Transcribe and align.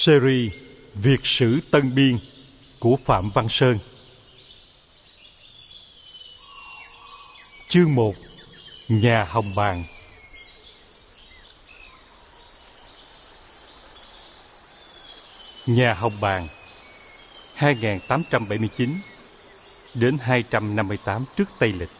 Series 0.00 0.52
Việt 0.94 1.26
sử 1.26 1.60
Tân 1.70 1.94
Biên 1.94 2.18
của 2.78 2.96
Phạm 3.04 3.30
Văn 3.30 3.48
Sơn. 3.48 3.78
Chương 7.68 7.94
1 7.94 8.14
Nhà 8.88 9.24
Hồng 9.24 9.54
Bàng 9.54 9.84
Nhà 15.66 15.94
Hồng 15.94 16.20
Bàng 16.20 16.48
2879 17.54 18.94
đến 19.94 20.18
258 20.20 21.24
trước 21.36 21.50
Tây 21.58 21.72
Lịch. 21.72 21.90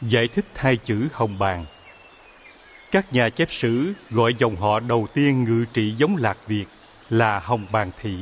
Giải 0.00 0.28
thích 0.28 0.46
hai 0.54 0.76
chữ 0.76 1.08
Hồng 1.12 1.38
Bàng 1.38 1.64
các 2.92 3.12
nhà 3.12 3.28
chép 3.28 3.52
sử 3.52 3.92
gọi 4.10 4.34
dòng 4.38 4.56
họ 4.56 4.80
đầu 4.80 5.06
tiên 5.14 5.44
ngự 5.44 5.64
trị 5.72 5.94
giống 5.98 6.16
Lạc 6.16 6.38
Việt 6.46 6.64
là 7.10 7.38
Hồng 7.38 7.66
Bàng 7.72 7.90
Thị 8.00 8.16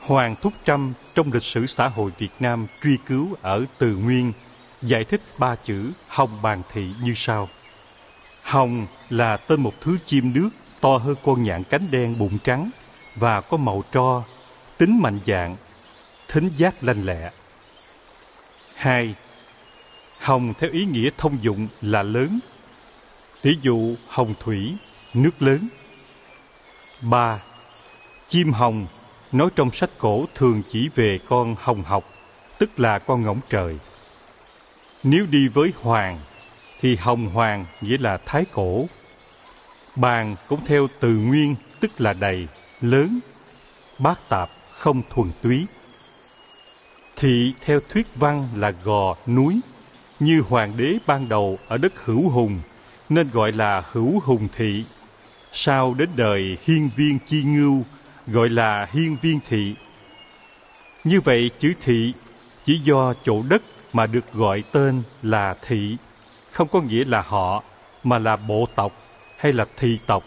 Hoàng 0.00 0.36
Thúc 0.42 0.52
Trâm 0.64 0.92
trong 1.14 1.32
lịch 1.32 1.42
sử 1.42 1.66
xã 1.66 1.88
hội 1.88 2.10
Việt 2.18 2.32
Nam 2.40 2.66
truy 2.82 2.96
cứu 3.06 3.36
ở 3.42 3.64
Từ 3.78 3.96
Nguyên 3.96 4.32
giải 4.82 5.04
thích 5.04 5.20
ba 5.38 5.56
chữ 5.56 5.90
Hồng 6.08 6.42
Bàng 6.42 6.62
Thị 6.72 6.88
như 7.02 7.12
sau. 7.16 7.48
Hồng 8.42 8.86
là 9.10 9.36
tên 9.36 9.60
một 9.60 9.74
thứ 9.80 9.98
chim 10.06 10.32
nước 10.34 10.50
to 10.80 10.96
hơn 10.96 11.16
con 11.24 11.42
nhạn 11.42 11.62
cánh 11.64 11.90
đen 11.90 12.18
bụng 12.18 12.38
trắng 12.44 12.70
và 13.16 13.40
có 13.40 13.56
màu 13.56 13.84
tro, 13.92 14.22
tính 14.78 15.02
mạnh 15.02 15.18
dạng, 15.26 15.56
thính 16.28 16.50
giác 16.56 16.84
lanh 16.84 17.06
lẹ. 17.06 17.30
Hai, 18.74 19.14
Hồng 20.18 20.54
theo 20.58 20.70
ý 20.70 20.84
nghĩa 20.84 21.10
thông 21.18 21.38
dụng 21.42 21.68
là 21.80 22.02
lớn. 22.02 22.40
Tỷ 23.42 23.56
dụ 23.62 23.94
hồng 24.08 24.34
thủy, 24.40 24.76
nước 25.14 25.42
lớn. 25.42 25.68
Ba, 27.00 27.40
Chim 28.28 28.52
hồng 28.52 28.86
nói 29.32 29.50
trong 29.56 29.70
sách 29.70 29.90
cổ 29.98 30.26
thường 30.34 30.62
chỉ 30.70 30.88
về 30.94 31.18
con 31.28 31.56
hồng 31.58 31.82
học, 31.82 32.04
tức 32.58 32.80
là 32.80 32.98
con 32.98 33.22
ngỗng 33.22 33.40
trời. 33.48 33.78
Nếu 35.02 35.26
đi 35.26 35.48
với 35.48 35.72
hoàng, 35.80 36.18
thì 36.80 36.96
hồng 36.96 37.26
hoàng 37.26 37.66
nghĩa 37.80 37.98
là 37.98 38.16
thái 38.16 38.44
cổ. 38.52 38.86
Bàn 39.96 40.36
cũng 40.48 40.60
theo 40.66 40.88
từ 41.00 41.08
nguyên, 41.08 41.54
tức 41.80 42.00
là 42.00 42.12
đầy, 42.12 42.48
lớn, 42.80 43.20
bát 43.98 44.28
tạp, 44.28 44.50
không 44.70 45.02
thuần 45.10 45.30
túy. 45.42 45.66
Thị 47.16 47.54
theo 47.60 47.80
thuyết 47.88 48.06
văn 48.14 48.48
là 48.56 48.70
gò, 48.84 49.16
núi, 49.26 49.60
như 50.20 50.42
hoàng 50.48 50.76
đế 50.76 50.98
ban 51.06 51.28
đầu 51.28 51.58
ở 51.68 51.78
đất 51.78 52.04
hữu 52.04 52.30
hùng, 52.30 52.60
nên 53.14 53.30
gọi 53.30 53.52
là 53.52 53.82
hữu 53.92 54.20
hùng 54.24 54.48
thị. 54.56 54.84
Sau 55.52 55.94
đến 55.94 56.08
đời 56.16 56.58
hiên 56.64 56.90
viên 56.96 57.18
chi 57.26 57.42
ngưu, 57.42 57.84
gọi 58.26 58.48
là 58.48 58.86
hiên 58.92 59.16
viên 59.22 59.40
thị. 59.48 59.74
Như 61.04 61.20
vậy 61.20 61.50
chữ 61.58 61.72
thị 61.80 62.12
chỉ 62.64 62.78
do 62.78 63.14
chỗ 63.24 63.42
đất 63.48 63.62
mà 63.92 64.06
được 64.06 64.32
gọi 64.32 64.64
tên 64.72 65.02
là 65.22 65.54
thị, 65.66 65.96
không 66.50 66.68
có 66.68 66.80
nghĩa 66.80 67.04
là 67.04 67.20
họ, 67.20 67.62
mà 68.04 68.18
là 68.18 68.36
bộ 68.36 68.66
tộc 68.74 68.92
hay 69.38 69.52
là 69.52 69.64
thị 69.78 69.98
tộc, 70.06 70.24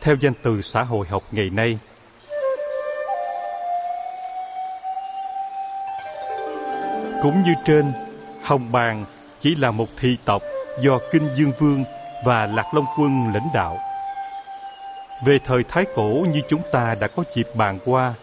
theo 0.00 0.16
danh 0.20 0.32
từ 0.42 0.62
xã 0.62 0.82
hội 0.82 1.06
học 1.06 1.22
ngày 1.32 1.50
nay. 1.50 1.78
Cũng 7.22 7.42
như 7.42 7.52
trên, 7.64 7.92
Hồng 8.42 8.72
Bàng 8.72 9.04
chỉ 9.40 9.54
là 9.54 9.70
một 9.70 9.88
thị 10.00 10.16
tộc 10.24 10.42
do 10.82 10.98
Kinh 11.12 11.28
Dương 11.36 11.52
Vương 11.58 11.84
và 12.24 12.46
Lạc 12.46 12.74
Long 12.74 12.86
Quân 12.98 13.30
lãnh 13.34 13.48
đạo. 13.54 13.78
Về 15.24 15.38
thời 15.46 15.64
Thái 15.64 15.84
Cổ 15.94 16.26
như 16.32 16.40
chúng 16.48 16.62
ta 16.72 16.94
đã 17.00 17.08
có 17.08 17.24
dịp 17.34 17.46
bàn 17.54 17.78
qua, 17.84 18.14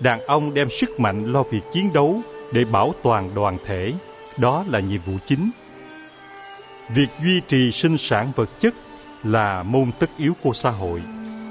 đàn 0.00 0.26
ông 0.26 0.54
đem 0.54 0.70
sức 0.70 1.00
mạnh 1.00 1.32
lo 1.32 1.42
việc 1.42 1.60
chiến 1.72 1.92
đấu 1.92 2.20
để 2.52 2.64
bảo 2.64 2.92
toàn 3.02 3.30
đoàn 3.34 3.58
thể, 3.66 3.92
đó 4.36 4.64
là 4.68 4.80
nhiệm 4.80 5.00
vụ 5.00 5.12
chính. 5.26 5.50
Việc 6.88 7.08
duy 7.22 7.40
trì 7.40 7.72
sinh 7.72 7.98
sản 7.98 8.32
vật 8.36 8.48
chất 8.60 8.74
là 9.24 9.62
môn 9.62 9.90
tất 9.98 10.10
yếu 10.18 10.32
của 10.42 10.52
xã 10.52 10.70
hội 10.70 11.02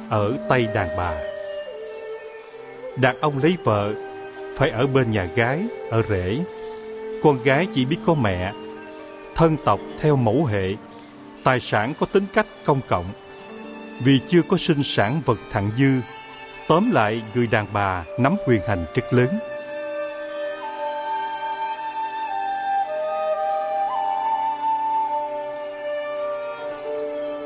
ở 0.10 0.38
tay 0.50 0.68
đàn 0.74 0.98
bà. 0.98 1.14
Đàn 2.98 3.20
ông 3.20 3.38
lấy 3.44 3.58
vợ 3.64 3.94
phải 4.58 4.70
ở 4.70 4.88
bên 4.88 5.12
nhà 5.12 5.26
gái, 5.26 5.64
ở 5.92 6.04
rể. 6.10 6.40
Con 7.24 7.44
gái 7.44 7.68
chỉ 7.74 7.86
biết 7.86 7.98
có 8.06 8.14
mẹ, 8.14 8.54
thân 9.36 9.58
tộc 9.66 9.80
theo 10.02 10.16
mẫu 10.16 10.46
hệ, 10.46 10.74
tài 11.46 11.60
sản 11.60 11.94
có 12.00 12.06
tính 12.06 12.26
cách 12.34 12.46
công 12.66 12.82
cộng 12.88 13.06
vì 14.04 14.20
chưa 14.28 14.42
có 14.50 14.58
sinh 14.58 14.84
sản 14.84 15.22
vật 15.26 15.40
thặng 15.52 15.72
dư. 15.78 15.92
Tóm 16.68 16.92
lại, 16.92 17.22
người 17.36 17.48
đàn 17.48 17.68
bà 17.74 18.04
nắm 18.20 18.36
quyền 18.48 18.62
hành 18.68 18.86
rất 18.96 19.14
lớn. 19.14 19.40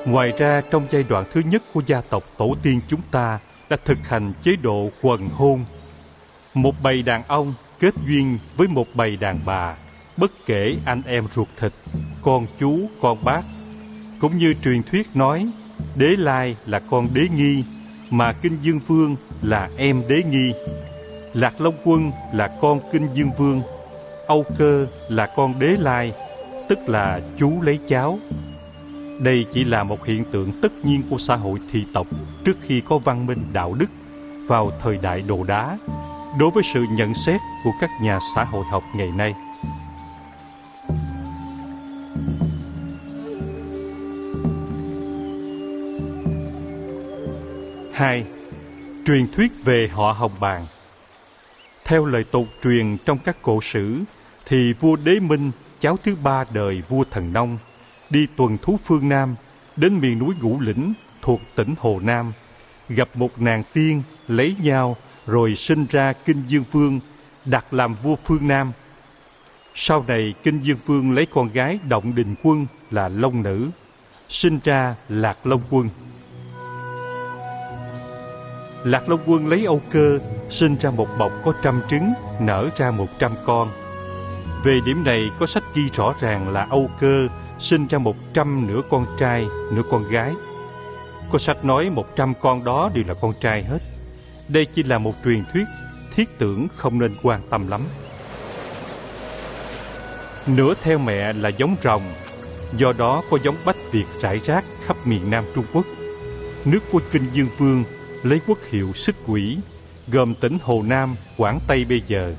Ngoài 0.05 0.33
ra, 0.37 0.61
trong 0.71 0.87
giai 0.91 1.03
đoạn 1.09 1.25
thứ 1.31 1.41
nhất 1.45 1.63
của 1.73 1.81
gia 1.85 2.01
tộc 2.01 2.23
tổ 2.37 2.55
tiên 2.63 2.81
chúng 2.87 3.01
ta 3.11 3.39
đã 3.69 3.77
thực 3.85 4.07
hành 4.07 4.33
chế 4.41 4.55
độ 4.55 4.89
quần 5.01 5.29
hôn. 5.29 5.65
Một 6.53 6.75
bầy 6.83 7.01
đàn 7.03 7.23
ông 7.27 7.53
kết 7.79 7.93
duyên 8.07 8.39
với 8.57 8.67
một 8.67 8.87
bầy 8.93 9.15
đàn 9.15 9.39
bà, 9.45 9.75
bất 10.17 10.31
kể 10.45 10.75
anh 10.85 11.01
em 11.05 11.27
ruột 11.31 11.47
thịt, 11.57 11.73
con 12.21 12.47
chú, 12.59 12.89
con 13.01 13.23
bác. 13.23 13.41
Cũng 14.19 14.37
như 14.37 14.53
truyền 14.63 14.83
thuyết 14.83 15.09
nói, 15.13 15.47
Đế 15.95 16.07
Lai 16.07 16.55
là 16.65 16.79
con 16.79 17.07
đế 17.13 17.27
nghi, 17.35 17.63
mà 18.09 18.33
Kinh 18.33 18.57
Dương 18.61 18.79
Vương 18.87 19.15
là 19.41 19.69
em 19.77 20.03
đế 20.07 20.23
nghi. 20.23 20.53
Lạc 21.33 21.61
Long 21.61 21.75
Quân 21.83 22.11
là 22.33 22.47
con 22.61 22.79
Kinh 22.91 23.07
Dương 23.13 23.31
Vương, 23.37 23.61
Âu 24.27 24.45
Cơ 24.57 24.87
là 25.09 25.33
con 25.35 25.59
đế 25.59 25.67
Lai, 25.79 26.13
tức 26.69 26.79
là 26.87 27.21
chú 27.37 27.61
lấy 27.61 27.79
cháu. 27.87 28.19
Đây 29.19 29.45
chỉ 29.53 29.63
là 29.63 29.83
một 29.83 30.05
hiện 30.05 30.23
tượng 30.31 30.51
tất 30.61 30.73
nhiên 30.83 31.03
của 31.09 31.17
xã 31.17 31.35
hội 31.35 31.59
thị 31.71 31.85
tộc 31.93 32.07
trước 32.45 32.57
khi 32.61 32.81
có 32.81 32.97
văn 32.97 33.25
minh 33.25 33.43
đạo 33.53 33.73
đức 33.73 33.91
vào 34.47 34.71
thời 34.81 34.97
đại 34.97 35.21
đồ 35.21 35.43
đá, 35.43 35.77
đối 36.39 36.51
với 36.51 36.63
sự 36.73 36.85
nhận 36.91 37.13
xét 37.13 37.41
của 37.63 37.71
các 37.81 37.89
nhà 38.01 38.19
xã 38.35 38.43
hội 38.43 38.63
học 38.71 38.83
ngày 38.95 39.09
nay. 39.17 39.33
2. 47.99 48.25
Truyền 49.05 49.31
thuyết 49.31 49.51
về 49.63 49.87
họ 49.87 50.11
Hồng 50.11 50.31
Bàng 50.39 50.65
Theo 51.85 52.05
lời 52.05 52.23
tục 52.23 52.47
truyền 52.63 52.97
trong 53.05 53.17
các 53.17 53.37
cổ 53.41 53.61
sử, 53.61 53.99
thì 54.45 54.73
vua 54.73 54.95
Đế 54.95 55.19
Minh, 55.19 55.51
cháu 55.79 55.97
thứ 56.03 56.15
ba 56.23 56.45
đời 56.53 56.81
vua 56.89 57.03
Thần 57.11 57.33
Nông, 57.33 57.57
đi 58.09 58.27
tuần 58.35 58.57
thú 58.57 58.79
phương 58.85 59.09
Nam, 59.09 59.35
đến 59.75 59.99
miền 59.99 60.19
núi 60.19 60.35
Ngũ 60.41 60.59
Lĩnh 60.59 60.93
thuộc 61.21 61.41
tỉnh 61.55 61.75
Hồ 61.79 61.99
Nam, 62.03 62.33
gặp 62.89 63.09
một 63.13 63.41
nàng 63.41 63.63
tiên, 63.73 64.01
lấy 64.27 64.55
nhau, 64.63 64.97
rồi 65.27 65.55
sinh 65.55 65.85
ra 65.89 66.13
Kinh 66.13 66.43
Dương 66.47 66.63
Vương, 66.71 66.99
đặt 67.45 67.73
làm 67.73 67.95
vua 68.03 68.15
phương 68.25 68.47
Nam. 68.47 68.71
Sau 69.75 70.05
này, 70.07 70.33
Kinh 70.43 70.59
Dương 70.59 70.79
Vương 70.85 71.11
lấy 71.11 71.25
con 71.25 71.49
gái 71.53 71.79
Động 71.89 72.15
Đình 72.15 72.35
Quân 72.43 72.67
là 72.91 73.09
Long 73.09 73.43
Nữ, 73.43 73.69
sinh 74.29 74.59
ra 74.63 74.95
Lạc 75.09 75.47
Long 75.47 75.61
Quân. 75.69 75.89
Lạc 78.83 79.09
Long 79.09 79.19
Quân 79.25 79.47
lấy 79.47 79.65
Âu 79.65 79.81
Cơ 79.89 80.19
sinh 80.49 80.75
ra 80.77 80.91
một 80.91 81.07
bọc 81.17 81.31
có 81.43 81.53
trăm 81.63 81.81
trứng, 81.89 82.13
nở 82.39 82.69
ra 82.75 82.91
một 82.91 83.07
trăm 83.19 83.31
con. 83.45 83.69
Về 84.63 84.79
điểm 84.85 85.03
này 85.03 85.29
có 85.39 85.45
sách 85.45 85.63
ghi 85.75 85.81
rõ 85.93 86.13
ràng 86.19 86.49
là 86.49 86.67
Âu 86.69 86.89
Cơ 86.99 87.27
sinh 87.59 87.87
ra 87.87 87.97
một 87.97 88.15
trăm 88.33 88.67
nửa 88.67 88.81
con 88.89 89.05
trai, 89.19 89.47
nửa 89.71 89.81
con 89.89 90.09
gái. 90.09 90.33
Có 91.31 91.39
sách 91.39 91.65
nói 91.65 91.89
một 91.89 92.15
trăm 92.15 92.33
con 92.41 92.63
đó 92.63 92.89
đều 92.93 93.03
là 93.07 93.13
con 93.13 93.33
trai 93.41 93.63
hết. 93.63 93.79
Đây 94.47 94.65
chỉ 94.65 94.83
là 94.83 94.97
một 94.97 95.13
truyền 95.23 95.43
thuyết, 95.53 95.65
thiết 96.15 96.39
tưởng 96.39 96.67
không 96.75 96.99
nên 96.99 97.15
quan 97.23 97.41
tâm 97.49 97.67
lắm. 97.67 97.81
Nửa 100.47 100.73
theo 100.83 100.97
mẹ 100.97 101.33
là 101.33 101.49
giống 101.49 101.75
rồng, 101.81 102.03
do 102.77 102.93
đó 102.93 103.23
có 103.31 103.37
giống 103.43 103.55
bách 103.65 103.77
Việt 103.91 104.05
rải 104.21 104.39
rác 104.39 104.65
khắp 104.85 104.97
miền 105.05 105.31
Nam 105.31 105.43
Trung 105.55 105.65
Quốc. 105.73 105.85
Nước 106.65 106.79
của 106.91 107.01
Kinh 107.11 107.25
Dương 107.33 107.49
Vương 107.57 107.83
lấy 108.23 108.41
quốc 108.47 108.57
hiệu 108.71 108.91
sức 108.95 109.15
quỷ, 109.27 109.57
gồm 110.07 110.33
tỉnh 110.35 110.57
Hồ 110.63 110.83
Nam, 110.87 111.15
Quảng 111.37 111.59
Tây 111.67 111.85
bây 111.89 112.01
giờ. 112.07 112.33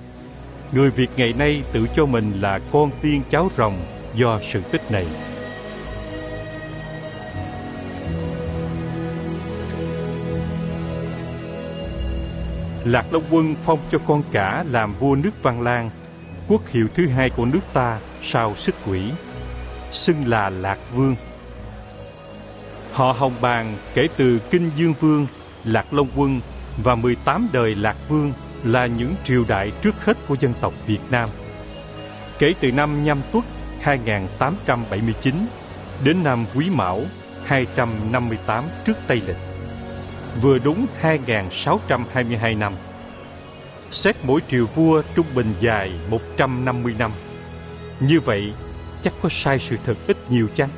Người 0.73 0.91
Việt 0.91 1.11
ngày 1.17 1.33
nay 1.33 1.63
tự 1.73 1.87
cho 1.95 2.07
mình 2.07 2.41
là 2.41 2.61
con 2.73 2.91
tiên 3.03 3.23
cháu 3.31 3.49
rồng 3.57 3.79
do 4.15 4.41
sự 4.43 4.61
tích 4.73 4.91
này. 4.91 5.07
Lạc 12.85 13.13
Long 13.13 13.25
Quân 13.31 13.55
phong 13.65 13.79
cho 13.91 13.99
con 13.99 14.23
cả 14.33 14.65
làm 14.71 14.95
vua 14.95 15.15
nước 15.15 15.43
Văn 15.43 15.63
Lang, 15.63 15.91
quốc 16.49 16.69
hiệu 16.69 16.89
thứ 16.95 17.07
hai 17.07 17.31
của 17.31 17.45
nước 17.45 17.61
ta 17.73 18.01
sau 18.23 18.55
sức 18.57 18.75
quỷ, 18.87 19.03
xưng 19.93 20.29
là 20.29 20.51
Lạc 20.51 20.79
Vương. 20.95 21.17
Họ 22.93 23.13
Hồng 23.13 23.35
Bàng 23.41 23.77
kể 23.95 24.09
từ 24.17 24.39
Kinh 24.51 24.71
Dương 24.77 24.95
Vương 25.01 25.27
Lạc 25.65 25.93
Long 25.93 26.09
Quân 26.17 26.41
và 26.83 26.95
18 26.95 27.49
đời 27.53 27.75
Lạc 27.75 27.97
Vương 28.09 28.33
là 28.65 28.87
những 28.87 29.15
triều 29.25 29.45
đại 29.49 29.73
trước 29.83 30.05
hết 30.05 30.17
của 30.29 30.37
dân 30.41 30.53
tộc 30.61 30.73
Việt 30.87 31.01
Nam. 31.11 31.29
Kể 32.39 32.55
từ 32.61 32.73
năm 32.73 33.05
Nhâm 33.05 33.21
Tuất 33.33 33.45
2879 33.81 35.35
đến 36.05 36.23
năm 36.25 36.45
Quý 36.55 36.71
Mão 36.71 37.03
258 37.45 38.65
trước 38.85 38.99
Tây 39.07 39.23
Lịch, 39.27 39.37
vừa 40.43 40.59
đúng 40.59 40.87
2622 41.01 42.55
năm. 42.55 42.73
Xét 43.91 44.17
mỗi 44.23 44.41
triều 44.51 44.67
vua 44.67 45.03
trung 45.15 45.27
bình 45.35 45.55
dài 45.61 45.93
150 46.11 46.95
năm. 46.99 47.11
Như 48.01 48.21
vậy, 48.21 48.53
chắc 49.03 49.13
có 49.23 49.29
sai 49.29 49.59
sự 49.59 49.77
thật 49.85 49.97
ít 50.07 50.17
nhiều 50.31 50.49
chăng? 50.55 50.69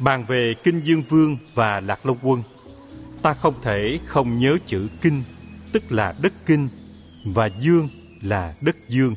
Bàn 0.00 0.24
về 0.28 0.54
Kinh 0.54 0.80
Dương 0.80 1.02
Vương 1.08 1.36
và 1.54 1.80
Lạc 1.80 2.06
Long 2.06 2.18
Quân, 2.22 2.42
ta 3.22 3.34
không 3.34 3.54
thể 3.62 3.98
không 4.06 4.38
nhớ 4.38 4.56
chữ 4.66 4.88
Kinh, 5.00 5.22
tức 5.72 5.92
là 5.92 6.14
đất 6.22 6.32
Kinh, 6.46 6.68
và 7.24 7.46
Dương 7.60 7.88
là 8.22 8.54
đất 8.60 8.76
Dương. 8.88 9.14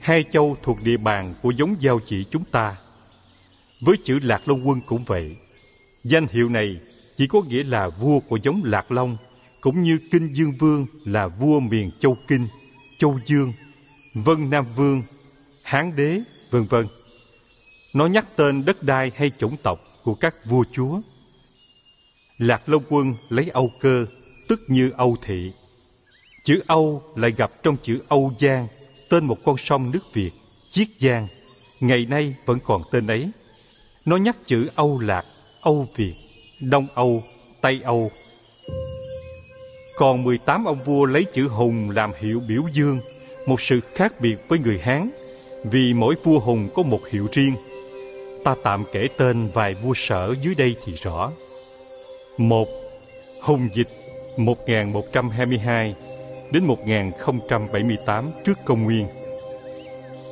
Hai 0.00 0.24
châu 0.32 0.56
thuộc 0.62 0.82
địa 0.82 0.96
bàn 0.96 1.34
của 1.42 1.50
giống 1.50 1.76
giao 1.80 2.00
chỉ 2.06 2.24
chúng 2.30 2.44
ta. 2.52 2.76
Với 3.80 3.96
chữ 4.04 4.18
Lạc 4.22 4.48
Long 4.48 4.68
Quân 4.68 4.80
cũng 4.86 5.04
vậy. 5.04 5.36
Danh 6.04 6.26
hiệu 6.30 6.48
này 6.48 6.80
chỉ 7.16 7.26
có 7.26 7.42
nghĩa 7.42 7.62
là 7.62 7.88
vua 7.88 8.20
của 8.20 8.38
giống 8.42 8.62
Lạc 8.64 8.92
Long, 8.92 9.16
cũng 9.60 9.82
như 9.82 9.98
Kinh 10.10 10.34
Dương 10.34 10.52
Vương 10.58 10.86
là 11.04 11.28
vua 11.28 11.60
miền 11.60 11.90
Châu 11.98 12.16
Kinh, 12.28 12.48
Châu 12.98 13.18
Dương, 13.26 13.52
Vân 14.14 14.50
Nam 14.50 14.64
Vương, 14.76 15.02
Hán 15.62 15.96
Đế, 15.96 16.20
vân 16.50 16.64
vân. 16.64 16.86
Nó 17.92 18.06
nhắc 18.06 18.26
tên 18.36 18.64
đất 18.64 18.82
đai 18.82 19.12
hay 19.16 19.30
chủng 19.38 19.56
tộc 19.62 19.78
của 20.06 20.14
các 20.14 20.46
vua 20.46 20.64
chúa. 20.72 21.00
Lạc 22.38 22.68
Long 22.68 22.82
Quân 22.88 23.14
lấy 23.28 23.50
Âu 23.52 23.70
Cơ, 23.80 24.06
tức 24.48 24.60
như 24.68 24.90
Âu 24.96 25.16
Thị. 25.22 25.52
Chữ 26.44 26.62
Âu 26.66 27.02
lại 27.16 27.30
gặp 27.30 27.50
trong 27.62 27.76
chữ 27.82 28.00
Âu 28.08 28.32
Giang, 28.40 28.66
tên 29.08 29.24
một 29.24 29.38
con 29.44 29.56
sông 29.56 29.90
nước 29.90 30.14
Việt, 30.14 30.30
Chiết 30.70 30.88
Giang. 30.98 31.26
Ngày 31.80 32.06
nay 32.10 32.34
vẫn 32.46 32.58
còn 32.64 32.82
tên 32.92 33.06
ấy. 33.06 33.30
Nó 34.04 34.16
nhắc 34.16 34.36
chữ 34.46 34.68
Âu 34.74 34.98
Lạc, 34.98 35.24
Âu 35.60 35.88
Việt, 35.96 36.14
Đông 36.60 36.86
Âu, 36.94 37.22
Tây 37.60 37.80
Âu. 37.84 38.10
Còn 39.96 40.24
18 40.24 40.64
ông 40.64 40.84
vua 40.84 41.04
lấy 41.04 41.24
chữ 41.34 41.48
Hùng 41.48 41.90
làm 41.90 42.12
hiệu 42.20 42.42
biểu 42.48 42.62
dương, 42.72 43.00
một 43.46 43.60
sự 43.60 43.80
khác 43.94 44.20
biệt 44.20 44.36
với 44.48 44.58
người 44.58 44.78
Hán, 44.78 45.10
vì 45.64 45.94
mỗi 45.94 46.14
vua 46.24 46.38
Hùng 46.38 46.68
có 46.74 46.82
một 46.82 47.00
hiệu 47.10 47.28
riêng 47.32 47.54
ta 48.46 48.54
tạm 48.62 48.84
kể 48.92 49.08
tên 49.16 49.48
vài 49.54 49.74
vua 49.74 49.94
sở 49.94 50.34
dưới 50.42 50.54
đây 50.54 50.76
thì 50.84 50.92
rõ. 50.92 51.30
một, 52.38 52.68
Hùng 53.42 53.68
Dịch 53.74 53.88
1122 54.36 55.94
đến 56.52 56.64
1078 56.64 58.30
trước 58.44 58.58
công 58.64 58.84
nguyên. 58.84 59.06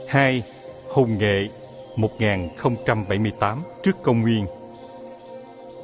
2. 0.09 0.43
Hùng 0.89 1.19
Nghệ 1.19 1.49
1078 1.97 3.63
trước 3.83 3.97
công 4.03 4.23
nguyên. 4.23 4.47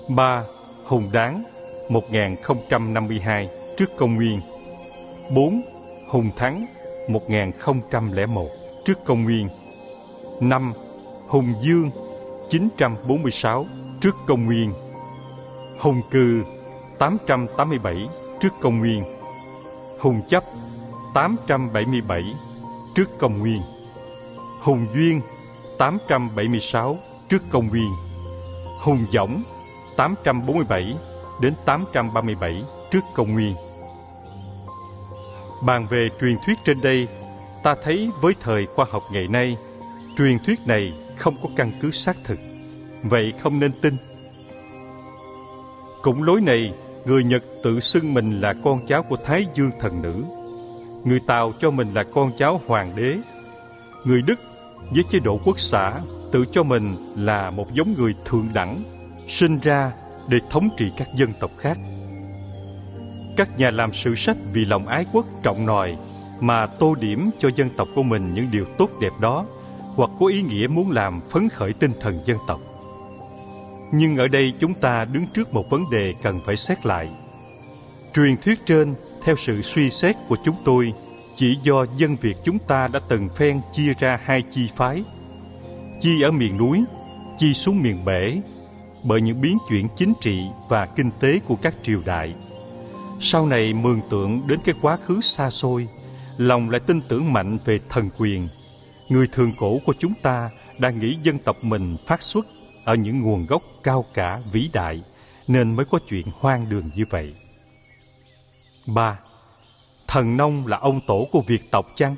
3. 0.08 0.44
Hùng 0.84 1.10
Đáng 1.12 1.42
1052 1.88 3.48
trước 3.76 3.96
công 3.96 4.14
nguyên. 4.14 4.40
4. 5.30 5.62
Hùng 6.08 6.30
Thắng 6.36 6.66
1001 7.08 8.48
trước 8.84 8.98
công 9.04 9.24
nguyên. 9.24 9.48
5. 10.40 10.72
Hùng 11.28 11.54
Dương 11.62 11.90
946 12.50 13.66
trước 14.00 14.16
công 14.26 14.46
nguyên. 14.46 14.72
Hùng 15.80 16.02
Cư 16.10 16.42
887 16.98 18.08
trước 18.40 18.52
công 18.60 18.78
nguyên. 18.78 19.04
Hùng 20.00 20.20
Chấp 20.28 20.44
877 21.14 22.34
trước 22.94 23.18
công 23.18 23.38
nguyên. 23.38 23.62
Hùng 24.60 24.86
Duyên 24.94 25.20
876 25.78 26.98
trước 27.28 27.42
công 27.50 27.68
nguyên. 27.68 27.90
Hùng 28.80 29.04
Dõng 29.12 29.42
847 29.96 30.96
đến 31.40 31.54
837 31.64 32.62
trước 32.90 33.04
công 33.14 33.32
nguyên. 33.32 33.54
Bàn 35.62 35.86
về 35.90 36.08
truyền 36.20 36.36
thuyết 36.46 36.58
trên 36.64 36.80
đây, 36.80 37.08
ta 37.62 37.74
thấy 37.84 38.10
với 38.20 38.34
thời 38.40 38.66
khoa 38.66 38.86
học 38.90 39.02
ngày 39.12 39.28
nay, 39.28 39.56
truyền 40.18 40.38
thuyết 40.38 40.60
này 40.66 40.92
không 41.20 41.36
có 41.42 41.48
căn 41.56 41.72
cứ 41.80 41.90
xác 41.90 42.16
thực. 42.24 42.38
Vậy 43.02 43.32
không 43.42 43.60
nên 43.60 43.72
tin. 43.82 43.94
Cũng 46.02 46.22
lối 46.22 46.40
này, 46.40 46.72
người 47.04 47.24
nhật 47.24 47.42
tự 47.64 47.80
xưng 47.80 48.14
mình 48.14 48.40
là 48.40 48.54
con 48.64 48.86
cháu 48.86 49.02
của 49.02 49.16
thái 49.16 49.46
dương 49.54 49.70
thần 49.80 50.02
nữ. 50.02 50.24
Người 51.04 51.20
tàu 51.26 51.52
cho 51.60 51.70
mình 51.70 51.94
là 51.94 52.02
con 52.02 52.32
cháu 52.38 52.60
hoàng 52.66 52.92
đế. 52.96 53.18
Người 54.04 54.22
đức 54.22 54.40
với 54.90 55.04
chế 55.10 55.18
độ 55.18 55.40
quốc 55.44 55.60
xã 55.60 56.00
tự 56.32 56.44
cho 56.52 56.62
mình 56.62 56.96
là 57.16 57.50
một 57.50 57.74
giống 57.74 57.94
người 57.98 58.14
thượng 58.24 58.48
đẳng, 58.54 58.82
sinh 59.28 59.58
ra 59.58 59.92
để 60.28 60.38
thống 60.50 60.68
trị 60.76 60.92
các 60.96 61.08
dân 61.16 61.32
tộc 61.40 61.50
khác. 61.58 61.78
Các 63.36 63.58
nhà 63.58 63.70
làm 63.70 63.92
sử 63.92 64.14
sách 64.14 64.36
vì 64.52 64.64
lòng 64.64 64.86
ái 64.86 65.06
quốc 65.12 65.26
trọng 65.42 65.66
nòi 65.66 65.96
mà 66.40 66.66
tô 66.66 66.94
điểm 67.00 67.30
cho 67.38 67.50
dân 67.56 67.68
tộc 67.76 67.88
của 67.94 68.02
mình 68.02 68.34
những 68.34 68.50
điều 68.50 68.64
tốt 68.78 68.90
đẹp 69.00 69.12
đó 69.20 69.46
hoặc 69.94 70.10
có 70.20 70.26
ý 70.26 70.42
nghĩa 70.42 70.66
muốn 70.66 70.90
làm 70.90 71.20
phấn 71.30 71.48
khởi 71.48 71.72
tinh 71.72 71.92
thần 72.00 72.20
dân 72.26 72.38
tộc. 72.46 72.60
Nhưng 73.92 74.16
ở 74.16 74.28
đây 74.28 74.52
chúng 74.60 74.74
ta 74.74 75.04
đứng 75.04 75.26
trước 75.34 75.54
một 75.54 75.70
vấn 75.70 75.90
đề 75.90 76.14
cần 76.22 76.40
phải 76.46 76.56
xét 76.56 76.86
lại. 76.86 77.08
Truyền 78.14 78.36
thuyết 78.36 78.66
trên, 78.66 78.94
theo 79.24 79.36
sự 79.36 79.62
suy 79.62 79.90
xét 79.90 80.16
của 80.28 80.36
chúng 80.44 80.56
tôi, 80.64 80.92
chỉ 81.36 81.56
do 81.62 81.86
dân 81.96 82.16
Việt 82.20 82.36
chúng 82.44 82.58
ta 82.58 82.88
đã 82.88 83.00
từng 83.08 83.28
phen 83.28 83.60
chia 83.72 83.92
ra 84.00 84.20
hai 84.24 84.42
chi 84.54 84.68
phái. 84.76 85.04
Chi 86.00 86.22
ở 86.22 86.30
miền 86.30 86.56
núi, 86.56 86.84
chi 87.38 87.54
xuống 87.54 87.82
miền 87.82 88.04
bể, 88.04 88.40
bởi 89.04 89.20
những 89.20 89.40
biến 89.40 89.58
chuyển 89.68 89.88
chính 89.96 90.12
trị 90.20 90.40
và 90.68 90.86
kinh 90.86 91.10
tế 91.20 91.40
của 91.46 91.56
các 91.56 91.74
triều 91.82 92.00
đại. 92.04 92.34
Sau 93.20 93.46
này 93.46 93.72
mường 93.72 94.00
tượng 94.10 94.42
đến 94.46 94.58
cái 94.64 94.74
quá 94.82 94.98
khứ 95.06 95.20
xa 95.20 95.50
xôi, 95.50 95.88
lòng 96.36 96.70
lại 96.70 96.80
tin 96.80 97.00
tưởng 97.08 97.32
mạnh 97.32 97.58
về 97.64 97.78
thần 97.88 98.08
quyền, 98.18 98.48
Người 99.10 99.26
thường 99.32 99.52
cổ 99.58 99.78
của 99.86 99.94
chúng 99.98 100.14
ta 100.22 100.50
đã 100.78 100.90
nghĩ 100.90 101.18
dân 101.22 101.38
tộc 101.38 101.56
mình 101.62 101.96
phát 102.06 102.22
xuất 102.22 102.46
ở 102.84 102.94
những 102.94 103.22
nguồn 103.22 103.46
gốc 103.46 103.62
cao 103.82 104.04
cả 104.14 104.40
vĩ 104.52 104.70
đại, 104.72 105.02
nên 105.48 105.76
mới 105.76 105.86
có 105.90 105.98
chuyện 106.08 106.26
hoang 106.38 106.68
đường 106.68 106.90
như 106.96 107.04
vậy. 107.10 107.34
3. 108.86 109.18
Thần 110.06 110.36
nông 110.36 110.66
là 110.66 110.76
ông 110.76 111.00
tổ 111.06 111.28
của 111.32 111.40
Việt 111.40 111.70
tộc 111.70 111.86
chăng? 111.96 112.16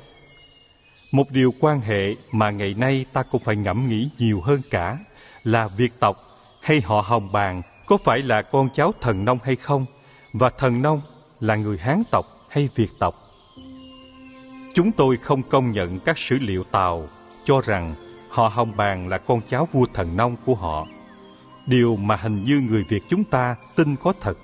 Một 1.11 1.31
điều 1.31 1.53
quan 1.59 1.79
hệ 1.79 2.15
mà 2.31 2.51
ngày 2.51 2.73
nay 2.77 3.05
ta 3.13 3.23
cũng 3.23 3.43
phải 3.43 3.55
ngẫm 3.55 3.89
nghĩ 3.89 4.09
nhiều 4.17 4.41
hơn 4.41 4.61
cả 4.69 4.97
là 5.43 5.67
Việt 5.67 5.99
tộc 5.99 6.17
hay 6.61 6.81
họ 6.81 7.01
Hồng 7.01 7.31
Bàng 7.31 7.61
có 7.87 7.97
phải 8.03 8.19
là 8.19 8.41
con 8.41 8.69
cháu 8.73 8.93
thần 9.01 9.25
nông 9.25 9.39
hay 9.43 9.55
không 9.55 9.85
và 10.33 10.49
thần 10.49 10.81
nông 10.81 11.01
là 11.39 11.55
người 11.55 11.77
Hán 11.77 12.03
tộc 12.11 12.25
hay 12.49 12.69
Việt 12.75 12.89
tộc. 12.99 13.22
Chúng 14.73 14.91
tôi 14.91 15.17
không 15.17 15.43
công 15.43 15.71
nhận 15.71 15.99
các 15.99 16.17
sử 16.17 16.37
liệu 16.41 16.63
Tàu 16.63 17.07
cho 17.45 17.61
rằng 17.61 17.95
họ 18.29 18.47
Hồng 18.47 18.71
Bàng 18.77 19.07
là 19.07 19.17
con 19.17 19.41
cháu 19.49 19.67
vua 19.71 19.85
thần 19.93 20.17
nông 20.17 20.35
của 20.45 20.55
họ. 20.55 20.87
Điều 21.67 21.95
mà 21.95 22.15
hình 22.15 22.43
như 22.43 22.61
người 22.69 22.83
Việt 22.89 23.03
chúng 23.09 23.23
ta 23.23 23.55
tin 23.75 23.95
có 23.95 24.13
thật, 24.21 24.37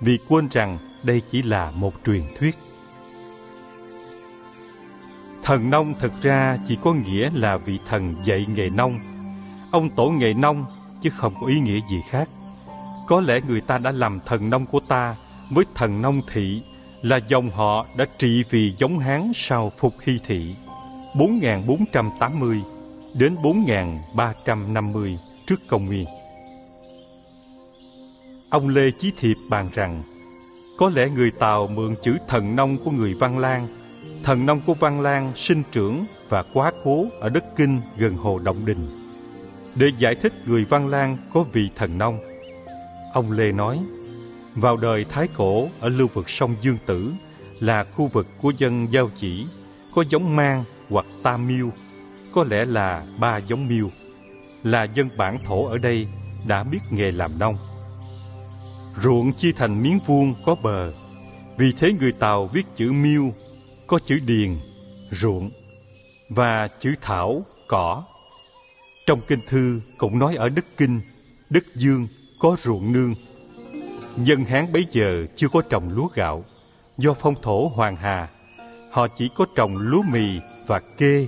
vì 0.00 0.18
quên 0.28 0.48
rằng 0.50 0.78
đây 1.02 1.22
chỉ 1.30 1.42
là 1.42 1.70
một 1.70 1.92
truyền 2.06 2.22
thuyết. 2.38 2.58
Thần 5.42 5.70
nông 5.70 5.94
thực 6.00 6.12
ra 6.22 6.58
chỉ 6.68 6.78
có 6.82 6.92
nghĩa 6.92 7.30
là 7.34 7.56
vị 7.56 7.78
thần 7.88 8.14
dạy 8.24 8.46
nghề 8.54 8.68
nông. 8.70 9.00
Ông 9.70 9.90
tổ 9.90 10.06
nghề 10.08 10.34
nông, 10.34 10.64
chứ 11.02 11.10
không 11.10 11.34
có 11.40 11.46
ý 11.46 11.60
nghĩa 11.60 11.80
gì 11.90 12.02
khác. 12.08 12.28
Có 13.06 13.20
lẽ 13.20 13.40
người 13.48 13.60
ta 13.60 13.78
đã 13.78 13.92
làm 13.92 14.20
thần 14.26 14.50
nông 14.50 14.66
của 14.66 14.80
ta 14.80 15.16
với 15.50 15.64
thần 15.74 16.02
nông 16.02 16.20
thị 16.32 16.62
là 17.02 17.16
dòng 17.28 17.50
họ 17.50 17.86
đã 17.96 18.06
trị 18.18 18.44
vì 18.50 18.74
giống 18.78 18.98
Hán 18.98 19.32
sau 19.34 19.72
Phục 19.76 19.94
Hy 20.00 20.18
Thị 20.26 20.54
4480 21.14 22.62
đến 23.14 23.36
4350 23.42 25.18
trước 25.46 25.60
công 25.68 25.86
nguyên. 25.86 26.06
Ông 28.50 28.68
Lê 28.68 28.90
Chí 28.98 29.12
Thiệp 29.18 29.36
bàn 29.48 29.68
rằng 29.74 30.02
có 30.78 30.90
lẽ 30.94 31.08
người 31.08 31.30
Tàu 31.30 31.66
mượn 31.66 31.94
chữ 32.02 32.16
thần 32.28 32.56
nông 32.56 32.78
của 32.84 32.90
người 32.90 33.14
Văn 33.14 33.38
Lang. 33.38 33.68
Thần 34.22 34.46
nông 34.46 34.60
của 34.66 34.74
Văn 34.74 35.00
Lang 35.00 35.32
sinh 35.36 35.62
trưởng 35.72 36.04
và 36.28 36.42
quá 36.52 36.72
cố 36.84 37.06
ở 37.20 37.28
đất 37.28 37.44
Kinh 37.56 37.80
gần 37.96 38.16
hồ 38.16 38.38
Động 38.38 38.66
Đình. 38.66 38.88
Để 39.74 39.90
giải 39.98 40.14
thích 40.14 40.32
người 40.46 40.64
Văn 40.64 40.88
Lang 40.88 41.16
có 41.32 41.42
vị 41.52 41.68
thần 41.76 41.98
nông, 41.98 42.18
ông 43.12 43.32
Lê 43.32 43.52
nói 43.52 43.80
vào 44.56 44.76
đời 44.76 45.04
Thái 45.04 45.28
Cổ 45.34 45.68
ở 45.80 45.88
lưu 45.88 46.08
vực 46.14 46.30
sông 46.30 46.56
Dương 46.60 46.78
Tử 46.86 47.12
là 47.60 47.84
khu 47.84 48.06
vực 48.06 48.26
của 48.42 48.52
dân 48.58 48.86
Giao 48.92 49.10
Chỉ, 49.20 49.46
có 49.94 50.04
giống 50.10 50.36
mang 50.36 50.64
hoặc 50.90 51.06
tam 51.22 51.46
miêu, 51.46 51.70
có 52.32 52.44
lẽ 52.44 52.64
là 52.64 53.06
ba 53.20 53.36
giống 53.36 53.68
miêu. 53.68 53.90
Là 54.62 54.84
dân 54.84 55.08
bản 55.16 55.38
thổ 55.44 55.66
ở 55.66 55.78
đây 55.78 56.08
đã 56.46 56.64
biết 56.64 56.78
nghề 56.90 57.12
làm 57.12 57.38
nông. 57.38 57.56
Ruộng 59.02 59.32
chia 59.32 59.52
thành 59.52 59.82
miếng 59.82 59.98
vuông 60.06 60.34
có 60.44 60.56
bờ, 60.62 60.92
vì 61.56 61.72
thế 61.80 61.92
người 62.00 62.12
Tàu 62.12 62.46
viết 62.46 62.66
chữ 62.76 62.92
miêu, 62.92 63.32
có 63.86 63.98
chữ 64.06 64.18
điền, 64.26 64.56
ruộng, 65.10 65.50
và 66.28 66.68
chữ 66.80 66.94
thảo, 67.02 67.44
cỏ. 67.68 68.04
Trong 69.06 69.20
kinh 69.28 69.40
thư 69.48 69.80
cũng 69.98 70.18
nói 70.18 70.36
ở 70.36 70.48
đất 70.48 70.64
Kinh, 70.76 71.00
đất 71.50 71.64
Dương 71.74 72.08
có 72.38 72.56
ruộng 72.62 72.92
nương. 72.92 73.14
Dân 74.16 74.44
Hán 74.44 74.72
bấy 74.72 74.86
giờ 74.90 75.26
chưa 75.36 75.48
có 75.48 75.62
trồng 75.70 75.90
lúa 75.94 76.08
gạo, 76.14 76.44
do 76.96 77.14
phong 77.14 77.34
thổ 77.42 77.70
Hoàng 77.74 77.96
Hà, 77.96 78.28
họ 78.90 79.08
chỉ 79.08 79.30
có 79.34 79.46
trồng 79.56 79.76
lúa 79.76 80.02
mì 80.02 80.40
và 80.66 80.80
kê. 80.98 81.26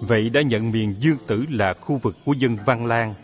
Vậy 0.00 0.28
đã 0.28 0.42
nhận 0.42 0.70
miền 0.70 0.94
Dương 0.98 1.16
Tử 1.26 1.44
là 1.50 1.74
khu 1.74 1.96
vực 1.96 2.16
của 2.24 2.32
dân 2.32 2.56
Văn 2.66 2.86
Lang 2.86 3.14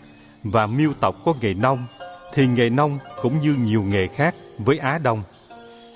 và 0.45 0.67
miêu 0.67 0.93
tộc 1.01 1.17
có 1.25 1.35
nghề 1.41 1.55
nông, 1.55 1.87
thì 2.35 2.47
nghề 2.47 2.71
nông 2.71 2.99
cũng 3.23 3.39
như 3.39 3.57
nhiều 3.65 3.83
nghề 3.83 4.07
khác 4.07 4.35
với 4.59 4.79
Á 4.79 4.99
Đông. 4.99 5.23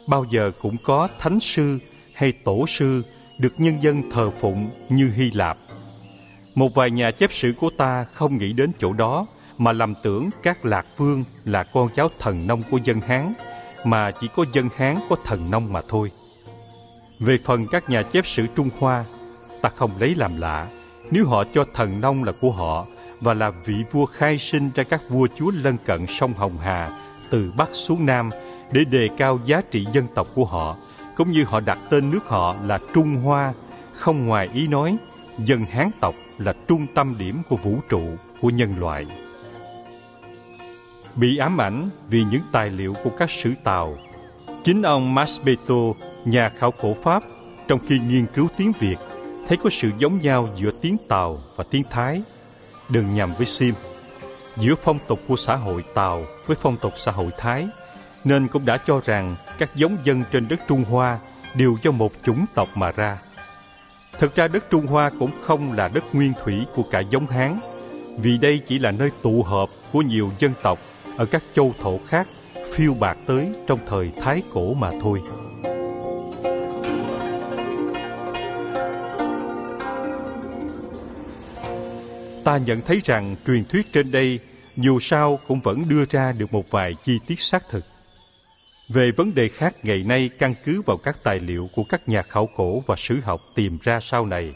Bao 0.07 0.25
giờ 0.31 0.51
cũng 0.61 0.77
có 0.85 1.09
thánh 1.19 1.41
sư 1.41 1.79
hay 2.15 2.33
tổ 2.33 2.67
sư 2.67 3.03
được 3.39 3.55
nhân 3.59 3.83
dân 3.83 4.11
thờ 4.11 4.31
phụng 4.41 4.71
như 4.89 5.11
Hy 5.15 5.31
Lạp. 5.31 5.57
Một 6.55 6.75
vài 6.75 6.91
nhà 6.91 7.11
chép 7.11 7.33
sử 7.33 7.53
của 7.61 7.71
ta 7.79 8.05
không 8.05 8.39
nghĩ 8.39 8.53
đến 8.53 8.71
chỗ 8.79 8.93
đó 8.93 9.27
mà 9.61 9.73
lầm 9.73 9.95
tưởng 10.03 10.31
các 10.43 10.65
lạc 10.65 10.87
vương 10.97 11.25
là 11.45 11.63
con 11.63 11.89
cháu 11.95 12.09
thần 12.19 12.47
nông 12.47 12.63
của 12.71 12.79
dân 12.85 13.01
Hán, 13.01 13.33
mà 13.85 14.11
chỉ 14.11 14.29
có 14.37 14.45
dân 14.53 14.69
Hán 14.77 14.99
có 15.09 15.17
thần 15.25 15.51
nông 15.51 15.73
mà 15.73 15.81
thôi. 15.89 16.11
Về 17.19 17.39
phần 17.45 17.67
các 17.71 17.91
nhà 17.91 18.03
chép 18.03 18.27
sử 18.27 18.47
Trung 18.47 18.71
Hoa, 18.79 19.05
ta 19.63 19.69
không 19.69 19.91
lấy 20.01 20.15
làm 20.15 20.37
lạ 20.37 20.67
nếu 21.11 21.27
họ 21.27 21.45
cho 21.55 21.65
thần 21.75 22.01
nông 22.01 22.25
là 22.25 22.33
của 22.41 22.51
họ 22.51 22.87
và 23.21 23.35
là 23.35 23.51
vị 23.51 23.75
vua 23.93 24.07
khai 24.07 24.39
sinh 24.39 24.71
ra 24.75 24.85
các 24.85 25.03
vua 25.09 25.27
chúa 25.37 25.51
lân 25.51 25.77
cận 25.85 26.07
sông 26.07 26.33
Hồng 26.33 26.59
Hà 26.63 26.99
từ 27.31 27.53
Bắc 27.57 27.69
xuống 27.73 28.07
Nam 28.07 28.31
để 28.73 28.85
đề 28.85 29.09
cao 29.17 29.39
giá 29.47 29.63
trị 29.71 29.87
dân 29.93 30.07
tộc 30.15 30.27
của 30.35 30.45
họ, 30.45 30.77
cũng 31.17 31.31
như 31.31 31.45
họ 31.45 31.61
đặt 31.61 31.79
tên 31.91 32.11
nước 32.11 32.29
họ 32.29 32.57
là 32.67 32.79
Trung 32.95 33.17
Hoa, 33.17 33.53
không 33.93 34.27
ngoài 34.27 34.49
ý 34.55 34.69
nói 34.69 34.97
dân 35.39 35.65
Hán 35.65 35.91
tộc 36.01 36.15
là 36.39 36.55
trung 36.69 36.87
tâm 36.95 37.15
điểm 37.19 37.43
của 37.49 37.57
vũ 37.57 37.79
trụ 37.89 38.03
của 38.41 38.51
nhân 38.51 38.75
loại. 38.79 39.07
Bị 41.17 41.37
ám 41.37 41.61
ảnh 41.61 41.89
vì 42.09 42.25
những 42.25 42.43
tài 42.53 42.71
liệu 42.71 42.95
của 43.05 43.11
các 43.19 43.31
sử 43.31 43.53
Tàu, 43.65 43.97
chính 44.65 44.83
ông 44.83 45.15
Masbeto, 45.15 45.75
nhà 46.25 46.49
khảo 46.49 46.71
cổ 46.71 46.95
Pháp, 47.03 47.23
trong 47.69 47.79
khi 47.89 47.99
nghiên 47.99 48.27
cứu 48.27 48.49
tiếng 48.57 48.73
Việt, 48.81 48.97
thấy 49.49 49.57
có 49.57 49.71
sự 49.71 49.91
giống 49.99 50.21
nhau 50.21 50.49
giữa 50.57 50.71
tiếng 50.81 50.97
Tàu 51.09 51.39
và 51.57 51.65
tiếng 51.71 51.83
Thái. 51.91 52.23
Đừng 52.89 53.15
nhầm 53.15 53.33
với 53.37 53.47
Sim. 53.47 53.75
Giữa 54.57 54.75
phong 54.83 54.99
tục 55.09 55.21
của 55.29 55.37
xã 55.37 55.57
hội 55.57 55.85
Tàu 55.95 56.25
với 56.47 56.57
phong 56.61 56.77
tục 56.77 56.93
xã 56.97 57.11
hội 57.11 57.31
Thái, 57.39 57.69
nên 58.25 58.49
cũng 58.49 58.67
đã 58.67 58.77
cho 58.77 59.01
rằng 59.05 59.37
các 59.59 59.77
giống 59.77 59.97
dân 60.05 60.23
trên 60.33 60.49
đất 60.49 60.61
Trung 60.69 60.85
Hoa 60.85 61.19
đều 61.55 61.77
do 61.83 61.91
một 61.91 62.13
chủng 62.25 62.45
tộc 62.55 62.69
mà 62.75 62.93
ra. 62.93 63.19
Thực 64.19 64.35
ra 64.35 64.49
đất 64.49 64.71
Trung 64.71 64.87
Hoa 64.87 65.11
cũng 65.19 65.31
không 65.41 65.73
là 65.73 65.89
đất 65.89 66.15
nguyên 66.15 66.33
thủy 66.45 66.67
của 66.75 66.83
cả 66.91 67.01
giống 67.01 67.27
Hán, 67.27 67.61
vì 68.19 68.39
đây 68.39 68.61
chỉ 68.67 68.79
là 68.79 68.91
nơi 68.91 69.11
tụ 69.23 69.43
hợp 69.43 69.69
của 69.93 70.03
nhiều 70.03 70.31
dân 70.39 70.53
tộc 70.63 70.79
ở 71.21 71.27
các 71.27 71.45
châu 71.55 71.75
thổ 71.81 71.99
khác 72.07 72.29
phiêu 72.75 72.95
bạc 72.95 73.19
tới 73.27 73.49
trong 73.67 73.79
thời 73.87 74.13
Thái 74.21 74.43
cổ 74.53 74.75
mà 74.75 74.91
thôi. 75.03 75.21
Ta 82.45 82.57
nhận 82.57 82.81
thấy 82.81 83.01
rằng 83.05 83.37
truyền 83.47 83.65
thuyết 83.65 83.93
trên 83.93 84.11
đây 84.11 84.39
dù 84.77 85.01
sao 85.01 85.39
cũng 85.49 85.61
vẫn 85.61 85.89
đưa 85.89 86.05
ra 86.11 86.33
được 86.33 86.53
một 86.53 86.71
vài 86.71 86.95
chi 87.05 87.19
tiết 87.27 87.41
xác 87.41 87.63
thực. 87.71 87.85
Về 88.89 89.11
vấn 89.17 89.35
đề 89.35 89.49
khác 89.49 89.75
ngày 89.83 90.03
nay 90.03 90.31
căn 90.39 90.55
cứ 90.65 90.83
vào 90.87 90.97
các 90.97 91.17
tài 91.23 91.41
liệu 91.41 91.69
của 91.75 91.85
các 91.89 92.09
nhà 92.09 92.23
khảo 92.23 92.49
cổ 92.57 92.83
và 92.87 92.97
sử 92.99 93.21
học 93.21 93.41
tìm 93.55 93.79
ra 93.83 94.01
sau 94.01 94.27
này, 94.27 94.55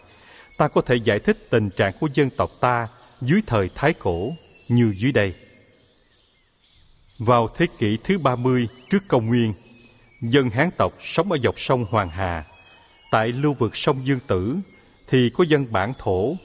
ta 0.58 0.68
có 0.68 0.80
thể 0.80 0.96
giải 0.96 1.18
thích 1.18 1.46
tình 1.50 1.70
trạng 1.70 1.92
của 2.00 2.08
dân 2.14 2.30
tộc 2.30 2.50
ta 2.60 2.88
dưới 3.20 3.40
thời 3.46 3.70
Thái 3.74 3.92
Cổ 3.92 4.32
như 4.68 4.94
dưới 4.98 5.12
đây. 5.12 5.34
Vào 7.18 7.48
thế 7.56 7.66
kỷ 7.78 7.98
thứ 8.04 8.18
30 8.18 8.68
trước 8.90 9.08
công 9.08 9.26
nguyên, 9.26 9.52
dân 10.20 10.50
Hán 10.50 10.70
tộc 10.76 10.92
sống 11.00 11.32
ở 11.32 11.38
dọc 11.42 11.60
sông 11.60 11.86
Hoàng 11.90 12.08
Hà. 12.08 12.44
Tại 13.10 13.28
lưu 13.28 13.52
vực 13.52 13.76
sông 13.76 14.06
Dương 14.06 14.18
Tử 14.26 14.56
thì 15.08 15.30
có 15.30 15.44
dân 15.44 15.66
bản 15.70 15.92
thổ. 15.98 16.36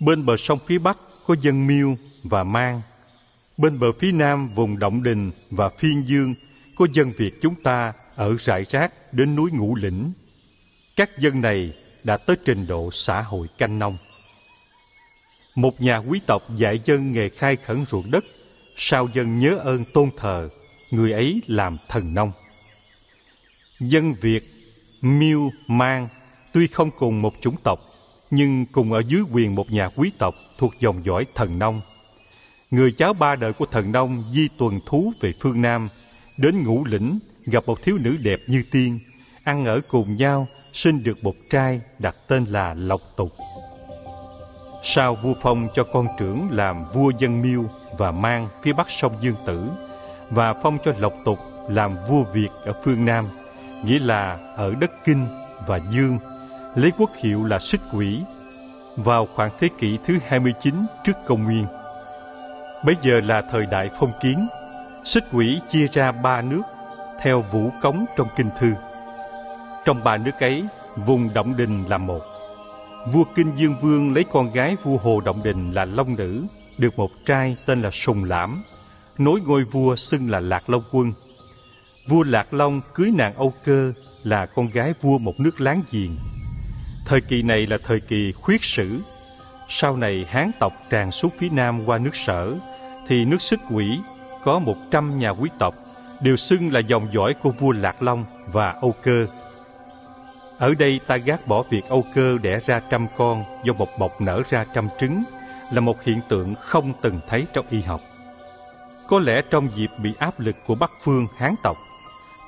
Bên 0.00 0.26
bờ 0.26 0.36
sông 0.36 0.58
phía 0.66 0.78
Bắc 0.78 0.98
có 1.26 1.36
dân 1.40 1.66
Miêu 1.66 1.96
và 2.22 2.44
Mang. 2.44 2.82
Bên 3.58 3.78
bờ 3.78 3.92
phía 3.92 4.12
Nam 4.12 4.48
vùng 4.54 4.78
Động 4.78 5.02
Đình 5.02 5.30
và 5.50 5.68
Phiên 5.68 6.08
Dương 6.08 6.34
có 6.76 6.86
dân 6.92 7.12
Việt 7.18 7.34
chúng 7.42 7.54
ta 7.62 7.92
ở 8.14 8.36
rải 8.38 8.64
rác 8.68 8.92
đến 9.12 9.36
núi 9.36 9.50
Ngũ 9.52 9.74
Lĩnh. 9.74 10.12
Các 10.96 11.18
dân 11.18 11.40
này 11.40 11.72
đã 12.04 12.16
tới 12.16 12.36
trình 12.44 12.66
độ 12.66 12.90
xã 12.92 13.22
hội 13.22 13.48
canh 13.58 13.78
nông. 13.78 13.96
Một 15.54 15.80
nhà 15.80 15.96
quý 15.96 16.20
tộc 16.26 16.42
dạy 16.56 16.80
dân 16.84 17.12
nghề 17.12 17.28
khai 17.28 17.56
khẩn 17.56 17.84
ruộng 17.88 18.10
đất, 18.10 18.24
sao 18.76 19.08
dân 19.14 19.38
nhớ 19.38 19.58
ơn 19.64 19.84
tôn 19.94 20.10
thờ, 20.16 20.48
người 20.90 21.12
ấy 21.12 21.42
làm 21.46 21.76
thần 21.88 22.14
nông. 22.14 22.32
Dân 23.80 24.14
Việt, 24.20 24.44
Miêu, 25.00 25.50
Mang 25.68 26.08
tuy 26.52 26.66
không 26.66 26.90
cùng 26.90 27.22
một 27.22 27.34
chủng 27.40 27.56
tộc, 27.62 27.80
nhưng 28.30 28.66
cùng 28.72 28.92
ở 28.92 29.02
dưới 29.08 29.22
quyền 29.32 29.54
một 29.54 29.72
nhà 29.72 29.88
quý 29.96 30.10
tộc 30.18 30.34
thuộc 30.58 30.72
dòng 30.80 31.04
dõi 31.04 31.26
thần 31.34 31.58
nông. 31.58 31.80
Người 32.70 32.92
cháu 32.92 33.12
ba 33.12 33.36
đời 33.36 33.52
của 33.52 33.66
thần 33.66 33.92
nông 33.92 34.24
di 34.34 34.48
tuần 34.58 34.80
thú 34.86 35.12
về 35.20 35.32
phương 35.40 35.62
Nam– 35.62 35.88
đến 36.36 36.64
ngũ 36.64 36.84
lĩnh 36.84 37.18
gặp 37.46 37.66
một 37.66 37.82
thiếu 37.82 37.98
nữ 37.98 38.16
đẹp 38.22 38.38
như 38.46 38.62
tiên, 38.70 38.98
ăn 39.44 39.64
ở 39.64 39.80
cùng 39.88 40.16
nhau, 40.16 40.46
sinh 40.72 41.02
được 41.02 41.24
một 41.24 41.34
trai 41.50 41.80
đặt 41.98 42.16
tên 42.28 42.44
là 42.44 42.74
Lộc 42.74 43.00
Tục. 43.16 43.32
Sau 44.86 45.14
vua 45.14 45.34
phong 45.40 45.68
cho 45.74 45.84
con 45.84 46.06
trưởng 46.18 46.48
làm 46.50 46.84
vua 46.92 47.10
dân 47.18 47.42
miêu 47.42 47.64
và 47.98 48.10
mang 48.10 48.48
phía 48.62 48.72
bắc 48.72 48.90
sông 48.90 49.12
Dương 49.20 49.36
Tử 49.46 49.68
và 50.30 50.54
phong 50.54 50.78
cho 50.84 50.92
Lộc 50.98 51.12
Tục 51.24 51.38
làm 51.68 51.96
vua 52.08 52.22
Việt 52.22 52.48
ở 52.64 52.72
phương 52.84 53.04
Nam, 53.04 53.28
nghĩa 53.84 53.98
là 53.98 54.38
ở 54.56 54.74
đất 54.80 54.90
Kinh 55.04 55.26
và 55.66 55.80
Dương, 55.90 56.18
lấy 56.74 56.92
quốc 56.98 57.10
hiệu 57.16 57.44
là 57.44 57.58
Xích 57.58 57.80
Quỷ 57.92 58.22
vào 58.96 59.28
khoảng 59.34 59.50
thế 59.60 59.68
kỷ 59.78 59.98
thứ 60.04 60.18
29 60.26 60.74
trước 61.04 61.16
công 61.26 61.44
nguyên. 61.44 61.66
Bây 62.84 62.96
giờ 63.02 63.20
là 63.20 63.42
thời 63.42 63.66
đại 63.66 63.90
phong 64.00 64.12
kiến 64.22 64.48
Xích 65.04 65.24
quỷ 65.32 65.60
chia 65.68 65.86
ra 65.92 66.12
ba 66.12 66.42
nước 66.42 66.62
theo 67.20 67.40
vũ 67.40 67.70
cống 67.82 68.04
trong 68.16 68.28
kinh 68.36 68.50
thư. 68.58 68.74
Trong 69.84 70.04
ba 70.04 70.16
nước 70.16 70.40
ấy, 70.40 70.64
vùng 70.96 71.34
Động 71.34 71.56
Đình 71.56 71.84
là 71.88 71.98
một. 71.98 72.33
Vua 73.12 73.24
Kinh 73.34 73.52
Dương 73.56 73.76
Vương 73.80 74.14
lấy 74.14 74.24
con 74.24 74.52
gái 74.52 74.76
vua 74.82 74.96
Hồ 74.96 75.20
Động 75.20 75.42
Đình 75.42 75.72
là 75.72 75.84
Long 75.84 76.16
Nữ, 76.16 76.46
được 76.78 76.98
một 76.98 77.10
trai 77.26 77.56
tên 77.66 77.82
là 77.82 77.90
Sùng 77.90 78.24
Lãm, 78.24 78.62
nối 79.18 79.40
ngôi 79.40 79.64
vua 79.64 79.96
xưng 79.96 80.30
là 80.30 80.40
Lạc 80.40 80.70
Long 80.70 80.82
Quân. 80.92 81.12
Vua 82.08 82.22
Lạc 82.22 82.54
Long 82.54 82.80
cưới 82.94 83.10
nàng 83.14 83.34
Âu 83.34 83.54
Cơ 83.64 83.92
là 84.22 84.46
con 84.46 84.70
gái 84.70 84.94
vua 85.00 85.18
một 85.18 85.40
nước 85.40 85.60
láng 85.60 85.82
giềng. 85.90 86.16
Thời 87.06 87.20
kỳ 87.20 87.42
này 87.42 87.66
là 87.66 87.78
thời 87.86 88.00
kỳ 88.00 88.32
khuyết 88.32 88.64
sử. 88.64 88.98
Sau 89.68 89.96
này 89.96 90.26
Hán 90.28 90.50
tộc 90.60 90.72
tràn 90.90 91.12
xuống 91.12 91.32
phía 91.38 91.48
Nam 91.48 91.86
qua 91.86 91.98
nước 91.98 92.16
Sở, 92.16 92.54
thì 93.08 93.24
nước 93.24 93.42
Xích 93.42 93.60
Quỷ 93.70 93.98
có 94.44 94.58
một 94.58 94.76
trăm 94.90 95.18
nhà 95.18 95.30
quý 95.30 95.50
tộc 95.58 95.74
đều 96.20 96.36
xưng 96.36 96.72
là 96.72 96.80
dòng 96.80 97.08
dõi 97.12 97.34
của 97.34 97.50
vua 97.50 97.72
Lạc 97.72 98.02
Long 98.02 98.24
và 98.52 98.70
Âu 98.70 98.94
Cơ. 99.02 99.26
Ở 100.58 100.74
đây 100.78 101.00
ta 101.06 101.16
gác 101.16 101.46
bỏ 101.46 101.62
việc 101.62 101.84
Âu 101.88 102.04
Cơ 102.14 102.38
đẻ 102.42 102.60
ra 102.66 102.80
trăm 102.90 103.06
con 103.16 103.44
do 103.64 103.72
một 103.72 103.98
bọc 103.98 104.20
nở 104.20 104.42
ra 104.50 104.64
trăm 104.74 104.88
trứng 104.98 105.22
là 105.72 105.80
một 105.80 106.02
hiện 106.02 106.20
tượng 106.28 106.54
không 106.54 106.92
từng 107.02 107.20
thấy 107.28 107.46
trong 107.52 107.66
y 107.70 107.80
học. 107.80 108.00
Có 109.08 109.18
lẽ 109.18 109.42
trong 109.50 109.68
dịp 109.76 109.90
bị 110.02 110.14
áp 110.18 110.40
lực 110.40 110.56
của 110.66 110.74
Bắc 110.74 110.90
Phương 111.02 111.26
Hán 111.36 111.54
tộc, 111.62 111.76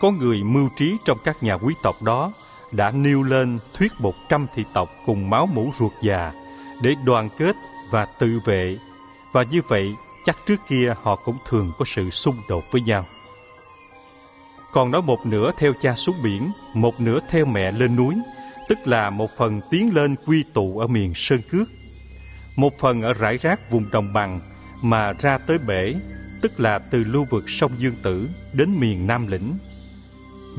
có 0.00 0.10
người 0.10 0.42
mưu 0.44 0.68
trí 0.78 0.96
trong 1.04 1.18
các 1.24 1.42
nhà 1.42 1.54
quý 1.54 1.74
tộc 1.82 2.02
đó 2.02 2.32
đã 2.72 2.90
nêu 2.90 3.22
lên 3.22 3.58
thuyết 3.74 3.92
một 3.98 4.14
trăm 4.28 4.46
thị 4.54 4.64
tộc 4.74 4.88
cùng 5.06 5.30
máu 5.30 5.46
mũ 5.46 5.70
ruột 5.74 5.92
già 6.02 6.32
để 6.82 6.94
đoàn 7.04 7.28
kết 7.38 7.56
và 7.90 8.06
tự 8.18 8.40
vệ 8.44 8.76
và 9.32 9.42
như 9.42 9.60
vậy 9.68 9.94
chắc 10.24 10.36
trước 10.46 10.60
kia 10.68 10.94
họ 11.02 11.16
cũng 11.16 11.36
thường 11.48 11.72
có 11.78 11.84
sự 11.84 12.10
xung 12.10 12.36
đột 12.48 12.64
với 12.70 12.80
nhau. 12.80 13.04
Còn 14.76 14.90
nói 14.90 15.02
một 15.02 15.26
nửa 15.26 15.50
theo 15.58 15.72
cha 15.80 15.94
xuống 15.94 16.16
biển, 16.22 16.50
một 16.74 17.00
nửa 17.00 17.20
theo 17.30 17.46
mẹ 17.46 17.72
lên 17.72 17.96
núi, 17.96 18.14
tức 18.68 18.78
là 18.84 19.10
một 19.10 19.30
phần 19.36 19.60
tiến 19.70 19.94
lên 19.94 20.14
quy 20.26 20.44
tụ 20.54 20.78
ở 20.78 20.86
miền 20.86 21.12
Sơn 21.14 21.40
Cước, 21.50 21.68
một 22.56 22.78
phần 22.78 23.02
ở 23.02 23.12
rải 23.12 23.38
rác 23.38 23.70
vùng 23.70 23.90
đồng 23.90 24.12
bằng 24.12 24.40
mà 24.82 25.12
ra 25.12 25.38
tới 25.38 25.58
bể, 25.66 25.94
tức 26.42 26.60
là 26.60 26.78
từ 26.78 27.04
lưu 27.04 27.26
vực 27.30 27.50
sông 27.50 27.72
Dương 27.78 27.94
Tử 28.02 28.28
đến 28.54 28.80
miền 28.80 29.06
Nam 29.06 29.26
Lĩnh. 29.26 29.58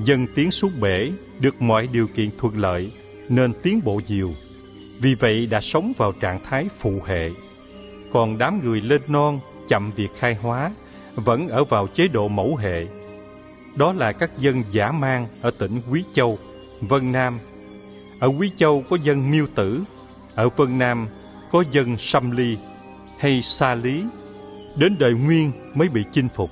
Dân 0.04 0.28
tiến 0.36 0.52
xuống 0.52 0.80
bể 0.80 1.12
được 1.40 1.62
mọi 1.62 1.88
điều 1.88 2.08
kiện 2.08 2.30
thuận 2.38 2.58
lợi 2.58 2.92
nên 3.30 3.54
tiến 3.64 3.82
bộ 3.84 4.02
nhiều, 4.08 4.34
vì 5.00 5.16
vậy 5.16 5.46
đã 5.46 5.62
sống 5.62 5.94
vào 5.98 6.12
trạng 6.12 6.40
thái 6.44 6.68
phụ 6.78 7.02
hệ. 7.06 7.30
Còn 8.12 8.38
đám 8.38 8.62
người 8.64 8.82
lên 8.82 9.02
non 9.08 9.40
chậm 9.70 9.92
việc 9.96 10.10
khai 10.18 10.36
hóa, 10.36 10.72
vẫn 11.16 11.48
ở 11.48 11.64
vào 11.64 11.88
chế 11.88 12.08
độ 12.08 12.28
mẫu 12.28 12.56
hệ. 12.56 12.86
Đó 13.78 13.94
là 13.94 14.12
các 14.12 14.40
dân 14.40 14.64
giả 14.72 14.92
mang 14.92 15.28
ở 15.42 15.52
tỉnh 15.52 15.82
Quý 15.92 16.04
Châu, 16.14 16.38
Vân 16.82 17.12
Nam. 17.12 17.40
Ở 18.20 18.28
Quý 18.40 18.52
Châu 18.58 18.84
có 18.90 18.98
dân 19.04 19.32
Miêu 19.32 19.48
Tử, 19.56 19.84
ở 20.36 20.50
Vân 20.50 20.80
Nam 20.80 21.08
có 21.52 21.64
dân 21.72 21.98
Sâm 21.98 22.32
Ly 22.32 22.58
hay 23.20 23.42
Sa 23.42 23.76
Lý. 23.76 24.04
Đến 24.76 24.96
đời 25.00 25.14
Nguyên 25.14 25.52
mới 25.74 25.90
bị 25.90 26.04
chinh 26.12 26.28
phục. 26.36 26.50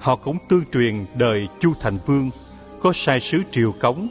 Họ 0.00 0.16
cũng 0.16 0.38
tương 0.48 0.64
truyền 0.72 1.04
đời 1.14 1.48
Chu 1.60 1.72
Thành 1.80 1.98
Vương 2.06 2.30
có 2.80 2.92
sai 2.92 3.20
sứ 3.20 3.42
triều 3.52 3.72
cống 3.72 4.08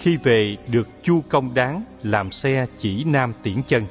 khi 0.00 0.16
về 0.16 0.56
được 0.68 0.88
Chu 1.02 1.22
Công 1.28 1.54
Đáng 1.54 1.82
làm 2.02 2.30
xe 2.30 2.66
chỉ 2.78 3.04
nam 3.04 3.32
tiễn 3.42 3.62
chân. 3.68 3.84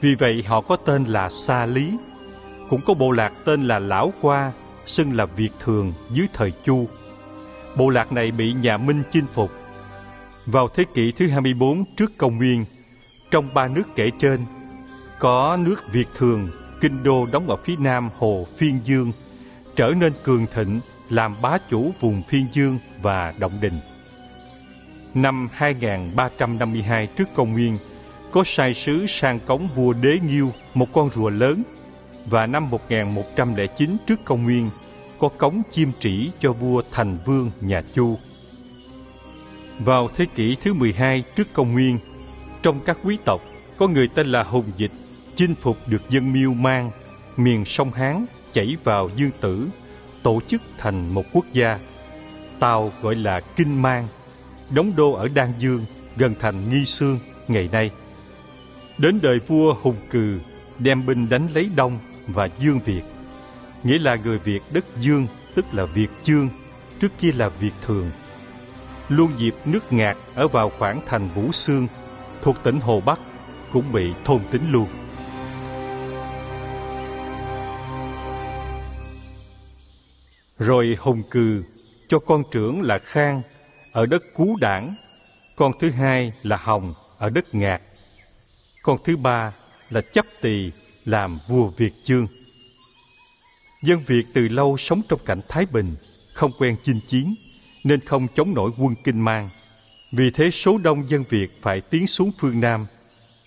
Vì 0.00 0.14
vậy 0.14 0.44
họ 0.46 0.60
có 0.60 0.76
tên 0.76 1.04
là 1.04 1.28
Sa 1.30 1.66
Lý, 1.66 1.92
cũng 2.68 2.80
có 2.86 2.94
bộ 2.94 3.10
lạc 3.10 3.32
tên 3.44 3.62
là 3.62 3.78
Lão 3.78 4.12
Qua, 4.20 4.52
xưng 4.90 5.16
là 5.16 5.24
Việt 5.24 5.50
Thường 5.60 5.92
dưới 6.10 6.26
thời 6.32 6.52
Chu. 6.64 6.88
Bộ 7.76 7.88
lạc 7.88 8.12
này 8.12 8.30
bị 8.30 8.52
nhà 8.52 8.76
Minh 8.76 9.02
chinh 9.12 9.26
phục. 9.34 9.50
Vào 10.46 10.68
thế 10.68 10.84
kỷ 10.94 11.12
thứ 11.12 11.28
24 11.28 11.84
trước 11.96 12.12
công 12.18 12.36
nguyên, 12.36 12.64
trong 13.30 13.54
ba 13.54 13.68
nước 13.68 13.82
kể 13.96 14.10
trên, 14.20 14.40
có 15.18 15.58
nước 15.60 15.92
Việt 15.92 16.08
Thường, 16.18 16.48
kinh 16.80 17.02
đô 17.02 17.26
đóng 17.26 17.50
ở 17.50 17.56
phía 17.56 17.76
nam 17.78 18.10
hồ 18.18 18.46
Phiên 18.56 18.80
Dương, 18.84 19.12
trở 19.76 19.92
nên 20.00 20.12
cường 20.22 20.46
thịnh 20.54 20.80
làm 21.10 21.36
bá 21.42 21.58
chủ 21.70 21.90
vùng 22.00 22.22
Phiên 22.28 22.46
Dương 22.52 22.78
và 23.02 23.34
Động 23.38 23.52
Đình. 23.60 23.80
Năm 25.14 25.48
2352 25.52 27.06
trước 27.06 27.28
công 27.34 27.52
nguyên, 27.52 27.78
có 28.30 28.42
sai 28.44 28.74
sứ 28.74 29.06
sang 29.06 29.40
cống 29.40 29.68
vua 29.74 29.92
Đế 29.92 30.18
Nghiêu 30.28 30.52
một 30.74 30.86
con 30.92 31.10
rùa 31.10 31.30
lớn 31.30 31.62
và 32.26 32.46
năm 32.46 32.70
1109 32.70 33.96
trước 34.06 34.24
công 34.24 34.42
nguyên 34.42 34.70
có 35.18 35.28
cống 35.28 35.62
chiêm 35.70 35.88
trĩ 36.00 36.30
cho 36.40 36.52
vua 36.52 36.82
Thành 36.92 37.18
Vương 37.26 37.50
nhà 37.60 37.82
Chu. 37.94 38.18
Vào 39.78 40.08
thế 40.16 40.26
kỷ 40.34 40.56
thứ 40.62 40.74
12 40.74 41.24
trước 41.36 41.52
công 41.52 41.72
nguyên, 41.72 41.98
trong 42.62 42.80
các 42.84 42.98
quý 43.04 43.18
tộc 43.24 43.40
có 43.76 43.88
người 43.88 44.08
tên 44.08 44.26
là 44.26 44.42
Hùng 44.42 44.64
Dịch 44.76 44.92
chinh 45.36 45.54
phục 45.54 45.76
được 45.86 46.10
dân 46.10 46.32
Miêu 46.32 46.54
Mang, 46.54 46.90
miền 47.36 47.64
sông 47.64 47.90
Hán 47.90 48.26
chảy 48.52 48.76
vào 48.84 49.10
Dương 49.16 49.30
Tử, 49.40 49.68
tổ 50.22 50.40
chức 50.46 50.62
thành 50.78 51.14
một 51.14 51.24
quốc 51.32 51.44
gia. 51.52 51.78
Tàu 52.58 52.92
gọi 53.02 53.14
là 53.14 53.40
Kinh 53.40 53.82
Mang, 53.82 54.08
đóng 54.70 54.92
đô 54.96 55.12
ở 55.12 55.28
Đan 55.28 55.52
Dương, 55.58 55.84
gần 56.16 56.34
thành 56.40 56.70
Nghi 56.70 56.84
Sương 56.84 57.18
ngày 57.48 57.68
nay. 57.72 57.90
Đến 58.98 59.18
đời 59.22 59.38
vua 59.46 59.74
Hùng 59.82 59.96
Cừ 60.10 60.40
đem 60.78 61.06
binh 61.06 61.28
đánh 61.28 61.48
lấy 61.54 61.70
Đông 61.76 61.98
và 62.26 62.48
Dương 62.58 62.80
Việt, 62.84 63.02
nghĩa 63.82 63.98
là 63.98 64.16
người 64.16 64.38
Việt 64.38 64.60
đất 64.70 64.84
Dương, 65.00 65.26
tức 65.54 65.64
là 65.72 65.84
Việt 65.84 66.10
Chương, 66.22 66.48
trước 67.00 67.12
kia 67.18 67.32
là 67.32 67.48
Việt 67.48 67.72
Thường. 67.82 68.10
Luôn 69.08 69.32
dịp 69.38 69.54
nước 69.64 69.92
ngạt 69.92 70.16
ở 70.34 70.48
vào 70.48 70.70
khoảng 70.78 71.00
thành 71.06 71.28
Vũ 71.34 71.52
Sương, 71.52 71.86
thuộc 72.42 72.56
tỉnh 72.62 72.80
Hồ 72.80 73.00
Bắc, 73.00 73.20
cũng 73.72 73.92
bị 73.92 74.12
thôn 74.24 74.40
tính 74.50 74.72
luôn. 74.72 74.88
Rồi 80.58 80.96
Hùng 81.00 81.22
Cừ 81.30 81.62
cho 82.08 82.18
con 82.18 82.42
trưởng 82.50 82.82
là 82.82 82.98
Khang 82.98 83.42
ở 83.92 84.06
đất 84.06 84.22
Cú 84.34 84.56
Đảng, 84.60 84.94
con 85.56 85.72
thứ 85.80 85.90
hai 85.90 86.32
là 86.42 86.56
Hồng 86.56 86.94
ở 87.18 87.30
đất 87.30 87.54
Ngạc, 87.54 87.80
con 88.82 88.98
thứ 89.04 89.16
ba 89.16 89.52
là 89.90 90.00
Chấp 90.12 90.26
Tỳ 90.40 90.70
làm 91.04 91.38
vua 91.48 91.66
Việt 91.66 91.92
Chương. 92.04 92.26
Dân 93.82 94.02
Việt 94.06 94.26
từ 94.32 94.48
lâu 94.48 94.76
sống 94.76 95.02
trong 95.08 95.20
cảnh 95.26 95.40
thái 95.48 95.66
bình, 95.72 95.96
không 96.32 96.52
quen 96.58 96.76
chinh 96.84 97.00
chiến, 97.08 97.34
nên 97.84 98.00
không 98.00 98.26
chống 98.34 98.54
nổi 98.54 98.70
quân 98.78 98.94
Kinh 99.04 99.20
Mang. 99.20 99.50
Vì 100.12 100.30
thế 100.30 100.50
số 100.50 100.78
đông 100.78 101.08
dân 101.08 101.24
Việt 101.28 101.62
phải 101.62 101.80
tiến 101.80 102.06
xuống 102.06 102.32
phương 102.38 102.60
Nam, 102.60 102.86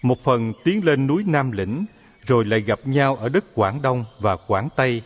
một 0.01 0.23
phần 0.23 0.53
tiến 0.63 0.85
lên 0.85 1.07
núi 1.07 1.23
Nam 1.27 1.51
Lĩnh, 1.51 1.85
rồi 2.25 2.45
lại 2.45 2.61
gặp 2.61 2.79
nhau 2.85 3.15
ở 3.15 3.29
đất 3.29 3.45
Quảng 3.55 3.81
Đông 3.81 4.05
và 4.19 4.35
Quảng 4.35 4.69
Tây. 4.75 5.01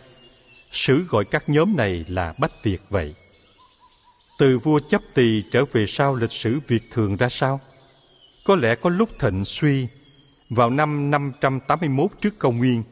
Sử 0.71 1.03
gọi 1.03 1.25
các 1.25 1.49
nhóm 1.49 1.75
này 1.75 2.05
là 2.07 2.33
Bách 2.39 2.63
Việt 2.63 2.81
vậy. 2.89 3.15
Từ 4.39 4.57
vua 4.57 4.79
chấp 4.79 5.01
tỳ 5.13 5.43
trở 5.51 5.65
về 5.65 5.85
sau 5.87 6.15
lịch 6.15 6.31
sử 6.31 6.59
Việt 6.67 6.83
thường 6.91 7.15
ra 7.15 7.29
sao? 7.29 7.59
Có 8.45 8.55
lẽ 8.55 8.75
có 8.75 8.89
lúc 8.89 9.09
thịnh 9.19 9.45
suy, 9.45 9.87
vào 10.49 10.69
năm 10.69 11.11
581 11.11 12.11
trước 12.21 12.39
công 12.39 12.57
nguyên, 12.57 12.83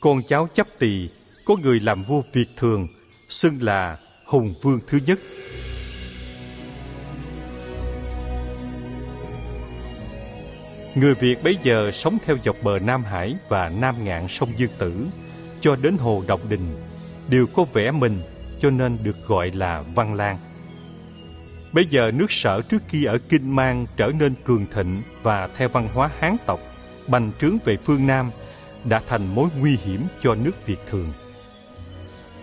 con 0.00 0.22
cháu 0.28 0.48
chấp 0.54 0.66
tỳ 0.78 1.08
có 1.44 1.56
người 1.62 1.80
làm 1.80 2.02
vua 2.02 2.22
Việt 2.32 2.48
thường, 2.56 2.88
xưng 3.28 3.62
là 3.62 3.98
Hùng 4.26 4.54
Vương 4.62 4.80
thứ 4.88 4.98
nhất. 5.06 5.20
Người 10.94 11.14
Việt 11.14 11.42
bấy 11.42 11.58
giờ 11.62 11.90
sống 11.94 12.18
theo 12.24 12.36
dọc 12.44 12.56
bờ 12.62 12.78
Nam 12.78 13.02
Hải 13.02 13.36
và 13.48 13.68
Nam 13.68 14.04
ngạn 14.04 14.28
sông 14.28 14.52
Dương 14.56 14.70
Tử 14.78 15.06
cho 15.60 15.76
đến 15.76 15.96
hồ 15.96 16.24
Độc 16.26 16.40
Đình 16.48 16.76
đều 17.28 17.46
có 17.46 17.64
vẻ 17.72 17.90
mình 17.90 18.22
cho 18.60 18.70
nên 18.70 18.98
được 19.02 19.16
gọi 19.26 19.50
là 19.50 19.82
Văn 19.94 20.14
Lang. 20.14 20.38
Bây 21.72 21.86
giờ 21.86 22.10
nước 22.14 22.32
sở 22.32 22.62
trước 22.62 22.82
kia 22.90 23.04
ở 23.04 23.18
Kinh 23.18 23.56
Mang 23.56 23.86
trở 23.96 24.12
nên 24.18 24.34
cường 24.44 24.66
thịnh 24.74 25.02
và 25.22 25.48
theo 25.56 25.68
văn 25.68 25.88
hóa 25.94 26.10
Hán 26.18 26.36
tộc, 26.46 26.60
bành 27.08 27.30
trướng 27.40 27.58
về 27.64 27.76
phương 27.76 28.06
Nam 28.06 28.30
đã 28.84 29.02
thành 29.08 29.34
mối 29.34 29.48
nguy 29.58 29.76
hiểm 29.76 30.02
cho 30.22 30.34
nước 30.34 30.66
Việt 30.66 30.80
thường. 30.90 31.12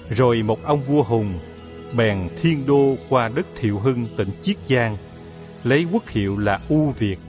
Rồi 0.09 0.43
một 0.43 0.63
ông 0.63 0.81
vua 0.83 1.03
hùng 1.03 1.39
bèn 1.95 2.29
thiên 2.41 2.65
đô 2.65 2.95
qua 3.09 3.29
đất 3.35 3.45
Thiệu 3.59 3.79
Hưng 3.79 4.07
tỉnh 4.17 4.29
Chiết 4.41 4.57
Giang, 4.69 4.97
lấy 5.63 5.85
quốc 5.91 6.09
hiệu 6.09 6.37
là 6.37 6.59
U 6.69 6.89
Việt. 6.89 7.19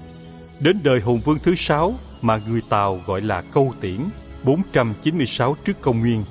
Đến 0.60 0.78
đời 0.84 1.00
Hùng 1.00 1.20
Vương 1.20 1.38
thứ 1.42 1.54
sáu 1.54 1.94
mà 2.22 2.40
người 2.48 2.60
Tàu 2.68 3.00
gọi 3.06 3.20
là 3.20 3.42
Câu 3.42 3.74
Tiễn 3.80 4.00
496 4.44 5.56
trước 5.64 5.80
công 5.80 6.00
nguyên. 6.00 6.24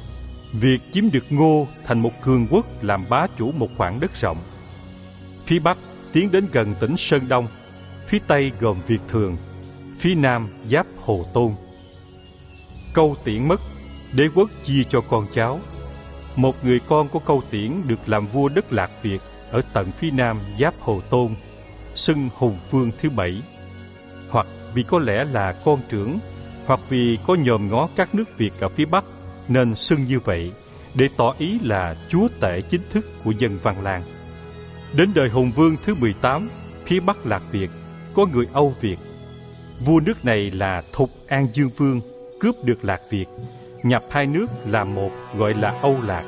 Việt 0.53 0.79
chiếm 0.91 1.11
được 1.11 1.25
Ngô 1.29 1.67
thành 1.85 1.99
một 1.99 2.11
cường 2.21 2.47
quốc 2.49 2.83
làm 2.83 3.05
bá 3.09 3.27
chủ 3.37 3.51
một 3.51 3.69
khoảng 3.77 3.99
đất 3.99 4.11
rộng. 4.21 4.37
Phía 5.45 5.59
Bắc 5.59 5.77
tiến 6.13 6.31
đến 6.31 6.47
gần 6.51 6.75
tỉnh 6.79 6.97
Sơn 6.97 7.27
Đông, 7.27 7.47
phía 8.07 8.19
Tây 8.27 8.51
gồm 8.59 8.77
Việt 8.87 9.01
Thường, 9.07 9.37
phía 10.03 10.15
Nam 10.15 10.47
giáp 10.69 10.85
Hồ 11.01 11.25
Tôn. 11.33 11.51
Câu 12.93 13.15
Tiễn 13.23 13.47
mất, 13.47 13.61
đế 14.13 14.27
quốc 14.35 14.49
chia 14.63 14.83
cho 14.89 15.01
con 15.01 15.27
cháu. 15.33 15.59
Một 16.35 16.65
người 16.65 16.79
con 16.79 17.07
của 17.07 17.19
Câu 17.19 17.43
Tiễn 17.49 17.71
được 17.87 18.09
làm 18.09 18.27
vua 18.27 18.49
đất 18.49 18.73
Lạc 18.73 18.91
Việt 19.01 19.17
ở 19.51 19.61
tận 19.73 19.91
phía 19.91 20.11
Nam 20.11 20.39
giáp 20.59 20.73
Hồ 20.79 21.01
Tôn, 21.09 21.35
xưng 21.95 22.29
Hùng 22.35 22.57
Vương 22.71 22.91
thứ 23.01 23.09
bảy. 23.09 23.41
Hoặc 24.29 24.47
vì 24.73 24.83
có 24.83 24.99
lẽ 24.99 25.23
là 25.23 25.51
con 25.51 25.79
trưởng, 25.89 26.19
hoặc 26.65 26.79
vì 26.89 27.17
có 27.27 27.35
nhòm 27.35 27.69
ngó 27.69 27.89
các 27.95 28.15
nước 28.15 28.37
Việt 28.37 28.53
ở 28.59 28.69
phía 28.69 28.85
Bắc 28.85 29.03
nên 29.47 29.75
xưng 29.75 30.05
như 30.05 30.19
vậy 30.19 30.51
để 30.95 31.09
tỏ 31.17 31.35
ý 31.37 31.59
là 31.59 31.95
chúa 32.09 32.27
tể 32.41 32.61
chính 32.61 32.81
thức 32.91 33.07
của 33.23 33.31
dân 33.31 33.57
Văn 33.63 33.83
Lang. 33.83 34.03
Đến 34.93 35.11
đời 35.15 35.29
Hùng 35.29 35.51
Vương 35.55 35.75
thứ 35.85 35.95
18, 35.95 36.49
phía 36.85 36.99
Bắc 36.99 37.25
Lạc 37.25 37.43
Việt, 37.51 37.69
có 38.13 38.25
người 38.33 38.47
Âu 38.53 38.73
Việt. 38.81 38.97
Vua 39.85 39.99
nước 39.99 40.25
này 40.25 40.51
là 40.51 40.83
Thục 40.93 41.09
An 41.27 41.47
Dương 41.53 41.69
Vương, 41.77 42.01
cướp 42.39 42.55
được 42.65 42.85
Lạc 42.85 43.01
Việt, 43.09 43.25
nhập 43.83 44.03
hai 44.11 44.27
nước 44.27 44.47
làm 44.65 44.95
một 44.95 45.11
gọi 45.37 45.53
là 45.53 45.79
Âu 45.81 45.97
Lạc. 46.07 46.23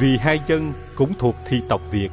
Vì 0.00 0.16
hai 0.16 0.40
dân 0.48 0.72
cũng 0.96 1.12
thuộc 1.18 1.34
thi 1.48 1.60
tộc 1.68 1.80
Việt, 1.90 2.08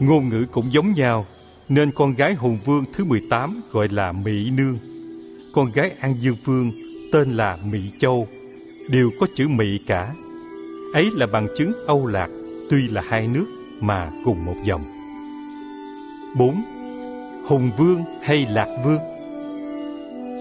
ngôn 0.00 0.28
ngữ 0.28 0.46
cũng 0.52 0.72
giống 0.72 0.92
nhau, 0.92 1.26
nên 1.68 1.92
con 1.92 2.14
gái 2.14 2.34
Hùng 2.34 2.58
Vương 2.64 2.84
thứ 2.94 3.04
18 3.04 3.62
gọi 3.72 3.88
là 3.88 4.12
Mỹ 4.12 4.50
Nương. 4.50 4.78
Con 5.54 5.72
gái 5.72 5.90
An 6.00 6.14
Dương 6.20 6.36
Vương 6.44 6.72
tên 7.12 7.30
là 7.30 7.58
Mỹ 7.64 7.80
Châu, 7.98 8.28
đều 8.90 9.10
có 9.20 9.26
chữ 9.36 9.48
Mỹ 9.48 9.78
cả. 9.86 10.14
Ấy 10.94 11.08
là 11.12 11.26
bằng 11.26 11.48
chứng 11.58 11.72
Âu 11.86 12.06
Lạc 12.06 12.28
tuy 12.70 12.88
là 12.88 13.02
hai 13.08 13.28
nước 13.28 13.46
mà 13.80 14.10
cùng 14.24 14.44
một 14.44 14.56
dòng. 14.64 14.84
4. 16.36 16.73
Hùng 17.48 17.70
Vương 17.76 18.04
hay 18.22 18.46
Lạc 18.50 18.68
Vương 18.84 18.98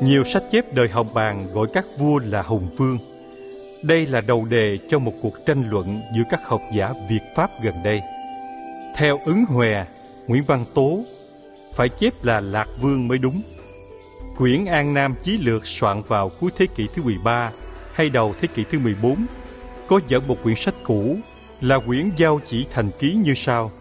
Nhiều 0.03 0.23
sách 0.23 0.43
chép 0.51 0.73
đời 0.73 0.89
Hồng 0.89 1.13
Bàng 1.13 1.47
gọi 1.53 1.67
các 1.73 1.85
vua 1.97 2.19
là 2.19 2.41
Hùng 2.41 2.67
Vương. 2.77 2.97
Đây 3.81 4.07
là 4.07 4.21
đầu 4.21 4.45
đề 4.49 4.77
cho 4.89 4.99
một 4.99 5.13
cuộc 5.21 5.45
tranh 5.45 5.69
luận 5.69 6.01
giữa 6.15 6.23
các 6.29 6.39
học 6.47 6.61
giả 6.73 6.93
Việt 7.09 7.21
Pháp 7.35 7.49
gần 7.63 7.73
đây. 7.83 8.01
Theo 8.95 9.19
ứng 9.25 9.45
Hòe, 9.45 9.85
Nguyễn 10.27 10.43
Văn 10.43 10.65
Tố, 10.73 11.03
phải 11.73 11.89
chép 11.89 12.13
là 12.23 12.39
Lạc 12.39 12.67
Vương 12.81 13.07
mới 13.07 13.17
đúng. 13.17 13.41
Quyển 14.37 14.65
An 14.65 14.93
Nam 14.93 15.15
Chí 15.23 15.37
Lược 15.37 15.67
soạn 15.67 16.01
vào 16.07 16.29
cuối 16.39 16.51
thế 16.57 16.67
kỷ 16.75 16.87
thứ 16.95 17.03
13 17.03 17.51
hay 17.93 18.09
đầu 18.09 18.35
thế 18.41 18.47
kỷ 18.47 18.63
thứ 18.71 18.79
14 18.79 19.25
có 19.87 19.99
dẫn 20.07 20.27
một 20.27 20.37
quyển 20.43 20.55
sách 20.55 20.75
cũ 20.83 21.17
là 21.61 21.79
quyển 21.79 22.11
giao 22.17 22.39
chỉ 22.49 22.65
thành 22.73 22.91
ký 22.99 23.13
như 23.13 23.33
sau. 23.35 23.71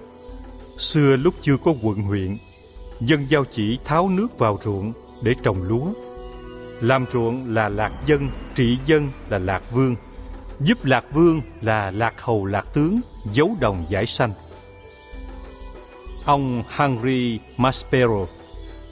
Xưa 0.79 1.17
lúc 1.17 1.35
chưa 1.41 1.57
có 1.57 1.75
quận 1.83 2.03
huyện, 2.03 2.37
dân 3.07 3.27
giao 3.29 3.45
chỉ 3.45 3.79
tháo 3.85 4.09
nước 4.09 4.39
vào 4.39 4.59
ruộng 4.63 4.93
để 5.23 5.35
trồng 5.43 5.63
lúa. 5.63 5.87
Làm 6.81 7.07
ruộng 7.13 7.55
là 7.55 7.69
lạc 7.69 7.93
dân, 8.07 8.29
trị 8.55 8.79
dân 8.87 9.09
là 9.29 9.39
lạc 9.39 9.63
vương. 9.73 9.97
Giúp 10.61 10.85
lạc 10.85 11.05
vương 11.13 11.41
là 11.61 11.91
lạc 11.91 12.21
hầu 12.21 12.47
lạc 12.47 12.67
tướng, 12.75 13.01
giấu 13.33 13.57
đồng 13.61 13.85
giải 13.89 14.07
sanh. 14.07 14.33
Ông 16.25 16.63
Henry 16.77 17.39
Maspero 17.57 18.27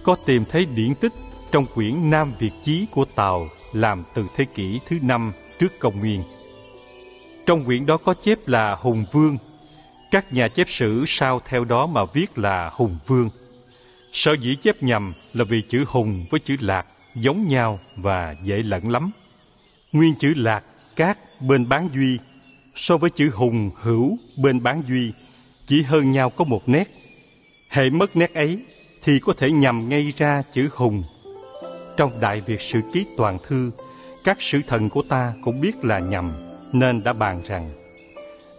có 0.05 0.17
tìm 0.27 0.45
thấy 0.51 0.65
điển 0.65 0.95
tích 0.95 1.13
trong 1.51 1.67
quyển 1.75 2.11
Nam 2.11 2.33
Việt 2.39 2.53
Chí 2.65 2.87
của 2.91 3.05
Tàu 3.05 3.49
làm 3.73 4.05
từ 4.15 4.27
thế 4.37 4.45
kỷ 4.45 4.81
thứ 4.89 4.97
năm 5.03 5.33
trước 5.59 5.79
công 5.79 6.01
nguyên. 6.01 6.23
Trong 7.47 7.65
quyển 7.65 7.87
đó 7.87 7.97
có 7.97 8.15
chép 8.23 8.49
là 8.49 8.75
Hùng 8.75 9.05
Vương. 9.13 9.39
Các 10.11 10.33
nhà 10.33 10.49
chép 10.49 10.67
sử 10.71 11.05
sao 11.07 11.41
theo 11.49 11.65
đó 11.65 11.87
mà 11.87 12.05
viết 12.05 12.39
là 12.39 12.71
Hùng 12.73 12.99
Vương. 13.07 13.31
Sở 14.13 14.33
dĩ 14.33 14.57
chép 14.57 14.83
nhầm 14.83 15.13
là 15.35 15.45
vì 15.45 15.63
chữ 15.63 15.85
Hùng 15.87 16.25
với 16.31 16.41
chữ 16.41 16.57
Lạc 16.61 16.87
giống 17.15 17.49
nhau 17.49 17.79
và 17.97 18.37
dễ 18.45 18.63
lẫn 18.63 18.91
lắm. 18.91 19.11
Nguyên 19.93 20.15
chữ 20.15 20.35
Lạc, 20.37 20.65
Cát 20.97 21.19
bên 21.41 21.69
bán 21.69 21.89
Duy 21.95 22.19
so 22.75 22.97
với 22.97 23.11
chữ 23.11 23.31
Hùng, 23.35 23.71
Hữu 23.75 24.19
bên 24.37 24.63
bán 24.63 24.83
Duy 24.89 25.13
chỉ 25.67 25.83
hơn 25.83 26.11
nhau 26.11 26.31
có 26.31 26.45
một 26.45 26.69
nét. 26.69 26.89
Hệ 27.69 27.91
mất 27.91 28.17
nét 28.17 28.35
ấy 28.35 28.65
thì 29.03 29.21
có 29.21 29.33
thể 29.39 29.51
nhầm 29.51 29.89
ngay 29.89 30.13
ra 30.17 30.43
chữ 30.53 30.69
Hùng. 30.73 31.03
Trong 31.97 32.21
Đại 32.21 32.41
Việt 32.41 32.61
Sử 32.61 32.81
Ký 32.93 33.07
Toàn 33.17 33.39
Thư, 33.47 33.73
các 34.25 34.43
sử 34.43 34.61
thần 34.67 34.89
của 34.89 35.03
ta 35.03 35.35
cũng 35.45 35.61
biết 35.61 35.85
là 35.85 35.99
nhầm 35.99 36.33
nên 36.73 37.03
đã 37.05 37.13
bàn 37.13 37.43
rằng 37.47 37.71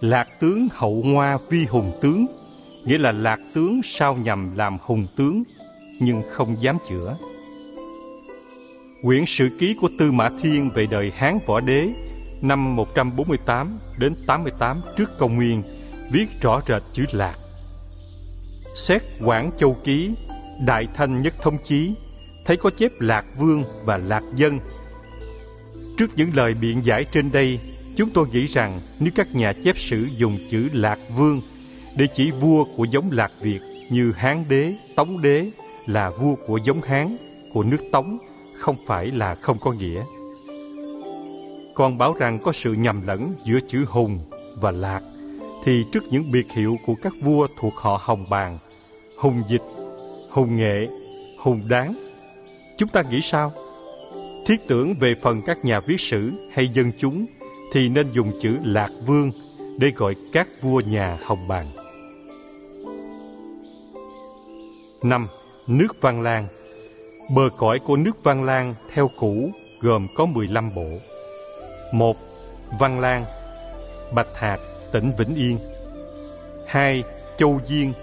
Lạc 0.01 0.27
tướng 0.39 0.67
hậu 0.71 1.01
ngoa 1.05 1.37
vi 1.49 1.65
hùng 1.65 1.99
tướng 2.01 2.25
Nghĩa 2.85 2.97
là 2.97 3.11
lạc 3.11 3.39
tướng 3.53 3.81
sao 3.83 4.15
nhằm 4.15 4.57
làm 4.57 4.77
hùng 4.81 5.07
tướng 5.15 5.43
Nhưng 5.99 6.23
không 6.29 6.55
dám 6.61 6.77
chữa 6.89 7.17
Quyển 9.01 9.25
sử 9.25 9.49
ký 9.59 9.75
của 9.81 9.89
Tư 9.99 10.11
Mã 10.11 10.29
Thiên 10.41 10.69
về 10.69 10.85
đời 10.85 11.11
Hán 11.15 11.39
Võ 11.45 11.59
Đế 11.59 11.89
năm 12.41 12.75
148 12.75 13.79
đến 13.97 14.15
88 14.27 14.81
trước 14.97 15.17
công 15.17 15.35
nguyên 15.35 15.63
viết 16.11 16.41
rõ 16.41 16.61
rệt 16.67 16.81
chữ 16.93 17.05
lạc. 17.11 17.35
Xét 18.75 19.01
Quảng 19.25 19.51
Châu 19.59 19.77
Ký, 19.83 20.11
Đại 20.65 20.87
Thanh 20.95 21.21
Nhất 21.21 21.33
Thông 21.41 21.57
Chí 21.63 21.93
thấy 22.45 22.57
có 22.57 22.69
chép 22.69 22.91
Lạc 22.99 23.25
Vương 23.37 23.63
và 23.85 23.97
Lạc 23.97 24.23
Dân. 24.35 24.59
Trước 25.97 26.11
những 26.15 26.35
lời 26.35 26.53
biện 26.53 26.85
giải 26.85 27.05
trên 27.11 27.31
đây, 27.31 27.59
chúng 27.97 28.09
tôi 28.09 28.27
nghĩ 28.31 28.45
rằng 28.45 28.81
nếu 28.99 29.11
các 29.15 29.35
nhà 29.35 29.53
chép 29.63 29.77
sử 29.77 30.07
dùng 30.17 30.37
chữ 30.51 30.69
Lạc 30.73 30.99
Vương 31.15 31.41
để 31.95 32.07
chỉ 32.07 32.31
vua 32.31 32.65
của 32.77 32.83
giống 32.83 33.11
Lạc 33.11 33.31
Việt 33.41 33.59
như 33.89 34.11
Hán 34.11 34.43
Đế, 34.49 34.73
Tống 34.95 35.21
Đế 35.21 35.51
là 35.85 36.09
vua 36.09 36.35
của 36.47 36.57
giống 36.57 36.81
Hán, 36.81 37.17
của 37.53 37.63
nước 37.63 37.81
Tống, 37.91 38.17
không 38.55 38.75
phải 38.87 39.11
là 39.11 39.35
không 39.35 39.57
có 39.61 39.71
nghĩa. 39.71 40.03
Còn 41.75 41.97
bảo 41.97 42.13
rằng 42.13 42.39
có 42.39 42.51
sự 42.51 42.73
nhầm 42.73 43.07
lẫn 43.07 43.33
giữa 43.45 43.59
chữ 43.67 43.85
Hùng 43.87 44.19
và 44.55 44.71
Lạc, 44.71 45.01
thì 45.63 45.83
trước 45.91 46.03
những 46.11 46.31
biệt 46.31 46.51
hiệu 46.51 46.77
của 46.85 46.95
các 47.01 47.13
vua 47.21 47.47
thuộc 47.59 47.73
họ 47.75 48.01
Hồng 48.03 48.25
Bàng, 48.29 48.57
Hùng 49.19 49.43
Dịch, 49.49 49.63
Hùng 50.29 50.57
Nghệ, 50.57 50.87
Hùng 51.39 51.61
Đáng, 51.69 51.93
chúng 52.77 52.89
ta 52.89 53.03
nghĩ 53.09 53.21
sao? 53.21 53.51
Thiết 54.45 54.67
tưởng 54.67 54.93
về 54.99 55.15
phần 55.21 55.41
các 55.45 55.65
nhà 55.65 55.79
viết 55.79 56.01
sử 56.01 56.31
hay 56.53 56.67
dân 56.67 56.91
chúng 56.99 57.25
thì 57.73 57.89
nên 57.89 58.07
dùng 58.13 58.31
chữ 58.41 58.57
Lạc 58.63 58.89
Vương 59.05 59.31
để 59.77 59.91
gọi 59.95 60.15
các 60.33 60.47
vua 60.61 60.79
nhà 60.79 61.17
Hồng 61.23 61.47
Bàng. 61.47 61.67
5. 65.03 65.27
Nước 65.67 66.01
Văn 66.01 66.21
Lang 66.21 66.47
Bờ 67.35 67.49
cõi 67.57 67.79
của 67.79 67.95
nước 67.95 68.23
Văn 68.23 68.43
Lang 68.43 68.75
theo 68.93 69.09
cũ 69.19 69.51
gồm 69.81 70.07
có 70.15 70.25
15 70.25 70.75
bộ. 70.75 70.87
1. 71.91 72.17
Văn 72.79 72.99
Lang 72.99 73.25
Bạch 74.13 74.27
Hạc, 74.35 74.59
tỉnh 74.91 75.11
Vĩnh 75.17 75.35
Yên 75.35 75.59
2. 76.67 77.03
Châu 77.37 77.59
Diên, 77.65 77.93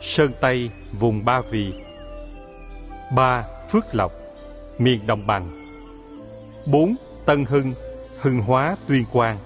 Sơn 0.00 0.32
Tây, 0.40 0.70
vùng 0.92 1.24
Ba 1.24 1.40
Vì 1.40 1.72
3. 3.14 3.44
Phước 3.70 3.94
Lộc, 3.94 4.12
miền 4.78 5.06
Đồng 5.06 5.26
Bằng 5.26 5.50
4. 6.66 6.94
Tân 7.26 7.44
Hưng, 7.44 7.74
Hưng 8.20 8.38
Hóa, 8.38 8.76
Tuyên 8.88 9.04
Quang 9.12 9.38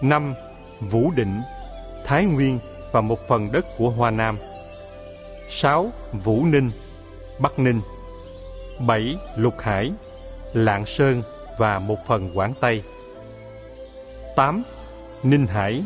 5. 0.00 0.34
Vũ 0.80 1.10
Định, 1.16 1.40
Thái 2.04 2.24
Nguyên 2.24 2.58
và 2.92 3.00
một 3.00 3.18
phần 3.28 3.52
đất 3.52 3.66
của 3.78 3.90
Hoa 3.90 4.10
Nam 4.10 4.38
6. 5.54 5.92
Vũ 6.12 6.44
Ninh, 6.44 6.70
Bắc 7.38 7.58
Ninh 7.58 7.80
7. 8.86 9.16
Lục 9.36 9.54
Hải, 9.60 9.92
Lạng 10.52 10.86
Sơn 10.86 11.22
và 11.58 11.78
một 11.78 12.06
phần 12.06 12.38
Quảng 12.38 12.54
Tây 12.60 12.82
8. 14.36 14.62
Ninh 15.22 15.46
Hải, 15.46 15.84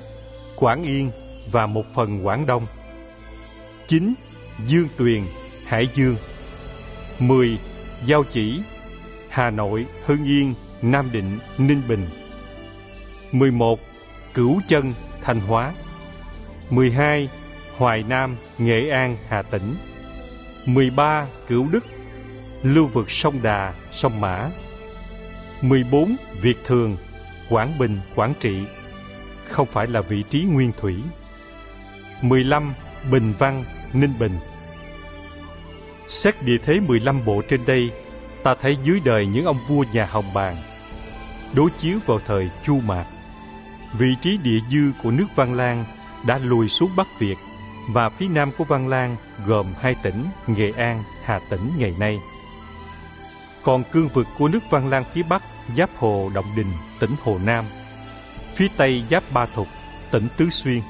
Quảng 0.56 0.82
Yên 0.82 1.10
và 1.52 1.66
một 1.66 1.84
phần 1.94 2.26
Quảng 2.26 2.46
Đông 2.46 2.66
9. 3.88 4.14
Dương 4.66 4.88
Tuyền, 4.96 5.22
Hải 5.66 5.88
Dương 5.94 6.16
10. 7.18 7.58
Giao 8.06 8.24
Chỉ, 8.24 8.60
Hà 9.28 9.50
Nội, 9.50 9.86
Hưng 10.06 10.24
Yên, 10.24 10.54
Nam 10.82 11.12
Định, 11.12 11.38
Ninh 11.58 11.82
Bình 11.88 12.06
11. 13.32 13.80
Cửu 14.34 14.60
Chân, 14.68 14.94
Thanh 15.22 15.40
Hóa 15.40 15.74
12. 16.70 17.28
Hoài 17.78 18.04
Nam, 18.08 18.36
Nghệ 18.58 18.90
An, 18.90 19.16
Hà 19.28 19.42
Tĩnh 19.42 19.76
13. 20.66 21.26
Cửu 21.48 21.68
Đức, 21.68 21.86
lưu 22.62 22.86
vực 22.86 23.10
sông 23.10 23.42
Đà, 23.42 23.72
sông 23.92 24.20
Mã 24.20 24.50
14. 25.62 26.16
Việt 26.40 26.64
Thường, 26.64 26.96
Quảng 27.50 27.78
Bình, 27.78 28.00
Quảng 28.14 28.34
Trị 28.40 28.62
Không 29.48 29.66
phải 29.66 29.86
là 29.86 30.00
vị 30.00 30.24
trí 30.30 30.42
nguyên 30.42 30.72
thủy 30.80 30.96
15. 32.22 32.74
Bình 33.10 33.32
Văn, 33.38 33.64
Ninh 33.92 34.14
Bình 34.18 34.38
Xét 36.08 36.42
địa 36.42 36.58
thế 36.58 36.80
15 36.80 37.24
bộ 37.24 37.42
trên 37.48 37.60
đây 37.66 37.90
Ta 38.42 38.54
thấy 38.54 38.76
dưới 38.84 39.00
đời 39.04 39.26
những 39.26 39.44
ông 39.44 39.58
vua 39.68 39.84
nhà 39.92 40.06
Hồng 40.06 40.34
Bàng 40.34 40.56
Đối 41.54 41.70
chiếu 41.70 41.98
vào 42.06 42.18
thời 42.26 42.50
Chu 42.66 42.80
Mạc 42.80 43.04
Vị 43.98 44.14
trí 44.22 44.36
địa 44.36 44.60
dư 44.72 44.92
của 45.02 45.10
nước 45.10 45.26
Văn 45.34 45.54
Lang 45.54 45.84
đã 46.26 46.38
lùi 46.38 46.68
xuống 46.68 46.90
Bắc 46.96 47.06
Việt 47.18 47.36
và 47.88 48.08
phía 48.08 48.28
nam 48.28 48.50
của 48.58 48.64
Văn 48.64 48.88
Lang 48.88 49.16
gồm 49.46 49.66
hai 49.80 49.94
tỉnh 50.02 50.24
Nghệ 50.46 50.72
An, 50.76 51.02
Hà 51.24 51.38
Tĩnh 51.50 51.70
ngày 51.78 51.94
nay. 51.98 52.18
Còn 53.62 53.84
cương 53.92 54.08
vực 54.08 54.26
của 54.38 54.48
nước 54.48 54.70
Văn 54.70 54.88
Lang 54.88 55.04
phía 55.14 55.22
Bắc 55.22 55.42
giáp 55.76 55.90
hồ 55.96 56.30
Động 56.34 56.56
Đình, 56.56 56.72
tỉnh 57.00 57.14
Hồ 57.22 57.38
Nam. 57.44 57.64
Phía 58.54 58.68
Tây 58.76 59.04
giáp 59.10 59.22
Ba 59.32 59.46
Thục, 59.46 59.68
tỉnh 60.10 60.28
Tứ 60.36 60.50
Xuyên. 60.50 60.80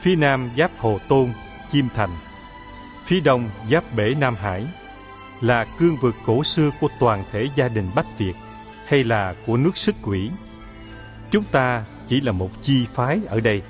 Phía 0.00 0.16
Nam 0.16 0.50
giáp 0.56 0.70
Hồ 0.78 0.98
Tôn, 1.08 1.32
Chiêm 1.72 1.84
Thành. 1.94 2.10
Phía 3.04 3.20
Đông 3.20 3.50
giáp 3.70 3.84
Bể 3.96 4.14
Nam 4.18 4.36
Hải 4.36 4.66
là 5.40 5.64
cương 5.78 5.96
vực 5.96 6.14
cổ 6.26 6.44
xưa 6.44 6.70
của 6.80 6.88
toàn 6.98 7.24
thể 7.32 7.48
gia 7.56 7.68
đình 7.68 7.90
Bách 7.94 8.18
Việt 8.18 8.34
hay 8.86 9.04
là 9.04 9.34
của 9.46 9.56
nước 9.56 9.76
xích 9.76 9.94
quỷ. 10.02 10.30
Chúng 11.30 11.44
ta 11.44 11.84
chỉ 12.08 12.20
là 12.20 12.32
một 12.32 12.50
chi 12.62 12.86
phái 12.94 13.20
ở 13.26 13.40
đây. 13.40 13.62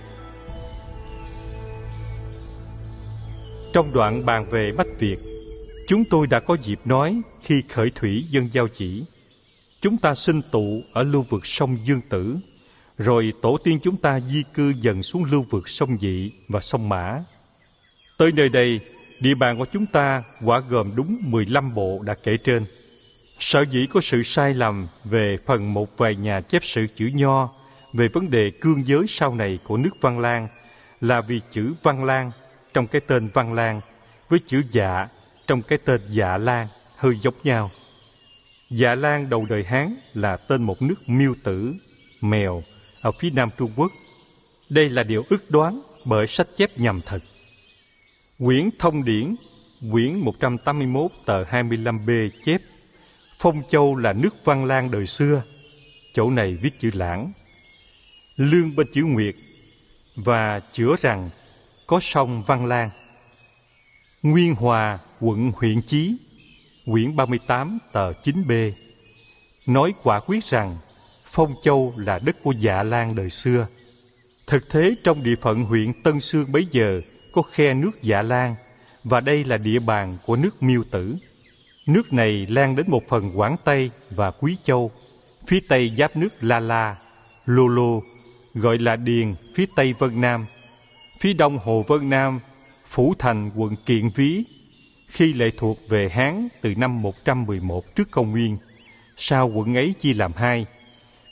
Trong 3.74 3.92
đoạn 3.92 4.26
bàn 4.26 4.46
về 4.50 4.72
Bách 4.72 4.98
Việt, 4.98 5.18
chúng 5.88 6.04
tôi 6.10 6.26
đã 6.26 6.40
có 6.40 6.56
dịp 6.62 6.78
nói 6.84 7.20
khi 7.42 7.62
khởi 7.68 7.90
thủy 7.94 8.24
dân 8.30 8.48
giao 8.52 8.68
chỉ. 8.68 9.04
Chúng 9.80 9.96
ta 9.96 10.14
sinh 10.14 10.42
tụ 10.50 10.82
ở 10.92 11.02
lưu 11.02 11.22
vực 11.22 11.46
sông 11.46 11.76
Dương 11.84 12.00
Tử, 12.08 12.36
rồi 12.98 13.32
tổ 13.42 13.58
tiên 13.64 13.78
chúng 13.82 13.96
ta 13.96 14.20
di 14.20 14.42
cư 14.54 14.72
dần 14.80 15.02
xuống 15.02 15.24
lưu 15.24 15.44
vực 15.50 15.68
sông 15.68 15.96
Dị 15.96 16.32
và 16.48 16.60
sông 16.60 16.88
Mã. 16.88 17.22
Tới 18.18 18.32
nơi 18.32 18.48
đây, 18.48 18.80
địa 19.20 19.34
bàn 19.34 19.58
của 19.58 19.66
chúng 19.72 19.86
ta 19.86 20.22
quả 20.44 20.60
gồm 20.68 20.90
đúng 20.96 21.18
15 21.20 21.74
bộ 21.74 22.00
đã 22.06 22.14
kể 22.14 22.36
trên. 22.36 22.64
Sở 23.38 23.64
dĩ 23.70 23.86
có 23.86 24.00
sự 24.00 24.22
sai 24.22 24.54
lầm 24.54 24.86
về 25.04 25.38
phần 25.46 25.74
một 25.74 25.98
vài 25.98 26.16
nhà 26.16 26.40
chép 26.40 26.64
sử 26.64 26.86
chữ 26.96 27.10
nho 27.14 27.48
về 27.92 28.08
vấn 28.08 28.30
đề 28.30 28.50
cương 28.60 28.86
giới 28.86 29.06
sau 29.08 29.34
này 29.34 29.58
của 29.64 29.76
nước 29.76 29.92
Văn 30.00 30.18
Lang 30.18 30.48
là 31.00 31.20
vì 31.20 31.40
chữ 31.52 31.74
Văn 31.82 32.04
Lang 32.04 32.30
trong 32.74 32.86
cái 32.86 33.00
tên 33.06 33.28
Văn 33.34 33.52
lan 33.52 33.80
với 34.28 34.40
chữ 34.46 34.62
Dạ 34.70 35.08
trong 35.46 35.62
cái 35.62 35.78
tên 35.84 36.00
Dạ 36.08 36.38
Lan 36.38 36.68
hơi 36.96 37.18
giống 37.22 37.34
nhau. 37.44 37.70
Dạ 38.70 38.94
Lan 38.94 39.30
đầu 39.30 39.46
đời 39.48 39.64
Hán 39.64 39.96
là 40.14 40.36
tên 40.36 40.62
một 40.62 40.82
nước 40.82 41.08
miêu 41.08 41.34
tử, 41.44 41.74
mèo 42.20 42.62
ở 43.00 43.12
phía 43.12 43.30
nam 43.30 43.50
Trung 43.58 43.70
Quốc. 43.76 43.92
Đây 44.68 44.88
là 44.88 45.02
điều 45.02 45.24
ước 45.28 45.50
đoán 45.50 45.82
bởi 46.04 46.26
sách 46.26 46.46
chép 46.56 46.78
nhầm 46.78 47.00
thật. 47.06 47.18
Quyển 48.38 48.70
Thông 48.78 49.04
Điển, 49.04 49.34
quyển 49.92 50.16
181 50.16 51.10
tờ 51.26 51.44
25B 51.44 52.28
chép 52.44 52.60
Phong 53.38 53.62
Châu 53.70 53.96
là 53.96 54.12
nước 54.12 54.44
Văn 54.44 54.64
lan 54.64 54.90
đời 54.90 55.06
xưa. 55.06 55.42
Chỗ 56.14 56.30
này 56.30 56.58
viết 56.62 56.80
chữ 56.80 56.90
lãng. 56.94 57.32
Lương 58.36 58.76
bên 58.76 58.86
chữ 58.92 59.04
Nguyệt 59.04 59.34
và 60.16 60.60
chữa 60.72 60.94
rằng 61.00 61.30
có 61.86 62.00
sông 62.00 62.42
Văn 62.46 62.66
Lang. 62.66 62.90
Nguyên 64.22 64.54
Hòa, 64.54 64.98
quận 65.20 65.52
huyện 65.56 65.82
Chí, 65.82 66.16
quyển 66.86 67.16
38 67.16 67.78
tờ 67.92 68.12
9B, 68.12 68.72
nói 69.66 69.94
quả 70.02 70.20
quyết 70.26 70.44
rằng 70.44 70.76
Phong 71.24 71.54
Châu 71.62 71.94
là 71.96 72.18
đất 72.18 72.36
của 72.42 72.52
Dạ 72.52 72.82
Lan 72.82 73.14
đời 73.14 73.30
xưa. 73.30 73.66
Thực 74.46 74.70
thế 74.70 74.94
trong 75.04 75.22
địa 75.22 75.36
phận 75.40 75.64
huyện 75.64 76.02
Tân 76.02 76.20
Sương 76.20 76.52
bấy 76.52 76.66
giờ 76.70 77.00
có 77.32 77.42
khe 77.42 77.74
nước 77.74 78.02
Dạ 78.02 78.22
Lan 78.22 78.54
và 79.04 79.20
đây 79.20 79.44
là 79.44 79.56
địa 79.56 79.78
bàn 79.78 80.16
của 80.26 80.36
nước 80.36 80.62
Miêu 80.62 80.84
Tử. 80.90 81.16
Nước 81.86 82.12
này 82.12 82.46
lan 82.46 82.76
đến 82.76 82.86
một 82.88 83.02
phần 83.08 83.38
Quảng 83.38 83.56
Tây 83.64 83.90
và 84.10 84.30
Quý 84.30 84.56
Châu, 84.64 84.90
phía 85.46 85.60
tây 85.68 85.92
giáp 85.98 86.16
nước 86.16 86.28
La 86.40 86.60
La, 86.60 86.96
Lô 87.46 87.68
Lô, 87.68 88.02
gọi 88.54 88.78
là 88.78 88.96
Điền, 88.96 89.34
phía 89.54 89.66
tây 89.76 89.94
Vân 89.98 90.20
Nam, 90.20 90.46
phía 91.20 91.32
đông 91.32 91.58
Hồ 91.58 91.84
Vân 91.88 92.10
Nam, 92.10 92.40
Phủ 92.86 93.14
Thành 93.18 93.50
quận 93.56 93.76
Kiện 93.86 94.08
Ví, 94.14 94.44
khi 95.08 95.32
lệ 95.32 95.50
thuộc 95.56 95.78
về 95.88 96.08
Hán 96.08 96.48
từ 96.62 96.74
năm 96.76 97.02
111 97.02 97.96
trước 97.96 98.10
công 98.10 98.30
nguyên. 98.30 98.56
Sau 99.16 99.48
quận 99.48 99.74
ấy 99.74 99.94
chia 100.00 100.14
làm 100.14 100.32
hai, 100.36 100.66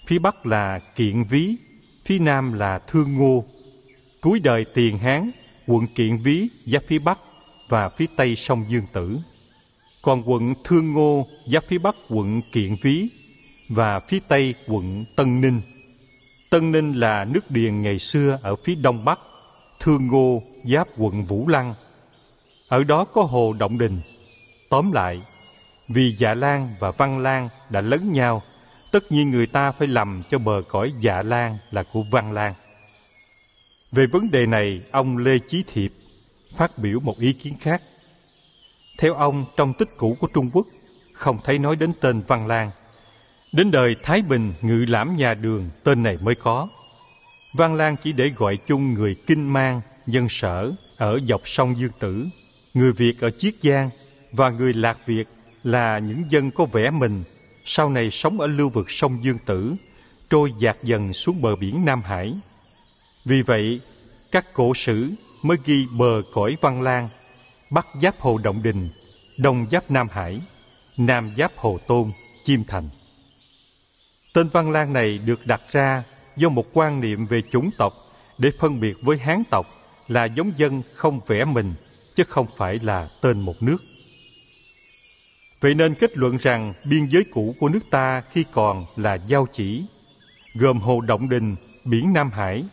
phía 0.06 0.18
bắc 0.18 0.46
là 0.46 0.80
Kiện 0.96 1.24
Ví, 1.24 1.56
phía 2.04 2.18
nam 2.18 2.52
là 2.52 2.78
Thương 2.88 3.14
Ngô. 3.16 3.44
Cuối 4.20 4.40
đời 4.40 4.64
Tiền 4.74 4.98
Hán, 4.98 5.30
quận 5.66 5.86
Kiện 5.94 6.16
Ví 6.16 6.48
giáp 6.66 6.82
phía 6.86 6.98
bắc 6.98 7.18
và 7.68 7.88
phía 7.88 8.06
tây 8.16 8.36
sông 8.36 8.64
Dương 8.68 8.86
Tử. 8.92 9.18
Còn 10.02 10.22
quận 10.26 10.54
Thương 10.64 10.92
Ngô 10.92 11.26
giáp 11.52 11.64
phía 11.68 11.78
bắc 11.78 11.94
quận 12.08 12.42
Kiện 12.52 12.76
Ví 12.82 13.08
và 13.68 14.00
phía 14.00 14.18
tây 14.28 14.54
quận 14.68 15.04
Tân 15.16 15.40
Ninh. 15.40 15.60
Tân 16.50 16.72
Ninh 16.72 16.92
là 16.92 17.24
nước 17.24 17.50
điền 17.50 17.82
ngày 17.82 17.98
xưa 17.98 18.38
ở 18.42 18.56
phía 18.56 18.74
đông 18.74 19.04
bắc, 19.04 19.18
Thương 19.82 20.06
Ngô 20.06 20.42
giáp 20.64 20.88
quận 20.98 21.24
Vũ 21.24 21.48
Lăng. 21.48 21.74
Ở 22.68 22.84
đó 22.84 23.04
có 23.04 23.22
hồ 23.22 23.52
Động 23.58 23.78
Đình. 23.78 24.00
Tóm 24.68 24.92
lại, 24.92 25.22
vì 25.88 26.16
Dạ 26.18 26.34
Lan 26.34 26.74
và 26.78 26.90
Văn 26.90 27.18
Lan 27.18 27.48
đã 27.70 27.80
lấn 27.80 28.12
nhau, 28.12 28.42
tất 28.92 29.12
nhiên 29.12 29.30
người 29.30 29.46
ta 29.46 29.72
phải 29.72 29.88
lầm 29.88 30.22
cho 30.30 30.38
bờ 30.38 30.62
cõi 30.68 30.92
Dạ 31.00 31.22
Lan 31.22 31.56
là 31.70 31.82
của 31.92 32.02
Văn 32.10 32.32
Lan. 32.32 32.54
Về 33.92 34.06
vấn 34.06 34.30
đề 34.30 34.46
này, 34.46 34.82
ông 34.90 35.16
Lê 35.16 35.38
Chí 35.38 35.64
Thiệp 35.72 35.92
phát 36.56 36.78
biểu 36.78 37.00
một 37.00 37.18
ý 37.18 37.32
kiến 37.32 37.54
khác. 37.60 37.82
Theo 38.98 39.14
ông, 39.14 39.44
trong 39.56 39.74
tích 39.74 39.88
cũ 39.96 40.16
của 40.20 40.28
Trung 40.34 40.50
Quốc, 40.52 40.66
không 41.12 41.38
thấy 41.44 41.58
nói 41.58 41.76
đến 41.76 41.92
tên 42.00 42.22
Văn 42.26 42.46
Lan. 42.46 42.70
Đến 43.52 43.70
đời 43.70 43.96
Thái 44.02 44.22
Bình 44.22 44.54
ngự 44.60 44.84
lãm 44.88 45.16
nhà 45.16 45.34
đường, 45.34 45.68
tên 45.84 46.02
này 46.02 46.18
mới 46.22 46.34
có. 46.34 46.68
Văn 47.52 47.74
Lang 47.74 47.96
chỉ 48.02 48.12
để 48.12 48.28
gọi 48.28 48.56
chung 48.56 48.94
người 48.94 49.16
Kinh 49.26 49.52
Mang, 49.52 49.80
dân 50.06 50.28
sở 50.28 50.72
ở 50.96 51.20
dọc 51.28 51.48
sông 51.48 51.78
Dương 51.78 51.92
Tử, 51.98 52.26
người 52.74 52.92
Việt 52.92 53.20
ở 53.20 53.30
Chiết 53.30 53.54
Giang 53.62 53.90
và 54.32 54.50
người 54.50 54.74
Lạc 54.74 54.98
Việt 55.06 55.28
là 55.62 55.98
những 55.98 56.24
dân 56.30 56.50
có 56.50 56.64
vẻ 56.64 56.90
mình 56.90 57.24
sau 57.64 57.90
này 57.90 58.10
sống 58.10 58.40
ở 58.40 58.46
lưu 58.46 58.68
vực 58.68 58.90
sông 58.90 59.24
Dương 59.24 59.38
Tử, 59.46 59.74
trôi 60.30 60.52
dạt 60.58 60.76
dần 60.82 61.12
xuống 61.12 61.42
bờ 61.42 61.56
biển 61.56 61.84
Nam 61.84 62.02
Hải. 62.02 62.34
Vì 63.24 63.42
vậy, 63.42 63.80
các 64.30 64.54
cổ 64.54 64.74
sử 64.74 65.10
mới 65.42 65.56
ghi 65.64 65.86
bờ 65.98 66.22
cõi 66.32 66.56
Văn 66.60 66.82
Lang, 66.82 67.08
bắc 67.70 67.86
giáp 68.02 68.20
Hồ 68.20 68.38
Động 68.38 68.62
Đình, 68.62 68.88
đông 69.38 69.66
giáp 69.70 69.90
Nam 69.90 70.08
Hải, 70.10 70.40
nam 70.96 71.30
giáp 71.38 71.52
Hồ 71.56 71.78
Tôn, 71.86 72.10
Chiêm 72.44 72.64
Thành. 72.64 72.88
Tên 74.34 74.48
Văn 74.48 74.70
Lang 74.70 74.92
này 74.92 75.18
được 75.18 75.46
đặt 75.46 75.60
ra 75.70 76.02
do 76.36 76.48
một 76.48 76.66
quan 76.72 77.00
niệm 77.00 77.26
về 77.26 77.42
chủng 77.42 77.70
tộc 77.78 77.92
để 78.38 78.50
phân 78.58 78.80
biệt 78.80 78.96
với 79.02 79.18
Hán 79.18 79.42
tộc 79.50 79.66
là 80.08 80.24
giống 80.24 80.52
dân 80.56 80.82
không 80.94 81.20
vẽ 81.26 81.44
mình 81.44 81.74
chứ 82.14 82.24
không 82.24 82.46
phải 82.56 82.78
là 82.82 83.08
tên 83.20 83.40
một 83.40 83.62
nước. 83.62 83.78
Vậy 85.60 85.74
nên 85.74 85.94
kết 85.94 86.16
luận 86.16 86.36
rằng 86.36 86.74
biên 86.84 87.06
giới 87.06 87.24
cũ 87.32 87.54
của 87.60 87.68
nước 87.68 87.90
ta 87.90 88.22
khi 88.30 88.44
còn 88.52 88.86
là 88.96 89.14
giao 89.14 89.46
chỉ, 89.52 89.84
gồm 90.54 90.78
Hồ 90.78 91.00
Động 91.00 91.28
Đình, 91.28 91.56
biển 91.84 92.12
Nam 92.12 92.30
Hải, 92.30 92.64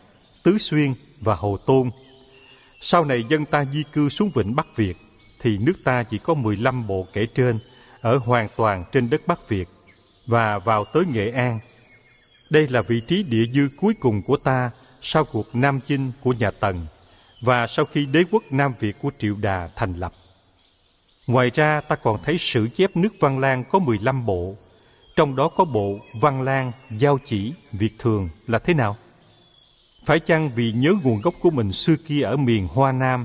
Tứ 0.42 0.58
Xuyên 0.58 0.94
và 1.20 1.34
Hồ 1.34 1.56
Tôn. 1.56 1.90
Sau 2.80 3.04
này 3.04 3.24
dân 3.28 3.44
ta 3.44 3.64
di 3.64 3.82
cư 3.92 4.08
xuống 4.08 4.30
Vịnh 4.34 4.56
Bắc 4.56 4.76
Việt, 4.76 4.96
thì 5.40 5.58
nước 5.58 5.84
ta 5.84 6.02
chỉ 6.02 6.18
có 6.18 6.34
15 6.34 6.86
bộ 6.86 7.06
kể 7.12 7.26
trên 7.26 7.58
ở 8.00 8.16
hoàn 8.16 8.48
toàn 8.56 8.84
trên 8.92 9.10
đất 9.10 9.20
Bắc 9.26 9.48
Việt 9.48 9.68
và 10.26 10.58
vào 10.58 10.84
tới 10.84 11.04
Nghệ 11.06 11.30
An. 11.30 11.58
Đây 12.50 12.68
là 12.68 12.82
vị 12.82 13.00
trí 13.00 13.22
địa 13.22 13.44
dư 13.54 13.68
cuối 13.76 13.94
cùng 13.94 14.22
của 14.22 14.36
ta 14.36 14.70
sau 15.02 15.24
cuộc 15.24 15.54
Nam 15.54 15.80
Chinh 15.86 16.12
của 16.22 16.32
nhà 16.32 16.50
Tần 16.50 16.86
và 17.40 17.66
sau 17.66 17.84
khi 17.84 18.06
đế 18.06 18.24
quốc 18.30 18.42
Nam 18.50 18.72
Việt 18.80 18.96
của 19.02 19.10
Triệu 19.18 19.36
Đà 19.40 19.68
thành 19.76 19.94
lập. 19.94 20.12
Ngoài 21.26 21.50
ra 21.54 21.80
ta 21.80 21.96
còn 21.96 22.22
thấy 22.24 22.38
sử 22.38 22.68
chép 22.76 22.96
nước 22.96 23.08
Văn 23.20 23.38
Lang 23.38 23.64
có 23.64 23.78
15 23.78 24.26
bộ, 24.26 24.54
trong 25.16 25.36
đó 25.36 25.48
có 25.48 25.64
bộ 25.64 25.98
Văn 26.20 26.42
Lang, 26.42 26.72
Giao 26.90 27.18
Chỉ, 27.24 27.52
Việt 27.72 27.92
Thường 27.98 28.28
là 28.46 28.58
thế 28.58 28.74
nào? 28.74 28.96
Phải 30.04 30.20
chăng 30.20 30.50
vì 30.54 30.72
nhớ 30.72 30.92
nguồn 31.02 31.20
gốc 31.20 31.34
của 31.40 31.50
mình 31.50 31.72
xưa 31.72 31.96
kia 32.06 32.22
ở 32.22 32.36
miền 32.36 32.68
Hoa 32.68 32.92
Nam 32.92 33.24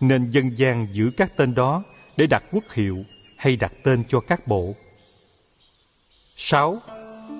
nên 0.00 0.30
dân 0.30 0.58
gian 0.58 0.86
giữ 0.92 1.10
các 1.16 1.36
tên 1.36 1.54
đó 1.54 1.82
để 2.16 2.26
đặt 2.26 2.44
quốc 2.52 2.64
hiệu 2.72 3.04
hay 3.36 3.56
đặt 3.56 3.72
tên 3.84 4.04
cho 4.08 4.20
các 4.20 4.46
bộ? 4.46 4.74
6. 6.36 6.80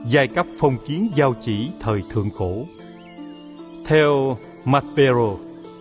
Giai 0.08 0.28
cấp 0.28 0.46
phong 0.58 0.76
kiến 0.86 1.10
giao 1.14 1.34
chỉ 1.44 1.68
thời 1.80 2.02
thượng 2.10 2.30
cổ 2.38 2.62
Theo 3.86 4.36
Matbero 4.64 5.34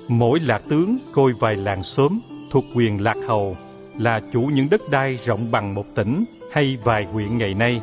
mỗi 0.08 0.40
lạc 0.40 0.62
tướng 0.70 0.98
coi 1.14 1.32
vài 1.40 1.56
làng 1.56 1.84
xóm 1.84 2.20
thuộc 2.52 2.64
quyền 2.76 3.04
lạc 3.04 3.18
hầu 3.28 3.58
là 4.00 4.22
chủ 4.34 4.42
những 4.42 4.70
đất 4.70 4.82
đai 4.90 5.20
rộng 5.26 5.52
bằng 5.52 5.76
một 5.76 5.86
tỉnh 5.96 6.26
hay 6.52 6.78
vài 6.84 7.06
huyện 7.06 7.38
ngày 7.38 7.54
nay. 7.54 7.82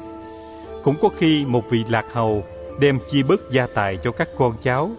Cũng 0.85 0.97
có 1.03 1.09
khi 1.09 1.45
một 1.45 1.71
vị 1.71 1.85
lạc 1.89 2.05
hầu 2.13 2.45
đem 2.81 2.99
chia 3.11 3.23
bớt 3.23 3.41
gia 3.51 3.67
tài 3.75 3.97
cho 3.97 4.13
các 4.13 4.29
con 4.39 4.53
cháu 4.63 4.91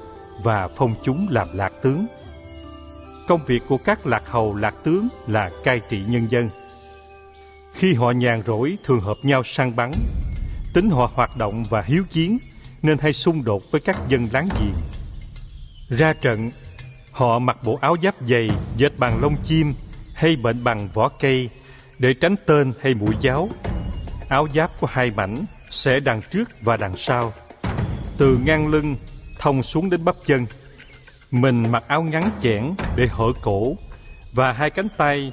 và 0.44 0.68
phong 0.68 0.96
chúng 1.04 1.28
làm 1.30 1.48
lạc 1.54 1.74
tướng. 1.82 2.06
Công 3.28 3.40
việc 3.48 3.64
của 3.68 3.78
các 3.78 4.08
lạc 4.08 4.24
hầu 4.28 4.56
lạc 4.56 4.76
tướng 4.84 5.08
là 5.28 5.52
cai 5.64 5.82
trị 5.90 6.02
nhân 6.08 6.28
dân. 6.30 6.50
Khi 7.74 7.94
họ 7.94 8.12
nhàn 8.12 8.44
rỗi 8.48 8.78
thường 8.84 9.00
hợp 9.00 9.18
nhau 9.24 9.44
săn 9.44 9.76
bắn, 9.76 9.92
tính 10.74 10.90
họ 10.90 11.12
hoạt 11.14 11.38
động 11.38 11.66
và 11.70 11.82
hiếu 11.82 12.04
chiến 12.10 12.38
nên 12.82 12.98
hay 12.98 13.14
xung 13.14 13.44
đột 13.44 13.64
với 13.72 13.82
các 13.82 13.98
dân 14.08 14.28
láng 14.32 14.50
giềng. 14.60 14.76
Ra 15.98 16.14
trận, 16.14 16.52
họ 17.12 17.40
mặc 17.40 17.58
bộ 17.64 17.80
áo 17.82 17.96
giáp 18.04 18.16
dày 18.30 18.50
dệt 18.78 18.92
bằng 18.98 19.22
lông 19.22 19.36
chim 19.44 19.74
hay 20.16 20.36
bệnh 20.36 20.64
bằng 20.64 20.90
vỏ 20.94 21.10
cây 21.20 21.50
để 22.00 22.14
tránh 22.14 22.36
tên 22.46 22.74
hay 22.82 22.94
mũi 22.94 23.16
giáo. 23.22 23.50
Áo 24.30 24.48
giáp 24.56 24.72
có 24.82 24.88
hai 24.92 25.12
mảnh, 25.12 25.46
sẽ 25.70 26.00
đằng 26.00 26.22
trước 26.32 26.50
và 26.62 26.78
đằng 26.78 26.98
sau. 26.98 27.34
Từ 28.18 28.40
ngang 28.46 28.68
lưng 28.68 28.96
thông 29.40 29.64
xuống 29.64 29.90
đến 29.90 30.06
bắp 30.06 30.16
chân. 30.26 30.46
Mình 31.32 31.72
mặc 31.72 31.84
áo 31.88 32.04
ngắn 32.04 32.30
chẽn 32.42 32.74
để 32.96 33.08
hở 33.12 33.26
cổ 33.42 33.76
và 34.34 34.52
hai 34.52 34.70
cánh 34.70 34.88
tay 34.98 35.32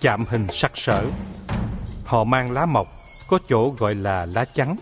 chạm 0.00 0.24
hình 0.28 0.46
sặc 0.52 0.72
sỡ. 0.74 1.04
Họ 2.04 2.24
mang 2.24 2.50
lá 2.50 2.66
mộc, 2.66 3.05
có 3.28 3.38
chỗ 3.48 3.70
gọi 3.78 3.94
là 3.94 4.26
lá 4.26 4.44
trắng, 4.44 4.76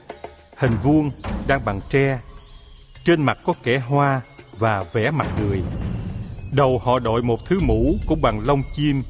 hình 0.57 0.77
vuông 0.83 1.11
đang 1.47 1.65
bằng 1.65 1.81
tre. 1.91 2.21
Trên 3.05 3.23
mặt 3.23 3.39
có 3.45 3.55
kẻ 3.63 3.79
hoa 3.79 4.21
và 4.59 4.85
vẽ 4.93 5.11
mặt 5.11 5.29
người. 5.41 5.63
Đầu 6.53 6.81
họ 6.85 6.99
đội 6.99 7.23
một 7.23 7.41
thứ 7.47 7.61
mũ 7.61 7.95
cũng 8.09 8.23
bằng 8.23 8.41
lông 8.47 8.63
chim 8.77 9.03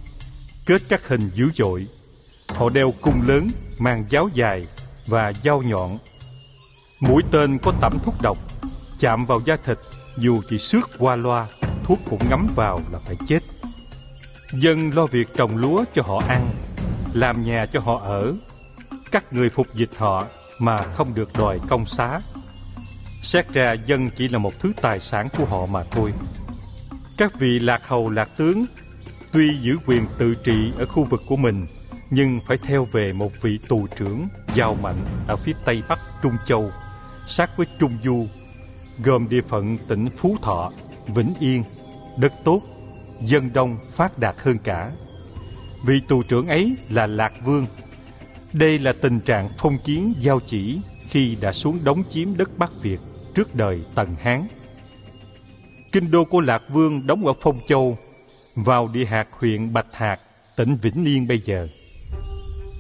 kết 0.66 0.82
các 0.88 1.08
hình 1.08 1.30
dữ 1.34 1.50
dội. 1.54 1.86
Họ 2.48 2.68
đeo 2.68 2.94
cung 3.00 3.28
lớn, 3.28 3.50
mang 3.78 4.04
giáo 4.10 4.28
dài 4.34 4.66
và 5.06 5.32
dao 5.44 5.62
nhọn. 5.62 5.98
Mũi 7.00 7.22
tên 7.30 7.58
có 7.58 7.72
tẩm 7.80 7.98
thuốc 8.04 8.14
độc, 8.22 8.38
chạm 9.00 9.26
vào 9.26 9.40
da 9.46 9.56
thịt 9.64 9.78
dù 10.16 10.42
chỉ 10.50 10.58
xước 10.58 10.90
qua 10.98 11.16
loa, 11.16 11.46
thuốc 11.84 11.98
cũng 12.10 12.30
ngấm 12.30 12.46
vào 12.54 12.80
là 12.92 12.98
phải 12.98 13.16
chết. 13.26 13.38
Dân 14.52 14.94
lo 14.94 15.06
việc 15.06 15.28
trồng 15.36 15.56
lúa 15.56 15.84
cho 15.94 16.02
họ 16.02 16.22
ăn, 16.28 16.48
làm 17.12 17.44
nhà 17.44 17.66
cho 17.66 17.80
họ 17.80 18.00
ở, 18.04 18.34
các 19.14 19.32
người 19.32 19.50
phục 19.50 19.66
dịch 19.74 19.90
họ 19.96 20.26
mà 20.58 20.82
không 20.82 21.14
được 21.14 21.28
đòi 21.38 21.60
công 21.68 21.86
xá. 21.86 22.20
Xét 23.22 23.48
ra 23.48 23.72
dân 23.72 24.10
chỉ 24.16 24.28
là 24.28 24.38
một 24.38 24.52
thứ 24.58 24.72
tài 24.82 25.00
sản 25.00 25.28
của 25.38 25.44
họ 25.44 25.66
mà 25.66 25.84
thôi. 25.90 26.12
Các 27.18 27.38
vị 27.38 27.58
lạc 27.58 27.88
hầu 27.88 28.10
lạc 28.10 28.28
tướng 28.36 28.66
Tuy 29.32 29.58
giữ 29.60 29.76
quyền 29.86 30.06
tự 30.18 30.34
trị 30.34 30.72
ở 30.78 30.86
khu 30.86 31.04
vực 31.04 31.22
của 31.26 31.36
mình, 31.36 31.66
nhưng 32.10 32.40
phải 32.46 32.58
theo 32.58 32.86
về 32.92 33.12
một 33.12 33.30
vị 33.42 33.58
tù 33.68 33.86
trưởng 33.86 34.28
giàu 34.54 34.76
mạnh 34.82 35.04
ở 35.26 35.36
phía 35.36 35.52
tây 35.64 35.82
bắc 35.88 35.98
Trung 36.22 36.36
Châu, 36.46 36.70
sát 37.28 37.50
với 37.56 37.66
Trung 37.78 37.98
Du, 38.04 38.26
gồm 39.04 39.28
địa 39.28 39.42
phận 39.48 39.78
tỉnh 39.88 40.08
Phú 40.16 40.36
Thọ, 40.42 40.72
Vĩnh 41.06 41.34
Yên, 41.40 41.64
đất 42.18 42.32
tốt, 42.44 42.62
dân 43.20 43.52
đông 43.52 43.76
phát 43.94 44.18
đạt 44.18 44.34
hơn 44.38 44.58
cả. 44.64 44.90
Vị 45.86 46.00
tù 46.08 46.22
trưởng 46.22 46.46
ấy 46.46 46.76
là 46.88 47.06
Lạc 47.06 47.32
Vương. 47.44 47.66
Đây 48.54 48.78
là 48.78 48.92
tình 48.92 49.20
trạng 49.20 49.48
phong 49.58 49.78
kiến 49.78 50.14
giao 50.20 50.40
chỉ 50.46 50.80
khi 51.08 51.36
đã 51.40 51.52
xuống 51.52 51.78
đóng 51.84 52.02
chiếm 52.08 52.36
đất 52.36 52.50
Bắc 52.58 52.70
Việt 52.82 52.98
trước 53.34 53.54
đời 53.54 53.80
Tần 53.94 54.14
Hán. 54.20 54.46
Kinh 55.92 56.10
đô 56.10 56.24
của 56.24 56.40
Lạc 56.40 56.62
Vương 56.68 57.06
đóng 57.06 57.26
ở 57.26 57.32
Phong 57.40 57.60
Châu 57.66 57.98
vào 58.54 58.88
địa 58.92 59.04
hạt 59.04 59.28
huyện 59.32 59.72
Bạch 59.72 59.92
Hạc, 59.92 60.20
tỉnh 60.56 60.76
Vĩnh 60.82 61.04
Yên 61.04 61.28
bây 61.28 61.40
giờ. 61.44 61.68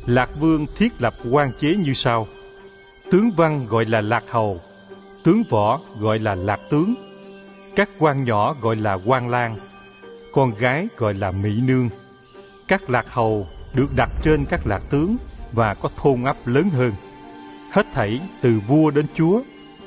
Lạc 0.06 0.30
Vương 0.40 0.66
thiết 0.76 0.92
lập 1.02 1.14
quan 1.30 1.52
chế 1.60 1.76
như 1.76 1.92
sau. 1.92 2.26
Tướng 3.10 3.30
văn 3.36 3.66
gọi 3.66 3.84
là 3.84 4.00
lạc 4.00 4.24
hầu, 4.30 4.60
tướng 5.24 5.42
võ 5.48 5.80
gọi 6.00 6.18
là 6.18 6.34
lạc 6.34 6.60
tướng, 6.70 6.94
các 7.76 7.90
quan 7.98 8.24
nhỏ 8.24 8.56
gọi 8.60 8.76
là 8.76 8.98
quan 9.06 9.28
lang, 9.28 9.56
con 10.32 10.54
gái 10.58 10.88
gọi 10.96 11.14
là 11.14 11.30
mỹ 11.30 11.60
nương. 11.66 11.88
Các 12.68 12.90
lạc 12.90 13.06
hầu 13.10 13.46
được 13.74 13.88
đặt 13.96 14.10
trên 14.22 14.44
các 14.44 14.66
lạc 14.66 14.82
tướng 14.90 15.16
và 15.54 15.74
có 15.74 15.88
thôn 15.96 16.24
ấp 16.24 16.36
lớn 16.44 16.70
hơn. 16.70 16.92
Hết 17.72 17.86
thảy 17.92 18.20
từ 18.40 18.60
vua 18.66 18.90
đến 18.90 19.06
chúa 19.14 19.40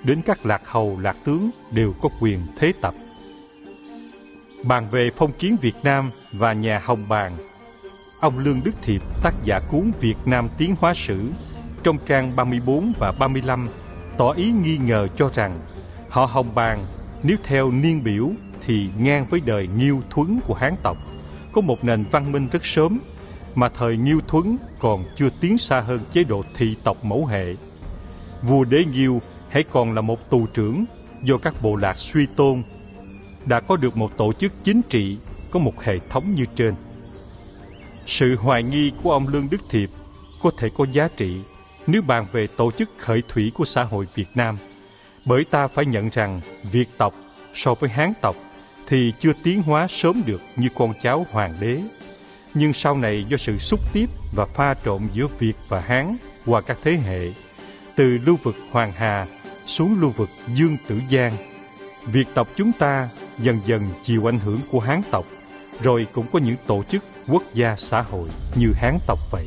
đến 0.04 0.22
các 0.26 0.46
lạc 0.46 0.62
hầu 0.66 1.00
lạc 1.00 1.18
tướng 1.24 1.50
đều 1.72 1.94
có 2.02 2.10
quyền 2.22 2.40
thế 2.60 2.74
tập. 2.82 2.94
Bàn 4.64 4.88
về 4.92 5.12
phong 5.16 5.32
kiến 5.32 5.56
Việt 5.62 5.76
Nam 5.84 6.12
và 6.32 6.54
nhà 6.54 6.82
Hồng 6.84 7.04
Bàng, 7.10 7.38
ông 8.20 8.40
Lương 8.40 8.62
Đức 8.64 8.72
Thiệp 8.82 9.02
tác 9.24 9.34
giả 9.44 9.60
cuốn 9.72 9.92
Việt 10.00 10.18
Nam 10.26 10.50
tiến 10.58 10.76
hóa 10.80 10.94
sử 10.94 11.30
trong 11.84 11.98
trang 12.06 12.36
34 12.36 12.94
và 13.00 13.12
35 13.20 13.70
tỏ 14.18 14.32
ý 14.32 14.52
nghi 14.52 14.78
ngờ 14.78 15.08
cho 15.18 15.30
rằng 15.34 15.60
họ 16.10 16.26
Hồng 16.26 16.56
Bàng 16.56 16.86
nếu 17.24 17.38
theo 17.44 17.72
niên 17.72 18.04
biểu 18.04 18.30
thì 18.66 18.90
ngang 19.00 19.26
với 19.30 19.42
đời 19.46 19.68
Nghiêu 19.78 20.02
Thuấn 20.10 20.40
của 20.48 20.54
Hán 20.54 20.76
tộc, 20.84 20.98
có 21.52 21.62
một 21.62 21.84
nền 21.84 22.04
văn 22.12 22.32
minh 22.32 22.48
rất 22.52 22.66
sớm 22.66 23.00
mà 23.58 23.70
thời 23.70 23.98
Nghiêu 23.98 24.20
Thuấn 24.28 24.58
còn 24.80 25.04
chưa 25.16 25.30
tiến 25.42 25.58
xa 25.58 25.80
hơn 25.80 26.00
chế 26.14 26.24
độ 26.24 26.44
thị 26.56 26.76
tộc 26.84 27.06
mẫu 27.06 27.26
hệ. 27.26 27.56
Vua 28.42 28.64
Đế 28.64 28.86
Nghiêu 28.86 29.22
hãy 29.50 29.64
còn 29.64 29.94
là 29.94 30.02
một 30.02 30.30
tù 30.30 30.46
trưởng 30.46 30.86
do 31.24 31.38
các 31.38 31.62
bộ 31.62 31.76
lạc 31.76 32.00
suy 32.00 32.26
tôn 32.26 32.64
đã 33.46 33.60
có 33.60 33.78
được 33.78 33.98
một 33.98 34.18
tổ 34.18 34.34
chức 34.34 34.54
chính 34.64 34.82
trị 34.82 35.18
có 35.52 35.60
một 35.60 35.84
hệ 35.84 36.00
thống 36.10 36.36
như 36.36 36.46
trên. 36.56 36.76
Sự 38.06 38.36
hoài 38.36 38.64
nghi 38.64 38.92
của 39.04 39.12
ông 39.12 39.28
Lương 39.28 39.48
Đức 39.52 39.62
Thiệp 39.70 39.90
có 40.42 40.52
thể 40.58 40.70
có 40.78 40.86
giá 40.92 41.08
trị 41.18 41.38
nếu 41.88 42.02
bàn 42.02 42.26
về 42.32 42.48
tổ 42.48 42.72
chức 42.72 42.90
khởi 42.98 43.24
thủy 43.28 43.52
của 43.56 43.66
xã 43.66 43.84
hội 43.84 44.08
Việt 44.16 44.30
Nam, 44.36 44.58
bởi 45.26 45.44
ta 45.44 45.68
phải 45.68 45.86
nhận 45.86 46.10
rằng 46.10 46.42
Việt 46.72 46.90
tộc 46.98 47.14
so 47.56 47.74
với 47.74 47.90
Hán 47.90 48.14
tộc 48.22 48.36
thì 48.88 49.14
chưa 49.20 49.34
tiến 49.44 49.62
hóa 49.62 49.88
sớm 49.90 50.24
được 50.26 50.42
như 50.56 50.68
con 50.76 50.94
cháu 51.02 51.26
hoàng 51.32 51.54
đế. 51.60 51.82
Nhưng 52.60 52.74
sau 52.74 52.98
này 52.98 53.26
do 53.30 53.38
sự 53.38 53.58
xúc 53.58 53.80
tiếp 53.94 54.10
và 54.36 54.46
pha 54.46 54.76
trộn 54.86 55.02
giữa 55.14 55.28
Việt 55.40 55.54
và 55.70 55.82
Hán 55.82 56.18
qua 56.46 56.62
các 56.62 56.78
thế 56.84 56.92
hệ, 56.92 57.32
từ 57.96 58.18
lưu 58.26 58.38
vực 58.44 58.56
Hoàng 58.72 58.92
Hà 58.96 59.28
xuống 59.66 59.98
lưu 60.02 60.10
vực 60.10 60.30
Dương 60.54 60.78
Tử 60.88 61.02
Giang, 61.12 61.38
Việt 62.06 62.28
tộc 62.36 62.48
chúng 62.56 62.72
ta 62.80 63.10
dần 63.40 63.60
dần 63.66 63.84
chịu 64.04 64.30
ảnh 64.30 64.40
hưởng 64.40 64.60
của 64.72 64.80
Hán 64.80 65.02
tộc, 65.12 65.26
rồi 65.82 66.08
cũng 66.14 66.26
có 66.34 66.40
những 66.40 66.56
tổ 66.68 66.84
chức 66.84 67.04
quốc 67.28 67.44
gia 67.54 67.76
xã 67.76 68.02
hội 68.02 68.30
như 68.56 68.72
Hán 68.76 68.98
tộc 69.08 69.20
vậy. 69.32 69.46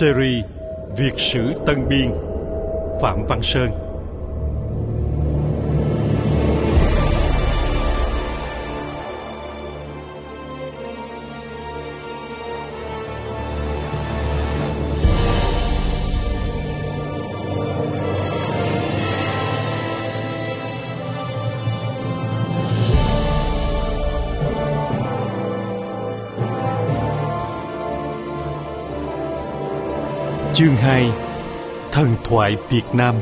Series 0.00 0.44
Việt 0.96 1.14
sử 1.18 1.52
Tân 1.66 1.88
Biên 1.88 2.10
Phạm 3.02 3.26
Văn 3.28 3.42
Sơn. 3.42 3.93
Thoại 32.44 32.56
Việt 32.70 32.94
Nam 32.94 33.14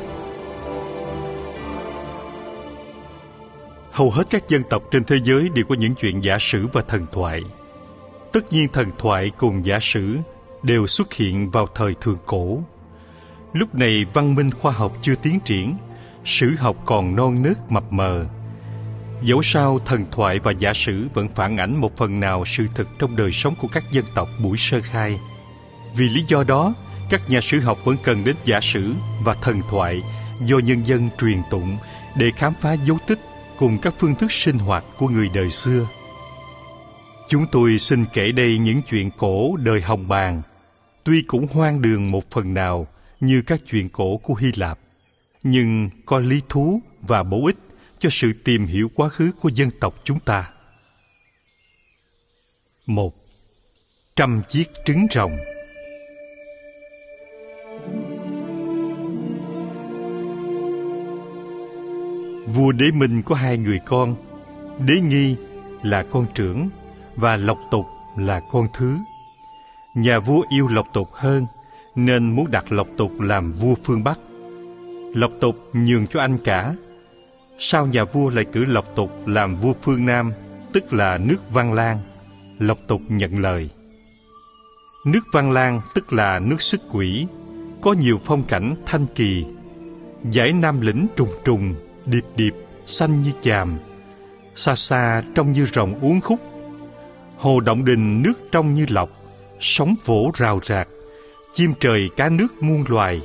Hầu 3.93 4.11
hết 4.11 4.27
các 4.31 4.49
dân 4.49 4.63
tộc 4.71 4.83
trên 4.91 5.05
thế 5.05 5.17
giới 5.25 5.49
đều 5.55 5.65
có 5.69 5.75
những 5.75 5.95
chuyện 5.95 6.25
giả 6.25 6.39
sử 6.41 6.67
và 6.73 6.83
thần 6.89 7.07
thoại. 7.13 7.43
Tất 8.33 8.53
nhiên 8.53 8.69
thần 8.73 8.91
thoại 8.99 9.31
cùng 9.39 9.67
giả 9.67 9.79
sử 9.81 10.17
đều 10.63 10.87
xuất 10.87 11.13
hiện 11.13 11.51
vào 11.51 11.67
thời 11.75 11.95
thượng 11.95 12.19
cổ. 12.27 12.63
Lúc 13.53 13.75
này 13.75 14.07
văn 14.15 14.35
minh 14.35 14.51
khoa 14.51 14.73
học 14.73 14.93
chưa 15.03 15.15
tiến 15.15 15.41
triển, 15.41 15.77
sử 16.25 16.51
học 16.59 16.77
còn 16.85 17.17
non 17.17 17.43
nớt 17.43 17.57
mập 17.69 17.93
mờ. 17.93 18.27
Dẫu 19.23 19.43
sao 19.43 19.79
thần 19.79 20.05
thoại 20.11 20.39
và 20.39 20.53
giả 20.53 20.73
sử 20.75 21.09
vẫn 21.15 21.29
phản 21.35 21.57
ảnh 21.57 21.81
một 21.81 21.97
phần 21.97 22.21
nào 22.21 22.45
sự 22.45 22.67
thực 22.75 22.89
trong 22.99 23.17
đời 23.17 23.33
sống 23.33 23.55
của 23.55 23.69
các 23.73 23.85
dân 23.93 24.05
tộc 24.15 24.29
buổi 24.43 24.57
sơ 24.57 24.81
khai. 24.81 25.21
Vì 25.97 26.09
lý 26.09 26.25
do 26.29 26.45
đó, 26.45 26.75
các 27.11 27.31
nhà 27.31 27.41
sử 27.41 27.61
học 27.61 27.79
vẫn 27.85 27.97
cần 28.05 28.25
đến 28.25 28.37
giả 28.45 28.61
sử 28.61 28.93
và 29.25 29.35
thần 29.35 29.61
thoại 29.71 30.03
do 30.45 30.59
nhân 30.59 30.87
dân 30.87 31.09
truyền 31.19 31.43
tụng 31.51 31.79
để 32.17 32.31
khám 32.37 32.55
phá 32.61 32.73
dấu 32.73 32.99
tích 33.07 33.19
cùng 33.59 33.79
các 33.79 33.95
phương 33.99 34.15
thức 34.15 34.33
sinh 34.33 34.59
hoạt 34.59 34.85
của 34.99 35.09
người 35.09 35.29
đời 35.35 35.51
xưa. 35.51 35.87
Chúng 37.29 37.47
tôi 37.53 37.79
xin 37.79 38.05
kể 38.13 38.33
đây 38.33 38.59
những 38.59 38.83
chuyện 38.83 39.11
cổ 39.11 39.57
đời 39.57 39.81
Hồng 39.81 40.09
Bàng, 40.09 40.43
tuy 41.05 41.23
cũng 41.23 41.47
hoang 41.53 41.83
đường 41.83 42.11
một 42.11 42.31
phần 42.31 42.55
nào 42.55 42.87
như 43.21 43.43
các 43.47 43.61
chuyện 43.67 43.89
cổ 43.89 44.17
của 44.17 44.35
Hy 44.35 44.53
Lạp, 44.57 44.79
nhưng 45.43 45.91
có 46.07 46.19
lý 46.19 46.41
thú 46.49 46.81
và 47.01 47.23
bổ 47.23 47.47
ích 47.47 47.57
cho 47.99 48.09
sự 48.13 48.33
tìm 48.45 48.67
hiểu 48.67 48.91
quá 48.95 49.09
khứ 49.09 49.33
của 49.41 49.49
dân 49.49 49.71
tộc 49.81 49.95
chúng 50.05 50.19
ta. 50.21 50.51
Một 52.87 53.15
Trăm 54.17 54.43
chiếc 54.49 54.65
trứng 54.85 55.07
rồng 55.11 55.37
Vua 62.47 62.73
Đế 62.73 62.91
Minh 62.91 63.23
có 63.23 63.35
hai 63.35 63.59
người 63.59 63.81
con, 63.87 64.15
Đế 64.87 65.01
Nghi 65.01 65.37
là 65.83 66.03
con 66.03 66.27
trưởng 66.35 66.69
và 67.17 67.37
Lộc 67.37 67.59
Tục 67.71 67.87
là 68.17 68.41
con 68.51 68.67
thứ. 68.75 68.97
Nhà 69.95 70.19
vua 70.19 70.43
yêu 70.49 70.69
Lộc 70.69 70.87
Tục 70.93 71.09
hơn 71.13 71.47
nên 71.95 72.37
muốn 72.37 72.51
đặt 72.51 72.73
Lộc 72.73 72.89
Tục 72.97 73.21
làm 73.21 73.53
vua 73.53 73.75
phương 73.75 74.05
Bắc. 74.05 74.19
Lộc 75.15 75.33
Tục 75.41 75.57
nhường 75.73 76.07
cho 76.07 76.21
anh 76.21 76.39
cả. 76.39 76.75
Sau 77.59 77.87
nhà 77.87 78.05
vua 78.05 78.31
lại 78.31 78.45
cử 78.45 78.65
Lộc 78.65 78.95
Tục 78.95 79.27
làm 79.27 79.57
vua 79.57 79.73
phương 79.83 80.07
Nam, 80.07 80.33
tức 80.73 80.93
là 80.93 81.19
nước 81.19 81.51
Văn 81.51 81.73
Lang. 81.73 81.99
Lộc 82.59 82.79
Tục 82.87 83.01
nhận 83.09 83.39
lời. 83.39 83.71
Nước 85.07 85.21
Văn 85.33 85.53
Lang 85.53 85.81
tức 85.95 86.13
là 86.13 86.39
nước 86.39 86.63
xích 86.63 86.81
quỷ, 86.93 87.27
có 87.81 87.93
nhiều 87.93 88.21
phong 88.25 88.43
cảnh 88.43 88.75
thanh 88.87 89.07
kỳ. 89.15 89.45
giải 90.31 90.53
Nam 90.53 90.81
lĩnh 90.81 91.07
trùng 91.17 91.31
trùng, 91.45 91.75
điệp 92.07 92.25
điệp, 92.37 92.55
xanh 92.87 93.21
như 93.21 93.33
chàm. 93.43 93.79
Xa 94.57 94.75
xa 94.75 95.23
trông 95.35 95.53
như 95.53 95.67
rồng 95.67 95.95
uốn 96.01 96.21
khúc. 96.21 96.41
Hồ 97.39 97.61
Động 97.61 97.85
Đình 97.85 98.23
nước 98.23 98.53
trong 98.53 98.75
như 98.75 98.87
lọc, 98.89 99.11
sóng 99.61 99.95
vỗ 100.05 100.31
rào 100.35 100.61
rạc, 100.63 100.89
chim 101.53 101.75
trời 101.81 102.11
cá 102.17 102.29
nước 102.29 102.63
muôn 102.63 102.85
loài. 102.89 103.21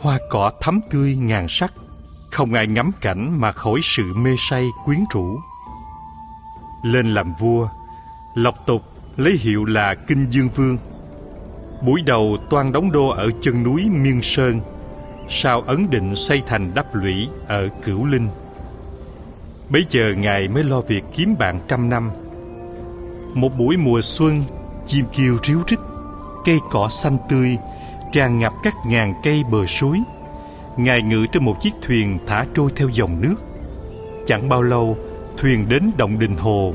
Hoa 0.00 0.18
cỏ 0.30 0.50
thắm 0.60 0.80
tươi 0.90 1.16
ngàn 1.16 1.46
sắc, 1.48 1.72
không 2.30 2.54
ai 2.54 2.66
ngắm 2.66 2.90
cảnh 3.00 3.40
mà 3.40 3.52
khỏi 3.52 3.80
sự 3.82 4.14
mê 4.14 4.30
say 4.38 4.68
quyến 4.84 5.04
rũ. 5.12 5.38
Lên 6.82 7.14
làm 7.14 7.32
vua, 7.40 7.68
Lộc 8.34 8.66
Tục 8.66 8.82
lấy 9.16 9.32
hiệu 9.40 9.64
là 9.64 9.94
Kinh 9.94 10.26
Dương 10.30 10.48
Vương. 10.48 10.78
Buổi 11.82 12.02
đầu 12.02 12.36
toan 12.50 12.72
đóng 12.72 12.92
đô 12.92 13.08
ở 13.08 13.30
chân 13.40 13.62
núi 13.62 13.90
Miên 13.90 14.22
Sơn, 14.22 14.60
sau 15.28 15.60
ấn 15.60 15.90
định 15.90 16.16
xây 16.16 16.42
thành 16.46 16.74
đắp 16.74 16.94
lũy 16.94 17.28
ở 17.46 17.68
Cửu 17.82 18.04
Linh. 18.04 18.28
Bấy 19.70 19.86
giờ 19.88 20.14
Ngài 20.18 20.48
mới 20.48 20.64
lo 20.64 20.80
việc 20.80 21.04
kiếm 21.16 21.34
bạn 21.38 21.60
trăm 21.68 21.88
năm. 21.88 22.10
Một 23.34 23.58
buổi 23.58 23.76
mùa 23.76 24.00
xuân, 24.00 24.44
chim 24.86 25.04
kêu 25.16 25.38
ríu 25.42 25.58
rít, 25.66 25.78
cây 26.44 26.58
cỏ 26.70 26.88
xanh 26.88 27.16
tươi, 27.28 27.56
tràn 28.12 28.38
ngập 28.38 28.52
các 28.62 28.74
ngàn 28.86 29.14
cây 29.22 29.42
bờ 29.52 29.66
suối. 29.66 29.98
Ngài 30.76 31.02
ngự 31.02 31.26
trên 31.32 31.44
một 31.44 31.56
chiếc 31.60 31.72
thuyền 31.82 32.18
thả 32.26 32.46
trôi 32.54 32.70
theo 32.76 32.88
dòng 32.88 33.20
nước. 33.20 33.36
Chẳng 34.26 34.48
bao 34.48 34.62
lâu, 34.62 34.96
thuyền 35.36 35.68
đến 35.68 35.90
động 35.96 36.18
đình 36.18 36.36
hồ, 36.36 36.74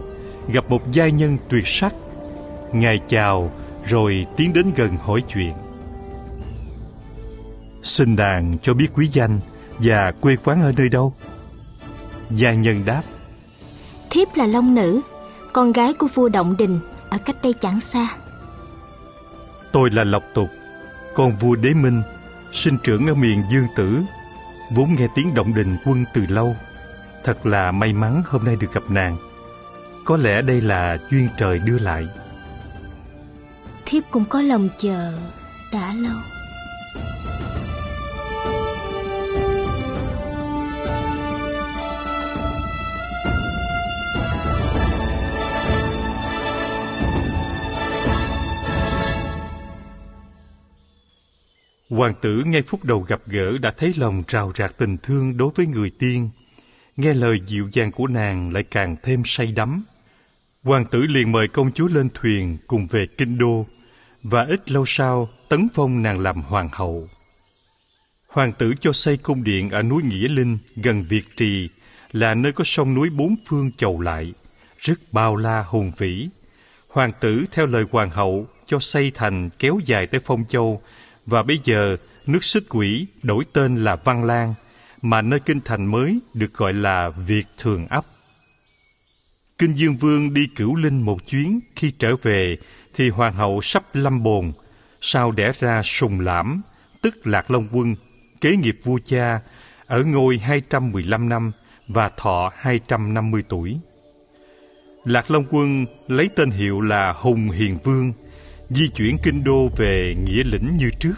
gặp 0.54 0.70
một 0.70 0.92
giai 0.92 1.12
nhân 1.12 1.38
tuyệt 1.50 1.68
sắc. 1.68 1.96
Ngài 2.74 3.00
chào, 3.08 3.52
rồi 3.86 4.26
tiến 4.38 4.54
đến 4.54 4.72
gần 4.76 4.98
hỏi 4.98 5.22
chuyện. 5.28 5.54
Xin 7.88 8.16
đàn 8.16 8.58
cho 8.62 8.74
biết 8.74 8.88
quý 8.96 9.08
danh 9.08 9.40
và 9.80 10.12
quê 10.12 10.36
quán 10.44 10.62
ở 10.62 10.72
nơi 10.78 10.90
đâu? 10.90 11.14
Gia 12.30 12.54
nhân 12.54 12.86
đáp 12.86 13.04
Thiếp 14.10 14.36
là 14.36 14.46
Long 14.46 14.76
Nữ, 14.76 15.02
con 15.54 15.72
gái 15.72 15.94
của 15.94 16.08
vua 16.08 16.30
Động 16.30 16.58
Đình 16.58 16.80
ở 17.10 17.18
cách 17.18 17.36
đây 17.44 17.54
chẳng 17.62 17.80
xa. 17.80 18.08
Tôi 19.72 19.92
là 19.92 20.04
Lộc 20.04 20.24
Tục, 20.34 20.50
con 21.16 21.36
vua 21.36 21.56
Đế 21.56 21.74
Minh, 21.74 22.02
sinh 22.52 22.78
trưởng 22.84 23.08
ở 23.08 23.14
miền 23.14 23.44
Dương 23.52 23.68
Tử, 23.76 24.00
vốn 24.72 24.96
nghe 24.96 25.08
tiếng 25.16 25.34
Động 25.34 25.54
Đình 25.54 25.78
quân 25.86 26.06
từ 26.14 26.26
lâu. 26.30 26.56
Thật 27.24 27.46
là 27.46 27.72
may 27.72 27.94
mắn 27.94 28.24
hôm 28.26 28.44
nay 28.44 28.56
được 28.60 28.74
gặp 28.74 28.84
nàng. 28.90 29.18
Có 30.06 30.18
lẽ 30.18 30.42
đây 30.42 30.62
là 30.62 30.98
duyên 31.12 31.30
trời 31.38 31.60
đưa 31.60 31.80
lại. 31.80 32.08
Thiếp 33.86 34.04
cũng 34.12 34.26
có 34.26 34.42
lòng 34.42 34.70
chờ 34.78 35.14
đã 35.74 35.94
lâu. 35.94 36.18
Hoàng 51.90 52.14
tử 52.22 52.44
ngay 52.46 52.62
phút 52.62 52.84
đầu 52.84 53.00
gặp 53.00 53.22
gỡ 53.26 53.58
đã 53.58 53.72
thấy 53.72 53.94
lòng 53.98 54.24
rào 54.28 54.52
rạc 54.58 54.78
tình 54.78 54.98
thương 54.98 55.38
đối 55.38 55.52
với 55.56 55.68
người 55.68 55.92
tiên. 56.00 56.30
Nghe 56.98 57.14
lời 57.14 57.42
dịu 57.48 57.70
dàng 57.72 57.92
của 57.92 58.08
nàng 58.08 58.54
lại 58.54 58.64
càng 58.64 58.96
thêm 59.04 59.22
say 59.26 59.52
đắm. 59.52 59.84
Hoàng 60.64 60.86
tử 60.86 61.02
liền 61.02 61.32
mời 61.32 61.48
công 61.48 61.72
chúa 61.72 61.88
lên 61.88 62.10
thuyền 62.14 62.58
cùng 62.68 62.88
về 62.88 63.06
kinh 63.06 63.38
đô 63.38 63.66
và 64.24 64.46
ít 64.46 64.72
lâu 64.72 64.84
sau 64.88 65.30
tấn 65.50 65.68
phong 65.74 66.04
nàng 66.04 66.20
làm 66.20 66.42
hoàng 66.42 66.70
hậu. 66.72 67.10
Hoàng 68.28 68.54
tử 68.54 68.74
cho 68.80 68.94
xây 68.94 69.18
cung 69.18 69.44
điện 69.44 69.70
ở 69.70 69.82
núi 69.82 70.04
Nghĩa 70.04 70.28
Linh 70.28 70.58
gần 70.76 71.04
Việt 71.10 71.26
Trì 71.38 71.70
là 72.12 72.34
nơi 72.36 72.52
có 72.52 72.64
sông 72.64 72.94
núi 72.94 73.10
bốn 73.10 73.36
phương 73.48 73.72
chầu 73.78 74.02
lại, 74.02 74.34
rất 74.78 75.00
bao 75.12 75.36
la 75.36 75.64
hùng 75.64 75.92
vĩ. 75.98 76.30
Hoàng 76.88 77.12
tử 77.20 77.46
theo 77.52 77.66
lời 77.66 77.86
hoàng 77.92 78.10
hậu 78.10 78.48
cho 78.66 78.80
xây 78.80 79.12
thành 79.12 79.50
kéo 79.60 79.80
dài 79.86 80.08
tới 80.08 80.22
Phong 80.26 80.46
Châu 80.50 80.82
và 81.28 81.44
bây 81.44 81.60
giờ 81.64 81.98
nước 82.26 82.44
xích 82.44 82.64
quỷ 82.70 83.08
đổi 83.24 83.46
tên 83.54 83.84
là 83.84 83.96
Văn 83.96 84.24
Lang 84.24 84.54
mà 85.02 85.22
nơi 85.22 85.40
kinh 85.40 85.62
thành 85.62 85.86
mới 85.86 86.20
được 86.34 86.54
gọi 86.54 86.74
là 86.74 87.10
Việt 87.10 87.48
Thường 87.58 87.88
Ấp. 87.88 88.06
Kinh 89.58 89.74
Dương 89.74 89.98
Vương 89.98 90.34
đi 90.34 90.48
cửu 90.56 90.76
linh 90.76 91.02
một 91.02 91.28
chuyến 91.28 91.60
khi 91.76 91.92
trở 91.92 92.16
về 92.16 92.58
thì 92.96 93.10
hoàng 93.10 93.34
hậu 93.34 93.62
sắp 93.62 93.84
lâm 93.94 94.24
bồn, 94.24 94.52
sau 95.02 95.32
đẻ 95.32 95.52
ra 95.60 95.84
Sùng 95.84 96.20
Lãm, 96.20 96.62
tức 97.02 97.28
Lạc 97.28 97.52
Long 97.52 97.68
Quân, 97.72 97.96
kế 98.42 98.56
nghiệp 98.56 98.80
vua 98.84 99.00
cha, 99.06 99.40
ở 99.86 100.04
ngôi 100.04 100.38
215 100.38 101.30
năm 101.30 101.52
và 101.88 102.10
thọ 102.10 102.52
250 102.56 103.44
tuổi. 103.50 103.80
Lạc 105.06 105.32
Long 105.32 105.46
Quân 105.50 105.86
lấy 106.08 106.30
tên 106.36 106.52
hiệu 106.52 106.82
là 106.82 107.14
Hùng 107.14 107.50
Hiền 107.50 107.78
Vương, 107.84 108.14
di 108.70 108.90
chuyển 108.90 109.18
kinh 109.24 109.44
đô 109.44 109.70
về 109.78 110.16
Nghĩa 110.24 110.44
Lĩnh 110.44 110.78
như 110.78 110.90
trước. 111.00 111.16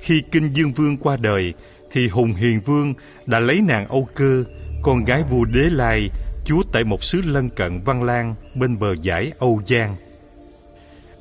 Khi 0.00 0.22
Kinh 0.32 0.52
Dương 0.52 0.72
Vương 0.72 0.96
qua 0.96 1.16
đời, 1.16 1.54
thì 1.92 2.08
Hùng 2.08 2.34
Hiền 2.34 2.60
Vương 2.60 2.94
đã 3.26 3.38
lấy 3.38 3.60
nàng 3.60 3.88
Âu 3.88 4.08
Cơ, 4.14 4.44
con 4.82 5.04
gái 5.04 5.22
vua 5.30 5.44
Đế 5.44 5.70
Lai, 5.70 6.10
chúa 6.44 6.62
tại 6.72 6.84
một 6.84 7.04
xứ 7.04 7.22
lân 7.24 7.50
cận 7.50 7.80
Văn 7.84 8.02
Lang 8.02 8.34
bên 8.54 8.78
bờ 8.78 8.94
giải 9.02 9.32
Âu 9.38 9.62
Giang. 9.66 9.96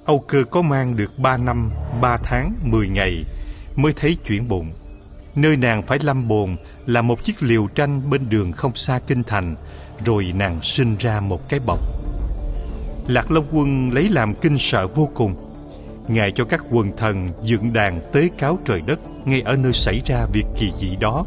Âu 0.06 0.20
Cơ 0.20 0.44
có 0.52 0.62
mang 0.62 0.96
được 0.96 1.12
ba 1.18 1.38
năm, 1.38 1.72
ba 2.02 2.18
tháng, 2.18 2.54
mười 2.64 2.88
ngày 2.88 3.24
mới 3.76 3.94
thấy 3.94 4.18
chuyển 4.28 4.48
bụng. 4.48 4.72
Nơi 5.36 5.58
nàng 5.58 5.84
phải 5.84 6.00
lâm 6.02 6.28
bồn 6.28 6.56
là 6.86 7.02
một 7.02 7.24
chiếc 7.24 7.44
liều 7.44 7.68
tranh 7.68 8.10
bên 8.10 8.30
đường 8.30 8.52
không 8.52 8.76
xa 8.76 9.00
kinh 9.08 9.24
thành, 9.24 9.56
rồi 10.06 10.34
nàng 10.36 10.60
sinh 10.64 10.96
ra 11.00 11.20
một 11.20 11.50
cái 11.50 11.60
bọc. 11.60 11.80
Lạc 13.08 13.32
Long 13.32 13.46
Quân 13.52 13.90
lấy 13.94 14.10
làm 14.10 14.36
kinh 14.36 14.58
sợ 14.60 14.88
vô 14.88 15.10
cùng. 15.14 15.36
Ngài 16.08 16.32
cho 16.32 16.44
các 16.44 16.66
quần 16.72 16.92
thần 16.98 17.30
dựng 17.44 17.74
đàn 17.74 18.02
tế 18.14 18.30
cáo 18.38 18.58
trời 18.66 18.82
đất 18.82 19.00
ngay 19.26 19.42
ở 19.42 19.56
nơi 19.56 19.74
xảy 19.74 20.02
ra 20.06 20.26
việc 20.34 20.46
kỳ 20.60 20.72
dị 20.80 20.96
đó. 20.96 21.26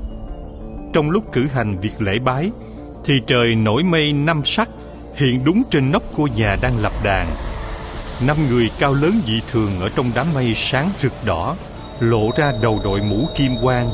Trong 0.93 1.11
lúc 1.11 1.33
cử 1.33 1.47
hành 1.47 1.79
việc 1.81 2.01
lễ 2.01 2.19
bái, 2.19 2.51
thì 3.05 3.21
trời 3.27 3.55
nổi 3.55 3.83
mây 3.83 4.13
năm 4.13 4.43
sắc 4.45 4.69
hiện 5.15 5.45
đúng 5.45 5.63
trên 5.71 5.93
nóc 5.93 6.03
cô 6.17 6.29
nhà 6.37 6.57
đang 6.63 6.79
lập 6.79 6.93
đàn. 7.05 7.27
Năm 8.27 8.47
người 8.47 8.71
cao 8.79 8.95
lớn 8.95 9.23
dị 9.27 9.41
thường 9.51 9.81
ở 9.81 9.89
trong 9.89 10.11
đám 10.15 10.35
mây 10.35 10.53
sáng 10.57 10.91
rực 10.99 11.13
đỏ, 11.25 11.57
lộ 12.01 12.31
ra 12.37 12.53
đầu 12.63 12.81
đội 12.85 13.01
mũ 13.01 13.29
kim 13.37 13.53
quang, 13.63 13.91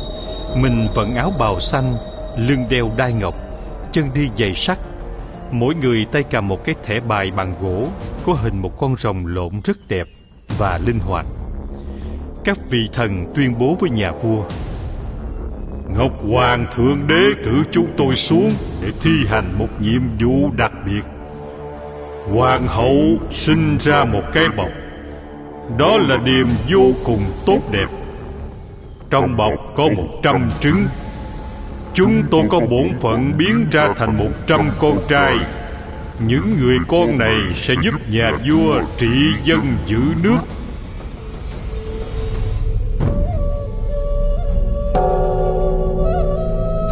mình 0.56 0.88
vận 0.94 1.14
áo 1.14 1.32
bào 1.38 1.60
xanh, 1.60 1.94
lưng 2.36 2.64
đeo 2.70 2.90
đai 2.96 3.12
ngọc, 3.12 3.34
chân 3.92 4.04
đi 4.14 4.28
giày 4.36 4.54
sắt 4.54 4.78
Mỗi 5.54 5.74
người 5.74 6.06
tay 6.12 6.22
cầm 6.22 6.48
một 6.48 6.64
cái 6.64 6.74
thẻ 6.84 7.00
bài 7.00 7.32
bằng 7.36 7.54
gỗ, 7.60 7.88
Có 8.26 8.32
hình 8.32 8.62
một 8.62 8.78
con 8.78 8.96
rồng 8.98 9.26
lộn 9.26 9.60
rất 9.64 9.76
đẹp 9.88 10.06
và 10.58 10.78
linh 10.86 10.98
hoạt. 10.98 11.26
Các 12.44 12.58
vị 12.70 12.88
thần 12.92 13.32
tuyên 13.34 13.58
bố 13.58 13.76
với 13.80 13.90
nhà 13.90 14.12
vua, 14.12 14.44
Ngọc 15.96 16.12
Hoàng 16.30 16.66
Thượng 16.74 17.06
Đế 17.06 17.42
cử 17.44 17.62
chúng 17.70 17.86
tôi 17.96 18.16
xuống 18.16 18.52
Để 18.82 18.90
thi 19.00 19.10
hành 19.28 19.58
một 19.58 19.68
nhiệm 19.80 20.00
vụ 20.20 20.50
đặc 20.56 20.72
biệt. 20.86 21.02
Hoàng 22.32 22.66
hậu 22.66 22.98
sinh 23.30 23.76
ra 23.80 24.04
một 24.04 24.22
cái 24.32 24.48
bọc. 24.56 24.70
Đó 25.78 25.96
là 25.96 26.16
điềm 26.16 26.46
vô 26.70 26.92
cùng 27.04 27.22
tốt 27.46 27.58
đẹp. 27.70 27.88
Trong 29.10 29.36
bọc 29.36 29.52
có 29.74 29.88
một 29.96 30.08
trăm 30.22 30.50
trứng 30.60 30.86
Chúng 31.94 32.22
tôi 32.30 32.42
có 32.50 32.60
bổn 32.60 32.88
phận 33.00 33.32
biến 33.38 33.66
ra 33.70 33.88
thành 33.96 34.18
một 34.18 34.30
trăm 34.46 34.60
con 34.78 34.98
trai. 35.08 35.36
Những 36.26 36.56
người 36.60 36.78
con 36.88 37.18
này 37.18 37.36
sẽ 37.54 37.74
giúp 37.82 37.94
nhà 38.10 38.32
vua 38.48 38.80
trị 38.98 39.08
dân 39.44 39.76
giữ 39.86 39.98
nước. 40.22 40.38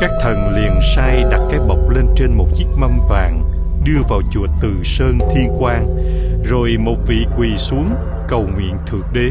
Các 0.01 0.11
thần 0.21 0.55
liền 0.57 0.81
sai 0.97 1.25
đặt 1.31 1.41
cái 1.51 1.61
bọc 1.69 1.91
lên 1.91 2.07
trên 2.17 2.33
một 2.33 2.49
chiếc 2.55 2.67
mâm 2.79 2.99
vàng, 3.11 3.43
Đưa 3.85 4.01
vào 4.09 4.21
chùa 4.33 4.47
Từ 4.61 4.75
Sơn 4.85 5.19
Thiên 5.35 5.55
Quang, 5.59 5.97
Rồi 6.45 6.77
một 6.79 6.97
vị 7.07 7.27
quỳ 7.39 7.57
xuống 7.57 7.95
cầu 8.29 8.49
nguyện 8.55 8.77
thượng 8.87 9.07
đế. 9.13 9.31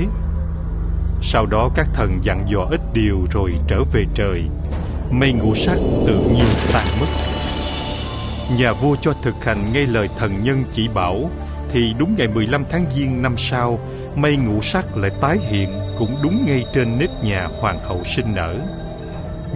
Sau 1.22 1.46
đó 1.46 1.70
các 1.76 1.88
thần 1.94 2.20
dặn 2.24 2.46
dò 2.48 2.68
ít 2.72 2.82
điều 2.94 3.26
rồi 3.32 3.54
trở 3.68 3.84
về 3.94 4.06
trời 4.16 4.44
mây 5.12 5.34
ngũ 5.34 5.56
sắc 5.56 5.78
tự 6.08 6.20
nhiên 6.34 6.46
tan 6.74 6.88
mất. 7.00 7.08
Nhà 8.58 8.74
vua 8.74 8.96
cho 8.96 9.14
thực 9.22 9.46
hành 9.46 9.74
ngay 9.74 9.86
lời 9.86 10.10
thần 10.18 10.44
nhân 10.44 10.64
chỉ 10.74 10.88
bảo, 10.88 11.30
thì 11.72 11.94
đúng 12.00 12.16
ngày 12.18 12.28
15 12.28 12.66
tháng 12.70 12.86
Giêng 12.96 13.22
năm 13.22 13.38
sau, 13.38 13.80
mây 14.16 14.36
ngũ 14.36 14.62
sắc 14.62 14.98
lại 14.98 15.12
tái 15.22 15.38
hiện 15.50 15.70
cũng 15.98 16.16
đúng 16.24 16.46
ngay 16.46 16.66
trên 16.74 17.00
nếp 17.00 17.24
nhà 17.24 17.48
hoàng 17.60 17.80
hậu 17.80 18.04
sinh 18.04 18.36
nở. 18.36 18.56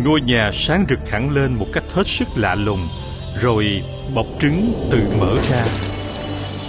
Ngôi 0.03 0.22
nhà 0.22 0.51
sáng 0.53 0.86
rực 0.89 1.10
hẳn 1.10 1.30
lên 1.30 1.53
một 1.53 1.66
cách 1.74 1.84
hết 1.93 2.08
sức 2.08 2.28
lạ 2.36 2.56
lùng, 2.56 2.80
rồi 3.41 3.84
bọc 4.16 4.26
trứng 4.39 4.74
tự 4.91 4.99
mở 5.20 5.36
ra. 5.49 5.66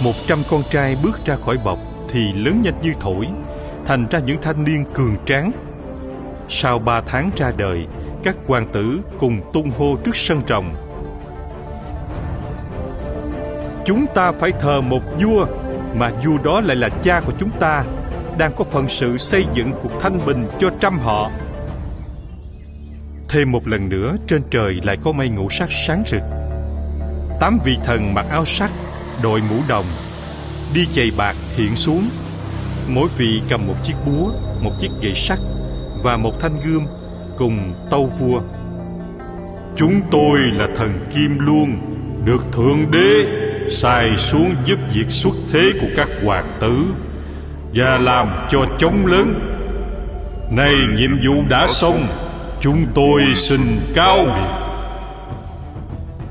Một 0.03 0.13
trăm 0.27 0.39
con 0.49 0.63
trai 0.71 0.95
bước 1.03 1.25
ra 1.25 1.35
khỏi 1.35 1.57
bọc 1.57 1.79
thì 2.09 2.33
lớn 2.33 2.61
nhanh 2.63 2.81
như 2.81 2.93
thổi, 2.99 3.27
thành 3.85 4.07
ra 4.11 4.19
những 4.19 4.41
thanh 4.41 4.63
niên 4.63 4.85
cường 4.93 5.15
tráng. 5.25 5.51
Sau 6.49 6.79
ba 6.79 7.01
tháng 7.01 7.31
ra 7.37 7.51
đời 7.57 7.87
các 8.27 8.37
hoàng 8.47 8.67
tử 8.73 9.01
cùng 9.17 9.41
tung 9.53 9.71
hô 9.77 9.95
trước 10.03 10.15
sân 10.15 10.41
trồng. 10.47 10.75
chúng 13.85 14.05
ta 14.15 14.31
phải 14.31 14.51
thờ 14.51 14.81
một 14.81 15.01
vua, 15.21 15.45
mà 15.95 16.11
vua 16.25 16.37
đó 16.43 16.61
lại 16.61 16.75
là 16.75 16.89
cha 16.89 17.21
của 17.25 17.33
chúng 17.39 17.49
ta, 17.59 17.83
đang 18.37 18.51
có 18.55 18.63
phận 18.63 18.89
sự 18.89 19.17
xây 19.17 19.45
dựng 19.53 19.71
cuộc 19.81 19.91
thanh 20.01 20.25
bình 20.25 20.47
cho 20.59 20.69
trăm 20.79 20.99
họ. 20.99 21.31
Thêm 23.29 23.51
một 23.51 23.67
lần 23.67 23.89
nữa, 23.89 24.15
trên 24.27 24.41
trời 24.49 24.79
lại 24.83 24.97
có 25.03 25.11
mây 25.11 25.29
ngũ 25.29 25.49
sắc 25.49 25.69
sáng 25.71 26.03
rực. 26.07 26.21
Tám 27.39 27.59
vị 27.65 27.77
thần 27.85 28.13
mặc 28.13 28.25
áo 28.29 28.45
sắc, 28.45 28.71
đội 29.23 29.41
mũ 29.49 29.55
đồng, 29.67 29.85
đi 30.73 30.85
giày 30.95 31.11
bạc 31.17 31.35
hiện 31.55 31.75
xuống. 31.75 32.09
Mỗi 32.87 33.07
vị 33.17 33.41
cầm 33.49 33.67
một 33.67 33.75
chiếc 33.83 33.95
búa, 34.05 34.31
một 34.61 34.71
chiếc 34.79 34.89
gậy 35.01 35.15
sắt 35.15 35.39
và 36.03 36.17
một 36.17 36.41
thanh 36.41 36.61
gươm 36.65 36.85
cùng 37.37 37.73
tâu 37.91 38.11
vua. 38.19 38.41
Chúng 39.75 40.01
tôi 40.11 40.39
là 40.39 40.67
thần 40.75 40.99
kim 41.15 41.39
luôn 41.39 41.77
được 42.25 42.45
thượng 42.51 42.91
đế 42.91 43.25
xài 43.69 44.17
xuống 44.17 44.55
giúp 44.65 44.79
việc 44.93 45.09
xuất 45.09 45.33
thế 45.51 45.71
của 45.81 45.87
các 45.95 46.07
hoàng 46.23 46.47
tử 46.59 46.85
và 47.73 47.97
làm 47.97 48.27
cho 48.49 48.65
chống 48.79 49.05
lớn. 49.05 49.39
Nay 50.51 50.75
nhiệm 50.97 51.19
vụ 51.23 51.43
đã 51.49 51.67
xong, 51.67 52.07
chúng 52.61 52.85
tôi 52.95 53.23
xin 53.35 53.61
cáo 53.93 54.25
biệt. 54.25 54.65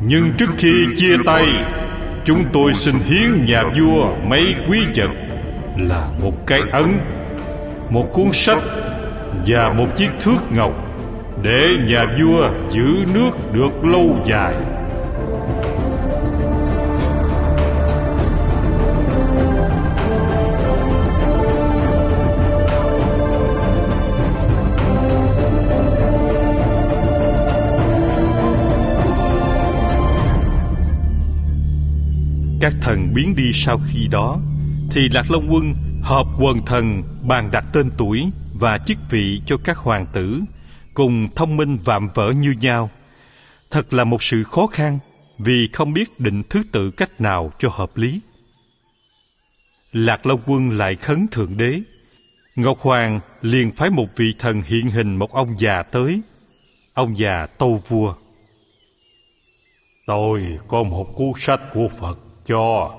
Nhưng 0.00 0.32
trước 0.38 0.50
khi 0.58 0.86
chia 0.96 1.16
tay, 1.26 1.46
chúng 2.24 2.44
tôi 2.52 2.74
xin 2.74 2.94
hiến 3.06 3.46
nhà 3.46 3.64
vua 3.78 4.14
mấy 4.28 4.54
quý 4.68 4.86
vật 4.96 5.10
là 5.78 6.08
một 6.22 6.46
cái 6.46 6.60
ấn, 6.72 6.98
một 7.90 8.12
cuốn 8.12 8.32
sách 8.32 8.62
và 9.46 9.72
một 9.72 9.86
chiếc 9.96 10.10
thước 10.20 10.52
ngọc 10.56 10.85
để 11.42 11.76
nhà 11.88 12.06
vua 12.20 12.50
giữ 12.70 13.04
nước 13.14 13.30
được 13.52 13.84
lâu 13.84 14.16
dài. 14.26 14.54
Các 32.60 32.72
thần 32.80 33.14
biến 33.14 33.36
đi 33.36 33.52
sau 33.52 33.78
khi 33.86 34.08
đó, 34.10 34.38
thì 34.90 35.08
lạc 35.08 35.30
long 35.30 35.46
quân 35.50 35.74
họp 36.02 36.26
quần 36.40 36.66
thần 36.66 37.02
bàn 37.22 37.48
đặt 37.52 37.64
tên 37.72 37.90
tuổi 37.96 38.30
và 38.60 38.78
chức 38.78 38.98
vị 39.10 39.40
cho 39.46 39.56
các 39.64 39.76
hoàng 39.76 40.06
tử 40.12 40.40
cùng 40.96 41.28
thông 41.34 41.56
minh 41.56 41.78
vạm 41.84 42.08
vỡ 42.14 42.32
như 42.32 42.54
nhau. 42.60 42.90
Thật 43.70 43.92
là 43.92 44.04
một 44.04 44.22
sự 44.22 44.42
khó 44.44 44.66
khăn 44.66 44.98
vì 45.38 45.68
không 45.72 45.92
biết 45.92 46.20
định 46.20 46.42
thứ 46.50 46.62
tự 46.72 46.90
cách 46.90 47.20
nào 47.20 47.52
cho 47.58 47.68
hợp 47.72 47.96
lý. 47.96 48.20
Lạc 49.92 50.26
long 50.26 50.40
quân 50.46 50.70
lại 50.70 50.96
khấn 50.96 51.26
thượng 51.30 51.56
đế. 51.56 51.80
Ngọc 52.56 52.78
hoàng 52.78 53.20
liền 53.42 53.72
phái 53.72 53.90
một 53.90 54.06
vị 54.16 54.34
thần 54.38 54.62
hiện 54.62 54.90
hình 54.90 55.16
một 55.16 55.32
ông 55.32 55.60
già 55.60 55.82
tới. 55.82 56.20
Ông 56.94 57.18
già 57.18 57.46
tâu 57.46 57.82
vua. 57.88 58.14
Tôi 60.06 60.58
có 60.68 60.82
một 60.82 61.06
cuốn 61.16 61.32
sách 61.38 61.60
của 61.72 61.88
phật 62.00 62.18
cho. 62.46 62.94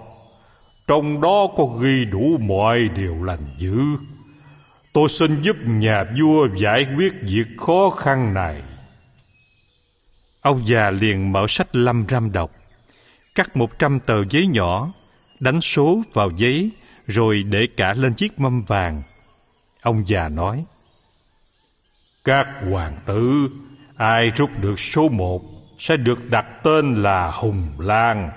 Trong 0.88 1.22
đó 1.22 1.48
có 1.58 1.66
ghi 1.82 2.06
đủ 2.06 2.38
mọi 2.38 2.90
điều 2.96 3.24
lành 3.24 3.56
dữ 3.58 3.80
tôi 4.98 5.10
xin 5.10 5.42
giúp 5.42 5.58
nhà 5.66 6.04
vua 6.18 6.48
giải 6.56 6.88
quyết 6.96 7.14
việc 7.22 7.48
khó 7.58 7.90
khăn 7.90 8.34
này 8.34 8.62
ông 10.42 10.68
già 10.68 10.92
liền 10.92 11.32
mở 11.32 11.46
sách 11.50 11.76
lâm 11.76 12.06
ram 12.10 12.32
đọc, 12.32 12.52
cắt 13.36 13.58
một 13.58 13.80
trăm 13.80 14.00
tờ 14.00 14.24
giấy 14.30 14.48
nhỏ, 14.48 14.92
đánh 15.40 15.62
số 15.62 16.02
vào 16.14 16.30
giấy, 16.38 16.70
rồi 17.08 17.44
để 17.44 17.68
cả 17.78 17.94
lên 17.94 18.14
chiếc 18.14 18.40
mâm 18.40 18.62
vàng 18.62 19.02
ông 19.82 20.04
già 20.08 20.30
nói, 20.30 20.66
các 22.24 22.48
hoàng 22.72 22.98
tử, 23.06 23.50
ai 23.98 24.30
rút 24.30 24.50
được 24.62 24.80
số 24.80 25.10
một 25.10 25.42
sẽ 25.80 25.98
được 25.98 26.30
đặt 26.30 26.46
tên 26.64 27.04
là 27.04 27.32
hùng 27.32 27.68
lan 27.80 28.30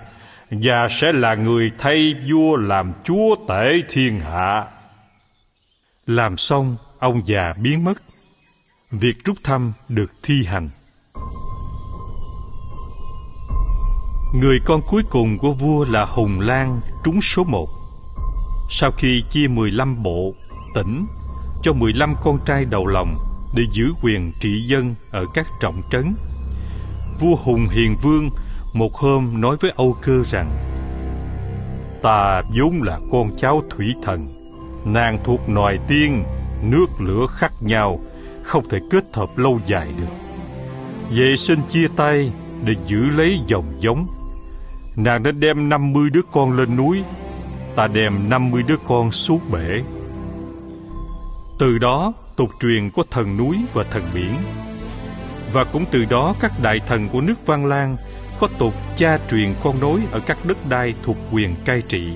và 0.51 0.89
sẽ 0.91 1.13
là 1.13 1.35
người 1.35 1.71
thay 1.79 2.15
vua 2.31 2.57
làm 2.57 2.93
chúa 3.05 3.37
tể 3.49 3.83
thiên 3.89 4.21
hạ. 4.21 4.67
Làm 6.11 6.37
xong, 6.37 6.77
ông 6.99 7.23
già 7.25 7.53
biến 7.53 7.85
mất. 7.85 8.03
Việc 8.91 9.25
rút 9.25 9.37
thăm 9.45 9.73
được 9.89 10.15
thi 10.23 10.45
hành. 10.45 10.71
Người 14.35 14.59
con 14.65 14.81
cuối 14.89 15.03
cùng 15.11 15.39
của 15.39 15.53
vua 15.53 15.85
là 15.85 16.05
Hùng 16.05 16.41
Lan 16.41 16.81
trúng 17.05 17.21
số 17.21 17.45
một. 17.45 17.69
Sau 18.71 18.91
khi 18.91 19.23
chia 19.31 19.49
15 19.49 20.03
bộ, 20.03 20.35
tỉnh 20.75 21.07
cho 21.63 21.73
15 21.73 22.15
con 22.23 22.39
trai 22.47 22.65
đầu 22.65 22.87
lòng 22.87 23.17
để 23.55 23.63
giữ 23.73 23.93
quyền 24.03 24.33
trị 24.41 24.63
dân 24.67 24.95
ở 25.11 25.25
các 25.35 25.47
trọng 25.61 25.83
trấn, 25.91 26.15
vua 27.21 27.37
Hùng 27.37 27.69
Hiền 27.69 27.97
Vương 28.03 28.31
một 28.73 28.95
hôm 28.95 29.41
nói 29.41 29.57
với 29.61 29.73
Âu 29.77 29.97
Cơ 30.03 30.23
rằng 30.27 30.51
Ta 32.03 32.43
vốn 32.57 32.83
là 32.83 32.99
con 33.11 33.37
cháu 33.37 33.63
thủy 33.71 33.95
thần 34.03 34.40
Nàng 34.85 35.19
thuộc 35.25 35.49
nòi 35.49 35.79
tiên, 35.89 36.25
Nước 36.63 36.87
lửa 36.99 37.27
khác 37.31 37.53
nhau, 37.61 38.01
Không 38.43 38.69
thể 38.69 38.79
kết 38.91 39.05
hợp 39.13 39.39
lâu 39.39 39.61
dài 39.67 39.89
được. 39.99 40.15
Vậy 41.11 41.37
xin 41.37 41.59
chia 41.69 41.89
tay 41.97 42.33
Để 42.65 42.75
giữ 42.87 43.09
lấy 43.09 43.41
dòng 43.47 43.73
giống. 43.79 44.07
Nàng 44.97 45.23
nên 45.23 45.41
đem 45.41 45.69
50 45.69 46.11
đứa 46.11 46.23
con 46.33 46.57
lên 46.57 46.77
núi, 46.77 47.03
Ta 47.77 47.87
đem 47.87 48.29
50 48.29 48.63
đứa 48.69 48.77
con 48.87 49.13
xuống 49.13 49.41
bể. 49.53 49.83
Từ 51.59 51.79
đó, 51.79 52.13
tục 52.37 52.51
truyền 52.61 52.91
có 52.91 53.03
thần 53.11 53.37
núi 53.37 53.57
và 53.75 53.85
thần 53.91 54.03
biển. 54.15 54.37
Và 55.53 55.65
cũng 55.65 55.85
từ 55.91 56.05
đó, 56.05 56.35
các 56.41 56.53
đại 56.63 56.81
thần 56.87 57.09
của 57.09 57.21
nước 57.21 57.47
Văn 57.47 57.67
Lang 57.67 57.97
có 58.41 58.49
tục 58.59 58.75
cha 58.97 59.19
truyền 59.31 59.55
con 59.63 59.81
nối 59.81 60.01
ở 60.13 60.21
các 60.21 60.45
đất 60.45 60.69
đai 60.69 60.95
thuộc 61.03 61.17
quyền 61.33 61.55
cai 61.65 61.83
trị. 61.89 62.09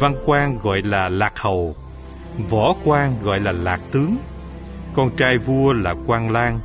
Văn 0.00 0.14
quan 0.24 0.58
gọi 0.62 0.82
là 0.82 1.08
lạc 1.08 1.38
hầu, 1.38 1.76
võ 2.50 2.74
quan 2.84 3.14
gọi 3.22 3.40
là 3.40 3.52
lạc 3.52 3.80
tướng, 3.92 4.16
con 4.94 5.16
trai 5.16 5.38
vua 5.38 5.72
là 5.72 5.94
quan 6.06 6.30
lang, 6.30 6.60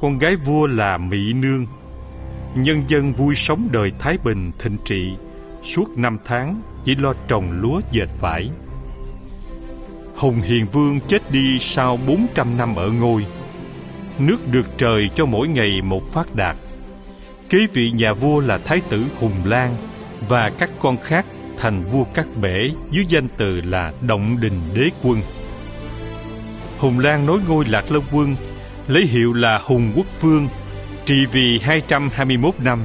con 0.00 0.18
gái 0.18 0.36
vua 0.36 0.66
là 0.66 0.98
mỹ 0.98 1.32
nương. 1.32 1.66
Nhân 2.54 2.84
dân 2.88 3.12
vui 3.12 3.34
sống 3.34 3.68
đời 3.72 3.92
thái 3.98 4.18
bình 4.24 4.52
thịnh 4.58 4.76
trị, 4.84 5.16
suốt 5.62 5.98
năm 5.98 6.18
tháng 6.24 6.62
chỉ 6.84 6.94
lo 6.94 7.14
trồng 7.28 7.52
lúa 7.60 7.80
dệt 7.90 8.08
vải. 8.20 8.50
Hùng 10.16 10.40
Hiền 10.40 10.66
Vương 10.66 11.00
chết 11.00 11.30
đi 11.30 11.58
sau 11.60 11.96
400 12.06 12.56
năm 12.56 12.74
ở 12.74 12.90
ngôi. 12.90 13.26
Nước 14.18 14.48
được 14.52 14.66
trời 14.78 15.10
cho 15.14 15.26
mỗi 15.26 15.48
ngày 15.48 15.82
một 15.82 16.12
phát 16.12 16.34
đạt 16.34 16.56
kế 17.52 17.66
vị 17.72 17.90
nhà 17.90 18.12
vua 18.12 18.40
là 18.40 18.58
thái 18.58 18.80
tử 18.90 19.04
Hùng 19.20 19.44
Lan 19.44 19.76
và 20.28 20.50
các 20.50 20.70
con 20.78 20.96
khác 20.96 21.26
thành 21.58 21.84
vua 21.84 22.04
các 22.14 22.26
bể 22.40 22.70
dưới 22.90 23.04
danh 23.08 23.28
từ 23.36 23.60
là 23.60 23.92
Động 24.00 24.40
Đình 24.40 24.60
Đế 24.74 24.90
Quân. 25.02 25.20
Hùng 26.78 26.98
Lan 26.98 27.26
nối 27.26 27.40
ngôi 27.48 27.64
Lạc 27.64 27.92
Long 27.92 28.04
Quân, 28.12 28.36
lấy 28.88 29.06
hiệu 29.06 29.32
là 29.32 29.60
Hùng 29.64 29.92
Quốc 29.96 30.06
Vương, 30.20 30.48
trị 31.04 31.26
vì 31.26 31.58
221 31.58 32.54
năm 32.58 32.84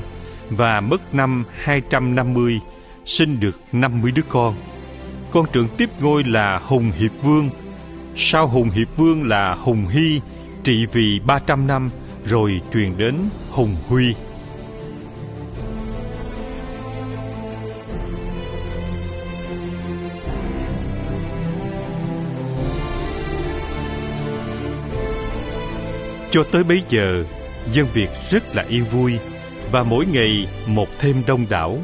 và 0.49 0.81
mất 0.81 1.15
năm 1.15 1.45
250, 1.63 2.59
sinh 3.05 3.39
được 3.39 3.61
50 3.71 4.11
đứa 4.11 4.21
con. 4.29 4.55
Con 5.31 5.45
trưởng 5.53 5.67
tiếp 5.77 5.89
ngôi 6.01 6.23
là 6.23 6.59
Hùng 6.63 6.91
Hiệp 6.91 7.11
Vương, 7.21 7.49
sau 8.15 8.47
Hùng 8.47 8.69
Hiệp 8.69 8.87
Vương 8.97 9.27
là 9.27 9.55
Hùng 9.55 9.87
Hy, 9.87 10.21
trị 10.63 10.85
vì 10.85 11.19
300 11.19 11.67
năm, 11.67 11.89
rồi 12.25 12.61
truyền 12.73 12.97
đến 12.97 13.15
Hùng 13.49 13.75
Huy. 13.87 14.13
Cho 26.31 26.43
tới 26.43 26.63
bây 26.63 26.83
giờ, 26.89 27.23
dân 27.71 27.87
Việt 27.93 28.09
rất 28.29 28.55
là 28.55 28.63
yên 28.63 28.83
vui 28.83 29.19
và 29.71 29.83
mỗi 29.83 30.05
ngày 30.05 30.47
một 30.65 30.87
thêm 30.99 31.23
đông 31.27 31.45
đảo. 31.49 31.77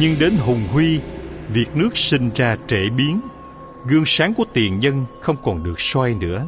Nhưng 0.00 0.18
đến 0.18 0.36
Hùng 0.36 0.66
Huy, 0.72 1.00
việc 1.48 1.76
nước 1.76 1.96
sinh 1.96 2.30
ra 2.34 2.56
trễ 2.66 2.88
biến, 2.88 3.20
gương 3.86 4.04
sáng 4.06 4.34
của 4.34 4.44
tiền 4.52 4.80
nhân 4.80 5.04
không 5.20 5.36
còn 5.42 5.64
được 5.64 5.80
soi 5.80 6.14
nữa. 6.14 6.46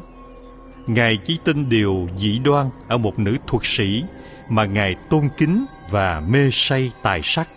Ngài 0.87 1.19
chỉ 1.25 1.39
tin 1.45 1.69
điều 1.69 2.09
dị 2.19 2.39
đoan 2.39 2.67
ở 2.89 2.99
một 2.99 3.19
nữ 3.19 3.37
thuật 3.47 3.63
sĩ 3.65 4.05
mà 4.49 4.65
Ngài 4.65 4.97
tôn 5.11 5.29
kính 5.39 5.65
và 5.91 6.23
mê 6.29 6.49
say 6.53 6.93
tài 7.03 7.21
sắc. 7.25 7.49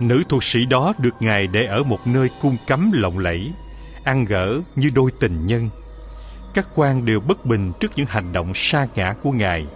Nữ 0.00 0.22
thuật 0.28 0.44
sĩ 0.44 0.66
đó 0.66 0.94
được 0.98 1.14
Ngài 1.20 1.46
để 1.46 1.66
ở 1.66 1.82
một 1.82 2.06
nơi 2.06 2.28
cung 2.40 2.56
cấm 2.66 2.90
lộng 2.94 3.18
lẫy, 3.18 3.52
ăn 4.04 4.24
gỡ 4.24 4.60
như 4.76 4.90
đôi 4.94 5.10
tình 5.20 5.46
nhân– 5.46 5.70
các 6.54 6.68
quan 6.74 7.04
đều 7.04 7.20
bất 7.20 7.46
bình 7.46 7.72
trước 7.80 7.92
những 7.96 8.06
hành 8.06 8.32
động 8.32 8.52
sa 8.54 8.86
ngã 8.94 9.14
của 9.22 9.32
ngài. 9.32 9.66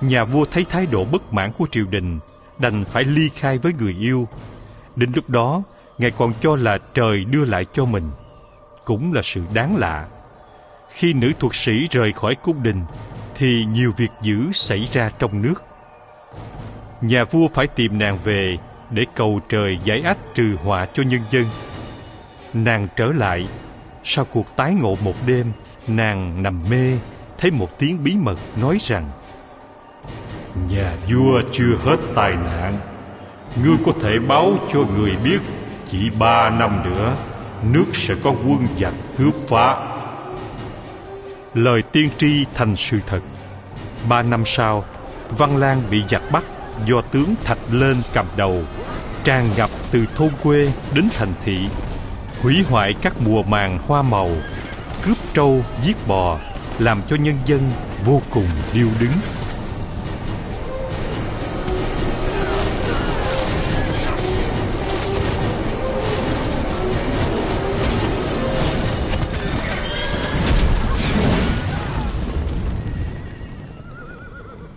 Nhà 0.00 0.24
vua 0.24 0.44
thấy 0.44 0.66
thái 0.70 0.86
độ 0.86 1.04
bất 1.04 1.32
mãn 1.32 1.52
của 1.52 1.66
triều 1.70 1.86
đình, 1.90 2.18
đành 2.58 2.84
phải 2.84 3.04
ly 3.04 3.28
khai 3.36 3.58
với 3.58 3.72
người 3.78 3.96
yêu. 4.00 4.28
Đến 4.96 5.12
lúc 5.14 5.30
đó, 5.30 5.62
ngài 5.98 6.10
còn 6.10 6.32
cho 6.40 6.56
là 6.56 6.78
trời 6.94 7.24
đưa 7.24 7.44
lại 7.44 7.66
cho 7.72 7.84
mình. 7.84 8.10
Cũng 8.84 9.12
là 9.12 9.22
sự 9.22 9.42
đáng 9.54 9.76
lạ. 9.76 10.08
Khi 10.94 11.12
nữ 11.12 11.32
thuật 11.40 11.54
sĩ 11.54 11.86
rời 11.90 12.12
khỏi 12.12 12.34
cung 12.34 12.62
đình, 12.62 12.84
thì 13.34 13.64
nhiều 13.64 13.92
việc 13.96 14.10
dữ 14.22 14.52
xảy 14.52 14.88
ra 14.92 15.10
trong 15.18 15.42
nước. 15.42 15.64
Nhà 17.00 17.24
vua 17.24 17.48
phải 17.54 17.66
tìm 17.66 17.98
nàng 17.98 18.18
về 18.24 18.58
để 18.90 19.06
cầu 19.14 19.40
trời 19.48 19.78
giải 19.84 20.02
ách 20.02 20.18
trừ 20.34 20.56
họa 20.62 20.86
cho 20.94 21.02
nhân 21.02 21.20
dân. 21.30 21.46
Nàng 22.54 22.88
trở 22.96 23.06
lại, 23.06 23.48
sau 24.04 24.24
cuộc 24.24 24.56
tái 24.56 24.74
ngộ 24.74 24.96
một 25.02 25.14
đêm, 25.26 25.52
nàng 25.86 26.42
nằm 26.42 26.60
mê, 26.70 26.98
thấy 27.38 27.50
một 27.50 27.78
tiếng 27.78 28.04
bí 28.04 28.16
mật 28.16 28.38
nói 28.56 28.78
rằng 28.80 29.10
Nhà 30.70 30.92
vua 31.10 31.42
chưa 31.52 31.76
hết 31.84 31.96
tai 32.14 32.36
nạn, 32.36 32.78
ngươi 33.64 33.76
có 33.86 33.92
thể 34.02 34.18
báo 34.18 34.52
cho 34.72 34.80
người 34.96 35.16
biết 35.24 35.38
chỉ 35.90 36.10
ba 36.10 36.50
năm 36.50 36.82
nữa 36.84 37.16
nước 37.62 37.84
sẽ 37.92 38.14
có 38.22 38.30
quân 38.30 38.66
giặc 38.80 38.94
cướp 39.18 39.34
phá. 39.48 39.76
Lời 41.54 41.82
tiên 41.82 42.08
tri 42.18 42.44
thành 42.54 42.76
sự 42.76 42.98
thật. 43.06 43.20
Ba 44.08 44.22
năm 44.22 44.42
sau, 44.46 44.84
Văn 45.38 45.56
Lang 45.56 45.82
bị 45.90 46.02
giặc 46.10 46.22
bắt 46.32 46.44
do 46.86 47.00
tướng 47.00 47.34
Thạch 47.44 47.58
Lên 47.70 47.96
cầm 48.12 48.26
đầu 48.36 48.62
tràn 49.24 49.50
ngập 49.56 49.70
từ 49.90 50.06
thôn 50.16 50.30
quê 50.42 50.72
đến 50.94 51.08
thành 51.14 51.32
thị 51.44 51.58
hủy 52.42 52.64
hoại 52.68 52.94
các 53.02 53.12
mùa 53.20 53.42
màng 53.42 53.78
hoa 53.86 54.02
màu 54.02 54.30
cướp 55.02 55.34
trâu, 55.34 55.64
giết 55.84 55.96
bò, 56.06 56.40
làm 56.78 57.02
cho 57.08 57.16
nhân 57.16 57.36
dân 57.46 57.60
vô 58.04 58.22
cùng 58.30 58.46
điêu 58.74 58.88
đứng. 59.00 59.12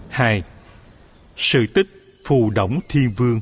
Hai, 0.10 0.44
sự 1.38 1.66
tích 1.74 1.88
phù 2.28 2.50
đổng 2.50 2.80
thiên 2.90 3.14
vương. 3.18 3.42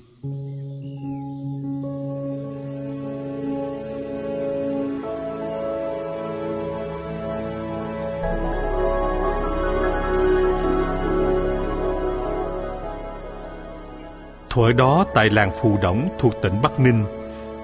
Thuở 14.54 14.72
đó, 14.72 15.06
tại 15.14 15.30
làng 15.30 15.52
Phù 15.62 15.78
Đổng 15.82 16.10
thuộc 16.20 16.42
tỉnh 16.42 16.62
Bắc 16.62 16.80
Ninh, 16.80 17.06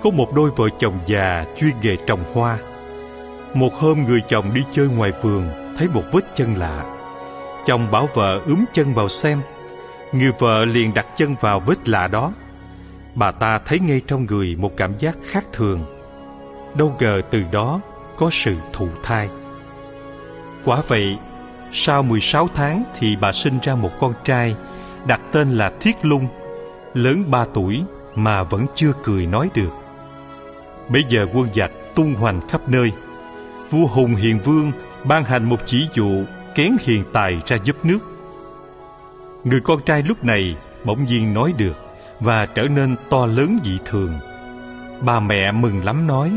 Có 0.01 0.09
một 0.09 0.33
đôi 0.35 0.49
vợ 0.55 0.69
chồng 0.79 0.99
già 1.05 1.45
chuyên 1.57 1.71
nghề 1.81 1.95
trồng 1.95 2.23
hoa. 2.33 2.57
Một 3.53 3.73
hôm 3.73 4.03
người 4.03 4.21
chồng 4.27 4.53
đi 4.53 4.63
chơi 4.71 4.87
ngoài 4.87 5.11
vườn, 5.21 5.49
Thấy 5.77 5.87
một 5.87 6.01
vết 6.11 6.21
chân 6.35 6.55
lạ. 6.55 6.95
Chồng 7.65 7.91
bảo 7.91 8.09
vợ 8.13 8.41
ướm 8.45 8.65
chân 8.73 8.93
vào 8.93 9.09
xem. 9.09 9.41
Người 10.11 10.31
vợ 10.39 10.65
liền 10.65 10.93
đặt 10.93 11.07
chân 11.15 11.35
vào 11.41 11.59
vết 11.59 11.89
lạ 11.89 12.07
đó. 12.07 12.33
Bà 13.15 13.31
ta 13.31 13.59
thấy 13.65 13.79
ngay 13.79 14.01
trong 14.07 14.25
người 14.25 14.55
một 14.59 14.77
cảm 14.77 14.97
giác 14.97 15.17
khác 15.23 15.45
thường. 15.53 15.85
Đâu 16.75 16.95
ngờ 16.99 17.21
từ 17.31 17.43
đó 17.51 17.81
có 18.17 18.29
sự 18.31 18.55
thụ 18.73 18.87
thai. 19.03 19.29
Quả 20.65 20.81
vậy, 20.87 21.17
Sau 21.71 22.03
16 22.03 22.47
tháng 22.55 22.83
thì 22.99 23.15
bà 23.21 23.31
sinh 23.31 23.59
ra 23.63 23.75
một 23.75 23.91
con 23.99 24.13
trai, 24.25 24.55
Đặt 25.05 25.21
tên 25.31 25.51
là 25.51 25.71
Thiết 25.79 26.05
Lung 26.05 26.27
lớn 26.93 27.23
ba 27.31 27.45
tuổi 27.53 27.83
mà 28.15 28.43
vẫn 28.43 28.65
chưa 28.75 28.91
cười 29.03 29.25
nói 29.25 29.49
được. 29.53 29.69
Bây 30.89 31.03
giờ 31.03 31.25
quân 31.33 31.49
giặc 31.55 31.71
tung 31.95 32.15
hoành 32.15 32.47
khắp 32.47 32.69
nơi. 32.69 32.91
Vua 33.69 33.87
Hùng 33.87 34.15
Hiền 34.15 34.39
Vương 34.39 34.71
ban 35.03 35.23
hành 35.23 35.43
một 35.43 35.59
chỉ 35.65 35.87
dụ 35.93 36.23
kén 36.55 36.75
hiền 36.81 37.03
tài 37.13 37.37
ra 37.45 37.57
giúp 37.63 37.85
nước. 37.85 37.99
Người 39.43 39.59
con 39.59 39.81
trai 39.85 40.03
lúc 40.03 40.23
này 40.23 40.55
bỗng 40.83 41.05
nhiên 41.05 41.33
nói 41.33 41.53
được 41.57 41.77
và 42.19 42.45
trở 42.45 42.63
nên 42.63 42.95
to 43.09 43.25
lớn 43.25 43.57
dị 43.63 43.77
thường. 43.85 44.19
Bà 45.01 45.19
mẹ 45.19 45.51
mừng 45.51 45.85
lắm 45.85 46.07
nói 46.07 46.31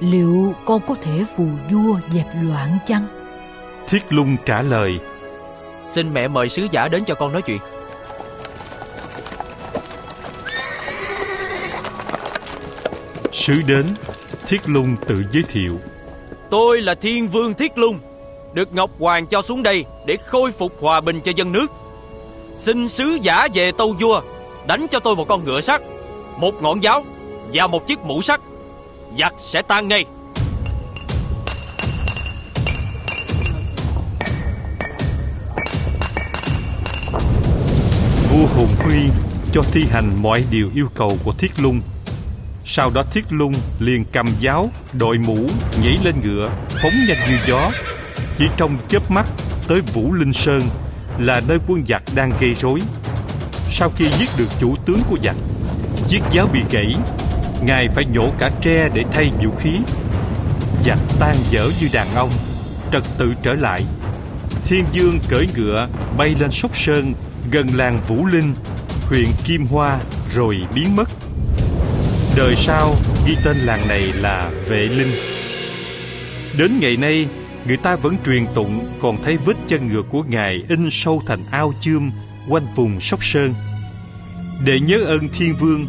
Liệu 0.00 0.54
con 0.64 0.80
có 0.86 0.94
thể 1.02 1.24
phù 1.36 1.46
vua 1.70 1.98
dẹp 2.10 2.26
loạn 2.42 2.78
chăng? 2.86 3.04
Thiết 3.88 4.12
Lung 4.12 4.36
trả 4.44 4.62
lời 4.62 5.00
Xin 5.88 6.14
mẹ 6.14 6.28
mời 6.28 6.48
sứ 6.48 6.66
giả 6.70 6.88
đến 6.88 7.04
cho 7.04 7.14
con 7.14 7.32
nói 7.32 7.42
chuyện 7.42 7.58
Sứ 13.42 13.62
đến, 13.66 13.86
Thiết 14.46 14.60
Lung 14.66 14.96
tự 15.06 15.24
giới 15.32 15.42
thiệu. 15.42 15.78
Tôi 16.50 16.80
là 16.80 16.94
Thiên 16.94 17.28
Vương 17.28 17.54
Thiết 17.54 17.78
Lung, 17.78 17.98
được 18.54 18.74
Ngọc 18.74 18.90
Hoàng 18.98 19.26
cho 19.26 19.42
xuống 19.42 19.62
đây 19.62 19.84
để 20.06 20.16
khôi 20.26 20.52
phục 20.52 20.72
hòa 20.80 21.00
bình 21.00 21.20
cho 21.24 21.32
dân 21.36 21.52
nước. 21.52 21.66
Xin 22.58 22.88
sứ 22.88 23.18
giả 23.22 23.48
về 23.54 23.72
tâu 23.78 23.96
vua, 24.00 24.22
đánh 24.66 24.86
cho 24.90 25.00
tôi 25.00 25.16
một 25.16 25.28
con 25.28 25.44
ngựa 25.44 25.60
sắt, 25.60 25.82
một 26.38 26.62
ngọn 26.62 26.82
giáo 26.82 27.04
và 27.52 27.66
một 27.66 27.86
chiếc 27.86 27.98
mũ 28.00 28.22
sắt. 28.22 28.40
Giặc 29.18 29.34
sẽ 29.40 29.62
tan 29.62 29.88
ngay. 29.88 30.04
Vua 38.30 38.46
Hùng 38.56 38.74
Huy 38.78 38.98
cho 39.52 39.62
thi 39.72 39.84
hành 39.90 40.22
mọi 40.22 40.44
điều 40.50 40.70
yêu 40.74 40.88
cầu 40.94 41.18
của 41.24 41.32
Thiết 41.32 41.50
Lung 41.58 41.80
sau 42.64 42.90
đó 42.90 43.02
Thiết 43.10 43.24
Lung 43.30 43.54
liền 43.78 44.04
cầm 44.12 44.26
giáo, 44.40 44.70
đội 44.92 45.18
mũ, 45.18 45.48
nhảy 45.82 45.98
lên 46.04 46.14
ngựa, 46.22 46.50
phóng 46.82 46.92
nhanh 47.08 47.18
như 47.30 47.38
gió. 47.46 47.70
Chỉ 48.36 48.48
trong 48.56 48.78
chớp 48.88 49.10
mắt 49.10 49.26
tới 49.68 49.80
Vũ 49.80 50.12
Linh 50.12 50.32
Sơn 50.32 50.62
là 51.18 51.40
nơi 51.48 51.58
quân 51.66 51.84
giặc 51.88 52.02
đang 52.14 52.32
gây 52.40 52.54
rối. 52.54 52.80
Sau 53.70 53.90
khi 53.96 54.08
giết 54.08 54.28
được 54.38 54.48
chủ 54.60 54.76
tướng 54.86 55.02
của 55.10 55.16
giặc, 55.22 55.36
chiếc 56.08 56.20
giáo 56.30 56.48
bị 56.52 56.60
gãy, 56.70 56.96
ngài 57.64 57.88
phải 57.88 58.04
nhổ 58.04 58.30
cả 58.38 58.50
tre 58.60 58.88
để 58.94 59.04
thay 59.12 59.30
vũ 59.42 59.50
khí. 59.58 59.78
Giặc 60.86 60.98
tan 61.20 61.36
dở 61.50 61.70
như 61.80 61.88
đàn 61.92 62.14
ông, 62.14 62.30
trật 62.92 63.02
tự 63.18 63.34
trở 63.42 63.54
lại. 63.54 63.84
Thiên 64.64 64.84
Dương 64.92 65.18
cởi 65.28 65.48
ngựa 65.56 65.88
bay 66.18 66.34
lên 66.40 66.50
Sóc 66.50 66.76
Sơn 66.76 67.14
gần 67.50 67.66
làng 67.74 68.00
Vũ 68.08 68.26
Linh, 68.26 68.54
huyện 69.08 69.26
Kim 69.44 69.66
Hoa 69.66 69.98
rồi 70.30 70.58
biến 70.74 70.96
mất. 70.96 71.08
Đời 72.36 72.56
sau, 72.56 72.94
ghi 73.26 73.36
tên 73.44 73.56
làng 73.56 73.88
này 73.88 74.12
là 74.12 74.50
Vệ 74.68 74.86
Linh. 74.86 75.12
Đến 76.58 76.78
ngày 76.80 76.96
nay, 76.96 77.28
Người 77.66 77.76
ta 77.76 77.96
vẫn 77.96 78.16
truyền 78.26 78.46
tụng 78.54 78.88
Còn 79.00 79.22
thấy 79.24 79.36
vết 79.36 79.56
chân 79.66 79.88
ngựa 79.88 80.02
của 80.02 80.22
Ngài 80.22 80.64
In 80.68 80.88
sâu 80.90 81.22
thành 81.26 81.44
ao 81.50 81.72
chươm 81.80 82.10
Quanh 82.48 82.66
vùng 82.74 83.00
Sóc 83.00 83.24
Sơn. 83.24 83.54
Để 84.64 84.80
nhớ 84.80 84.98
ơn 84.98 85.28
thiên 85.28 85.56
vương, 85.56 85.86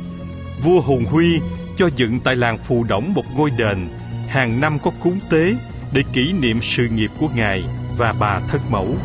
Vua 0.62 0.82
Hùng 0.82 1.06
Huy 1.06 1.40
cho 1.78 1.90
dựng 1.96 2.20
tại 2.20 2.36
làng 2.36 2.58
Phù 2.58 2.84
Đổng 2.84 3.14
một 3.14 3.26
ngôi 3.36 3.52
đền 3.58 3.90
Hàng 4.28 4.62
năm 4.62 4.80
có 4.80 4.92
cúng 5.02 5.20
tế 5.30 5.56
Để 5.92 6.04
kỷ 6.14 6.34
niệm 6.34 6.62
sự 6.62 6.88
nghiệp 6.88 7.12
của 7.20 7.28
Ngài 7.36 7.64
Và 7.98 8.14
bà 8.14 8.40
thân 8.40 8.62
mẫu. 8.70 8.96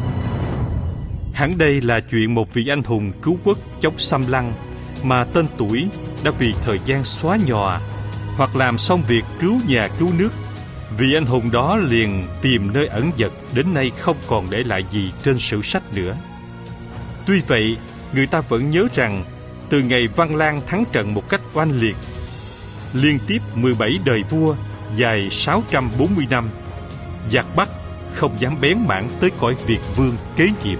Hẳn 1.34 1.58
đây 1.58 1.80
là 1.80 2.00
chuyện 2.00 2.34
một 2.34 2.54
vị 2.54 2.66
anh 2.68 2.82
hùng 2.82 3.12
cứu 3.22 3.36
quốc 3.44 3.58
chống 3.80 3.98
xâm 3.98 4.26
lăng 4.28 4.52
mà 5.02 5.24
tên 5.24 5.46
tuổi 5.58 5.88
đã 6.22 6.30
vì 6.38 6.54
thời 6.64 6.80
gian 6.84 7.04
xóa 7.04 7.38
nhòa 7.46 7.80
hoặc 8.36 8.56
làm 8.56 8.78
xong 8.78 9.02
việc 9.06 9.24
cứu 9.40 9.60
nhà 9.68 9.88
cứu 9.98 10.08
nước. 10.18 10.30
Vì 10.98 11.14
anh 11.14 11.26
hùng 11.26 11.50
đó 11.50 11.76
liền 11.76 12.28
tìm 12.42 12.72
nơi 12.72 12.86
ẩn 12.86 13.10
dật, 13.18 13.32
đến 13.52 13.74
nay 13.74 13.90
không 13.98 14.16
còn 14.26 14.50
để 14.50 14.62
lại 14.62 14.84
gì 14.90 15.12
trên 15.22 15.38
sử 15.38 15.62
sách 15.62 15.82
nữa. 15.94 16.16
Tuy 17.26 17.40
vậy, 17.46 17.76
người 18.12 18.26
ta 18.26 18.40
vẫn 18.40 18.70
nhớ 18.70 18.86
rằng, 18.92 19.24
từ 19.70 19.80
ngày 19.80 20.08
Văn 20.16 20.36
Lang 20.36 20.60
thắng 20.66 20.84
trận 20.92 21.14
một 21.14 21.28
cách 21.28 21.40
oanh 21.54 21.80
liệt, 21.80 21.96
liên 22.92 23.18
tiếp 23.26 23.38
17 23.54 23.98
đời 24.04 24.22
vua, 24.30 24.54
dài 24.96 25.28
640 25.30 26.26
năm, 26.30 26.50
giặc 27.30 27.56
Bắc 27.56 27.68
không 28.14 28.40
dám 28.40 28.60
bén 28.60 28.78
mảng 28.86 29.08
tới 29.20 29.30
cõi 29.38 29.56
Việt 29.66 29.80
vương 29.96 30.16
kế 30.36 30.48
nhiệm. 30.64 30.78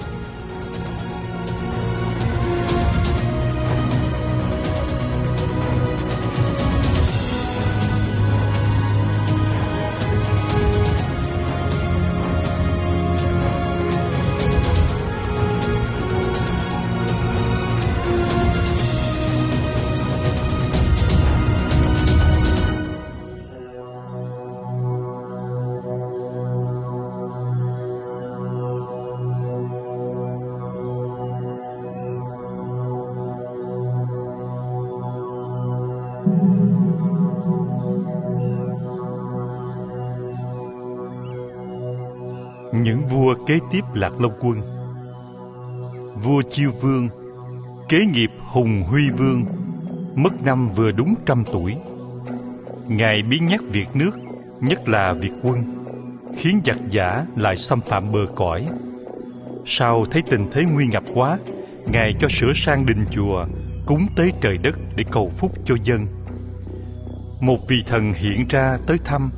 Kế 43.48 43.58
tiếp 43.70 43.84
Lạc 43.94 44.20
Long 44.20 44.32
Quân. 44.40 44.60
Vua 46.22 46.42
Chiêu 46.50 46.70
Vương, 46.80 47.08
Kế 47.88 48.06
nghiệp 48.06 48.30
Hùng 48.46 48.82
Huy 48.82 49.10
Vương, 49.10 49.44
Mất 50.14 50.42
năm 50.44 50.68
vừa 50.76 50.90
đúng 50.90 51.14
trăm 51.26 51.44
tuổi. 51.52 51.76
Ngài 52.88 53.22
biến 53.22 53.46
nhắc 53.46 53.60
việc 53.72 53.88
nước, 53.94 54.10
Nhất 54.60 54.88
là 54.88 55.12
việc 55.12 55.32
quân, 55.42 55.64
Khiến 56.36 56.60
giặc 56.64 56.76
giả 56.90 57.26
lại 57.36 57.56
xâm 57.56 57.80
phạm 57.80 58.12
bờ 58.12 58.26
cõi. 58.34 58.66
Sau 59.66 60.04
thấy 60.04 60.22
tình 60.30 60.46
thế 60.52 60.64
nguy 60.64 60.86
ngập 60.86 61.04
quá, 61.14 61.38
Ngài 61.86 62.14
cho 62.20 62.28
sửa 62.28 62.52
sang 62.54 62.86
đình 62.86 63.04
chùa, 63.10 63.46
Cúng 63.86 64.06
tế 64.16 64.30
trời 64.40 64.58
đất 64.58 64.78
để 64.96 65.04
cầu 65.10 65.32
phúc 65.36 65.52
cho 65.64 65.74
dân. 65.84 66.06
Một 67.40 67.68
vị 67.68 67.84
thần 67.86 68.12
hiện 68.12 68.46
ra 68.48 68.78
tới 68.86 68.98
thăm 69.04 69.30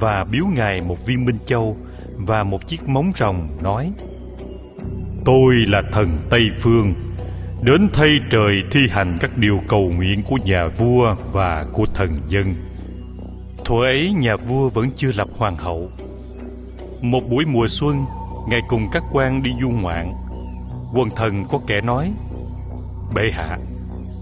Và 0.00 0.24
biếu 0.24 0.44
Ngài 0.46 0.82
một 0.82 1.06
viên 1.06 1.24
minh 1.24 1.38
châu 1.46 1.76
và 2.26 2.44
một 2.44 2.66
chiếc 2.66 2.88
móng 2.88 3.12
rồng 3.16 3.48
nói, 3.62 3.92
Tôi 5.24 5.54
là 5.54 5.82
thần 5.92 6.18
Tây 6.30 6.50
Phương, 6.60 6.94
Đến 7.62 7.88
thay 7.92 8.20
trời 8.30 8.62
thi 8.70 8.80
hành 8.90 9.18
các 9.20 9.38
điều 9.38 9.60
cầu 9.68 9.90
nguyện 9.96 10.22
của 10.28 10.36
nhà 10.44 10.66
vua 10.66 11.16
và 11.32 11.66
của 11.72 11.86
thần 11.94 12.20
dân. 12.28 12.54
Thuở 13.64 13.84
ấy 13.84 14.12
nhà 14.12 14.36
vua 14.36 14.68
vẫn 14.68 14.90
chưa 14.96 15.12
lập 15.12 15.28
hoàng 15.36 15.56
hậu. 15.56 15.90
Một 17.00 17.20
buổi 17.30 17.44
mùa 17.44 17.66
xuân, 17.68 18.04
Ngài 18.48 18.60
cùng 18.68 18.86
các 18.92 19.04
quan 19.12 19.42
đi 19.42 19.50
du 19.60 19.70
ngoạn. 19.70 20.12
Quần 20.94 21.10
thần 21.10 21.44
có 21.48 21.60
kẻ 21.66 21.80
nói, 21.80 22.12
Bệ 23.14 23.30
hạ, 23.32 23.58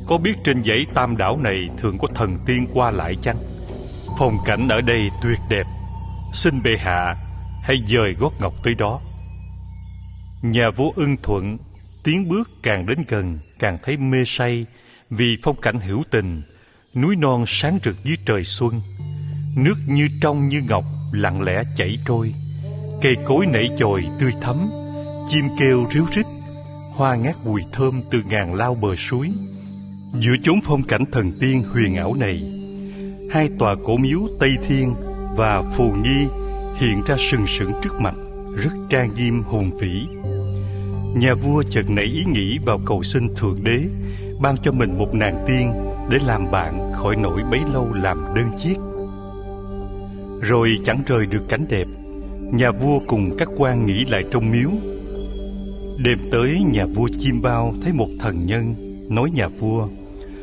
Có 0.06 0.18
biết 0.18 0.44
trên 0.44 0.64
dãy 0.64 0.86
tam 0.94 1.16
đảo 1.16 1.36
này 1.36 1.68
Thường 1.78 1.98
có 1.98 2.08
thần 2.14 2.38
tiên 2.46 2.66
qua 2.74 2.90
lại 2.90 3.16
chăng? 3.22 3.36
Phong 4.18 4.36
cảnh 4.44 4.68
ở 4.68 4.80
đây 4.80 5.10
tuyệt 5.22 5.38
đẹp. 5.48 5.66
Xin 6.32 6.62
bệ 6.62 6.76
hạ 6.78 7.14
Hãy 7.62 7.76
dời 7.88 8.12
gót 8.12 8.32
ngọc 8.40 8.54
tới 8.62 8.74
đó. 8.74 9.00
Nhà 10.42 10.70
vua 10.70 10.90
ưng 10.96 11.16
thuận, 11.22 11.58
Tiến 12.04 12.28
bước 12.28 12.50
càng 12.62 12.86
đến 12.86 12.98
gần, 13.08 13.38
Càng 13.58 13.78
thấy 13.82 13.96
mê 13.96 14.24
say 14.26 14.66
Vì 15.10 15.38
phong 15.42 15.56
cảnh 15.56 15.80
hữu 15.80 16.02
tình, 16.10 16.42
Núi 16.94 17.16
non 17.16 17.44
sáng 17.46 17.78
rực 17.84 18.04
dưới 18.04 18.16
trời 18.26 18.44
xuân, 18.44 18.80
Nước 19.56 19.74
như 19.86 20.08
trong 20.20 20.48
như 20.48 20.62
ngọc 20.68 20.84
Lặng 21.12 21.42
lẽ 21.42 21.62
chảy 21.76 21.98
trôi, 22.06 22.34
Cây 23.02 23.16
cối 23.24 23.46
nảy 23.46 23.68
chồi 23.78 24.04
tươi 24.20 24.32
thắm, 24.42 24.56
Chim 25.28 25.44
kêu 25.58 25.86
ríu 25.90 26.06
rít, 26.12 26.26
Hoa 26.94 27.14
ngát 27.14 27.36
mùi 27.44 27.62
thơm 27.72 28.02
từ 28.10 28.22
ngàn 28.30 28.54
lao 28.54 28.74
bờ 28.74 28.96
suối. 28.96 29.30
Giữa 30.14 30.36
chốn 30.42 30.60
phong 30.64 30.82
cảnh 30.82 31.04
thần 31.12 31.32
tiên 31.40 31.62
huyền 31.72 31.96
ảo 31.96 32.14
này, 32.14 32.42
Hai 33.30 33.48
tòa 33.58 33.74
cổ 33.84 33.96
miếu 33.96 34.20
Tây 34.40 34.50
Thiên 34.68 34.94
và 35.36 35.62
Phù 35.76 35.92
Nghi 35.92 36.26
hiện 36.78 37.02
ra 37.06 37.16
sừng 37.18 37.46
sững 37.46 37.72
trước 37.82 38.00
mặt, 38.00 38.14
Rất 38.56 38.70
trang 38.90 39.10
nghiêm, 39.16 39.42
hùng 39.42 39.70
vĩ. 39.80 40.06
Nhà 41.16 41.34
vua 41.34 41.62
chợt 41.70 41.90
nảy 41.90 42.04
ý 42.04 42.24
nghĩ 42.24 42.58
vào 42.64 42.80
cầu 42.86 43.02
xin 43.02 43.34
Thượng 43.34 43.64
Đế, 43.64 43.80
Ban 44.40 44.56
cho 44.62 44.72
mình 44.72 44.98
một 44.98 45.14
nàng 45.14 45.44
tiên 45.48 45.72
Để 46.10 46.18
làm 46.26 46.50
bạn 46.50 46.92
khỏi 46.94 47.16
nỗi 47.16 47.42
bấy 47.50 47.60
lâu 47.72 47.92
làm 47.94 48.18
đơn 48.34 48.46
chiếc. 48.58 48.76
Rồi 50.40 50.78
chẳng 50.84 51.02
rời 51.06 51.26
được 51.26 51.48
cảnh 51.48 51.66
đẹp, 51.68 51.86
Nhà 52.52 52.70
vua 52.70 52.98
cùng 53.06 53.36
các 53.38 53.48
quan 53.56 53.86
nghỉ 53.86 54.04
lại 54.04 54.24
trong 54.30 54.50
miếu. 54.50 54.70
Đêm 56.04 56.18
tới, 56.32 56.62
nhà 56.72 56.86
vua 56.86 57.08
chim 57.18 57.42
bao 57.42 57.74
thấy 57.82 57.92
một 57.92 58.08
thần 58.20 58.46
nhân 58.46 58.74
Nói 59.10 59.30
nhà 59.30 59.48
vua, 59.48 59.88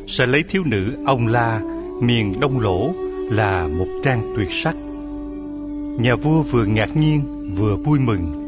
Sẽ 0.07 0.25
lấy 0.25 0.43
thiếu 0.43 0.63
nữ 0.65 0.97
ông 1.05 1.27
La, 1.27 1.61
Miền 2.01 2.39
Đông 2.39 2.59
Lỗ, 2.59 2.93
là 3.31 3.67
một 3.67 3.87
trang 4.03 4.33
tuyệt 4.37 4.49
sắc. 4.51 4.75
Nhà 5.99 6.15
vua 6.15 6.41
vừa 6.41 6.65
ngạc 6.65 6.97
nhiên, 6.97 7.51
vừa 7.55 7.75
vui 7.75 7.99
mừng. 7.99 8.41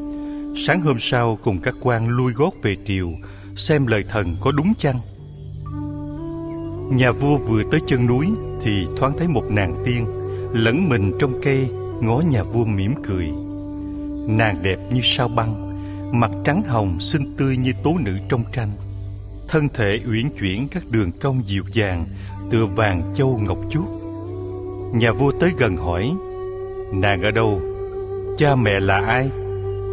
Sáng 0.58 0.82
hôm 0.82 0.98
sau, 1.00 1.38
cùng 1.43 1.60
các 1.60 1.76
quan 1.82 2.08
lui 2.08 2.34
gót 2.34 2.52
về 2.62 2.78
triều, 2.86 3.10
Xem 3.56 3.88
lời 3.88 4.04
thần 4.10 4.36
có 4.41 4.52
đúng 4.52 4.74
chăng. 4.78 4.95
Nhà 6.91 7.12
vua 7.12 7.38
vừa 7.38 7.64
tới 7.72 7.80
chân 7.88 8.06
núi 8.06 8.28
Thì 8.64 8.88
thoáng 8.98 9.14
thấy 9.18 9.28
một 9.28 9.43
nàng 9.50 9.76
tiên 9.86 10.06
Lẫn 10.54 10.89
mình 10.89 11.12
trong 11.20 11.41
cây 11.43 11.70
Ngó 12.02 12.22
nhà 12.30 12.43
vua 12.43 12.66
mỉm 12.66 12.93
cười. 13.04 13.30
Nàng 14.28 14.64
đẹp 14.64 14.78
như 14.91 15.02
sao 15.04 15.28
băng, 15.28 15.78
Mặt 16.20 16.32
trắng 16.45 16.62
hồng, 16.68 17.00
xinh 17.00 17.34
tươi 17.38 17.58
như 17.58 17.74
tố 17.84 17.93
nữ 18.00 18.18
trong 18.30 18.43
tranh. 18.54 18.70
Thân 19.48 19.70
thể 19.70 20.00
uyển 20.12 20.30
chuyển 20.39 20.68
các 20.68 20.84
đường 20.89 21.12
cong 21.22 21.41
dịu 21.45 21.64
dàng, 21.74 22.06
Tựa 22.52 22.66
vàng 22.66 23.14
châu 23.16 23.39
ngọc 23.48 23.58
chuốt. 23.70 23.86
Nhà 24.93 25.12
vua 25.12 25.32
tới 25.39 25.52
gần 25.58 25.78
hỏi 25.78 26.12
Nàng 26.94 27.22
ở 27.22 27.32
đâu? 27.32 27.62
Cha 28.38 28.56
mẹ 28.56 28.80
là 28.80 28.98
ai? 28.98 29.30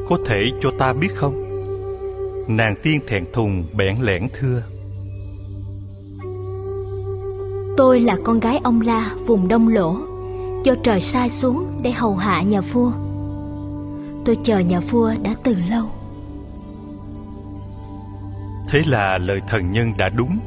Có 0.08 0.18
thể 0.26 0.50
cho 0.60 0.70
ta 0.78 0.92
biết 0.92 1.14
không? 1.14 1.44
Nàng 2.48 2.74
tiên 2.82 3.00
thẹn 3.06 3.24
thùng 3.32 3.64
bẽn 3.76 3.96
lẽn 4.00 4.28
thưa 4.40 4.62
Tôi 7.76 8.00
là 8.00 8.16
con 8.24 8.40
gái 8.40 8.60
ông 8.64 8.80
La 8.80 9.10
vùng 9.26 9.48
Đông 9.48 9.68
Lỗ 9.68 9.96
Do 10.64 10.74
trời 10.82 11.00
sai 11.00 11.30
xuống 11.30 11.80
để 11.82 11.92
hầu 11.92 12.16
hạ 12.16 12.42
nhà 12.42 12.60
vua 12.60 12.92
Tôi 14.24 14.36
chờ 14.42 14.58
nhà 14.58 14.80
vua 14.80 15.12
đã 15.22 15.34
từ 15.44 15.56
lâu 15.70 15.86
Thế 18.68 18.82
là 18.86 19.18
lời 19.18 19.40
thần 19.48 19.72
nhân 19.72 19.92
đã 19.98 20.08
đúng 20.08 20.38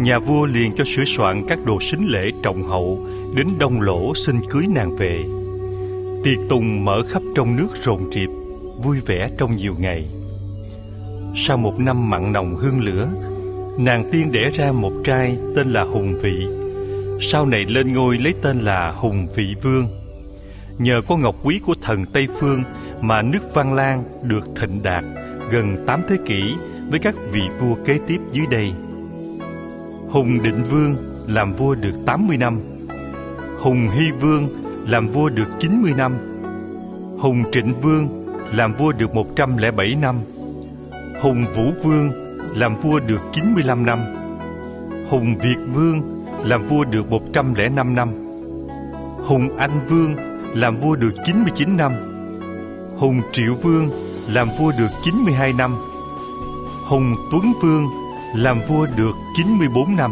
Nhà 0.00 0.18
vua 0.18 0.46
liền 0.46 0.72
cho 0.76 0.84
sửa 0.84 1.04
soạn 1.06 1.46
các 1.48 1.58
đồ 1.64 1.78
sính 1.80 2.06
lễ 2.08 2.30
trọng 2.42 2.62
hậu 2.62 3.06
Đến 3.34 3.48
đông 3.58 3.80
lỗ 3.80 4.14
xin 4.14 4.40
cưới 4.50 4.66
nàng 4.74 4.96
về 4.96 5.24
Tiệc 6.26 6.38
tùng 6.48 6.84
mở 6.84 7.02
khắp 7.02 7.22
trong 7.34 7.56
nước 7.56 7.68
rộn 7.82 8.00
rịp, 8.12 8.28
Vui 8.82 9.00
vẻ 9.06 9.30
trong 9.38 9.56
nhiều 9.56 9.74
ngày. 9.78 10.06
Sau 11.36 11.56
một 11.56 11.78
năm 11.78 12.10
mặn 12.10 12.32
nồng 12.32 12.56
hương 12.56 12.80
lửa, 12.80 13.08
Nàng 13.78 14.08
tiên 14.12 14.32
đẻ 14.32 14.50
ra 14.50 14.72
một 14.72 14.92
trai 15.04 15.38
tên 15.56 15.72
là 15.72 15.82
Hùng 15.82 16.18
Vị. 16.22 16.46
Sau 17.20 17.46
này 17.46 17.64
lên 17.64 17.92
ngôi 17.92 18.18
lấy 18.18 18.34
tên 18.42 18.60
là 18.60 18.90
Hùng 18.90 19.26
Vị 19.36 19.54
Vương. 19.62 19.86
Nhờ 20.78 21.00
có 21.06 21.16
ngọc 21.16 21.36
quý 21.42 21.60
của 21.66 21.74
thần 21.82 22.04
Tây 22.12 22.28
Phương 22.40 22.62
Mà 23.00 23.22
nước 23.22 23.54
Văn 23.54 23.74
Lang 23.74 24.04
được 24.22 24.48
thịnh 24.56 24.82
đạt 24.82 25.04
Gần 25.50 25.84
8 25.86 26.02
thế 26.08 26.16
kỷ 26.26 26.54
với 26.90 26.98
các 26.98 27.14
vị 27.32 27.42
vua 27.60 27.74
kế 27.84 27.98
tiếp 28.06 28.18
dưới 28.32 28.46
đây. 28.50 28.72
Hùng 30.08 30.42
Định 30.42 30.64
Vương 30.70 30.96
làm 31.26 31.54
vua 31.54 31.74
được 31.74 31.94
80 32.06 32.36
năm. 32.36 32.60
Hùng 33.58 33.88
Hy 33.88 34.10
Vương 34.10 34.65
làm 34.86 35.08
vua 35.08 35.28
được 35.28 35.48
90 35.60 35.92
năm. 35.96 36.12
Hùng 37.18 37.44
Trịnh 37.52 37.80
Vương 37.80 38.26
làm 38.54 38.74
vua 38.74 38.92
được 38.92 39.14
107 39.14 39.94
năm. 39.94 40.16
Hùng 41.20 41.44
Vũ 41.56 41.64
Vương 41.84 42.10
làm 42.56 42.76
vua 42.76 43.00
được 43.00 43.20
95 43.32 43.86
năm. 43.86 43.98
Hùng 45.10 45.38
Việt 45.38 45.58
Vương 45.74 46.24
làm 46.44 46.66
vua 46.66 46.84
được 46.84 47.10
105 47.10 47.94
năm 47.94 48.26
Hùng 49.26 49.56
Anh 49.58 49.86
Vương 49.88 50.14
làm 50.54 50.76
vua 50.76 50.96
được 50.96 51.12
99 51.24 51.76
năm. 51.76 51.92
Hùng 52.98 53.20
Triệu 53.32 53.54
Vương 53.54 53.90
làm 54.28 54.48
vua 54.58 54.72
được 54.78 54.88
92 55.02 55.52
năm. 55.52 55.76
Hùng 56.88 57.14
Tuấn 57.32 57.52
Vương 57.62 57.84
làm 58.34 58.60
vua 58.68 58.86
được 58.96 59.12
94 59.36 59.96
năm. 59.96 60.10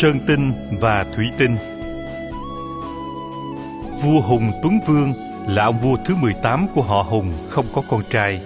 Sơn 0.00 0.20
Tinh 0.26 0.52
và 0.80 1.04
Thủy 1.04 1.30
Tinh 1.38 1.56
Vua 4.02 4.20
Hùng 4.20 4.52
Tuấn 4.62 4.78
Vương 4.86 5.12
là 5.48 5.64
ông 5.64 5.78
vua 5.80 5.96
thứ 6.04 6.14
18 6.16 6.66
của 6.74 6.82
họ 6.82 7.02
Hùng 7.02 7.32
không 7.48 7.66
có 7.74 7.82
con 7.90 8.02
trai. 8.10 8.40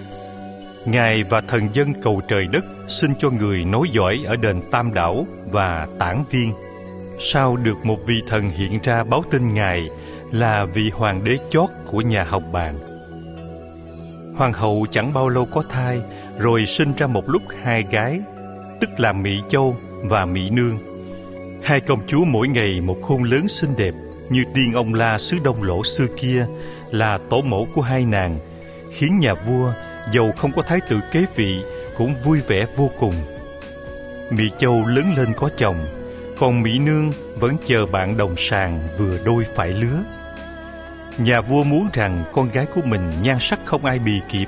Ngài 0.85 1.23
và 1.23 1.41
thần 1.41 1.69
dân 1.73 1.93
cầu 2.01 2.21
trời 2.27 2.47
đất 2.47 2.65
xin 2.87 3.13
cho 3.19 3.29
người 3.29 3.65
nối 3.65 3.89
dõi 3.89 4.19
ở 4.25 4.35
đền 4.35 4.61
Tam 4.71 4.93
Đảo 4.93 5.25
và 5.45 5.87
Tản 5.99 6.23
Viên. 6.29 6.53
Sau 7.19 7.57
được 7.57 7.85
một 7.85 8.05
vị 8.05 8.21
thần 8.27 8.49
hiện 8.49 8.79
ra 8.83 9.03
báo 9.03 9.23
tin 9.31 9.53
Ngài 9.53 9.89
là 10.31 10.65
vị 10.65 10.89
hoàng 10.93 11.23
đế 11.23 11.37
chót 11.49 11.69
của 11.85 12.01
nhà 12.01 12.23
học 12.23 12.43
bàn. 12.51 12.75
Hoàng 14.37 14.53
hậu 14.53 14.85
chẳng 14.91 15.13
bao 15.13 15.29
lâu 15.29 15.45
có 15.45 15.63
thai 15.69 16.01
rồi 16.37 16.65
sinh 16.65 16.93
ra 16.97 17.07
một 17.07 17.29
lúc 17.29 17.41
hai 17.63 17.83
gái, 17.91 18.19
tức 18.81 18.89
là 18.97 19.11
Mỹ 19.11 19.39
Châu 19.49 19.75
và 20.03 20.25
Mỹ 20.25 20.49
Nương. 20.49 20.90
Hai 21.63 21.79
công 21.79 22.07
chúa 22.07 22.25
mỗi 22.25 22.47
ngày 22.47 22.81
một 22.81 22.97
khuôn 23.01 23.23
lớn 23.23 23.47
xinh 23.47 23.75
đẹp 23.77 23.93
như 24.29 24.43
tiên 24.53 24.73
ông 24.73 24.93
La 24.93 25.17
xứ 25.17 25.37
Đông 25.43 25.63
Lỗ 25.63 25.83
xưa 25.83 26.05
kia 26.17 26.45
là 26.91 27.17
tổ 27.17 27.41
mẫu 27.41 27.67
của 27.75 27.81
hai 27.81 28.05
nàng, 28.05 28.39
khiến 28.91 29.19
nhà 29.19 29.33
vua 29.33 29.73
dầu 30.11 30.31
không 30.37 30.51
có 30.51 30.61
thái 30.61 30.79
tử 30.89 30.99
kế 31.11 31.25
vị 31.35 31.63
cũng 31.97 32.15
vui 32.23 32.41
vẻ 32.47 32.65
vô 32.75 32.89
cùng. 32.99 33.15
Mỹ 34.29 34.49
Châu 34.57 34.85
lớn 34.85 35.13
lên 35.17 35.33
có 35.37 35.49
chồng, 35.57 35.77
còn 36.37 36.61
Mỹ 36.61 36.79
Nương 36.79 37.11
vẫn 37.35 37.55
chờ 37.65 37.85
bạn 37.85 38.17
đồng 38.17 38.35
sàng 38.37 38.79
vừa 38.97 39.17
đôi 39.25 39.45
phải 39.55 39.69
lứa. 39.69 40.03
Nhà 41.17 41.41
vua 41.41 41.63
muốn 41.63 41.87
rằng 41.93 42.23
con 42.33 42.51
gái 42.51 42.65
của 42.65 42.81
mình 42.85 43.11
nhan 43.23 43.37
sắc 43.39 43.59
không 43.65 43.85
ai 43.85 43.99
bì 43.99 44.21
kịp 44.29 44.47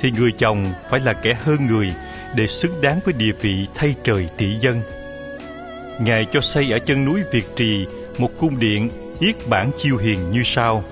Thì 0.00 0.10
người 0.10 0.32
chồng 0.32 0.72
phải 0.90 1.00
là 1.00 1.12
kẻ 1.12 1.34
hơn 1.34 1.66
người 1.66 1.94
Để 2.34 2.46
xứng 2.46 2.80
đáng 2.82 3.00
với 3.04 3.14
địa 3.14 3.32
vị 3.40 3.66
thay 3.74 3.94
trời 4.04 4.28
trị 4.36 4.56
dân 4.60 4.82
Ngài 5.98 6.24
cho 6.24 6.40
xây 6.40 6.72
ở 6.72 6.78
chân 6.78 7.04
núi 7.04 7.22
Việt 7.32 7.56
Trì 7.56 7.86
Một 8.18 8.30
cung 8.38 8.58
điện 8.58 8.88
yết 9.20 9.48
bản 9.48 9.70
chiêu 9.76 9.96
hiền 9.96 10.30
như 10.30 10.42
sau 10.44 10.84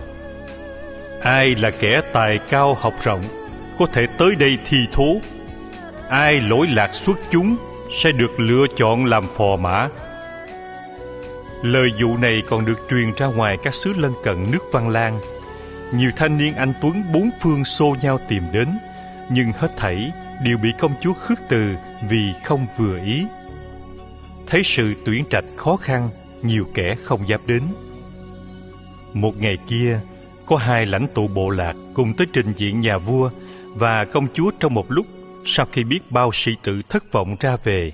Ai 1.22 1.54
là 1.54 1.70
kẻ 1.70 2.00
tài 2.12 2.38
cao 2.38 2.74
học 2.74 2.94
rộng 3.02 3.22
Có 3.78 3.86
thể 3.86 4.06
tới 4.18 4.34
đây 4.34 4.58
thi 4.68 4.78
thố 4.92 5.16
Ai 6.08 6.40
lỗi 6.40 6.66
lạc 6.66 6.94
xuất 6.94 7.18
chúng 7.30 7.56
Sẽ 8.02 8.12
được 8.12 8.40
lựa 8.40 8.66
chọn 8.76 9.04
làm 9.04 9.24
phò 9.36 9.56
mã 9.56 9.88
Lời 11.62 11.92
dụ 11.98 12.16
này 12.16 12.42
còn 12.48 12.64
được 12.64 12.86
truyền 12.90 13.12
ra 13.16 13.26
ngoài 13.26 13.58
các 13.62 13.74
xứ 13.74 13.94
lân 13.96 14.12
cận 14.24 14.50
nước 14.50 14.72
Văn 14.72 14.88
Lang. 14.88 15.20
Nhiều 15.92 16.10
thanh 16.16 16.38
niên 16.38 16.54
anh 16.54 16.72
Tuấn 16.82 17.02
bốn 17.12 17.30
phương 17.40 17.64
xô 17.64 17.96
nhau 18.02 18.18
tìm 18.28 18.42
đến, 18.52 18.68
nhưng 19.30 19.52
hết 19.52 19.76
thảy 19.76 20.12
đều 20.44 20.58
bị 20.58 20.72
công 20.78 20.92
chúa 21.00 21.12
khước 21.12 21.38
từ 21.48 21.74
vì 22.08 22.32
không 22.44 22.66
vừa 22.76 22.98
ý. 22.98 23.26
Thấy 24.52 24.62
sự 24.62 24.94
tuyển 25.04 25.24
trạch 25.30 25.44
khó 25.56 25.76
khăn, 25.76 26.08
nhiều 26.42 26.68
kẻ 26.74 26.94
không 26.94 27.28
dám 27.28 27.40
đến. 27.46 27.62
Một 29.14 29.36
ngày 29.38 29.58
kia, 29.68 30.00
có 30.46 30.56
hai 30.56 30.86
lãnh 30.86 31.06
tụ 31.14 31.28
bộ 31.28 31.50
lạc 31.50 31.76
cùng 31.94 32.14
tới 32.16 32.26
trình 32.32 32.52
diện 32.56 32.80
nhà 32.80 32.98
vua 32.98 33.30
và 33.66 34.04
công 34.04 34.26
chúa 34.34 34.50
trong 34.60 34.74
một 34.74 34.90
lúc 34.90 35.06
sau 35.44 35.66
khi 35.72 35.84
biết 35.84 36.10
bao 36.10 36.30
sĩ 36.32 36.52
tử 36.62 36.82
thất 36.88 37.12
vọng 37.12 37.36
ra 37.40 37.56
về. 37.64 37.92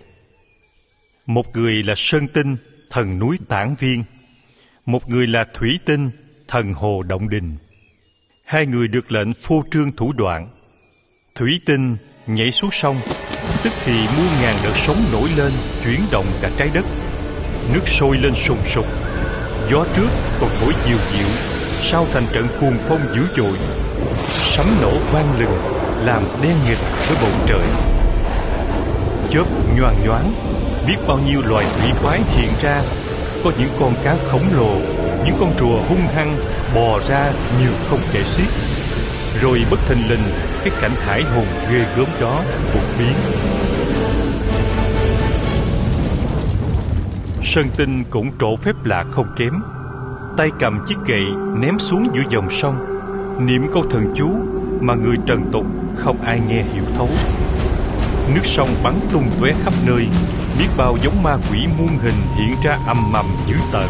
Một 1.26 1.56
người 1.56 1.82
là 1.82 1.94
Sơn 1.96 2.28
Tinh, 2.28 2.56
thần 2.90 3.18
núi 3.18 3.38
Tản 3.48 3.74
Viên, 3.78 4.04
một 4.86 5.11
người 5.11 5.26
là 5.26 5.44
Thủy 5.54 5.78
Tinh, 5.84 6.11
thần 6.48 6.72
hồ 6.74 7.02
Động 7.02 7.28
Đình. 7.28 7.56
Hai 8.44 8.66
người 8.66 8.88
được 8.88 9.12
lệnh 9.12 9.34
phô 9.34 9.64
trương 9.70 9.92
thủ 9.92 10.12
đoạn. 10.12 10.48
Thủy 11.34 11.61
Tinh 11.66 11.96
nhảy 12.26 12.52
xuống 12.52 12.70
sông, 12.70 12.96
tức 13.62 13.72
thì 13.84 13.92
muôn 13.92 14.26
ngàn 14.42 14.55
đợt 14.64 14.76
sóng 14.86 14.96
nổi 15.12 15.28
lên, 15.36 15.53
chuyển 15.84 16.01
động 16.11 16.26
cả 16.40 16.51
trái 16.57 16.68
đất. 16.74 16.84
Nước 17.72 17.88
sôi 17.88 18.16
lên 18.16 18.34
sùng 18.34 18.64
sục, 18.66 18.86
gió 19.70 19.84
trước 19.96 20.09
còn 20.40 20.51
thổi 20.61 20.72
dịu 20.86 20.99
dịu, 21.12 21.28
sau 21.82 22.07
thành 22.12 22.26
trận 22.32 22.49
cuồng 22.61 22.78
phong 22.88 23.01
dữ 23.14 23.22
dội. 23.36 23.59
Sấm 24.28 24.76
nổ 24.82 24.92
vang 25.12 25.40
lừng, 25.40 25.59
làm 26.05 26.28
đen 26.42 26.55
nghịch 26.68 26.78
với 27.09 27.16
bầu 27.22 27.32
trời. 27.46 27.68
Chớp 29.30 29.44
nhoang 29.76 30.07
nhoáng, 30.07 30.32
biết 30.86 30.96
bao 31.07 31.18
nhiêu 31.18 31.42
loài 31.42 31.66
thủy 31.80 31.90
quái 32.03 32.20
hiện 32.36 32.53
ra 32.62 32.82
có 33.44 33.53
những 33.59 33.70
con 33.80 33.94
cá 34.03 34.16
khổng 34.26 34.44
lồ 34.57 34.70
những 35.24 35.36
con 35.40 35.53
rùa 35.59 35.80
hung 35.88 36.07
hăng 36.14 36.36
bò 36.74 36.99
ra 37.09 37.32
nhiều 37.61 37.70
không 37.90 38.01
kể 38.12 38.22
xiết 38.24 38.46
rồi 39.41 39.64
bất 39.70 39.80
thình 39.89 40.09
lình, 40.09 40.22
cái 40.64 40.70
cảnh 40.80 40.95
hải 41.07 41.22
hùng 41.22 41.47
ghê 41.72 41.84
gớm 41.97 42.07
đó 42.20 42.43
vụt 42.74 42.84
biến. 42.99 43.14
Sơn 47.43 47.66
tinh 47.76 48.05
cũng 48.11 48.30
trổ 48.41 48.57
phép 48.57 48.72
lạ 48.84 49.05
không 49.11 49.26
kém. 49.36 49.53
Tay 50.36 50.51
cầm 50.61 50.84
chiếc 50.86 50.97
gậy 51.07 51.26
ném 51.61 51.78
xuống 51.78 52.09
giữa 52.14 52.22
dòng 52.30 52.51
sông. 52.51 52.76
Niệm 53.47 53.66
câu 53.72 53.84
thần 53.91 54.12
chú 54.16 54.30
mà 54.80 54.95
người 54.95 55.16
trần 55.26 55.51
tục 55.53 55.66
không 55.97 56.20
ai 56.22 56.41
nghe 56.49 56.62
hiểu 56.62 56.84
thấu. 56.97 57.09
Nước 58.34 58.45
sông 58.45 58.68
bắn 58.84 59.01
tung 59.12 59.30
tóe 59.41 59.53
khắp 59.64 59.72
nơi, 59.86 60.07
biết 60.59 60.68
bao 60.76 60.97
giống 61.03 61.22
ma 61.22 61.36
quỷ 61.51 61.66
muôn 61.78 61.99
hình 62.03 62.20
hiện 62.36 62.55
ra 62.64 62.78
âm 62.86 63.12
mầm 63.12 63.26
dữ 63.47 63.55
tợn, 63.72 63.89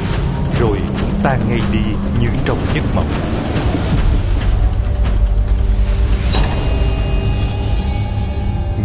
rồi 0.60 0.78
cũng 1.00 1.10
tan 1.22 1.40
ngay 1.48 1.60
đi 1.72 1.84
như 2.20 2.28
trong 2.44 2.58
giấc 2.74 2.82
mộng. 2.94 3.37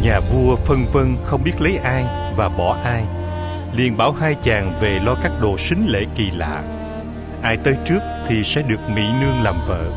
Nhà 0.03 0.19
vua 0.19 0.55
phân 0.55 0.85
vân 0.91 1.17
không 1.23 1.43
biết 1.43 1.61
lấy 1.61 1.77
ai 1.77 2.03
và 2.37 2.49
bỏ 2.49 2.77
ai. 2.83 3.03
Liền 3.75 3.97
bảo 3.97 4.11
hai 4.11 4.35
chàng 4.43 4.79
về 4.81 4.99
lo 4.99 5.15
các 5.15 5.31
đồ 5.41 5.57
sính 5.57 5.85
lễ 5.87 6.05
kỳ 6.15 6.31
lạ. 6.31 6.63
Ai 7.41 7.57
tới 7.57 7.75
trước 7.85 7.99
thì 8.27 8.43
sẽ 8.43 8.61
được 8.61 8.89
mỹ 8.95 9.03
nương 9.21 9.41
làm 9.41 9.55
vợ. 9.67 9.91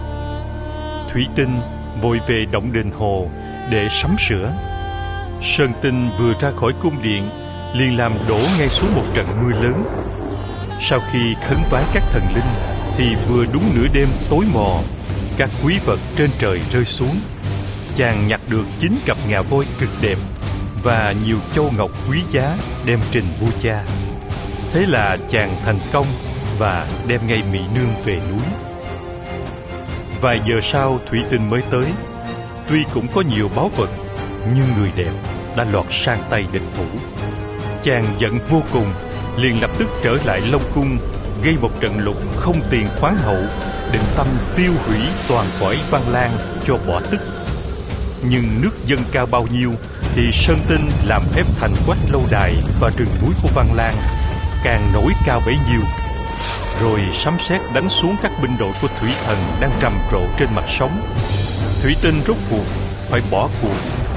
Thủy 1.13 1.27
tinh 1.37 1.61
vội 2.03 2.21
về 2.27 2.47
động 2.53 2.73
đền 2.73 2.91
hồ 2.99 3.29
để 3.71 3.89
sắm 3.91 4.17
sửa. 4.19 4.53
Sơn 5.43 5.73
tinh 5.83 6.11
vừa 6.19 6.33
ra 6.41 6.51
khỏi 6.51 6.73
cung 6.81 7.03
điện, 7.03 7.29
liền 7.75 7.97
làm 7.97 8.13
đổ 8.29 8.39
ngay 8.59 8.69
xuống 8.69 8.95
một 8.95 9.05
trận 9.15 9.27
mưa 9.41 9.63
lớn. 9.63 9.85
Sau 10.81 11.01
khi 11.13 11.35
khấn 11.49 11.59
vái 11.71 11.85
các 11.93 12.03
thần 12.11 12.23
linh 12.35 12.55
thì 12.97 13.15
vừa 13.29 13.45
đúng 13.53 13.75
nửa 13.75 13.87
đêm 13.93 14.09
tối 14.31 14.45
mò, 14.55 14.81
các 15.37 15.51
quý 15.65 15.79
vật 15.85 15.99
trên 16.17 16.31
trời 16.39 16.61
rơi 16.71 16.85
xuống 16.85 17.21
chàng 17.97 18.29
nhặt 18.29 18.41
được 18.49 18.65
chín 18.79 18.99
cặp 19.07 19.17
ngà 19.29 19.43
voi 19.43 19.65
cực 19.79 19.89
đẹp 20.01 20.19
và 20.83 21.15
nhiều 21.27 21.39
châu 21.53 21.73
ngọc 21.77 21.91
quý 22.11 22.21
giá 22.29 22.57
đem 22.85 23.01
trình 23.11 23.25
vua 23.41 23.51
cha. 23.59 23.83
Thế 24.73 24.87
là 24.87 25.17
chàng 25.29 25.51
thành 25.65 25.79
công 25.93 26.07
và 26.59 26.87
đem 27.07 27.21
ngay 27.27 27.43
mỹ 27.53 27.61
nương 27.75 28.05
về 28.05 28.21
núi. 28.31 28.41
Vài 30.21 30.41
giờ 30.47 30.61
sau, 30.63 30.99
thủy 31.11 31.21
tinh 31.31 31.51
mới 31.51 31.63
tới. 31.71 31.85
Tuy 32.69 32.85
cũng 32.95 33.07
có 33.15 33.21
nhiều 33.21 33.51
báu 33.57 33.71
vật, 33.77 33.91
nhưng 34.55 34.67
người 34.79 34.93
đẹp 34.97 35.13
đã 35.57 35.67
lọt 35.73 35.87
sang 35.91 36.23
tay 36.31 36.45
địch 36.53 36.63
thủ. 36.77 36.99
Chàng 37.83 38.05
giận 38.19 38.39
vô 38.51 38.63
cùng, 38.73 38.93
liền 39.37 39.61
lập 39.61 39.71
tức 39.79 39.89
trở 40.03 40.17
lại 40.25 40.41
long 40.41 40.71
cung, 40.75 40.99
gây 41.45 41.57
một 41.61 41.81
trận 41.81 41.99
lục 41.99 42.17
không 42.37 42.61
tiền 42.71 42.87
khoáng 43.01 43.17
hậu, 43.17 43.43
định 43.93 44.05
tâm 44.17 44.27
tiêu 44.57 44.73
hủy 44.87 44.99
toàn 45.29 45.47
cõi 45.61 45.77
văn 45.91 46.03
lang 46.13 46.31
cho 46.67 46.79
bỏ 46.87 47.01
tức 47.11 47.36
nhưng 48.23 48.61
nước 48.63 48.71
dâng 48.87 49.05
cao 49.13 49.27
bao 49.27 49.47
nhiêu 49.53 49.73
thì 50.15 50.33
sơn 50.33 50.59
tinh 50.69 50.89
làm 51.05 51.23
phép 51.33 51.47
thành 51.61 51.75
quách 51.87 51.99
lâu 52.13 52.23
đài 52.31 52.55
và 52.81 52.91
rừng 52.97 53.15
núi 53.23 53.35
của 53.43 53.49
văn 53.55 53.69
lang 53.75 53.95
càng 54.65 54.91
nổi 54.93 55.13
cao 55.27 55.43
bấy 55.47 55.55
nhiêu. 55.71 55.81
Rồi 56.81 57.01
sấm 57.13 57.39
sét 57.39 57.61
đánh 57.75 57.89
xuống 57.89 58.17
các 58.23 58.33
binh 58.43 58.57
đội 58.59 58.73
của 58.83 58.89
thủy 59.01 59.11
thần 59.25 59.57
đang 59.61 59.79
trầm 59.81 59.99
trộ 60.11 60.21
trên 60.39 60.49
mặt 60.55 60.65
sóng. 60.69 61.01
Thủy 61.83 61.97
tinh 62.03 62.21
rốt 62.27 62.37
cuộc 62.51 62.65
phải 63.11 63.21
bỏ 63.31 63.49
cuộc 63.63 63.77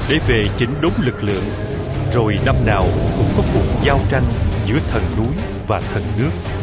để 0.09 0.19
về 0.27 0.47
chỉnh 0.57 0.81
đốn 0.81 0.91
lực 0.97 1.23
lượng. 1.23 1.43
Rồi 2.13 2.39
năm 2.45 2.55
nào 2.65 2.85
cũng 3.17 3.33
có 3.37 3.43
cuộc 3.53 3.65
giao 3.83 3.99
tranh 4.11 4.23
giữa 4.65 4.79
thần 4.91 5.03
núi 5.17 5.35
và 5.67 5.81
thần 5.93 6.03
nước. 6.17 6.58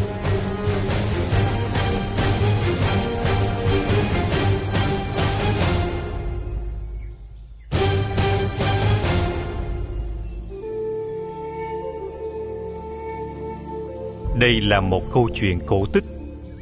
Đây 14.39 14.61
là 14.61 14.81
một 14.81 15.11
câu 15.13 15.29
chuyện 15.35 15.59
cổ 15.67 15.87
tích. 15.87 16.05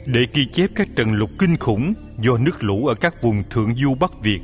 Để 0.07 0.27
ghi 0.35 0.47
chép 0.47 0.71
các 0.75 0.89
trận 0.97 1.13
lục 1.13 1.31
kinh 1.39 1.57
khủng 1.57 1.95
do 2.21 2.39
nước 2.39 2.65
lũ 2.65 2.87
ở 2.87 2.95
các 2.95 3.23
vùng 3.23 3.43
thượng 3.51 3.75
du 3.75 3.95
Bắc 3.95 4.23
Việt 4.23 4.41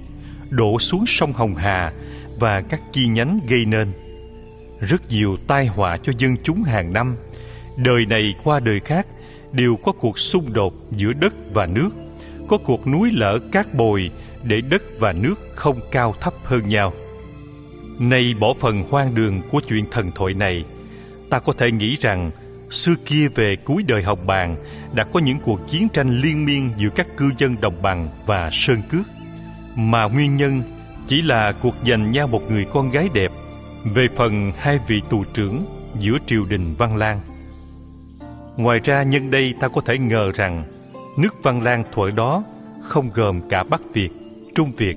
đổ 0.51 0.79
xuống 0.79 1.05
sông 1.07 1.33
Hồng 1.33 1.55
Hà 1.55 1.93
và 2.39 2.61
các 2.61 2.83
chi 2.93 3.09
nhánh 3.09 3.41
gây 3.49 3.65
nên, 3.67 3.89
rất 4.81 5.09
nhiều 5.09 5.37
tai 5.47 5.67
họa 5.67 5.97
cho 5.97 6.13
dân 6.19 6.37
chúng 6.43 6.63
hàng 6.63 6.93
năm. 6.93 7.17
Đời 7.77 8.07
này 8.07 8.35
qua 8.45 8.61
đời 8.61 8.81
khác 8.81 9.07
đều 9.53 9.77
có 9.77 9.93
cuộc 9.93 10.19
xung 10.19 10.53
đột 10.53 10.75
giữa 10.97 11.13
đất 11.13 11.35
và 11.53 11.67
nước, 11.67 11.91
có 12.49 12.59
cuộc 12.59 12.87
núi 12.87 13.11
lở 13.13 13.39
cát 13.53 13.75
bồi 13.75 14.11
để 14.43 14.61
đất 14.61 14.83
và 14.99 15.13
nước 15.13 15.35
không 15.55 15.81
cao 15.91 16.15
thấp 16.21 16.35
hơn 16.45 16.69
nhau. 16.69 16.93
Nay 17.99 18.35
bỏ 18.41 18.55
phần 18.61 18.85
hoang 18.91 19.15
đường 19.15 19.41
của 19.51 19.61
chuyện 19.67 19.85
thần 19.91 20.11
thoại 20.15 20.35
này, 20.35 20.65
ta 21.31 21.39
có 21.39 21.53
thể 21.53 21.71
nghĩ 21.71 21.97
rằng 22.01 22.31
xưa 22.71 22.95
kia 23.07 23.29
về 23.35 23.57
cuối 23.57 23.83
đời 23.83 24.03
hồng 24.03 24.27
bàng 24.27 24.57
đã 24.95 25.05
có 25.05 25.21
những 25.21 25.39
cuộc 25.41 25.61
chiến 25.67 25.89
tranh 25.89 26.21
liên 26.21 26.45
miên 26.45 26.71
giữa 26.77 26.89
các 26.97 27.17
cư 27.17 27.31
dân 27.39 27.57
đồng 27.61 27.83
bằng 27.83 28.09
và 28.27 28.51
sơn 28.53 28.83
cước 28.91 29.07
mà 29.75 30.05
nguyên 30.05 30.37
nhân 30.37 30.63
chỉ 31.07 31.23
là 31.23 31.53
cuộc 31.53 31.75
giành 31.87 32.13
nhau 32.13 32.27
một 32.27 32.51
người 32.51 32.65
con 32.65 32.91
gái 32.91 33.09
đẹp 33.15 33.33
về 33.85 34.09
phần 34.17 34.53
hai 34.59 34.79
vị 34.87 35.03
tù 35.11 35.25
trưởng 35.25 35.65
giữa 36.01 36.19
triều 36.27 36.45
đình 36.45 36.75
Văn 36.79 36.97
Lang. 36.97 37.21
Ngoài 38.57 38.81
ra 38.85 39.03
nhân 39.03 39.31
đây 39.31 39.55
ta 39.61 39.69
có 39.69 39.81
thể 39.81 39.99
ngờ 39.99 40.33
rằng 40.35 40.65
nước 41.17 41.37
Văn 41.43 41.63
Lang 41.63 41.85
thuở 41.93 42.11
đó 42.11 42.45
không 42.83 43.11
gồm 43.15 43.49
cả 43.49 43.63
Bắc 43.63 43.81
Việt, 43.93 44.11
Trung 44.55 44.73
Việt 44.77 44.97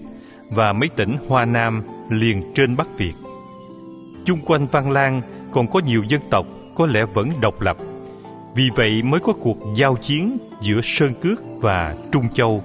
và 0.50 0.74
mấy 0.74 0.90
tỉnh 0.90 1.18
Hoa 1.28 1.46
Nam 1.46 1.84
liền 2.10 2.54
trên 2.56 2.76
Bắc 2.76 2.98
Việt. 2.98 3.14
Chung 4.26 4.40
quanh 4.46 4.68
Văn 4.68 4.92
Lang 4.92 5.22
còn 5.52 5.68
có 5.68 5.80
nhiều 5.80 6.04
dân 6.08 6.22
tộc 6.30 6.46
có 6.76 6.86
lẽ 6.86 7.06
vẫn 7.06 7.42
độc 7.42 7.62
lập. 7.62 7.78
Vì 8.56 8.70
vậy 8.76 9.02
mới 9.02 9.20
có 9.20 9.34
cuộc 9.34 9.58
giao 9.76 9.96
chiến 9.96 10.38
giữa 10.62 10.80
Sơn 10.84 11.14
Cước 11.22 11.40
và 11.62 11.96
Trung 12.12 12.34
Châu. 12.34 12.64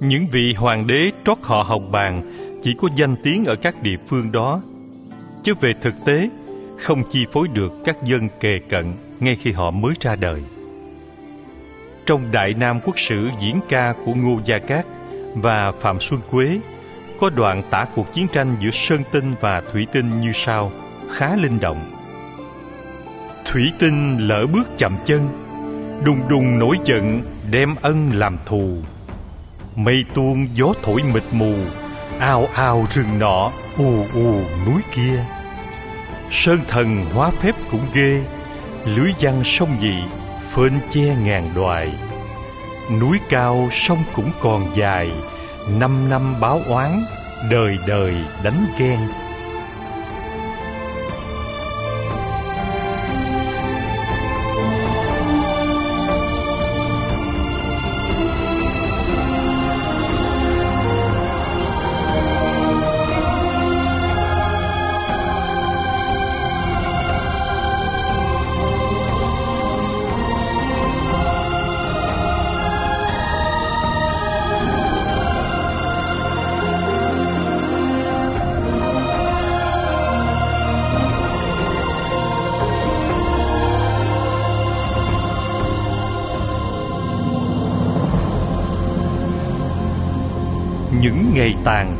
Những 0.00 0.26
vị 0.32 0.54
hoàng 0.54 0.86
đế 0.86 1.10
trót 1.24 1.38
họ 1.42 1.62
Hồng 1.62 1.92
Bàng 1.92 2.22
chỉ 2.62 2.74
có 2.78 2.88
danh 2.96 3.16
tiếng 3.22 3.44
ở 3.44 3.56
các 3.56 3.82
địa 3.82 3.96
phương 4.06 4.32
đó 4.32 4.60
chứ 5.42 5.52
về 5.60 5.74
thực 5.82 5.94
tế 6.04 6.30
không 6.78 7.02
chi 7.10 7.26
phối 7.32 7.48
được 7.48 7.72
các 7.84 8.04
dân 8.04 8.28
kề 8.40 8.58
cận 8.58 8.92
ngay 9.20 9.36
khi 9.36 9.52
họ 9.52 9.70
mới 9.70 9.94
ra 10.00 10.16
đời. 10.16 10.42
Trong 12.06 12.32
Đại 12.32 12.54
Nam 12.54 12.80
Quốc 12.84 12.98
sử 12.98 13.28
diễn 13.40 13.60
ca 13.68 13.94
của 14.04 14.14
Ngô 14.14 14.38
Gia 14.44 14.58
Cát 14.58 14.86
và 15.34 15.72
Phạm 15.80 16.00
Xuân 16.00 16.20
Quế 16.30 16.60
có 17.18 17.30
đoạn 17.30 17.62
tả 17.70 17.86
cuộc 17.94 18.12
chiến 18.12 18.26
tranh 18.32 18.56
giữa 18.60 18.70
Sơn 18.72 19.02
Tinh 19.12 19.34
và 19.40 19.60
Thủy 19.60 19.86
Tinh 19.92 20.20
như 20.20 20.32
sau, 20.34 20.72
khá 21.10 21.36
linh 21.36 21.60
động. 21.60 21.93
Thủy 23.44 23.72
Tinh 23.78 24.18
lỡ 24.28 24.46
bước 24.46 24.78
chậm 24.78 24.96
chân, 25.04 25.28
đùng 26.04 26.28
đùng 26.28 26.58
nổi 26.58 26.76
giận 26.84 27.22
đem 27.50 27.74
ân 27.82 28.10
làm 28.14 28.38
thù. 28.46 28.76
Mây 29.76 30.04
tuôn 30.14 30.48
gió 30.54 30.66
thổi 30.82 31.02
mịt 31.14 31.22
mù, 31.32 31.54
ao 32.18 32.48
ao 32.54 32.86
rừng 32.90 33.18
nọ, 33.18 33.52
ù 33.78 34.04
ù 34.14 34.40
núi 34.66 34.82
kia. 34.94 35.24
Sơn 36.30 36.60
thần 36.68 37.04
hóa 37.14 37.30
phép 37.30 37.54
cũng 37.70 37.86
ghê, 37.94 38.24
lưới 38.84 39.12
văn 39.20 39.44
sông 39.44 39.76
dị, 39.80 39.96
phên 40.42 40.80
che 40.90 41.16
ngàn 41.24 41.50
đoài. 41.54 41.94
Núi 43.00 43.18
cao 43.28 43.68
sông 43.72 44.04
cũng 44.14 44.30
còn 44.40 44.76
dài, 44.76 45.10
năm 45.68 46.10
năm 46.10 46.40
báo 46.40 46.60
oán, 46.68 47.04
đời 47.50 47.78
đời 47.86 48.14
đánh 48.42 48.66
ghen. 48.78 48.98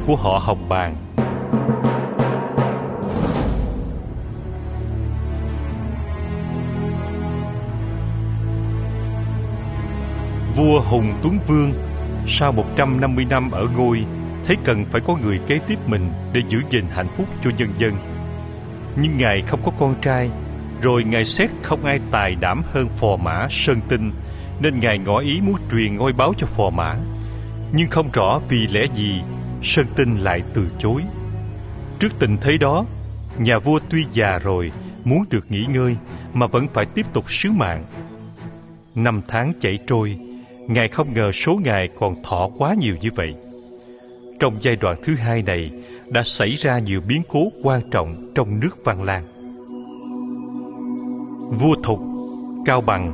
Của 0.07 0.17
họ 0.17 0.39
Hồng 0.39 0.69
Bàng. 0.69 0.95
Vua 10.57 10.81
Hùng 10.81 11.15
Tuấn 11.23 11.39
Vương 11.47 11.73
sau 12.27 12.53
150 12.53 13.27
năm 13.31 13.51
ở 13.51 13.67
ngôi 13.77 14.05
thấy 14.45 14.57
cần 14.65 14.85
phải 14.85 15.01
có 15.01 15.17
người 15.23 15.41
kế 15.47 15.59
tiếp 15.67 15.79
mình 15.87 16.11
để 16.33 16.43
giữ 16.49 16.59
gìn 16.71 16.85
hạnh 16.91 17.09
phúc 17.17 17.27
cho 17.45 17.51
nhân 17.59 17.69
dân. 17.79 17.93
Nhưng 18.97 19.19
Ngài 19.19 19.43
không 19.43 19.61
có 19.65 19.73
con 19.79 19.95
trai, 20.03 20.31
rồi 20.83 21.05
Ngài 21.05 21.25
xét 21.25 21.51
không 21.63 21.85
ai 21.85 22.01
tài 22.11 22.35
đảm 22.35 22.63
hơn 22.73 22.89
phò 22.97 23.17
mã 23.17 23.47
Sơn 23.51 23.81
Tinh, 23.89 24.13
nên 24.61 24.81
Ngài 24.81 24.99
ngỏ 24.99 25.19
ý 25.19 25.41
muốn 25.41 25.57
truyền 25.71 25.97
ngôi 25.97 26.13
báo 26.13 26.35
cho 26.39 26.47
phò 26.47 26.71
mã 26.71 26.95
nhưng 27.77 27.91
không 27.91 28.11
rõ 28.13 28.41
vì 28.49 28.67
lẽ 28.67 28.87
gì 28.95 29.23
Sơn 29.65 29.87
Tinh 29.97 30.17
lại 30.17 30.43
từ 30.55 30.67
chối. 30.79 31.03
Trước 31.99 32.09
tình 32.19 32.37
thế 32.41 32.59
đó, 32.59 32.85
nhà 33.39 33.59
vua 33.59 33.79
tuy 33.91 34.05
già 34.13 34.39
rồi, 34.39 34.73
muốn 35.05 35.25
được 35.31 35.51
nghỉ 35.51 35.65
ngơi 35.69 35.97
mà 36.35 36.47
vẫn 36.47 36.67
phải 36.73 36.87
tiếp 36.87 37.07
tục 37.13 37.25
sứ 37.31 37.51
mạng. 37.53 37.85
Năm 38.95 39.23
tháng 39.29 39.53
chảy 39.61 39.79
trôi, 39.87 40.19
Ngài 40.69 40.89
không 40.89 41.15
ngờ 41.15 41.33
số 41.33 41.61
ngày 41.65 41.89
còn 41.99 42.23
thọ 42.23 42.49
quá 42.59 42.75
nhiều 42.79 42.97
như 43.01 43.09
vậy. 43.17 43.35
Trong 44.41 44.57
giai 44.61 44.77
đoạn 44.77 44.97
thứ 45.03 45.15
hai 45.15 45.43
này 45.43 45.71
đã 46.09 46.23
xảy 46.23 46.55
ra 46.55 46.79
nhiều 46.79 47.01
biến 47.09 47.23
cố 47.29 47.49
quan 47.63 47.91
trọng 47.91 48.33
trong 48.35 48.61
nước 48.61 48.85
Văn 48.85 49.03
Lang. 49.03 49.25
Vua 51.61 51.75
Thục, 51.83 52.01
Cao 52.67 52.81
Bằng 52.81 53.13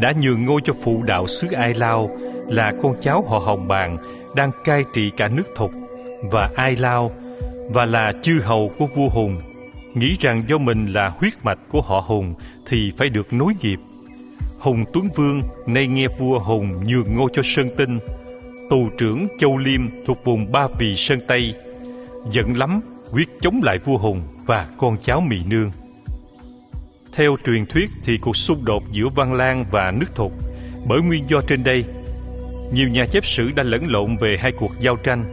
đã 0.00 0.12
nhường 0.22 0.44
ngôi 0.44 0.60
cho 0.64 0.72
phụ 0.82 1.02
đạo 1.02 1.26
xứ 1.26 1.48
Ai 1.52 1.74
Lao 1.74 2.10
là 2.48 2.72
con 2.82 2.94
cháu 3.00 3.24
họ 3.28 3.38
Hồng 3.38 3.68
Bàng 3.68 3.96
đang 4.38 4.50
cai 4.64 4.84
trị 4.92 5.10
cả 5.16 5.28
nước 5.28 5.48
Thục 5.56 5.72
và 6.30 6.50
Ai 6.56 6.76
Lao 6.76 7.10
và 7.70 7.84
là 7.84 8.12
chư 8.22 8.40
hầu 8.44 8.72
của 8.78 8.86
vua 8.86 9.08
Hùng, 9.08 9.40
nghĩ 9.94 10.16
rằng 10.20 10.44
do 10.48 10.58
mình 10.58 10.92
là 10.92 11.08
huyết 11.08 11.32
mạch 11.42 11.58
của 11.68 11.80
họ 11.80 12.00
Hùng 12.00 12.34
thì 12.66 12.92
phải 12.96 13.08
được 13.08 13.32
nối 13.32 13.52
nghiệp. 13.60 13.78
Hùng 14.58 14.84
Tuấn 14.92 15.08
Vương 15.14 15.42
nay 15.66 15.86
nghe 15.86 16.06
vua 16.18 16.38
Hùng 16.38 16.86
nhường 16.86 17.14
ngôi 17.14 17.30
cho 17.32 17.42
Sơn 17.44 17.70
Tinh, 17.76 17.98
tù 18.70 18.88
trưởng 18.98 19.28
Châu 19.38 19.58
Liêm 19.58 19.80
thuộc 20.06 20.24
vùng 20.24 20.52
Ba 20.52 20.66
Vì 20.78 20.96
Sơn 20.96 21.20
Tây, 21.28 21.54
giận 22.30 22.56
lắm 22.56 22.80
quyết 23.12 23.28
chống 23.40 23.60
lại 23.62 23.78
vua 23.78 23.98
Hùng 23.98 24.22
và 24.46 24.68
con 24.78 24.96
cháu 25.02 25.20
Mị 25.20 25.38
Nương. 25.46 25.70
Theo 27.12 27.36
truyền 27.44 27.66
thuyết 27.66 27.90
thì 28.04 28.18
cuộc 28.18 28.36
xung 28.36 28.64
đột 28.64 28.82
giữa 28.92 29.08
Văn 29.14 29.34
Lang 29.34 29.64
và 29.70 29.90
nước 29.90 30.14
Thục 30.14 30.32
bởi 30.86 31.00
nguyên 31.00 31.24
do 31.30 31.40
trên 31.40 31.64
đây 31.64 31.84
nhiều 32.72 32.88
nhà 32.88 33.06
chép 33.06 33.26
sử 33.26 33.50
đã 33.50 33.62
lẫn 33.62 33.86
lộn 33.86 34.16
về 34.16 34.36
hai 34.36 34.52
cuộc 34.52 34.72
giao 34.80 34.96
tranh. 34.96 35.24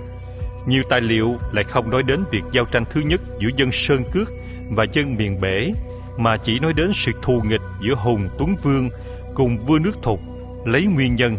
Nhiều 0.67 0.83
tài 0.89 1.01
liệu 1.01 1.37
lại 1.51 1.63
không 1.63 1.89
nói 1.89 2.03
đến 2.03 2.23
việc 2.31 2.43
giao 2.51 2.65
tranh 2.65 2.85
thứ 2.89 3.01
nhất 3.01 3.21
giữa 3.39 3.49
dân 3.57 3.69
Sơn 3.71 4.03
Cước 4.11 4.29
và 4.69 4.85
dân 4.91 5.15
miền 5.15 5.41
Bể, 5.41 5.71
mà 6.17 6.37
chỉ 6.37 6.59
nói 6.59 6.73
đến 6.73 6.91
sự 6.93 7.11
thù 7.21 7.41
nghịch 7.41 7.61
giữa 7.81 7.95
Hùng 7.95 8.29
Tuấn 8.37 8.55
Vương 8.61 8.89
cùng 9.35 9.57
vua 9.57 9.79
nước 9.79 10.03
Thục 10.03 10.19
lấy 10.65 10.85
nguyên 10.85 11.15
nhân. 11.15 11.37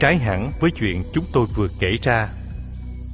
Trái 0.00 0.16
hẳn 0.16 0.52
với 0.60 0.70
chuyện 0.70 1.04
chúng 1.12 1.24
tôi 1.32 1.46
vừa 1.54 1.68
kể 1.80 1.96
ra. 2.02 2.28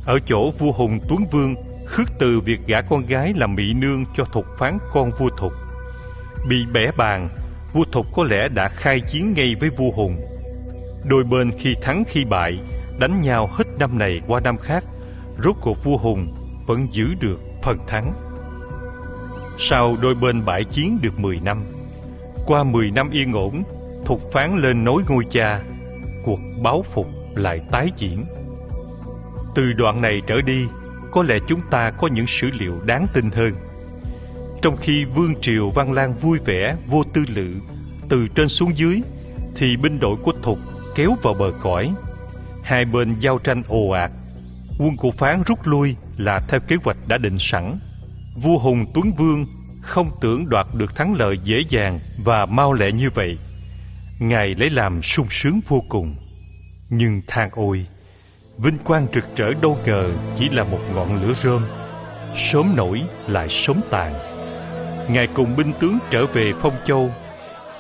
Ở 0.07 0.19
chỗ 0.27 0.51
vua 0.51 0.73
Hùng 0.73 0.99
Tuấn 1.09 1.25
Vương 1.33 1.55
khước 1.87 2.09
từ 2.19 2.41
việc 2.41 2.61
gả 2.67 2.81
con 2.81 3.07
gái 3.07 3.33
làm 3.37 3.55
mỹ 3.55 3.75
nương 3.75 4.05
cho 4.17 4.25
Thục 4.25 4.47
phán 4.59 4.79
con 4.93 5.11
vua 5.19 5.31
Thục. 5.39 5.53
Bị 6.49 6.67
bẻ 6.73 6.91
bàn, 6.97 7.29
vua 7.73 7.85
Thục 7.93 8.07
có 8.15 8.25
lẽ 8.25 8.49
đã 8.49 8.69
khai 8.69 9.01
chiến 9.01 9.33
ngay 9.37 9.55
với 9.61 9.71
vua 9.71 9.91
Hùng 9.91 10.38
Đôi 11.05 11.25
bên 11.25 11.53
khi 11.59 11.75
thắng 11.83 12.05
khi 12.07 12.25
bại, 12.25 12.59
đánh 12.99 13.21
nhau 13.21 13.51
hết 13.53 13.65
năm 13.79 13.99
này 13.99 14.21
qua 14.27 14.41
năm 14.41 14.57
khác, 14.59 14.85
rốt 15.45 15.57
cuộc 15.61 15.85
vua 15.85 15.97
Hùng 15.97 16.35
vẫn 16.67 16.87
giữ 16.91 17.07
được 17.21 17.41
phần 17.63 17.79
thắng. 17.87 18.13
Sau 19.59 19.97
đôi 20.03 20.15
bên 20.15 20.45
bại 20.45 20.65
chiến 20.65 20.99
được 21.03 21.19
10 21.19 21.41
năm, 21.45 21.65
qua 22.47 22.65
10 22.65 22.91
năm 22.91 23.11
yên 23.11 23.33
ổn, 23.33 23.63
Thục 24.05 24.33
phán 24.33 24.59
lên 24.59 24.85
nối 24.85 25.03
ngôi 25.09 25.25
cha, 25.31 25.61
cuộc 26.25 26.41
báo 26.63 26.83
phục 26.83 27.07
lại 27.35 27.61
tái 27.71 27.91
diễn. 27.97 28.25
Từ 29.55 29.73
đoạn 29.73 30.03
này 30.03 30.23
trở 30.27 30.41
đi, 30.41 30.67
có 31.13 31.23
lẽ 31.23 31.39
chúng 31.47 31.61
ta 31.71 31.91
có 31.91 32.07
những 32.07 32.27
sử 32.27 32.51
liệu 32.59 32.81
đáng 32.87 33.07
tin 33.15 33.31
hơn. 33.31 33.53
Trong 34.63 34.77
khi 34.77 35.05
vương 35.05 35.41
triều 35.41 35.71
Văn 35.71 35.93
Lang 35.93 36.15
vui 36.15 36.39
vẻ, 36.45 36.77
vô 36.87 37.03
tư 37.15 37.25
lự, 37.29 37.55
từ 38.09 38.29
trên 38.29 38.49
xuống 38.49 38.77
dưới, 38.77 39.01
thì 39.57 39.77
binh 39.77 40.01
đội 40.01 40.17
của 40.17 40.33
Thục 40.43 40.59
kéo 40.99 41.17
vào 41.23 41.35
bờ 41.35 41.53
cõi. 41.61 41.95
Hai 42.63 42.85
bên 42.85 43.19
giao 43.21 43.39
tranh 43.39 43.63
ồ 43.69 43.91
ạt. 43.91 44.11
Quân 44.79 44.97
của 44.97 45.11
Phán 45.11 45.43
rút 45.47 45.59
lui 45.67 45.97
là 46.17 46.41
theo 46.49 46.61
kế 46.61 46.77
hoạch 46.85 46.97
đã 47.07 47.19
định 47.19 47.37
sẵn. 47.39 47.79
Vua 48.37 48.59
Hùng 48.59 48.87
Tuấn 48.95 49.13
Vương 49.13 49.47
không 49.83 50.11
tưởng 50.21 50.49
đoạt 50.49 50.67
được 50.75 50.97
thắng 50.97 51.15
lợi 51.15 51.39
dễ 51.45 51.65
dàng 51.69 52.01
và 52.25 52.47
mau 52.47 52.73
lẹ 52.73 52.93
như 52.93 53.11
vậy. 53.15 53.39
Ngài 54.19 54.55
lấy 54.55 54.71
làm 54.71 55.03
sung 55.03 55.27
sướng 55.31 55.61
vô 55.69 55.83
cùng. 55.89 56.15
Nhưng 56.91 57.23
than 57.27 57.51
ôi, 57.53 57.87
vinh 58.59 58.79
quang 58.79 59.07
trực 59.13 59.25
trở 59.37 59.55
đâu 59.55 59.79
ngờ 59.85 60.11
chỉ 60.39 60.49
là 60.49 60.65
một 60.65 60.81
ngọn 60.95 61.23
lửa 61.23 61.35
rơm. 61.35 61.67
Sớm 62.37 62.77
nổi 62.77 63.03
lại 63.27 63.49
sớm 63.51 63.81
tàn. 63.91 64.15
Ngài 65.11 65.27
cùng 65.27 65.57
binh 65.57 65.73
tướng 65.81 65.99
trở 66.11 66.27
về 66.27 66.53
Phong 66.61 66.77
Châu. 66.85 67.11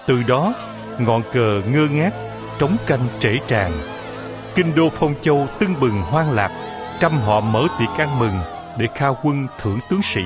Từ 0.06 0.22
đó, 0.22 0.54
ngọn 0.98 1.22
cờ 1.32 1.62
ngơ 1.72 1.88
ngác 1.90 2.27
trống 2.58 2.76
canh 2.86 3.08
trễ 3.20 3.38
tràn 3.48 3.72
kinh 4.58 4.74
đô 4.74 4.88
phong 4.88 5.14
châu 5.20 5.46
tưng 5.60 5.80
bừng 5.80 6.02
hoang 6.02 6.30
lạc, 6.30 6.50
trăm 7.00 7.12
họ 7.12 7.40
mở 7.40 7.66
tiệc 7.78 7.88
ăn 7.98 8.18
mừng 8.18 8.40
để 8.78 8.86
khao 8.94 9.18
quân 9.22 9.46
thưởng 9.60 9.78
tướng 9.90 10.02
sĩ. 10.02 10.24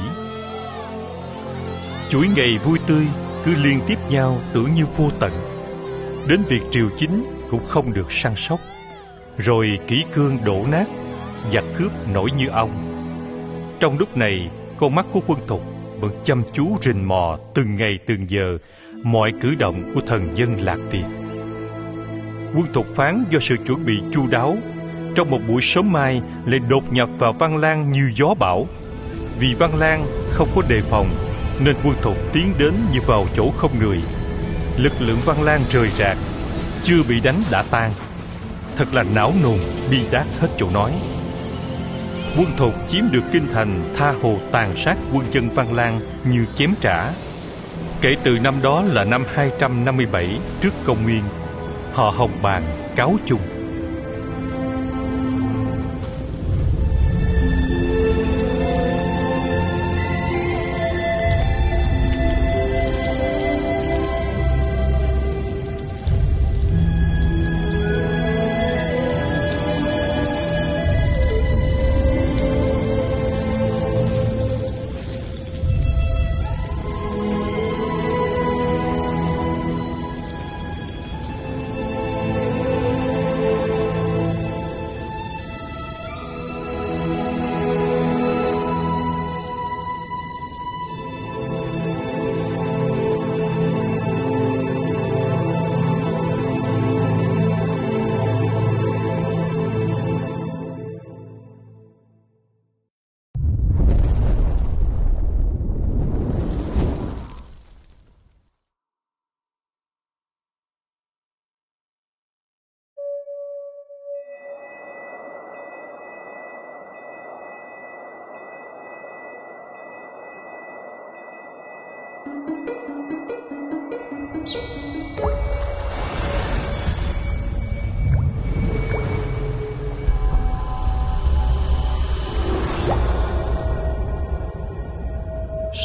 Chuỗi 2.09 2.28
ngày 2.37 2.59
vui 2.64 2.78
tươi 2.87 3.07
cứ 3.45 3.55
liên 3.57 3.80
tiếp 3.87 3.99
nhau 4.11 4.41
tưởng 4.55 4.74
như 4.74 4.85
vô 4.97 5.11
tận. 5.20 5.33
Đến 6.28 6.43
việc 6.49 6.61
triều 6.70 6.89
chính 6.97 7.24
cũng 7.51 7.64
không 7.64 7.93
được 7.93 8.12
săn 8.12 8.33
sóc. 8.37 8.61
Rồi 9.39 9.78
kỹ 9.87 10.05
cương 10.12 10.39
đổ 10.45 10.66
nát, 10.70 10.87
giặc 11.53 11.64
cướp 11.78 11.93
nổi 12.09 12.30
như 12.39 12.49
ong. 12.49 12.70
Trong 13.80 13.99
lúc 13.99 14.16
này, 14.16 14.51
con 14.78 14.95
mắt 14.95 15.07
của 15.12 15.20
quân 15.26 15.39
thục 15.47 15.62
vẫn 16.01 16.12
chăm 16.24 16.43
chú 16.53 16.76
rình 16.80 17.09
mò 17.09 17.39
từng 17.55 17.76
ngày 17.76 17.99
từng 18.07 18.30
giờ 18.30 18.59
mọi 19.03 19.33
cử 19.41 19.55
động 19.55 19.93
của 19.95 20.01
thần 20.07 20.28
dân 20.35 20.61
lạc 20.61 20.78
việt 20.91 21.22
quân 22.55 22.72
thục 22.72 22.94
phán 22.94 23.24
do 23.30 23.38
sự 23.40 23.57
chuẩn 23.66 23.86
bị 23.86 24.03
chu 24.12 24.26
đáo. 24.26 24.57
Trong 25.14 25.30
một 25.30 25.38
buổi 25.48 25.62
sớm 25.62 25.92
mai, 25.92 26.22
lại 26.46 26.61
đột 26.68 26.92
nhập 26.92 27.09
vào 27.18 27.32
văn 27.32 27.57
lang 27.57 27.92
như 27.92 28.11
gió 28.14 28.34
bão. 28.38 28.68
Vì 29.38 29.55
văn 29.59 29.78
lang 29.78 30.07
không 30.30 30.48
có 30.55 30.62
đề 30.68 30.80
phòng, 30.80 31.11
nên 31.64 31.76
quân 31.84 31.94
thục 32.03 32.16
tiến 32.32 32.55
đến 32.59 32.74
như 32.92 33.00
vào 33.07 33.26
chỗ 33.36 33.50
không 33.50 33.78
người. 33.78 34.00
Lực 34.76 34.92
lượng 35.00 35.18
văn 35.24 35.42
lang 35.42 35.64
rời 35.70 35.90
rạc, 35.98 36.16
chưa 36.82 37.03
bị 37.09 37.20
đánh 37.20 37.42
đã 37.50 37.64
tan. 37.70 37.90
Thật 38.76 38.94
là 38.94 39.03
não 39.03 39.32
nùng 39.42 39.59
bi 39.90 39.98
đát 40.11 40.26
hết 40.40 40.48
chỗ 40.57 40.70
nói. 40.70 40.92
Quân 42.36 42.46
thục 42.57 42.74
chiếm 42.88 43.05
được 43.11 43.24
kinh 43.32 43.46
thành, 43.53 43.94
tha 43.96 44.12
hồ 44.22 44.38
tàn 44.53 44.76
sát 44.76 44.96
quân 45.12 45.26
dân 45.32 45.48
văn 45.55 45.74
lang 45.74 46.00
như 46.24 46.46
chém 46.55 46.74
trả. 46.80 47.12
Kể 48.00 48.16
từ 48.22 48.38
năm 48.38 48.55
đó 48.62 48.82
là 48.82 49.05
năm 49.05 49.24
257 49.34 50.38
trước 50.61 50.74
công 50.84 51.03
nguyên 51.03 51.22
họ 51.93 52.11
hồng 52.11 52.30
bàn 52.43 52.62
cáo 52.97 53.16
chung. 53.26 53.40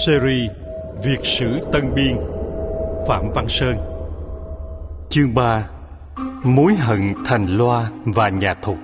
Series 0.07 0.51
Việt 1.03 1.19
sử 1.23 1.59
Tân 1.71 1.95
Biên, 1.95 2.17
Phạm 3.07 3.31
Văn 3.35 3.45
Sơn. 3.49 3.77
Chương 5.09 5.33
3 5.33 5.67
Mối 6.43 6.75
hận 6.75 7.13
thành 7.25 7.57
loa 7.57 7.89
và 8.05 8.29
nhà 8.29 8.53
thục 8.53 8.77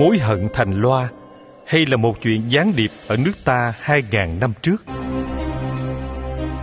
Mối 0.00 0.18
hận 0.18 0.48
thành 0.52 0.80
loa 0.80 1.08
hay 1.66 1.86
là 1.86 1.96
một 1.96 2.20
chuyện 2.22 2.42
gián 2.48 2.72
điệp 2.76 2.90
ở 3.06 3.16
nước 3.16 3.32
ta 3.44 3.74
hai 3.80 4.02
ngàn 4.10 4.40
năm 4.40 4.52
trước? 4.62 4.84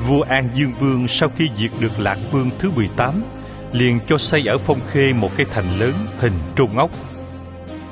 Vua 0.07 0.21
An 0.21 0.49
Dương 0.53 0.71
Vương 0.79 1.07
sau 1.07 1.29
khi 1.29 1.49
diệt 1.55 1.71
được 1.79 1.99
Lạc 1.99 2.17
Vương 2.31 2.49
thứ 2.59 2.71
18 2.71 3.23
liền 3.71 3.99
cho 4.07 4.17
xây 4.17 4.47
ở 4.47 4.57
Phong 4.57 4.79
Khê 4.87 5.13
một 5.13 5.31
cái 5.37 5.45
thành 5.51 5.79
lớn 5.79 5.93
hình 6.17 6.33
trung 6.55 6.77
ốc. 6.77 6.91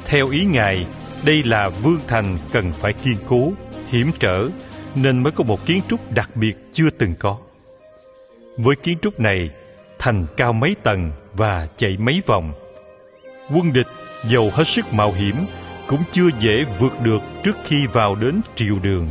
Theo 0.05 0.29
ý 0.29 0.45
ngài, 0.45 0.85
đây 1.25 1.43
là 1.43 1.69
vương 1.69 1.99
thành 2.07 2.37
cần 2.51 2.71
phải 2.73 2.93
kiên 2.93 3.17
cố, 3.27 3.51
hiểm 3.87 4.11
trở 4.19 4.49
nên 4.95 5.23
mới 5.23 5.31
có 5.31 5.43
một 5.43 5.65
kiến 5.65 5.81
trúc 5.89 6.11
đặc 6.11 6.29
biệt 6.35 6.53
chưa 6.73 6.89
từng 6.89 7.15
có. 7.19 7.37
Với 8.57 8.75
kiến 8.75 8.97
trúc 9.01 9.19
này, 9.19 9.49
thành 9.99 10.25
cao 10.37 10.53
mấy 10.53 10.75
tầng 10.83 11.11
và 11.33 11.67
chạy 11.77 11.97
mấy 11.97 12.21
vòng. 12.25 12.53
Quân 13.55 13.73
địch 13.73 13.87
giàu 14.29 14.49
hết 14.53 14.67
sức 14.67 14.93
mạo 14.93 15.13
hiểm 15.13 15.35
cũng 15.87 16.03
chưa 16.11 16.29
dễ 16.39 16.65
vượt 16.79 17.01
được 17.01 17.21
trước 17.43 17.57
khi 17.63 17.85
vào 17.85 18.15
đến 18.15 18.41
triều 18.55 18.79
đường, 18.79 19.09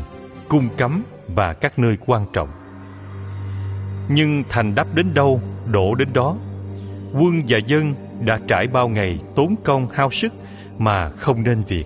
cung 0.48 0.68
cấm 0.76 1.02
và 1.28 1.52
các 1.52 1.78
nơi 1.78 1.96
quan 2.06 2.26
trọng 2.32 2.48
nhưng 4.12 4.44
thành 4.48 4.74
đắp 4.74 4.94
đến 4.94 5.14
đâu, 5.14 5.40
đổ 5.72 5.94
đến 5.94 6.08
đó. 6.14 6.36
Quân 7.12 7.42
và 7.48 7.58
dân 7.58 7.94
đã 8.24 8.40
trải 8.48 8.66
bao 8.66 8.88
ngày 8.88 9.18
tốn 9.34 9.54
công 9.64 9.88
hao 9.92 10.10
sức 10.10 10.34
mà 10.78 11.08
không 11.08 11.42
nên 11.42 11.62
việc. 11.68 11.84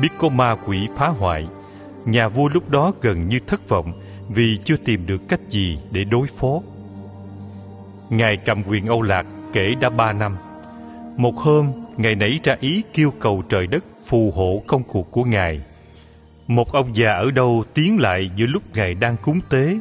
Biết 0.00 0.08
có 0.18 0.28
ma 0.28 0.56
quỷ 0.66 0.88
phá 0.96 1.08
hoại, 1.08 1.48
nhà 2.04 2.28
vua 2.28 2.48
lúc 2.48 2.70
đó 2.70 2.92
gần 3.00 3.28
như 3.28 3.38
thất 3.46 3.68
vọng 3.68 3.92
vì 4.28 4.58
chưa 4.64 4.76
tìm 4.76 5.06
được 5.06 5.28
cách 5.28 5.40
gì 5.48 5.78
để 5.90 6.04
đối 6.04 6.26
phó. 6.26 6.60
Ngài 8.10 8.36
cầm 8.36 8.62
quyền 8.68 8.86
âu 8.86 9.02
lạc 9.02 9.26
kể 9.52 9.74
đã 9.80 9.90
ba 9.90 10.12
năm. 10.12 10.36
Một 11.16 11.36
hôm, 11.36 11.72
ngài 11.96 12.14
nảy 12.14 12.40
ra 12.44 12.56
ý 12.60 12.82
kêu 12.94 13.12
cầu 13.20 13.42
trời 13.48 13.66
đất 13.66 13.84
phù 14.06 14.32
hộ 14.34 14.62
công 14.66 14.82
cuộc 14.82 15.10
của 15.10 15.24
ngài. 15.24 15.60
Một 16.46 16.72
ông 16.72 16.96
già 16.96 17.12
ở 17.12 17.30
đâu 17.30 17.64
tiến 17.74 17.98
lại 18.00 18.30
giữa 18.36 18.46
lúc 18.46 18.62
ngài 18.74 18.94
đang 18.94 19.16
cúng 19.22 19.40
tế, 19.48 19.78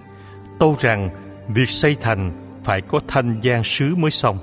tâu 0.60 0.76
rằng 0.80 1.10
việc 1.48 1.70
xây 1.70 1.96
thành 2.02 2.32
phải 2.64 2.82
có 2.82 3.00
thanh 3.08 3.40
gian 3.42 3.64
sứ 3.64 3.96
mới 3.96 4.12
xong. 4.12 4.38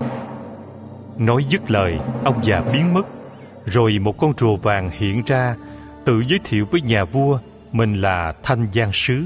Nói 1.19 1.45
dứt 1.45 1.71
lời, 1.71 1.99
ông 2.25 2.45
già 2.45 2.61
biến 2.61 2.95
mất, 2.95 3.07
rồi 3.67 3.99
một 3.99 4.19
con 4.19 4.33
rùa 4.39 4.57
vàng 4.57 4.91
hiện 4.93 5.23
ra, 5.27 5.57
tự 6.05 6.25
giới 6.29 6.39
thiệu 6.45 6.67
với 6.71 6.81
nhà 6.81 7.05
vua 7.05 7.39
mình 7.73 8.01
là 8.01 8.33
thanh 8.43 8.67
gian 8.73 8.91
sứ. 8.93 9.25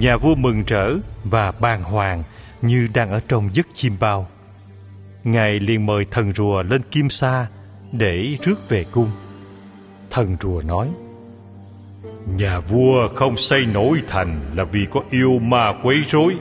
Nhà 0.00 0.16
vua 0.16 0.34
mừng 0.34 0.62
rỡ 0.66 0.94
và 1.24 1.52
bàng 1.52 1.82
hoàng 1.82 2.22
như 2.62 2.88
đang 2.94 3.10
ở 3.10 3.20
trong 3.28 3.48
giấc 3.52 3.66
chim 3.72 3.96
bao. 4.00 4.28
Ngài 5.24 5.60
liền 5.60 5.86
mời 5.86 6.06
thần 6.10 6.32
rùa 6.34 6.62
lên 6.62 6.82
kim 6.90 7.10
sa 7.10 7.46
để 7.92 8.36
rước 8.42 8.68
về 8.68 8.84
cung. 8.84 9.10
Thần 10.10 10.36
rùa 10.40 10.62
nói 10.62 10.88
Nhà 12.36 12.60
vua 12.60 13.08
không 13.08 13.36
xây 13.36 13.66
nổi 13.74 14.02
thành 14.08 14.40
là 14.56 14.64
vì 14.64 14.86
có 14.90 15.00
yêu 15.10 15.38
ma 15.38 15.72
quấy 15.82 16.02
rối. 16.06 16.36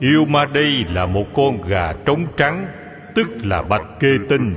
Yêu 0.00 0.24
ma 0.24 0.44
đây 0.44 0.84
là 0.92 1.06
một 1.06 1.26
con 1.34 1.62
gà 1.68 1.92
trống 1.92 2.26
trắng, 2.36 2.66
tức 3.14 3.28
là 3.44 3.62
bạch 3.62 4.00
kê 4.00 4.10
tinh, 4.28 4.54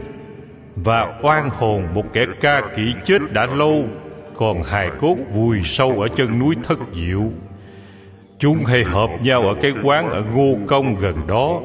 và 0.76 1.20
oan 1.22 1.50
hồn 1.50 1.84
một 1.94 2.14
kẻ 2.14 2.26
ca 2.42 2.62
kỹ 2.76 2.94
chết 3.06 3.34
đã 3.34 3.46
lâu, 3.46 3.86
còn 4.36 4.64
hài 4.64 4.90
cốt 5.00 5.16
vùi 5.34 5.62
sâu 5.64 6.02
ở 6.02 6.08
chân 6.08 6.40
núi 6.40 6.56
thất 6.64 6.80
diệu. 6.94 7.24
Chúng 8.40 8.66
hay 8.66 8.84
hợp 8.84 9.10
nhau 9.22 9.42
ở 9.42 9.54
cái 9.62 9.74
quán 9.84 10.10
ở 10.10 10.24
Ngô 10.34 10.58
Công 10.68 10.96
gần 10.96 11.28
đó, 11.28 11.62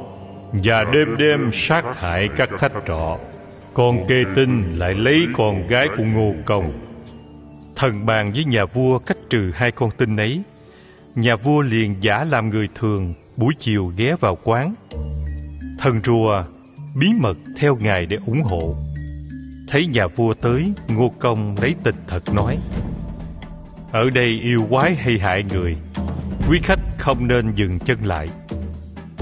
và 0.52 0.84
đêm 0.84 1.16
đêm 1.16 1.51
sát 1.52 2.01
hại 2.01 2.28
các 2.36 2.48
khách 2.59 2.72
trọ. 2.86 3.18
Còn 3.74 4.06
kê 4.06 4.24
tinh 4.36 4.78
lại 4.78 4.94
lấy 4.94 5.26
con 5.34 5.66
gái 5.66 5.88
của 5.96 6.05
Ngô 6.05 6.34
Công 6.44 6.72
Thần 7.76 8.06
bàn 8.06 8.32
với 8.32 8.44
nhà 8.44 8.64
vua 8.64 8.98
cách 8.98 9.16
trừ 9.30 9.51
hai 9.55 9.70
con 9.70 9.90
tinh 9.96 10.16
ấy. 10.16 10.42
Nhà 11.14 11.36
vua 11.36 11.60
liền 11.60 11.96
giả 12.01 12.24
làm 12.24 12.51
người 12.51 12.68
thường, 12.74 13.14
Buổi 13.36 13.55
chiều 13.59 13.92
ghé 13.96 14.16
vào 14.20 14.38
quán. 14.44 14.74
Thần 15.78 16.01
rùa, 16.05 16.44
bí 16.94 17.12
mật 17.20 17.36
theo 17.59 17.76
ngài 17.76 18.06
để 18.06 18.18
ủng 18.26 18.42
hộ. 18.42 18.76
Thấy 19.68 19.86
nhà 19.86 20.06
vua 20.06 20.34
tới, 20.34 20.72
Ngô 20.88 21.12
Công 21.18 21.56
lấy 21.60 21.74
tình 21.82 21.94
thật 22.06 22.34
nói, 22.34 22.59
Ở 23.92 24.10
đây 24.10 24.28
yêu 24.28 24.66
quái 24.70 24.94
hay 24.94 25.18
hại 25.18 25.42
người, 25.42 25.76
Quý 26.48 26.60
khách 26.62 26.80
không 26.98 27.28
nên 27.28 27.55
dừng 27.55 27.78
chân 27.78 27.98
lại. 28.05 28.28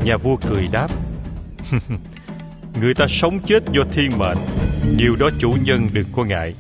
Nhà 0.05 0.17
vua 0.17 0.37
cười 0.37 0.69
đáp, 0.73 0.89
Người 2.81 2.95
ta 2.95 3.07
sống 3.09 3.41
chết 3.47 3.63
do 3.73 3.83
thiên 3.93 4.19
mệnh, 4.19 4.39
Điều 4.97 5.17
đó 5.17 5.31
chủ 5.39 5.55
nhân 5.65 5.89
đừng 5.93 6.07
có 6.13 6.25
ngại. 6.25 6.55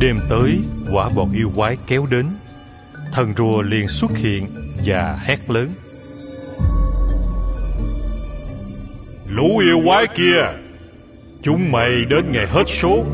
Đêm 0.00 0.16
tới, 0.28 0.58
quả 0.92 1.08
bọn 1.16 1.32
yêu 1.32 1.52
quái 1.56 1.76
kéo 1.86 2.06
đến. 2.10 2.26
Thần 3.12 3.34
rùa 3.36 3.62
liền 3.62 3.88
xuất 3.88 4.16
hiện 4.16 4.46
và 4.86 5.18
hét 5.24 5.50
lớn. 5.50 5.68
Lũ 9.28 9.58
yêu 9.58 9.80
quái 9.84 10.06
kia, 10.06 10.42
chúng 11.42 11.72
mày 11.72 12.04
đến 12.04 12.32
ngày 12.32 12.46
hết 12.46 12.62
số. 12.66 13.04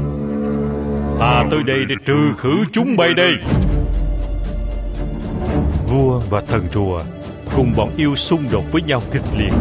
Ta 1.18 1.44
tới 1.50 1.62
đây 1.62 1.84
để 1.88 1.94
trừ 2.04 2.32
khử 2.36 2.64
chúng 2.72 2.96
bay 2.96 3.14
đây. 3.14 3.36
Vua 5.88 6.20
và 6.30 6.40
thần 6.40 6.66
rùa 6.72 7.02
cùng 7.56 7.72
bọn 7.76 7.90
yêu 7.96 8.16
xung 8.16 8.44
đột 8.50 8.64
với 8.72 8.82
nhau 8.82 9.02
kịch 9.12 9.34
liệt. 9.38 9.52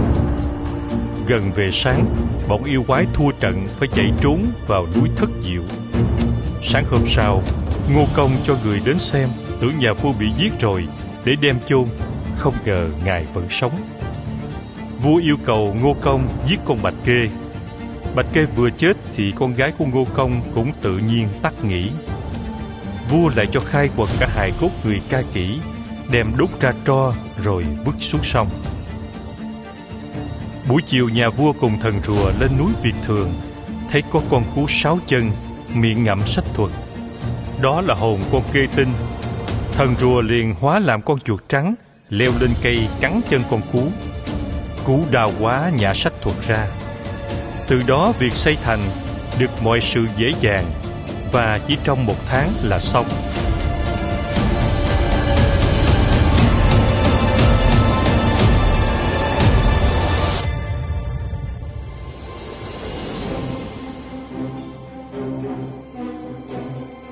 Gần 1.27 1.51
về 1.55 1.69
sáng, 1.71 2.05
bọn 2.47 2.63
yêu 2.63 2.83
quái 2.87 3.05
thua 3.13 3.31
trận 3.31 3.67
phải 3.79 3.87
chạy 3.93 4.11
trốn 4.21 4.45
vào 4.67 4.87
núi 4.95 5.09
thất 5.15 5.29
diệu 5.43 5.61
sáng 6.67 6.85
hôm 6.89 7.01
sau, 7.07 7.43
ngô 7.93 8.05
công 8.13 8.31
cho 8.43 8.57
người 8.63 8.79
đến 8.85 8.99
xem, 8.99 9.29
tưởng 9.61 9.79
nhà 9.79 9.93
vua 9.93 10.13
bị 10.13 10.27
giết 10.37 10.59
rồi, 10.59 10.87
để 11.25 11.35
đem 11.41 11.59
chôn. 11.65 11.85
Không 12.35 12.53
ngờ 12.65 12.89
ngài 13.05 13.25
vẫn 13.33 13.45
sống. 13.49 13.71
Vua 15.03 15.17
yêu 15.17 15.37
cầu 15.43 15.77
ngô 15.81 15.95
công 16.01 16.27
giết 16.47 16.59
con 16.65 16.81
bạch 16.81 16.93
kê. 17.05 17.29
Bạch 18.15 18.25
kê 18.33 18.45
vừa 18.45 18.69
chết 18.69 18.97
thì 19.13 19.33
con 19.35 19.53
gái 19.53 19.71
của 19.77 19.85
ngô 19.85 20.07
công 20.13 20.41
cũng 20.53 20.71
tự 20.81 20.97
nhiên 20.97 21.27
tắt 21.41 21.53
nghỉ. 21.63 21.89
Vua 23.09 23.29
lại 23.35 23.47
cho 23.51 23.59
khai 23.59 23.89
quật 23.97 24.09
cả 24.19 24.27
hài 24.35 24.51
cốt 24.61 24.69
người 24.83 25.01
ca 25.09 25.21
kỹ 25.33 25.59
đem 26.11 26.31
đốt 26.37 26.49
ra 26.59 26.73
tro 26.85 27.13
rồi 27.43 27.65
vứt 27.85 27.95
xuống 27.99 28.23
sông. 28.23 28.47
Buổi 30.69 30.81
chiều, 30.85 31.09
nhà 31.09 31.29
vua 31.29 31.53
cùng 31.53 31.79
thần 31.79 31.93
rùa 32.03 32.31
lên 32.39 32.51
núi 32.59 32.71
việt 32.83 32.95
thường. 33.03 33.33
Thấy 33.91 34.03
có 34.11 34.21
con 34.29 34.43
cú 34.55 34.65
sáu 34.67 34.99
chân 35.05 35.31
miệng 35.75 36.03
ngậm 36.03 36.27
sách 36.27 36.45
thuật. 36.53 36.71
Đó 37.61 37.81
là 37.81 37.93
hồn 37.93 38.19
con 38.31 38.41
kê 38.53 38.67
tinh. 38.75 38.93
Thần 39.73 39.95
rùa 39.99 40.21
liền 40.21 40.55
hóa 40.59 40.79
làm 40.79 41.01
con 41.01 41.19
chuột 41.19 41.39
trắng, 41.49 41.75
leo 42.09 42.31
lên 42.39 42.49
cây 42.61 42.87
cắn 43.01 43.21
chân 43.29 43.43
con 43.49 43.61
cú. 43.71 43.83
Cú 44.83 44.99
đào 45.11 45.31
quá 45.39 45.71
nhả 45.77 45.93
sách 45.93 46.13
thuật 46.21 46.35
ra. 46.47 46.67
Từ 47.67 47.83
đó 47.83 48.13
việc 48.19 48.33
xây 48.33 48.57
thành 48.63 48.79
được 49.39 49.49
mọi 49.63 49.81
sự 49.81 50.05
dễ 50.17 50.33
dàng 50.41 50.65
và 51.31 51.59
chỉ 51.67 51.77
trong 51.83 52.05
một 52.05 52.15
tháng 52.27 52.49
là 52.63 52.79
xong. 52.79 53.05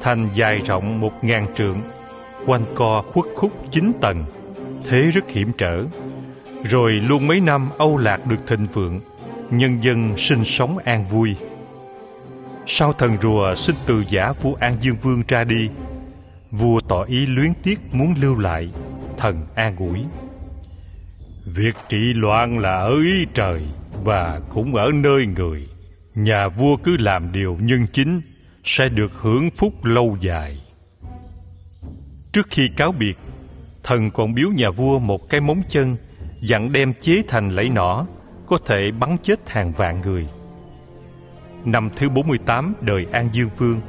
Thành 0.04 0.30
dài 0.36 0.62
rộng 0.66 1.00
một 1.00 1.24
ngàn 1.24 1.48
trượng, 1.56 1.78
quanh 2.46 2.66
co 2.76 3.02
khuất 3.02 3.26
khúc 3.36 3.52
chín 3.72 3.92
tầng, 4.02 4.26
thế 4.90 5.02
rất 5.12 5.30
hiểm 5.30 5.52
trở. 5.58 5.84
Rồi 6.64 6.92
luôn 6.92 7.28
mấy 7.28 7.42
năm 7.42 7.70
âu 7.78 7.98
lạc 7.98 8.26
được 8.26 8.48
thịnh 8.48 8.68
vượng, 8.74 9.02
nhân 9.52 9.84
dân 9.84 10.14
sinh 10.18 10.46
sống 10.46 10.78
an 10.78 11.08
vui. 11.08 11.36
Sau 12.68 12.94
thần 12.94 13.18
rùa 13.22 13.56
xin 13.56 13.76
từ 13.86 14.04
giả 14.10 14.32
vua 14.42 14.54
an 14.54 14.78
dương 14.82 14.96
vương 15.02 15.24
ra 15.28 15.44
đi, 15.44 15.70
vua 16.52 16.80
tỏ 16.80 17.04
ý 17.04 17.26
luyến 17.26 17.54
tiếc 17.64 17.80
muốn 17.92 18.14
lưu 18.22 18.40
lại 18.40 18.70
thần 19.18 19.42
an 19.56 19.76
ủi. 19.76 20.00
Việc 21.46 21.76
trị 21.90 22.14
loạn 22.14 22.60
là 22.60 22.78
ở 22.78 22.96
ý 22.96 23.26
trời 23.34 23.64
và 24.04 24.42
cũng 24.50 24.76
ở 24.76 24.92
nơi 24.94 25.26
người, 25.26 25.68
nhà 26.16 26.48
vua 26.48 26.76
cứ 26.76 26.98
làm 26.98 27.32
điều 27.32 27.58
nhân 27.62 27.88
chính 27.94 28.22
sẽ 28.64 28.90
được 28.90 29.12
hưởng 29.14 29.50
phúc 29.58 29.86
lâu 29.86 30.18
dài. 30.20 30.58
Trước 32.32 32.48
khi 32.50 32.70
cáo 32.78 32.92
biệt, 32.92 33.18
thần 33.84 34.12
còn 34.12 34.34
biếu 34.34 34.50
nhà 34.50 34.70
vua 34.70 35.00
một 35.00 35.30
cái 35.30 35.42
móng 35.42 35.62
chân, 35.70 35.98
dặn 36.42 36.72
đem 36.72 36.94
chế 37.02 37.22
thành 37.28 37.50
lẫy 37.50 37.70
nỏ, 37.70 38.06
có 38.48 38.58
thể 38.66 38.92
bắn 38.92 39.18
chết 39.24 39.50
hàng 39.50 39.72
vạn 39.72 40.02
người. 40.02 40.28
Năm 41.66 41.90
thứ 41.96 42.10
48 42.10 42.74
đời 42.82 43.08
An 43.12 43.30
Dương 43.34 43.50
Vương, 43.58 43.82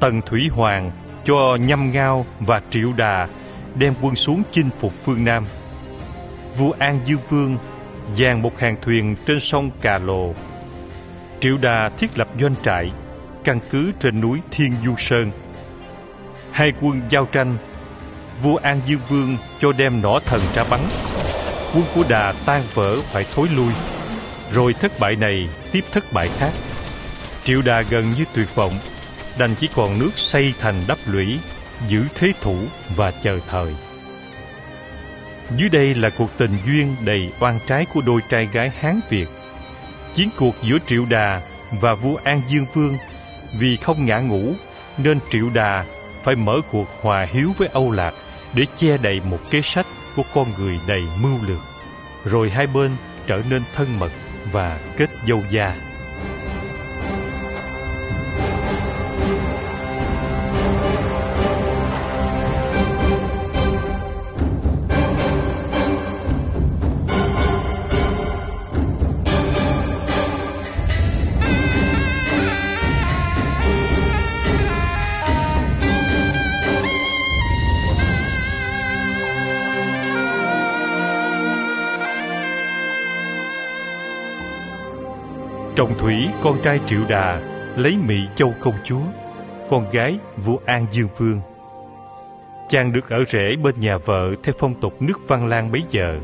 Tần 0.00 0.20
Thủy 0.26 0.48
Hoàng 0.48 0.90
cho 1.24 1.56
Nhâm 1.56 1.92
Ngao 1.92 2.26
và 2.40 2.62
Triệu 2.70 2.92
Đà 2.92 3.28
đem 3.74 3.94
quân 4.02 4.14
xuống 4.14 4.42
chinh 4.52 4.70
phục 4.78 4.92
phương 5.04 5.24
Nam. 5.24 5.44
Vua 6.56 6.72
An 6.78 7.00
Dương 7.04 7.20
Vương 7.28 7.56
dàn 8.16 8.42
một 8.42 8.58
hàng 8.58 8.76
thuyền 8.82 9.16
trên 9.26 9.40
sông 9.40 9.70
Cà 9.80 9.98
Lồ. 9.98 10.34
Triệu 11.40 11.56
Đà 11.58 11.88
thiết 11.88 12.18
lập 12.18 12.28
doanh 12.40 12.54
trại 12.64 12.90
căn 13.44 13.60
cứ 13.70 13.92
trên 14.00 14.20
núi 14.20 14.40
Thiên 14.50 14.72
Du 14.84 14.94
Sơn. 14.98 15.30
Hai 16.52 16.72
quân 16.80 17.02
giao 17.10 17.26
tranh, 17.26 17.56
vua 18.42 18.56
An 18.56 18.80
Dương 18.86 19.00
Vương 19.08 19.36
cho 19.60 19.72
đem 19.72 20.02
nỏ 20.02 20.20
thần 20.26 20.40
ra 20.54 20.64
bắn. 20.70 20.80
Quân 21.74 21.84
của 21.94 22.04
Đà 22.08 22.32
tan 22.46 22.62
vỡ 22.74 23.00
phải 23.00 23.26
thối 23.34 23.48
lui, 23.56 23.72
rồi 24.52 24.72
thất 24.72 25.00
bại 25.00 25.16
này 25.16 25.48
tiếp 25.72 25.84
thất 25.92 26.12
bại 26.12 26.28
khác. 26.38 26.50
Triệu 27.44 27.62
Đà 27.62 27.82
gần 27.82 28.04
như 28.18 28.24
tuyệt 28.34 28.54
vọng, 28.54 28.72
đành 29.38 29.54
chỉ 29.54 29.68
còn 29.74 29.98
nước 29.98 30.10
xây 30.16 30.54
thành 30.60 30.74
đắp 30.88 30.98
lũy, 31.06 31.38
giữ 31.88 32.04
thế 32.14 32.32
thủ 32.40 32.56
và 32.96 33.10
chờ 33.10 33.38
thời. 33.48 33.74
Dưới 35.56 35.68
đây 35.68 35.94
là 35.94 36.10
cuộc 36.10 36.38
tình 36.38 36.56
duyên 36.66 36.96
đầy 37.04 37.32
oan 37.40 37.58
trái 37.66 37.86
của 37.94 38.00
đôi 38.00 38.20
trai 38.28 38.48
gái 38.52 38.72
Hán 38.80 39.00
Việt. 39.08 39.28
Chiến 40.14 40.28
cuộc 40.36 40.54
giữa 40.62 40.78
Triệu 40.86 41.04
Đà 41.04 41.42
và 41.80 41.94
vua 41.94 42.16
An 42.24 42.42
Dương 42.48 42.66
Vương 42.74 42.98
vì 43.52 43.76
không 43.76 44.04
ngã 44.04 44.18
ngủ, 44.18 44.54
nên 44.98 45.18
Triệu 45.30 45.50
Đà 45.54 45.84
phải 46.22 46.36
mở 46.36 46.60
cuộc 46.70 46.88
hòa 47.02 47.26
hiếu 47.30 47.52
với 47.56 47.68
Âu 47.68 47.90
Lạc 47.90 48.14
để 48.54 48.66
che 48.76 48.96
đậy 48.98 49.20
một 49.20 49.38
kế 49.50 49.62
sách 49.62 49.86
của 50.16 50.22
con 50.34 50.46
người 50.58 50.80
đầy 50.86 51.02
mưu 51.20 51.38
lược. 51.46 51.60
Rồi 52.24 52.50
hai 52.50 52.66
bên 52.66 52.90
trở 53.26 53.42
nên 53.50 53.62
thân 53.74 53.98
mật 53.98 54.12
và 54.52 54.80
kết 54.96 55.10
dâu 55.26 55.42
da. 55.50 55.87
Trọng 85.78 85.98
thủy 85.98 86.28
con 86.42 86.60
trai 86.64 86.80
Triệu 86.86 87.04
Đà 87.08 87.40
lấy 87.76 87.96
Mỹ 88.06 88.20
Châu 88.34 88.54
công 88.60 88.74
chúa, 88.84 89.00
con 89.68 89.90
gái 89.90 90.18
vua 90.36 90.58
An 90.66 90.86
Dương 90.90 91.08
Vương. 91.18 91.40
Chàng 92.68 92.92
được 92.92 93.08
ở 93.08 93.24
rễ 93.24 93.56
bên 93.56 93.80
nhà 93.80 93.98
vợ 93.98 94.34
theo 94.42 94.54
phong 94.58 94.80
tục 94.80 95.02
nước 95.02 95.20
Văn 95.28 95.46
Lang 95.46 95.72
bấy 95.72 95.82
giờ. 95.90 96.20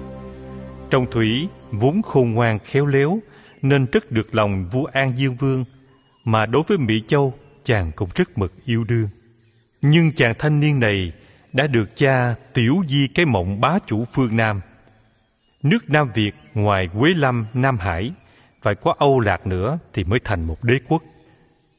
Trọng 0.90 1.06
thủy 1.10 1.48
vốn 1.70 2.02
khôn 2.02 2.30
ngoan 2.30 2.58
khéo 2.58 2.86
léo 2.86 3.18
nên 3.62 3.86
rất 3.92 4.12
được 4.12 4.34
lòng 4.34 4.68
vua 4.72 4.84
An 4.84 5.12
Dương 5.18 5.36
Vương, 5.36 5.64
mà 6.24 6.46
đối 6.46 6.62
với 6.66 6.78
Mỹ 6.78 7.02
Châu 7.06 7.34
chàng 7.64 7.92
cũng 7.96 8.08
rất 8.14 8.38
mực 8.38 8.52
yêu 8.64 8.84
đương. 8.84 9.08
Nhưng 9.82 10.12
chàng 10.12 10.34
thanh 10.38 10.60
niên 10.60 10.80
này 10.80 11.12
đã 11.52 11.66
được 11.66 11.96
cha 11.96 12.34
tiểu 12.54 12.82
di 12.88 13.08
cái 13.14 13.26
mộng 13.26 13.60
bá 13.60 13.78
chủ 13.86 14.04
phương 14.12 14.36
Nam. 14.36 14.60
Nước 15.62 15.90
Nam 15.90 16.10
Việt 16.14 16.32
ngoài 16.54 16.88
Quế 16.98 17.14
Lâm, 17.14 17.46
Nam 17.54 17.78
Hải 17.78 18.12
phải 18.64 18.74
có 18.74 18.94
Âu 18.98 19.20
Lạc 19.20 19.46
nữa 19.46 19.78
thì 19.92 20.04
mới 20.04 20.18
thành 20.24 20.44
một 20.44 20.64
đế 20.64 20.78
quốc. 20.88 21.02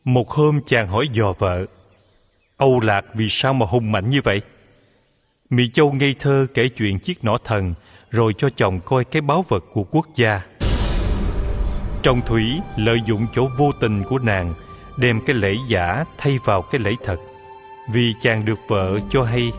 Một 0.03 0.29
hôm 0.29 0.59
chàng 0.65 0.87
hỏi 0.87 1.07
dò 1.13 1.33
vợ, 1.39 1.65
Âu 2.57 2.79
Lạc 2.79 3.05
vì 3.13 3.27
sao 3.29 3.53
mà 3.53 3.65
hùng 3.65 3.91
mạnh 3.91 4.09
như 4.09 4.21
vậy? 4.23 4.41
Mỹ 5.49 5.69
Châu 5.73 5.91
ngây 5.91 6.15
thơ 6.19 6.47
kể 6.53 6.67
chuyện 6.67 6.99
chiếc 6.99 7.23
nỏ 7.23 7.37
thần 7.43 7.73
rồi 8.11 8.33
cho 8.33 8.49
chồng 8.55 8.79
coi 8.85 9.03
cái 9.03 9.21
báu 9.21 9.45
vật 9.47 9.63
của 9.73 9.83
quốc 9.83 10.07
gia. 10.15 10.41
Trong 12.03 12.21
Thủy 12.25 12.43
lợi 12.75 13.01
dụng 13.05 13.27
chỗ 13.33 13.47
vô 13.57 13.71
tình 13.81 14.03
của 14.03 14.19
nàng 14.19 14.53
đem 14.97 15.21
cái 15.25 15.35
lễ 15.35 15.55
giả 15.69 16.05
thay 16.17 16.39
vào 16.43 16.61
cái 16.61 16.81
lễ 16.81 16.91
thật. 17.03 17.17
Vì 17.91 18.13
chàng 18.21 18.45
được 18.45 18.59
vợ 18.67 18.99
cho 19.09 19.23
hay 19.23 19.51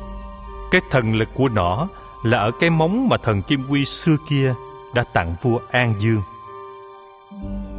cái 0.71 0.81
thần 0.91 1.15
lực 1.15 1.29
của 1.35 1.49
nỏ 1.49 1.89
là 2.25 2.39
ở 2.39 2.51
cái 2.61 2.71
móng 2.71 3.09
mà 3.09 3.17
thần 3.17 3.43
Kim 3.43 3.67
Quy 3.69 3.85
xưa 3.85 4.17
kia 4.29 4.55
đã 4.95 5.05
tặng 5.13 5.37
vua 5.43 5.61
An 5.71 5.95
Dương. 5.99 6.23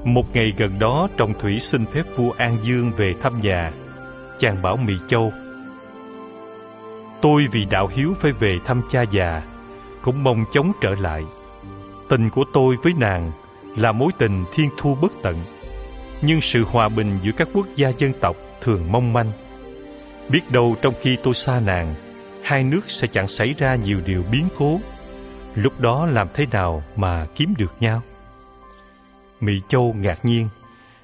Một 0.04 0.36
ngày 0.36 0.54
gần 0.58 0.80
đó 0.80 1.08
Trọng 1.18 1.40
Thủy 1.40 1.60
xin 1.60 1.86
phép 1.86 2.04
vua 2.16 2.32
An 2.32 2.58
Dương 2.62 2.92
về 2.98 3.14
thăm 3.22 3.40
nhà, 3.40 3.72
Chàng 4.38 4.62
bảo 4.62 4.78
Mỹ 4.78 4.94
Châu, 5.08 5.32
Tôi 7.22 7.48
vì 7.52 7.66
đạo 7.66 7.88
hiếu 7.88 8.14
phải 8.20 8.32
về 8.32 8.60
thăm 8.66 8.82
cha 8.90 9.02
già, 9.02 9.42
Cũng 10.02 10.24
mong 10.24 10.46
chống 10.52 10.72
trở 10.82 10.96
lại. 10.96 11.24
Tình 12.10 12.30
của 12.30 12.44
tôi 12.54 12.76
với 12.84 12.94
nàng 12.98 13.32
Là 13.76 13.92
mối 13.92 14.12
tình 14.18 14.46
thiên 14.54 14.70
thu 14.78 14.96
bất 14.96 15.12
tận, 15.22 15.38
Nhưng 16.22 16.42
sự 16.42 16.64
hòa 16.64 16.90
bình 16.90 17.20
giữa 17.22 17.32
các 17.32 17.48
quốc 17.54 17.68
gia 17.76 17.90
dân 17.90 18.12
tộc 18.22 18.36
Thường 18.62 18.92
mong 18.92 19.14
manh. 19.14 19.32
Biết 20.30 20.52
đâu 20.52 20.76
trong 20.82 20.94
khi 21.02 21.18
tôi 21.24 21.34
xa 21.34 21.60
nàng, 21.60 21.96
Hai 22.44 22.64
nước 22.64 22.82
sẽ 22.88 23.08
chẳng 23.08 23.28
xảy 23.28 23.56
ra 23.58 23.76
nhiều 23.76 24.00
điều 24.06 24.24
biến 24.32 24.48
cố. 24.56 24.80
Lúc 25.56 25.80
đó 25.80 26.06
làm 26.06 26.28
thế 26.34 26.46
nào 26.52 26.84
mà 26.96 27.26
kiếm 27.36 27.54
được 27.58 27.76
nhau? 27.80 28.02
Mỹ 29.42 29.62
Châu 29.68 29.96
ngạc 30.00 30.26
nhiên. 30.26 30.50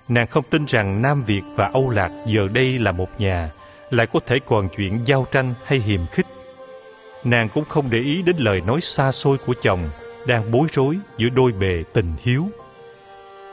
Nàng 0.08 0.28
không 0.28 0.44
tin 0.50 0.66
rằng 0.66 1.02
Nam 1.02 1.24
Việt 1.24 1.42
và 1.56 1.70
Âu 1.74 1.90
Lạc 1.90 2.12
giờ 2.28 2.48
đây 2.54 2.80
là 2.80 2.92
một 2.92 3.10
nhà, 3.18 3.52
lại 3.90 4.08
có 4.08 4.20
thể 4.28 4.40
còn 4.40 4.70
chuyện 4.78 5.00
giao 5.06 5.28
tranh 5.32 5.54
hay 5.66 5.80
hiềm 5.80 6.06
khích. 6.08 6.28
Nàng 7.24 7.50
cũng 7.50 7.66
không 7.66 7.90
để 7.90 8.00
ý 8.00 8.22
đến 8.22 8.38
lời 8.38 8.62
nói 8.62 8.82
xa 8.82 9.12
xôi 9.12 9.38
của 9.38 9.54
chồng 9.62 9.90
đang 10.28 10.52
bối 10.52 10.68
rối 10.72 10.98
giữa 11.18 11.30
đôi 11.30 11.52
bề 11.52 11.84
tình 11.94 12.14
hiếu. 12.24 12.48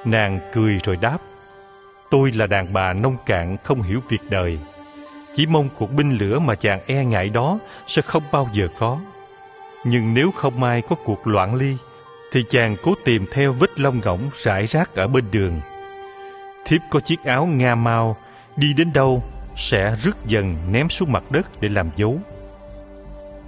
Nàng 0.05 0.41
cười 0.53 0.79
rồi 0.85 0.97
đáp 0.97 1.19
Tôi 2.11 2.33
là 2.33 2.47
đàn 2.47 2.73
bà 2.73 2.93
nông 2.93 3.17
cạn 3.27 3.57
không 3.63 3.83
hiểu 3.83 4.01
việc 4.09 4.23
đời 4.31 4.59
Chỉ 5.35 5.47
mong 5.47 5.69
cuộc 5.79 5.93
binh 5.93 6.19
lửa 6.19 6.39
mà 6.39 6.55
chàng 6.55 6.81
e 6.87 7.05
ngại 7.05 7.29
đó 7.29 7.59
Sẽ 7.87 8.03
không 8.03 8.23
bao 8.33 8.49
giờ 8.53 8.69
có 8.79 8.99
Nhưng 9.85 10.15
nếu 10.15 10.31
không 10.31 10.61
may 10.61 10.83
có 10.83 10.97
cuộc 11.05 11.27
loạn 11.27 11.55
ly 11.55 11.77
thì 12.33 12.45
chàng 12.49 12.77
cố 12.83 12.95
tìm 13.05 13.27
theo 13.33 13.53
vết 13.53 13.81
lông 13.81 14.01
ngỗng 14.05 14.31
rải 14.35 14.67
rác 14.67 14.95
ở 14.95 15.09
bên 15.09 15.25
đường. 15.31 15.61
Thiếp 16.65 16.81
có 16.91 17.01
chiếc 17.01 17.25
áo 17.25 17.47
nga 17.47 17.75
mau, 17.75 18.17
Đi 18.57 18.73
đến 18.73 18.93
đâu 18.93 19.23
sẽ 19.57 19.97
rước 19.97 20.17
dần 20.27 20.57
ném 20.73 20.89
xuống 20.89 21.13
mặt 21.13 21.25
đất 21.31 21.61
để 21.61 21.69
làm 21.69 21.91
dấu. 21.97 22.19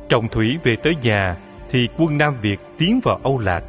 Trọng 0.09 0.29
thủy 0.29 0.59
về 0.65 0.77
tới 0.77 0.97
nhà 1.03 1.37
Thì 1.71 1.89
quân 1.99 2.19
Nam 2.19 2.35
Việt 2.43 2.61
tiến 2.79 3.01
vào 3.05 3.21
Âu 3.23 3.39
Lạc. 3.39 3.65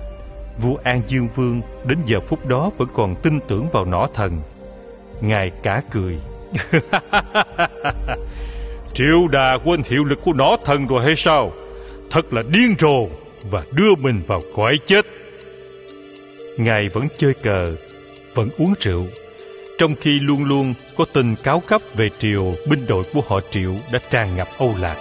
Vua 0.57 0.75
An 0.83 1.01
Dương 1.07 1.27
Vương 1.35 1.61
đến 1.85 1.97
giờ 2.05 2.19
phút 2.19 2.45
đó 2.45 2.71
vẫn 2.77 2.87
còn 2.93 3.15
tin 3.15 3.39
tưởng 3.47 3.69
vào 3.73 3.85
nỏ 3.85 4.07
thần. 4.13 4.41
Ngài 5.21 5.49
cả 5.49 5.81
cười. 5.91 6.17
Triệu 8.93 9.27
đà 9.27 9.57
quên 9.65 9.81
hiệu 9.85 10.03
lực 10.03 10.19
của 10.23 10.33
nỏ 10.33 10.57
thần 10.65 10.87
rồi 10.87 11.03
hay 11.03 11.15
sao? 11.15 11.51
Thật 12.11 12.33
là 12.33 12.43
điên 12.49 12.75
rồ 12.79 13.07
và 13.51 13.63
đưa 13.71 13.95
mình 13.95 14.21
vào 14.27 14.43
cõi 14.55 14.79
chết. 14.85 15.05
Ngài 16.57 16.89
vẫn 16.89 17.07
chơi 17.17 17.33
cờ, 17.33 17.75
vẫn 18.35 18.49
uống 18.57 18.73
rượu, 18.79 19.05
trong 19.77 19.95
khi 19.95 20.19
luôn 20.19 20.43
luôn 20.43 20.73
có 20.97 21.05
tin 21.13 21.35
cáo 21.35 21.59
cấp 21.59 21.81
về 21.95 22.09
triều 22.19 22.55
binh 22.69 22.85
đội 22.87 23.03
của 23.13 23.21
họ 23.27 23.39
Triệu 23.51 23.73
đã 23.91 23.99
tràn 24.09 24.35
ngập 24.35 24.47
Âu 24.57 24.75
Lạc. 24.79 24.97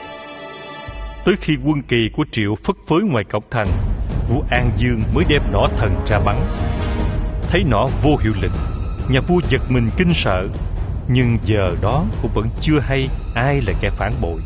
Tới 1.25 1.35
khi 1.41 1.57
quân 1.65 1.83
kỳ 1.83 2.09
của 2.09 2.25
Triệu 2.33 2.55
phất 2.55 2.77
phới 2.87 3.01
ngoài 3.01 3.25
cổng 3.25 3.45
thành, 3.51 3.69
vua 4.29 4.43
An 4.51 4.71
Dương 4.77 5.03
mới 5.15 5.25
đem 5.29 5.43
nỏ 5.53 5.69
thần 5.79 5.95
ra 6.09 6.21
bắn. 6.27 6.37
Thấy 7.51 7.65
nỏ 7.71 7.89
vô 8.03 8.17
hiệu 8.17 8.33
lực, 8.43 8.53
Nhà 9.11 9.21
vua 9.21 9.41
giật 9.49 9.63
mình 9.69 9.91
kinh 9.97 10.15
sợ 10.15 10.49
Nhưng 11.09 11.39
giờ 11.45 11.75
đó 11.83 12.05
cũng 12.23 12.31
vẫn 12.35 12.49
chưa 12.61 12.79
hay 12.79 13.09
ai 13.35 13.61
là 13.67 13.73
kẻ 13.81 13.91
phản 13.91 14.13
bội 14.21 14.41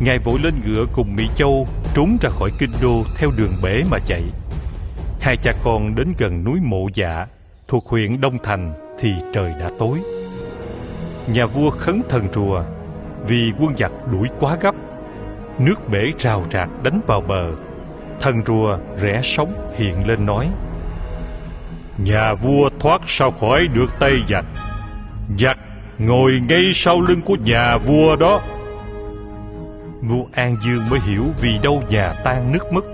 Ngài 0.00 0.18
vội 0.18 0.38
lên 0.42 0.54
ngựa 0.66 0.84
cùng 0.92 1.16
Mỹ 1.16 1.28
Châu 1.34 1.68
trốn 1.94 2.16
ra 2.20 2.30
khỏi 2.30 2.50
kinh 2.58 2.70
đô 2.82 3.04
theo 3.16 3.30
đường 3.36 3.52
bể 3.62 3.82
mà 3.90 3.98
chạy. 4.06 4.22
Hai 5.20 5.36
cha 5.36 5.52
con 5.64 5.94
đến 5.94 6.14
gần 6.18 6.44
núi 6.44 6.60
Mộ 6.62 6.88
Dạ 6.94 7.26
thuộc 7.68 7.86
huyện 7.88 8.20
Đông 8.20 8.38
Thành, 8.42 8.72
thì 8.98 9.14
trời 9.34 9.54
đã 9.60 9.70
tối. 9.78 9.98
Nhà 11.26 11.46
vua 11.46 11.70
khấn 11.70 12.02
thần 12.08 12.28
rùa, 12.34 12.62
vì 13.26 13.52
quân 13.58 13.76
giặc 13.78 13.92
đuổi 14.12 14.28
quá 14.40 14.56
gấp. 14.60 14.74
Nước 15.58 15.88
bể 15.88 16.12
rào 16.18 16.44
rạc 16.52 16.68
đánh 16.82 17.00
vào 17.06 17.20
bờ, 17.20 17.52
Thần 18.20 18.42
rùa 18.46 18.78
rẽ 19.00 19.20
sóng 19.24 19.72
hiện 19.76 20.06
lên 20.06 20.26
nói, 20.26 20.48
Nhà 21.98 22.34
vua 22.34 22.70
thoát 22.80 23.00
sao 23.06 23.30
khỏi 23.30 23.68
được 23.68 23.98
tay 24.00 24.12
giặc? 24.28 24.44
Giặc 25.38 25.58
ngồi 25.98 26.40
ngay 26.48 26.70
sau 26.74 27.00
lưng 27.00 27.22
của 27.22 27.36
nhà 27.44 27.76
vua 27.76 28.16
đó. 28.16 28.40
Vua 30.08 30.24
An 30.32 30.56
Dương 30.64 30.88
mới 30.90 31.00
hiểu 31.00 31.24
vì 31.40 31.58
đâu 31.62 31.82
nhà 31.88 32.12
tan 32.24 32.52
nước 32.52 32.72
mất. 32.72 32.84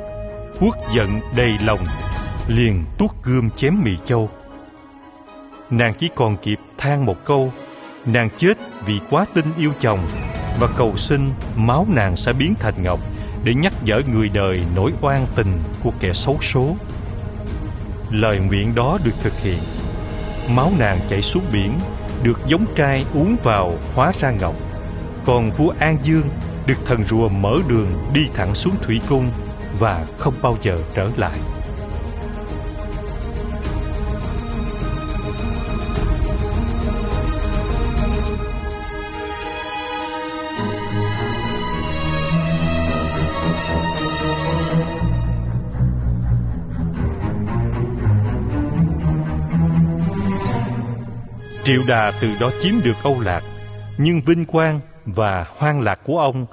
Quốc 0.61 0.77
giận 0.95 1.21
đầy 1.37 1.59
lòng, 1.65 1.87
Liền 2.47 2.85
tuốt 2.99 3.11
gươm 3.23 3.51
chém 3.51 3.83
Mị 3.83 3.97
Châu. 4.05 4.31
Nàng 5.71 5.95
chỉ 5.95 6.09
còn 6.15 6.37
kịp 6.37 6.59
than 6.79 7.07
một 7.07 7.25
câu, 7.25 7.53
Nàng 8.07 8.29
chết 8.37 8.59
vì 8.87 9.01
quá 9.11 9.27
tin 9.35 9.45
yêu 9.59 9.73
chồng, 9.79 10.09
Và 10.61 10.69
cầu 10.77 10.97
xin 10.97 11.33
máu 11.57 11.87
nàng 11.89 12.17
sẽ 12.17 12.33
biến 12.33 12.55
thành 12.61 12.83
ngọc 12.83 13.01
Để 13.45 13.55
nhắc 13.55 13.73
nhở 13.85 14.03
người 14.13 14.29
đời 14.29 14.63
nỗi 14.77 14.93
oan 15.01 15.27
tình 15.37 15.59
của 15.83 15.93
kẻ 16.01 16.13
xấu 16.13 16.39
số. 16.41 16.77
Lời 18.11 18.39
nguyện 18.39 18.75
đó 18.75 18.99
được 19.05 19.15
thực 19.23 19.41
hiện. 19.41 19.59
Máu 20.49 20.73
nàng 20.79 21.01
chảy 21.11 21.23
xuống 21.23 21.45
biển, 21.53 21.73
Được 22.23 22.41
giống 22.47 22.67
trai 22.75 23.05
uống 23.15 23.37
vào 23.43 23.75
hóa 23.95 24.13
ra 24.21 24.31
ngọc. 24.31 24.55
Còn 25.25 25.51
vua 25.51 25.73
An 25.79 25.97
Dương 26.03 26.29
được 26.67 26.87
thần 26.87 27.05
rùa 27.05 27.29
mở 27.29 27.57
đường 27.69 27.89
đi 28.13 28.29
thẳng 28.35 28.55
xuống 28.55 28.75
thủy 28.83 29.01
cung 29.09 29.31
Và 29.79 30.07
không 30.19 30.35
bao 30.43 30.57
giờ 30.63 30.79
trở 30.95 31.11
lại. 31.17 31.39
Triệu 51.65 51.83
Đà 51.89 52.13
từ 52.21 52.29
đó 52.41 52.51
chiếm 52.61 52.75
được 52.85 52.93
Âu 53.03 53.21
Lạc, 53.21 53.43
nhưng 53.99 54.21
vinh 54.23 54.45
quang 54.45 54.81
và 55.07 55.47
hoang 55.57 55.81
lạc 55.81 56.01
của 56.05 56.19
ông 56.19 56.47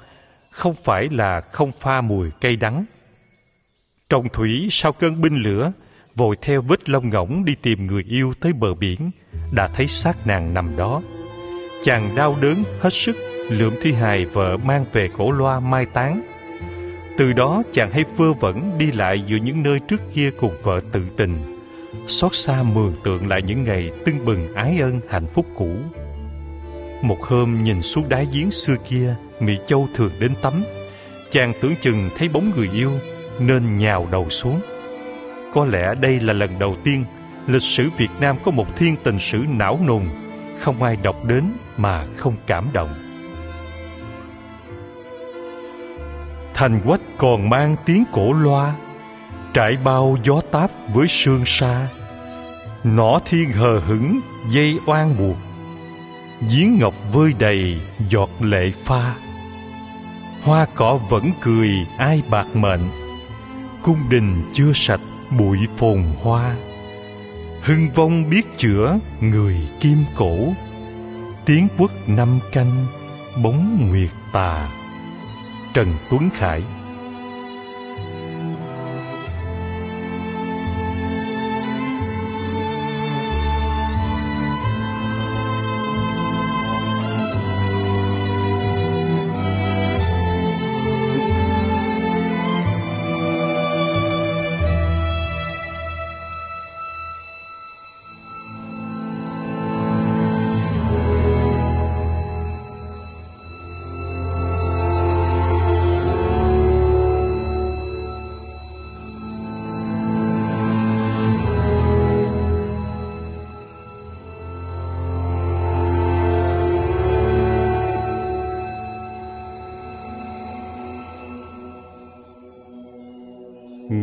không 0.50 0.74
phải 0.84 1.08
là 1.08 1.40
không 1.40 1.72
pha 1.80 2.00
mùi 2.00 2.30
cây 2.40 2.56
đắng. 2.56 2.84
Trọng 4.08 4.28
thủy 4.28 4.68
sau 4.70 4.92
cơn 4.92 5.20
binh 5.20 5.36
lửa, 5.36 5.72
vội 6.14 6.36
theo 6.42 6.62
vết 6.62 6.88
lông 6.88 7.08
ngỗng 7.08 7.44
đi 7.44 7.54
tìm 7.54 7.86
người 7.86 8.04
yêu 8.08 8.34
tới 8.40 8.52
bờ 8.52 8.74
biển, 8.74 9.10
đã 9.52 9.68
thấy 9.68 9.88
xác 9.88 10.26
nàng 10.26 10.54
nằm 10.54 10.76
đó. 10.76 11.02
Chàng 11.84 12.14
đau 12.14 12.36
đớn 12.40 12.64
hết 12.80 12.92
sức 12.92 13.16
lượm 13.50 13.74
thi 13.82 13.92
hài 13.92 14.26
vợ 14.26 14.56
mang 14.56 14.84
về 14.92 15.08
cổ 15.16 15.30
loa 15.30 15.60
mai 15.60 15.86
táng. 15.86 16.22
Từ 17.18 17.32
đó 17.32 17.62
chàng 17.72 17.90
hay 17.90 18.04
vơ 18.16 18.32
vẩn 18.32 18.78
đi 18.78 18.92
lại 18.92 19.24
giữa 19.26 19.36
những 19.36 19.62
nơi 19.62 19.80
trước 19.88 20.00
kia 20.14 20.30
cùng 20.38 20.52
vợ 20.62 20.80
tự 20.92 21.06
tình 21.16 21.60
xót 22.06 22.34
xa 22.34 22.62
mường 22.62 22.94
tượng 23.04 23.28
lại 23.28 23.42
những 23.42 23.64
ngày 23.64 23.90
tưng 24.04 24.24
bừng 24.24 24.54
ái 24.54 24.78
ân 24.80 25.00
hạnh 25.08 25.26
phúc 25.32 25.46
cũ. 25.54 25.76
Một 27.02 27.22
hôm 27.22 27.62
nhìn 27.62 27.82
xuống 27.82 28.08
đáy 28.08 28.26
giếng 28.32 28.50
xưa 28.50 28.76
kia, 28.88 29.14
Mỹ 29.40 29.58
Châu 29.66 29.88
thường 29.94 30.12
đến 30.18 30.32
tắm. 30.42 30.64
Chàng 31.30 31.52
tưởng 31.60 31.74
chừng 31.80 32.10
thấy 32.18 32.28
bóng 32.28 32.50
người 32.56 32.70
yêu 32.74 32.92
nên 33.38 33.78
nhào 33.78 34.08
đầu 34.10 34.30
xuống. 34.30 34.60
Có 35.52 35.64
lẽ 35.64 35.94
đây 36.00 36.20
là 36.20 36.32
lần 36.32 36.58
đầu 36.58 36.76
tiên 36.84 37.04
lịch 37.46 37.62
sử 37.62 37.88
Việt 37.98 38.10
Nam 38.20 38.36
có 38.42 38.50
một 38.50 38.76
thiên 38.76 38.96
tình 39.04 39.18
sử 39.18 39.44
não 39.48 39.80
nùng, 39.86 40.08
không 40.58 40.82
ai 40.82 40.96
đọc 41.02 41.24
đến 41.24 41.44
mà 41.76 42.06
không 42.16 42.34
cảm 42.46 42.68
động. 42.72 42.94
Thành 46.54 46.80
quách 46.86 47.00
còn 47.18 47.50
mang 47.50 47.76
tiếng 47.86 48.04
cổ 48.12 48.32
loa, 48.32 48.74
trải 49.54 49.76
bao 49.84 50.16
gió 50.24 50.40
táp 50.50 50.70
với 50.94 51.08
sương 51.08 51.42
sa 51.46 51.88
Nỏ 52.84 53.18
thiên 53.24 53.52
hờ 53.52 53.78
hững 53.78 54.20
dây 54.50 54.78
oan 54.86 55.18
buộc 55.18 55.36
Giếng 56.48 56.78
ngọc 56.78 56.94
vơi 57.12 57.32
đầy, 57.38 57.80
giọt 58.10 58.30
lệ 58.40 58.70
pha. 58.82 59.14
Hoa 60.42 60.66
cỏ 60.74 60.98
vẫn 61.08 61.30
cười, 61.40 61.70
ai 61.98 62.22
bạc 62.30 62.46
mệnh. 62.54 62.88
Cung 63.82 63.98
đình 64.10 64.42
chưa 64.52 64.72
sạch, 64.74 65.00
bụi 65.38 65.58
phồn 65.76 66.04
hoa. 66.22 66.56
Hưng 67.62 67.88
vong 67.94 68.30
biết 68.30 68.42
chữa, 68.56 68.98
người 69.20 69.56
kim 69.80 70.04
cổ. 70.16 70.36
Tiếng 71.44 71.68
quốc 71.78 71.90
năm 72.06 72.38
canh, 72.52 72.86
bóng 73.42 73.88
nguyệt 73.88 74.10
tà. 74.32 74.68
Trần 75.74 75.86
Tuấn 76.10 76.30
Khải 76.34 76.62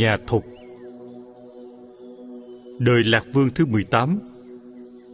Nhà 0.07 0.17
Thục 0.27 0.45
Đời 2.79 3.03
Lạc 3.03 3.23
Vương 3.34 3.49
thứ 3.49 3.65
18 3.65 4.19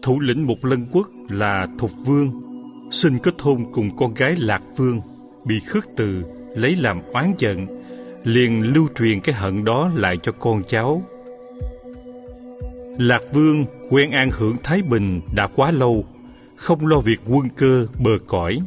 Thủ 0.02 0.20
lĩnh 0.20 0.48
một 0.48 0.66
lân 0.66 0.86
quốc 0.92 1.10
là 1.30 1.68
Thục 1.80 1.92
Vương 2.06 2.32
Xin 2.92 3.20
kết 3.20 3.34
hôn 3.40 3.72
cùng 3.72 3.96
con 3.96 4.14
gái 4.14 4.36
Lạc 4.38 4.62
Vương 4.78 5.02
Bị 5.46 5.60
khước 5.60 5.86
từ 5.96 6.24
Lấy 6.56 6.76
làm 6.76 7.02
oán 7.14 7.34
giận 7.38 7.68
Liền 8.24 8.74
lưu 8.74 8.88
truyền 8.96 9.22
cái 9.22 9.36
hận 9.36 9.66
đó 9.66 9.92
lại 9.96 10.18
cho 10.24 10.32
con 10.32 10.64
cháu 10.68 11.04
Lạc 12.98 13.22
Vương 13.34 13.66
quen 13.90 14.12
an 14.12 14.30
hưởng 14.32 14.56
Thái 14.64 14.82
Bình 14.82 15.22
đã 15.36 15.48
quá 15.48 15.72
lâu, 15.72 16.06
không 16.56 16.88
lo 16.88 17.00
việc 17.00 17.20
quân 17.28 17.50
cơ 17.58 17.88
bờ 18.00 18.12
cõi. 18.28 18.60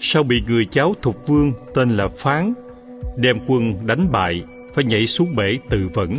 Sau 0.00 0.22
bị 0.22 0.42
người 0.46 0.64
cháu 0.70 0.94
Thục 1.02 1.26
Vương 1.26 1.52
tên 1.74 1.96
là 1.96 2.08
Phán 2.08 2.52
đem 3.16 3.38
quân 3.46 3.86
đánh 3.86 4.12
bại, 4.12 4.44
phải 4.78 4.84
nhảy 4.84 5.06
xuống 5.06 5.36
bể 5.36 5.58
tự 5.70 5.88
vẫn. 5.94 6.14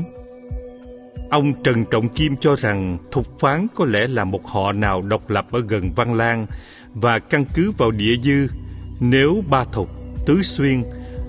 Ông 1.29 1.63
Trần 1.63 1.85
Trọng 1.91 2.09
Kim 2.09 2.37
cho 2.37 2.55
rằng 2.55 2.97
Thục 3.11 3.39
Phán 3.39 3.67
có 3.75 3.85
lẽ 3.85 4.07
là 4.07 4.23
một 4.23 4.47
họ 4.47 4.71
nào 4.71 5.01
độc 5.01 5.29
lập 5.29 5.45
ở 5.51 5.61
gần 5.69 5.91
Văn 5.95 6.13
Lang 6.13 6.47
và 6.93 7.19
căn 7.19 7.45
cứ 7.53 7.71
vào 7.77 7.91
địa 7.91 8.15
dư, 8.23 8.47
nếu 8.99 9.43
Ba 9.49 9.63
Thục, 9.63 9.89
Tứ 10.25 10.41
Xuyên 10.41 10.83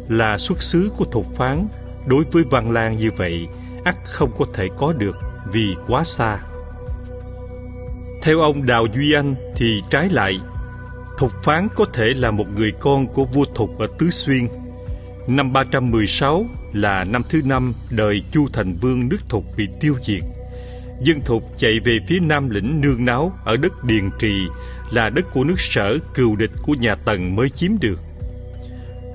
là 0.09 0.39
xuất 0.39 0.63
xứ 0.63 0.91
của 0.97 1.05
Thục 1.05 1.37
Phán, 1.37 1.67
đối 2.07 2.25
với 2.33 2.43
Văn 2.51 2.73
Lang 2.73 2.97
như 2.97 3.11
vậy, 3.17 3.47
ắt 3.85 3.97
không 4.05 4.31
có 4.39 4.45
thể 4.55 4.69
có 4.77 4.93
được 4.93 5.17
vì 5.53 5.75
quá 5.87 6.05
xa. 6.05 6.39
Theo 8.23 8.41
ông 8.41 8.67
Đào 8.67 8.87
Duy 8.95 9.13
Anh 9.13 9.35
thì 9.57 9.83
trái 9.91 10.09
lại, 10.11 10.39
Thục 11.19 11.33
Phán 11.45 11.69
có 11.75 11.85
thể 11.93 12.15
là 12.15 12.31
một 12.31 12.47
người 12.57 12.73
con 12.81 13.07
của 13.07 13.25
vua 13.25 13.45
Thục 13.55 13.79
ở 13.79 13.87
Tứ 13.99 14.11
Xuyên. 14.11 14.49
Năm 15.27 15.53
316 15.53 16.47
là 16.73 17.05
năm 17.05 17.23
thứ 17.29 17.43
năm 17.45 17.73
đời 17.91 18.23
Chu 18.33 18.49
Thành 18.53 18.77
Vương 18.81 19.09
nước 19.09 19.19
Thục 19.29 19.45
bị 19.57 19.69
tiêu 19.81 19.97
diệt. 20.03 20.23
Dân 21.01 21.21
Thục 21.25 21.43
chạy 21.57 21.81
về 21.81 21.99
phía 22.09 22.19
nam 22.21 22.51
lĩnh 22.51 22.81
nương 22.81 23.05
náo 23.05 23.33
ở 23.45 23.57
đất 23.57 23.85
Điền 23.85 24.11
Trì 24.19 24.47
là 24.91 25.11
đất 25.11 25.27
của 25.33 25.45
nước 25.45 25.61
sở 25.61 25.99
cừu 26.15 26.37
địch 26.37 26.51
của 26.63 26.75
nhà 26.75 26.95
Tần 26.95 27.37
mới 27.37 27.51
chiếm 27.51 27.71
được. 27.81 28.01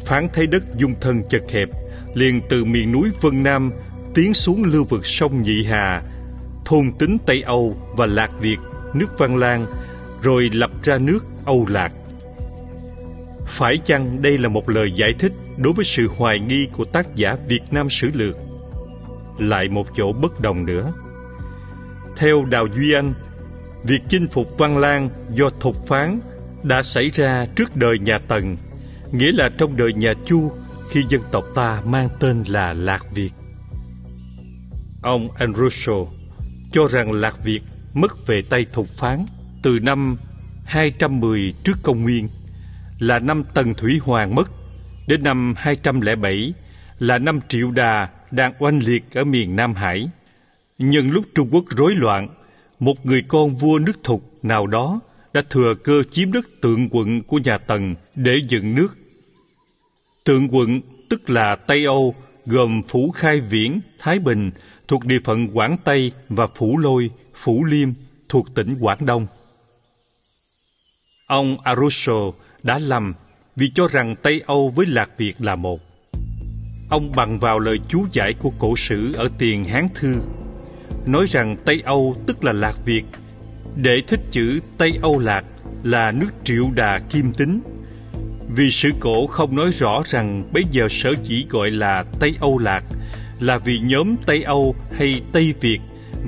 Phán 0.05 0.27
thấy 0.33 0.47
đất 0.47 0.63
dung 0.77 0.93
thân 1.01 1.23
chật 1.29 1.43
hẹp, 1.51 1.69
liền 2.13 2.41
từ 2.49 2.65
miền 2.65 2.91
núi 2.91 3.09
Vân 3.21 3.43
Nam 3.43 3.71
tiến 4.15 4.33
xuống 4.33 4.63
lưu 4.63 4.83
vực 4.83 5.05
sông 5.05 5.41
Nhị 5.41 5.63
Hà, 5.63 6.01
thôn 6.65 6.91
tính 6.99 7.17
Tây 7.25 7.41
Âu 7.41 7.77
và 7.97 8.05
Lạc 8.05 8.31
Việt, 8.39 8.57
nước 8.93 9.19
Văn 9.19 9.37
Lang, 9.37 9.65
rồi 10.21 10.49
lập 10.53 10.71
ra 10.83 10.97
nước 10.97 11.19
Âu 11.45 11.65
Lạc. 11.69 11.91
Phải 13.47 13.77
chăng 13.77 14.21
đây 14.21 14.37
là 14.37 14.49
một 14.49 14.69
lời 14.69 14.91
giải 14.91 15.13
thích 15.19 15.31
đối 15.57 15.73
với 15.73 15.85
sự 15.85 16.07
hoài 16.17 16.39
nghi 16.39 16.67
của 16.73 16.85
tác 16.85 17.15
giả 17.15 17.35
Việt 17.47 17.61
Nam 17.71 17.89
Sử 17.89 18.09
Lược? 18.13 18.35
Lại 19.39 19.69
một 19.69 19.87
chỗ 19.95 20.13
bất 20.13 20.39
đồng 20.39 20.65
nữa. 20.65 20.93
Theo 22.17 22.45
Đào 22.45 22.67
Duy 22.75 22.93
Anh, 22.93 23.13
việc 23.83 24.01
chinh 24.09 24.27
phục 24.27 24.57
Văn 24.57 24.77
Lang 24.77 25.09
do 25.33 25.49
thục 25.59 25.87
phán 25.87 26.19
đã 26.63 26.83
xảy 26.83 27.09
ra 27.09 27.45
trước 27.45 27.75
đời 27.75 27.99
nhà 27.99 28.17
Tần, 28.17 28.57
nghĩa 29.11 29.31
là 29.31 29.49
trong 29.57 29.77
đời 29.77 29.93
nhà 29.93 30.13
Chu 30.25 30.51
khi 30.89 31.03
dân 31.09 31.21
tộc 31.31 31.45
ta 31.55 31.81
mang 31.85 32.09
tên 32.19 32.43
là 32.47 32.73
Lạc 32.73 33.03
Việt. 33.13 33.31
Ông 35.01 35.31
Andrusso 35.31 35.93
cho 36.71 36.87
rằng 36.87 37.11
Lạc 37.11 37.43
Việt 37.43 37.61
mất 37.93 38.27
về 38.27 38.41
tay 38.49 38.65
thục 38.73 38.87
phán 38.97 39.25
từ 39.63 39.79
năm 39.79 40.17
210 40.65 41.53
trước 41.63 41.77
công 41.83 42.03
nguyên 42.03 42.29
là 42.99 43.19
năm 43.19 43.43
Tần 43.53 43.73
Thủy 43.73 43.99
Hoàng 44.03 44.35
mất 44.35 44.51
đến 45.07 45.23
năm 45.23 45.53
207 45.57 46.53
là 46.99 47.17
năm 47.17 47.39
Triệu 47.47 47.71
Đà 47.71 48.09
đang 48.31 48.53
oanh 48.59 48.79
liệt 48.79 49.03
ở 49.13 49.23
miền 49.23 49.55
Nam 49.55 49.73
Hải. 49.73 50.09
Nhưng 50.77 51.11
lúc 51.11 51.25
Trung 51.35 51.49
Quốc 51.51 51.65
rối 51.69 51.95
loạn, 51.95 52.27
một 52.79 53.05
người 53.05 53.23
con 53.27 53.55
vua 53.55 53.79
nước 53.79 54.03
thục 54.03 54.23
nào 54.43 54.67
đó 54.67 54.99
đã 55.33 55.41
thừa 55.49 55.73
cơ 55.83 56.03
chiếm 56.11 56.31
đất 56.31 56.45
tượng 56.61 56.89
quận 56.91 57.23
của 57.23 57.37
nhà 57.37 57.57
Tần 57.57 57.95
để 58.15 58.37
dựng 58.49 58.75
nước. 58.75 58.97
Tượng 60.23 60.47
quận 60.55 60.81
tức 61.09 61.29
là 61.29 61.55
Tây 61.55 61.85
Âu 61.85 62.15
gồm 62.45 62.81
Phủ 62.87 63.11
Khai 63.11 63.39
Viễn, 63.39 63.79
Thái 63.99 64.19
Bình 64.19 64.51
thuộc 64.87 65.05
địa 65.05 65.19
phận 65.23 65.47
Quảng 65.57 65.77
Tây 65.83 66.11
và 66.29 66.47
Phủ 66.47 66.77
Lôi, 66.77 67.09
Phủ 67.35 67.63
Liêm 67.63 67.89
thuộc 68.29 68.55
tỉnh 68.55 68.77
Quảng 68.79 69.05
Đông. 69.05 69.27
Ông 71.27 71.57
Aruso 71.63 72.31
đã 72.63 72.79
lầm 72.79 73.13
vì 73.55 73.71
cho 73.75 73.87
rằng 73.87 74.15
Tây 74.21 74.41
Âu 74.45 74.69
với 74.69 74.85
Lạc 74.85 75.09
Việt 75.17 75.33
là 75.39 75.55
một. 75.55 75.79
Ông 76.89 77.11
bằng 77.15 77.39
vào 77.39 77.59
lời 77.59 77.79
chú 77.87 78.05
giải 78.11 78.33
của 78.33 78.51
cổ 78.59 78.75
sử 78.75 79.13
ở 79.13 79.29
tiền 79.37 79.65
Hán 79.65 79.87
Thư, 79.95 80.15
nói 81.05 81.25
rằng 81.29 81.57
Tây 81.65 81.81
Âu 81.85 82.15
tức 82.27 82.43
là 82.43 82.53
Lạc 82.53 82.85
Việt, 82.85 83.03
để 83.75 84.01
thích 84.07 84.19
chữ 84.31 84.59
Tây 84.77 84.99
Âu 85.01 85.19
Lạc 85.19 85.45
là 85.83 86.11
nước 86.11 86.29
triệu 86.43 86.69
đà 86.75 86.99
kim 86.99 87.33
tính. 87.33 87.61
Vì 88.55 88.71
sử 88.71 88.89
cổ 88.99 89.27
không 89.27 89.55
nói 89.55 89.71
rõ 89.71 90.01
rằng 90.05 90.49
bây 90.53 90.63
giờ 90.71 90.87
sở 90.89 91.13
chỉ 91.23 91.45
gọi 91.49 91.71
là 91.71 92.05
Tây 92.19 92.35
Âu 92.39 92.57
Lạc 92.57 92.83
là 93.39 93.57
vì 93.57 93.79
nhóm 93.79 94.15
Tây 94.25 94.43
Âu 94.43 94.75
hay 94.91 95.21
Tây 95.31 95.53
Việt 95.61 95.79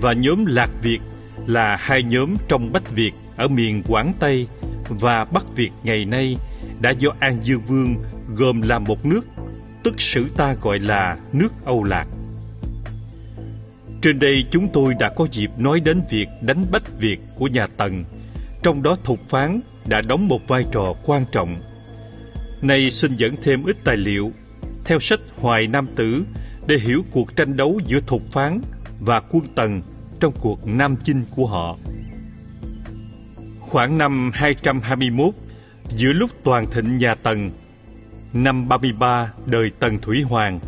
và 0.02 0.14
nhóm 0.14 0.46
Lạc 0.46 0.70
Việt 0.82 1.00
là 1.48 1.76
hai 1.80 2.04
nhóm 2.04 2.36
trong 2.48 2.72
Bách 2.72 2.92
Việt 2.92 3.12
ở 3.38 3.48
miền 3.48 3.84
Quảng 3.88 4.14
Tây 4.20 4.48
và 4.90 5.26
Bắc 5.26 5.56
Việt 5.56 5.72
ngày 5.84 6.06
nay 6.06 6.38
đã 6.82 6.90
do 6.90 7.10
An 7.20 7.38
Dương 7.42 7.62
Vương 7.68 7.96
gồm 8.28 8.62
làm 8.62 8.84
một 8.84 9.06
nước, 9.06 9.28
tức 9.84 10.02
sử 10.02 10.26
ta 10.38 10.56
gọi 10.62 10.80
là 10.80 11.18
nước 11.34 11.54
Âu 11.66 11.84
Lạc. 11.84 12.08
Trên 14.02 14.20
đây 14.20 14.44
chúng 14.52 14.70
tôi 14.74 14.94
đã 15.00 15.10
có 15.10 15.28
dịp 15.32 15.50
nói 15.58 15.80
đến 15.80 16.02
việc 16.10 16.28
đánh 16.42 16.66
Bách 16.72 17.00
Việt 17.00 17.20
của 17.36 17.48
nhà 17.48 17.68
Tần, 17.68 18.04
trong 18.64 18.84
đó 18.84 18.98
Thục 19.04 19.30
Phán 19.30 19.60
đã 19.86 20.02
đóng 20.02 20.28
một 20.28 20.48
vai 20.48 20.66
trò 20.72 20.94
quan 21.06 21.24
trọng. 21.32 21.56
Nay 22.62 22.92
xin 22.92 23.16
dẫn 23.16 23.36
thêm 23.44 23.64
ít 23.64 23.78
tài 23.84 23.98
liệu 23.98 24.32
theo 24.86 25.00
sách 25.00 25.20
Hoài 25.36 25.68
Nam 25.68 25.88
Tử 25.96 26.24
để 26.68 26.78
hiểu 26.78 27.02
cuộc 27.12 27.36
tranh 27.36 27.58
đấu 27.58 27.80
giữa 27.88 28.00
Thục 28.08 28.32
Phán 28.32 28.62
và 29.00 29.20
quân 29.20 29.44
Tần 29.56 29.82
trong 30.20 30.34
cuộc 30.40 30.68
Nam 30.68 30.96
Chinh 31.04 31.24
của 31.36 31.46
họ. 31.46 31.78
Khoảng 33.60 33.98
năm 33.98 34.32
221, 34.34 35.34
giữa 35.96 36.12
lúc 36.14 36.32
toàn 36.44 36.72
thịnh 36.72 36.98
nhà 36.98 37.16
Tần, 37.16 37.52
năm 38.34 38.68
33 38.68 39.34
đời 39.46 39.72
Tần 39.80 40.00
Thủy 40.02 40.22
Hoàng, 40.22 40.60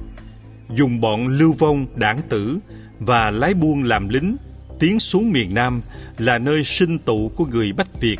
dùng 0.75 1.01
bọn 1.01 1.27
lưu 1.27 1.53
vong 1.53 1.85
đảng 1.95 2.21
tử 2.29 2.59
và 2.99 3.31
lái 3.31 3.53
buôn 3.53 3.83
làm 3.83 4.09
lính 4.09 4.37
tiến 4.79 4.99
xuống 4.99 5.31
miền 5.31 5.53
Nam 5.53 5.81
là 6.17 6.37
nơi 6.37 6.63
sinh 6.63 6.99
tụ 6.99 7.31
của 7.35 7.45
người 7.45 7.73
Bách 7.73 8.01
Việt. 8.01 8.19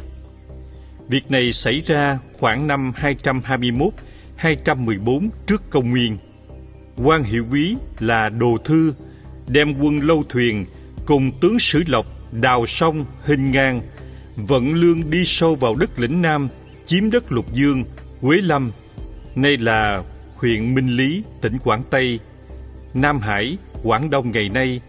Việc 1.07 1.31
này 1.31 1.51
xảy 1.51 1.80
ra 1.80 2.19
khoảng 2.34 2.67
năm 2.67 2.93
221-214 4.38 5.30
trước 5.47 5.63
công 5.69 5.89
nguyên. 5.89 6.17
quan 6.97 7.23
hiệu 7.23 7.45
quý 7.51 7.76
là 7.99 8.30
Đồ 8.30 8.57
Thư 8.65 8.93
đem 9.47 9.80
quân 9.80 9.99
lâu 9.99 10.23
thuyền 10.30 10.65
cùng 11.05 11.31
tướng 11.41 11.59
Sử 11.59 11.84
Lộc 11.88 12.05
đào 12.31 12.65
sông 12.67 13.05
hình 13.23 13.51
ngang 13.51 13.81
vận 14.35 14.73
lương 14.73 15.09
đi 15.09 15.26
sâu 15.26 15.55
vào 15.55 15.76
đất 15.76 15.99
lĩnh 15.99 16.21
Nam, 16.21 16.47
chiếm 16.89 17.11
đất 17.11 17.31
Lục 17.31 17.53
Dương, 17.53 17.83
Quế 18.21 18.37
Lâm, 18.37 18.71
nay 19.35 19.57
là 19.57 20.03
huyện 20.35 20.75
Minh 20.75 20.87
Lý, 20.87 21.23
tỉnh 21.41 21.57
Quảng 21.63 21.83
Tây, 21.89 22.19
Nam 22.93 23.19
Hải, 23.19 23.57
Quảng 23.83 24.09
Đông 24.09 24.31
ngày 24.31 24.49
nay. 24.49 24.81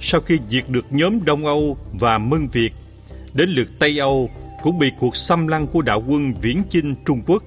Sau 0.00 0.20
khi 0.20 0.38
diệt 0.50 0.64
được 0.68 0.86
nhóm 0.90 1.24
Đông 1.24 1.46
Âu 1.46 1.76
và 1.92 2.18
Mân 2.18 2.48
Việt, 2.48 2.70
đến 3.34 3.48
lượt 3.48 3.68
Tây 3.78 3.98
Âu 3.98 4.30
cũng 4.62 4.78
bị 4.78 4.90
cuộc 4.98 5.16
xâm 5.16 5.46
lăng 5.46 5.66
của 5.66 5.82
đạo 5.82 6.02
quân 6.08 6.34
Viễn 6.42 6.62
Chinh 6.70 6.94
Trung 7.06 7.22
Quốc. 7.26 7.42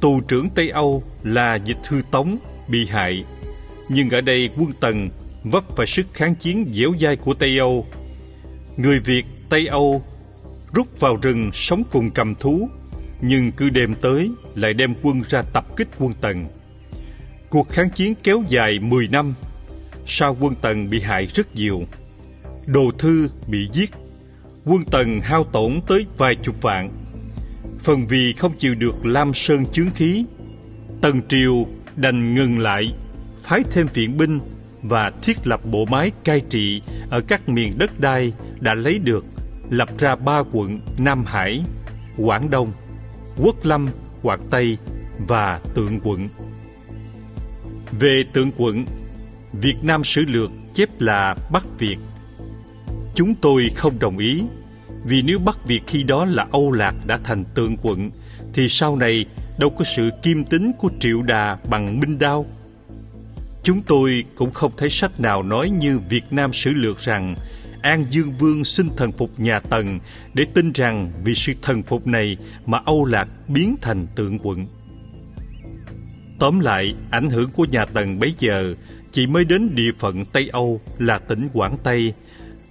Tù 0.00 0.20
trưởng 0.20 0.50
Tây 0.50 0.68
Âu 0.68 1.02
là 1.22 1.54
Dịch 1.54 1.78
Thư 1.88 2.02
Tống 2.10 2.38
bị 2.68 2.86
hại, 2.86 3.24
nhưng 3.88 4.10
ở 4.10 4.20
đây 4.20 4.50
quân 4.56 4.72
Tần 4.80 5.10
vấp 5.44 5.76
phải 5.76 5.86
sức 5.86 6.06
kháng 6.12 6.34
chiến 6.34 6.72
dẻo 6.74 6.92
dai 7.00 7.16
của 7.16 7.34
Tây 7.34 7.58
Âu. 7.58 7.86
Người 8.76 9.00
Việt 9.00 9.24
Tây 9.48 9.66
Âu 9.66 10.02
rút 10.74 11.00
vào 11.00 11.16
rừng 11.22 11.50
sống 11.52 11.82
cùng 11.90 12.10
cầm 12.10 12.34
thú, 12.34 12.68
nhưng 13.20 13.52
cứ 13.52 13.70
đêm 13.70 13.94
tới 13.94 14.30
lại 14.54 14.74
đem 14.74 14.94
quân 15.02 15.22
ra 15.28 15.42
tập 15.52 15.64
kích 15.76 15.88
quân 15.98 16.12
Tần. 16.20 16.46
Cuộc 17.50 17.68
kháng 17.68 17.90
chiến 17.90 18.14
kéo 18.22 18.42
dài 18.48 18.78
10 18.78 19.08
năm, 19.08 19.34
sau 20.06 20.36
quân 20.40 20.54
Tần 20.60 20.90
bị 20.90 21.00
hại 21.00 21.26
rất 21.26 21.54
nhiều. 21.54 21.82
Đồ 22.66 22.90
Thư 22.98 23.28
bị 23.46 23.68
giết, 23.72 23.90
quân 24.64 24.84
Tần 24.90 25.20
hao 25.20 25.44
tổn 25.44 25.80
tới 25.86 26.06
vài 26.16 26.34
chục 26.34 26.62
vạn. 26.62 26.90
Phần 27.80 28.06
vì 28.06 28.32
không 28.38 28.52
chịu 28.58 28.74
được 28.74 29.06
Lam 29.06 29.34
Sơn 29.34 29.66
chướng 29.72 29.90
khí, 29.90 30.24
Tần 31.00 31.22
Triều 31.28 31.66
đành 31.96 32.34
ngừng 32.34 32.58
lại, 32.58 32.94
phái 33.42 33.62
thêm 33.70 33.86
viện 33.94 34.18
binh 34.18 34.40
và 34.82 35.12
thiết 35.22 35.46
lập 35.46 35.60
bộ 35.64 35.84
máy 35.84 36.10
cai 36.24 36.40
trị 36.40 36.82
ở 37.10 37.20
các 37.20 37.48
miền 37.48 37.78
đất 37.78 38.00
đai 38.00 38.32
đã 38.60 38.74
lấy 38.74 38.98
được 38.98 39.24
lập 39.70 39.88
ra 39.98 40.16
ba 40.16 40.42
quận 40.52 40.80
Nam 40.98 41.24
Hải, 41.24 41.62
Quảng 42.16 42.50
Đông, 42.50 42.72
Quốc 43.36 43.56
Lâm, 43.62 43.88
Quảng 44.22 44.40
Tây 44.50 44.78
và 45.28 45.60
Tượng 45.74 46.00
quận. 46.04 46.28
Về 48.00 48.24
Tượng 48.32 48.50
quận, 48.56 48.84
Việt 49.52 49.76
Nam 49.82 50.04
Sử 50.04 50.22
Lược 50.28 50.50
chép 50.74 51.00
là 51.00 51.36
Bắc 51.52 51.78
Việt. 51.78 51.96
Chúng 53.14 53.34
tôi 53.34 53.70
không 53.76 53.98
đồng 53.98 54.18
ý, 54.18 54.42
vì 55.04 55.22
nếu 55.22 55.38
Bắc 55.38 55.66
Việt 55.66 55.80
khi 55.86 56.02
đó 56.02 56.24
là 56.24 56.46
Âu 56.52 56.72
Lạc 56.72 56.94
đã 57.06 57.18
thành 57.24 57.44
Tượng 57.54 57.76
quận, 57.82 58.10
thì 58.54 58.68
sau 58.68 58.96
này 58.96 59.26
đâu 59.58 59.70
có 59.70 59.84
sự 59.84 60.10
kim 60.22 60.44
tính 60.44 60.72
của 60.78 60.90
Triệu 61.00 61.22
Đà 61.22 61.56
bằng 61.70 62.00
Minh 62.00 62.18
Đao. 62.18 62.46
Chúng 63.62 63.82
tôi 63.82 64.24
cũng 64.34 64.50
không 64.50 64.72
thấy 64.76 64.90
sách 64.90 65.20
nào 65.20 65.42
nói 65.42 65.70
như 65.70 65.98
Việt 65.98 66.24
Nam 66.30 66.52
Sử 66.52 66.70
Lược 66.70 66.98
rằng 66.98 67.34
An 67.84 68.06
Dương 68.10 68.32
Vương 68.32 68.64
xin 68.64 68.88
thần 68.96 69.12
phục 69.12 69.40
nhà 69.40 69.60
Tần 69.60 69.98
để 70.34 70.46
tin 70.54 70.72
rằng 70.72 71.10
vì 71.24 71.34
sự 71.34 71.52
thần 71.62 71.82
phục 71.82 72.06
này 72.06 72.36
mà 72.66 72.80
Âu 72.84 73.04
Lạc 73.04 73.28
biến 73.48 73.76
thành 73.82 74.06
tượng 74.16 74.38
quận. 74.42 74.66
Tóm 76.38 76.60
lại, 76.60 76.94
ảnh 77.10 77.30
hưởng 77.30 77.50
của 77.50 77.64
nhà 77.64 77.84
Tần 77.84 78.18
bấy 78.18 78.34
giờ 78.38 78.74
chỉ 79.12 79.26
mới 79.26 79.44
đến 79.44 79.74
địa 79.74 79.92
phận 79.98 80.24
Tây 80.24 80.48
Âu 80.52 80.80
là 80.98 81.18
tỉnh 81.18 81.48
Quảng 81.52 81.76
Tây 81.84 82.12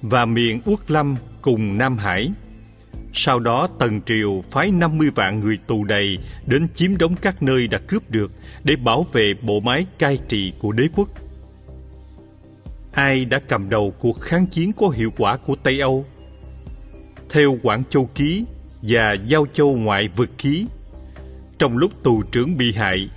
và 0.01 0.25
miền 0.25 0.61
Uất 0.65 0.91
Lâm 0.91 1.15
cùng 1.41 1.77
Nam 1.77 1.97
Hải. 1.97 2.31
Sau 3.13 3.39
đó 3.39 3.67
Tần 3.79 4.01
Triều 4.05 4.43
phái 4.51 4.71
50 4.71 5.09
vạn 5.15 5.39
người 5.39 5.57
tù 5.67 5.83
đầy 5.83 6.17
đến 6.45 6.67
chiếm 6.73 6.97
đóng 6.97 7.15
các 7.15 7.43
nơi 7.43 7.67
đã 7.67 7.77
cướp 7.87 8.11
được 8.11 8.31
để 8.63 8.75
bảo 8.75 9.05
vệ 9.13 9.33
bộ 9.41 9.59
máy 9.59 9.85
cai 9.99 10.19
trị 10.27 10.53
của 10.59 10.71
đế 10.71 10.87
quốc. 10.95 11.09
Ai 12.93 13.25
đã 13.25 13.39
cầm 13.47 13.69
đầu 13.69 13.93
cuộc 13.99 14.21
kháng 14.21 14.45
chiến 14.45 14.73
có 14.73 14.89
hiệu 14.89 15.13
quả 15.17 15.37
của 15.37 15.55
Tây 15.55 15.79
Âu? 15.79 16.05
Theo 17.29 17.57
Quảng 17.63 17.83
Châu 17.89 18.09
Ký 18.15 18.45
và 18.81 19.13
Giao 19.13 19.45
Châu 19.53 19.75
Ngoại 19.75 20.09
Vực 20.15 20.29
Ký, 20.37 20.67
trong 21.59 21.77
lúc 21.77 21.91
tù 22.03 22.23
trưởng 22.23 22.57
bị 22.57 22.73
hại, 22.73 23.09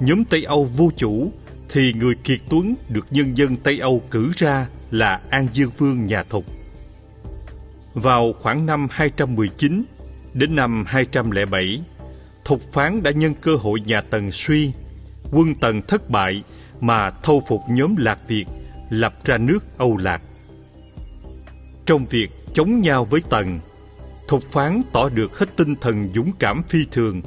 nhóm 0.00 0.24
Tây 0.24 0.44
Âu 0.44 0.68
vô 0.76 0.90
chủ 0.96 1.32
thì 1.68 1.92
người 1.92 2.14
kiệt 2.24 2.40
tuấn 2.50 2.74
được 2.88 3.06
nhân 3.10 3.38
dân 3.38 3.56
Tây 3.56 3.78
Âu 3.78 4.02
cử 4.10 4.32
ra 4.36 4.66
là 4.90 5.20
An 5.30 5.46
Dương 5.52 5.70
Vương 5.78 6.06
nhà 6.06 6.22
Thục. 6.22 6.44
Vào 7.94 8.32
khoảng 8.32 8.66
năm 8.66 8.88
219 8.90 9.84
đến 10.34 10.56
năm 10.56 10.84
207, 10.86 11.82
Thục 12.44 12.72
Phán 12.72 13.02
đã 13.02 13.10
nhân 13.10 13.34
cơ 13.40 13.56
hội 13.56 13.80
nhà 13.80 14.00
Tần 14.00 14.32
suy, 14.32 14.72
quân 15.32 15.54
Tần 15.54 15.82
thất 15.82 16.10
bại 16.10 16.42
mà 16.80 17.10
thâu 17.10 17.42
phục 17.48 17.60
nhóm 17.68 17.96
Lạc 17.96 18.18
Việt, 18.28 18.46
lập 18.90 19.14
ra 19.24 19.38
nước 19.38 19.78
Âu 19.78 19.96
Lạc. 19.96 20.22
Trong 21.86 22.06
việc 22.06 22.30
chống 22.54 22.80
nhau 22.80 23.04
với 23.04 23.20
Tần, 23.30 23.60
Thục 24.28 24.52
Phán 24.52 24.82
tỏ 24.92 25.08
được 25.08 25.38
hết 25.38 25.56
tinh 25.56 25.74
thần 25.80 26.08
dũng 26.14 26.32
cảm 26.38 26.62
phi 26.68 26.78
thường. 26.92 27.22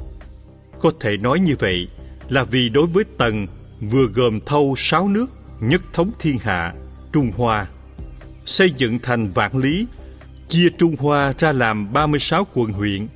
Có 0.80 0.92
thể 1.00 1.16
nói 1.16 1.40
như 1.40 1.54
vậy 1.58 1.88
là 2.28 2.44
vì 2.44 2.68
đối 2.68 2.86
với 2.86 3.04
Tần 3.18 3.46
vừa 3.80 4.06
gồm 4.06 4.40
thâu 4.46 4.74
sáu 4.76 5.08
nước 5.08 5.26
nhất 5.60 5.82
thống 5.92 6.10
thiên 6.18 6.38
hạ, 6.38 6.74
Trung 7.12 7.32
Hoa, 7.36 7.66
xây 8.46 8.70
dựng 8.70 8.98
thành 9.02 9.32
vạn 9.32 9.56
lý, 9.56 9.86
chia 10.48 10.68
Trung 10.78 10.96
Hoa 10.98 11.32
ra 11.38 11.52
làm 11.52 11.92
36 11.92 12.46
quận 12.54 12.72
huyện. 12.72 13.08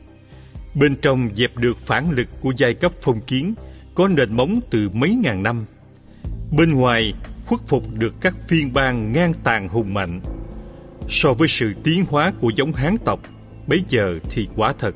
Bên 0.74 0.97
trong 1.02 1.28
dẹp 1.35 1.56
được 1.56 1.78
phản 1.86 2.10
lực 2.10 2.28
của 2.40 2.52
giai 2.56 2.74
cấp 2.74 2.93
phong 3.02 3.20
kiến 3.20 3.55
có 3.94 4.09
nền 4.09 4.36
móng 4.36 4.60
từ 4.70 4.89
mấy 4.89 5.14
ngàn 5.14 5.43
năm. 5.43 5.64
Bên 6.56 6.73
ngoài 6.73 7.14
khuất 7.52 7.68
phục 7.68 7.84
được 7.94 8.14
các 8.20 8.34
phiên 8.48 8.72
bang 8.72 9.12
ngang 9.12 9.32
tàn 9.44 9.68
hùng 9.68 9.94
mạnh. 9.94 10.20
So 11.08 11.32
với 11.32 11.48
sự 11.48 11.74
tiến 11.84 12.04
hóa 12.08 12.32
của 12.40 12.50
giống 12.56 12.72
Hán 12.72 12.96
tộc, 13.04 13.20
bấy 13.66 13.82
giờ 13.88 14.18
thì 14.30 14.48
quả 14.56 14.72
thật, 14.78 14.94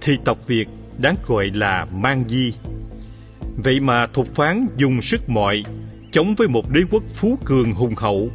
thì 0.00 0.18
tộc 0.24 0.38
Việt 0.46 0.68
đáng 0.98 1.16
gọi 1.26 1.50
là 1.54 1.84
mang 1.84 2.24
di 2.28 2.52
Vậy 3.56 3.80
mà 3.80 4.06
thục 4.06 4.34
phán 4.34 4.66
dùng 4.76 5.02
sức 5.02 5.28
mọi 5.28 5.64
chống 6.10 6.34
với 6.34 6.48
một 6.48 6.70
đế 6.70 6.80
quốc 6.90 7.02
phú 7.14 7.38
cường 7.44 7.72
hùng 7.72 7.94
hậu 7.96 8.30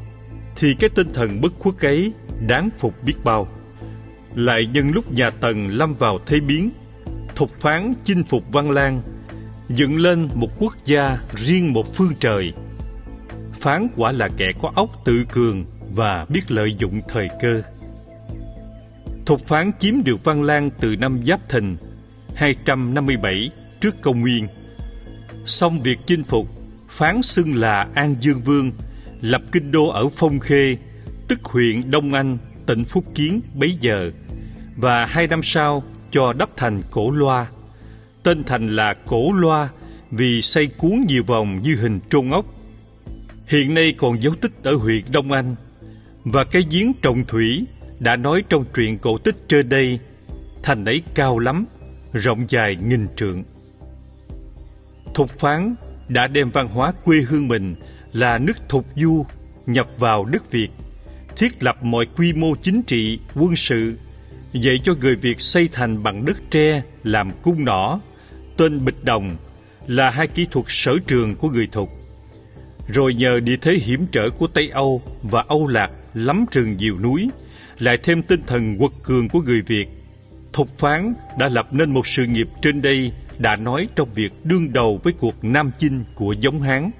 thì 0.55 0.75
cái 0.79 0.89
tinh 0.89 1.13
thần 1.13 1.41
bất 1.41 1.53
khuất 1.59 1.79
ấy 1.79 2.13
đáng 2.47 2.69
phục 2.79 3.03
biết 3.03 3.15
bao. 3.23 3.47
Lại 4.35 4.65
nhân 4.65 4.91
lúc 4.93 5.11
nhà 5.11 5.29
Tần 5.29 5.67
lâm 5.67 5.93
vào 5.93 6.19
thế 6.25 6.39
biến, 6.39 6.69
thục 7.35 7.51
phán 7.59 7.93
chinh 8.03 8.23
phục 8.29 8.43
Văn 8.51 8.71
Lang, 8.71 9.01
dựng 9.69 9.99
lên 9.99 10.29
một 10.33 10.49
quốc 10.59 10.75
gia 10.85 11.17
riêng 11.35 11.73
một 11.73 11.93
phương 11.93 12.13
trời. 12.19 12.53
Phán 13.59 13.87
quả 13.95 14.11
là 14.11 14.29
kẻ 14.37 14.45
có 14.61 14.71
óc 14.75 14.89
tự 15.05 15.23
cường 15.31 15.65
và 15.95 16.25
biết 16.29 16.51
lợi 16.51 16.75
dụng 16.77 17.01
thời 17.07 17.29
cơ. 17.41 17.61
Thục 19.25 19.47
phán 19.47 19.71
chiếm 19.79 20.03
được 20.03 20.23
Văn 20.23 20.43
Lang 20.43 20.69
từ 20.79 20.95
năm 20.95 21.21
Giáp 21.25 21.49
Thìn 21.49 21.77
257 22.35 23.51
trước 23.81 24.01
công 24.01 24.21
nguyên 24.21 24.47
Xong 25.45 25.81
việc 25.81 25.99
chinh 26.05 26.23
phục, 26.23 26.47
phán 26.89 27.21
xưng 27.21 27.55
là 27.55 27.87
An 27.95 28.15
Dương 28.19 28.39
Vương, 28.39 28.71
lập 29.21 29.41
kinh 29.51 29.71
đô 29.71 29.87
ở 29.87 30.07
Phong 30.15 30.39
Khê, 30.39 30.77
tức 31.27 31.43
huyện 31.43 31.91
Đông 31.91 32.13
Anh, 32.13 32.37
tỉnh 32.65 32.85
Phúc 32.85 33.03
Kiến 33.15 33.41
bấy 33.53 33.77
giờ, 33.79 34.11
và 34.77 35.05
hai 35.05 35.27
năm 35.27 35.43
sau 35.43 35.83
cho 36.11 36.33
đắp 36.33 36.49
thành 36.57 36.81
Cổ 36.91 37.11
Loa. 37.11 37.47
Tên 38.23 38.43
thành 38.43 38.75
là 38.75 38.93
Cổ 38.93 39.31
Loa 39.31 39.69
vì 40.11 40.41
xây 40.41 40.67
cuốn 40.67 41.05
nhiều 41.07 41.23
vòng 41.23 41.61
như 41.61 41.75
hình 41.75 41.99
trôn 42.09 42.29
ốc. 42.29 42.45
Hiện 43.47 43.73
nay 43.73 43.93
còn 43.97 44.23
dấu 44.23 44.35
tích 44.35 44.51
ở 44.63 44.75
huyện 44.75 45.03
Đông 45.11 45.31
Anh, 45.31 45.55
và 46.23 46.43
cái 46.43 46.63
giếng 46.71 46.93
trồng 47.01 47.25
thủy 47.25 47.65
đã 47.99 48.15
nói 48.15 48.43
trong 48.49 48.65
truyện 48.73 48.97
cổ 48.97 49.17
tích 49.17 49.35
trên 49.47 49.69
đây, 49.69 49.99
thành 50.63 50.85
ấy 50.85 51.01
cao 51.15 51.39
lắm, 51.39 51.65
rộng 52.13 52.45
dài 52.49 52.75
nghìn 52.75 53.07
trượng. 53.15 53.43
Thục 55.13 55.39
phán 55.39 55.75
đã 56.07 56.27
đem 56.27 56.49
văn 56.49 56.67
hóa 56.67 56.93
quê 57.03 57.17
hương 57.17 57.47
mình 57.47 57.75
là 58.13 58.37
nước 58.37 58.69
thục 58.69 58.85
du 58.95 59.25
nhập 59.65 59.87
vào 59.97 60.25
nước 60.25 60.51
Việt, 60.51 60.69
thiết 61.37 61.63
lập 61.63 61.83
mọi 61.83 62.05
quy 62.17 62.33
mô 62.33 62.55
chính 62.55 62.83
trị, 62.83 63.19
quân 63.35 63.55
sự, 63.55 63.93
dạy 64.53 64.79
cho 64.83 64.93
người 65.01 65.15
Việt 65.15 65.41
xây 65.41 65.69
thành 65.71 66.03
bằng 66.03 66.25
đất 66.25 66.37
tre 66.51 66.81
làm 67.03 67.31
cung 67.41 67.65
nỏ, 67.65 67.99
tên 68.57 68.85
bịch 68.85 69.03
đồng 69.03 69.37
là 69.87 70.09
hai 70.09 70.27
kỹ 70.27 70.47
thuật 70.51 70.65
sở 70.69 70.93
trường 71.07 71.35
của 71.35 71.49
người 71.49 71.67
Thục. 71.67 71.96
Rồi 72.87 73.13
nhờ 73.13 73.39
địa 73.39 73.57
thế 73.61 73.73
hiểm 73.73 74.07
trở 74.11 74.29
của 74.29 74.47
Tây 74.47 74.69
Âu 74.69 75.01
và 75.23 75.43
Âu 75.47 75.67
Lạc 75.67 75.91
lắm 76.13 76.45
rừng 76.51 76.77
nhiều 76.77 76.99
núi, 76.99 77.29
lại 77.79 77.97
thêm 77.97 78.21
tinh 78.21 78.41
thần 78.47 78.77
quật 78.77 78.91
cường 79.03 79.29
của 79.29 79.41
người 79.41 79.61
Việt, 79.61 79.87
Thục 80.53 80.79
phán 80.79 81.13
đã 81.37 81.49
lập 81.49 81.67
nên 81.71 81.93
một 81.93 82.07
sự 82.07 82.25
nghiệp 82.25 82.47
trên 82.61 82.81
đây 82.81 83.11
đã 83.37 83.55
nói 83.55 83.87
trong 83.95 84.13
việc 84.13 84.33
đương 84.43 84.73
đầu 84.73 84.99
với 85.03 85.13
cuộc 85.13 85.43
nam 85.43 85.71
chinh 85.77 86.03
của 86.15 86.31
giống 86.31 86.61
Hán. 86.61 86.91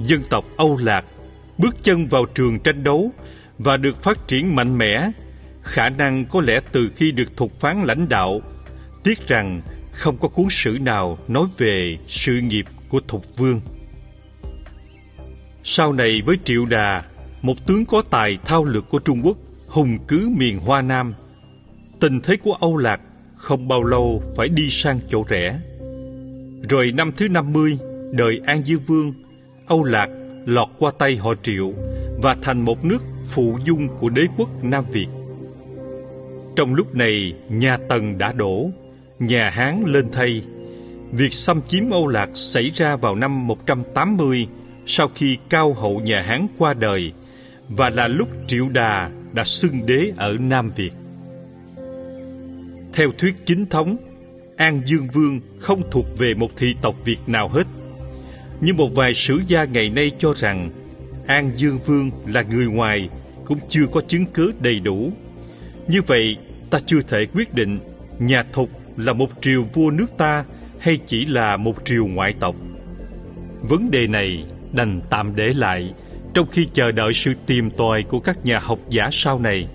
Dân 0.00 0.22
tộc 0.30 0.44
Âu 0.56 0.78
Lạc 0.82 1.04
bước 1.58 1.76
chân 1.82 2.06
vào 2.06 2.26
trường 2.34 2.60
tranh 2.60 2.84
đấu 2.84 3.12
và 3.58 3.76
được 3.76 4.02
phát 4.02 4.28
triển 4.28 4.56
mạnh 4.56 4.78
mẽ, 4.78 5.10
khả 5.62 5.88
năng 5.88 6.24
có 6.24 6.40
lẽ 6.40 6.60
từ 6.72 6.88
khi 6.96 7.12
được 7.12 7.36
thục 7.36 7.60
phán 7.60 7.84
lãnh 7.84 8.08
đạo, 8.08 8.40
tiếc 9.04 9.26
rằng 9.28 9.62
không 9.92 10.18
có 10.18 10.28
cuốn 10.28 10.46
sử 10.50 10.78
nào 10.80 11.18
nói 11.28 11.46
về 11.58 11.96
sự 12.08 12.32
nghiệp 12.32 12.64
của 12.88 13.00
thục 13.08 13.36
vương. 13.36 13.60
Sau 15.66 15.92
này 15.92 16.22
với 16.26 16.36
Triệu 16.44 16.64
Đà, 16.64 17.02
một 17.42 17.66
tướng 17.66 17.86
có 17.86 18.02
tài 18.10 18.38
thao 18.44 18.64
lược 18.64 18.88
của 18.88 18.98
Trung 18.98 19.20
Quốc, 19.24 19.36
hùng 19.66 19.98
cứ 20.08 20.28
miền 20.36 20.58
Hoa 20.58 20.82
Nam, 20.82 21.14
tình 22.00 22.20
thế 22.20 22.36
của 22.36 22.52
Âu 22.60 22.76
Lạc 22.76 23.00
không 23.36 23.68
bao 23.68 23.84
lâu 23.84 24.22
phải 24.36 24.48
đi 24.48 24.70
sang 24.70 25.00
chỗ 25.08 25.24
rẻ. 25.30 25.60
Rồi 26.68 26.92
năm 26.92 27.12
thứ 27.16 27.28
50, 27.28 27.78
đời 28.12 28.40
An 28.46 28.66
Dương 28.66 28.82
Vương, 28.86 29.12
Âu 29.66 29.84
Lạc 29.84 30.08
lọt 30.46 30.68
qua 30.78 30.92
tay 30.98 31.16
họ 31.16 31.34
Triệu 31.42 31.72
và 32.22 32.36
thành 32.42 32.60
một 32.60 32.84
nước 32.84 33.02
phụ 33.30 33.58
dung 33.64 33.88
của 33.98 34.08
đế 34.08 34.22
quốc 34.36 34.64
Nam 34.64 34.84
Việt. 34.92 35.08
Trong 36.56 36.74
lúc 36.74 36.94
này, 36.94 37.34
nhà 37.48 37.76
Tần 37.88 38.18
đã 38.18 38.32
đổ, 38.32 38.70
nhà 39.18 39.50
Hán 39.50 39.82
lên 39.86 40.08
thay. 40.12 40.42
Việc 41.12 41.32
xâm 41.32 41.60
chiếm 41.68 41.90
Âu 41.90 42.08
Lạc 42.08 42.30
xảy 42.34 42.70
ra 42.74 42.96
vào 42.96 43.14
năm 43.14 43.46
180 43.46 44.48
sau 44.86 45.08
khi 45.14 45.38
cao 45.48 45.74
hậu 45.74 46.00
nhà 46.00 46.22
Hán 46.22 46.46
qua 46.58 46.74
đời 46.74 47.12
và 47.68 47.90
là 47.90 48.08
lúc 48.08 48.28
Triệu 48.46 48.68
Đà 48.68 49.10
đã 49.32 49.44
xưng 49.44 49.86
đế 49.86 50.12
ở 50.16 50.36
Nam 50.40 50.70
Việt. 50.76 50.92
Theo 52.92 53.12
thuyết 53.18 53.34
chính 53.46 53.66
thống, 53.66 53.96
An 54.56 54.80
Dương 54.84 55.08
Vương 55.12 55.40
không 55.58 55.82
thuộc 55.90 56.06
về 56.18 56.34
một 56.34 56.50
thị 56.56 56.74
tộc 56.82 56.94
Việt 57.04 57.18
nào 57.26 57.48
hết. 57.48 57.66
Nhưng 58.60 58.76
một 58.76 58.88
vài 58.94 59.14
sử 59.14 59.40
gia 59.46 59.64
ngày 59.64 59.90
nay 59.90 60.10
cho 60.18 60.32
rằng 60.36 60.70
An 61.26 61.52
Dương 61.56 61.78
Vương 61.78 62.10
là 62.26 62.42
người 62.42 62.66
ngoài 62.66 63.08
cũng 63.44 63.58
chưa 63.68 63.86
có 63.92 64.00
chứng 64.08 64.26
cứ 64.26 64.52
đầy 64.60 64.80
đủ. 64.80 65.12
Như 65.88 66.02
vậy, 66.06 66.36
ta 66.70 66.80
chưa 66.86 67.00
thể 67.08 67.26
quyết 67.26 67.54
định 67.54 67.78
nhà 68.18 68.44
Thục 68.52 68.70
là 68.96 69.12
một 69.12 69.30
triều 69.40 69.64
vua 69.72 69.90
nước 69.90 70.16
ta 70.18 70.44
hay 70.78 70.98
chỉ 71.06 71.26
là 71.26 71.56
một 71.56 71.84
triều 71.84 72.06
ngoại 72.06 72.34
tộc. 72.40 72.56
Vấn 73.62 73.90
đề 73.90 74.06
này 74.06 74.44
đành 74.74 75.00
tạm 75.10 75.36
để 75.36 75.52
lại, 75.56 75.92
trong 76.34 76.46
khi 76.46 76.68
chờ 76.72 76.92
đợi 76.92 77.14
sự 77.14 77.34
tìm 77.46 77.70
tòi 77.70 78.02
của 78.02 78.20
các 78.20 78.44
nhà 78.44 78.58
học 78.58 78.78
giả 78.88 79.08
sau 79.12 79.38
này. 79.38 79.68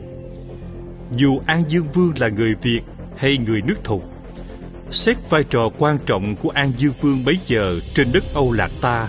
Dù 1.15 1.39
An 1.45 1.63
Dương 1.67 1.85
Vương 1.93 2.13
là 2.17 2.29
người 2.29 2.55
Việt 2.61 2.81
hay 3.17 3.37
người 3.37 3.61
nước 3.61 3.83
thục, 3.83 4.03
xét 4.91 5.17
vai 5.29 5.43
trò 5.43 5.69
quan 5.77 5.97
trọng 6.05 6.35
của 6.35 6.49
an 6.49 6.71
dương 6.77 6.93
vương 7.01 7.25
bấy 7.25 7.37
giờ 7.45 7.79
trên 7.95 8.11
đất 8.11 8.23
âu 8.33 8.51
lạc 8.51 8.71
ta 8.81 9.07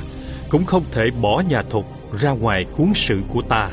cũng 0.50 0.64
không 0.64 0.84
thể 0.92 1.10
bỏ 1.10 1.42
nhà 1.48 1.62
thục 1.62 1.86
ra 2.20 2.30
ngoài 2.30 2.64
cuốn 2.64 2.92
sử 2.94 3.20
của 3.28 3.42
ta 3.42 3.70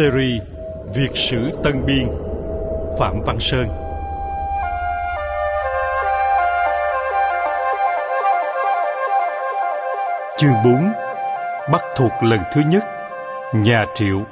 Series 0.00 0.42
Việt 0.94 1.10
sử 1.14 1.50
Tân 1.64 1.86
Biên, 1.86 2.08
Phạm 2.98 3.22
Văn 3.26 3.36
Sơn. 3.40 3.66
Chương 10.38 10.52
4 10.64 10.92
Bắt 11.72 11.82
thuộc 11.96 12.12
lần 12.22 12.40
thứ 12.52 12.60
nhất, 12.66 12.84
Nhà 13.54 13.84
Triệu. 13.94 14.24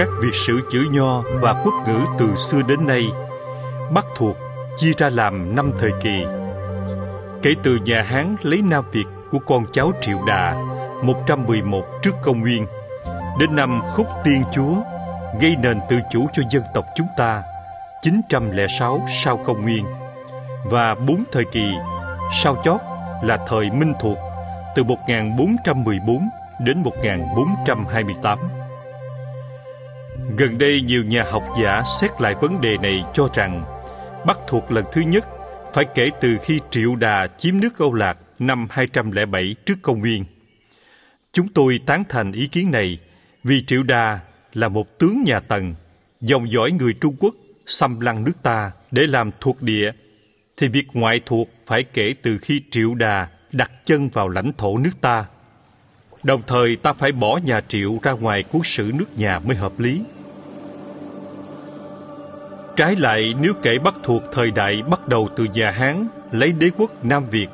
Các 0.00 0.08
Việt 0.20 0.34
sử 0.34 0.60
chữ 0.70 0.86
nho 0.90 1.22
và 1.40 1.62
quốc 1.64 1.74
ngữ 1.86 2.00
từ 2.18 2.34
xưa 2.34 2.62
đến 2.68 2.86
nay, 2.86 3.02
Bắc 3.92 4.06
thuộc 4.16 4.36
chia 4.76 4.92
ra 4.98 5.10
làm 5.10 5.56
năm 5.56 5.72
thời 5.78 5.90
kỳ. 6.02 6.24
Kể 7.42 7.54
từ 7.62 7.78
nhà 7.84 8.02
Hán 8.02 8.36
lấy 8.42 8.62
Nam 8.62 8.84
Việt 8.92 9.04
của 9.30 9.38
con 9.38 9.64
cháu 9.72 9.92
Triệu 10.00 10.18
Đà 10.26 10.54
111 11.02 11.84
trước 12.02 12.10
công 12.22 12.40
nguyên 12.40 12.66
đến 13.40 13.56
năm 13.56 13.82
Khúc 13.94 14.06
Tiên 14.24 14.42
Chúa 14.52 14.74
gây 15.40 15.56
nền 15.62 15.80
tự 15.88 15.98
chủ 16.10 16.26
cho 16.32 16.42
dân 16.50 16.62
tộc 16.74 16.84
chúng 16.96 17.08
ta 17.16 17.42
906 18.02 19.06
sau 19.08 19.36
công 19.36 19.62
nguyên 19.62 19.84
và 20.64 20.94
bốn 20.94 21.24
thời 21.32 21.44
kỳ 21.52 21.72
sau 22.42 22.56
chót 22.64 22.80
là 23.22 23.38
thời 23.48 23.70
Minh 23.70 23.92
Thuộc 24.00 24.18
từ 24.74 24.84
1414 24.84 26.28
đến 26.60 26.82
1428. 26.82 28.59
Gần 30.38 30.58
đây 30.58 30.80
nhiều 30.80 31.04
nhà 31.04 31.24
học 31.30 31.42
giả 31.62 31.82
xét 32.00 32.10
lại 32.20 32.34
vấn 32.34 32.60
đề 32.60 32.78
này 32.78 33.04
cho 33.14 33.28
rằng 33.34 33.64
Bắc 34.26 34.38
thuộc 34.48 34.72
lần 34.72 34.84
thứ 34.92 35.00
nhất 35.00 35.24
phải 35.74 35.84
kể 35.94 36.10
từ 36.20 36.36
khi 36.42 36.60
Triệu 36.70 36.96
Đà 36.96 37.26
chiếm 37.26 37.60
nước 37.60 37.78
Âu 37.78 37.94
Lạc 37.94 38.18
năm 38.38 38.66
207 38.70 39.54
trước 39.66 39.74
công 39.82 39.98
nguyên. 39.98 40.24
Chúng 41.32 41.48
tôi 41.48 41.80
tán 41.86 42.04
thành 42.08 42.32
ý 42.32 42.46
kiến 42.46 42.70
này 42.70 42.98
vì 43.44 43.64
Triệu 43.66 43.82
Đà 43.82 44.18
là 44.54 44.68
một 44.68 44.98
tướng 44.98 45.22
nhà 45.26 45.40
Tần, 45.40 45.74
dòng 46.20 46.50
dõi 46.50 46.70
người 46.70 46.92
Trung 46.92 47.16
Quốc 47.20 47.34
xâm 47.66 48.00
lăng 48.00 48.24
nước 48.24 48.42
ta 48.42 48.70
để 48.90 49.06
làm 49.06 49.30
thuộc 49.40 49.62
địa, 49.62 49.92
thì 50.56 50.68
việc 50.68 50.86
ngoại 50.92 51.20
thuộc 51.26 51.48
phải 51.66 51.82
kể 51.82 52.14
từ 52.22 52.38
khi 52.38 52.62
Triệu 52.70 52.94
Đà 52.94 53.28
đặt 53.52 53.70
chân 53.86 54.08
vào 54.08 54.28
lãnh 54.28 54.52
thổ 54.58 54.78
nước 54.78 55.00
ta. 55.00 55.24
Đồng 56.22 56.42
thời 56.46 56.76
ta 56.76 56.92
phải 56.92 57.12
bỏ 57.12 57.38
nhà 57.44 57.60
Triệu 57.68 57.98
ra 58.02 58.12
ngoài 58.12 58.42
cuốn 58.42 58.62
sử 58.64 58.90
nước 58.94 59.18
nhà 59.18 59.38
mới 59.38 59.56
hợp 59.56 59.80
lý. 59.80 60.00
Trái 62.76 62.96
lại 62.96 63.34
nếu 63.40 63.52
kể 63.62 63.78
bắt 63.78 63.94
thuộc 64.02 64.22
thời 64.32 64.50
đại 64.50 64.82
bắt 64.82 65.08
đầu 65.08 65.28
từ 65.36 65.46
nhà 65.54 65.70
Hán 65.70 66.08
lấy 66.32 66.52
đế 66.52 66.70
quốc 66.76 67.04
Nam 67.04 67.24
Việt 67.30 67.48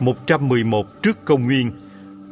111 0.00 1.02
trước 1.02 1.24
công 1.24 1.44
nguyên, 1.44 1.70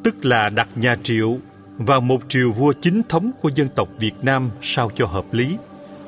tức 0.05 0.25
là 0.25 0.49
đặt 0.49 0.69
nhà 0.75 0.97
Triệu 1.03 1.39
vào 1.79 2.01
một 2.01 2.23
triều 2.29 2.53
vua 2.53 2.73
chính 2.73 3.03
thống 3.09 3.31
của 3.41 3.51
dân 3.55 3.69
tộc 3.75 3.89
Việt 3.99 4.15
Nam 4.23 4.51
sao 4.61 4.91
cho 4.95 5.07
hợp 5.07 5.25
lý. 5.33 5.57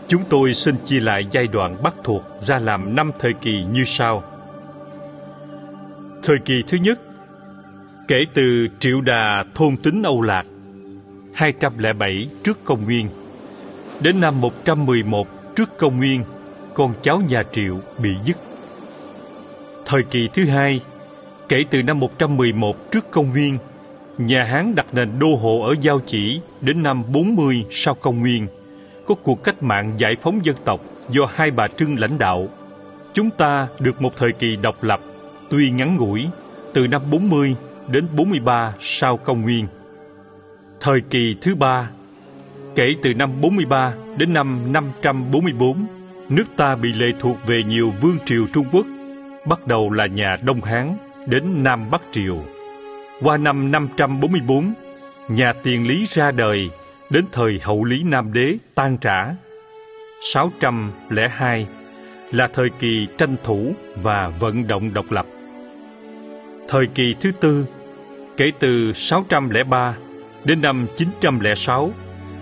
Chúng 0.08 0.22
tôi 0.28 0.54
xin 0.54 0.76
chia 0.84 1.00
lại 1.00 1.26
giai 1.30 1.46
đoạn 1.46 1.82
bắt 1.82 1.94
thuộc 2.04 2.22
ra 2.46 2.58
làm 2.58 2.94
năm 2.94 3.10
thời 3.18 3.32
kỳ 3.32 3.64
như 3.64 3.84
sau. 3.84 4.22
Thời 6.22 6.38
kỳ 6.38 6.62
thứ 6.68 6.78
nhất 6.78 7.00
Kể 8.08 8.26
từ 8.34 8.68
Triệu 8.78 9.00
Đà 9.00 9.44
thôn 9.54 9.76
tính 9.76 10.02
Âu 10.02 10.22
Lạc 10.22 10.46
207 11.34 12.28
trước 12.42 12.64
công 12.64 12.84
nguyên 12.84 13.08
Đến 14.00 14.20
năm 14.20 14.40
111 14.40 15.35
trước 15.56 15.78
công 15.78 15.96
nguyên 15.96 16.24
Con 16.74 16.94
cháu 17.02 17.20
nhà 17.28 17.42
Triệu 17.52 17.78
bị 17.98 18.14
dứt 18.24 18.36
Thời 19.86 20.02
kỳ 20.02 20.28
thứ 20.34 20.44
hai 20.44 20.80
Kể 21.48 21.64
từ 21.70 21.82
năm 21.82 22.00
111 22.00 22.92
trước 22.92 23.10
công 23.10 23.30
nguyên 23.30 23.58
Nhà 24.18 24.44
Hán 24.44 24.74
đặt 24.74 24.86
nền 24.92 25.08
đô 25.18 25.36
hộ 25.36 25.62
ở 25.62 25.74
Giao 25.80 26.00
Chỉ 26.06 26.40
Đến 26.60 26.82
năm 26.82 27.02
40 27.12 27.64
sau 27.70 27.94
công 27.94 28.20
nguyên 28.20 28.46
Có 29.06 29.14
cuộc 29.14 29.44
cách 29.44 29.62
mạng 29.62 29.94
giải 29.98 30.16
phóng 30.22 30.44
dân 30.44 30.56
tộc 30.64 30.80
Do 31.10 31.28
hai 31.34 31.50
bà 31.50 31.68
Trưng 31.68 31.98
lãnh 31.98 32.18
đạo 32.18 32.48
Chúng 33.14 33.30
ta 33.30 33.68
được 33.78 34.02
một 34.02 34.16
thời 34.16 34.32
kỳ 34.32 34.56
độc 34.56 34.84
lập 34.84 35.00
Tuy 35.50 35.70
ngắn 35.70 35.96
ngủi 35.96 36.26
Từ 36.74 36.86
năm 36.86 37.02
40 37.10 37.56
đến 37.88 38.06
43 38.16 38.74
sau 38.80 39.16
công 39.16 39.42
nguyên. 39.42 39.66
Thời 40.80 41.00
kỳ 41.00 41.36
thứ 41.40 41.54
ba, 41.54 41.90
kể 42.74 42.94
từ 43.02 43.14
năm 43.14 43.40
43 43.40 43.94
đến 44.16 44.32
năm 44.32 44.72
544, 44.72 45.86
nước 46.28 46.44
ta 46.56 46.76
bị 46.76 46.92
lệ 46.92 47.12
thuộc 47.20 47.36
về 47.46 47.62
nhiều 47.62 47.92
vương 48.00 48.18
triều 48.24 48.46
Trung 48.54 48.66
Quốc, 48.72 48.86
bắt 49.46 49.66
đầu 49.66 49.90
là 49.90 50.06
nhà 50.06 50.36
Đông 50.42 50.60
Hán 50.60 50.96
đến 51.26 51.64
Nam 51.64 51.90
Bắc 51.90 52.02
Triều. 52.12 52.44
Qua 53.20 53.36
năm 53.36 53.70
544, 53.70 54.72
nhà 55.28 55.52
Tiền 55.52 55.88
Lý 55.88 56.06
ra 56.08 56.30
đời 56.30 56.70
đến 57.10 57.24
thời 57.32 57.60
hậu 57.62 57.84
Lý 57.84 58.02
Nam 58.02 58.32
Đế 58.32 58.56
tan 58.74 58.98
trả. 58.98 59.26
602 60.34 61.66
là 62.32 62.46
thời 62.46 62.70
kỳ 62.70 63.06
tranh 63.18 63.36
thủ 63.44 63.72
và 64.02 64.28
vận 64.28 64.66
động 64.66 64.94
độc 64.94 65.12
lập. 65.12 65.26
Thời 66.68 66.86
kỳ 66.86 67.14
thứ 67.20 67.32
tư 67.40 67.66
Kể 68.36 68.52
từ 68.58 68.92
603 68.92 69.96
đến 70.44 70.62
năm 70.62 70.86
906, 70.96 71.92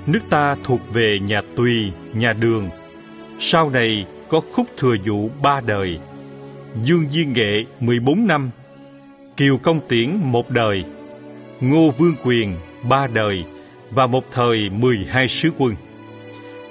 nước 0.06 0.20
ta 0.30 0.56
thuộc 0.64 0.80
về 0.92 1.18
nhà 1.18 1.42
Tùy, 1.56 1.92
nhà 2.14 2.32
Đường. 2.32 2.70
Sau 3.38 3.70
này 3.70 4.06
có 4.28 4.40
khúc 4.52 4.66
thừa 4.76 4.96
dụ 5.04 5.28
ba 5.42 5.60
đời, 5.60 5.98
Dương 6.84 7.04
Diên 7.10 7.32
Nghệ 7.32 7.64
14 7.80 8.26
năm, 8.26 8.50
Kiều 9.36 9.58
Công 9.58 9.80
Tiễn 9.88 10.16
một 10.22 10.50
đời, 10.50 10.84
Ngô 11.60 11.90
Vương 11.98 12.14
Quyền 12.24 12.56
ba 12.88 13.06
đời 13.06 13.44
và 13.90 14.06
một 14.06 14.24
thời 14.32 14.70
12 14.70 15.28
sứ 15.28 15.50
quân. 15.58 15.74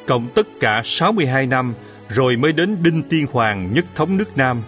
Cộng 0.08 0.28
tất 0.36 0.48
cả 0.60 0.82
62 0.84 1.48
năm 1.48 1.74
rồi 2.10 2.38
mới 2.38 2.54
đến 2.54 2.78
Đinh 2.84 3.04
Tiên 3.04 3.26
Hoàng 3.32 3.74
nhất 3.74 3.86
thống 3.96 4.18
nước 4.18 4.38
Nam. 4.38 4.62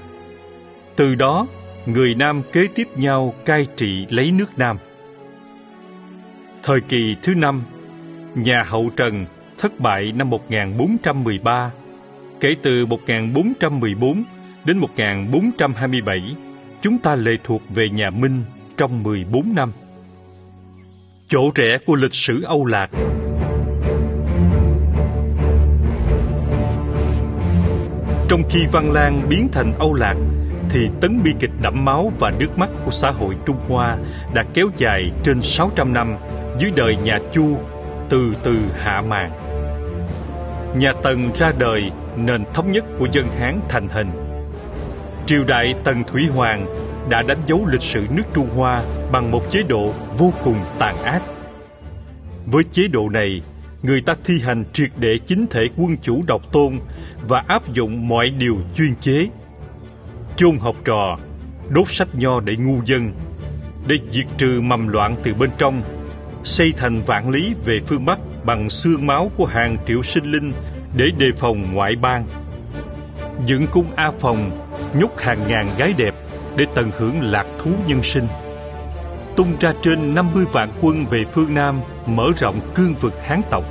Từ 0.95 1.15
đó 1.15 1.47
người 1.85 2.15
Nam 2.15 2.41
kế 2.51 2.67
tiếp 2.75 2.87
nhau 2.95 3.33
cai 3.45 3.67
trị 3.75 4.05
lấy 4.09 4.31
nước 4.31 4.57
Nam. 4.57 4.77
Thời 6.63 6.81
kỳ 6.81 7.15
thứ 7.23 7.35
năm, 7.35 7.63
nhà 8.35 8.63
Hậu 8.63 8.89
Trần 8.95 9.25
thất 9.57 9.79
bại 9.79 10.11
năm 10.11 10.29
1413, 10.29 11.71
kể 12.39 12.55
từ 12.61 12.85
1414 12.85 14.23
đến 14.65 14.77
1427, 14.77 16.35
chúng 16.81 16.97
ta 16.97 17.15
lệ 17.15 17.37
thuộc 17.43 17.61
về 17.69 17.89
nhà 17.89 18.09
Minh 18.09 18.43
trong 18.77 19.03
14 19.03 19.55
năm. 19.55 19.71
Chỗ 21.27 21.51
rẽ 21.55 21.77
của 21.85 21.95
lịch 21.95 22.13
sử 22.13 22.43
Âu 22.43 22.65
Lạc 22.65 22.89
Trong 28.29 28.43
khi 28.49 28.65
Văn 28.71 28.91
Lang 28.91 29.21
biến 29.29 29.49
thành 29.51 29.73
Âu 29.79 29.93
Lạc 29.93 30.15
thì 30.69 30.89
tấn 31.01 31.23
bi 31.23 31.33
kịch 31.39 31.51
đẫm 31.61 31.85
máu 31.85 32.11
và 32.19 32.31
nước 32.39 32.57
mắt 32.57 32.69
của 32.85 32.91
xã 32.91 33.11
hội 33.11 33.35
Trung 33.45 33.57
Hoa 33.67 33.97
đã 34.33 34.43
kéo 34.53 34.69
dài 34.77 35.11
trên 35.23 35.41
600 35.41 35.93
năm 35.93 36.15
dưới 36.59 36.71
đời 36.75 36.95
nhà 37.03 37.19
Chu 37.33 37.57
từ 38.09 38.33
từ 38.43 38.57
hạ 38.79 39.01
màn. 39.01 39.31
Nhà 40.77 40.93
Tần 41.03 41.29
ra 41.35 41.51
đời, 41.57 41.91
nền 42.17 42.43
thống 42.53 42.71
nhất 42.71 42.85
của 42.99 43.07
dân 43.11 43.25
Hán 43.39 43.59
thành 43.69 43.87
hình. 43.87 44.09
Triều 45.25 45.43
đại 45.43 45.75
Tần 45.83 46.03
Thủy 46.03 46.27
Hoàng 46.35 46.65
đã 47.09 47.21
đánh 47.21 47.41
dấu 47.45 47.65
lịch 47.65 47.81
sử 47.81 48.05
nước 48.09 48.23
Trung 48.33 48.49
Hoa 48.55 48.83
bằng 49.11 49.31
một 49.31 49.51
chế 49.51 49.63
độ 49.63 49.93
vô 50.17 50.33
cùng 50.43 50.59
tàn 50.79 51.03
ác. 51.03 51.21
Với 52.45 52.63
chế 52.71 52.87
độ 52.87 53.09
này, 53.09 53.41
người 53.83 54.01
ta 54.01 54.15
thi 54.23 54.39
hành 54.43 54.63
triệt 54.73 54.89
để 54.97 55.19
chính 55.27 55.47
thể 55.47 55.69
quân 55.77 55.97
chủ 56.01 56.23
độc 56.27 56.51
tôn 56.51 56.79
và 57.27 57.43
áp 57.47 57.73
dụng 57.73 58.07
mọi 58.07 58.29
điều 58.29 58.57
chuyên 58.75 58.95
chế 58.95 59.27
chôn 60.35 60.57
học 60.57 60.75
trò, 60.85 61.17
đốt 61.69 61.89
sách 61.89 62.07
nho 62.13 62.39
để 62.39 62.55
ngu 62.55 62.79
dân, 62.85 63.13
để 63.87 63.97
diệt 64.09 64.25
trừ 64.37 64.61
mầm 64.61 64.87
loạn 64.87 65.15
từ 65.23 65.33
bên 65.33 65.49
trong, 65.57 65.81
xây 66.45 66.73
thành 66.77 67.01
vạn 67.01 67.29
lý 67.29 67.53
về 67.65 67.79
phương 67.87 68.05
Bắc 68.05 68.19
bằng 68.43 68.69
xương 68.69 69.07
máu 69.07 69.31
của 69.37 69.45
hàng 69.45 69.77
triệu 69.87 70.03
sinh 70.03 70.31
linh 70.31 70.53
để 70.97 71.11
đề 71.17 71.31
phòng 71.37 71.73
ngoại 71.73 71.95
bang. 71.95 72.25
Dựng 73.45 73.67
cung 73.67 73.85
A 73.95 74.11
Phòng, 74.19 74.51
nhúc 74.99 75.19
hàng 75.19 75.47
ngàn 75.47 75.67
gái 75.77 75.93
đẹp 75.97 76.13
để 76.55 76.65
tận 76.75 76.91
hưởng 76.97 77.21
lạc 77.21 77.45
thú 77.59 77.71
nhân 77.87 78.03
sinh. 78.03 78.27
Tung 79.35 79.57
ra 79.59 79.73
trên 79.81 80.15
50 80.15 80.45
vạn 80.51 80.69
quân 80.81 81.05
về 81.05 81.25
phương 81.31 81.53
Nam, 81.53 81.79
mở 82.05 82.31
rộng 82.37 82.59
cương 82.75 82.95
vực 82.95 83.23
Hán 83.23 83.41
tộc. 83.49 83.63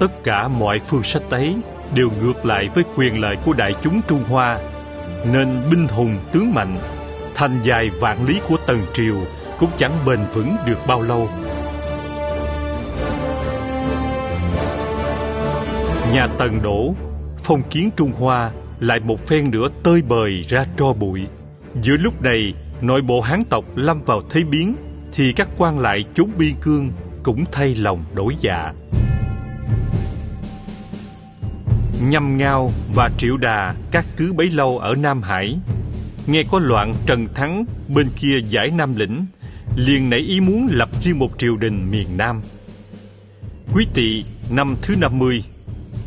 tất 0.00 0.24
cả 0.24 0.48
mọi 0.48 0.78
phương 0.78 1.02
sách 1.02 1.22
ấy 1.30 1.56
đều 1.94 2.10
ngược 2.20 2.46
lại 2.46 2.68
với 2.74 2.84
quyền 2.96 3.20
lợi 3.20 3.36
của 3.44 3.52
đại 3.52 3.74
chúng 3.82 4.00
Trung 4.08 4.24
Hoa, 4.28 4.58
nên 5.32 5.48
binh 5.70 5.88
hùng 5.88 6.16
tướng 6.32 6.54
mạnh, 6.54 6.78
thành 7.34 7.60
dài 7.64 7.90
vạn 7.90 8.26
lý 8.26 8.40
của 8.48 8.56
Tần 8.66 8.80
Triều 8.94 9.16
cũng 9.58 9.70
chẳng 9.76 9.92
bền 10.06 10.20
vững 10.32 10.56
được 10.66 10.78
bao 10.86 11.02
lâu. 11.02 11.28
Nhà 16.12 16.26
Tần 16.38 16.62
đổ, 16.62 16.94
phong 17.38 17.62
kiến 17.70 17.90
Trung 17.96 18.12
Hoa 18.18 18.50
lại 18.80 19.00
một 19.00 19.26
phen 19.26 19.50
nữa 19.50 19.68
tơi 19.82 20.02
bời 20.02 20.42
ra 20.42 20.64
tro 20.78 20.92
bụi. 20.92 21.20
Giữa 21.82 21.96
lúc 21.96 22.22
này, 22.22 22.54
nội 22.80 23.02
bộ 23.02 23.20
Hán 23.20 23.44
tộc 23.44 23.64
lâm 23.74 24.02
vào 24.02 24.22
thế 24.30 24.44
biến, 24.44 24.76
thì 25.12 25.32
các 25.32 25.48
quan 25.58 25.78
lại 25.78 26.04
chốn 26.14 26.30
biên 26.38 26.54
cương 26.62 26.90
cũng 27.22 27.44
thay 27.52 27.74
lòng 27.74 28.04
đổi 28.14 28.36
dạ. 28.40 28.72
Nhâm 32.00 32.36
Ngao 32.36 32.72
và 32.94 33.10
Triệu 33.18 33.36
Đà 33.36 33.74
các 33.90 34.06
cứ 34.16 34.32
bấy 34.32 34.50
lâu 34.50 34.78
ở 34.78 34.94
Nam 34.94 35.22
Hải. 35.22 35.58
Nghe 36.26 36.42
có 36.50 36.58
loạn 36.58 36.94
Trần 37.06 37.28
Thắng 37.34 37.64
bên 37.88 38.08
kia 38.16 38.40
giải 38.48 38.70
Nam 38.70 38.94
Lĩnh, 38.96 39.26
liền 39.76 40.10
nảy 40.10 40.20
ý 40.20 40.40
muốn 40.40 40.68
lập 40.70 40.88
riêng 41.02 41.18
một 41.18 41.38
triều 41.38 41.56
đình 41.56 41.90
miền 41.90 42.16
Nam. 42.16 42.42
Quý 43.74 43.86
tỵ 43.94 44.24
năm 44.50 44.76
thứ 44.82 44.96
50, 44.96 45.44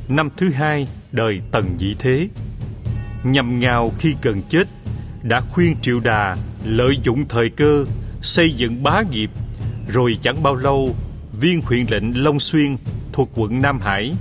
năm 0.07 0.29
thứ 0.37 0.49
hai 0.49 0.87
đời 1.11 1.41
Tần 1.51 1.75
Dĩ 1.77 1.95
Thế. 1.99 2.27
nhằm 3.23 3.59
ngào 3.59 3.91
khi 3.99 4.15
gần 4.21 4.41
chết 4.49 4.67
đã 5.23 5.41
khuyên 5.41 5.75
Triệu 5.81 5.99
Đà 5.99 6.37
lợi 6.65 6.97
dụng 7.03 7.27
thời 7.27 7.49
cơ 7.49 7.85
xây 8.21 8.51
dựng 8.51 8.83
bá 8.83 9.01
nghiệp, 9.11 9.29
rồi 9.87 10.17
chẳng 10.21 10.43
bao 10.43 10.55
lâu 10.55 10.95
viên 11.39 11.61
huyện 11.61 11.85
lệnh 11.89 12.23
Long 12.23 12.39
Xuyên 12.39 12.77
thuộc 13.13 13.29
quận 13.35 13.61
Nam 13.61 13.79
Hải 13.79 14.13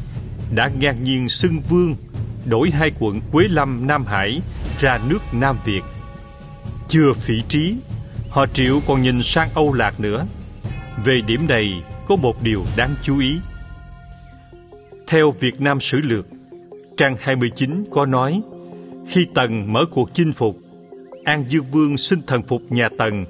đã 0.54 0.70
ngang 0.80 1.04
nhiên 1.04 1.28
xưng 1.28 1.60
vương 1.68 1.96
đổi 2.46 2.70
hai 2.70 2.92
quận 2.98 3.20
Quế 3.32 3.48
Lâm 3.48 3.86
Nam 3.86 4.04
Hải 4.06 4.40
ra 4.78 4.98
nước 5.08 5.18
Nam 5.32 5.56
Việt. 5.64 5.82
Chưa 6.88 7.12
phỉ 7.12 7.42
trí, 7.48 7.76
họ 8.30 8.46
Triệu 8.46 8.80
còn 8.86 9.02
nhìn 9.02 9.22
sang 9.22 9.48
Âu 9.54 9.72
Lạc 9.72 10.00
nữa. 10.00 10.26
Về 11.04 11.20
điểm 11.20 11.46
này 11.48 11.82
có 12.06 12.16
một 12.16 12.42
điều 12.42 12.64
đáng 12.76 12.94
chú 13.02 13.18
ý. 13.18 13.38
Theo 15.06 15.30
Việt 15.30 15.60
Nam 15.60 15.80
Sử 15.80 15.98
Lược, 15.98 16.26
trang 16.96 17.16
29 17.20 17.84
có 17.90 18.06
nói 18.06 18.42
khi 19.08 19.26
Tần 19.34 19.72
mở 19.72 19.84
cuộc 19.90 20.14
chinh 20.14 20.32
phục, 20.32 20.58
An 21.24 21.44
Dương 21.48 21.64
Vương 21.70 21.98
xin 21.98 22.22
thần 22.26 22.42
phục 22.42 22.62
nhà 22.70 22.88
Tần, 22.98 23.24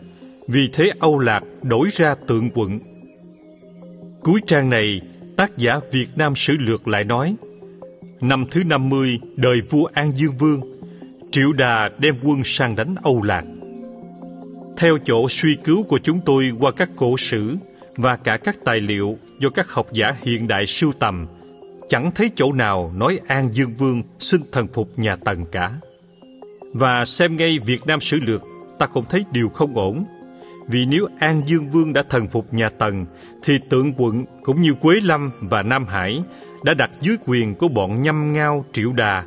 vì 0.48 0.68
thế 0.72 0.92
Âu 1.00 1.18
Lạc 1.18 1.42
đổi 1.62 1.88
ra 1.92 2.14
tượng 2.26 2.50
quận. 2.54 2.80
Cuối 4.22 4.40
trang 4.46 4.70
này 4.70 5.00
tác 5.36 5.56
giả 5.56 5.80
Việt 5.92 6.08
Nam 6.16 6.36
Sử 6.36 6.56
Lược 6.58 6.88
lại 6.88 7.04
nói 7.04 7.36
Năm 8.20 8.44
thứ 8.50 8.64
50 8.64 9.20
đời 9.36 9.60
vua 9.60 9.84
An 9.92 10.16
Dương 10.16 10.32
Vương 10.38 10.60
Triệu 11.30 11.52
Đà 11.52 11.90
đem 11.98 12.16
quân 12.22 12.42
sang 12.44 12.76
đánh 12.76 12.94
Âu 13.02 13.22
Lạc 13.22 13.44
theo 14.78 14.98
chỗ 15.04 15.28
suy 15.28 15.56
cứu 15.64 15.82
của 15.82 15.98
chúng 15.98 16.20
tôi 16.20 16.52
qua 16.60 16.72
các 16.72 16.88
cổ 16.96 17.16
sử 17.16 17.56
và 17.96 18.16
cả 18.16 18.36
các 18.36 18.58
tài 18.64 18.80
liệu 18.80 19.16
do 19.40 19.50
các 19.50 19.70
học 19.70 19.86
giả 19.92 20.14
hiện 20.22 20.48
đại 20.48 20.66
sưu 20.66 20.92
tầm 20.92 21.26
chẳng 21.88 22.10
thấy 22.14 22.30
chỗ 22.36 22.52
nào 22.52 22.92
nói 22.96 23.20
An 23.26 23.54
Dương 23.54 23.74
Vương 23.78 24.02
xin 24.18 24.40
thần 24.52 24.66
phục 24.68 24.98
nhà 24.98 25.16
Tần 25.16 25.44
cả. 25.44 25.70
Và 26.72 27.04
xem 27.04 27.36
ngay 27.36 27.58
Việt 27.58 27.86
Nam 27.86 28.00
Sử 28.00 28.16
Lược 28.20 28.42
ta 28.78 28.86
cũng 28.86 29.04
thấy 29.10 29.24
điều 29.32 29.48
không 29.48 29.76
ổn 29.76 30.04
vì 30.66 30.86
nếu 30.86 31.08
An 31.18 31.42
Dương 31.46 31.70
Vương 31.70 31.92
đã 31.92 32.02
thần 32.02 32.28
phục 32.28 32.54
nhà 32.54 32.68
Tần, 32.68 33.06
thì 33.42 33.58
tượng 33.70 33.92
quận 33.96 34.24
cũng 34.42 34.60
như 34.60 34.74
Quế 34.74 35.00
Lâm 35.02 35.30
và 35.40 35.62
Nam 35.62 35.86
Hải 35.86 36.22
đã 36.62 36.74
đặt 36.74 36.90
dưới 37.00 37.16
quyền 37.26 37.54
của 37.54 37.68
bọn 37.68 38.02
nhâm 38.02 38.32
ngao 38.32 38.64
triệu 38.72 38.92
đà, 38.92 39.24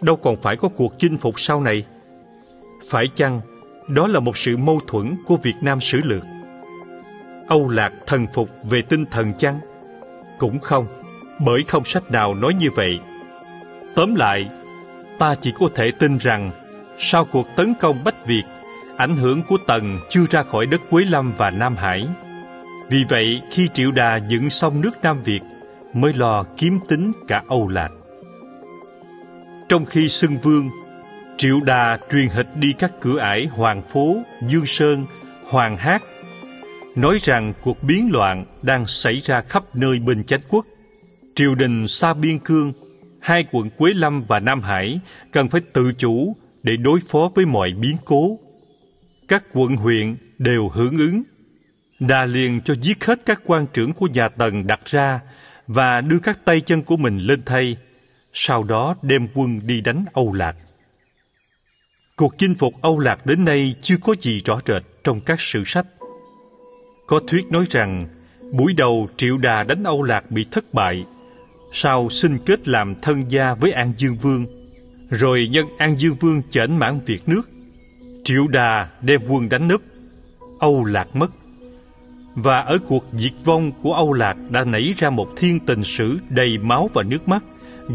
đâu 0.00 0.16
còn 0.16 0.36
phải 0.36 0.56
có 0.56 0.68
cuộc 0.68 0.98
chinh 0.98 1.18
phục 1.18 1.40
sau 1.40 1.60
này. 1.60 1.84
Phải 2.88 3.08
chăng 3.08 3.40
đó 3.88 4.06
là 4.06 4.20
một 4.20 4.38
sự 4.38 4.56
mâu 4.56 4.80
thuẫn 4.86 5.16
của 5.26 5.36
Việt 5.36 5.56
Nam 5.60 5.80
sử 5.80 5.98
lược? 6.04 6.24
Âu 7.48 7.68
Lạc 7.68 7.92
thần 8.06 8.26
phục 8.34 8.50
về 8.62 8.82
tinh 8.82 9.04
thần 9.10 9.32
chăng? 9.38 9.60
Cũng 10.38 10.58
không, 10.58 10.86
bởi 11.38 11.64
không 11.64 11.84
sách 11.84 12.10
nào 12.10 12.34
nói 12.34 12.54
như 12.54 12.70
vậy. 12.74 12.98
Tóm 13.94 14.14
lại, 14.14 14.48
ta 15.18 15.34
chỉ 15.34 15.52
có 15.58 15.68
thể 15.74 15.90
tin 15.90 16.18
rằng 16.18 16.50
sau 16.98 17.24
cuộc 17.24 17.46
tấn 17.56 17.74
công 17.74 18.04
Bách 18.04 18.26
Việt 18.26 18.42
ảnh 18.98 19.16
hưởng 19.16 19.42
của 19.42 19.58
Tần 19.66 19.98
chưa 20.08 20.24
ra 20.30 20.42
khỏi 20.42 20.66
đất 20.66 20.80
Quế 20.90 21.04
Lâm 21.04 21.32
và 21.36 21.50
Nam 21.50 21.76
Hải. 21.76 22.08
Vì 22.88 23.04
vậy, 23.08 23.42
khi 23.50 23.68
Triệu 23.74 23.90
Đà 23.90 24.16
dựng 24.16 24.50
xong 24.50 24.80
nước 24.80 25.02
Nam 25.02 25.22
Việt, 25.24 25.40
mới 25.92 26.12
lo 26.12 26.44
kiếm 26.56 26.78
tính 26.88 27.12
cả 27.28 27.42
Âu 27.48 27.68
Lạc. 27.68 27.88
Trong 29.68 29.84
khi 29.84 30.08
xưng 30.08 30.38
vương, 30.38 30.70
Triệu 31.38 31.60
Đà 31.60 31.98
truyền 32.10 32.28
hịch 32.28 32.46
đi 32.56 32.72
các 32.78 32.92
cửa 33.00 33.18
ải 33.18 33.46
Hoàng 33.46 33.82
Phố, 33.82 34.16
Dương 34.48 34.66
Sơn, 34.66 35.06
Hoàng 35.44 35.76
Hát, 35.76 36.02
nói 36.96 37.18
rằng 37.20 37.52
cuộc 37.62 37.82
biến 37.82 38.08
loạn 38.12 38.44
đang 38.62 38.86
xảy 38.86 39.20
ra 39.20 39.40
khắp 39.40 39.64
nơi 39.74 39.98
bên 39.98 40.24
chánh 40.24 40.40
quốc. 40.48 40.66
Triều 41.34 41.54
đình 41.54 41.88
xa 41.88 42.14
biên 42.14 42.38
cương, 42.38 42.72
hai 43.20 43.44
quận 43.50 43.70
Quế 43.70 43.92
Lâm 43.94 44.24
và 44.24 44.40
Nam 44.40 44.62
Hải 44.62 45.00
cần 45.32 45.48
phải 45.48 45.60
tự 45.72 45.92
chủ 45.92 46.36
để 46.62 46.76
đối 46.76 47.00
phó 47.08 47.30
với 47.34 47.46
mọi 47.46 47.72
biến 47.72 47.96
cố 48.04 48.38
các 49.28 49.44
quận 49.52 49.76
huyện 49.76 50.16
đều 50.38 50.68
hưởng 50.68 50.96
ứng. 50.96 51.22
Đà 51.98 52.24
liền 52.24 52.60
cho 52.60 52.74
giết 52.74 53.04
hết 53.04 53.20
các 53.26 53.42
quan 53.46 53.66
trưởng 53.66 53.92
của 53.92 54.06
nhà 54.06 54.28
Tần 54.28 54.66
đặt 54.66 54.80
ra 54.84 55.20
và 55.66 56.00
đưa 56.00 56.18
các 56.18 56.44
tay 56.44 56.60
chân 56.60 56.82
của 56.82 56.96
mình 56.96 57.18
lên 57.18 57.42
thay, 57.46 57.76
sau 58.32 58.62
đó 58.62 58.94
đem 59.02 59.28
quân 59.34 59.60
đi 59.66 59.80
đánh 59.80 60.04
Âu 60.12 60.32
Lạc. 60.32 60.56
Cuộc 62.18 62.38
chinh 62.38 62.54
phục 62.54 62.74
Âu 62.82 62.98
Lạc 62.98 63.26
đến 63.26 63.44
nay 63.44 63.74
chưa 63.82 63.96
có 64.02 64.14
gì 64.20 64.40
rõ 64.44 64.60
rệt 64.66 64.82
trong 65.04 65.20
các 65.20 65.40
sử 65.40 65.62
sách. 65.66 65.86
Có 67.06 67.20
thuyết 67.26 67.46
nói 67.50 67.64
rằng 67.70 68.08
buổi 68.52 68.72
đầu 68.72 69.08
Triệu 69.16 69.38
Đà 69.38 69.62
đánh 69.62 69.84
Âu 69.84 70.02
Lạc 70.02 70.30
bị 70.30 70.46
thất 70.50 70.74
bại, 70.74 71.04
sau 71.72 72.10
xin 72.10 72.38
kết 72.38 72.68
làm 72.68 72.94
thân 73.02 73.22
gia 73.28 73.54
với 73.54 73.72
An 73.72 73.92
Dương 73.96 74.16
Vương, 74.16 74.46
rồi 75.10 75.48
nhân 75.52 75.66
An 75.78 75.96
Dương 75.96 76.14
Vương 76.14 76.42
chảnh 76.50 76.78
mãn 76.78 77.00
Việt 77.06 77.28
nước, 77.28 77.50
Triệu 78.24 78.46
Đà 78.46 78.88
đem 79.00 79.20
quân 79.28 79.48
đánh 79.48 79.68
nấp, 79.68 79.80
Âu 80.60 80.84
Lạc 80.84 81.16
mất. 81.16 81.30
Và 82.34 82.60
ở 82.60 82.78
cuộc 82.86 83.04
diệt 83.12 83.32
vong 83.44 83.72
của 83.72 83.94
Âu 83.94 84.12
Lạc 84.12 84.36
đã 84.50 84.64
nảy 84.64 84.94
ra 84.96 85.10
một 85.10 85.28
thiên 85.36 85.60
tình 85.60 85.84
sử 85.84 86.18
đầy 86.28 86.58
máu 86.58 86.90
và 86.94 87.02
nước 87.02 87.28
mắt 87.28 87.44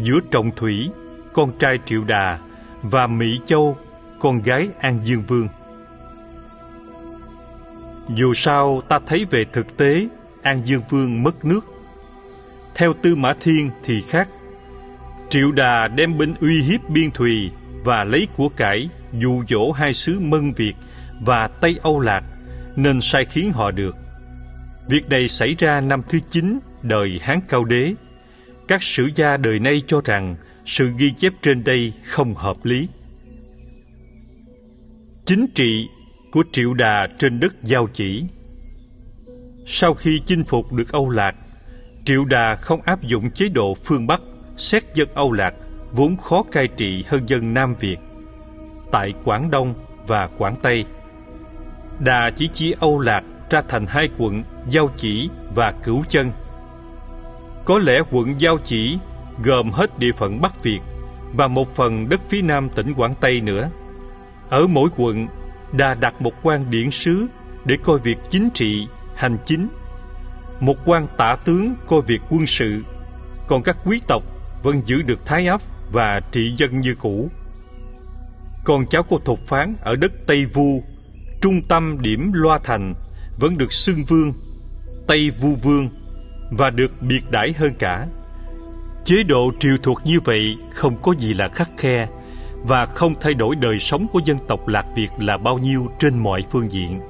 giữa 0.02 0.18
Trọng 0.30 0.50
Thủy, 0.56 0.90
con 1.32 1.58
trai 1.58 1.78
Triệu 1.86 2.04
Đà, 2.04 2.38
và 2.82 3.06
Mỹ 3.06 3.38
Châu, 3.46 3.76
con 4.24 4.42
gái 4.42 4.68
An 4.80 5.00
Dương 5.04 5.22
Vương. 5.22 5.48
Dù 8.16 8.34
sao, 8.34 8.80
ta 8.88 8.98
thấy 9.06 9.26
về 9.30 9.44
thực 9.52 9.76
tế, 9.76 10.08
An 10.42 10.62
Dương 10.64 10.82
Vương 10.88 11.22
mất 11.22 11.44
nước. 11.44 11.60
Theo 12.74 12.92
Tư 13.02 13.16
Mã 13.16 13.32
Thiên 13.40 13.70
thì 13.84 14.02
khác. 14.08 14.28
Triệu 15.30 15.52
Đà 15.52 15.88
đem 15.88 16.18
binh 16.18 16.34
uy 16.40 16.62
hiếp 16.62 16.90
biên 16.90 17.10
thùy 17.10 17.50
và 17.84 18.04
lấy 18.04 18.28
của 18.36 18.48
cải, 18.48 18.88
dụ 19.12 19.44
dỗ 19.48 19.72
hai 19.72 19.92
xứ 19.92 20.20
Mân 20.20 20.52
Việt 20.52 20.74
và 21.20 21.48
Tây 21.48 21.78
Âu 21.82 22.00
Lạc, 22.00 22.24
nên 22.76 23.00
sai 23.00 23.24
khiến 23.24 23.52
họ 23.52 23.70
được. 23.70 23.96
Việc 24.88 25.08
này 25.08 25.28
xảy 25.28 25.54
ra 25.58 25.80
năm 25.80 26.02
thứ 26.08 26.18
9 26.30 26.58
đời 26.82 27.20
Hán 27.22 27.40
Cao 27.48 27.64
Đế. 27.64 27.94
Các 28.68 28.82
sử 28.82 29.10
gia 29.14 29.36
đời 29.36 29.58
nay 29.58 29.82
cho 29.86 30.00
rằng 30.04 30.36
sự 30.66 30.90
ghi 30.98 31.10
chép 31.10 31.32
trên 31.42 31.64
đây 31.64 31.92
không 32.04 32.34
hợp 32.34 32.56
lý. 32.62 32.88
Chính 35.26 35.46
trị 35.54 35.88
của 36.32 36.42
Triệu 36.52 36.74
Đà 36.74 37.06
trên 37.18 37.40
đất 37.40 37.56
Giao 37.62 37.88
Chỉ 37.92 38.24
Sau 39.66 39.94
khi 39.94 40.20
chinh 40.26 40.44
phục 40.44 40.72
được 40.72 40.92
Âu 40.92 41.10
Lạc, 41.10 41.34
Triệu 42.04 42.24
Đà 42.24 42.56
không 42.56 42.82
áp 42.82 43.02
dụng 43.02 43.30
chế 43.30 43.48
độ 43.48 43.74
phương 43.84 44.06
Bắc 44.06 44.22
xét 44.56 44.82
dân 44.94 45.08
Âu 45.14 45.32
Lạc 45.32 45.54
vốn 45.92 46.16
khó 46.16 46.42
cai 46.52 46.68
trị 46.68 47.04
hơn 47.08 47.22
dân 47.26 47.54
Nam 47.54 47.74
Việt 47.80 47.96
tại 48.92 49.12
Quảng 49.24 49.50
Đông 49.50 49.74
và 50.06 50.26
Quảng 50.38 50.56
Tây. 50.62 50.84
Đà 52.00 52.30
chỉ 52.30 52.48
chia 52.48 52.72
Âu 52.80 52.98
Lạc 52.98 53.24
ra 53.50 53.62
thành 53.68 53.86
hai 53.86 54.08
quận 54.18 54.42
Giao 54.70 54.90
Chỉ 54.96 55.28
và 55.54 55.72
Cửu 55.72 56.04
Chân. 56.08 56.30
Có 57.64 57.78
lẽ 57.78 58.00
quận 58.10 58.40
Giao 58.40 58.58
Chỉ 58.64 58.98
gồm 59.44 59.70
hết 59.70 59.98
địa 59.98 60.12
phận 60.12 60.40
Bắc 60.40 60.62
Việt 60.62 60.80
và 61.32 61.48
một 61.48 61.74
phần 61.74 62.08
đất 62.08 62.20
phía 62.28 62.42
nam 62.42 62.68
tỉnh 62.74 62.94
Quảng 62.94 63.14
Tây 63.20 63.40
nữa. 63.40 63.70
Ở 64.54 64.66
mỗi 64.66 64.88
quận, 64.96 65.26
Đà 65.72 65.94
đặt 65.94 66.22
một 66.22 66.32
quan 66.42 66.70
điển 66.70 66.90
sứ 66.90 67.26
để 67.64 67.76
coi 67.84 67.98
việc 67.98 68.18
chính 68.30 68.48
trị, 68.54 68.86
hành 69.16 69.38
chính. 69.44 69.68
Một 70.60 70.76
quan 70.84 71.06
tả 71.16 71.36
tướng 71.44 71.74
coi 71.86 72.00
việc 72.06 72.20
quân 72.30 72.46
sự, 72.46 72.82
còn 73.48 73.62
các 73.62 73.76
quý 73.84 74.00
tộc 74.06 74.22
vẫn 74.62 74.82
giữ 74.84 75.02
được 75.02 75.26
thái 75.26 75.46
ấp 75.46 75.60
và 75.92 76.20
trị 76.32 76.54
dân 76.56 76.80
như 76.80 76.94
cũ. 76.94 77.30
Con 78.64 78.86
cháu 78.86 79.02
của 79.02 79.18
thục 79.18 79.38
phán 79.48 79.76
ở 79.80 79.96
đất 79.96 80.12
Tây 80.26 80.44
Vu, 80.44 80.82
trung 81.40 81.60
tâm 81.68 82.00
điểm 82.00 82.32
Loa 82.34 82.58
Thành, 82.58 82.94
vẫn 83.40 83.58
được 83.58 83.72
xưng 83.72 84.04
vương, 84.04 84.32
Tây 85.06 85.30
Vu 85.30 85.54
Vương, 85.62 85.88
và 86.50 86.70
được 86.70 87.02
biệt 87.02 87.30
đãi 87.30 87.52
hơn 87.52 87.72
cả. 87.78 88.06
Chế 89.04 89.22
độ 89.22 89.52
triều 89.60 89.76
thuộc 89.82 90.00
như 90.04 90.20
vậy 90.20 90.56
không 90.72 91.02
có 91.02 91.14
gì 91.18 91.34
là 91.34 91.48
khắc 91.48 91.70
khe 91.76 92.08
và 92.64 92.86
không 92.86 93.14
thay 93.20 93.34
đổi 93.34 93.56
đời 93.56 93.78
sống 93.78 94.06
của 94.12 94.20
dân 94.24 94.38
tộc 94.48 94.68
Lạc 94.68 94.86
Việt 94.94 95.10
là 95.18 95.36
bao 95.36 95.58
nhiêu 95.58 95.90
trên 95.98 96.18
mọi 96.18 96.44
phương 96.50 96.72
diện. 96.72 97.00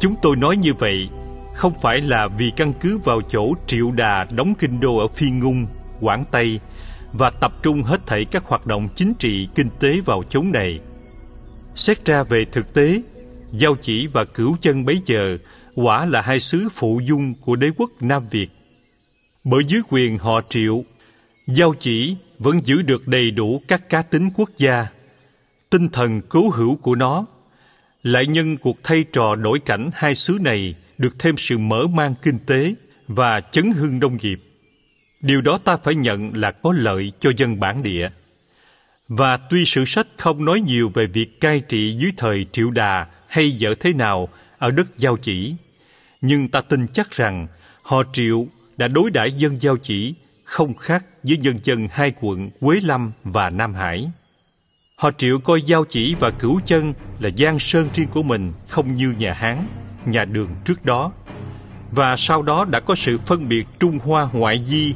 Chúng 0.00 0.14
tôi 0.22 0.36
nói 0.36 0.56
như 0.56 0.74
vậy 0.74 1.08
không 1.54 1.72
phải 1.80 2.00
là 2.00 2.28
vì 2.28 2.52
căn 2.56 2.72
cứ 2.80 2.98
vào 3.04 3.20
chỗ 3.20 3.52
Triệu 3.66 3.90
Đà 3.90 4.24
đóng 4.24 4.54
kinh 4.58 4.80
đô 4.80 4.96
ở 4.96 5.08
phi 5.08 5.30
Ngung, 5.30 5.66
Quảng 6.00 6.24
Tây 6.30 6.60
và 7.12 7.30
tập 7.30 7.52
trung 7.62 7.82
hết 7.82 8.06
thảy 8.06 8.24
các 8.24 8.44
hoạt 8.44 8.66
động 8.66 8.88
chính 8.94 9.14
trị, 9.14 9.48
kinh 9.54 9.68
tế 9.80 10.00
vào 10.04 10.22
chốn 10.22 10.52
này. 10.52 10.80
Xét 11.74 12.04
ra 12.04 12.22
về 12.22 12.44
thực 12.44 12.74
tế, 12.74 13.02
Giao 13.52 13.74
Chỉ 13.80 14.06
và 14.06 14.24
Cửu 14.24 14.56
Chân 14.60 14.84
bấy 14.84 15.00
giờ 15.06 15.38
quả 15.74 16.06
là 16.06 16.20
hai 16.20 16.40
sứ 16.40 16.68
phụ 16.72 17.00
dung 17.04 17.34
của 17.34 17.56
đế 17.56 17.70
quốc 17.76 17.90
Nam 18.00 18.28
Việt. 18.30 18.48
Bởi 19.44 19.62
dưới 19.66 19.82
quyền 19.90 20.18
họ 20.18 20.40
Triệu, 20.48 20.84
Giao 21.46 21.74
Chỉ 21.78 22.16
vẫn 22.42 22.60
giữ 22.64 22.82
được 22.82 23.08
đầy 23.08 23.30
đủ 23.30 23.62
các 23.68 23.88
cá 23.88 24.02
tính 24.02 24.30
quốc 24.34 24.50
gia, 24.56 24.86
tinh 25.70 25.88
thần 25.88 26.20
cứu 26.20 26.50
hữu 26.50 26.76
của 26.76 26.94
nó, 26.94 27.26
lại 28.02 28.26
nhân 28.26 28.56
cuộc 28.56 28.78
thay 28.82 29.04
trò 29.12 29.34
đổi 29.34 29.58
cảnh 29.58 29.90
hai 29.94 30.14
xứ 30.14 30.38
này 30.40 30.74
được 30.98 31.18
thêm 31.18 31.34
sự 31.38 31.58
mở 31.58 31.86
mang 31.86 32.14
kinh 32.22 32.38
tế 32.46 32.74
và 33.08 33.40
chấn 33.40 33.72
hưng 33.72 33.98
nông 33.98 34.16
nghiệp. 34.22 34.40
Điều 35.20 35.40
đó 35.40 35.58
ta 35.64 35.76
phải 35.76 35.94
nhận 35.94 36.36
là 36.36 36.50
có 36.50 36.72
lợi 36.76 37.12
cho 37.20 37.30
dân 37.36 37.60
bản 37.60 37.82
địa. 37.82 38.10
Và 39.08 39.36
tuy 39.36 39.64
sử 39.64 39.84
sách 39.84 40.06
không 40.16 40.44
nói 40.44 40.60
nhiều 40.60 40.90
về 40.94 41.06
việc 41.06 41.40
cai 41.40 41.60
trị 41.60 41.96
dưới 41.98 42.12
thời 42.16 42.46
Triệu 42.52 42.70
Đà 42.70 43.06
hay 43.26 43.50
dở 43.50 43.74
thế 43.80 43.92
nào 43.92 44.28
ở 44.58 44.70
đất 44.70 44.98
Giao 44.98 45.16
Chỉ, 45.16 45.54
nhưng 46.20 46.48
ta 46.48 46.60
tin 46.60 46.88
chắc 46.88 47.10
rằng 47.10 47.46
họ 47.82 48.02
Triệu 48.12 48.46
đã 48.76 48.88
đối 48.88 49.10
đãi 49.10 49.32
dân 49.32 49.62
Giao 49.62 49.76
Chỉ 49.76 50.14
không 50.52 50.74
khác 50.74 51.04
với 51.22 51.38
dân 51.40 51.58
dân 51.62 51.88
hai 51.92 52.12
quận 52.20 52.50
Quế 52.60 52.80
Lâm 52.82 53.12
và 53.24 53.50
Nam 53.50 53.74
Hải. 53.74 54.10
Họ 54.96 55.10
Triệu 55.18 55.38
coi 55.38 55.62
Giao 55.62 55.84
Chỉ 55.84 56.14
và 56.20 56.30
Cửu 56.30 56.60
Chân 56.64 56.94
là 57.20 57.30
giang 57.38 57.58
sơn 57.58 57.88
riêng 57.94 58.08
của 58.08 58.22
mình 58.22 58.52
không 58.68 58.96
như 58.96 59.14
nhà 59.18 59.32
Hán, 59.32 59.66
nhà 60.06 60.24
Đường 60.24 60.48
trước 60.64 60.84
đó. 60.84 61.12
Và 61.90 62.16
sau 62.16 62.42
đó 62.42 62.64
đã 62.64 62.80
có 62.80 62.94
sự 62.94 63.18
phân 63.26 63.48
biệt 63.48 63.66
Trung 63.80 63.98
Hoa 63.98 64.28
ngoại 64.32 64.64
di 64.66 64.94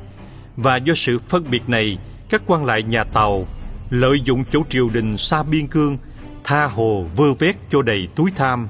và 0.57 0.77
do 0.77 0.95
sự 0.95 1.19
phân 1.29 1.51
biệt 1.51 1.69
này, 1.69 1.99
các 2.31 2.43
quan 2.47 2.65
lại 2.65 2.83
nhà 2.83 3.05
Tàu 3.05 3.47
lợi 3.91 4.21
dụng 4.25 4.45
chỗ 4.51 4.63
triều 4.69 4.89
đình 4.89 5.17
xa 5.19 5.43
biên 5.43 5.67
cương, 5.67 5.99
tha 6.45 6.65
hồ 6.65 7.07
vơ 7.17 7.35
vét 7.35 7.57
cho 7.71 7.83
đầy 7.83 8.09
túi 8.15 8.31
tham. 8.37 8.69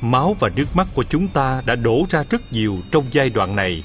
Máu 0.00 0.36
và 0.40 0.50
nước 0.56 0.76
mắt 0.76 0.88
của 0.94 1.04
chúng 1.04 1.28
ta 1.28 1.62
đã 1.66 1.74
đổ 1.74 2.04
ra 2.08 2.24
rất 2.30 2.52
nhiều 2.52 2.78
trong 2.92 3.04
giai 3.10 3.30
đoạn 3.30 3.56
này. 3.56 3.84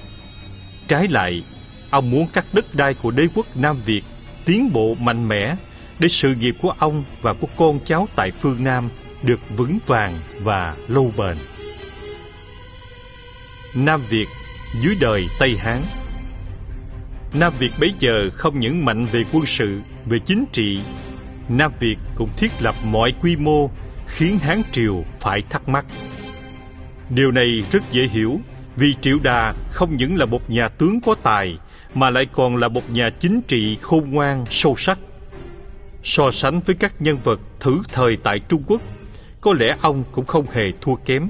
Trái 0.88 1.08
lại, 1.08 1.44
ông 1.90 2.12
muốn 2.12 2.28
các 2.34 2.46
đất 2.54 2.76
đai 2.76 2.94
của 2.94 3.12
đế 3.12 3.28
quốc 3.36 3.58
Nam 3.58 3.78
Việt 3.86 4.02
tiến 4.46 4.74
bộ 4.74 4.96
mạnh 4.96 5.28
mẽ 5.28 5.56
để 6.00 6.08
sự 6.08 6.36
nghiệp 6.36 6.56
của 6.62 6.74
ông 6.78 7.04
và 7.22 7.34
của 7.34 7.48
con 7.58 7.80
cháu 7.86 8.08
tại 8.16 8.32
phương 8.32 8.64
Nam 8.64 8.90
được 9.24 9.40
vững 9.58 9.80
vàng 9.88 10.20
và 10.40 10.76
lâu 10.88 11.14
bền. 11.18 11.38
Nam 13.76 14.02
Việt 14.10 14.28
dưới 14.82 14.96
đời 15.00 15.28
Tây 15.40 15.58
Hán 15.58 15.82
Nam 17.34 17.54
Việt 17.60 17.72
bấy 17.80 17.94
giờ 18.00 18.30
không 18.34 18.60
những 18.60 18.86
mạnh 18.86 19.06
về 19.06 19.24
quân 19.32 19.46
sự, 19.46 19.80
về 20.06 20.20
chính 20.20 20.46
trị, 20.52 20.80
Nam 21.50 21.72
Việt 21.80 21.96
cũng 22.16 22.30
thiết 22.38 22.52
lập 22.60 22.76
mọi 22.84 23.14
quy 23.22 23.36
mô 23.36 23.70
khiến 24.08 24.40
Hán 24.40 24.62
Triều 24.72 25.04
phải 25.20 25.44
thắc 25.50 25.70
mắc. 25.70 25.86
Điều 27.10 27.32
này 27.32 27.64
rất 27.72 27.92
dễ 27.92 28.08
hiểu 28.08 28.40
vì 28.76 28.94
Triệu 29.02 29.18
Đà 29.24 29.54
không 29.72 29.98
những 29.98 30.16
là 30.16 30.26
một 30.26 30.50
nhà 30.50 30.68
tướng 30.68 31.02
có 31.02 31.16
tài 31.24 31.58
mà 31.94 32.10
lại 32.10 32.26
còn 32.26 32.56
là 32.56 32.68
một 32.68 32.90
nhà 32.90 33.10
chính 33.10 33.42
trị 33.42 33.78
khôn 33.82 34.12
ngoan, 34.12 34.46
sâu 34.50 34.76
sắc. 34.78 35.00
So 36.04 36.32
sánh 36.32 36.60
với 36.60 36.76
các 36.76 36.96
nhân 37.00 37.18
vật 37.24 37.40
thử 37.60 37.82
thời 37.94 38.18
tại 38.18 38.40
Trung 38.40 38.64
Quốc, 38.68 38.82
có 39.42 39.54
lẽ 39.54 39.76
ông 39.82 40.04
cũng 40.12 40.26
không 40.26 40.46
hề 40.52 40.72
thua 40.82 40.96
kém. 40.96 41.30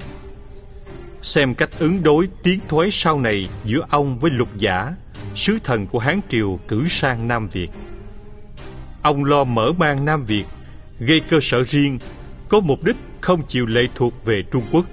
Xem 1.22 1.56
cách 1.56 1.69
ứng 1.80 2.03
đối 2.03 2.27
tiến 2.44 2.60
thoái 2.68 2.90
sau 2.91 3.19
này 3.19 3.49
giữa 3.65 3.81
ông 3.90 4.19
với 4.19 4.31
lục 4.31 4.49
giả 4.57 4.94
sứ 5.36 5.60
thần 5.64 5.88
của 5.88 5.99
Hán 5.99 6.19
Triều 6.30 6.60
cử 6.68 6.88
sang 6.88 7.27
Nam 7.27 7.48
Việt. 7.48 7.69
Ông 9.02 9.23
lo 9.23 9.44
mở 9.44 9.72
mang 9.77 10.06
Nam 10.06 10.26
Việt, 10.26 10.45
gây 10.99 11.22
cơ 11.30 11.40
sở 11.41 11.64
riêng, 11.64 11.99
có 12.49 12.60
mục 12.60 12.84
đích 12.84 12.95
không 13.22 13.44
chịu 13.48 13.65
lệ 13.65 13.88
thuộc 13.95 14.26
về 14.26 14.44
Trung 14.52 14.64
Quốc. 14.72 14.86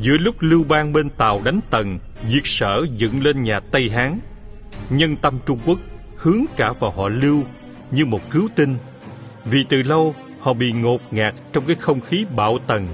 Giữa 0.00 0.16
lúc 0.16 0.34
Lưu 0.40 0.64
Bang 0.64 0.92
bên 0.92 1.10
Tàu 1.10 1.40
đánh 1.44 1.60
Tần, 1.70 1.98
diệt 2.28 2.42
sở 2.44 2.86
dựng 2.96 3.22
lên 3.22 3.42
nhà 3.42 3.60
Tây 3.60 3.90
Hán, 3.90 4.18
nhân 4.90 5.16
tâm 5.16 5.38
Trung 5.46 5.58
Quốc 5.66 5.78
hướng 6.16 6.44
cả 6.56 6.72
vào 6.72 6.90
họ 6.90 7.08
Lưu 7.08 7.42
như 7.90 8.06
một 8.06 8.20
cứu 8.30 8.48
tinh. 8.54 8.76
Vì 9.44 9.64
từ 9.64 9.82
lâu 9.82 10.14
họ 10.40 10.52
bị 10.52 10.72
ngột 10.72 11.00
ngạt 11.10 11.34
trong 11.52 11.66
cái 11.66 11.76
không 11.76 12.00
khí 12.00 12.26
bạo 12.36 12.58
tần 12.66 12.86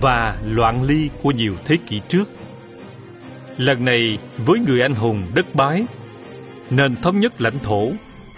và 0.00 0.36
loạn 0.44 0.82
ly 0.82 1.08
của 1.22 1.30
nhiều 1.30 1.56
thế 1.64 1.76
kỷ 1.86 2.00
trước. 2.08 2.32
Lần 3.56 3.84
này 3.84 4.18
với 4.46 4.58
người 4.58 4.80
anh 4.82 4.94
hùng 4.94 5.22
đất 5.34 5.54
bái, 5.54 5.84
nền 6.70 7.02
thống 7.02 7.20
nhất 7.20 7.40
lãnh 7.40 7.58
thổ 7.58 7.88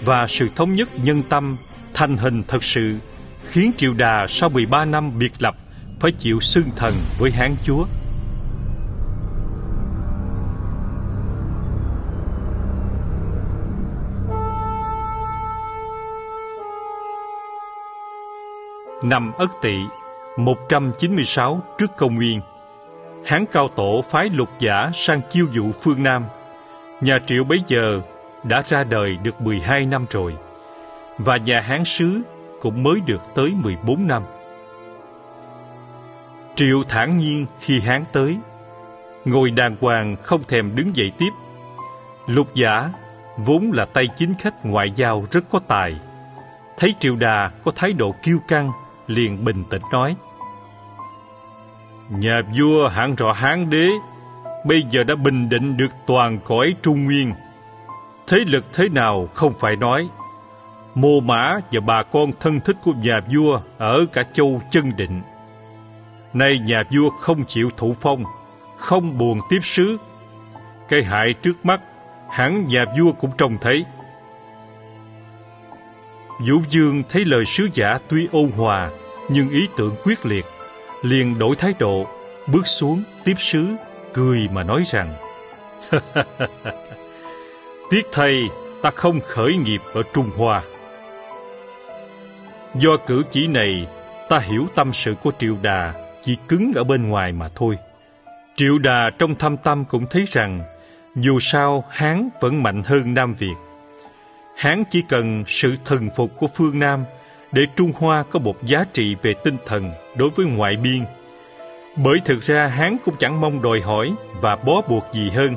và 0.05 0.27
sự 0.27 0.49
thống 0.57 0.75
nhất 0.75 0.89
nhân 1.05 1.23
tâm 1.29 1.57
thành 1.95 2.17
hình 2.17 2.43
thật 2.49 2.65
sự 2.65 2.97
khiến 3.45 3.73
triều 3.77 3.95
đà 3.95 4.27
sau 4.29 4.51
13 4.51 4.85
năm 4.85 5.19
biệt 5.19 5.33
lập 5.39 5.57
phải 6.01 6.13
chịu 6.13 6.41
xưng 6.41 6.71
thần 6.77 6.95
với 7.19 7.31
Hán 7.31 7.57
Chúa. 7.65 7.85
Năm 19.05 19.33
Ất 19.33 19.51
Tỵ 19.63 19.79
196 20.37 21.63
trước 21.79 21.97
công 21.97 22.15
nguyên 22.15 22.41
Hán 23.27 23.45
Cao 23.53 23.69
Tổ 23.69 24.05
phái 24.11 24.31
lục 24.31 24.49
giả 24.59 24.91
sang 24.95 25.21
chiêu 25.31 25.47
dụ 25.53 25.73
phương 25.73 26.03
Nam. 26.03 26.25
Nhà 27.01 27.19
Triệu 27.27 27.45
bấy 27.45 27.63
giờ 27.67 28.01
đã 28.45 28.63
ra 28.67 28.85
đời 28.85 29.17
được 29.23 29.41
12 29.41 29.87
năm 29.87 30.07
rồi, 30.11 30.37
và 31.19 31.37
nhà 31.37 31.61
Hán 31.61 31.85
Sứ 31.85 32.21
cũng 32.61 32.83
mới 32.83 33.01
được 33.07 33.21
tới 33.35 33.53
14 33.63 34.07
năm. 34.07 34.23
Triệu 36.55 36.83
thản 36.89 37.17
nhiên 37.17 37.47
khi 37.61 37.81
Hán 37.81 38.05
tới, 38.13 38.37
ngồi 39.25 39.51
đàng 39.51 39.77
hoàng 39.81 40.17
không 40.23 40.43
thèm 40.49 40.77
đứng 40.77 40.97
dậy 40.97 41.13
tiếp. 41.19 41.31
Lục 42.27 42.55
giả 42.55 42.91
vốn 43.37 43.73
là 43.73 43.85
tay 43.85 44.09
chính 44.17 44.35
khách 44.39 44.67
ngoại 44.67 44.91
giao 44.97 45.27
rất 45.31 45.45
có 45.51 45.61
tài. 45.69 45.97
Thấy 46.79 46.95
Triệu 47.01 47.17
Đà 47.17 47.51
có 47.65 47.73
thái 47.77 47.93
độ 47.93 48.15
kiêu 48.23 48.39
căng, 48.49 48.71
liền 49.07 49.45
bình 49.45 49.65
tĩnh 49.71 49.83
nói: 49.93 50.17
Nhà 52.11 52.43
vua 52.59 52.89
hạng 52.89 53.17
trọ 53.17 53.33
Hán 53.33 53.71
đế 53.71 53.89
bây 54.65 54.83
giờ 54.91 55.05
đã 55.05 55.15
bình 55.15 55.49
định 55.49 55.77
được 55.77 55.91
toàn 56.07 56.39
cõi 56.45 56.75
Trung 56.83 57.05
Nguyên. 57.05 57.35
Thế 58.27 58.39
lực 58.39 58.65
thế 58.73 58.89
nào 58.89 59.29
không 59.35 59.53
phải 59.59 59.77
nói. 59.77 60.09
Mô 60.95 61.21
Mã 61.21 61.59
và 61.73 61.81
bà 61.81 62.03
con 62.03 62.31
thân 62.41 62.61
thích 62.61 62.77
của 62.83 62.93
nhà 62.93 63.21
vua 63.33 63.61
ở 63.79 64.07
cả 64.13 64.23
châu 64.23 64.63
chân 64.71 64.93
định. 64.97 65.23
Nay 66.33 66.59
nhà 66.59 66.83
vua 66.91 67.11
không 67.11 67.45
chịu 67.45 67.71
thủ 67.77 67.95
phong, 68.01 68.25
không 68.77 69.19
buồn 69.19 69.41
tiếp 69.51 69.61
sứ. 69.63 69.97
Cái 70.89 71.03
hại 71.03 71.33
trước 71.33 71.67
mắt, 71.67 71.81
hẳn 72.31 72.69
nhà 72.69 72.85
vua 72.99 73.13
cũng 73.13 73.31
trông 73.39 73.59
thấy. 73.61 73.85
Vũ 76.39 76.61
Dương 76.71 77.03
thấy 77.09 77.25
lời 77.25 77.45
sứ 77.45 77.69
giả 77.75 77.99
tuy 78.09 78.29
ôn 78.33 78.51
hòa, 78.51 78.91
nhưng 79.29 79.51
ý 79.51 79.69
tưởng 79.77 79.95
quyết 80.05 80.27
liệt 80.27 80.47
liền 81.03 81.39
đổi 81.39 81.57
thái 81.57 81.75
độ, 81.79 82.07
bước 82.47 82.67
xuống 82.67 83.03
tiếp 83.25 83.35
sứ, 83.39 83.67
cười 84.15 84.49
mà 84.53 84.63
nói 84.63 84.83
rằng 84.87 85.15
Tiếc 87.91 88.07
thay 88.13 88.43
ta 88.83 88.91
không 88.91 89.21
khởi 89.21 89.57
nghiệp 89.57 89.81
ở 89.95 90.03
Trung 90.15 90.31
Hoa. 90.37 90.63
Do 92.75 92.97
cử 92.97 93.23
chỉ 93.31 93.47
này, 93.47 93.87
ta 94.29 94.39
hiểu 94.39 94.67
tâm 94.75 94.93
sự 94.93 95.15
của 95.23 95.33
Triệu 95.39 95.57
Đà 95.63 95.93
chỉ 96.23 96.37
cứng 96.49 96.73
ở 96.77 96.85
bên 96.85 97.09
ngoài 97.09 97.33
mà 97.33 97.49
thôi. 97.55 97.79
Triệu 98.57 98.79
Đà 98.79 99.11
trong 99.19 99.35
thâm 99.35 99.57
tâm 99.57 99.85
cũng 99.85 100.07
thấy 100.07 100.25
rằng 100.29 100.63
dù 101.17 101.39
sao 101.41 101.85
Hán 101.91 102.29
vẫn 102.41 102.63
mạnh 102.63 102.83
hơn 102.83 103.15
Nam 103.15 103.35
Việt. 103.35 103.55
Hán 104.57 104.85
chỉ 104.91 105.03
cần 105.09 105.45
sự 105.47 105.77
thần 105.85 106.09
phục 106.17 106.31
của 106.39 106.47
phương 106.55 106.79
Nam 106.79 107.05
để 107.53 107.67
Trung 107.77 107.93
Hoa 107.99 108.23
có 108.31 108.39
một 108.39 108.65
giá 108.65 108.85
trị 108.93 109.17
về 109.23 109.35
tinh 109.35 109.57
thần 109.67 109.91
đối 110.17 110.31
với 110.31 110.47
ngoại 110.47 110.77
biên. 110.77 111.05
Bởi 111.97 112.21
thực 112.25 112.43
ra 112.43 112.67
Hán 112.67 112.97
cũng 113.05 113.15
chẳng 113.19 113.41
mong 113.41 113.63
đòi 113.63 113.81
hỏi 113.81 114.13
và 114.41 114.57
bó 114.57 114.83
buộc 114.89 115.05
gì 115.13 115.31
hơn. 115.31 115.57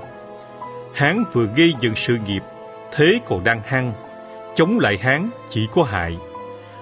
Hán 0.95 1.24
vừa 1.34 1.48
gây 1.56 1.74
dựng 1.80 1.95
sự 1.95 2.18
nghiệp, 2.28 2.41
thế 2.91 3.19
còn 3.26 3.44
đang 3.44 3.61
hăng, 3.65 3.94
chống 4.56 4.80
lại 4.80 4.98
Hán 4.98 5.30
chỉ 5.49 5.68
có 5.74 5.84
hại. 5.84 6.18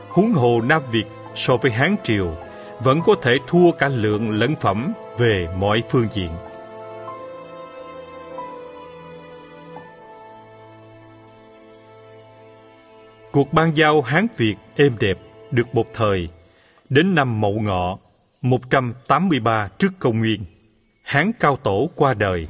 Huống 0.10 0.32
hồ 0.32 0.62
Nam 0.62 0.82
Việt 0.92 1.06
so 1.36 1.58
với 1.58 1.72
Hán 1.72 1.96
Triều 2.04 2.36
vẫn 2.80 3.02
có 3.02 3.16
thể 3.22 3.38
thua 3.48 3.72
cả 3.72 3.88
lượng 3.90 4.32
lẫn 4.32 4.56
phẩm 4.62 4.94
về 5.18 5.48
mọi 5.58 5.84
phương 5.90 6.08
diện. 6.12 6.30
Cuộc 13.36 13.54
ban 13.54 13.78
giao 13.78 14.02
Hán 14.02 14.28
Việt 14.38 14.56
êm 14.76 14.94
đẹp 15.00 15.18
được 15.52 15.76
một 15.76 15.88
thời. 15.94 16.30
Đến 16.90 17.16
năm 17.16 17.42
Mậu 17.42 17.54
Ngọ 17.54 17.98
183 18.42 19.68
trước 19.78 19.94
công 20.00 20.20
nguyên, 20.20 20.46
Hán 21.04 21.32
Cao 21.40 21.58
Tổ 21.64 21.90
qua 21.96 22.14
đời. 22.14 22.48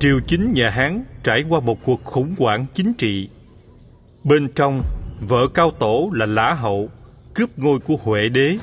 Triều 0.00 0.20
chính 0.26 0.52
nhà 0.52 0.70
Hán 0.70 1.04
trải 1.24 1.44
qua 1.48 1.60
một 1.60 1.78
cuộc 1.84 2.04
khủng 2.04 2.34
hoảng 2.38 2.66
chính 2.74 2.94
trị. 2.94 3.28
Bên 4.24 4.48
trong, 4.54 4.82
vợ 5.20 5.46
Cao 5.54 5.70
Tổ 5.70 6.10
là 6.12 6.26
Lã 6.26 6.54
Hậu 6.54 6.88
cướp 7.34 7.58
ngôi 7.58 7.78
của 7.78 7.96
Huệ 8.02 8.28
đế, 8.28 8.56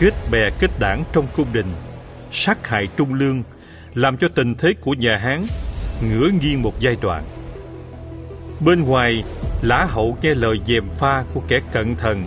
kết 0.00 0.14
bè 0.30 0.50
kết 0.58 0.70
đảng 0.80 1.04
trong 1.12 1.26
cung 1.34 1.52
đình, 1.52 1.74
sát 2.32 2.66
hại 2.66 2.88
Trung 2.96 3.14
Lương, 3.14 3.42
làm 3.94 4.16
cho 4.16 4.28
tình 4.28 4.54
thế 4.54 4.72
của 4.80 4.94
nhà 4.94 5.16
Hán 5.16 5.44
ngửa 6.02 6.28
nghiêng 6.40 6.62
một 6.62 6.80
giai 6.80 6.96
đoạn. 7.02 7.24
Bên 8.60 8.82
ngoài, 8.82 9.24
Lã 9.62 9.84
Hậu 9.84 10.16
nghe 10.22 10.34
lời 10.34 10.60
dèm 10.66 10.84
pha 10.98 11.24
của 11.34 11.40
kẻ 11.48 11.60
cận 11.72 11.96
thần, 11.96 12.24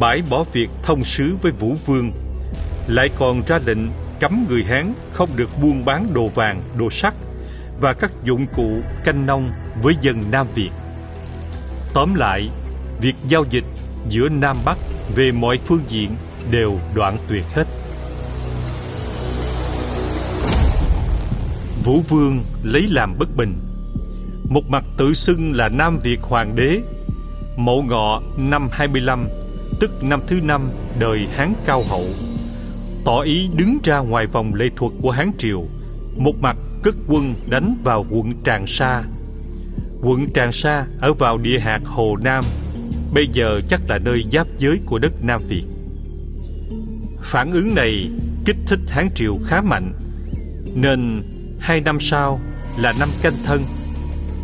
bãi 0.00 0.22
bỏ 0.22 0.44
việc 0.52 0.70
thông 0.82 1.04
sứ 1.04 1.36
với 1.42 1.52
Vũ 1.52 1.74
Vương, 1.86 2.12
lại 2.86 3.10
còn 3.16 3.42
ra 3.46 3.58
lệnh 3.66 3.78
cấm 4.20 4.46
người 4.48 4.64
Hán 4.64 4.94
không 5.12 5.28
được 5.36 5.48
buôn 5.62 5.84
bán 5.84 6.14
đồ 6.14 6.28
vàng, 6.28 6.62
đồ 6.78 6.90
sắt 6.90 7.14
và 7.80 7.92
các 7.92 8.12
dụng 8.24 8.46
cụ 8.54 8.80
canh 9.04 9.26
nông 9.26 9.50
với 9.82 9.94
dân 10.00 10.30
Nam 10.30 10.46
Việt. 10.54 10.70
Tóm 11.94 12.14
lại, 12.14 12.48
việc 13.00 13.14
giao 13.28 13.44
dịch 13.50 13.64
giữa 14.08 14.28
Nam 14.28 14.56
Bắc 14.64 14.78
về 15.16 15.32
mọi 15.32 15.58
phương 15.66 15.82
diện 15.88 16.16
đều 16.50 16.78
đoạn 16.94 17.16
tuyệt 17.28 17.44
hết. 17.54 17.66
Vũ 21.84 22.00
Vương 22.08 22.44
lấy 22.62 22.82
làm 22.90 23.18
bất 23.18 23.36
bình. 23.36 23.73
Một 24.48 24.70
mặt 24.70 24.84
tự 24.96 25.14
xưng 25.14 25.52
là 25.52 25.68
Nam 25.68 25.98
Việt 26.02 26.22
Hoàng 26.22 26.56
đế, 26.56 26.80
Mậu 27.56 27.82
Ngọ 27.82 28.22
năm 28.36 28.68
25, 28.72 29.26
tức 29.80 30.04
năm 30.04 30.20
thứ 30.26 30.40
năm 30.42 30.70
đời 30.98 31.28
Hán 31.34 31.52
Cao 31.64 31.82
Hậu, 31.88 32.06
tỏ 33.04 33.20
ý 33.20 33.48
đứng 33.56 33.78
ra 33.84 33.98
ngoài 33.98 34.26
vòng 34.26 34.54
lệ 34.54 34.70
thuật 34.76 34.92
của 35.02 35.10
Hán 35.10 35.30
Triều, 35.38 35.64
một 36.16 36.32
mặt 36.40 36.56
cất 36.82 36.94
quân 37.08 37.34
đánh 37.46 37.76
vào 37.84 38.04
quận 38.10 38.32
Tràng 38.44 38.66
Sa. 38.66 39.02
Quận 40.02 40.30
Tràng 40.34 40.52
Sa 40.52 40.86
ở 41.00 41.12
vào 41.12 41.38
địa 41.38 41.58
hạt 41.58 41.80
Hồ 41.84 42.16
Nam, 42.16 42.44
bây 43.14 43.26
giờ 43.32 43.60
chắc 43.68 43.80
là 43.88 43.98
nơi 43.98 44.24
giáp 44.32 44.46
giới 44.58 44.80
của 44.86 44.98
đất 44.98 45.12
Nam 45.22 45.42
Việt. 45.48 45.64
Phản 47.22 47.52
ứng 47.52 47.74
này 47.74 48.10
kích 48.44 48.56
thích 48.66 48.80
Hán 48.88 49.08
Triều 49.14 49.38
khá 49.46 49.62
mạnh, 49.62 49.92
nên 50.74 51.22
hai 51.60 51.80
năm 51.80 52.00
sau 52.00 52.40
là 52.76 52.92
năm 53.00 53.10
canh 53.22 53.36
thân, 53.44 53.64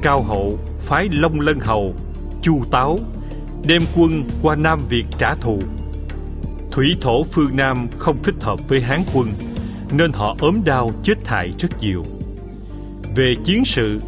Cao 0.03 0.23
Hậu 0.23 0.59
phái 0.81 1.09
Long 1.13 1.41
Lân 1.41 1.61
Hầu, 1.61 1.95
Chu 2.43 2.65
Táo 2.71 2.99
đem 3.67 3.83
quân 3.97 4.25
qua 4.43 4.57
Nam 4.57 4.81
Việt 4.89 5.05
trả 5.19 5.35
thù. 5.35 5.63
Thủy 6.73 6.97
thổ 7.01 7.25
phương 7.25 7.57
Nam 7.57 7.89
không 7.99 8.23
thích 8.23 8.35
hợp 8.41 8.61
với 8.69 8.81
Hán 8.81 9.01
quân, 9.15 9.33
nên 9.93 10.13
họ 10.13 10.37
ốm 10.41 10.61
đau 10.65 10.93
chết 11.03 11.25
thải 11.25 11.53
rất 11.59 11.81
nhiều. 11.81 12.05
Về 13.17 13.35
chiến 13.45 13.65
sự, 13.65 14.01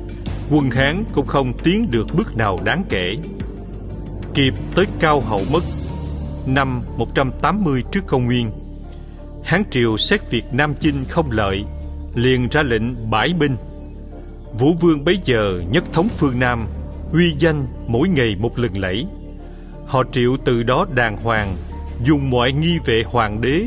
quân 0.51 0.71
Hán 0.71 1.05
cũng 1.13 1.27
không 1.27 1.53
tiến 1.65 1.91
được 1.91 2.07
bước 2.17 2.37
nào 2.37 2.59
đáng 2.65 2.85
kể. 2.89 3.17
Kịp 4.35 4.55
tới 4.75 4.85
Cao 5.01 5.21
Hậu 5.21 5.41
mất 5.51 5.63
năm 6.47 6.83
180 6.97 7.83
trước 7.93 8.07
công 8.07 8.27
nguyên. 8.27 8.51
Hán 9.45 9.63
Triều 9.71 9.97
xét 9.97 10.31
việc 10.31 10.45
Nam 10.53 10.75
Chinh 10.81 11.05
không 11.09 11.31
lợi, 11.31 11.65
liền 12.15 12.49
ra 12.49 12.63
lệnh 12.63 13.11
bãi 13.11 13.33
binh. 13.33 13.57
Vũ 14.59 14.73
Vương 14.81 15.05
bấy 15.05 15.19
giờ 15.25 15.63
nhất 15.71 15.85
thống 15.93 16.09
phương 16.17 16.39
Nam, 16.39 16.67
uy 17.13 17.35
danh 17.39 17.67
mỗi 17.87 18.09
ngày 18.09 18.37
một 18.39 18.59
lần 18.59 18.79
lẫy. 18.79 19.07
Họ 19.87 20.05
Triệu 20.13 20.37
từ 20.45 20.63
đó 20.63 20.87
đàng 20.95 21.17
hoàng, 21.17 21.57
dùng 22.05 22.31
mọi 22.31 22.53
nghi 22.53 22.79
vệ 22.85 23.05
hoàng 23.07 23.41
đế 23.41 23.65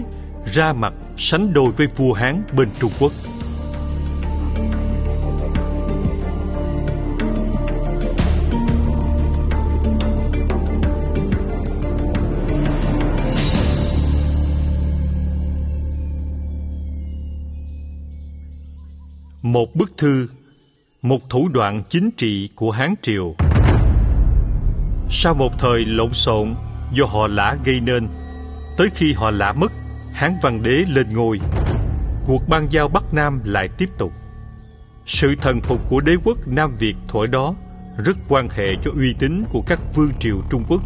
ra 0.53 0.74
mặt 0.74 0.94
sánh 1.18 1.53
đôi 1.53 1.72
với 1.72 1.88
vua 1.95 2.14
Hán 2.14 2.41
bên 2.57 2.70
Trung 2.80 2.91
Quốc. 2.99 3.12
Một 19.41 19.76
bức 19.76 19.98
thư, 19.98 20.28
một 21.06 21.30
thủ 21.30 21.48
đoạn 21.48 21.84
chính 21.90 22.11
trị 22.11 22.49
của 22.56 22.72
Hán 22.72 22.94
Triều. 23.02 23.36
Sau 25.11 25.34
một 25.34 25.60
thời 25.60 25.86
lộn 25.86 26.14
xộn 26.14 26.56
do 26.94 27.06
họ 27.06 27.27
lã 27.27 27.56
gây 27.65 27.80
nên, 27.80 28.07
tới 28.77 28.88
khi 28.95 29.14
họ 29.14 29.32
lã 29.32 29.53
mất, 29.53 29.72
Hán 30.14 30.36
Văn 30.41 30.64
Đế 30.64 30.84
lên 30.88 31.14
ngôi, 31.14 31.40
cuộc 32.26 32.49
ban 32.49 32.68
giao 32.72 32.88
Bắc 32.88 33.14
Nam 33.14 33.41
lại 33.44 33.68
tiếp 33.68 33.90
tục. 33.98 34.11
Sự 35.06 35.36
thần 35.41 35.61
phục 35.61 35.90
của 35.90 35.99
đế 35.99 36.15
quốc 36.23 36.38
Nam 36.48 36.72
Việt 36.80 36.95
thuở 37.07 37.26
đó 37.26 37.56
rất 38.06 38.18
quan 38.30 38.49
hệ 38.49 38.76
cho 38.84 38.91
uy 38.95 39.14
tín 39.19 39.44
của 39.52 39.61
các 39.68 39.80
vương 39.95 40.11
triều 40.19 40.38
Trung 40.49 40.64
Quốc. 40.68 40.82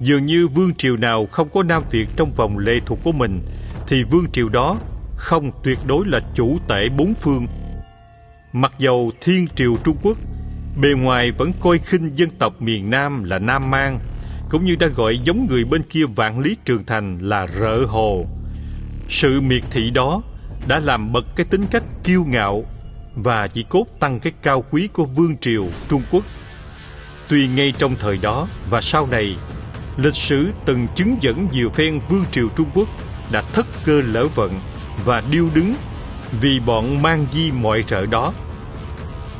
Dường 0.00 0.26
như 0.26 0.48
vương 0.48 0.74
triều 0.74 0.96
nào 0.96 1.26
không 1.26 1.48
có 1.48 1.62
Nam 1.62 1.82
Việt 1.90 2.08
trong 2.16 2.32
vòng 2.36 2.58
lệ 2.58 2.80
thuộc 2.86 2.98
của 3.04 3.12
mình, 3.12 3.40
thì 3.88 4.02
vương 4.02 4.30
triều 4.32 4.48
đó 4.48 4.76
không 5.16 5.50
tuyệt 5.64 5.78
đối 5.86 6.06
là 6.06 6.20
chủ 6.34 6.58
tể 6.68 6.88
bốn 6.88 7.14
phương. 7.20 7.46
Mặc 8.52 8.72
dầu 8.78 9.12
Thiên 9.20 9.46
Triều 9.56 9.76
Trung 9.84 9.96
Quốc 10.02 10.18
bề 10.80 10.88
ngoài 10.88 11.32
vẫn 11.32 11.52
coi 11.60 11.78
khinh 11.78 12.10
dân 12.14 12.30
tộc 12.38 12.62
miền 12.62 12.90
Nam 12.90 13.24
là 13.24 13.38
Nam 13.38 13.70
Mang, 13.70 13.98
cũng 14.50 14.64
như 14.64 14.76
đã 14.76 14.86
gọi 14.86 15.18
giống 15.24 15.46
người 15.46 15.64
bên 15.64 15.82
kia 15.82 16.04
vạn 16.16 16.40
lý 16.40 16.56
trường 16.64 16.84
thành 16.84 17.18
là 17.18 17.46
rợ 17.46 17.84
hồ. 17.86 18.26
Sự 19.08 19.40
miệt 19.40 19.62
thị 19.70 19.90
đó 19.90 20.22
đã 20.68 20.78
làm 20.78 21.12
bật 21.12 21.24
cái 21.36 21.46
tính 21.50 21.64
cách 21.70 21.82
kiêu 22.04 22.24
ngạo 22.24 22.64
và 23.14 23.48
chỉ 23.48 23.62
cốt 23.62 23.86
tăng 24.00 24.20
cái 24.20 24.32
cao 24.42 24.64
quý 24.70 24.88
của 24.92 25.04
vương 25.04 25.36
triều 25.36 25.66
Trung 25.88 26.02
Quốc. 26.10 26.24
Tuy 27.28 27.48
ngay 27.48 27.72
trong 27.78 27.94
thời 28.00 28.18
đó 28.18 28.48
và 28.70 28.80
sau 28.80 29.06
này, 29.06 29.36
lịch 29.96 30.14
sử 30.14 30.48
từng 30.64 30.86
chứng 30.94 31.16
dẫn 31.20 31.48
nhiều 31.52 31.70
phen 31.70 32.00
vương 32.08 32.24
triều 32.30 32.48
Trung 32.48 32.70
Quốc 32.74 32.88
đã 33.30 33.42
thất 33.52 33.66
cơ 33.84 34.00
lỡ 34.00 34.28
vận 34.34 34.60
và 35.04 35.20
điêu 35.20 35.50
đứng 35.54 35.74
vì 36.40 36.60
bọn 36.60 37.02
mang 37.02 37.26
di 37.32 37.52
mọi 37.52 37.82
trợ 37.82 38.06
đó. 38.06 38.32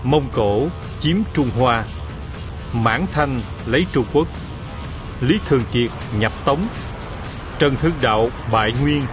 Mông 0.02 0.28
Cổ 0.32 0.68
chiếm 1.00 1.16
Trung 1.34 1.50
Hoa, 1.58 1.84
Mãn 2.72 3.06
Thanh 3.12 3.40
lấy 3.66 3.86
Trung 3.92 4.06
Quốc, 4.12 4.28
Lý 5.20 5.40
Thường 5.46 5.64
Kiệt 5.72 5.90
nhập 6.18 6.32
Tống, 6.44 6.66
Trần 7.58 7.76
Hưng 7.76 7.94
Đạo 8.02 8.28
bại 8.52 8.72
Nguyên. 8.80 9.06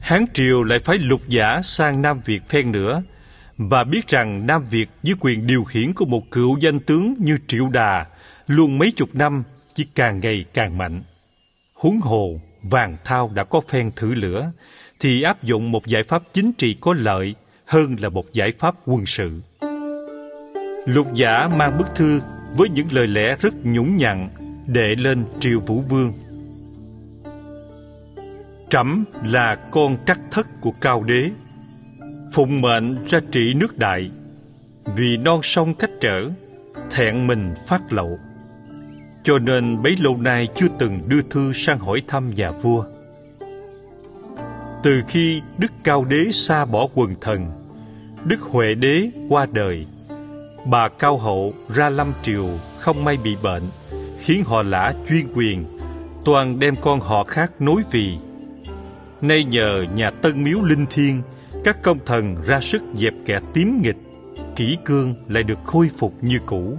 Hán 0.00 0.24
Triều 0.34 0.62
lại 0.62 0.78
phải 0.78 0.98
lục 0.98 1.20
giả 1.28 1.60
sang 1.62 2.02
Nam 2.02 2.20
Việt 2.24 2.48
phen 2.48 2.72
nữa 2.72 3.02
và 3.58 3.84
biết 3.84 4.08
rằng 4.08 4.46
Nam 4.46 4.62
Việt 4.70 4.88
dưới 5.02 5.16
quyền 5.20 5.46
điều 5.46 5.64
khiển 5.64 5.92
của 5.94 6.04
một 6.04 6.30
cựu 6.30 6.58
danh 6.58 6.80
tướng 6.80 7.14
như 7.18 7.38
Triệu 7.46 7.68
Đà 7.68 8.06
luôn 8.46 8.78
mấy 8.78 8.92
chục 8.92 9.08
năm 9.12 9.42
chỉ 9.74 9.86
càng 9.94 10.20
ngày 10.20 10.44
càng 10.54 10.78
mạnh. 10.78 11.02
Huống 11.74 11.98
hồ, 12.00 12.40
Vàng 12.62 12.96
Thao 13.04 13.30
đã 13.34 13.44
có 13.44 13.60
phen 13.60 13.90
thử 13.96 14.14
lửa 14.14 14.52
thì 15.00 15.22
áp 15.22 15.42
dụng 15.42 15.72
một 15.72 15.86
giải 15.86 16.02
pháp 16.02 16.22
chính 16.32 16.52
trị 16.52 16.76
có 16.80 16.94
lợi 16.98 17.34
hơn 17.66 17.96
là 18.00 18.08
một 18.08 18.32
giải 18.32 18.52
pháp 18.58 18.74
quân 18.86 19.06
sự. 19.06 19.40
Lục 20.86 21.14
giả 21.14 21.48
mang 21.56 21.78
bức 21.78 21.94
thư 21.94 22.20
với 22.56 22.68
những 22.68 22.86
lời 22.90 23.06
lẽ 23.06 23.36
rất 23.40 23.54
nhũng 23.64 23.96
nhặn 23.96 24.28
đệ 24.66 24.94
lên 24.94 25.24
Triều 25.40 25.60
Vũ 25.60 25.80
Vương. 25.80 26.12
Trẫm 28.70 29.04
là 29.24 29.54
con 29.54 29.96
trắc 30.06 30.20
thất 30.30 30.46
của 30.60 30.72
cao 30.80 31.02
đế, 31.02 31.30
phụng 32.34 32.60
mệnh 32.60 33.04
ra 33.04 33.20
trị 33.32 33.54
nước 33.54 33.78
đại, 33.78 34.10
vì 34.96 35.16
non 35.16 35.40
sông 35.42 35.74
cách 35.74 35.90
trở, 36.00 36.28
thẹn 36.90 37.26
mình 37.26 37.54
phát 37.66 37.92
lậu. 37.92 38.18
Cho 39.22 39.38
nên 39.38 39.82
bấy 39.82 39.96
lâu 39.98 40.16
nay 40.16 40.48
chưa 40.54 40.66
từng 40.78 41.00
đưa 41.08 41.20
thư 41.30 41.52
sang 41.52 41.78
hỏi 41.78 42.02
thăm 42.08 42.34
nhà 42.34 42.50
vua. 42.50 42.84
Từ 44.82 45.02
khi 45.08 45.42
Đức 45.58 45.72
Cao 45.84 46.04
Đế 46.04 46.24
xa 46.32 46.64
bỏ 46.64 46.86
quần 46.94 47.14
thần, 47.20 47.46
Đức 48.24 48.40
Huệ 48.40 48.74
Đế 48.74 49.08
qua 49.28 49.46
đời, 49.52 49.86
bà 50.66 50.88
Cao 50.88 51.18
Hậu 51.18 51.54
ra 51.74 51.88
lâm 51.88 52.12
triều 52.22 52.48
không 52.78 53.04
may 53.04 53.16
bị 53.16 53.36
bệnh, 53.42 53.62
khiến 54.18 54.44
họ 54.46 54.62
lã 54.62 54.94
chuyên 55.08 55.26
quyền, 55.34 55.64
toàn 56.24 56.58
đem 56.58 56.76
con 56.76 57.00
họ 57.00 57.24
khác 57.24 57.52
nối 57.58 57.82
vì. 57.90 58.18
Nay 59.20 59.44
nhờ 59.44 59.84
nhà 59.94 60.10
Tân 60.10 60.44
Miếu 60.44 60.62
Linh 60.62 60.86
Thiên, 60.90 61.22
các 61.64 61.82
công 61.82 61.98
thần 62.06 62.36
ra 62.46 62.60
sức 62.60 62.82
dẹp 62.98 63.14
kẻ 63.26 63.40
tím 63.52 63.82
nghịch, 63.82 63.96
kỷ 64.56 64.76
cương 64.84 65.14
lại 65.28 65.42
được 65.42 65.58
khôi 65.64 65.90
phục 65.98 66.14
như 66.20 66.38
cũ. 66.46 66.78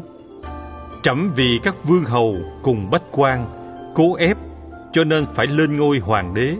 Trẫm 1.03 1.33
vì 1.35 1.59
các 1.63 1.75
vương 1.83 2.05
hầu 2.05 2.37
cùng 2.63 2.89
bách 2.89 3.03
quan 3.11 3.47
cố 3.95 4.15
ép 4.15 4.37
cho 4.93 5.03
nên 5.03 5.25
phải 5.35 5.47
lên 5.47 5.77
ngôi 5.77 5.99
hoàng 5.99 6.33
đế. 6.33 6.55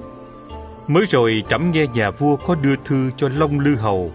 Mới 0.88 1.06
rồi 1.06 1.44
trẫm 1.50 1.72
nghe 1.72 1.88
nhà 1.88 2.12
vua 2.12 2.36
có 2.36 2.56
đưa 2.56 2.76
thư 2.86 3.12
cho 3.18 3.30
Long 3.38 3.60
Lư 3.60 3.76
Hầu, 3.76 4.12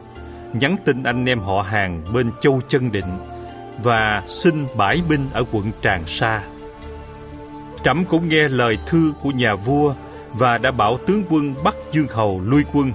nhắn 0.52 0.76
tin 0.84 1.02
anh 1.02 1.28
em 1.28 1.40
họ 1.40 1.62
hàng 1.62 2.02
bên 2.12 2.30
Châu 2.40 2.60
Chân 2.68 2.92
Định 2.92 3.18
và 3.82 4.22
xin 4.26 4.66
bãi 4.76 5.02
binh 5.08 5.26
ở 5.32 5.44
quận 5.52 5.70
Tràng 5.82 6.06
Sa. 6.06 6.42
Trẫm 7.84 8.04
cũng 8.04 8.28
nghe 8.28 8.48
lời 8.48 8.78
thư 8.86 9.12
của 9.20 9.30
nhà 9.30 9.54
vua 9.54 9.94
và 10.32 10.58
đã 10.58 10.70
bảo 10.70 10.98
tướng 11.06 11.22
quân 11.30 11.54
bắt 11.64 11.76
Dương 11.92 12.08
Hầu 12.08 12.40
lui 12.40 12.64
quân. 12.72 12.92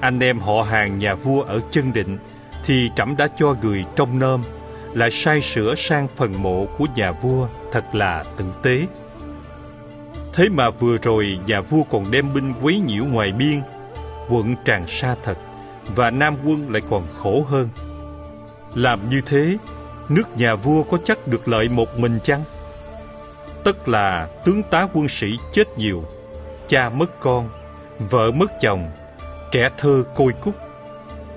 Anh 0.00 0.20
em 0.20 0.38
họ 0.38 0.62
hàng 0.62 0.98
nhà 0.98 1.14
vua 1.14 1.42
ở 1.42 1.60
chân 1.70 1.92
định 1.92 2.18
thì 2.64 2.90
trẫm 2.96 3.16
đã 3.16 3.28
cho 3.36 3.54
người 3.62 3.84
trong 3.96 4.18
nôm 4.18 4.42
lại 4.94 5.10
sai 5.10 5.42
sửa 5.42 5.74
sang 5.74 6.08
phần 6.16 6.42
mộ 6.42 6.66
của 6.78 6.86
nhà 6.96 7.12
vua 7.12 7.48
thật 7.72 7.84
là 7.94 8.24
tử 8.36 8.44
tế. 8.62 8.86
Thế 10.32 10.48
mà 10.48 10.70
vừa 10.70 10.96
rồi 10.96 11.38
nhà 11.46 11.60
vua 11.60 11.82
còn 11.82 12.10
đem 12.10 12.34
binh 12.34 12.52
quấy 12.62 12.80
nhiễu 12.80 13.04
ngoài 13.04 13.32
biên, 13.32 13.62
quận 14.28 14.54
Tràng 14.64 14.86
Sa 14.86 15.14
thật, 15.22 15.38
và 15.94 16.10
Nam 16.10 16.36
quân 16.44 16.72
lại 16.72 16.82
còn 16.90 17.06
khổ 17.18 17.42
hơn. 17.48 17.68
Làm 18.74 19.08
như 19.08 19.20
thế, 19.26 19.56
nước 20.08 20.36
nhà 20.36 20.54
vua 20.54 20.82
có 20.82 20.98
chắc 21.04 21.28
được 21.28 21.48
lợi 21.48 21.68
một 21.68 21.98
mình 21.98 22.18
chăng? 22.22 22.42
Tất 23.64 23.88
là 23.88 24.28
tướng 24.44 24.62
tá 24.62 24.86
quân 24.92 25.08
sĩ 25.08 25.38
chết 25.52 25.78
nhiều, 25.78 26.04
cha 26.66 26.88
mất 26.88 27.20
con, 27.20 27.48
vợ 27.98 28.30
mất 28.30 28.52
chồng, 28.60 28.90
trẻ 29.52 29.70
thơ 29.78 30.04
côi 30.14 30.32
cút. 30.32 30.54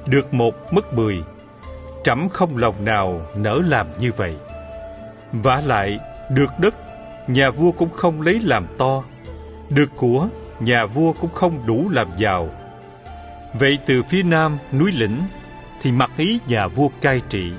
Được 0.06 0.34
một 0.34 0.74
mất 0.74 0.94
mười, 0.94 1.24
trẫm 2.04 2.30
không 2.30 2.58
lòng 2.58 2.86
nào 2.86 3.22
nỡ 3.36 3.62
làm 3.68 3.88
như 4.00 4.12
vậy. 4.12 4.38
vả 5.32 5.62
lại, 5.66 6.00
được 6.30 6.60
đất, 6.60 6.76
nhà 7.28 7.50
vua 7.50 7.72
cũng 7.72 7.90
không 7.90 8.22
lấy 8.22 8.40
làm 8.44 8.68
to. 8.78 9.04
Được 9.70 9.92
của, 9.96 10.28
nhà 10.60 10.86
vua 10.86 11.14
cũng 11.14 11.34
không 11.34 11.66
đủ 11.66 11.90
làm 11.90 12.08
giàu. 12.18 12.50
Vậy 13.54 13.78
từ 13.86 14.04
phía 14.10 14.24
nam, 14.24 14.58
núi 14.72 14.92
lĩnh, 14.92 15.24
thì 15.82 15.92
mặc 15.92 16.12
ý 16.18 16.40
nhà 16.48 16.68
vua 16.68 16.90
cai 17.02 17.22
trị. 17.30 17.52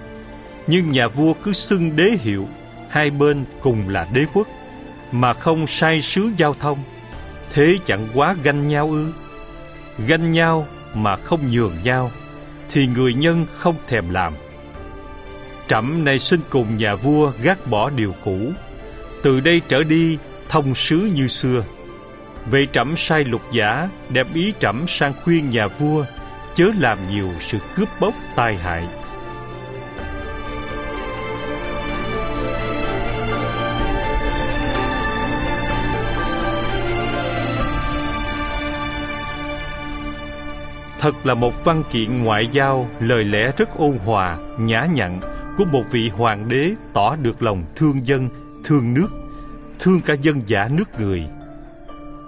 Nhưng 0.66 0.90
nhà 0.90 1.08
vua 1.08 1.32
cứ 1.42 1.52
xưng 1.52 1.96
đế 1.96 2.10
hiệu, 2.20 2.48
hai 2.88 3.10
bên 3.10 3.44
cùng 3.60 3.88
là 3.88 4.08
đế 4.12 4.24
quốc, 4.34 4.48
mà 5.12 5.32
không 5.32 5.66
sai 5.66 6.02
sứ 6.02 6.30
giao 6.36 6.54
thông. 6.60 6.78
Thế 7.52 7.78
chẳng 7.84 8.08
quá 8.14 8.36
ganh 8.42 8.66
nhau 8.66 8.90
ư? 8.90 9.12
Ganh 10.06 10.32
nhau 10.32 10.66
mà 10.94 11.16
không 11.16 11.50
nhường 11.50 11.76
nhau 11.84 12.10
thì 12.70 12.86
người 12.86 13.14
nhân 13.14 13.46
không 13.50 13.76
thèm 13.88 14.10
làm. 14.10 14.34
Trẫm 15.68 16.04
này 16.04 16.18
xin 16.18 16.40
cùng 16.50 16.76
nhà 16.76 16.94
vua 16.94 17.32
gác 17.42 17.66
bỏ 17.66 17.90
điều 17.90 18.14
cũ, 18.24 18.52
từ 19.22 19.40
đây 19.40 19.60
trở 19.68 19.84
đi 19.84 20.18
thông 20.48 20.74
sứ 20.74 21.10
như 21.14 21.28
xưa. 21.28 21.64
Vậy 22.50 22.68
trẫm 22.72 22.96
sai 22.96 23.24
lục 23.24 23.42
giả 23.52 23.88
đem 24.08 24.26
ý 24.34 24.52
trẫm 24.60 24.84
sang 24.88 25.12
khuyên 25.24 25.50
nhà 25.50 25.66
vua 25.66 26.04
chớ 26.54 26.70
làm 26.78 26.98
nhiều 27.10 27.28
sự 27.40 27.58
cướp 27.74 27.88
bóc 28.00 28.14
tai 28.36 28.56
hại. 28.56 28.88
Thật 41.02 41.26
là 41.26 41.34
một 41.34 41.64
văn 41.64 41.82
kiện 41.90 42.24
ngoại 42.24 42.48
giao 42.52 42.88
lời 43.00 43.24
lẽ 43.24 43.52
rất 43.56 43.78
ôn 43.78 43.98
hòa, 43.98 44.38
nhã 44.58 44.86
nhặn 44.94 45.20
của 45.56 45.64
một 45.64 45.82
vị 45.90 46.08
hoàng 46.08 46.48
đế 46.48 46.74
tỏ 46.92 47.16
được 47.16 47.42
lòng 47.42 47.64
thương 47.76 48.06
dân, 48.06 48.28
thương 48.64 48.94
nước, 48.94 49.08
thương 49.78 50.00
cả 50.00 50.14
dân 50.22 50.42
giả 50.46 50.68
nước 50.68 51.00
người. 51.00 51.26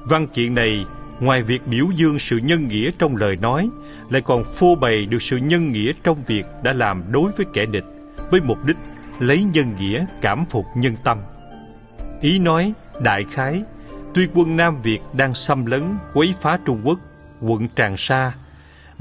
Văn 0.04 0.26
kiện 0.26 0.54
này 0.54 0.84
ngoài 1.20 1.42
việc 1.42 1.66
biểu 1.66 1.86
dương 1.96 2.18
sự 2.18 2.36
nhân 2.36 2.68
nghĩa 2.68 2.90
trong 2.98 3.16
lời 3.16 3.36
nói, 3.36 3.70
lại 4.10 4.22
còn 4.22 4.44
phô 4.44 4.74
bày 4.74 5.06
được 5.06 5.22
sự 5.22 5.36
nhân 5.36 5.72
nghĩa 5.72 5.92
trong 6.02 6.24
việc 6.26 6.46
đã 6.62 6.72
làm 6.72 7.04
đối 7.12 7.30
với 7.32 7.46
kẻ 7.52 7.66
địch 7.66 7.84
với 8.30 8.40
mục 8.40 8.64
đích 8.64 8.76
lấy 9.18 9.44
nhân 9.44 9.76
nghĩa 9.80 10.06
cảm 10.22 10.44
phục 10.50 10.64
nhân 10.76 10.96
tâm. 11.04 11.18
Ý 12.20 12.38
nói, 12.38 12.72
đại 13.00 13.24
khái, 13.30 13.62
tuy 14.14 14.28
quân 14.34 14.56
Nam 14.56 14.82
Việt 14.82 15.00
đang 15.12 15.34
xâm 15.34 15.66
lấn 15.66 15.82
quấy 16.14 16.34
phá 16.40 16.58
Trung 16.66 16.80
Quốc, 16.84 16.98
quận 17.40 17.68
Tràng 17.76 17.96
Sa 17.96 18.32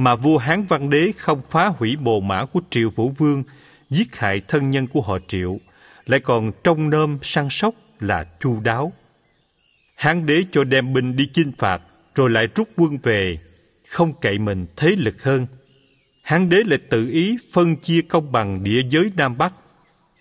mà 0.04 0.16
vua 0.16 0.38
Hán 0.38 0.64
Văn 0.64 0.90
Đế 0.90 1.12
không 1.18 1.42
phá 1.50 1.68
hủy 1.68 1.96
bồ 1.96 2.20
mã 2.20 2.46
của 2.46 2.62
Triệu 2.70 2.90
Vũ 2.90 3.14
Vương, 3.18 3.44
giết 3.90 4.16
hại 4.16 4.42
thân 4.48 4.72
nhân 4.72 4.88
của 4.88 5.02
họ 5.02 5.18
Triệu, 5.28 5.58
lại 6.06 6.20
còn 6.20 6.52
trông 6.64 6.90
nom 6.90 7.18
săn 7.22 7.48
sóc 7.50 7.76
là 8.00 8.26
chu 8.40 8.60
đáo. 8.64 8.94
Hán 9.96 10.26
Đế 10.26 10.44
cho 10.52 10.64
đem 10.64 10.94
binh 10.94 11.16
đi 11.16 11.30
chinh 11.34 11.52
phạt, 11.58 11.82
rồi 12.16 12.30
lại 12.30 12.48
rút 12.56 12.70
quân 12.78 12.98
về, 13.04 13.38
không 13.88 14.14
cậy 14.22 14.38
mình 14.38 14.66
thế 14.78 14.96
lực 14.98 15.24
hơn. 15.24 15.48
Hán 16.24 16.50
Đế 16.50 16.64
lại 16.66 16.80
tự 16.90 17.10
ý 17.10 17.38
phân 17.54 17.76
chia 17.76 18.02
công 18.02 18.32
bằng 18.32 18.64
địa 18.64 18.82
giới 18.90 19.12
Nam 19.18 19.38
Bắc, 19.38 19.54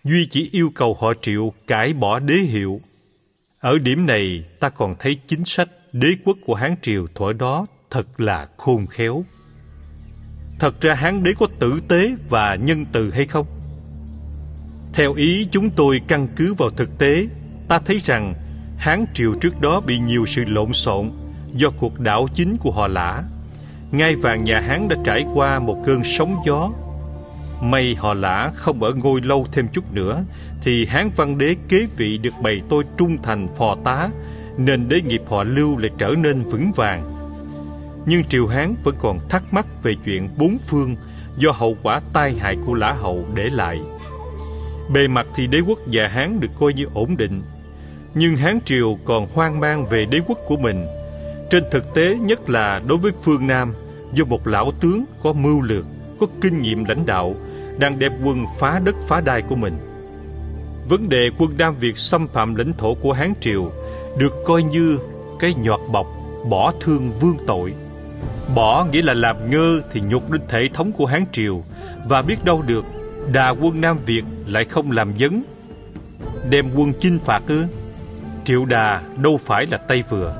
duy 0.04 0.26
chỉ 0.26 0.48
yêu 0.52 0.72
cầu 0.74 0.96
họ 1.00 1.12
Triệu 1.22 1.52
cải 1.66 1.92
bỏ 1.92 2.18
đế 2.18 2.34
hiệu. 2.34 2.80
Ở 3.60 3.78
điểm 3.78 4.06
này 4.06 4.44
ta 4.60 4.68
còn 4.68 4.94
thấy 4.98 5.18
chính 5.26 5.44
sách 5.44 5.68
đế 5.92 6.08
quốc 6.24 6.36
của 6.46 6.54
Hán 6.54 6.74
Triều 6.82 7.06
thuở 7.14 7.32
đó 7.32 7.66
thật 7.90 8.20
là 8.20 8.48
khôn 8.56 8.86
khéo. 8.86 9.24
Thật 10.62 10.80
ra 10.80 10.94
Hán 10.94 11.22
đế 11.22 11.32
có 11.38 11.46
tử 11.58 11.80
tế 11.88 12.14
và 12.28 12.54
nhân 12.54 12.86
từ 12.92 13.10
hay 13.10 13.26
không? 13.26 13.46
Theo 14.94 15.14
ý 15.14 15.48
chúng 15.50 15.70
tôi 15.70 16.00
căn 16.08 16.28
cứ 16.36 16.54
vào 16.54 16.70
thực 16.70 16.98
tế, 16.98 17.26
ta 17.68 17.78
thấy 17.78 18.00
rằng 18.04 18.34
Hán 18.78 19.04
triều 19.14 19.34
trước 19.34 19.60
đó 19.60 19.80
bị 19.86 19.98
nhiều 19.98 20.26
sự 20.26 20.44
lộn 20.44 20.72
xộn 20.72 21.10
do 21.54 21.70
cuộc 21.78 22.00
đảo 22.00 22.28
chính 22.34 22.56
của 22.56 22.70
họ 22.70 22.88
Lã. 22.88 23.22
Ngai 23.90 24.16
vàng 24.16 24.44
nhà 24.44 24.60
Hán 24.60 24.88
đã 24.88 24.96
trải 25.04 25.24
qua 25.34 25.58
một 25.58 25.82
cơn 25.84 26.04
sóng 26.04 26.36
gió. 26.46 26.70
May 27.62 27.94
họ 27.94 28.14
Lã 28.14 28.50
không 28.54 28.82
ở 28.82 28.92
ngôi 28.92 29.20
lâu 29.20 29.46
thêm 29.52 29.68
chút 29.72 29.92
nữa, 29.92 30.24
thì 30.62 30.86
Hán 30.86 31.10
văn 31.16 31.38
đế 31.38 31.54
kế 31.68 31.86
vị 31.96 32.18
được 32.18 32.34
bày 32.42 32.60
tôi 32.68 32.84
trung 32.96 33.18
thành 33.22 33.48
phò 33.56 33.76
tá, 33.84 34.08
nên 34.56 34.88
đế 34.88 35.00
nghiệp 35.00 35.22
họ 35.28 35.44
Lưu 35.44 35.78
lại 35.78 35.90
trở 35.98 36.14
nên 36.18 36.42
vững 36.42 36.72
vàng 36.76 37.21
nhưng 38.06 38.24
triều 38.24 38.46
Hán 38.46 38.74
vẫn 38.84 38.94
còn 38.98 39.28
thắc 39.28 39.54
mắc 39.54 39.66
về 39.82 39.94
chuyện 40.04 40.28
bốn 40.36 40.58
phương 40.66 40.96
do 41.36 41.50
hậu 41.50 41.76
quả 41.82 42.00
tai 42.12 42.32
hại 42.32 42.56
của 42.66 42.74
Lã 42.74 42.92
Hậu 42.92 43.24
để 43.34 43.50
lại. 43.50 43.80
Bề 44.92 45.08
mặt 45.08 45.26
thì 45.34 45.46
đế 45.46 45.60
quốc 45.60 45.88
nhà 45.88 46.08
Hán 46.08 46.40
được 46.40 46.50
coi 46.58 46.72
như 46.72 46.86
ổn 46.94 47.16
định, 47.16 47.42
nhưng 48.14 48.36
Hán 48.36 48.58
triều 48.64 48.98
còn 49.04 49.26
hoang 49.34 49.60
mang 49.60 49.86
về 49.86 50.04
đế 50.04 50.20
quốc 50.26 50.38
của 50.46 50.56
mình. 50.56 50.86
Trên 51.50 51.64
thực 51.70 51.94
tế 51.94 52.16
nhất 52.20 52.50
là 52.50 52.80
đối 52.86 52.98
với 52.98 53.12
phương 53.22 53.46
Nam, 53.46 53.74
do 54.14 54.24
một 54.24 54.46
lão 54.46 54.72
tướng 54.80 55.04
có 55.22 55.32
mưu 55.32 55.60
lược, 55.60 55.84
có 56.18 56.26
kinh 56.40 56.62
nghiệm 56.62 56.84
lãnh 56.84 57.06
đạo, 57.06 57.34
đang 57.78 57.98
đem 57.98 58.12
quân 58.24 58.44
phá 58.58 58.80
đất 58.84 58.96
phá 59.08 59.20
đai 59.20 59.42
của 59.42 59.56
mình. 59.56 59.74
Vấn 60.88 61.08
đề 61.08 61.30
quân 61.38 61.54
Nam 61.58 61.74
Việt 61.80 61.98
xâm 61.98 62.28
phạm 62.28 62.54
lãnh 62.54 62.72
thổ 62.72 62.94
của 62.94 63.12
Hán 63.12 63.32
triều 63.40 63.72
được 64.18 64.34
coi 64.44 64.62
như 64.62 64.98
cái 65.38 65.54
nhọt 65.54 65.80
bọc 65.92 66.06
bỏ 66.48 66.72
thương 66.80 67.10
vương 67.20 67.36
tội 67.46 67.74
Bỏ 68.54 68.84
nghĩa 68.84 69.02
là 69.02 69.14
làm 69.14 69.50
ngơ 69.50 69.80
thì 69.92 70.00
nhục 70.00 70.30
đến 70.30 70.40
thể 70.48 70.68
thống 70.74 70.92
của 70.92 71.06
Hán 71.06 71.24
Triều 71.32 71.62
và 72.08 72.22
biết 72.22 72.44
đâu 72.44 72.62
được 72.66 72.84
đà 73.32 73.50
quân 73.50 73.80
Nam 73.80 73.98
Việt 74.06 74.24
lại 74.46 74.64
không 74.64 74.90
làm 74.90 75.18
dấn. 75.18 75.44
Đem 76.50 76.70
quân 76.76 76.92
chinh 77.00 77.18
phạt 77.24 77.42
ư? 77.46 77.64
Triệu 78.44 78.64
đà 78.64 79.02
đâu 79.16 79.40
phải 79.44 79.66
là 79.66 79.78
tay 79.78 80.02
vừa. 80.08 80.34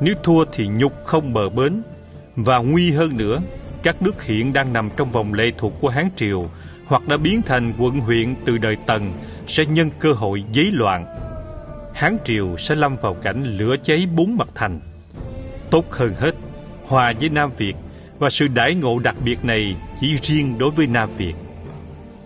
Nếu 0.00 0.14
thua 0.22 0.44
thì 0.52 0.66
nhục 0.66 1.04
không 1.04 1.32
bờ 1.32 1.48
bến. 1.48 1.82
Và 2.36 2.58
nguy 2.58 2.92
hơn 2.92 3.16
nữa, 3.16 3.40
các 3.82 4.02
nước 4.02 4.22
hiện 4.22 4.52
đang 4.52 4.72
nằm 4.72 4.90
trong 4.96 5.12
vòng 5.12 5.34
lệ 5.34 5.52
thuộc 5.58 5.72
của 5.80 5.88
Hán 5.88 6.08
Triều 6.16 6.50
hoặc 6.86 7.08
đã 7.08 7.16
biến 7.16 7.42
thành 7.42 7.72
quận 7.78 8.00
huyện 8.00 8.34
từ 8.44 8.58
đời 8.58 8.76
Tần 8.86 9.12
sẽ 9.46 9.64
nhân 9.64 9.90
cơ 10.00 10.12
hội 10.12 10.44
giấy 10.52 10.70
loạn. 10.72 11.06
Hán 11.94 12.16
Triều 12.24 12.56
sẽ 12.56 12.74
lâm 12.74 12.96
vào 12.96 13.14
cảnh 13.14 13.44
lửa 13.44 13.76
cháy 13.82 14.06
bốn 14.16 14.36
mặt 14.36 14.48
thành. 14.54 14.80
Tốt 15.70 15.84
hơn 15.90 16.14
hết, 16.18 16.34
hòa 16.88 17.12
với 17.20 17.28
Nam 17.28 17.50
Việt 17.56 17.76
và 18.18 18.30
sự 18.30 18.48
đãi 18.48 18.74
ngộ 18.74 18.98
đặc 18.98 19.14
biệt 19.24 19.44
này 19.44 19.76
chỉ 20.00 20.16
riêng 20.22 20.58
đối 20.58 20.70
với 20.70 20.86
Nam 20.86 21.14
Việt. 21.14 21.34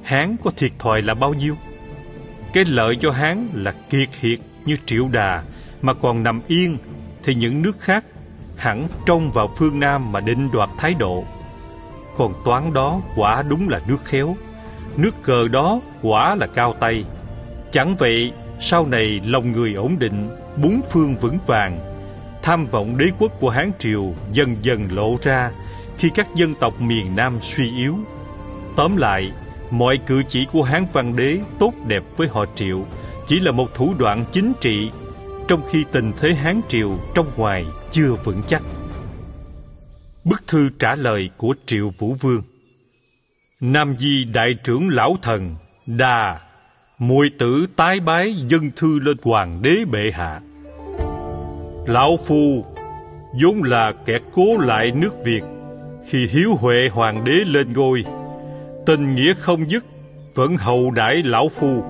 Hán 0.02 0.36
có 0.44 0.50
thiệt 0.56 0.72
thòi 0.78 1.02
là 1.02 1.14
bao 1.14 1.34
nhiêu? 1.34 1.56
Cái 2.52 2.64
lợi 2.64 2.96
cho 2.96 3.10
Hán 3.10 3.48
là 3.52 3.72
kiệt 3.90 4.08
hiệt 4.20 4.38
như 4.64 4.76
triệu 4.86 5.08
đà 5.08 5.42
mà 5.82 5.94
còn 5.94 6.22
nằm 6.22 6.40
yên 6.46 6.78
thì 7.22 7.34
những 7.34 7.62
nước 7.62 7.80
khác 7.80 8.04
hẳn 8.56 8.88
trông 9.06 9.32
vào 9.32 9.52
phương 9.56 9.80
Nam 9.80 10.12
mà 10.12 10.20
định 10.20 10.50
đoạt 10.52 10.68
thái 10.78 10.94
độ. 10.98 11.24
Còn 12.16 12.34
toán 12.44 12.72
đó 12.72 13.00
quả 13.16 13.42
đúng 13.42 13.68
là 13.68 13.80
nước 13.88 14.04
khéo, 14.04 14.36
nước 14.96 15.22
cờ 15.22 15.48
đó 15.48 15.80
quả 16.02 16.34
là 16.34 16.46
cao 16.46 16.74
tay. 16.80 17.04
Chẳng 17.72 17.96
vậy 17.96 18.32
sau 18.60 18.86
này 18.86 19.20
lòng 19.24 19.52
người 19.52 19.74
ổn 19.74 19.98
định, 19.98 20.30
bốn 20.62 20.80
phương 20.90 21.16
vững 21.16 21.38
vàng 21.46 21.89
tham 22.42 22.66
vọng 22.66 22.98
đế 22.98 23.10
quốc 23.18 23.32
của 23.40 23.50
Hán 23.50 23.72
Triều 23.78 24.14
dần 24.32 24.56
dần 24.62 24.88
lộ 24.92 25.16
ra 25.22 25.50
khi 25.98 26.10
các 26.14 26.34
dân 26.34 26.54
tộc 26.54 26.80
miền 26.80 27.16
Nam 27.16 27.38
suy 27.42 27.76
yếu. 27.76 27.96
Tóm 28.76 28.96
lại, 28.96 29.32
mọi 29.70 29.98
cử 30.06 30.22
chỉ 30.28 30.46
của 30.52 30.62
Hán 30.62 30.86
Văn 30.92 31.16
Đế 31.16 31.38
tốt 31.58 31.72
đẹp 31.86 32.02
với 32.16 32.28
họ 32.28 32.44
Triệu 32.54 32.86
chỉ 33.26 33.40
là 33.40 33.52
một 33.52 33.74
thủ 33.74 33.94
đoạn 33.98 34.24
chính 34.32 34.52
trị, 34.60 34.90
trong 35.48 35.62
khi 35.70 35.84
tình 35.92 36.12
thế 36.18 36.34
Hán 36.34 36.60
Triều 36.68 36.98
trong 37.14 37.26
ngoài 37.36 37.66
chưa 37.90 38.14
vững 38.24 38.42
chắc. 38.46 38.62
Bức 40.24 40.46
thư 40.46 40.68
trả 40.78 40.94
lời 40.94 41.30
của 41.36 41.54
Triệu 41.66 41.90
Vũ 41.98 42.16
Vương 42.20 42.42
Nam 43.60 43.94
Di 43.98 44.24
Đại 44.24 44.54
trưởng 44.64 44.88
Lão 44.88 45.16
Thần 45.22 45.56
Đà 45.86 46.40
muội 46.98 47.30
tử 47.38 47.66
tái 47.76 48.00
bái 48.00 48.34
dân 48.48 48.70
thư 48.76 48.98
lên 48.98 49.16
hoàng 49.22 49.62
đế 49.62 49.84
bệ 49.90 50.10
hạ 50.14 50.40
lão 51.86 52.16
phu 52.26 52.64
vốn 53.42 53.62
là 53.62 53.92
kẻ 54.06 54.18
cố 54.32 54.58
lại 54.58 54.90
nước 54.90 55.24
việt, 55.24 55.42
khi 56.08 56.26
hiếu 56.30 56.50
huệ 56.58 56.88
hoàng 56.92 57.24
đế 57.24 57.32
lên 57.32 57.72
ngôi, 57.72 58.04
tình 58.86 59.14
nghĩa 59.14 59.34
không 59.34 59.70
dứt, 59.70 59.84
vẫn 60.34 60.56
hậu 60.56 60.90
đãi 60.90 61.22
lão 61.22 61.48
phu 61.48 61.82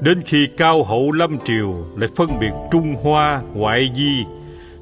đến 0.00 0.20
khi 0.24 0.48
cao 0.56 0.84
hậu 0.84 1.12
lâm 1.12 1.38
triều 1.44 1.74
lại 1.96 2.10
phân 2.16 2.28
biệt 2.40 2.52
trung 2.70 2.94
hoa, 3.02 3.42
ngoại 3.54 3.90
di, 3.96 4.24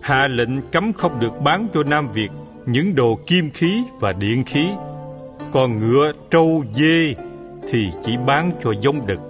hạ 0.00 0.28
lệnh 0.28 0.62
cấm 0.62 0.92
không 0.92 1.20
được 1.20 1.40
bán 1.40 1.68
cho 1.74 1.82
nam 1.82 2.08
việt 2.12 2.30
những 2.66 2.94
đồ 2.94 3.18
kim 3.26 3.50
khí 3.50 3.82
và 4.00 4.12
điện 4.12 4.44
khí, 4.44 4.66
còn 5.52 5.78
ngựa, 5.78 6.12
trâu, 6.30 6.64
dê 6.74 7.14
thì 7.70 7.90
chỉ 8.04 8.16
bán 8.26 8.50
cho 8.62 8.74
giống 8.80 9.06
đực. 9.06 9.20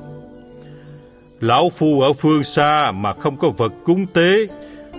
Lão 1.41 1.71
phu 1.77 2.01
ở 2.01 2.13
phương 2.13 2.43
xa 2.43 2.91
mà 2.91 3.13
không 3.13 3.37
có 3.37 3.51
vật 3.51 3.73
cúng 3.85 4.07
tế 4.07 4.47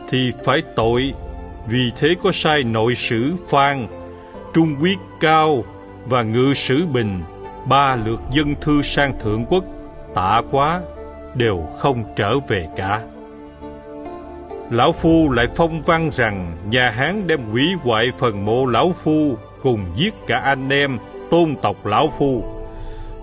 thì 0.09 0.31
phải 0.43 0.61
tội, 0.75 1.13
vì 1.67 1.91
thế 1.97 2.15
có 2.23 2.31
sai 2.33 2.63
nội 2.63 2.95
sử 2.95 3.33
Phan, 3.49 3.87
Trung 4.53 4.75
Quyết 4.81 4.97
Cao 5.21 5.63
và 6.05 6.23
Ngự 6.23 6.53
sử 6.53 6.85
Bình, 6.85 7.21
ba 7.65 7.95
lượt 7.95 8.21
dân 8.31 8.55
thư 8.61 8.81
sang 8.81 9.19
thượng 9.19 9.45
quốc, 9.45 9.63
tạ 10.15 10.41
quá, 10.51 10.81
đều 11.35 11.67
không 11.77 12.03
trở 12.15 12.39
về 12.39 12.67
cả. 12.75 13.01
Lão 14.71 14.91
Phu 14.91 15.31
lại 15.31 15.47
phong 15.55 15.81
văn 15.81 16.09
rằng 16.13 16.57
nhà 16.69 16.89
Hán 16.89 17.27
đem 17.27 17.39
hủy 17.51 17.73
hoại 17.83 18.11
phần 18.19 18.45
mộ 18.45 18.65
Lão 18.65 18.93
Phu 19.03 19.37
cùng 19.61 19.85
giết 19.95 20.13
cả 20.27 20.39
anh 20.39 20.69
em 20.69 20.97
tôn 21.31 21.55
tộc 21.61 21.85
Lão 21.85 22.13
Phu 22.17 22.43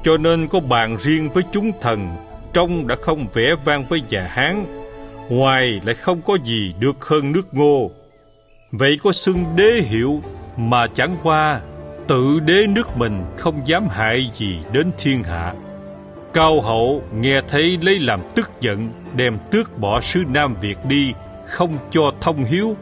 cho 0.05 0.17
nên 0.17 0.49
có 0.49 0.61
bàn 0.61 0.97
riêng 0.99 1.31
với 1.31 1.43
chúng 1.53 1.73
thần 1.81 2.17
Trong 2.53 2.87
đã 2.87 2.97
không 2.97 3.27
vẽ 3.35 3.55
vang 3.65 3.85
với 3.89 4.03
nhà 4.11 4.27
Hán 4.31 4.65
Ngoài 5.29 5.81
lại 5.85 5.95
không 5.95 6.23
có 6.23 6.39
gì 6.45 6.75
được 6.79 7.05
hơn 7.05 7.33
nước 7.33 7.55
ngô. 7.55 7.91
Vậy 8.73 8.99
có 9.03 9.13
xưng 9.13 9.45
đế 9.57 9.81
hiệu 9.81 10.23
Mà 10.57 10.87
chẳng 10.87 11.17
qua 11.23 11.61
Tự 12.07 12.41
đế 12.41 12.67
nước 12.67 12.97
mình 12.97 13.25
không 13.37 13.55
dám 13.67 13.89
hại 13.89 14.31
gì 14.35 14.59
đến 14.73 14.91
thiên 14.99 15.23
hạ. 15.23 15.55
Cao 16.33 16.61
hậu 16.61 17.03
nghe 17.15 17.41
thấy 17.49 17.79
lấy 17.83 17.99
làm 17.99 18.21
tức 18.35 18.51
giận, 18.61 18.91
Đem 19.17 19.39
tước 19.51 19.79
bỏ 19.79 20.01
sứ 20.01 20.25
Nam 20.29 20.55
Việt 20.61 20.79
đi, 20.89 21.13
Không 21.47 21.79
cho 21.91 22.13
thông 22.21 22.45
hiếu. 22.45 22.77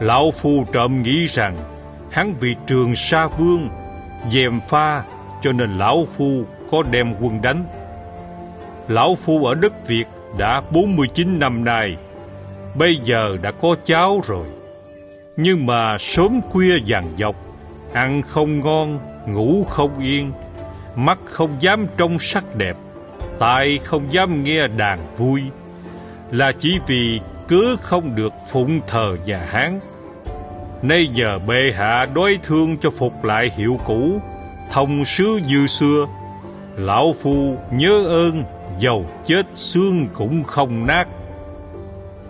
Lão 0.00 0.30
Phu 0.30 0.64
trộm 0.72 1.02
nghĩ 1.02 1.26
rằng 1.26 1.56
Hắn 2.10 2.34
vì 2.40 2.54
trường 2.66 2.96
sa 2.96 3.26
vương, 3.26 3.68
Dèm 4.30 4.60
pha 4.68 5.02
cho 5.42 5.52
nên 5.52 5.78
Lão 5.78 6.06
Phu 6.16 6.44
có 6.70 6.82
đem 6.90 7.14
quân 7.20 7.42
đánh. 7.42 7.64
Lão 8.88 9.14
Phu 9.14 9.44
ở 9.44 9.54
đất 9.54 9.86
Việt 9.86 10.04
đã 10.38 10.60
49 10.70 11.38
năm 11.38 11.64
nay, 11.64 11.96
bây 12.74 12.96
giờ 13.04 13.36
đã 13.42 13.50
có 13.50 13.76
cháu 13.84 14.20
rồi. 14.24 14.46
Nhưng 15.36 15.66
mà 15.66 15.98
sớm 15.98 16.40
khuya 16.50 16.78
dằn 16.84 17.12
dọc, 17.18 17.36
ăn 17.92 18.22
không 18.22 18.60
ngon, 18.60 18.98
ngủ 19.26 19.64
không 19.64 19.98
yên, 19.98 20.32
mắt 20.96 21.18
không 21.24 21.56
dám 21.60 21.86
trông 21.96 22.18
sắc 22.18 22.56
đẹp, 22.56 22.76
tai 23.38 23.78
không 23.78 24.12
dám 24.12 24.44
nghe 24.44 24.68
đàn 24.68 24.98
vui, 25.16 25.42
là 26.30 26.52
chỉ 26.52 26.78
vì 26.86 27.20
cứ 27.48 27.76
không 27.80 28.14
được 28.14 28.32
phụng 28.48 28.80
thờ 28.86 29.16
nhà 29.26 29.38
Hán. 29.38 29.80
Nay 30.82 31.06
giờ 31.14 31.38
bệ 31.46 31.72
hạ 31.74 32.06
đối 32.14 32.38
thương 32.42 32.76
cho 32.78 32.90
phục 32.90 33.24
lại 33.24 33.50
hiệu 33.56 33.80
cũ, 33.84 34.20
thông 34.70 35.04
sứ 35.04 35.40
như 35.48 35.66
xưa 35.66 36.06
lão 36.76 37.14
phu 37.22 37.56
nhớ 37.70 38.04
ơn 38.06 38.44
dầu, 38.80 39.06
chết 39.26 39.46
xương 39.54 40.08
cũng 40.14 40.44
không 40.44 40.86
nát. 40.86 41.08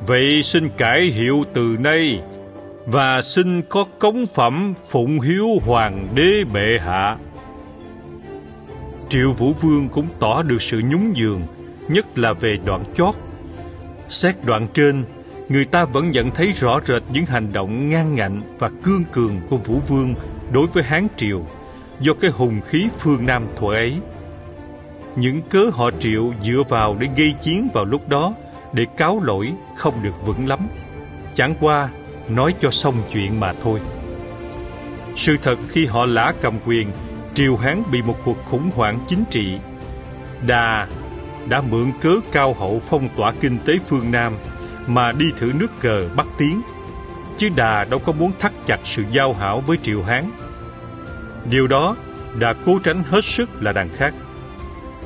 Vậy 0.07 0.43
xin 0.43 0.69
cải 0.69 1.01
hiệu 1.01 1.45
từ 1.55 1.77
nay 1.81 2.21
và 2.87 3.23
xin 3.23 3.63
có 3.63 3.85
cống 3.99 4.27
phẩm 4.35 4.75
phụng 4.89 5.21
hiếu 5.21 5.49
hoàng 5.65 6.09
đế 6.15 6.45
bệ 6.53 6.79
hạ. 6.85 7.17
Triệu 9.09 9.33
vũ 9.33 9.53
vương 9.61 9.89
cũng 9.89 10.07
tỏ 10.21 10.43
được 10.43 10.63
sự 10.63 10.83
nhún 10.85 11.13
nhường, 11.17 11.43
nhất 11.89 12.19
là 12.19 12.33
về 12.33 12.59
đoạn 12.65 12.85
chót. 12.95 13.15
Xét 14.09 14.35
đoạn 14.45 14.67
trên, 14.75 15.05
người 15.49 15.65
ta 15.65 15.85
vẫn 15.85 16.11
nhận 16.11 16.31
thấy 16.31 16.53
rõ 16.53 16.81
rệt 16.87 17.03
những 17.13 17.27
hành 17.27 17.53
động 17.53 17.89
ngang 17.89 18.15
ngạnh 18.15 18.43
và 18.59 18.71
cương 18.83 19.05
cường 19.13 19.41
của 19.49 19.57
vũ 19.57 19.81
vương 19.89 20.15
đối 20.53 20.67
với 20.67 20.83
hán 20.83 21.07
triều 21.17 21.47
do 22.01 22.13
cái 22.21 22.31
hùng 22.31 22.61
khí 22.61 22.89
phương 22.99 23.27
Nam 23.27 23.47
thuở 23.57 23.75
ấy. 23.75 23.95
Những 25.17 25.43
cớ 25.43 25.71
họ 25.73 25.91
triệu 25.99 26.33
dựa 26.43 26.63
vào 26.69 26.97
để 27.01 27.09
gây 27.17 27.35
chiến 27.41 27.69
vào 27.75 27.85
lúc 27.85 28.09
đó 28.09 28.35
để 28.73 28.87
cáo 28.97 29.21
lỗi 29.23 29.53
không 29.77 30.03
được 30.03 30.27
vững 30.27 30.49
lắm. 30.49 30.61
Chẳng 31.35 31.55
qua 31.61 31.89
nói 32.29 32.55
cho 32.61 32.71
xong 32.71 32.95
chuyện 33.13 33.41
mà 33.41 33.53
thôi. 33.63 33.81
Sự 35.17 35.37
thật 35.43 35.59
khi 35.69 35.87
họ 35.87 36.07
lã 36.07 36.33
cầm 36.41 36.55
quyền, 36.67 36.91
triều 37.35 37.57
Hán 37.57 37.83
bị 37.93 38.03
một 38.03 38.17
cuộc 38.25 38.45
khủng 38.45 38.71
hoảng 38.75 38.99
chính 39.09 39.25
trị. 39.31 39.59
Đà 40.47 40.87
đã 41.49 41.61
mượn 41.61 41.93
cớ 42.01 42.13
cao 42.33 42.55
hậu 42.55 42.81
phong 42.87 43.09
tỏa 43.17 43.33
kinh 43.41 43.59
tế 43.65 43.79
phương 43.87 44.11
Nam 44.13 44.33
mà 44.87 45.13
đi 45.13 45.27
thử 45.37 45.53
nước 45.53 45.81
cờ 45.81 46.09
Bắc 46.17 46.27
Tiến. 46.39 46.63
Chứ 47.39 47.49
Đà 47.57 47.85
đâu 47.85 48.01
có 48.01 48.13
muốn 48.13 48.33
thắt 48.39 48.53
chặt 48.67 48.81
sự 48.85 49.03
giao 49.11 49.33
hảo 49.33 49.61
với 49.67 49.79
triều 49.83 50.03
Hán 50.03 50.31
Điều 51.51 51.67
đó 51.67 51.97
Đà 52.39 52.53
cố 52.53 52.79
tránh 52.85 53.03
hết 53.03 53.25
sức 53.25 53.63
là 53.63 53.73
đằng 53.73 53.89
khác. 53.95 54.15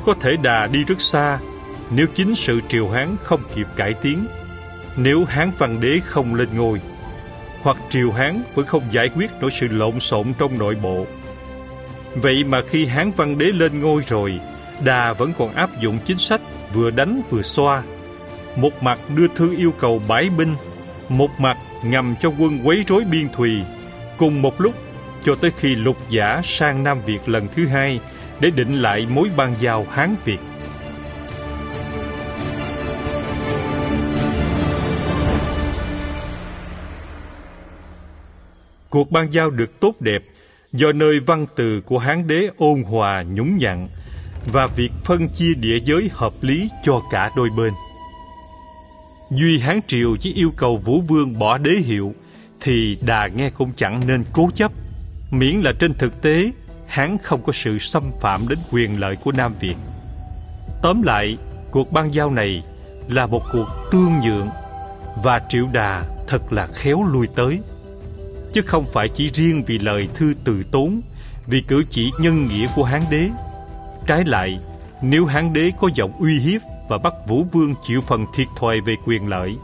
Có 0.04 0.14
thể 0.20 0.36
Đà 0.36 0.66
đi 0.66 0.84
rất 0.84 1.00
xa 1.00 1.38
nếu 1.90 2.06
chính 2.14 2.34
sự 2.34 2.60
triều 2.68 2.88
Hán 2.88 3.16
không 3.22 3.40
kịp 3.54 3.66
cải 3.76 3.94
tiến, 3.94 4.26
nếu 4.96 5.24
Hán 5.24 5.50
Văn 5.58 5.80
Đế 5.80 6.00
không 6.04 6.34
lên 6.34 6.48
ngôi, 6.54 6.80
hoặc 7.62 7.76
triều 7.88 8.10
Hán 8.10 8.42
vẫn 8.54 8.66
không 8.66 8.82
giải 8.90 9.08
quyết 9.08 9.30
nổi 9.40 9.50
sự 9.50 9.68
lộn 9.68 10.00
xộn 10.00 10.32
trong 10.38 10.58
nội 10.58 10.74
bộ. 10.82 11.06
Vậy 12.14 12.44
mà 12.44 12.62
khi 12.62 12.86
Hán 12.86 13.10
Văn 13.16 13.38
Đế 13.38 13.44
lên 13.44 13.80
ngôi 13.80 14.02
rồi, 14.06 14.40
Đà 14.84 15.12
vẫn 15.12 15.32
còn 15.38 15.54
áp 15.54 15.80
dụng 15.80 15.98
chính 16.04 16.18
sách 16.18 16.40
vừa 16.74 16.90
đánh 16.90 17.22
vừa 17.30 17.42
xoa. 17.42 17.82
Một 18.56 18.82
mặt 18.82 18.98
đưa 19.16 19.26
thư 19.28 19.56
yêu 19.56 19.72
cầu 19.78 20.02
bãi 20.08 20.30
binh, 20.30 20.54
một 21.08 21.30
mặt 21.38 21.56
ngầm 21.84 22.14
cho 22.20 22.32
quân 22.38 22.60
quấy 22.64 22.84
rối 22.86 23.04
biên 23.04 23.28
thùy, 23.28 23.60
cùng 24.18 24.42
một 24.42 24.60
lúc 24.60 24.74
cho 25.24 25.34
tới 25.34 25.50
khi 25.56 25.74
lục 25.74 25.96
giả 26.10 26.40
sang 26.44 26.84
Nam 26.84 26.98
Việt 27.06 27.28
lần 27.28 27.48
thứ 27.56 27.66
hai 27.66 28.00
để 28.40 28.50
định 28.50 28.82
lại 28.82 29.06
mối 29.06 29.30
ban 29.36 29.54
giao 29.60 29.86
Hán 29.90 30.16
Việt. 30.24 30.38
Cuộc 38.90 39.10
ban 39.10 39.32
giao 39.32 39.50
được 39.50 39.80
tốt 39.80 39.94
đẹp 40.00 40.22
do 40.72 40.92
nơi 40.92 41.20
văn 41.20 41.46
từ 41.56 41.80
của 41.80 41.98
Hán 41.98 42.26
đế 42.26 42.48
ôn 42.56 42.82
hòa 42.82 43.22
nhúng 43.22 43.58
nhặn 43.58 43.88
và 44.52 44.66
việc 44.66 44.92
phân 45.04 45.28
chia 45.28 45.54
địa 45.54 45.78
giới 45.84 46.10
hợp 46.12 46.32
lý 46.40 46.68
cho 46.82 47.02
cả 47.10 47.30
đôi 47.36 47.48
bên. 47.56 47.72
Duy 49.30 49.58
Hán 49.58 49.80
Triều 49.86 50.16
chỉ 50.16 50.32
yêu 50.32 50.52
cầu 50.56 50.76
Vũ 50.76 51.00
Vương 51.00 51.38
bỏ 51.38 51.58
đế 51.58 51.70
hiệu 51.70 52.14
thì 52.60 52.98
đà 53.02 53.26
nghe 53.26 53.50
cũng 53.50 53.72
chẳng 53.76 54.06
nên 54.06 54.24
cố 54.32 54.50
chấp, 54.54 54.72
miễn 55.30 55.60
là 55.60 55.72
trên 55.78 55.94
thực 55.94 56.22
tế 56.22 56.50
hán 56.90 57.18
không 57.18 57.42
có 57.42 57.52
sự 57.52 57.78
xâm 57.78 58.12
phạm 58.20 58.48
đến 58.48 58.58
quyền 58.70 59.00
lợi 59.00 59.16
của 59.16 59.32
Nam 59.32 59.54
Việt. 59.60 59.76
Tóm 60.82 61.02
lại, 61.02 61.36
cuộc 61.70 61.92
ban 61.92 62.14
giao 62.14 62.30
này 62.30 62.62
là 63.08 63.26
một 63.26 63.42
cuộc 63.52 63.66
tương 63.90 64.20
nhượng 64.20 64.48
và 65.22 65.40
Triệu 65.48 65.66
Đà 65.72 66.04
thật 66.26 66.52
là 66.52 66.66
khéo 66.66 67.04
lui 67.04 67.26
tới. 67.26 67.60
Chứ 68.52 68.60
không 68.66 68.84
phải 68.92 69.08
chỉ 69.08 69.30
riêng 69.32 69.64
vì 69.66 69.78
lời 69.78 70.08
thư 70.14 70.34
từ 70.44 70.62
tốn, 70.70 71.00
vì 71.46 71.60
cử 71.60 71.84
chỉ 71.90 72.10
nhân 72.20 72.46
nghĩa 72.46 72.66
của 72.76 72.84
Hán 72.84 73.02
đế. 73.10 73.28
Trái 74.06 74.24
lại, 74.24 74.60
nếu 75.02 75.26
Hán 75.26 75.52
đế 75.52 75.70
có 75.78 75.90
giọng 75.94 76.12
uy 76.20 76.38
hiếp 76.38 76.60
và 76.88 76.98
bắt 76.98 77.12
Vũ 77.26 77.44
Vương 77.52 77.74
chịu 77.82 78.00
phần 78.00 78.26
thiệt 78.34 78.46
thòi 78.56 78.80
về 78.80 78.96
quyền 79.06 79.28
lợi, 79.28 79.56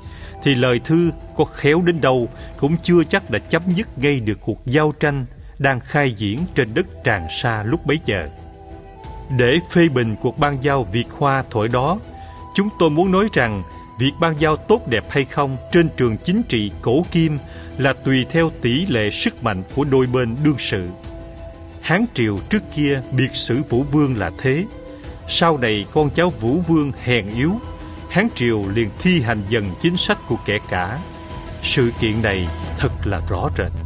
thì 0.42 0.54
lời 0.54 0.80
thư 0.84 1.10
có 1.36 1.44
khéo 1.44 1.82
đến 1.82 2.00
đâu 2.00 2.28
cũng 2.56 2.76
chưa 2.82 3.04
chắc 3.04 3.30
đã 3.30 3.38
chấm 3.38 3.62
dứt 3.68 3.88
gây 3.96 4.20
được 4.20 4.38
cuộc 4.40 4.66
giao 4.66 4.92
tranh 5.00 5.26
đang 5.58 5.80
khai 5.80 6.12
diễn 6.12 6.38
trên 6.54 6.74
đất 6.74 6.86
Tràng 7.04 7.26
Sa 7.30 7.62
lúc 7.62 7.86
bấy 7.86 8.00
giờ. 8.04 8.28
Để 9.36 9.58
phê 9.70 9.88
bình 9.88 10.16
cuộc 10.22 10.38
ban 10.38 10.64
giao 10.64 10.84
Việt 10.84 11.10
Hoa 11.10 11.44
thổi 11.50 11.68
đó, 11.68 11.98
chúng 12.54 12.68
tôi 12.78 12.90
muốn 12.90 13.12
nói 13.12 13.28
rằng 13.32 13.62
việc 13.98 14.12
ban 14.20 14.40
giao 14.40 14.56
tốt 14.56 14.88
đẹp 14.88 15.04
hay 15.10 15.24
không 15.24 15.56
trên 15.72 15.88
trường 15.96 16.16
chính 16.18 16.42
trị 16.42 16.70
cổ 16.82 17.04
kim 17.12 17.38
là 17.78 17.92
tùy 17.92 18.26
theo 18.30 18.50
tỷ 18.62 18.86
lệ 18.86 19.10
sức 19.10 19.44
mạnh 19.44 19.62
của 19.74 19.84
đôi 19.84 20.06
bên 20.06 20.36
đương 20.44 20.58
sự. 20.58 20.88
Hán 21.80 22.04
triều 22.14 22.38
trước 22.50 22.62
kia 22.74 23.02
biệt 23.12 23.34
sử 23.34 23.62
Vũ 23.68 23.82
Vương 23.82 24.16
là 24.16 24.30
thế. 24.38 24.64
Sau 25.28 25.58
này 25.58 25.86
con 25.92 26.10
cháu 26.10 26.30
Vũ 26.30 26.60
Vương 26.60 26.92
hèn 27.04 27.28
yếu, 27.34 27.52
Hán 28.10 28.28
triều 28.34 28.64
liền 28.74 28.90
thi 28.98 29.20
hành 29.20 29.42
dần 29.48 29.70
chính 29.82 29.96
sách 29.96 30.18
của 30.28 30.36
kẻ 30.46 30.58
cả. 30.68 30.98
Sự 31.62 31.90
kiện 32.00 32.22
này 32.22 32.48
thật 32.78 32.92
là 33.04 33.20
rõ 33.28 33.48
rệt. 33.58 33.85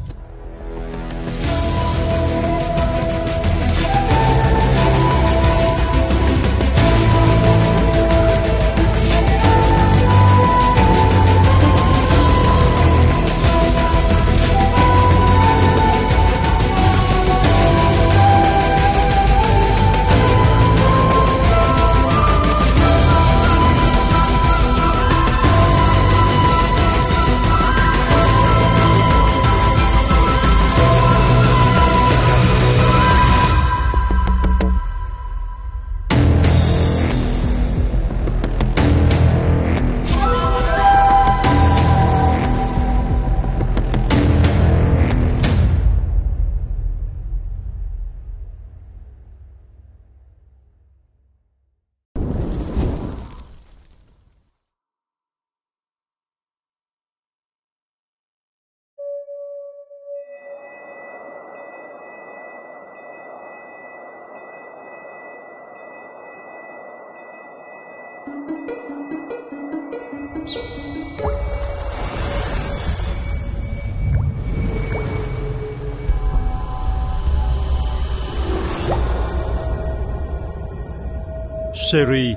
Series 81.92 82.36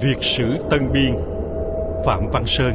Việt 0.00 0.16
sử 0.20 0.56
Tân 0.70 0.92
Biên, 0.92 1.14
Phạm 2.06 2.30
Văn 2.32 2.46
Sơn. 2.46 2.74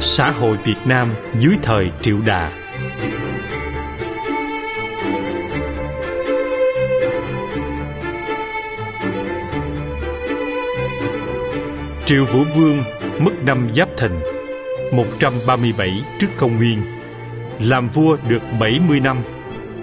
Xã 0.00 0.30
hội 0.30 0.58
Việt 0.64 0.76
Nam 0.86 1.14
dưới 1.38 1.54
thời 1.62 1.90
Triệu 2.02 2.18
Đà. 2.26 2.50
Triệu 12.06 12.24
Vũ 12.24 12.44
Vương 12.56 12.82
mất 13.18 13.32
năm 13.46 13.68
Giáp 13.74 13.88
Thìn 13.96 14.12
137 14.92 16.04
trước 16.18 16.28
công 16.38 16.56
nguyên 16.56 16.99
làm 17.60 17.88
vua 17.88 18.16
được 18.28 18.42
70 18.60 19.00
năm, 19.00 19.16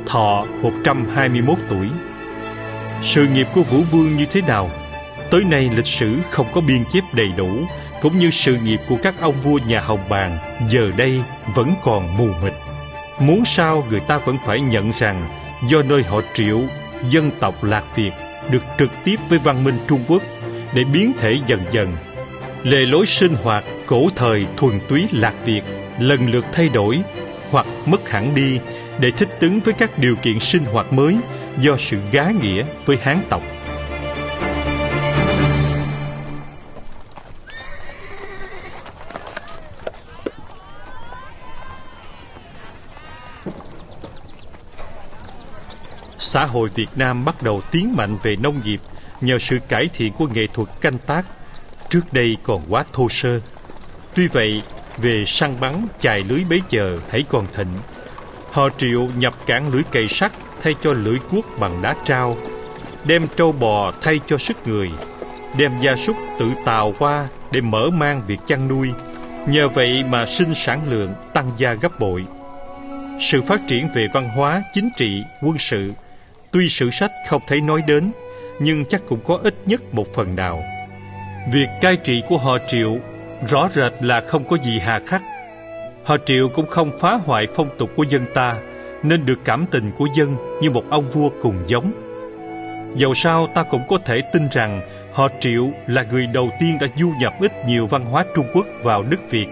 thọ 0.06 0.46
121 0.62 1.58
tuổi. 1.70 1.88
Sự 3.04 3.28
nghiệp 3.28 3.48
của 3.54 3.62
Vũ 3.62 3.82
Vương 3.92 4.16
như 4.16 4.26
thế 4.26 4.42
nào? 4.42 4.70
Tới 5.32 5.44
nay 5.44 5.70
lịch 5.76 5.88
sử 5.88 6.16
không 6.30 6.48
có 6.54 6.62
biên 6.62 6.84
chép 6.92 7.04
đầy 7.14 7.32
đủ, 7.38 7.50
cũng 8.02 8.20
như 8.20 8.30
sự 8.32 8.58
nghiệp 8.64 8.80
của 8.90 8.98
các 9.04 9.16
ông 9.22 9.42
vua 9.42 9.60
nhà 9.68 9.82
Hồng 9.82 10.10
Bàng 10.10 10.38
giờ 10.70 10.92
đây 10.98 11.22
vẫn 11.56 11.74
còn 11.84 12.18
mù 12.18 12.28
mịt. 12.44 12.54
Muốn 13.20 13.46
sao 13.46 13.86
người 13.90 14.00
ta 14.00 14.18
vẫn 14.18 14.38
phải 14.46 14.60
nhận 14.60 14.92
rằng 14.94 15.28
do 15.70 15.84
nơi 15.84 16.04
họ 16.04 16.22
Triệu, 16.34 16.62
dân 17.10 17.32
tộc 17.40 17.64
Lạc 17.64 17.84
Việt 17.96 18.12
được 18.52 18.64
trực 18.80 18.92
tiếp 19.04 19.16
với 19.30 19.40
văn 19.40 19.64
minh 19.64 19.78
Trung 19.88 20.04
Quốc 20.08 20.24
để 20.74 20.84
biến 20.84 21.12
thể 21.18 21.40
dần 21.48 21.62
dần. 21.72 21.96
Lề 22.64 22.86
lối 22.86 23.06
sinh 23.06 23.36
hoạt 23.44 23.64
cổ 23.86 24.10
thời 24.16 24.46
thuần 24.58 24.80
túy 24.90 25.08
Lạc 25.12 25.34
Việt 25.46 25.62
lần 26.00 26.32
lượt 26.32 26.46
thay 26.54 26.70
đổi 26.70 27.02
hoặc 27.52 27.66
mất 27.86 28.10
hẳn 28.10 28.36
đi 28.36 28.60
để 29.00 29.12
thích 29.12 29.30
ứng 29.40 29.60
với 29.60 29.74
các 29.74 29.98
điều 29.98 30.16
kiện 30.16 30.40
sinh 30.40 30.66
hoạt 30.66 30.94
mới 30.94 31.18
do 31.60 31.78
sự 31.78 31.98
gá 32.12 32.30
nghĩa 32.42 32.66
với 32.86 32.98
Hán 33.02 33.22
tộc. 33.30 33.42
Xã 46.20 46.46
hội 46.46 46.70
Việt 46.76 46.90
Nam 46.96 47.26
bắt 47.26 47.42
đầu 47.42 47.62
tiến 47.72 47.94
mạnh 47.96 48.18
về 48.24 48.36
nông 48.36 48.62
nghiệp 48.66 48.82
nhờ 49.22 49.40
sự 49.40 49.58
cải 49.68 49.90
thiện 49.94 50.14
của 50.14 50.28
nghệ 50.28 50.48
thuật 50.54 50.68
canh 50.82 50.98
tác, 50.98 51.26
trước 51.90 52.14
đây 52.14 52.38
còn 52.44 52.62
quá 52.70 52.84
thô 52.94 53.10
sơ. 53.10 53.40
Tuy 54.16 54.28
vậy, 54.28 54.62
về 54.98 55.24
săn 55.28 55.54
bắn, 55.60 55.86
chài 56.00 56.24
lưới 56.24 56.44
bấy 56.50 56.62
giờ, 56.70 57.00
hãy 57.10 57.24
còn 57.30 57.48
thịnh. 57.56 57.68
Họ 58.52 58.70
triệu 58.78 59.08
nhập 59.18 59.34
cản 59.46 59.72
lưỡi 59.72 59.84
cày 59.92 60.08
sắt, 60.08 60.32
thay 60.62 60.76
cho 60.84 60.94
lưỡi 60.94 61.18
cuốc 61.30 61.46
bằng 61.60 61.82
đá 61.82 61.96
trao. 62.06 62.38
Đem 63.06 63.28
trâu 63.38 63.52
bò 63.52 63.94
thay 64.02 64.20
cho 64.28 64.38
sức 64.38 64.68
người. 64.68 64.92
Đem 65.58 65.72
gia 65.82 65.96
súc 65.96 66.16
tự 66.40 66.52
tào 66.66 66.94
qua 67.00 67.28
để 67.52 67.62
mở 67.62 67.90
mang 67.90 68.22
việc 68.28 68.40
chăn 68.46 68.68
nuôi. 68.68 68.90
Nhờ 69.48 69.68
vậy 69.68 70.04
mà 70.10 70.26
sinh 70.26 70.56
sản 70.56 70.82
lượng 70.90 71.14
tăng 71.34 71.52
gia 71.58 71.74
gấp 71.74 72.00
bội. 72.00 72.26
Sự 73.22 73.42
phát 73.42 73.62
triển 73.68 73.90
về 73.96 74.08
văn 74.14 74.30
hóa, 74.30 74.64
chính 74.74 74.90
trị, 74.98 75.24
quân 75.42 75.58
sự, 75.58 75.94
tuy 76.52 76.70
sử 76.70 76.90
sách 76.90 77.12
không 77.28 77.42
thấy 77.48 77.62
nói 77.62 77.82
đến, 77.88 78.12
nhưng 78.60 78.86
chắc 78.86 79.02
cũng 79.08 79.20
có 79.26 79.40
ít 79.44 79.56
nhất 79.66 79.94
một 79.94 80.14
phần 80.14 80.36
nào. 80.36 80.64
Việc 81.54 81.68
cai 81.82 81.96
trị 81.96 82.22
của 82.28 82.38
họ 82.38 82.58
triệu 82.68 82.98
rõ 83.48 83.70
rệt 83.74 83.94
là 84.02 84.22
không 84.22 84.44
có 84.46 84.58
gì 84.58 84.80
hà 84.80 85.00
khắc. 85.00 85.22
Họ 86.04 86.18
Triệu 86.26 86.50
cũng 86.50 86.68
không 86.68 87.00
phá 87.00 87.20
hoại 87.26 87.48
phong 87.54 87.70
tục 87.78 87.90
của 87.96 88.04
dân 88.04 88.26
ta, 88.34 88.56
nên 89.04 89.26
được 89.26 89.40
cảm 89.46 89.66
tình 89.72 89.92
của 89.98 90.08
dân 90.16 90.36
như 90.62 90.70
một 90.70 90.84
ông 90.90 91.10
vua 91.10 91.30
cùng 91.42 91.56
giống. 91.68 91.92
Dầu 92.96 93.14
sao 93.14 93.48
ta 93.56 93.64
cũng 93.64 93.82
có 93.88 93.98
thể 94.06 94.22
tin 94.34 94.48
rằng 94.52 94.82
họ 95.14 95.28
Triệu 95.40 95.70
là 95.88 96.06
người 96.12 96.28
đầu 96.28 96.50
tiên 96.60 96.78
đã 96.82 96.88
du 96.98 97.12
nhập 97.22 97.34
ít 97.40 97.52
nhiều 97.68 97.88
văn 97.88 98.06
hóa 98.06 98.26
Trung 98.36 98.46
Quốc 98.54 98.66
vào 98.84 99.04
nước 99.04 99.30
Việt 99.30 99.48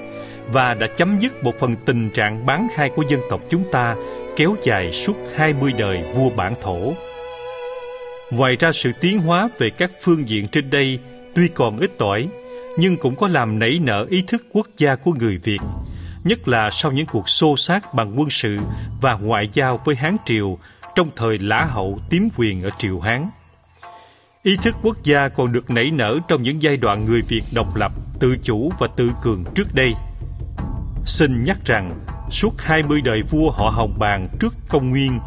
và 0.48 0.74
đã 0.74 0.88
chấm 0.88 1.20
dứt 1.20 1.44
một 1.44 1.60
phần 1.60 1.76
tình 1.86 2.10
trạng 2.10 2.46
bán 2.46 2.68
khai 2.76 2.90
của 2.90 3.04
dân 3.08 3.20
tộc 3.30 3.42
chúng 3.50 3.64
ta 3.72 3.96
kéo 4.36 4.56
dài 4.64 4.92
suốt 4.92 5.16
20 5.36 5.74
đời 5.78 6.04
vua 6.14 6.30
bản 6.30 6.54
thổ. 6.62 6.94
Ngoài 8.32 8.56
ra 8.60 8.72
sự 8.72 8.92
tiến 9.02 9.20
hóa 9.20 9.50
về 9.58 9.70
các 9.70 9.92
phương 10.02 10.30
diện 10.30 10.48
trên 10.48 10.70
đây 10.70 11.00
tuy 11.36 11.48
còn 11.48 11.80
ít 11.80 11.92
ỏi, 11.98 12.28
nhưng 12.78 12.98
cũng 12.98 13.16
có 13.16 13.28
làm 13.28 13.60
nảy 13.60 13.80
nở 13.84 14.06
ý 14.10 14.24
thức 14.28 14.46
quốc 14.52 14.68
gia 14.78 14.96
của 14.96 15.12
người 15.12 15.38
Việt, 15.38 15.62
nhất 16.24 16.48
là 16.48 16.70
sau 16.72 16.92
những 16.92 17.06
cuộc 17.06 17.30
xô 17.30 17.58
xát 17.58 17.94
bằng 17.94 18.20
quân 18.20 18.30
sự 18.30 18.58
và 19.02 19.14
ngoại 19.14 19.50
giao 19.54 19.80
với 19.86 19.96
Hán 19.96 20.18
Triều 20.26 20.58
trong 20.96 21.10
thời 21.16 21.40
Lã 21.40 21.66
Hậu 21.66 22.00
tiếm 22.10 22.28
quyền 22.38 22.64
ở 22.64 22.70
Triều 22.78 23.00
Hán. 23.00 23.30
Ý 24.44 24.58
thức 24.62 24.76
quốc 24.82 25.04
gia 25.04 25.28
còn 25.28 25.52
được 25.52 25.70
nảy 25.70 25.92
nở 25.92 26.20
trong 26.28 26.44
những 26.44 26.62
giai 26.62 26.78
đoạn 26.78 27.06
người 27.06 27.22
Việt 27.22 27.44
độc 27.54 27.76
lập, 27.76 27.92
tự 28.20 28.38
chủ 28.44 28.72
và 28.80 28.88
tự 28.88 29.12
cường 29.22 29.44
trước 29.56 29.76
đây. 29.76 29.94
Xin 31.06 31.44
nhắc 31.44 31.58
rằng, 31.66 32.00
suốt 32.32 32.62
20 32.62 33.02
đời 33.02 33.22
vua 33.22 33.52
họ 33.52 33.70
Hồng 33.70 33.94
Bàng 34.00 34.28
trước 34.40 34.56
công 34.70 34.90
nguyên 34.90 35.20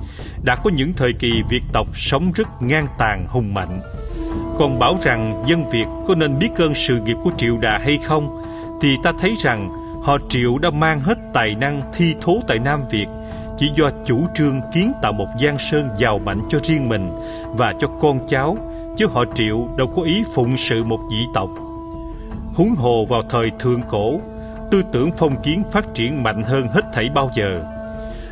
đã 0.45 0.57
có 0.57 0.71
những 0.71 0.93
thời 0.93 1.13
kỳ 1.13 1.43
Việt 1.51 1.63
tộc 1.73 1.87
sống 1.95 2.33
rất 2.35 2.49
ngang 2.63 2.87
tàn 2.99 3.27
hùng 3.29 3.55
mạnh, 3.55 3.81
còn 4.57 4.79
bảo 4.79 4.97
rằng 5.03 5.43
dân 5.47 5.69
Việt 5.69 5.87
có 6.07 6.15
nên 6.15 6.39
biết 6.39 6.57
ơn 6.57 6.75
sự 6.75 7.01
nghiệp 7.01 7.17
của 7.23 7.31
Triệu 7.37 7.59
Đà 7.59 7.79
hay 7.79 7.99
không 7.99 8.43
Thì 8.81 8.97
ta 9.03 9.13
thấy 9.19 9.35
rằng 9.39 9.71
họ 10.03 10.19
Triệu 10.29 10.59
đã 10.59 10.71
mang 10.71 11.01
hết 11.01 11.19
tài 11.33 11.55
năng 11.55 11.83
thi 11.97 12.15
thố 12.21 12.41
tại 12.49 12.59
Nam 12.59 12.81
Việt 12.91 13.07
Chỉ 13.59 13.71
do 13.75 13.91
chủ 14.05 14.27
trương 14.35 14.61
kiến 14.75 14.93
tạo 15.03 15.13
một 15.13 15.27
giang 15.43 15.59
sơn 15.59 15.89
giàu 15.99 16.19
mạnh 16.19 16.41
cho 16.51 16.59
riêng 16.63 16.89
mình 16.89 17.11
Và 17.57 17.73
cho 17.81 17.89
con 18.01 18.27
cháu 18.29 18.57
Chứ 18.97 19.07
họ 19.07 19.25
Triệu 19.35 19.69
đâu 19.77 19.87
có 19.97 20.03
ý 20.03 20.25
phụng 20.35 20.57
sự 20.57 20.85
một 20.85 21.01
dị 21.11 21.27
tộc. 21.35 21.51
Huống 22.55 22.75
hồ 22.75 23.07
vào 23.09 23.23
thời 23.23 23.51
thượng 23.59 23.83
cổ 23.89 24.21
Tư 24.71 24.83
tưởng 24.93 25.11
phong 25.19 25.43
kiến 25.43 25.63
phát 25.73 25.95
triển 25.95 26.23
mạnh 26.23 26.43
hơn 26.43 26.69
hết 26.69 26.85
thảy 26.93 27.09
bao 27.15 27.31
giờ. 27.35 27.65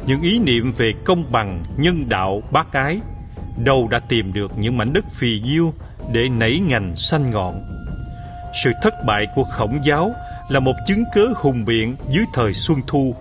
Những 0.07 0.23
ý 0.23 0.39
niệm 0.39 0.73
về 0.77 0.93
công 1.05 1.25
bằng, 1.33 1.63
nhân 1.77 2.09
đạo, 2.09 2.43
bác 2.51 2.73
ái 2.73 3.01
đâu 3.65 3.89
đã 3.91 3.99
tìm 3.99 4.33
được 4.33 4.53
những 4.59 4.77
mảnh 4.77 4.93
đất 4.93 5.05
phì 5.11 5.41
nhiêu 5.45 5.73
để 6.13 6.29
nảy 6.29 6.59
ngành 6.59 6.97
xanh 6.97 7.31
ngọn. 7.31 7.63
Sự 8.65 8.73
thất 8.83 8.95
bại 9.07 9.27
của 9.35 9.45
khổng 9.45 9.85
giáo 9.85 10.15
là 10.49 10.61
một 10.61 10.75
chứng 10.87 11.05
cớ 11.15 11.27
hùng 11.37 11.65
biện 11.65 11.97
dưới 12.11 12.25
thời 12.35 12.53
Xuân 12.53 12.81
Thu. 12.87 13.15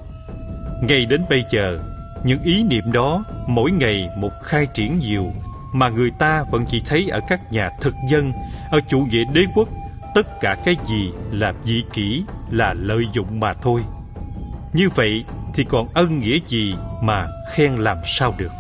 Ngay 0.82 1.06
đến 1.06 1.22
bây 1.30 1.44
giờ, 1.50 1.80
những 2.24 2.40
ý 2.44 2.64
niệm 2.64 2.92
đó 2.92 3.24
mỗi 3.48 3.72
ngày 3.72 4.10
một 4.18 4.32
khai 4.44 4.68
triển 4.74 5.00
nhiều 5.00 5.34
mà 5.74 5.90
người 5.90 6.12
ta 6.20 6.44
vẫn 6.44 6.66
chỉ 6.66 6.82
thấy 6.86 7.08
ở 7.12 7.20
các 7.28 7.52
nhà 7.52 7.70
thực 7.82 7.96
dân, 8.10 8.34
ở 8.72 8.80
chủ 8.88 9.00
nghĩa 9.00 9.24
đế 9.34 9.42
quốc, 9.56 9.70
tất 10.16 10.40
cả 10.42 10.56
cái 10.66 10.76
gì 10.88 11.12
là 11.32 11.54
dị 11.64 11.84
kỷ, 11.94 12.24
là 12.52 12.74
lợi 12.74 13.08
dụng 13.14 13.40
mà 13.40 13.54
thôi. 13.54 13.82
Như 14.74 14.90
vậy 14.96 15.26
thì 15.54 15.64
còn 15.64 15.88
ân 15.94 16.20
nghĩa 16.20 16.40
gì 16.46 16.76
mà 17.02 17.28
khen 17.52 17.76
làm 17.76 17.98
sao 18.06 18.34
được. 18.38 18.52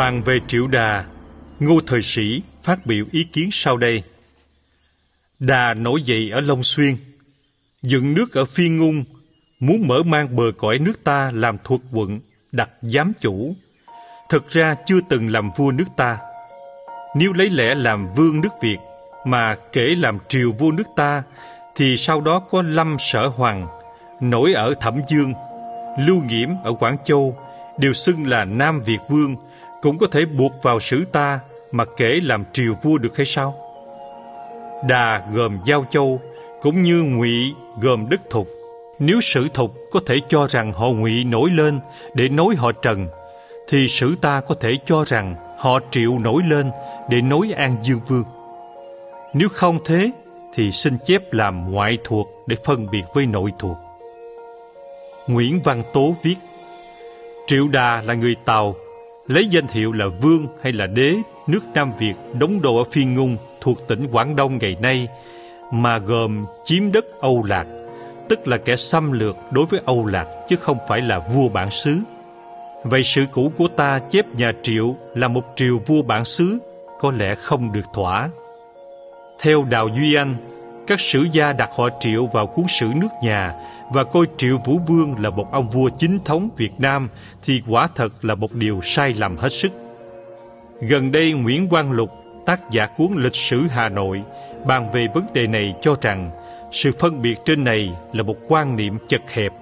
Bàn 0.00 0.22
về 0.22 0.40
triệu 0.46 0.66
đà, 0.66 1.04
Ngô 1.58 1.80
Thời 1.86 2.02
Sĩ 2.02 2.42
phát 2.62 2.86
biểu 2.86 3.04
ý 3.12 3.24
kiến 3.24 3.48
sau 3.52 3.76
đây. 3.76 4.02
Đà 5.38 5.74
nổi 5.74 6.02
dậy 6.02 6.30
ở 6.30 6.40
Long 6.40 6.62
Xuyên, 6.62 6.96
dựng 7.82 8.14
nước 8.14 8.32
ở 8.32 8.44
Phi 8.44 8.68
Ngung, 8.68 9.04
muốn 9.58 9.88
mở 9.88 10.02
mang 10.02 10.36
bờ 10.36 10.44
cõi 10.58 10.78
nước 10.78 11.04
ta 11.04 11.30
làm 11.34 11.56
thuộc 11.64 11.80
quận, 11.92 12.20
đặt 12.52 12.70
giám 12.82 13.12
chủ. 13.20 13.54
Thực 14.30 14.48
ra 14.48 14.74
chưa 14.86 15.00
từng 15.08 15.28
làm 15.28 15.50
vua 15.56 15.70
nước 15.70 15.88
ta. 15.96 16.18
Nếu 17.16 17.32
lấy 17.32 17.50
lẽ 17.50 17.74
làm 17.74 18.14
vương 18.14 18.40
nước 18.40 18.52
Việt, 18.62 18.78
mà 19.26 19.56
kể 19.72 19.94
làm 19.94 20.18
triều 20.28 20.52
vua 20.52 20.72
nước 20.72 20.86
ta, 20.96 21.22
thì 21.74 21.96
sau 21.96 22.20
đó 22.20 22.38
có 22.50 22.62
Lâm 22.62 22.96
Sở 22.98 23.26
Hoàng, 23.26 23.66
nổi 24.20 24.52
ở 24.52 24.74
Thẩm 24.80 25.00
Dương, 25.08 25.32
Lưu 25.98 26.22
Nghiễm 26.24 26.48
ở 26.64 26.72
Quảng 26.72 26.96
Châu, 27.04 27.36
đều 27.78 27.92
xưng 27.92 28.26
là 28.26 28.44
Nam 28.44 28.82
Việt 28.86 29.00
Vương, 29.08 29.36
cũng 29.82 29.98
có 29.98 30.06
thể 30.12 30.24
buộc 30.24 30.52
vào 30.62 30.80
sử 30.80 31.04
ta 31.12 31.40
mà 31.72 31.84
kể 31.96 32.20
làm 32.22 32.44
triều 32.52 32.74
vua 32.82 32.98
được 32.98 33.16
hay 33.16 33.26
sao? 33.26 33.54
Đà 34.88 35.22
gồm 35.32 35.58
Giao 35.66 35.84
Châu, 35.90 36.20
cũng 36.60 36.82
như 36.82 37.02
Ngụy 37.02 37.54
gồm 37.80 38.08
Đức 38.08 38.20
Thục. 38.30 38.48
Nếu 38.98 39.20
sử 39.20 39.48
thục 39.54 39.74
có 39.90 40.00
thể 40.06 40.20
cho 40.28 40.46
rằng 40.46 40.72
họ 40.72 40.86
Ngụy 40.86 41.24
nổi 41.24 41.50
lên 41.50 41.80
để 42.14 42.28
nối 42.28 42.54
họ 42.56 42.72
Trần, 42.72 43.08
thì 43.68 43.88
sử 43.88 44.16
ta 44.20 44.40
có 44.40 44.54
thể 44.54 44.78
cho 44.84 45.04
rằng 45.06 45.34
họ 45.58 45.78
Triệu 45.90 46.18
nổi 46.18 46.42
lên 46.48 46.70
để 47.08 47.20
nối 47.20 47.52
An 47.56 47.76
Dương 47.82 48.00
Vương. 48.06 48.24
Nếu 49.34 49.48
không 49.48 49.78
thế, 49.84 50.10
thì 50.54 50.72
xin 50.72 50.96
chép 51.04 51.32
làm 51.32 51.72
ngoại 51.72 51.98
thuộc 52.04 52.28
để 52.46 52.56
phân 52.64 52.90
biệt 52.90 53.02
với 53.14 53.26
nội 53.26 53.52
thuộc. 53.58 53.76
Nguyễn 55.26 55.60
Văn 55.62 55.82
Tố 55.92 56.14
viết 56.22 56.36
Triệu 57.46 57.68
Đà 57.68 58.02
là 58.06 58.14
người 58.14 58.36
Tàu 58.44 58.74
lấy 59.30 59.46
danh 59.46 59.66
hiệu 59.68 59.92
là 59.92 60.06
vương 60.08 60.46
hay 60.62 60.72
là 60.72 60.86
đế 60.86 61.16
nước 61.46 61.64
Nam 61.74 61.92
Việt 61.98 62.14
đóng 62.38 62.62
đô 62.62 62.76
ở 62.76 62.84
Phiên 62.92 63.14
Ngung 63.14 63.36
thuộc 63.60 63.88
tỉnh 63.88 64.06
Quảng 64.12 64.36
Đông 64.36 64.58
ngày 64.58 64.76
nay 64.80 65.08
mà 65.70 65.98
gồm 65.98 66.46
chiếm 66.64 66.92
đất 66.92 67.20
Âu 67.20 67.44
Lạc, 67.44 67.66
tức 68.28 68.48
là 68.48 68.56
kẻ 68.56 68.76
xâm 68.76 69.12
lược 69.12 69.36
đối 69.50 69.66
với 69.66 69.80
Âu 69.84 70.06
Lạc 70.06 70.26
chứ 70.48 70.56
không 70.56 70.78
phải 70.88 71.00
là 71.00 71.18
vua 71.18 71.48
bản 71.48 71.70
xứ. 71.70 71.98
Vậy 72.84 73.04
sự 73.04 73.24
cũ 73.32 73.52
của 73.58 73.68
ta 73.68 73.98
chép 73.98 74.26
nhà 74.34 74.52
Triệu 74.62 74.96
là 75.14 75.28
một 75.28 75.44
triều 75.56 75.78
vua 75.86 76.02
bản 76.02 76.24
xứ 76.24 76.58
có 77.00 77.10
lẽ 77.10 77.34
không 77.34 77.72
được 77.72 77.86
thỏa. 77.94 78.28
Theo 79.40 79.64
Đào 79.70 79.88
Duy 79.88 80.14
Anh, 80.14 80.34
các 80.86 81.00
sử 81.00 81.26
gia 81.32 81.52
đặt 81.52 81.70
họ 81.76 81.88
Triệu 82.00 82.26
vào 82.26 82.46
cuốn 82.46 82.64
sử 82.68 82.86
nước 82.94 83.08
nhà 83.22 83.54
và 83.92 84.04
coi 84.04 84.26
Triệu 84.36 84.58
Vũ 84.64 84.78
Vương 84.86 85.14
là 85.18 85.30
một 85.30 85.52
ông 85.52 85.70
vua 85.70 85.88
chính 85.98 86.18
thống 86.24 86.48
Việt 86.56 86.72
Nam 86.78 87.08
thì 87.44 87.62
quả 87.68 87.88
thật 87.94 88.24
là 88.24 88.34
một 88.34 88.52
điều 88.52 88.80
sai 88.82 89.14
lầm 89.14 89.36
hết 89.36 89.48
sức. 89.48 89.72
Gần 90.80 91.12
đây 91.12 91.32
Nguyễn 91.32 91.68
Quang 91.68 91.92
Lục, 91.92 92.10
tác 92.46 92.70
giả 92.70 92.86
cuốn 92.86 93.08
Lịch 93.16 93.34
sử 93.34 93.60
Hà 93.70 93.88
Nội, 93.88 94.22
bàn 94.66 94.92
về 94.92 95.08
vấn 95.14 95.26
đề 95.34 95.46
này 95.46 95.74
cho 95.82 95.94
rằng 96.00 96.30
sự 96.72 96.90
phân 96.98 97.22
biệt 97.22 97.38
trên 97.44 97.64
này 97.64 97.92
là 98.12 98.22
một 98.22 98.36
quan 98.48 98.76
niệm 98.76 98.98
chật 99.08 99.22
hẹp. 99.32 99.52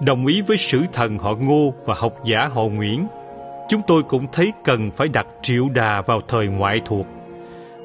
Đồng 0.00 0.26
ý 0.26 0.42
với 0.42 0.56
sử 0.56 0.82
thần 0.92 1.18
họ 1.18 1.34
Ngô 1.34 1.74
và 1.84 1.94
học 1.98 2.14
giả 2.24 2.46
họ 2.46 2.62
Nguyễn, 2.62 3.06
chúng 3.68 3.82
tôi 3.86 4.02
cũng 4.02 4.26
thấy 4.32 4.52
cần 4.64 4.90
phải 4.96 5.08
đặt 5.08 5.26
Triệu 5.42 5.68
Đà 5.68 6.02
vào 6.02 6.20
thời 6.28 6.46
ngoại 6.46 6.80
thuộc. 6.86 7.06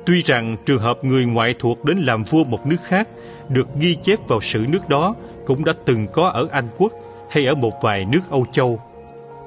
Tuy 0.05 0.21
rằng 0.21 0.57
trường 0.65 0.81
hợp 0.81 1.03
người 1.03 1.25
ngoại 1.25 1.55
thuộc 1.59 1.85
đến 1.85 1.97
làm 1.97 2.23
vua 2.23 2.43
một 2.43 2.65
nước 2.65 2.81
khác 2.83 3.07
được 3.49 3.67
ghi 3.79 3.95
chép 3.95 4.19
vào 4.27 4.41
sử 4.41 4.65
nước 4.69 4.89
đó 4.89 5.15
cũng 5.45 5.65
đã 5.65 5.73
từng 5.85 6.07
có 6.07 6.29
ở 6.29 6.47
Anh 6.51 6.67
quốc 6.77 6.93
hay 7.29 7.45
ở 7.45 7.55
một 7.55 7.73
vài 7.81 8.05
nước 8.05 8.21
Âu 8.29 8.45
Châu. 8.51 8.79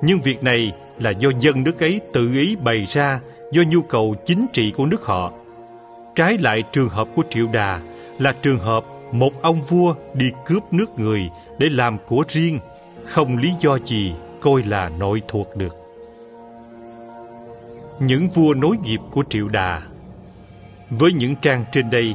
Nhưng 0.02 0.20
việc 0.20 0.42
này 0.42 0.72
là 0.98 1.10
do 1.10 1.30
dân 1.38 1.64
nước 1.64 1.80
ấy 1.80 2.00
tự 2.12 2.32
ý 2.32 2.56
bày 2.56 2.84
ra 2.84 3.20
do 3.52 3.62
nhu 3.62 3.82
cầu 3.82 4.14
chính 4.26 4.46
trị 4.52 4.72
của 4.76 4.86
nước 4.86 5.02
họ. 5.02 5.32
Trái 6.14 6.38
lại 6.38 6.62
trường 6.72 6.88
hợp 6.88 7.08
của 7.14 7.22
Triệu 7.30 7.46
Đà 7.52 7.80
là 8.18 8.34
trường 8.42 8.58
hợp 8.58 8.84
một 9.12 9.42
ông 9.42 9.64
vua 9.64 9.94
đi 10.14 10.30
cướp 10.46 10.72
nước 10.72 10.98
người 10.98 11.30
để 11.58 11.68
làm 11.68 11.98
của 12.06 12.24
riêng, 12.28 12.58
không 13.04 13.36
lý 13.36 13.52
do 13.60 13.78
gì 13.78 14.14
coi 14.40 14.62
là 14.62 14.88
nội 14.88 15.22
thuộc 15.28 15.56
được. 15.56 15.76
Những 18.00 18.28
vua 18.28 18.54
nối 18.54 18.76
nghiệp 18.84 19.00
của 19.10 19.24
Triệu 19.28 19.48
Đà 19.48 19.82
Với 20.90 21.12
những 21.12 21.36
trang 21.36 21.64
trên 21.72 21.90
đây, 21.90 22.14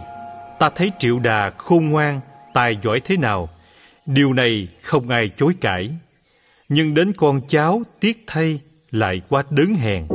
ta 0.60 0.70
thấy 0.76 0.92
Triệu 1.00 1.20
Đà 1.20 1.50
khôn 1.50 1.86
ngoan, 1.86 2.20
tài 2.54 2.78
giỏi 2.84 3.00
thế 3.00 3.18
nào– 3.18 3.50
Điều 4.06 4.34
này 4.34 4.68
không 4.82 5.10
ai 5.10 5.30
chối 5.38 5.54
cãi. 5.62 5.90
Nhưng 6.70 6.94
đến 6.94 7.14
con 7.18 7.42
cháu 7.48 7.82
tiếc 8.00 8.24
thay 8.28 8.60
lại 8.92 9.22
quá 9.30 9.44
đớn 9.50 9.76
hèn. 9.76 10.08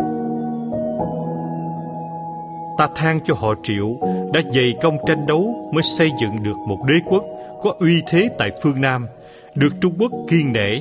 Ta 2.79 2.89
than 2.97 3.21
cho 3.27 3.35
họ 3.35 3.55
Triệu 3.63 4.01
đã 4.33 4.41
dày 4.55 4.75
công 4.83 4.97
tranh 5.07 5.27
đấu 5.27 5.71
mới 5.75 5.83
xây 5.83 6.11
dựng 6.21 6.43
được 6.43 6.57
một 6.69 6.85
đế 6.89 6.95
quốc 7.05 7.25
có 7.63 7.75
uy 7.79 8.03
thế 8.09 8.29
tại 8.39 8.51
phương 8.63 8.81
Nam, 8.81 9.07
được 9.55 9.81
Trung 9.81 9.95
Quốc 9.99 10.13
kiên 10.29 10.53
nể. 10.53 10.81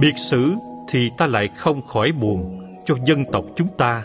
Biệt 0.00 0.14
sử 0.16 0.54
thì 0.88 1.10
ta 1.18 1.26
lại 1.26 1.48
không 1.56 1.82
khỏi 1.82 2.12
buồn 2.12 2.60
cho 2.86 2.94
dân 3.04 3.24
tộc 3.32 3.44
chúng 3.56 3.68
ta. 3.78 4.02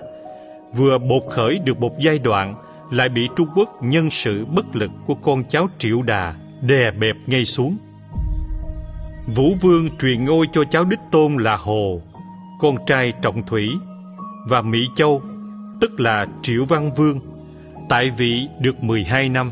Vừa 0.74 0.98
bột 0.98 1.24
khởi 1.30 1.60
được 1.60 1.80
một 1.80 1.99
giai 1.99 2.20
đoạn 2.20 2.56
lại 2.91 3.10
bị 3.10 3.28
Trung 3.36 3.48
Quốc 3.56 3.84
nhân 3.84 4.10
sự 4.11 4.45
bất 4.45 4.76
lực 4.76 4.91
của 5.06 5.16
con 5.16 5.44
cháu 5.49 5.68
Triệu 5.80 6.02
Đà 6.02 6.36
đè 6.61 6.91
bẹp 6.91 7.15
ngay 7.27 7.45
xuống. 7.45 7.77
Vũ 9.36 9.56
Vương 9.61 9.90
truyền 9.98 10.26
ngôi 10.26 10.48
cho 10.52 10.64
cháu 10.64 10.86
đích 10.86 10.99
tôn 11.11 11.38
là 11.38 11.56
Hồ, 11.56 12.02
con 12.60 12.76
trai 12.88 13.14
Trọng 13.22 13.44
Thủy, 13.45 13.69
và 14.45 14.61
Mỹ 14.61 14.88
Châu, 14.95 15.22
tức 15.81 15.99
là 15.99 16.27
Triệu 16.41 16.65
Văn 16.65 16.94
Vương, 16.94 17.19
tại 17.90 18.10
vị 18.10 18.48
được 18.60 18.84
12 18.84 19.30
năm. 19.30 19.52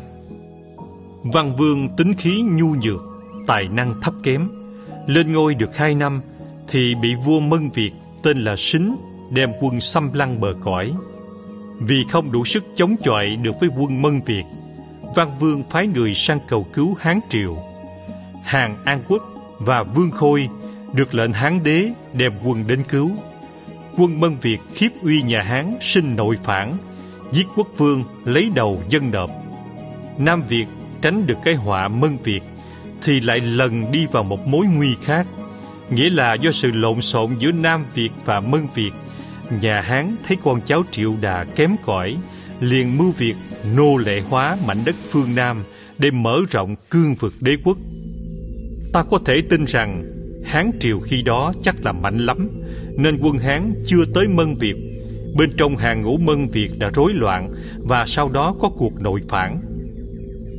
Văn 1.24 1.56
Vương 1.56 1.88
tính 1.98 2.14
khí 2.14 2.42
nhu 2.42 2.68
nhược, 2.68 3.04
tài 3.48 3.68
năng 3.68 4.02
thấp 4.02 4.14
kém, 4.24 4.50
lên 5.08 5.32
ngôi 5.32 5.56
được 5.56 5.78
hai 5.78 5.96
năm 5.96 6.22
thì 6.68 6.96
bị 6.96 7.16
vua 7.16 7.40
Mân 7.40 7.70
Việt 7.70 7.92
tên 8.24 8.40
là 8.40 8.56
Xính 8.58 8.96
đem 9.32 9.52
quân 9.60 9.82
xâm 9.82 10.14
lăng 10.14 10.42
bờ 10.42 10.54
cõi. 10.62 10.94
Vì 11.80 12.06
không 12.10 12.32
đủ 12.32 12.46
sức 12.46 12.66
chống 12.76 12.96
chọi 13.04 13.36
được 13.36 13.52
với 13.60 13.70
quân 13.78 14.02
Mân 14.02 14.22
Việt, 14.22 14.44
Văn 15.16 15.38
Vương 15.40 15.64
phái 15.70 15.88
người 15.88 16.16
sang 16.16 16.40
cầu 16.48 16.68
cứu 16.74 16.98
Hán 17.00 17.20
Triều. 17.30 17.58
Hàng 18.44 18.78
An 18.86 19.00
Quốc 19.08 19.24
và 19.60 19.84
Vương 19.84 20.12
Khôi 20.12 20.50
được 20.94 21.14
lệnh 21.14 21.34
Hán 21.34 21.64
đế 21.64 21.90
đem 22.14 22.34
quân 22.46 22.68
đến 22.68 22.84
cứu. 22.90 23.12
Quân 23.98 24.20
Mân 24.20 24.36
Việt 24.42 24.60
khiếp 24.74 24.90
uy 25.04 25.22
nhà 25.22 25.42
Hán 25.42 25.78
sinh 25.82 26.16
nội 26.16 26.38
phản, 26.44 26.78
giết 27.32 27.48
quốc 27.56 27.68
vương 27.78 28.04
lấy 28.26 28.52
đầu 28.56 28.82
dân 28.90 29.12
nộp. 29.12 29.32
Nam 30.18 30.44
Việt 30.48 30.66
tránh 31.02 31.28
được 31.28 31.38
cái 31.44 31.56
họa 31.56 31.88
Mân 31.88 32.18
Việt 32.24 32.44
thì 33.02 33.20
lại 33.20 33.40
lần 33.40 33.92
đi 33.92 34.06
vào 34.12 34.24
một 34.24 34.48
mối 34.48 34.66
nguy 34.66 34.96
khác, 35.04 35.28
nghĩa 35.90 36.10
là 36.10 36.34
do 36.34 36.52
sự 36.52 36.72
lộn 36.72 37.02
xộn 37.02 37.36
giữa 37.40 37.52
Nam 37.52 37.86
Việt 37.94 38.12
và 38.26 38.40
Mân 38.40 38.68
Việt. 38.74 38.92
Nhà 39.62 39.82
Hán 39.82 40.16
thấy 40.28 40.38
con 40.44 40.62
cháu 40.62 40.84
Triệu 40.92 41.16
Đà 41.22 41.44
kém 41.44 41.76
cỏi, 41.84 42.18
liền 42.60 42.98
mưu 42.98 43.12
việc 43.12 43.36
nô 43.76 43.98
lệ 43.98 44.22
hóa 44.30 44.58
mảnh 44.66 44.78
đất 44.86 44.96
phương 45.10 45.36
Nam 45.36 45.64
để 45.98 46.12
mở 46.12 46.40
rộng 46.52 46.76
cương 46.90 47.14
vực 47.14 47.34
đế 47.42 47.58
quốc. 47.64 47.78
Ta 48.94 49.04
có 49.04 49.20
thể 49.26 49.42
tin 49.50 49.66
rằng, 49.66 50.04
Hán 50.46 50.72
triều 50.80 51.00
khi 51.00 51.22
đó 51.22 51.54
chắc 51.62 51.86
là 51.86 51.92
mạnh 51.92 52.26
lắm, 52.26 52.50
Nên 52.98 53.18
quân 53.22 53.40
Hán 53.40 53.74
chưa 53.86 54.06
tới 54.14 54.28
Mân 54.28 54.56
Việt 54.56 54.76
Bên 55.36 55.50
trong 55.58 55.78
hàng 55.78 56.02
ngũ 56.02 56.18
Mân 56.18 56.48
Việt 56.48 56.80
đã 56.80 56.90
rối 56.94 57.14
loạn 57.14 57.50
Và 57.78 58.06
sau 58.08 58.30
đó 58.30 58.56
có 58.60 58.70
cuộc 58.70 59.02
nội 59.02 59.22
phản. 59.30 59.62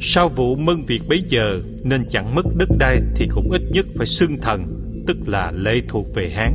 Sau 0.01 0.29
vụ 0.29 0.57
Mân 0.57 0.85
Việt 0.85 1.03
bấy 1.09 1.23
giờ, 1.29 1.61
Nên 1.83 2.05
chẳng 2.11 2.35
mất 2.35 2.47
đất 2.57 2.69
đai 2.79 3.01
Thì 3.15 3.29
cũng 3.31 3.51
ít 3.51 3.63
nhất 3.71 3.87
phải 3.97 4.07
xưng 4.07 4.41
thần, 4.41 4.65
Tức 5.07 5.17
là 5.27 5.51
lệ 5.51 5.81
thuộc 5.89 6.15
về 6.15 6.31
Hán. 6.31 6.53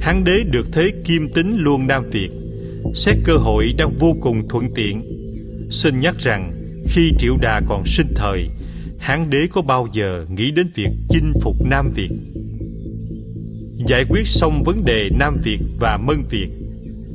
Hán 0.00 0.24
đế 0.24 0.42
được 0.50 0.66
thế 0.72 0.90
kim 1.04 1.28
tính 1.34 1.56
luôn 1.58 1.86
Nam 1.86 2.04
Việt, 2.10 2.30
Xét 2.94 3.16
cơ 3.24 3.36
hội 3.36 3.74
đang 3.78 3.98
vô 3.98 4.16
cùng 4.20 4.48
thuận 4.48 4.74
tiện. 4.74 5.17
Xin 5.70 6.00
nhắc 6.00 6.14
rằng, 6.18 6.52
Khi 6.86 7.12
Triệu 7.18 7.36
Đà 7.40 7.60
còn 7.68 7.86
sinh 7.86 8.12
thời, 8.14 8.48
Hán 8.98 9.30
đế 9.30 9.46
có 9.52 9.62
bao 9.62 9.88
giờ 9.92 10.26
nghĩ 10.30 10.50
đến 10.50 10.66
việc 10.74 10.90
chinh 11.08 11.32
phục 11.42 11.56
Nam 11.64 11.92
Việt 11.94 12.10
Giải 13.86 14.04
quyết 14.08 14.26
xong 14.26 14.62
vấn 14.64 14.84
đề 14.84 15.10
Nam 15.18 15.36
Việt 15.42 15.58
và 15.80 15.96
Mân 15.96 16.24
Việt, 16.30 16.48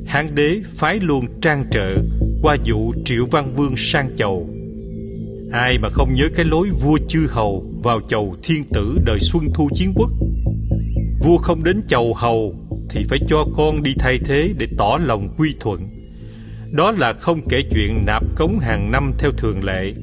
Hán 0.06 0.34
đế 0.34 0.60
phái 0.66 1.00
luôn 1.00 1.26
trang 1.42 1.64
trợ 1.70 1.96
qua 2.42 2.56
vụ 2.66 2.94
Triệu 3.04 3.26
Văn 3.30 3.54
Vương 3.54 3.74
sang 3.76 4.10
chầu. 4.16 4.48
Ai 5.52 5.78
mà 5.78 5.88
không 5.88 6.14
nhớ 6.14 6.28
cái 6.34 6.44
lối 6.44 6.68
vua 6.70 6.98
chư 7.08 7.26
hầu 7.28 7.64
vào 7.82 8.00
chầu 8.08 8.36
thiên 8.42 8.64
tử 8.72 8.98
đời 9.04 9.20
Xuân 9.20 9.44
Thu 9.54 9.68
Chiến 9.74 9.92
Quốc. 9.94 10.10
Vua 11.24 11.36
không 11.36 11.64
đến 11.64 11.82
chầu 11.88 12.14
hầu 12.14 12.54
thì 12.90 13.04
phải 13.08 13.18
cho 13.28 13.46
con 13.56 13.82
đi 13.82 13.94
thay 13.98 14.18
thế 14.24 14.54
để 14.58 14.66
tỏ 14.78 14.98
lòng 15.04 15.28
quy 15.38 15.54
thuận. 15.60 15.93
Đó 16.76 16.90
là 16.90 17.12
không 17.12 17.48
kể 17.48 17.62
chuyện 17.70 18.06
nạp 18.06 18.22
cống 18.36 18.58
hàng 18.58 18.90
năm 18.90 19.12
theo 19.18 19.30
thường 19.32 19.64
lệ. 19.64 19.94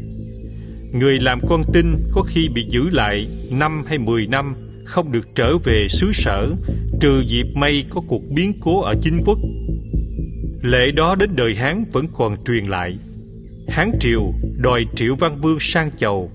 Người 0.94 1.20
làm 1.20 1.40
con 1.48 1.64
tin 1.74 1.86
có 2.12 2.22
khi 2.22 2.50
bị 2.50 2.66
giữ 2.70 2.90
lại 2.92 3.28
năm 3.52 3.84
hay 3.88 3.98
mười 3.98 4.28
năm, 4.28 4.56
không 4.86 5.12
được 5.12 5.36
trở 5.36 5.58
về 5.58 5.88
xứ 5.90 6.12
sở, 6.14 6.50
trừ 7.02 7.24
dịp 7.28 7.46
may 7.56 7.86
có 7.90 8.02
cuộc 8.08 8.22
biến 8.30 8.54
cố 8.62 8.82
ở 8.82 8.96
chính 9.02 9.22
quốc. 9.26 9.38
Lệ 10.62 10.92
đó 10.92 11.16
đến 11.16 11.30
đời 11.36 11.56
Hán 11.56 11.84
vẫn 11.92 12.08
còn 12.14 12.44
truyền 12.46 12.66
lại. 12.66 12.98
Hán 13.68 13.92
Triều 14.00 14.34
đòi 14.58 14.86
Triệu 14.96 15.16
Văn 15.16 15.42
Vương 15.42 15.58
sang 15.60 15.92
chầu, 15.98 16.32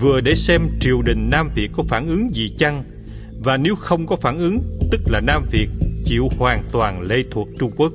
vừa 0.00 0.20
để 0.20 0.34
xem 0.34 0.68
triều 0.80 1.02
đình 1.02 1.30
Nam 1.30 1.50
Việt 1.54 1.70
có 1.72 1.82
phản 1.88 2.06
ứng 2.06 2.34
gì 2.34 2.54
chăng, 2.58 2.84
và 3.44 3.56
nếu 3.56 3.74
không 3.74 4.06
có 4.06 4.16
phản 4.16 4.38
ứng, 4.38 4.58
tức 4.90 5.00
là 5.06 5.20
Nam 5.20 5.44
Việt 5.50 5.68
chịu 6.04 6.28
hoàn 6.38 6.62
toàn 6.72 7.02
lệ 7.02 7.24
thuộc 7.30 7.48
Trung 7.58 7.70
Quốc. 7.76 7.92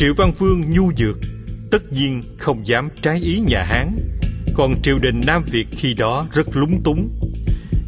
Triệu 0.00 0.14
Văn 0.16 0.32
Vương 0.38 0.70
nhu 0.70 0.92
dược 0.96 1.18
tất 1.70 1.92
nhiên 1.92 2.22
không 2.38 2.66
dám 2.66 2.88
trái 3.02 3.20
ý 3.22 3.40
nhà 3.40 3.62
Hán 3.62 3.98
còn 4.54 4.82
triều 4.82 4.98
đình 4.98 5.20
Nam 5.26 5.44
Việt 5.50 5.66
khi 5.70 5.94
đó 5.94 6.26
rất 6.32 6.56
lúng 6.56 6.82
túng 6.82 7.08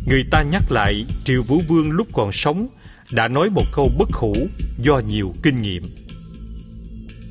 Người 0.07 0.25
ta 0.31 0.43
nhắc 0.43 0.63
lại 0.73 1.07
Triệu 1.25 1.43
Vũ 1.43 1.63
Vương 1.69 1.91
lúc 1.91 2.09
còn 2.13 2.33
sống 2.33 2.69
đã 3.11 3.29
nói 3.29 3.51
một 3.51 3.65
câu 3.73 3.91
bất 3.99 4.09
hủ 4.13 4.35
do 4.79 4.99
nhiều 5.09 5.35
kinh 5.43 5.63
nghiệm. 5.63 5.83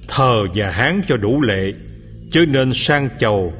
Thờ 0.07 0.47
nhà 0.53 0.71
Hán 0.71 1.01
cho 1.07 1.17
đủ 1.17 1.41
lệ, 1.41 1.73
Chứ 2.31 2.45
nên 2.45 2.73
sang 2.73 3.09
chầu, 3.19 3.53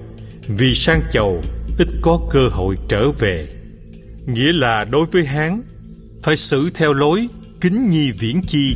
vì 0.48 0.74
sang 0.74 1.02
chầu 1.12 1.44
ít 1.78 1.88
có 2.02 2.20
cơ 2.30 2.48
hội 2.52 2.78
trở 2.90 3.12
về. 3.12 3.48
Nghĩa 4.26 4.54
là 4.54 4.84
đối 4.84 5.06
với 5.06 5.26
Hán, 5.26 5.62
phải 6.24 6.38
xử 6.38 6.70
theo 6.74 6.94
lối 6.94 7.28
kính 7.62 7.90
nhi 7.90 8.12
viễn 8.12 8.42
chi. 8.48 8.76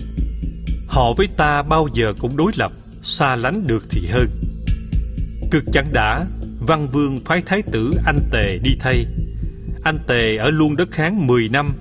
Họ 0.87 1.13
với 1.13 1.27
ta 1.27 1.63
bao 1.63 1.87
giờ 1.93 2.13
cũng 2.19 2.37
đối 2.37 2.51
lập, 2.55 2.71
xa 3.03 3.35
lánh 3.35 3.67
được 3.67 3.85
thì 3.89 4.07
hơn. 4.07 4.27
Cực 5.51 5.63
chẳng 5.73 5.93
đã, 5.93 6.25
Văn 6.59 6.87
Vương 6.91 7.19
phái 7.25 7.41
thái 7.41 7.61
tử 7.61 7.93
Anh 8.05 8.19
Tề 8.31 8.57
đi 8.63 8.71
thay, 8.79 9.05
anh 9.85 9.99
Tề 10.07 10.37
ở 10.37 10.49
luôn 10.49 10.75
đất 10.75 10.95
Hán 10.95 11.27
10 11.27 11.49
năm 11.49 11.73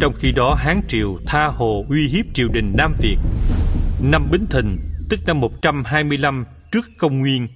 Trong 0.00 0.12
khi 0.16 0.32
đó 0.32 0.54
Hán 0.58 0.80
Triều 0.88 1.18
tha 1.26 1.46
hồ 1.46 1.84
uy 1.88 2.08
hiếp 2.08 2.24
triều 2.34 2.48
đình 2.52 2.72
Nam 2.76 2.94
Việt. 3.00 3.16
Năm 4.02 4.28
Bính 4.32 4.46
Thìn 4.50 4.76
Tức 5.08 5.20
năm 5.26 5.40
125 5.40 6.44
trước 6.72 6.90
công 6.98 7.18
nguyên 7.18 7.48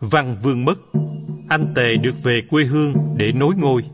Văn 0.00 0.36
Vương 0.42 0.64
mất. 0.64 0.78
Anh 1.48 1.74
Tề 1.74 1.96
được 1.96 2.22
về 2.22 2.40
quê 2.50 2.64
hương 2.64 2.94
để 3.16 3.32
nối 3.32 3.54
ngôi. 3.56 3.84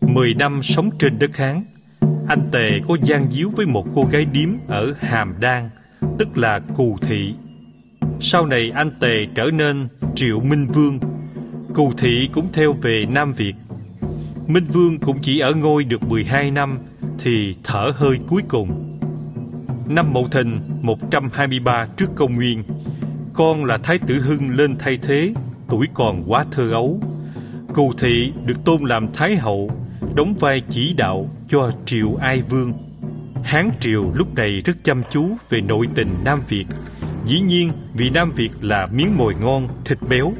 Mười 0.00 0.34
năm 0.34 0.62
sống 0.62 0.90
trên 0.98 1.18
đất 1.18 1.36
Hán 1.36 1.64
anh 2.28 2.48
Tề 2.52 2.80
có 2.88 2.96
gian 3.02 3.30
díu 3.30 3.50
với 3.56 3.66
một 3.66 3.86
cô 3.94 4.04
gái 4.10 4.24
điếm 4.24 4.48
ở 4.68 4.94
Hàm 5.00 5.34
Đan 5.40 5.70
Tức 6.18 6.38
là 6.38 6.60
Cù 6.76 6.98
Thị 7.00 7.34
Sau 8.20 8.46
này 8.46 8.72
anh 8.74 8.90
Tề 9.00 9.26
trở 9.34 9.50
nên 9.52 9.88
Triệu 10.14 10.40
Minh 10.40 10.66
Vương 10.66 10.98
Cù 11.74 11.92
Thị 11.98 12.28
cũng 12.32 12.52
theo 12.52 12.72
về 12.72 13.06
Nam 13.10 13.32
Việt 13.32 13.54
Minh 14.48 14.64
Vương 14.64 14.98
cũng 14.98 15.18
chỉ 15.22 15.38
ở 15.38 15.52
ngôi 15.54 15.84
được 15.84 16.02
12 16.02 16.50
năm 16.50 16.78
thì 17.18 17.56
thở 17.64 17.92
hơi 17.94 18.18
cuối 18.28 18.42
cùng. 18.48 18.98
Năm 19.86 20.12
Mậu 20.12 20.28
Thìn 20.28 20.60
123 20.82 21.86
trước 21.96 22.10
công 22.16 22.34
nguyên, 22.34 22.62
con 23.34 23.64
là 23.64 23.78
Thái 23.78 23.98
tử 23.98 24.20
Hưng 24.20 24.50
lên 24.50 24.76
thay 24.78 24.98
thế, 25.02 25.32
tuổi 25.68 25.86
còn 25.94 26.24
quá 26.26 26.44
thơ 26.50 26.70
ấu. 26.70 27.00
Cù 27.74 27.92
thị 27.98 28.32
được 28.44 28.64
tôn 28.64 28.82
làm 28.82 29.12
Thái 29.12 29.36
hậu, 29.36 29.70
đóng 30.18 30.34
vai 30.40 30.62
chỉ 30.70 30.92
đạo 30.92 31.28
cho 31.48 31.72
Triệu 31.84 32.16
Ai 32.20 32.42
Vương. 32.42 32.72
Hán 33.44 33.70
Triều 33.80 34.12
lúc 34.14 34.34
này 34.34 34.62
rất 34.64 34.76
chăm 34.84 35.02
chú 35.10 35.36
về 35.50 35.60
nội 35.60 35.88
tình 35.94 36.08
Nam 36.24 36.40
Việt. 36.48 36.64
Dĩ 37.26 37.40
nhiên 37.40 37.72
vì 37.94 38.10
Nam 38.10 38.32
Việt 38.36 38.50
là 38.60 38.86
miếng 38.86 39.16
mồi 39.16 39.34
ngon, 39.40 39.68
thịt 39.84 39.98
béo. 40.08 40.32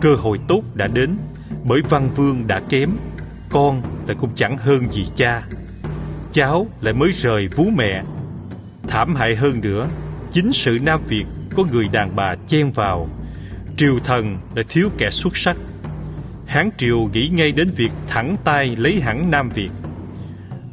Cơ 0.00 0.14
hội 0.14 0.38
tốt 0.48 0.62
đã 0.74 0.86
đến, 0.86 1.16
bởi 1.64 1.82
Văn 1.90 2.10
Vương 2.16 2.46
đã 2.46 2.60
kém 2.60 2.90
con 3.50 3.82
lại 4.06 4.16
cũng 4.20 4.30
chẳng 4.34 4.58
hơn 4.58 4.90
gì 4.90 5.06
cha 5.16 5.42
Cháu 6.32 6.66
lại 6.80 6.94
mới 6.94 7.12
rời 7.12 7.48
vú 7.48 7.64
mẹ 7.76 8.02
Thảm 8.88 9.14
hại 9.14 9.34
hơn 9.34 9.60
nữa 9.60 9.88
Chính 10.32 10.52
sự 10.52 10.78
Nam 10.82 11.00
Việt 11.08 11.24
Có 11.56 11.64
người 11.72 11.88
đàn 11.92 12.16
bà 12.16 12.34
chen 12.46 12.72
vào 12.72 13.08
Triều 13.76 13.98
thần 14.04 14.38
lại 14.54 14.64
thiếu 14.68 14.88
kẻ 14.98 15.10
xuất 15.10 15.36
sắc 15.36 15.56
Hán 16.50 16.70
triều 16.76 17.08
nghĩ 17.12 17.28
ngay 17.28 17.52
đến 17.52 17.70
việc 17.76 17.90
thẳng 18.08 18.36
tay 18.44 18.76
lấy 18.76 19.00
hẳn 19.00 19.30
Nam 19.30 19.50
Việt 19.54 19.70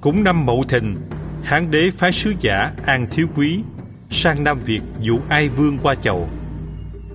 Cũng 0.01 0.23
năm 0.23 0.45
Mậu 0.45 0.63
Thìn 0.63 0.95
Hán 1.43 1.71
đế 1.71 1.91
phái 1.97 2.11
sứ 2.11 2.33
giả 2.39 2.71
An 2.85 3.07
Thiếu 3.11 3.27
Quý 3.35 3.59
Sang 4.09 4.43
Nam 4.43 4.59
Việt 4.65 4.81
dụ 5.01 5.19
ai 5.29 5.49
vương 5.49 5.77
qua 5.77 5.95
chầu 5.95 6.29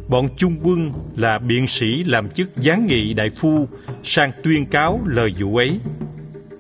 Bọn 0.09 0.29
trung 0.37 0.57
quân 0.63 0.93
là 1.17 1.39
biện 1.39 1.67
sĩ 1.67 2.05
làm 2.05 2.31
chức 2.31 2.57
gián 2.57 2.87
nghị 2.87 3.15
đại 3.15 3.31
phu 3.31 3.69
sang 4.05 4.33
tuyên 4.43 4.67
cáo 4.67 5.01
lời 5.07 5.35
dụ 5.39 5.57
ấy. 5.57 5.81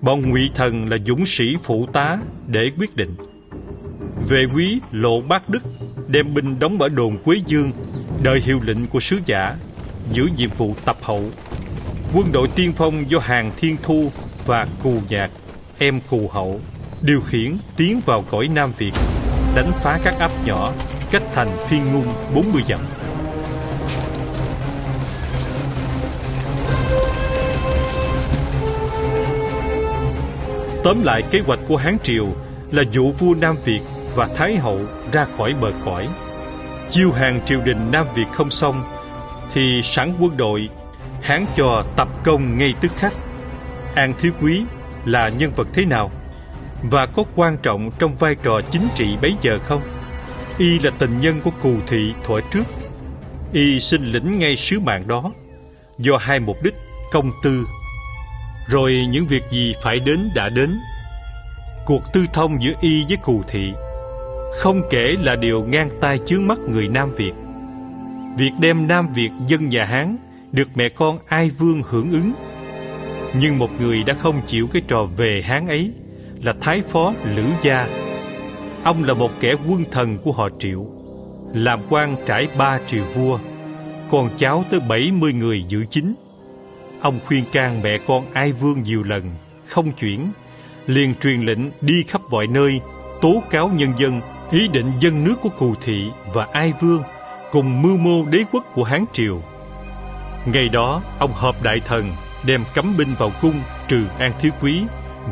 Bọn 0.00 0.30
ngụy 0.30 0.50
thần 0.54 0.88
là 0.90 0.96
dũng 1.06 1.26
sĩ 1.26 1.56
phụ 1.62 1.86
tá 1.86 2.18
để 2.46 2.70
quyết 2.78 2.96
định. 2.96 3.16
Về 4.28 4.44
quý 4.54 4.80
Lộ 4.92 5.20
Bác 5.20 5.48
Đức 5.48 5.62
đem 6.08 6.34
binh 6.34 6.58
đóng 6.58 6.78
ở 6.78 6.88
đồn 6.88 7.18
Quế 7.24 7.36
Dương, 7.46 7.72
đợi 8.22 8.40
hiệu 8.40 8.60
lệnh 8.66 8.86
của 8.86 9.00
sứ 9.00 9.18
giả, 9.26 9.56
giữ 10.12 10.28
nhiệm 10.36 10.50
vụ 10.58 10.74
tập 10.84 10.96
hậu. 11.02 11.30
Quân 12.14 12.32
đội 12.32 12.48
tiên 12.48 12.72
phong 12.76 13.10
do 13.10 13.18
Hàng 13.18 13.52
Thiên 13.56 13.76
Thu 13.82 14.10
và 14.46 14.66
Cù 14.82 14.94
Nhạc, 15.08 15.30
em 15.78 16.00
Cù 16.08 16.28
Hậu, 16.32 16.60
điều 17.02 17.20
khiển 17.20 17.58
tiến 17.76 18.00
vào 18.06 18.24
cõi 18.30 18.48
Nam 18.54 18.72
Việt, 18.78 18.92
đánh 19.54 19.72
phá 19.82 19.98
các 20.04 20.14
ấp 20.18 20.30
nhỏ 20.46 20.72
cách 21.10 21.22
thành 21.34 21.48
Phiên 21.68 21.92
Ngung 21.92 22.14
40 22.34 22.62
dặm. 22.68 22.80
Tóm 30.84 31.02
lại 31.04 31.22
kế 31.30 31.40
hoạch 31.40 31.60
của 31.68 31.76
Hán 31.76 31.96
Triều 32.02 32.26
là 32.70 32.82
dụ 32.92 33.12
vua 33.12 33.34
Nam 33.34 33.56
Việt 33.64 33.80
và 34.14 34.28
Thái 34.36 34.56
Hậu 34.56 34.80
ra 35.12 35.26
khỏi 35.36 35.54
bờ 35.60 35.72
cõi. 35.84 36.08
Chiêu 36.88 37.12
hàng 37.12 37.40
triều 37.46 37.60
đình 37.60 37.90
Nam 37.92 38.06
Việt 38.14 38.26
không 38.32 38.50
xong, 38.50 38.82
thì 39.54 39.80
sẵn 39.84 40.14
quân 40.20 40.36
đội, 40.36 40.68
Hán 41.22 41.46
cho 41.56 41.84
tập 41.96 42.08
công 42.24 42.58
ngay 42.58 42.74
tức 42.80 42.92
khắc. 42.96 43.14
An 43.94 44.14
Thiếu 44.20 44.32
Quý 44.42 44.64
là 45.04 45.28
nhân 45.28 45.52
vật 45.56 45.68
thế 45.72 45.84
nào? 45.84 46.10
Và 46.82 47.06
có 47.06 47.24
quan 47.36 47.56
trọng 47.62 47.90
trong 47.98 48.16
vai 48.16 48.34
trò 48.34 48.60
chính 48.70 48.88
trị 48.94 49.16
bấy 49.22 49.34
giờ 49.42 49.58
không? 49.58 49.82
Y 50.58 50.78
là 50.78 50.90
tình 50.98 51.20
nhân 51.20 51.40
của 51.40 51.50
Cù 51.50 51.74
Thị 51.86 52.14
thuở 52.24 52.40
trước. 52.50 52.64
Y 53.52 53.80
xin 53.80 54.04
lĩnh 54.04 54.38
ngay 54.38 54.56
sứ 54.56 54.80
mạng 54.80 55.08
đó, 55.08 55.32
do 55.98 56.16
hai 56.16 56.40
mục 56.40 56.56
đích 56.62 56.74
công 57.12 57.30
tư 57.42 57.64
rồi 58.66 59.06
những 59.10 59.26
việc 59.26 59.42
gì 59.50 59.74
phải 59.82 60.00
đến 60.00 60.30
đã 60.34 60.48
đến 60.48 60.70
Cuộc 61.86 62.02
tư 62.12 62.26
thông 62.32 62.62
giữa 62.62 62.72
y 62.80 63.04
với 63.08 63.16
cù 63.16 63.42
thị 63.48 63.72
Không 64.62 64.82
kể 64.90 65.16
là 65.20 65.36
điều 65.36 65.64
ngang 65.64 65.90
tai 66.00 66.18
chướng 66.26 66.46
mắt 66.46 66.58
người 66.58 66.88
Nam 66.88 67.14
Việt 67.14 67.32
Việc 68.36 68.52
đem 68.60 68.88
Nam 68.88 69.12
Việt 69.12 69.30
dân 69.48 69.68
nhà 69.68 69.84
Hán 69.84 70.16
được 70.52 70.68
mẹ 70.74 70.88
con 70.88 71.18
Ai 71.26 71.50
Vương 71.50 71.82
hưởng 71.88 72.10
ứng. 72.10 72.32
Nhưng 73.40 73.58
một 73.58 73.80
người 73.80 74.02
đã 74.02 74.14
không 74.14 74.40
chịu 74.46 74.68
cái 74.72 74.82
trò 74.88 75.04
về 75.04 75.42
Hán 75.42 75.68
ấy 75.68 75.92
Là 76.42 76.54
Thái 76.60 76.82
Phó 76.88 77.14
Lữ 77.36 77.44
Gia. 77.62 77.88
Ông 78.84 79.04
là 79.04 79.14
một 79.14 79.30
kẻ 79.40 79.54
quân 79.68 79.84
thần 79.90 80.18
của 80.18 80.32
họ 80.32 80.48
Triệu 80.58 80.86
Làm 81.54 81.80
quan 81.90 82.16
trải 82.26 82.48
ba 82.58 82.80
triều 82.86 83.04
vua 83.04 83.38
Còn 84.10 84.30
cháu 84.36 84.64
tới 84.70 84.80
bảy 84.80 85.12
mươi 85.12 85.32
người 85.32 85.62
giữ 85.62 85.84
chính. 85.90 86.14
Ông 87.00 87.18
khuyên 87.26 87.44
can 87.52 87.82
mẹ 87.82 87.98
con 87.98 88.24
Ai 88.32 88.52
Vương 88.52 88.82
nhiều 88.82 89.02
lần, 89.02 89.30
không 89.66 89.92
chuyển, 89.92 90.32
liền 90.86 91.14
truyền 91.14 91.40
lệnh 91.42 91.58
đi 91.80 92.04
khắp 92.08 92.20
mọi 92.30 92.46
nơi, 92.46 92.80
tố 93.20 93.42
cáo 93.50 93.68
nhân 93.68 93.92
dân 93.98 94.20
ý 94.50 94.68
định 94.68 94.92
dân 95.00 95.24
nước 95.24 95.34
của 95.40 95.48
Cù 95.48 95.74
Thị 95.82 96.10
và 96.34 96.46
Ai 96.52 96.72
Vương 96.80 97.02
cùng 97.52 97.82
mưu 97.82 97.96
mô 97.96 98.24
đế 98.24 98.44
quốc 98.52 98.64
của 98.74 98.84
Hán 98.84 99.04
Triều. 99.12 99.42
Ngày 100.46 100.68
đó, 100.68 101.02
ông 101.18 101.32
họp 101.32 101.62
đại 101.62 101.80
thần 101.80 102.06
đem 102.46 102.64
cấm 102.74 102.96
binh 102.96 103.14
vào 103.18 103.30
cung 103.40 103.60
trừ 103.88 104.04
An 104.18 104.32
Thiếu 104.40 104.52
Quý 104.62 104.82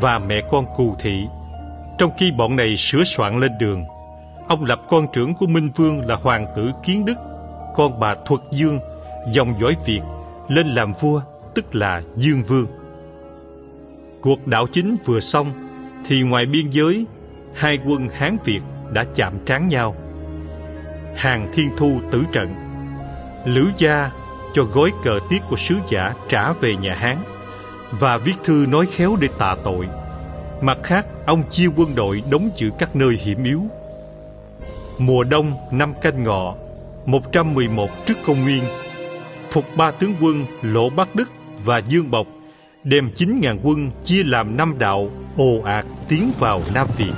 và 0.01 0.19
mẹ 0.19 0.41
con 0.51 0.65
Cù 0.75 0.95
Thị. 0.99 1.27
Trong 1.97 2.11
khi 2.17 2.31
bọn 2.31 2.55
này 2.55 2.77
sửa 2.77 3.03
soạn 3.03 3.39
lên 3.39 3.51
đường, 3.59 3.85
ông 4.47 4.65
lập 4.65 4.81
con 4.89 5.07
trưởng 5.13 5.33
của 5.33 5.47
Minh 5.47 5.69
Vương 5.75 6.07
là 6.07 6.15
Hoàng 6.15 6.45
tử 6.55 6.71
Kiến 6.83 7.05
Đức, 7.05 7.17
con 7.75 7.99
bà 7.99 8.15
Thuật 8.25 8.41
Dương, 8.51 8.79
dòng 9.31 9.55
dõi 9.61 9.75
Việt, 9.85 10.01
lên 10.47 10.67
làm 10.67 10.93
vua 10.93 11.21
tức 11.55 11.75
là 11.75 12.01
Dương 12.15 12.43
Vương. 12.43 12.67
Cuộc 14.21 14.47
đảo 14.47 14.67
chính 14.71 14.97
vừa 15.05 15.19
xong, 15.19 15.53
thì 16.05 16.21
ngoài 16.21 16.45
biên 16.45 16.69
giới, 16.69 17.05
hai 17.55 17.79
quân 17.85 18.09
Hán 18.09 18.37
Việt 18.45 18.61
đã 18.91 19.03
chạm 19.15 19.33
trán 19.45 19.67
nhau. 19.67 19.95
Hàng 21.15 21.51
Thiên 21.53 21.69
Thu 21.77 21.99
tử 22.11 22.23
trận. 22.31 22.55
Lữ 23.45 23.67
gia 23.77 24.11
cho 24.53 24.63
gói 24.63 24.91
cờ 25.03 25.19
tiết 25.29 25.41
của 25.49 25.57
sứ 25.57 25.75
giả 25.89 26.13
trả 26.29 26.53
về 26.53 26.75
nhà 26.75 26.93
Hán 26.93 27.17
và 27.99 28.17
viết 28.17 28.33
thư 28.43 28.65
nói 28.69 28.85
khéo 28.85 29.17
để 29.19 29.27
tạ 29.37 29.55
tội. 29.63 29.87
Mặt 30.61 30.77
khác, 30.83 31.07
ông 31.25 31.43
chia 31.49 31.67
quân 31.75 31.95
đội 31.95 32.23
đóng 32.31 32.49
giữ 32.55 32.69
các 32.79 32.95
nơi 32.95 33.19
hiểm 33.23 33.43
yếu. 33.43 33.61
Mùa 34.97 35.23
đông 35.23 35.53
năm 35.71 35.93
canh 36.01 36.23
ngọ 36.23 36.55
111 37.05 37.89
trước 38.05 38.17
công 38.25 38.41
nguyên 38.43 38.63
phục 39.51 39.65
ba 39.75 39.91
tướng 39.91 40.13
quân 40.21 40.45
Lỗ 40.61 40.89
Bắc 40.89 41.15
Đức 41.15 41.31
và 41.65 41.77
Dương 41.77 42.11
Bộc 42.11 42.27
đem 42.83 43.09
9.000 43.15 43.57
quân 43.63 43.91
chia 44.03 44.23
làm 44.23 44.57
năm 44.57 44.75
đạo 44.79 45.11
ồ 45.37 45.61
ạt 45.65 45.85
tiến 46.07 46.31
vào 46.39 46.61
Nam 46.73 46.87
Việt. 46.97 47.13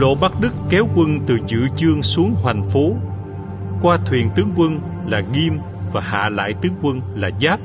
Lộ 0.00 0.14
Bắc 0.14 0.40
Đức 0.40 0.54
kéo 0.70 0.88
quân 0.94 1.20
từ 1.26 1.38
Dự 1.46 1.68
Chương 1.76 2.02
xuống 2.02 2.34
Hoành 2.42 2.68
Phố, 2.68 2.92
qua 3.82 3.98
thuyền 4.06 4.30
tướng 4.36 4.50
quân 4.56 4.80
là 5.06 5.20
Nghiêm 5.20 5.58
và 5.92 6.00
hạ 6.00 6.28
lại 6.28 6.54
tướng 6.62 6.72
quân 6.82 7.00
là 7.14 7.30
Giáp, 7.40 7.60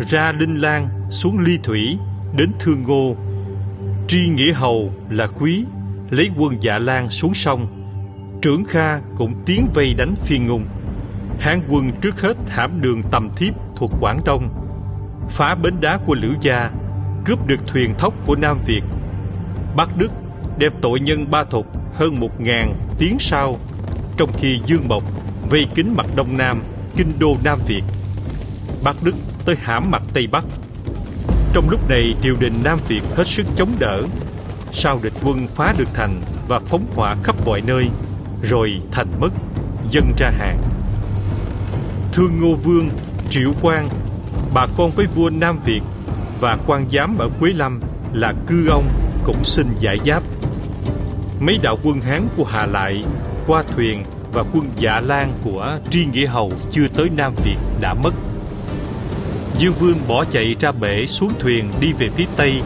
ra 0.00 0.32
Linh 0.32 0.60
Lan 0.60 0.88
xuống 1.10 1.38
Ly 1.38 1.58
Thủy 1.62 1.98
đến 2.36 2.52
Thương 2.58 2.82
Ngô. 2.82 3.16
Tri 4.06 4.28
Nghĩa 4.28 4.52
Hầu 4.52 4.92
là 5.10 5.26
Quý 5.26 5.64
lấy 6.10 6.30
quân 6.38 6.56
Dạ 6.60 6.78
Lan 6.78 7.10
xuống 7.10 7.34
sông. 7.34 7.66
Trưởng 8.42 8.64
Kha 8.64 9.00
cũng 9.16 9.34
tiến 9.46 9.66
vây 9.74 9.94
đánh 9.94 10.14
Phiên 10.16 10.46
Ngung. 10.46 10.64
Hán 11.40 11.60
quân 11.68 11.92
trước 12.00 12.20
hết 12.20 12.34
hãm 12.48 12.80
đường 12.80 13.02
Tầm 13.10 13.28
Thiếp 13.36 13.54
thuộc 13.76 13.90
Quảng 14.00 14.20
Đông, 14.24 14.48
phá 15.30 15.54
bến 15.54 15.74
đá 15.80 15.98
của 16.06 16.14
Lữ 16.14 16.34
Gia, 16.40 16.70
cướp 17.24 17.46
được 17.46 17.66
thuyền 17.66 17.94
thóc 17.98 18.14
của 18.26 18.36
Nam 18.36 18.58
Việt. 18.66 18.82
Bắc 19.76 19.96
Đức 19.96 20.10
đem 20.58 20.72
tội 20.80 21.00
nhân 21.00 21.30
ba 21.30 21.44
thục 21.44 21.66
hơn 21.94 22.20
một 22.20 22.40
ngàn 22.40 22.74
tiếng 22.98 23.16
sau, 23.18 23.58
trong 24.16 24.30
khi 24.38 24.58
Dương 24.66 24.88
Mộc 24.88 25.04
vây 25.50 25.66
kín 25.74 25.94
mặt 25.96 26.06
Đông 26.16 26.36
Nam, 26.36 26.62
kinh 26.96 27.12
đô 27.18 27.36
Nam 27.44 27.58
Việt. 27.66 27.82
Bắc 28.84 28.96
Đức 29.02 29.14
tới 29.44 29.56
hãm 29.62 29.90
mặt 29.90 30.02
Tây 30.14 30.26
Bắc. 30.26 30.44
Trong 31.52 31.70
lúc 31.70 31.88
này, 31.88 32.14
triều 32.22 32.36
đình 32.40 32.60
Nam 32.64 32.78
Việt 32.88 33.02
hết 33.16 33.26
sức 33.26 33.46
chống 33.56 33.72
đỡ. 33.78 34.02
Sau 34.72 35.00
địch 35.02 35.12
quân 35.24 35.46
phá 35.54 35.74
được 35.78 35.88
thành 35.94 36.20
và 36.48 36.58
phóng 36.58 36.86
hỏa 36.94 37.16
khắp 37.22 37.36
mọi 37.46 37.62
nơi, 37.66 37.88
rồi 38.42 38.80
thành 38.92 39.08
mất, 39.20 39.32
dân 39.90 40.12
ra 40.18 40.30
hàng. 40.38 40.58
Thương 42.12 42.38
ngô 42.38 42.54
vương, 42.54 42.90
triệu 43.28 43.52
quang, 43.62 43.88
bà 44.54 44.66
con 44.76 44.90
với 44.90 45.06
vua 45.06 45.30
Nam 45.30 45.58
Việt 45.64 45.80
và 46.40 46.58
quan 46.66 46.86
giám 46.92 47.18
ở 47.18 47.28
Quế 47.40 47.52
Lâm 47.52 47.80
là 48.12 48.34
cư 48.46 48.68
ông 48.68 48.88
cũng 49.24 49.44
xin 49.44 49.66
giải 49.80 49.98
giáp 50.06 50.22
mấy 51.40 51.58
đạo 51.62 51.78
quân 51.82 52.00
Hán 52.00 52.28
của 52.36 52.44
Hà 52.44 52.66
Lại 52.66 53.04
qua 53.46 53.62
thuyền 53.62 54.04
và 54.32 54.44
quân 54.52 54.70
Dạ 54.76 55.00
Lan 55.00 55.32
của 55.42 55.78
Tri 55.90 56.04
Nghĩa 56.04 56.26
Hầu 56.26 56.52
chưa 56.70 56.88
tới 56.96 57.10
Nam 57.16 57.34
Việt 57.44 57.56
đã 57.80 57.94
mất. 57.94 58.14
Dương 59.58 59.74
Vương 59.74 59.98
bỏ 60.08 60.24
chạy 60.24 60.54
ra 60.60 60.72
bể 60.72 61.06
xuống 61.06 61.32
thuyền 61.38 61.70
đi 61.80 61.92
về 61.92 62.08
phía 62.08 62.26
Tây, 62.36 62.62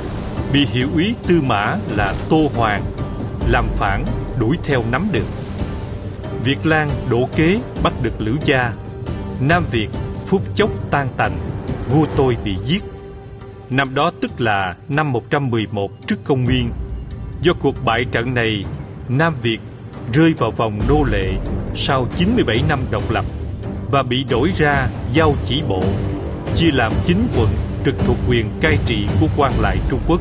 bị 0.53 0.67
hiệu 0.67 0.89
úy 0.95 1.15
Tư 1.27 1.41
Mã 1.41 1.77
là 1.97 2.15
Tô 2.29 2.51
Hoàng 2.57 2.83
làm 3.49 3.65
phản 3.77 4.05
đuổi 4.39 4.59
theo 4.65 4.85
nắm 4.91 5.09
được. 5.13 5.27
Việt 6.45 6.67
Lan 6.67 6.91
đổ 7.11 7.29
kế 7.37 7.61
bắt 7.83 7.93
được 8.03 8.21
Lữ 8.21 8.37
Gia, 8.45 8.73
Nam 9.41 9.65
Việt 9.71 9.89
phút 10.27 10.43
chốc 10.55 10.71
tan 10.91 11.09
tành, 11.17 11.39
vua 11.91 12.07
tôi 12.17 12.37
bị 12.45 12.57
giết. 12.65 12.83
Năm 13.71 13.95
đó 13.95 14.11
tức 14.21 14.41
là 14.41 14.77
năm 14.89 15.13
111 15.13 16.07
trước 16.07 16.17
công 16.25 16.45
nguyên 16.45 16.71
Do 17.43 17.53
cuộc 17.61 17.85
bại 17.85 18.05
trận 18.13 18.35
này, 18.35 18.65
Nam 19.09 19.35
Việt 19.43 19.59
rơi 20.13 20.35
vào 20.39 20.51
vòng 20.51 20.81
nô 20.89 21.05
lệ 21.05 21.33
sau 21.75 22.07
97 22.17 22.63
năm 22.69 22.81
độc 22.91 23.11
lập 23.11 23.25
và 23.91 24.03
bị 24.03 24.25
đổi 24.25 24.51
ra 24.55 24.89
giao 25.13 25.35
chỉ 25.45 25.63
bộ, 25.69 25.83
chia 26.57 26.71
làm 26.73 26.93
chín 27.05 27.17
quận 27.37 27.49
trực 27.85 27.95
thuộc 28.07 28.17
quyền 28.29 28.47
cai 28.61 28.79
trị 28.87 29.07
của 29.21 29.27
quan 29.37 29.53
lại 29.61 29.77
Trung 29.91 30.01
Quốc. 30.09 30.21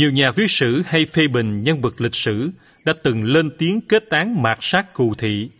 Nhiều 0.00 0.10
nhà 0.10 0.30
viết 0.30 0.50
sử 0.50 0.82
hay 0.86 1.06
phê 1.12 1.28
bình 1.28 1.62
nhân 1.62 1.80
vật 1.80 2.00
lịch 2.00 2.14
sử 2.14 2.50
đã 2.84 2.92
từng 3.02 3.24
lên 3.24 3.50
tiếng 3.58 3.80
kết 3.80 4.10
tán 4.10 4.42
mạt 4.42 4.58
sát 4.60 4.94
cù 4.94 5.14
thị, 5.14 5.50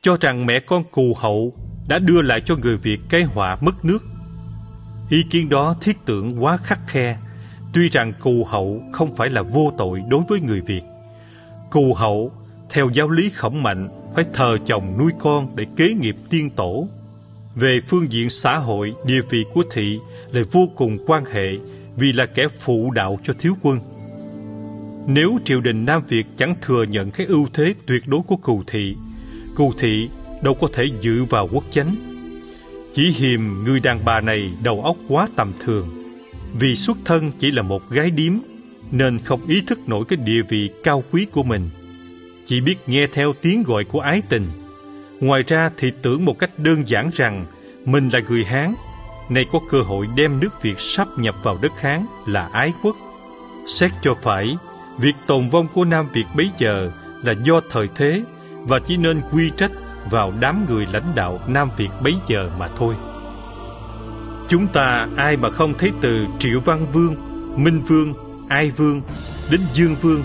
cho 0.00 0.16
rằng 0.20 0.46
mẹ 0.46 0.60
con 0.60 0.84
cù 0.90 1.14
hậu 1.18 1.54
đã 1.88 1.98
đưa 1.98 2.22
lại 2.22 2.40
cho 2.40 2.56
người 2.56 2.76
Việt 2.76 3.00
cái 3.10 3.22
họa 3.22 3.58
mất 3.60 3.84
nước. 3.84 4.06
Ý 5.10 5.24
kiến 5.30 5.48
đó 5.48 5.76
thiết 5.80 5.96
tưởng 6.06 6.44
quá 6.44 6.56
khắc 6.56 6.80
khe, 6.88 7.16
tuy 7.74 7.88
rằng 7.88 8.12
cù 8.20 8.44
hậu 8.44 8.82
không 8.92 9.16
phải 9.16 9.28
là 9.28 9.42
vô 9.42 9.72
tội 9.78 10.02
đối 10.08 10.22
với 10.28 10.40
người 10.40 10.60
Việt. 10.60 10.82
Cù 11.70 11.94
hậu, 11.94 12.32
theo 12.70 12.90
giáo 12.92 13.10
lý 13.10 13.30
khổng 13.30 13.62
mạnh, 13.62 13.88
phải 14.14 14.24
thờ 14.34 14.56
chồng 14.66 14.98
nuôi 14.98 15.12
con 15.18 15.56
để 15.56 15.66
kế 15.76 15.94
nghiệp 15.94 16.16
tiên 16.30 16.50
tổ. 16.50 16.88
Về 17.54 17.80
phương 17.88 18.12
diện 18.12 18.30
xã 18.30 18.56
hội, 18.56 18.94
địa 19.04 19.20
vị 19.30 19.44
của 19.52 19.62
thị 19.70 19.98
lại 20.32 20.44
vô 20.52 20.68
cùng 20.76 20.98
quan 21.06 21.24
hệ 21.24 21.52
vì 21.98 22.12
là 22.12 22.26
kẻ 22.26 22.48
phụ 22.48 22.90
đạo 22.90 23.18
cho 23.24 23.34
thiếu 23.38 23.54
quân. 23.62 23.78
Nếu 25.06 25.38
triều 25.44 25.60
đình 25.60 25.84
Nam 25.84 26.02
Việt 26.08 26.26
chẳng 26.36 26.54
thừa 26.62 26.82
nhận 26.82 27.10
cái 27.10 27.26
ưu 27.26 27.46
thế 27.54 27.74
tuyệt 27.86 28.02
đối 28.06 28.20
của 28.20 28.36
cù 28.36 28.62
thị, 28.66 28.96
cù 29.54 29.72
thị 29.78 30.08
đâu 30.42 30.54
có 30.54 30.68
thể 30.72 30.84
dự 31.00 31.24
vào 31.24 31.48
quốc 31.52 31.64
chánh. 31.70 31.96
Chỉ 32.92 33.10
hiềm 33.10 33.64
người 33.64 33.80
đàn 33.80 34.04
bà 34.04 34.20
này 34.20 34.52
đầu 34.62 34.82
óc 34.82 34.96
quá 35.08 35.28
tầm 35.36 35.52
thường, 35.64 35.88
vì 36.58 36.74
xuất 36.74 36.98
thân 37.04 37.32
chỉ 37.38 37.50
là 37.50 37.62
một 37.62 37.90
gái 37.90 38.10
điếm, 38.10 38.32
nên 38.90 39.18
không 39.18 39.46
ý 39.46 39.60
thức 39.60 39.88
nổi 39.88 40.04
cái 40.08 40.16
địa 40.16 40.42
vị 40.42 40.70
cao 40.84 41.04
quý 41.12 41.26
của 41.32 41.42
mình. 41.42 41.70
Chỉ 42.46 42.60
biết 42.60 42.76
nghe 42.86 43.06
theo 43.12 43.32
tiếng 43.42 43.62
gọi 43.62 43.84
của 43.84 44.00
ái 44.00 44.22
tình. 44.28 44.46
Ngoài 45.20 45.42
ra 45.46 45.70
thì 45.76 45.92
tưởng 46.02 46.24
một 46.24 46.38
cách 46.38 46.58
đơn 46.58 46.88
giản 46.88 47.10
rằng 47.14 47.46
mình 47.84 48.08
là 48.12 48.20
người 48.28 48.44
Hán 48.44 48.74
nay 49.28 49.46
có 49.52 49.58
cơ 49.68 49.80
hội 49.80 50.08
đem 50.16 50.40
nước 50.40 50.62
Việt 50.62 50.80
sắp 50.80 51.08
nhập 51.16 51.34
vào 51.42 51.58
đất 51.62 51.80
Hán 51.80 52.06
là 52.26 52.48
ái 52.52 52.72
quốc. 52.82 52.96
Xét 53.66 53.90
cho 54.02 54.14
phải, 54.22 54.56
việc 54.98 55.14
tồn 55.26 55.48
vong 55.48 55.68
của 55.74 55.84
Nam 55.84 56.06
Việt 56.12 56.26
bấy 56.36 56.50
giờ 56.58 56.90
là 57.22 57.32
do 57.32 57.60
thời 57.70 57.88
thế 57.94 58.22
và 58.62 58.78
chỉ 58.78 58.96
nên 58.96 59.20
quy 59.32 59.50
trách 59.56 59.70
vào 60.10 60.32
đám 60.40 60.66
người 60.68 60.86
lãnh 60.92 61.14
đạo 61.14 61.40
Nam 61.46 61.68
Việt 61.76 61.90
bấy 62.02 62.14
giờ 62.26 62.50
mà 62.58 62.68
thôi. 62.76 62.94
Chúng 64.48 64.66
ta 64.66 65.08
ai 65.16 65.36
mà 65.36 65.50
không 65.50 65.74
thấy 65.78 65.90
từ 66.00 66.26
Triệu 66.38 66.60
Văn 66.60 66.86
Vương, 66.92 67.14
Minh 67.64 67.80
Vương, 67.80 68.14
Ai 68.48 68.70
Vương 68.70 69.02
đến 69.50 69.60
Dương 69.74 69.94
Vương, 70.02 70.24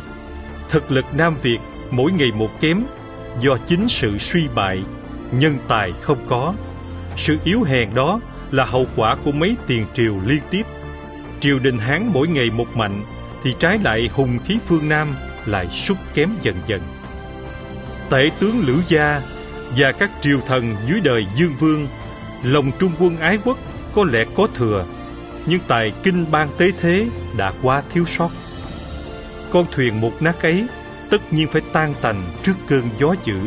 thực 0.69 0.91
lực 0.91 1.05
Nam 1.13 1.35
Việt 1.41 1.59
mỗi 1.91 2.11
ngày 2.11 2.31
một 2.31 2.49
kém 2.59 2.83
do 3.41 3.57
chính 3.67 3.87
sự 3.89 4.17
suy 4.17 4.47
bại, 4.55 4.83
nhân 5.31 5.57
tài 5.67 5.91
không 6.01 6.25
có. 6.27 6.53
Sự 7.17 7.37
yếu 7.43 7.63
hèn 7.63 7.95
đó 7.95 8.19
là 8.53 8.65
hậu 8.65 8.85
quả 8.95 9.15
của 9.15 9.31
mấy 9.31 9.55
tiền 9.67 9.85
triều 9.93 10.19
liên 10.25 10.41
tiếp. 10.51 10.65
Triều 11.39 11.59
đình 11.59 11.77
Hán 11.77 12.09
mỗi 12.13 12.27
ngày 12.27 12.49
một 12.49 12.75
mạnh, 12.75 13.03
thì 13.43 13.55
trái 13.59 13.79
lại 13.83 14.09
hùng 14.13 14.39
khí 14.39 14.57
phương 14.65 14.89
Nam 14.89 15.15
lại 15.45 15.67
sút 15.67 15.97
kém 16.13 16.29
dần 16.41 16.55
dần. 16.67 16.81
Tể 18.09 18.31
tướng 18.39 18.63
Lữ 18.67 18.81
Gia 18.87 19.21
và 19.77 19.91
các 19.91 20.11
triều 20.21 20.39
thần 20.47 20.75
dưới 20.87 20.99
đời 21.01 21.25
Dương 21.35 21.53
Vương, 21.59 21.87
lòng 22.43 22.71
trung 22.79 22.91
quân 22.99 23.17
ái 23.17 23.39
quốc 23.45 23.57
có 23.93 24.03
lẽ 24.03 24.25
có 24.35 24.47
thừa, 24.53 24.85
nhưng 25.45 25.59
tài 25.67 25.93
kinh 26.03 26.31
ban 26.31 26.49
tế 26.57 26.71
thế 26.81 27.07
đã 27.37 27.53
quá 27.61 27.83
thiếu 27.93 28.05
sót. 28.05 28.29
Con 29.51 29.65
thuyền 29.71 30.01
một 30.01 30.21
nát 30.21 30.41
ấy 30.41 30.67
tất 31.09 31.33
nhiên 31.33 31.47
phải 31.47 31.61
tan 31.73 31.93
tành 32.01 32.23
trước 32.43 32.53
cơn 32.67 32.89
gió 32.99 33.15
dữ. 33.25 33.39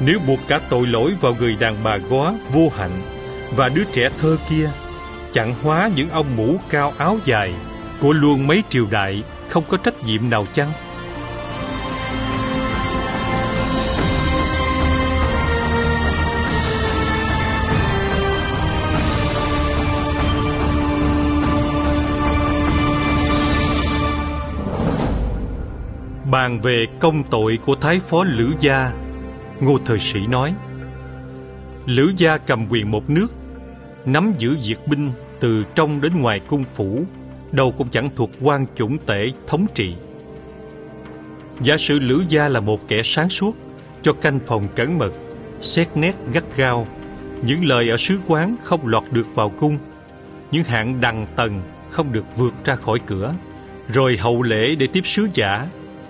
Nếu 0.00 0.18
buộc 0.26 0.38
cả 0.48 0.58
tội 0.58 0.86
lỗi 0.86 1.14
vào 1.20 1.34
người 1.34 1.56
đàn 1.60 1.76
bà 1.84 1.96
góa 1.96 2.34
vô 2.52 2.72
hạnh 2.76 3.17
và 3.56 3.68
đứa 3.68 3.84
trẻ 3.92 4.10
thơ 4.20 4.36
kia 4.50 4.70
chẳng 5.32 5.54
hóa 5.62 5.90
những 5.96 6.10
ông 6.10 6.36
mũ 6.36 6.56
cao 6.70 6.92
áo 6.98 7.18
dài 7.24 7.54
của 8.00 8.12
luôn 8.12 8.46
mấy 8.46 8.62
triều 8.68 8.86
đại 8.90 9.22
không 9.48 9.64
có 9.68 9.76
trách 9.76 10.04
nhiệm 10.04 10.30
nào 10.30 10.46
chăng? 10.52 10.72
Bàn 26.30 26.60
về 26.60 26.86
công 27.00 27.22
tội 27.30 27.58
của 27.64 27.74
Thái 27.74 28.00
Phó 28.00 28.24
Lữ 28.24 28.52
Gia, 28.60 28.92
Ngô 29.60 29.78
Thời 29.86 30.00
Sĩ 30.00 30.26
nói 30.26 30.54
Lữ 31.86 32.12
Gia 32.16 32.38
cầm 32.38 32.66
quyền 32.70 32.90
một 32.90 33.10
nước, 33.10 33.26
nắm 34.12 34.32
giữ 34.38 34.56
diệt 34.62 34.78
binh 34.86 35.10
từ 35.40 35.64
trong 35.74 36.00
đến 36.00 36.20
ngoài 36.20 36.40
cung 36.40 36.64
phủ, 36.74 37.02
đâu 37.52 37.74
cũng 37.78 37.88
chẳng 37.88 38.08
thuộc 38.16 38.30
quan 38.40 38.66
chủng 38.76 38.98
tể 39.06 39.30
thống 39.46 39.66
trị. 39.74 39.94
Giả 41.62 41.76
sử 41.76 41.98
Lữ 41.98 42.24
Gia 42.28 42.48
là 42.48 42.60
một 42.60 42.88
kẻ 42.88 43.02
sáng 43.04 43.30
suốt, 43.30 43.56
cho 44.02 44.12
canh 44.12 44.38
phòng 44.46 44.68
cẩn 44.76 44.98
mật, 44.98 45.12
xét 45.62 45.88
nét 45.94 46.12
gắt 46.32 46.44
gao, 46.56 46.86
những 47.42 47.64
lời 47.64 47.90
ở 47.90 47.96
sứ 47.96 48.18
quán 48.26 48.56
không 48.62 48.86
lọt 48.86 49.04
được 49.12 49.26
vào 49.34 49.48
cung, 49.48 49.78
những 50.50 50.64
hạng 50.64 51.00
đằng 51.00 51.26
tầng 51.36 51.62
không 51.90 52.12
được 52.12 52.24
vượt 52.36 52.54
ra 52.64 52.76
khỏi 52.76 52.98
cửa, 53.06 53.34
rồi 53.88 54.16
hậu 54.16 54.42
lễ 54.42 54.74
để 54.74 54.86
tiếp 54.86 55.06
sứ 55.06 55.28
giả 55.34 55.66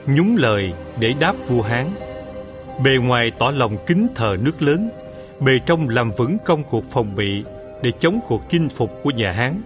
nhúng 0.06 0.36
lời 0.36 0.72
để 1.00 1.14
đáp 1.20 1.34
vua 1.48 1.62
Hán. 1.62 1.86
Bề 2.84 2.96
ngoài 2.96 3.30
tỏ 3.30 3.50
lòng 3.50 3.76
kính 3.86 4.06
thờ 4.14 4.36
nước 4.40 4.62
lớn, 4.62 4.90
bề 5.40 5.58
trong 5.66 5.88
làm 5.88 6.10
vững 6.16 6.36
công 6.44 6.62
cuộc 6.64 6.84
phòng 6.90 7.16
bị 7.16 7.44
để 7.82 7.92
chống 7.98 8.20
cuộc 8.26 8.42
chinh 8.50 8.68
phục 8.68 8.90
của 9.02 9.10
nhà 9.10 9.32
Hán, 9.32 9.62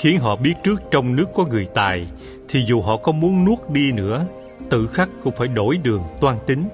khiến 0.00 0.18
họ 0.18 0.36
biết 0.36 0.54
trước 0.64 0.82
trong 0.90 1.16
nước 1.16 1.26
có 1.34 1.46
người 1.50 1.66
tài, 1.74 2.06
thì 2.48 2.64
dù 2.66 2.80
họ 2.80 2.96
có 2.96 3.12
muốn 3.12 3.44
nuốt 3.44 3.58
đi 3.70 3.92
nữa, 3.92 4.26
tự 4.70 4.86
khắc 4.86 5.10
cũng 5.22 5.34
phải 5.36 5.48
đổi 5.48 5.76
đường 5.76 6.02
toan 6.20 6.36
tính. 6.46 6.68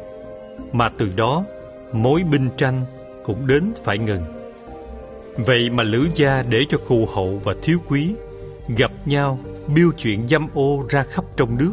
Mà 0.72 0.88
từ 0.88 1.12
đó, 1.16 1.44
mối 1.92 2.22
binh 2.22 2.48
tranh 2.56 2.84
cũng 3.24 3.46
đến 3.46 3.72
phải 3.84 3.98
ngừng. 3.98 4.22
Vậy 5.36 5.70
mà 5.70 5.82
Lữ 5.82 6.06
Gia 6.14 6.42
để 6.42 6.64
cho 6.68 6.78
cù 6.78 7.06
hậu 7.14 7.40
và 7.44 7.54
thiếu 7.62 7.78
quý 7.88 8.14
gặp 8.76 8.90
nhau 9.04 9.38
biêu 9.74 9.90
chuyện 9.96 10.28
dâm 10.28 10.48
ô 10.54 10.84
ra 10.88 11.02
khắp 11.02 11.24
trong 11.36 11.58
nước 11.58 11.72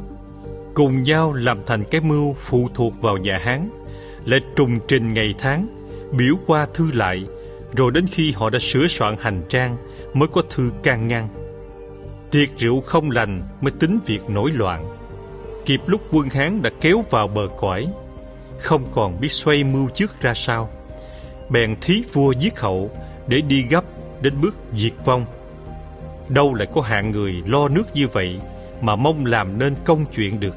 cùng 0.73 1.03
nhau 1.03 1.33
làm 1.33 1.59
thành 1.67 1.83
cái 1.91 2.01
mưu 2.01 2.35
phụ 2.39 2.69
thuộc 2.73 3.01
vào 3.01 3.17
nhà 3.17 3.37
Hán, 3.37 3.69
lại 4.25 4.39
trùng 4.55 4.79
trình 4.87 5.13
ngày 5.13 5.33
tháng, 5.37 5.67
biểu 6.11 6.35
qua 6.47 6.67
thư 6.73 6.91
lại, 6.93 7.25
rồi 7.75 7.91
đến 7.91 8.05
khi 8.11 8.31
họ 8.31 8.49
đã 8.49 8.59
sửa 8.59 8.87
soạn 8.87 9.15
hành 9.19 9.41
trang 9.49 9.77
mới 10.13 10.27
có 10.27 10.41
thư 10.49 10.71
can 10.83 11.07
ngăn. 11.07 11.27
Tiệc 12.31 12.57
rượu 12.57 12.81
không 12.81 13.11
lành 13.11 13.41
mới 13.61 13.71
tính 13.71 13.99
việc 14.05 14.29
nổi 14.29 14.51
loạn. 14.51 14.85
Kịp 15.65 15.81
lúc 15.85 16.01
quân 16.11 16.29
Hán 16.29 16.61
đã 16.61 16.69
kéo 16.81 17.03
vào 17.09 17.27
bờ 17.27 17.47
cõi, 17.57 17.87
không 18.59 18.91
còn 18.91 19.19
biết 19.21 19.31
xoay 19.31 19.63
mưu 19.63 19.89
trước 19.89 20.21
ra 20.21 20.33
sao. 20.33 20.69
Bèn 21.49 21.75
thí 21.81 22.03
vua 22.13 22.31
giết 22.31 22.59
hậu 22.59 22.91
để 23.27 23.41
đi 23.41 23.61
gấp 23.69 23.83
đến 24.21 24.33
bước 24.41 24.59
diệt 24.77 24.93
vong. 25.05 25.25
Đâu 26.29 26.53
lại 26.53 26.67
có 26.73 26.81
hạng 26.81 27.11
người 27.11 27.43
lo 27.45 27.67
nước 27.67 27.83
như 27.93 28.07
vậy 28.07 28.39
mà 28.81 28.95
mong 28.95 29.25
làm 29.25 29.59
nên 29.59 29.75
công 29.85 30.05
chuyện 30.15 30.39
được. 30.39 30.55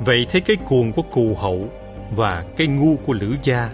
Vậy 0.00 0.26
thấy 0.30 0.40
cái 0.40 0.56
cuồng 0.56 0.92
của 0.92 1.02
cù 1.02 1.34
hậu 1.34 1.68
và 2.16 2.44
cái 2.56 2.66
ngu 2.66 2.96
của 2.96 3.12
lữ 3.12 3.34
gia 3.42 3.70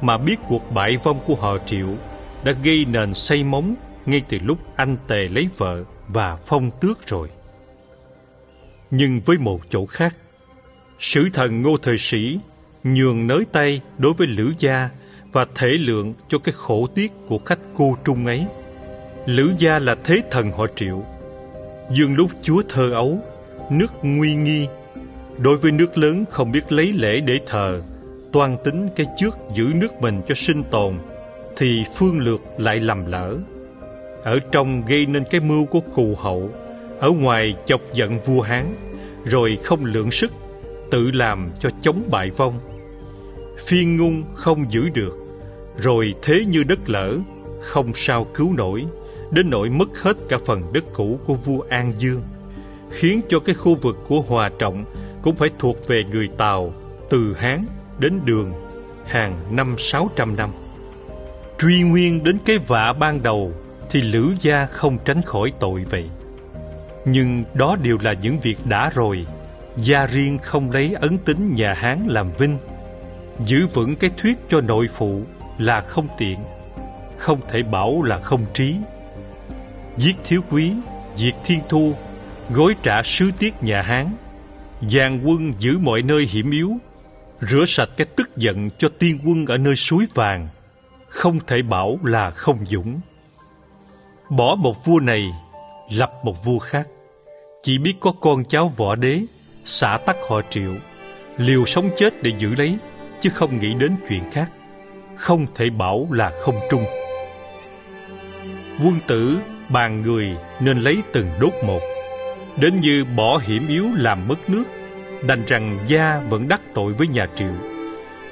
mà 0.00 0.18
biết 0.18 0.36
cuộc 0.48 0.72
bại 0.72 0.96
vong 1.04 1.20
của 1.26 1.34
họ 1.34 1.58
triệu 1.66 1.88
đã 2.44 2.52
gây 2.64 2.84
nền 2.84 3.14
xây 3.14 3.44
móng 3.44 3.74
ngay 4.06 4.22
từ 4.28 4.38
lúc 4.44 4.58
anh 4.76 4.96
tề 5.08 5.28
lấy 5.28 5.48
vợ 5.56 5.84
và 6.08 6.36
phong 6.46 6.70
tước 6.80 7.06
rồi. 7.06 7.28
Nhưng 8.90 9.20
với 9.20 9.38
một 9.38 9.60
chỗ 9.68 9.86
khác, 9.86 10.16
sử 10.98 11.28
thần 11.32 11.62
ngô 11.62 11.76
thời 11.76 11.98
sĩ 11.98 12.38
nhường 12.84 13.26
nới 13.26 13.44
tay 13.52 13.80
đối 13.98 14.12
với 14.12 14.26
lữ 14.26 14.52
gia 14.58 14.88
và 15.32 15.46
thể 15.54 15.68
lượng 15.68 16.14
cho 16.28 16.38
cái 16.38 16.52
khổ 16.56 16.86
tiết 16.94 17.12
của 17.26 17.38
khách 17.38 17.58
cô 17.74 17.96
trung 18.04 18.26
ấy. 18.26 18.46
Lữ 19.26 19.52
gia 19.58 19.78
là 19.78 19.96
thế 20.04 20.22
thần 20.30 20.52
họ 20.52 20.66
triệu. 20.76 21.04
Dương 21.92 22.14
lúc 22.14 22.30
chúa 22.42 22.62
thơ 22.68 22.90
ấu, 22.92 23.18
nước 23.70 23.92
nguy 24.02 24.34
nghi 24.34 24.66
Đối 25.42 25.56
với 25.56 25.72
nước 25.72 25.98
lớn 25.98 26.24
không 26.30 26.52
biết 26.52 26.72
lấy 26.72 26.92
lễ 26.92 27.20
để 27.20 27.40
thờ, 27.46 27.82
toan 28.32 28.56
tính 28.64 28.88
cái 28.96 29.06
trước 29.16 29.38
giữ 29.54 29.64
nước 29.74 30.00
mình 30.00 30.22
cho 30.28 30.34
sinh 30.34 30.62
tồn, 30.70 30.94
thì 31.56 31.84
phương 31.94 32.18
lược 32.18 32.40
lại 32.58 32.80
lầm 32.80 33.06
lỡ. 33.06 33.36
Ở 34.24 34.38
trong 34.52 34.84
gây 34.86 35.06
nên 35.06 35.24
cái 35.30 35.40
mưu 35.40 35.66
của 35.66 35.80
cù 35.80 36.14
hậu, 36.18 36.50
ở 36.98 37.10
ngoài 37.10 37.54
chọc 37.66 37.80
giận 37.94 38.18
vua 38.26 38.40
Hán, 38.40 38.74
rồi 39.24 39.58
không 39.64 39.84
lượng 39.84 40.10
sức, 40.10 40.32
tự 40.90 41.10
làm 41.10 41.50
cho 41.60 41.70
chống 41.82 42.02
bại 42.10 42.30
vong. 42.30 42.58
Phiên 43.58 43.96
ngung 43.96 44.22
không 44.34 44.72
giữ 44.72 44.88
được, 44.94 45.16
rồi 45.78 46.14
thế 46.22 46.44
như 46.44 46.62
đất 46.62 46.78
lở, 46.86 47.16
không 47.60 47.92
sao 47.94 48.26
cứu 48.34 48.52
nổi, 48.52 48.84
đến 49.30 49.50
nỗi 49.50 49.70
mất 49.70 50.02
hết 50.02 50.16
cả 50.28 50.38
phần 50.46 50.72
đất 50.72 50.84
cũ 50.92 51.18
của 51.26 51.34
vua 51.34 51.60
An 51.68 51.92
Dương, 51.98 52.22
khiến 52.90 53.20
cho 53.28 53.40
cái 53.40 53.54
khu 53.54 53.74
vực 53.74 53.98
của 54.08 54.20
Hòa 54.20 54.50
Trọng 54.58 54.84
cũng 55.22 55.36
phải 55.36 55.50
thuộc 55.58 55.88
về 55.88 56.04
người 56.04 56.28
Tàu 56.38 56.72
từ 57.10 57.34
Hán 57.38 57.64
đến 58.00 58.20
Đường 58.24 58.52
hàng 59.06 59.56
năm 59.56 59.74
sáu 59.78 60.10
trăm 60.16 60.36
năm. 60.36 60.50
Truy 61.58 61.82
nguyên 61.82 62.24
đến 62.24 62.38
cái 62.44 62.58
vạ 62.58 62.92
ban 62.92 63.22
đầu 63.22 63.52
thì 63.90 64.00
Lữ 64.00 64.34
Gia 64.40 64.66
không 64.66 64.98
tránh 65.04 65.22
khỏi 65.22 65.52
tội 65.60 65.84
vậy. 65.90 66.10
Nhưng 67.04 67.44
đó 67.54 67.76
đều 67.82 67.98
là 68.02 68.12
những 68.12 68.40
việc 68.40 68.58
đã 68.64 68.90
rồi. 68.94 69.26
Gia 69.76 70.06
riêng 70.06 70.38
không 70.38 70.70
lấy 70.70 70.94
ấn 71.00 71.18
tính 71.18 71.54
nhà 71.54 71.74
Hán 71.74 72.06
làm 72.08 72.32
vinh. 72.38 72.58
Giữ 73.46 73.66
vững 73.74 73.96
cái 73.96 74.10
thuyết 74.16 74.38
cho 74.48 74.60
nội 74.60 74.88
phụ 74.94 75.22
là 75.58 75.80
không 75.80 76.08
tiện. 76.18 76.38
Không 77.16 77.40
thể 77.50 77.62
bảo 77.62 78.02
là 78.02 78.18
không 78.18 78.46
trí. 78.54 78.76
Giết 79.96 80.16
thiếu 80.24 80.40
quý, 80.50 80.72
diệt 81.14 81.34
thiên 81.44 81.60
thu, 81.68 81.94
gối 82.50 82.74
trả 82.82 83.02
sứ 83.02 83.30
tiết 83.38 83.62
nhà 83.62 83.82
Hán 83.82 84.10
Giang 84.88 85.28
quân 85.28 85.54
giữ 85.58 85.78
mọi 85.78 86.02
nơi 86.02 86.26
hiểm 86.30 86.50
yếu, 86.50 86.78
rửa 87.40 87.64
sạch 87.66 87.88
cái 87.96 88.06
tức 88.16 88.36
giận 88.36 88.70
cho 88.78 88.88
tiên 88.98 89.18
quân 89.24 89.46
ở 89.46 89.58
nơi 89.58 89.76
suối 89.76 90.06
vàng, 90.14 90.48
không 91.08 91.38
thể 91.46 91.62
bảo 91.62 91.98
là 92.04 92.30
không 92.30 92.66
dũng. 92.66 93.00
Bỏ 94.30 94.54
một 94.54 94.84
vua 94.84 95.00
này, 95.00 95.30
lập 95.90 96.12
một 96.24 96.44
vua 96.44 96.58
khác, 96.58 96.88
chỉ 97.62 97.78
biết 97.78 97.94
có 98.00 98.12
con 98.20 98.44
cháu 98.44 98.72
võ 98.76 98.94
đế, 98.94 99.20
xả 99.64 99.98
tắc 100.06 100.16
họ 100.28 100.42
triệu, 100.50 100.72
liều 101.36 101.64
sống 101.64 101.90
chết 101.96 102.22
để 102.22 102.32
giữ 102.38 102.54
lấy, 102.54 102.76
chứ 103.20 103.30
không 103.30 103.58
nghĩ 103.58 103.74
đến 103.74 103.96
chuyện 104.08 104.30
khác, 104.30 104.50
không 105.16 105.46
thể 105.54 105.70
bảo 105.70 106.08
là 106.10 106.30
không 106.40 106.60
trung. 106.70 106.84
Quân 108.84 108.94
tử 109.06 109.38
bàn 109.68 110.02
người 110.02 110.36
nên 110.60 110.78
lấy 110.78 110.98
từng 111.12 111.26
đốt 111.40 111.52
một, 111.64 111.80
Đến 112.56 112.80
như 112.80 113.04
bỏ 113.16 113.38
hiểm 113.42 113.68
yếu 113.68 113.86
làm 113.96 114.28
mất 114.28 114.50
nước 114.50 114.64
Đành 115.22 115.44
rằng 115.46 115.78
gia 115.86 116.20
vẫn 116.28 116.48
đắc 116.48 116.60
tội 116.74 116.92
với 116.92 117.06
nhà 117.06 117.26
Triệu. 117.34 117.52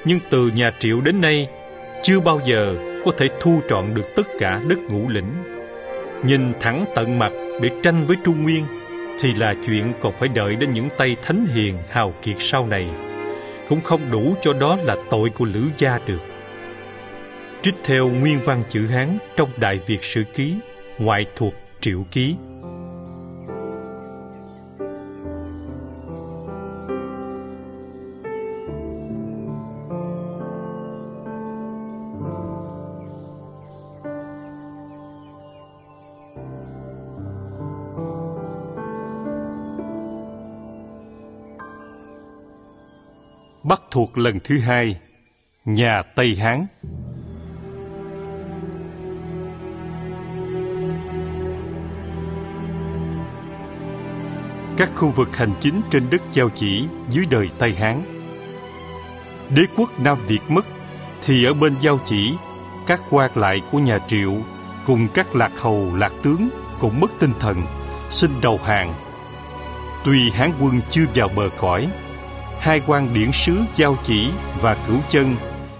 Nhưng 0.05 0.19
từ 0.29 0.51
nhà 0.55 0.71
Triệu 0.79 1.01
đến 1.01 1.21
nay, 1.21 1.47
Chưa 2.03 2.19
bao 2.19 2.41
giờ 2.45 2.75
có 3.05 3.11
thể 3.17 3.29
thu 3.39 3.61
trọn 3.69 3.93
được 3.93 4.15
tất 4.15 4.27
cả 4.39 4.61
đất 4.67 4.79
ngũ 4.89 5.09
lĩnh. 5.09 5.31
Nhìn 6.23 6.53
thẳng 6.59 6.85
tận 6.95 7.19
mặt 7.19 7.31
để 7.61 7.69
tranh 7.83 8.07
với 8.07 8.17
Trung 8.23 8.43
Nguyên, 8.43 8.65
Thì 9.19 9.33
là 9.33 9.55
chuyện 9.65 9.93
còn 10.01 10.13
phải 10.19 10.29
đợi 10.29 10.55
đến 10.55 10.73
những 10.73 10.89
tay 10.97 11.15
thánh 11.23 11.45
hiền 11.45 11.77
hào 11.89 12.13
kiệt 12.21 12.35
sau 12.39 12.67
này. 12.67 12.87
Cũng 13.69 13.81
không 13.81 14.11
đủ 14.11 14.35
cho 14.41 14.53
đó 14.53 14.77
là 14.83 14.95
tội 15.09 15.29
của 15.29 15.45
Lữ 15.45 15.63
Gia 15.77 15.99
được. 16.07 16.21
Trích 17.61 17.75
theo 17.83 18.07
nguyên 18.07 18.39
văn 18.45 18.63
chữ 18.69 18.85
Hán 18.85 19.17
trong 19.35 19.49
Đại 19.57 19.79
Việt 19.87 20.03
Sử 20.03 20.23
Ký, 20.33 20.55
Ngoại 20.97 21.25
thuộc 21.35 21.53
Triệu 21.81 22.05
Ký. 22.11 22.35
Thuộc 43.91 44.17
lần 44.17 44.39
thứ 44.43 44.59
hai 44.59 44.95
Nhà 45.65 46.01
Tây 46.01 46.35
Hán 46.35 46.65
Các 54.77 54.91
khu 54.95 55.09
vực 55.09 55.35
hành 55.35 55.53
chính 55.59 55.81
trên 55.91 56.09
đất 56.09 56.21
giao 56.31 56.49
chỉ 56.49 56.85
dưới 57.09 57.25
đời 57.29 57.49
Tây 57.59 57.75
Hán 57.75 58.03
Đế 59.49 59.61
quốc 59.77 59.99
Nam 59.99 60.17
Việt 60.27 60.41
mất 60.47 60.65
Thì 61.23 61.45
ở 61.45 61.53
bên 61.53 61.75
giao 61.81 61.99
chỉ 62.05 62.33
Các 62.87 63.01
quan 63.09 63.31
lại 63.35 63.61
của 63.71 63.79
nhà 63.79 63.99
Triệu 64.07 64.33
Cùng 64.85 65.07
các 65.13 65.35
lạc 65.35 65.51
hầu 65.59 65.95
lạc 65.95 66.13
tướng 66.23 66.49
Cũng 66.79 66.99
mất 66.99 67.11
tinh 67.19 67.33
thần 67.39 67.65
xin 68.11 68.41
đầu 68.41 68.59
hàng. 68.65 68.93
Tuy 70.05 70.29
Hán 70.29 70.51
quân 70.61 70.81
chưa 70.89 71.05
vào 71.15 71.29
bờ 71.35 71.49
cõi, 71.57 71.87
hai 72.59 72.81
quan 72.87 73.13
điển 73.13 73.31
sứ 73.31 73.57
Giao 73.75 73.97
Chỉ 74.03 74.29
và 74.61 74.75
Cửu 74.87 74.97
Chân 75.09 75.35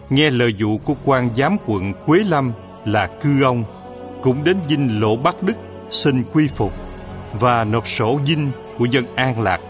nghe 0.10 0.30
lời 0.30 0.54
dụ 0.58 0.78
của 0.78 0.94
quan 1.06 1.30
giám 1.36 1.58
quận 1.66 1.94
Quế 2.06 2.20
Lâm 2.20 2.52
là 2.86 3.08
cư 3.08 3.44
ông 3.44 3.64
cũng 4.22 4.44
đến 4.44 4.58
dinh 4.70 5.02
lộ 5.02 5.16
Bắc 5.16 5.44
Đức 5.44 5.58
xin 5.92 6.24
quy 6.34 6.48
phục 6.48 6.74
và 7.34 7.64
nộp 7.64 7.88
sổ 7.88 8.20
dinh 8.26 8.52
của 8.78 8.86
dân 8.86 9.06
An 9.16 9.42
Lạc 9.42 9.62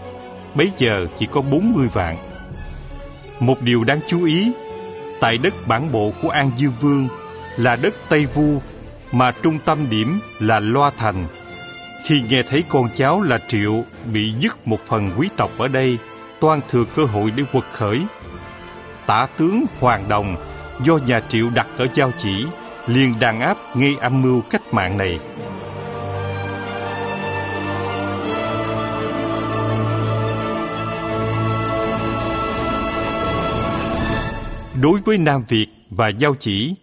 bấy 0.54 0.70
giờ 0.78 1.06
chỉ 1.18 1.26
có 1.26 1.40
40 1.40 1.88
vạn. 1.92 2.16
Một 3.40 3.62
điều 3.62 3.84
đáng 3.84 4.00
chú 4.06 4.24
ý, 4.24 4.52
tại 5.20 5.38
đất 5.38 5.54
bản 5.66 5.92
bộ 5.92 6.12
của 6.22 6.28
An 6.28 6.50
Dương 6.56 6.72
Vương 6.80 7.08
là 7.56 7.76
đất 7.76 7.94
Tây 8.08 8.26
Vu 8.26 8.58
mà 9.12 9.30
trung 9.30 9.58
tâm 9.64 9.90
điểm 9.90 10.20
là 10.38 10.60
Loa 10.60 10.90
Thành. 10.98 11.26
Khi 12.04 12.22
nghe 12.28 12.42
thấy 12.42 12.64
con 12.68 12.88
cháu 12.96 13.22
là 13.22 13.38
Triệu 13.48 13.84
bị 14.12 14.32
dứt 14.40 14.68
một 14.68 14.78
phần 14.86 15.10
quý 15.18 15.28
tộc 15.36 15.50
ở 15.58 15.68
đây, 15.68 15.98
toan 16.40 16.60
thừa 16.68 16.84
cơ 16.94 17.04
hội 17.04 17.30
để 17.30 17.44
quật 17.52 17.64
khởi. 17.72 18.02
Tả 19.06 19.26
tướng 19.36 19.64
Hoàng 19.80 20.08
Đồng 20.08 20.36
do 20.84 20.96
nhà 20.96 21.20
Triệu 21.28 21.50
đặt 21.50 21.68
ở 21.78 21.86
Giao 21.94 22.10
Chỉ 22.18 22.44
liền 22.86 23.18
đàn 23.20 23.40
áp 23.40 23.76
ngay 23.76 23.96
âm 24.00 24.22
mưu 24.22 24.42
cách 24.50 24.74
mạng 24.74 24.98
này. 24.98 25.18
Đối 34.82 35.00
với 35.04 35.18
Nam 35.18 35.44
Việt 35.48 35.66
và 35.90 36.08
Giao 36.08 36.34
Chỉ, 36.38 36.74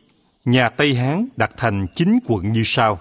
nhà 0.45 0.69
Tây 0.69 0.95
Hán 0.95 1.27
đặt 1.35 1.51
thành 1.57 1.87
chín 1.95 2.19
quận 2.27 2.53
như 2.53 2.61
sau. 2.65 2.99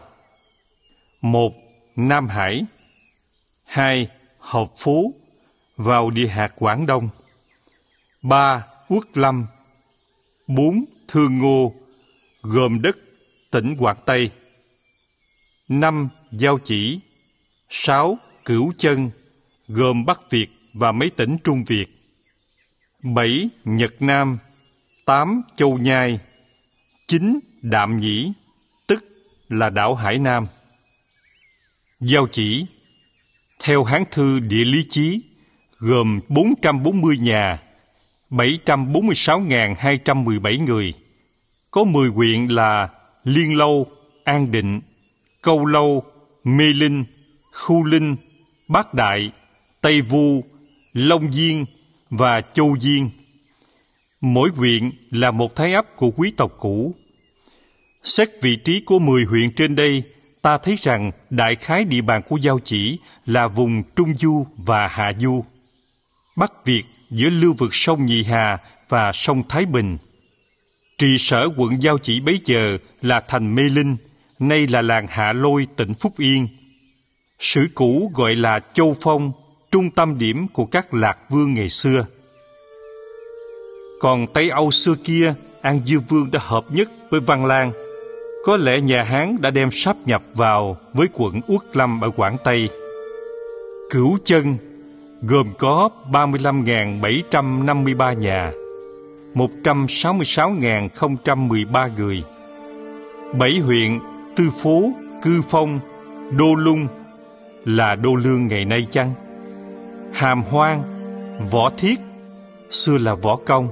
một 1.21 1.53
Nam 1.97 2.29
Hải 2.29 2.65
hai 3.67 4.09
Hợp 4.39 4.67
Phú 4.77 5.15
vào 5.77 6.11
địa 6.11 6.27
hạt 6.27 6.53
Quảng 6.57 6.87
Đông 6.87 7.09
3. 8.23 8.67
Quốc 8.89 9.05
Lâm 9.15 9.47
4. 10.47 10.85
Thương 11.09 11.39
Ngô, 11.39 11.75
gồm 12.43 12.83
đất 12.83 12.99
tỉnh 13.51 13.77
Quảng 13.79 13.97
Tây 14.07 14.31
5. 15.69 16.09
Giao 16.33 16.59
Chỉ 16.59 17.01
6. 17.71 18.19
Cửu 18.45 18.73
Chân, 18.77 19.11
gồm 19.69 20.05
Bắc 20.05 20.31
Việt 20.31 20.49
và 20.75 20.93
mấy 20.93 21.11
tỉnh 21.11 21.37
Trung 21.45 21.65
Việt 21.65 21.87
7. 23.03 23.49
Nhật 23.65 23.95
Nam 24.01 24.39
8. 25.05 25.43
Châu 25.57 25.79
Nhai 25.79 26.21
9. 27.09 27.41
Đạm 27.63 27.99
Nhĩ, 27.99 28.33
tức 28.87 29.05
là 29.49 29.71
đảo 29.71 29.95
Hải 29.95 30.19
Nam 30.19 30.47
Giao 32.01 32.27
chỉ 32.33 32.67
Theo 33.59 33.85
Hán 33.85 34.05
Thư 34.11 34.39
Địa 34.39 34.65
Lý 34.65 34.87
Chí 34.91 35.21
gồm 35.79 36.21
440 36.29 37.19
nhà 37.19 37.59
746.217 38.31 40.65
người 40.65 40.93
Có 41.71 41.85
10 41.85 42.09
huyện 42.09 42.49
là 42.49 42.89
Liên 43.25 43.57
Lâu, 43.57 43.87
An 44.25 44.53
Định, 44.53 44.81
Câu 45.43 45.67
Lâu, 45.67 46.03
Mê 46.45 46.73
Linh, 46.73 47.05
Khu 47.53 47.85
Linh, 47.85 48.17
Bát 48.69 48.95
Đại, 48.95 49.31
Tây 49.81 50.01
Vu, 50.01 50.45
Long 50.93 51.33
Diên 51.33 51.65
và 52.11 52.41
Châu 52.41 52.77
Diên 52.81 53.11
Mỗi 54.21 54.51
huyện 54.57 54.91
là 55.11 55.31
một 55.31 55.57
thái 55.57 55.73
ấp 55.73 55.97
của 55.97 56.11
quý 56.17 56.33
tộc 56.37 56.53
cũ. 56.59 56.95
Xét 58.05 58.29
vị 58.43 58.57
trí 58.57 58.81
của 58.81 58.99
10 58.99 59.25
huyện 59.25 59.53
trên 59.53 59.77
đây, 59.77 60.03
ta 60.43 60.59
thấy 60.59 60.77
rằng 60.79 61.11
đại 61.31 61.57
khái 61.57 61.85
địa 61.85 62.01
bàn 62.01 62.23
của 62.29 62.37
Giao 62.37 62.59
Chỉ 62.65 62.99
là 63.27 63.49
vùng 63.49 63.83
Trung 63.97 64.17
Du 64.19 64.47
và 64.57 64.87
Hạ 64.87 65.13
Du. 65.21 65.45
Bắc 66.37 66.65
Việt 66.65 66.85
giữa 67.11 67.29
lưu 67.29 67.55
vực 67.59 67.75
sông 67.75 68.07
Nhị 68.07 68.23
Hà 68.23 68.59
và 68.89 69.13
sông 69.15 69.43
Thái 69.49 69.67
Bình. 69.67 69.99
Trì 70.99 71.19
sở 71.19 71.49
quận 71.57 71.83
Giao 71.83 71.99
Chỉ 71.99 72.21
bấy 72.21 72.41
giờ 72.45 72.79
là 73.03 73.21
thành 73.21 73.55
Mê 73.55 73.63
Linh, 73.63 73.97
nay 74.39 74.67
là 74.67 74.83
làng 74.83 75.07
Hạ 75.09 75.33
Lôi, 75.33 75.67
tỉnh 75.77 75.95
Phúc 75.95 76.13
Yên. 76.19 76.49
Sử 77.41 77.67
cũ 77.75 78.11
gọi 78.15 78.35
là 78.35 78.61
Châu 78.73 78.97
Phong, 79.01 79.33
trung 79.71 79.91
tâm 79.91 80.19
điểm 80.19 80.49
của 80.49 80.67
các 80.67 80.95
lạc 80.95 81.19
vương 81.31 81.55
ngày 81.55 81.69
xưa. 81.69 82.07
Còn 84.01 84.27
Tây 84.27 84.49
Âu 84.49 84.71
xưa 84.71 84.95
kia, 85.05 85.35
An 85.63 85.81
Dương 85.85 86.03
Vương 86.09 86.31
đã 86.31 86.41
hợp 86.43 86.65
nhất 86.71 86.91
với 87.11 87.21
Văn 87.21 87.47
Lang. 87.47 87.73
Có 88.45 88.57
lẽ 88.57 88.81
nhà 88.81 89.03
Hán 89.03 89.37
đã 89.41 89.51
đem 89.51 89.71
sáp 89.73 89.97
nhập 90.07 90.23
vào 90.35 90.77
với 90.93 91.07
quận 91.13 91.41
Uất 91.47 91.77
Lâm 91.77 92.01
ở 92.01 92.11
Quảng 92.11 92.37
Tây. 92.45 92.69
Cửu 93.91 94.19
chân 94.25 94.57
gồm 95.23 95.53
có 95.59 95.89
35.753 96.11 98.19
nhà, 98.19 98.53
166.013 99.35 101.89
người. 101.97 102.25
Bảy 103.39 103.59
huyện 103.59 103.99
Tư 104.37 104.51
Phố, 104.59 104.83
Cư 105.23 105.43
Phong, 105.51 105.81
Đô 106.31 106.55
Lung 106.55 106.89
là 107.65 107.95
Đô 107.95 108.15
Lương 108.15 108.49
ngày 108.49 108.65
nay 108.65 108.87
chăng? 108.91 109.13
Hàm 110.13 110.43
Hoang, 110.43 110.83
Võ 111.51 111.71
Thiết, 111.79 112.01
xưa 112.71 112.99
là 112.99 113.15
Võ 113.15 113.39
Công, 113.47 113.69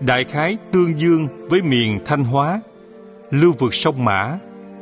đại 0.00 0.24
khái 0.24 0.56
tương 0.72 0.98
dương 0.98 1.28
với 1.48 1.62
miền 1.62 2.00
Thanh 2.06 2.24
Hóa, 2.24 2.60
lưu 3.30 3.52
vực 3.58 3.74
sông 3.74 4.04
Mã 4.04 4.38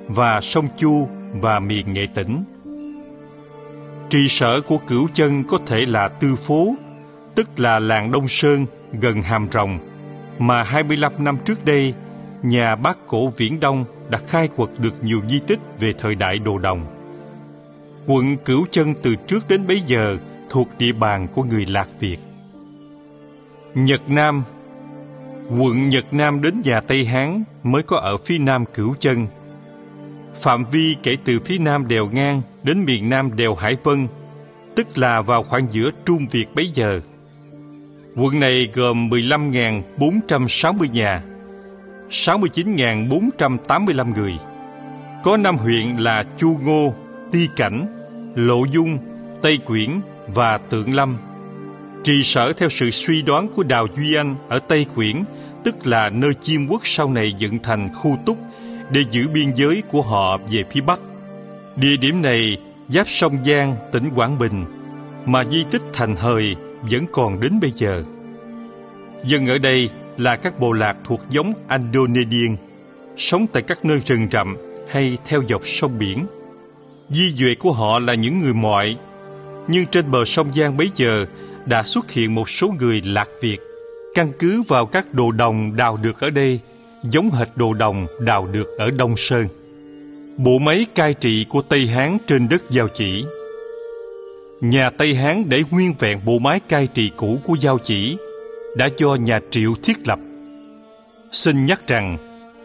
và 0.08 0.40
sông 0.40 0.68
Chu 0.78 1.08
và 1.32 1.60
miền 1.60 1.92
Nghệ 1.92 2.06
Tĩnh. 2.14 2.44
Trì 4.12 4.28
sở 4.28 4.60
của 4.60 4.78
cửu 4.78 5.08
chân 5.14 5.44
có 5.44 5.58
thể 5.66 5.86
là 5.86 6.08
Tư 6.08 6.36
Phố, 6.36 6.74
tức 7.34 7.60
là 7.60 7.78
làng 7.78 8.10
Đông 8.10 8.28
Sơn 8.28 8.66
gần 8.92 9.22
Hàm 9.22 9.48
Rồng, 9.52 9.78
mà 10.38 10.62
25 10.62 11.12
năm 11.18 11.36
trước 11.44 11.64
đây, 11.64 11.94
nhà 12.42 12.76
bác 12.76 12.98
cổ 13.06 13.32
Viễn 13.36 13.60
Đông 13.60 13.84
đã 14.10 14.18
khai 14.26 14.48
quật 14.48 14.70
được 14.78 15.04
nhiều 15.04 15.22
di 15.30 15.38
tích 15.46 15.58
về 15.78 15.92
thời 15.98 16.14
đại 16.14 16.38
đồ 16.38 16.58
đồng. 16.58 16.86
Quận 18.06 18.36
Cửu 18.36 18.66
Chân 18.70 18.94
từ 19.02 19.14
trước 19.14 19.48
đến 19.48 19.66
bấy 19.66 19.82
giờ 19.86 20.16
thuộc 20.50 20.68
địa 20.78 20.92
bàn 20.92 21.26
của 21.34 21.42
người 21.42 21.66
Lạc 21.66 21.88
Việt. 22.00 22.18
Nhật 23.74 24.00
Nam 24.08 24.42
Quận 25.58 25.88
Nhật 25.88 26.04
Nam 26.12 26.42
đến 26.42 26.60
nhà 26.64 26.80
Tây 26.80 27.04
Hán 27.04 27.44
mới 27.62 27.82
có 27.82 27.96
ở 27.96 28.16
phía 28.16 28.38
nam 28.38 28.64
Cửu 28.74 28.94
Chân. 28.98 29.26
Phạm 30.34 30.64
vi 30.64 30.96
kể 31.02 31.16
từ 31.24 31.38
phía 31.44 31.58
nam 31.58 31.88
đèo 31.88 32.08
ngang 32.12 32.42
đến 32.62 32.84
miền 32.84 33.08
nam 33.08 33.36
đèo 33.36 33.54
Hải 33.54 33.76
Vân, 33.84 34.08
tức 34.74 34.98
là 34.98 35.22
vào 35.22 35.42
khoảng 35.42 35.66
giữa 35.70 35.90
Trung 36.06 36.26
Việt 36.30 36.54
bấy 36.54 36.70
giờ. 36.74 37.00
Quận 38.16 38.40
này 38.40 38.68
gồm 38.74 39.08
15.460 39.08 40.92
nhà, 40.92 41.22
69.485 42.10 44.14
người. 44.14 44.34
Có 45.22 45.36
năm 45.36 45.56
huyện 45.56 45.96
là 45.96 46.24
Chu 46.38 46.58
Ngô, 46.62 46.94
Ti 47.32 47.48
Cảnh, 47.56 47.86
Lộ 48.34 48.64
Dung, 48.64 48.98
Tây 49.42 49.58
Quyển 49.58 50.00
và 50.28 50.58
Tượng 50.58 50.94
Lâm. 50.94 51.16
Trì 52.04 52.22
sở 52.22 52.52
theo 52.52 52.68
sự 52.68 52.90
suy 52.90 53.22
đoán 53.22 53.48
của 53.48 53.62
Đào 53.62 53.86
Duy 53.96 54.14
Anh 54.14 54.36
ở 54.48 54.58
Tây 54.58 54.86
Quyển 54.94 55.24
tức 55.64 55.86
là 55.86 56.10
nơi 56.10 56.34
chiêm 56.40 56.66
quốc 56.66 56.80
sau 56.84 57.10
này 57.10 57.32
dựng 57.38 57.58
thành 57.62 57.88
khu 57.94 58.18
túc 58.26 58.38
để 58.90 59.04
giữ 59.10 59.28
biên 59.28 59.52
giới 59.54 59.82
của 59.90 60.02
họ 60.02 60.38
về 60.50 60.64
phía 60.70 60.80
Bắc. 60.80 61.00
Địa 61.76 61.96
điểm 61.96 62.22
này 62.22 62.58
giáp 62.88 63.08
sông 63.08 63.44
Giang, 63.44 63.76
tỉnh 63.92 64.10
Quảng 64.14 64.38
Bình, 64.38 64.64
mà 65.26 65.44
di 65.44 65.64
tích 65.70 65.82
thành 65.92 66.16
hời 66.16 66.56
vẫn 66.90 67.06
còn 67.12 67.40
đến 67.40 67.60
bây 67.60 67.70
giờ. 67.70 68.04
Dân 69.24 69.46
ở 69.46 69.58
đây 69.58 69.90
là 70.16 70.36
các 70.36 70.60
bộ 70.60 70.72
lạc 70.72 70.96
thuộc 71.04 71.20
giống 71.30 71.52
Andonedian, 71.68 72.56
sống 73.16 73.46
tại 73.52 73.62
các 73.62 73.84
nơi 73.84 74.00
rừng 74.06 74.28
rậm 74.32 74.56
hay 74.88 75.18
theo 75.24 75.42
dọc 75.48 75.66
sông 75.66 75.98
biển. 75.98 76.26
Di 77.08 77.30
duệ 77.30 77.54
của 77.54 77.72
họ 77.72 77.98
là 77.98 78.14
những 78.14 78.40
người 78.40 78.54
mọi, 78.54 78.96
nhưng 79.68 79.86
trên 79.86 80.10
bờ 80.10 80.24
sông 80.24 80.54
Giang 80.54 80.76
bấy 80.76 80.90
giờ 80.94 81.26
đã 81.66 81.82
xuất 81.82 82.10
hiện 82.10 82.34
một 82.34 82.50
số 82.50 82.74
người 82.78 83.02
lạc 83.04 83.28
Việt 83.40 83.58
Căn 84.14 84.32
cứ 84.38 84.62
vào 84.62 84.86
các 84.86 85.14
đồ 85.14 85.30
đồng 85.30 85.76
đào 85.76 85.98
được 86.02 86.20
ở 86.20 86.30
đây, 86.30 86.60
giống 87.02 87.30
hệt 87.30 87.48
đồ 87.56 87.74
đồng 87.74 88.06
đào 88.20 88.46
được 88.46 88.78
ở 88.78 88.90
Đông 88.90 89.14
Sơn. 89.16 89.46
Bộ 90.36 90.58
máy 90.58 90.86
cai 90.94 91.14
trị 91.14 91.46
của 91.48 91.62
Tây 91.62 91.86
Hán 91.86 92.18
trên 92.26 92.48
đất 92.48 92.70
Giao 92.70 92.88
Chỉ 92.94 93.24
Nhà 94.60 94.90
Tây 94.90 95.14
Hán 95.14 95.48
để 95.48 95.62
nguyên 95.70 95.94
vẹn 95.98 96.20
bộ 96.24 96.38
máy 96.38 96.60
cai 96.60 96.86
trị 96.86 97.10
cũ 97.16 97.38
của 97.44 97.54
Giao 97.60 97.78
Chỉ 97.78 98.16
đã 98.76 98.88
cho 98.96 99.14
nhà 99.14 99.40
Triệu 99.50 99.74
thiết 99.82 100.08
lập. 100.08 100.18
Xin 101.32 101.66
nhắc 101.66 101.88
rằng, 101.88 102.18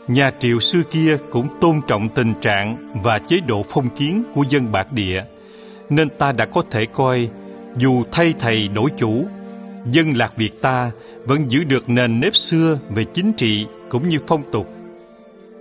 nhà 0.07 0.31
Triệu 0.39 0.59
xưa 0.59 0.81
kia 0.91 1.17
cũng 1.31 1.47
tôn 1.61 1.81
trọng 1.87 2.09
tình 2.09 2.33
trạng 2.41 2.93
và 3.03 3.19
chế 3.19 3.39
độ 3.47 3.65
phong 3.69 3.89
kiến 3.89 4.23
của 4.33 4.43
dân 4.49 4.71
bản 4.71 4.85
địa, 4.91 5.23
nên 5.89 6.09
ta 6.09 6.31
đã 6.31 6.45
có 6.45 6.63
thể 6.71 6.85
coi 6.85 7.29
dù 7.77 8.03
thay 8.11 8.33
thầy 8.39 8.67
đổi 8.67 8.89
chủ, 8.97 9.25
dân 9.91 10.17
lạc 10.17 10.37
Việt 10.37 10.61
ta 10.61 10.91
vẫn 11.25 11.51
giữ 11.51 11.63
được 11.63 11.89
nền 11.89 12.19
nếp 12.19 12.35
xưa 12.35 12.79
về 12.89 13.05
chính 13.13 13.33
trị 13.33 13.65
cũng 13.89 14.09
như 14.09 14.17
phong 14.27 14.43
tục. 14.51 14.67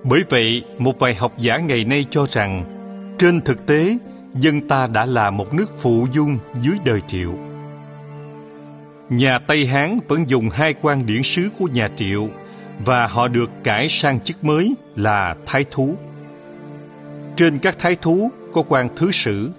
Bởi 0.05 0.25
vậy, 0.31 0.65
một 0.79 0.99
vài 0.99 1.15
học 1.15 1.33
giả 1.39 1.57
ngày 1.57 1.85
nay 1.85 2.07
cho 2.11 2.27
rằng 2.31 2.65
trên 3.19 3.41
thực 3.41 3.67
tế, 3.67 3.99
dân 4.35 4.69
ta 4.69 4.87
đã 4.87 5.07
là 5.07 5.31
một 5.31 5.55
nước 5.55 5.79
phụ 5.79 6.07
dung 6.13 6.39
dưới 6.61 6.77
đời 6.85 7.01
Triệu. 7.09 7.33
Nhà 9.09 9.39
Tây 9.39 9.67
Hán 9.67 9.99
vẫn 10.09 10.31
dùng 10.31 10.51
hai 10.51 10.75
quan 10.83 11.07
điển 11.07 11.23
sứ 11.23 11.49
của 11.59 11.65
nhà 11.67 11.89
Triệu 11.97 12.29
và 12.85 13.07
họ 13.07 13.29
được 13.29 13.51
cải 13.65 13.89
sang 13.89 14.21
chức 14.21 14.45
mới 14.45 14.75
là 14.97 15.37
thái 15.47 15.65
thú. 15.71 15.95
Trên 17.37 17.59
các 17.59 17.79
thái 17.79 17.97
thú 18.03 18.31
có 18.53 18.63
quan 18.69 18.89
thứ 18.97 19.11
sử, 19.11 19.51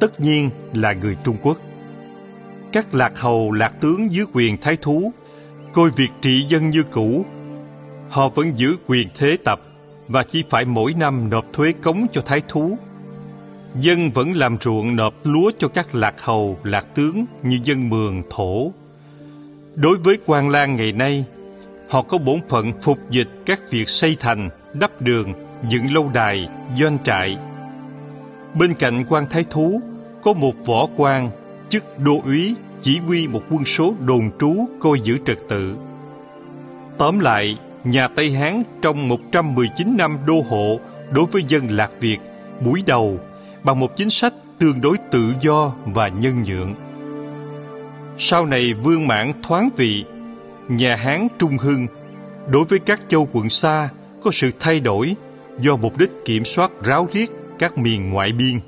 tất 0.00 0.20
nhiên 0.20 0.50
là 0.74 0.92
người 0.92 1.16
Trung 1.24 1.36
Quốc. 1.42 1.58
Các 2.72 2.94
lạc 2.94 3.18
hầu 3.18 3.52
lạc 3.52 3.80
tướng 3.80 4.12
dưới 4.12 4.26
quyền 4.32 4.60
thái 4.60 4.76
thú 4.76 5.12
coi 5.72 5.90
việc 5.96 6.10
trị 6.20 6.44
dân 6.48 6.70
như 6.70 6.82
cũ. 6.82 7.24
Họ 8.12 8.28
vẫn 8.28 8.52
giữ 8.56 8.76
quyền 8.86 9.08
thế 9.14 9.36
tập 9.44 9.60
và 10.08 10.22
chỉ 10.22 10.44
phải 10.50 10.64
mỗi 10.64 10.94
năm 10.98 11.30
nộp 11.30 11.44
thuế 11.52 11.72
cống 11.72 12.06
cho 12.12 12.20
thái 12.20 12.42
thú. 12.48 12.78
Dân 13.80 14.10
vẫn 14.10 14.32
làm 14.32 14.56
ruộng 14.60 14.96
nộp 14.96 15.14
lúa 15.24 15.50
cho 15.58 15.68
các 15.68 15.94
lạc 15.94 16.14
hầu, 16.20 16.58
lạc 16.64 16.86
tướng 16.94 17.24
như 17.42 17.58
dân 17.64 17.88
mường, 17.88 18.22
thổ. 18.30 18.72
Đối 19.74 19.96
với 19.98 20.18
quan 20.26 20.48
lang 20.48 20.76
ngày 20.76 20.92
nay, 20.92 21.24
họ 21.90 22.02
có 22.02 22.18
bổn 22.18 22.40
phận 22.48 22.72
phục 22.82 22.98
dịch 23.10 23.28
các 23.46 23.70
việc 23.70 23.88
xây 23.88 24.16
thành, 24.20 24.50
đắp 24.72 25.02
đường, 25.02 25.32
dựng 25.68 25.94
lâu 25.94 26.10
đài, 26.14 26.48
doanh 26.80 26.98
trại. 27.04 27.36
Bên 28.54 28.74
cạnh 28.74 29.04
quan 29.08 29.26
thái 29.30 29.44
thú, 29.50 29.80
có 30.22 30.32
một 30.32 30.54
võ 30.66 30.86
quan, 30.96 31.30
chức 31.68 31.98
đô 31.98 32.20
úy 32.24 32.56
chỉ 32.80 32.98
huy 32.98 33.28
một 33.28 33.42
quân 33.50 33.64
số 33.64 33.94
đồn 34.00 34.30
trú 34.40 34.66
coi 34.80 35.00
giữ 35.00 35.18
trật 35.26 35.38
tự. 35.48 35.76
Tóm 36.98 37.18
lại, 37.18 37.58
nhà 37.84 38.08
Tây 38.08 38.30
Hán 38.30 38.62
trong 38.82 39.08
119 39.08 39.96
năm 39.96 40.18
đô 40.26 40.44
hộ 40.48 40.80
đối 41.10 41.24
với 41.24 41.42
dân 41.48 41.70
Lạc 41.70 41.92
Việt 42.00 42.18
buổi 42.60 42.82
đầu 42.86 43.20
bằng 43.62 43.80
một 43.80 43.96
chính 43.96 44.10
sách 44.10 44.32
tương 44.58 44.80
đối 44.80 44.96
tự 45.10 45.32
do 45.40 45.72
và 45.84 46.08
nhân 46.08 46.42
nhượng. 46.42 46.74
Sau 48.18 48.46
này 48.46 48.74
Vương 48.74 49.06
Mãn 49.06 49.32
thoáng 49.42 49.68
vị, 49.76 50.04
nhà 50.68 50.96
Hán 50.96 51.28
Trung 51.38 51.58
Hưng 51.58 51.86
đối 52.48 52.64
với 52.64 52.78
các 52.78 53.02
châu 53.08 53.28
quận 53.32 53.50
xa 53.50 53.88
có 54.22 54.30
sự 54.32 54.50
thay 54.60 54.80
đổi 54.80 55.16
do 55.60 55.76
mục 55.76 55.98
đích 55.98 56.10
kiểm 56.24 56.44
soát 56.44 56.70
ráo 56.84 57.08
riết 57.12 57.30
các 57.58 57.78
miền 57.78 58.10
ngoại 58.10 58.32
biên. 58.32 58.60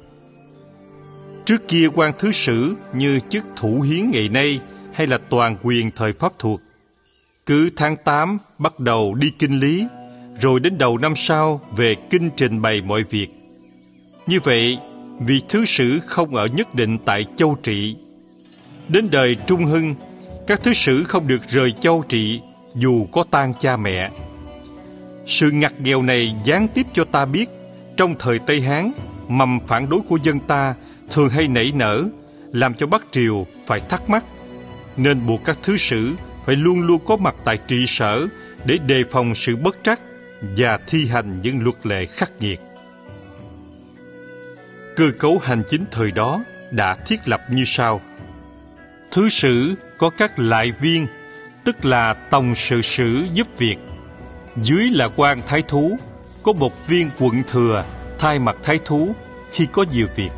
Trước 1.45 1.69
kia 1.69 1.89
quan 1.95 2.13
thứ 2.19 2.33
sử 2.33 2.75
như 2.95 3.21
chức 3.29 3.45
thủ 3.57 3.81
hiến 3.81 4.11
ngày 4.11 4.29
nay 4.29 4.61
hay 4.93 5.07
là 5.07 5.19
toàn 5.31 5.57
quyền 5.63 5.91
thời 5.91 6.13
Pháp 6.13 6.33
thuộc. 6.39 6.61
Cứ 7.47 7.71
tháng 7.77 7.97
8 8.05 8.39
bắt 8.59 8.81
đầu 8.81 9.15
đi 9.15 9.31
kinh 9.39 9.61
lý, 9.61 9.87
rồi 10.41 10.61
đến 10.61 10.79
đầu 10.79 10.99
năm 10.99 11.17
sau 11.17 11.61
về 11.77 11.95
kinh 12.11 12.31
trình 12.37 12.63
bày 12.63 12.83
mọi 12.83 13.03
việc. 13.03 13.29
Như 14.27 14.41
vậy, 14.45 14.79
vị 15.21 15.43
thứ 15.49 15.65
sử 15.65 16.01
không 16.01 16.35
ở 16.35 16.47
nhất 16.47 16.75
định 16.75 16.99
tại 17.05 17.27
châu 17.37 17.57
trị. 17.63 17.97
Đến 18.89 19.09
đời 19.11 19.37
Trung 19.47 19.65
Hưng, 19.65 19.95
các 20.47 20.63
thứ 20.63 20.73
sử 20.73 21.05
không 21.05 21.29
được 21.29 21.49
rời 21.49 21.73
châu 21.73 22.05
trị 22.09 22.41
dù 22.75 23.07
có 23.13 23.25
tan 23.31 23.53
cha 23.61 23.77
mẹ. 23.77 24.11
Sự 25.27 25.51
ngặt 25.51 25.81
nghèo 25.81 26.03
này 26.03 26.35
gián 26.45 26.69
tiếp 26.75 26.87
cho 26.93 27.05
ta 27.05 27.25
biết 27.25 27.49
trong 27.97 28.15
thời 28.19 28.39
Tây 28.39 28.61
Hán, 28.61 28.93
mầm 29.29 29.59
phản 29.67 29.89
đối 29.89 30.01
của 30.01 30.19
dân 30.23 30.41
ta 30.41 30.75
thường 31.13 31.29
hay 31.29 31.49
nảy 31.49 31.73
nở, 31.75 32.05
làm 32.53 32.75
cho 32.75 32.87
Bắc 32.87 33.05
Triều 33.11 33.47
phải 33.67 33.81
thắc 33.81 34.11
mắc, 34.11 34.25
nên 34.97 35.27
buộc 35.27 35.45
các 35.45 35.59
thứ 35.63 35.77
sử 35.77 36.13
phải 36.47 36.57
luôn 36.57 36.81
luôn 36.81 37.01
có 37.07 37.17
mặt 37.17 37.35
tại 37.45 37.59
trị 37.69 37.85
sở 37.89 38.27
để 38.65 38.79
đề 38.87 39.05
phòng 39.11 39.35
sự 39.35 39.57
bất 39.57 39.77
trắc 39.85 40.01
và 40.57 40.79
thi 40.87 41.07
hành 41.07 41.43
những 41.43 41.63
luật 41.63 41.87
lệ 41.87 42.07
khắc 42.07 42.31
nghiệt. 42.41 42.61
Cơ 44.97 45.11
cấu 45.19 45.39
hành 45.39 45.63
chính 45.71 45.85
thời 45.91 46.11
đó 46.11 46.45
đã 46.71 46.97
thiết 47.07 47.29
lập 47.29 47.41
như 47.51 47.65
sau. 47.67 48.01
Thứ 49.11 49.29
sử 49.29 49.75
có 49.99 50.11
các 50.11 50.39
lại 50.39 50.73
viên, 50.81 51.07
tức 51.65 51.85
là 51.85 52.15
tổng 52.15 52.55
sự 52.55 52.83
sử 52.83 53.25
giúp 53.35 53.49
việc. 53.59 53.77
Dưới 54.57 54.91
là 54.91 55.09
quan 55.17 55.41
thái 55.47 55.63
thú, 55.69 55.99
có 56.43 56.53
một 56.53 56.87
viên 56.89 57.11
quận 57.19 57.43
thừa 57.49 57.85
thay 58.19 58.39
mặt 58.39 58.57
thái 58.63 58.79
thú 58.85 59.15
khi 59.53 59.67
có 59.73 59.85
nhiều 59.93 60.07
việc 60.17 60.31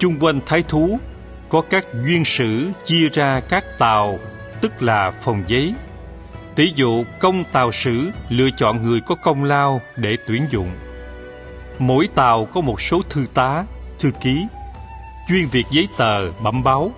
chung 0.00 0.16
quanh 0.20 0.40
thái 0.46 0.64
thú 0.68 0.98
có 1.48 1.62
các 1.70 1.86
duyên 2.04 2.24
sử 2.24 2.70
chia 2.84 3.08
ra 3.08 3.40
các 3.48 3.64
tàu 3.78 4.18
tức 4.60 4.82
là 4.82 5.10
phòng 5.10 5.44
giấy. 5.46 5.74
Tỷ 6.54 6.72
dụ, 6.74 7.04
công 7.20 7.44
tàu 7.52 7.72
sử 7.72 8.10
lựa 8.28 8.48
chọn 8.56 8.82
người 8.82 9.00
có 9.00 9.14
công 9.14 9.44
lao 9.44 9.80
để 9.96 10.16
tuyển 10.26 10.46
dụng. 10.50 10.70
Mỗi 11.78 12.08
tàu 12.14 12.44
có 12.44 12.60
một 12.60 12.80
số 12.80 13.02
thư 13.08 13.26
tá, 13.34 13.64
thư 13.98 14.10
ký, 14.22 14.46
chuyên 15.28 15.46
việc 15.46 15.66
giấy 15.70 15.88
tờ, 15.96 16.32
bẩm 16.32 16.62
báo. 16.62 16.92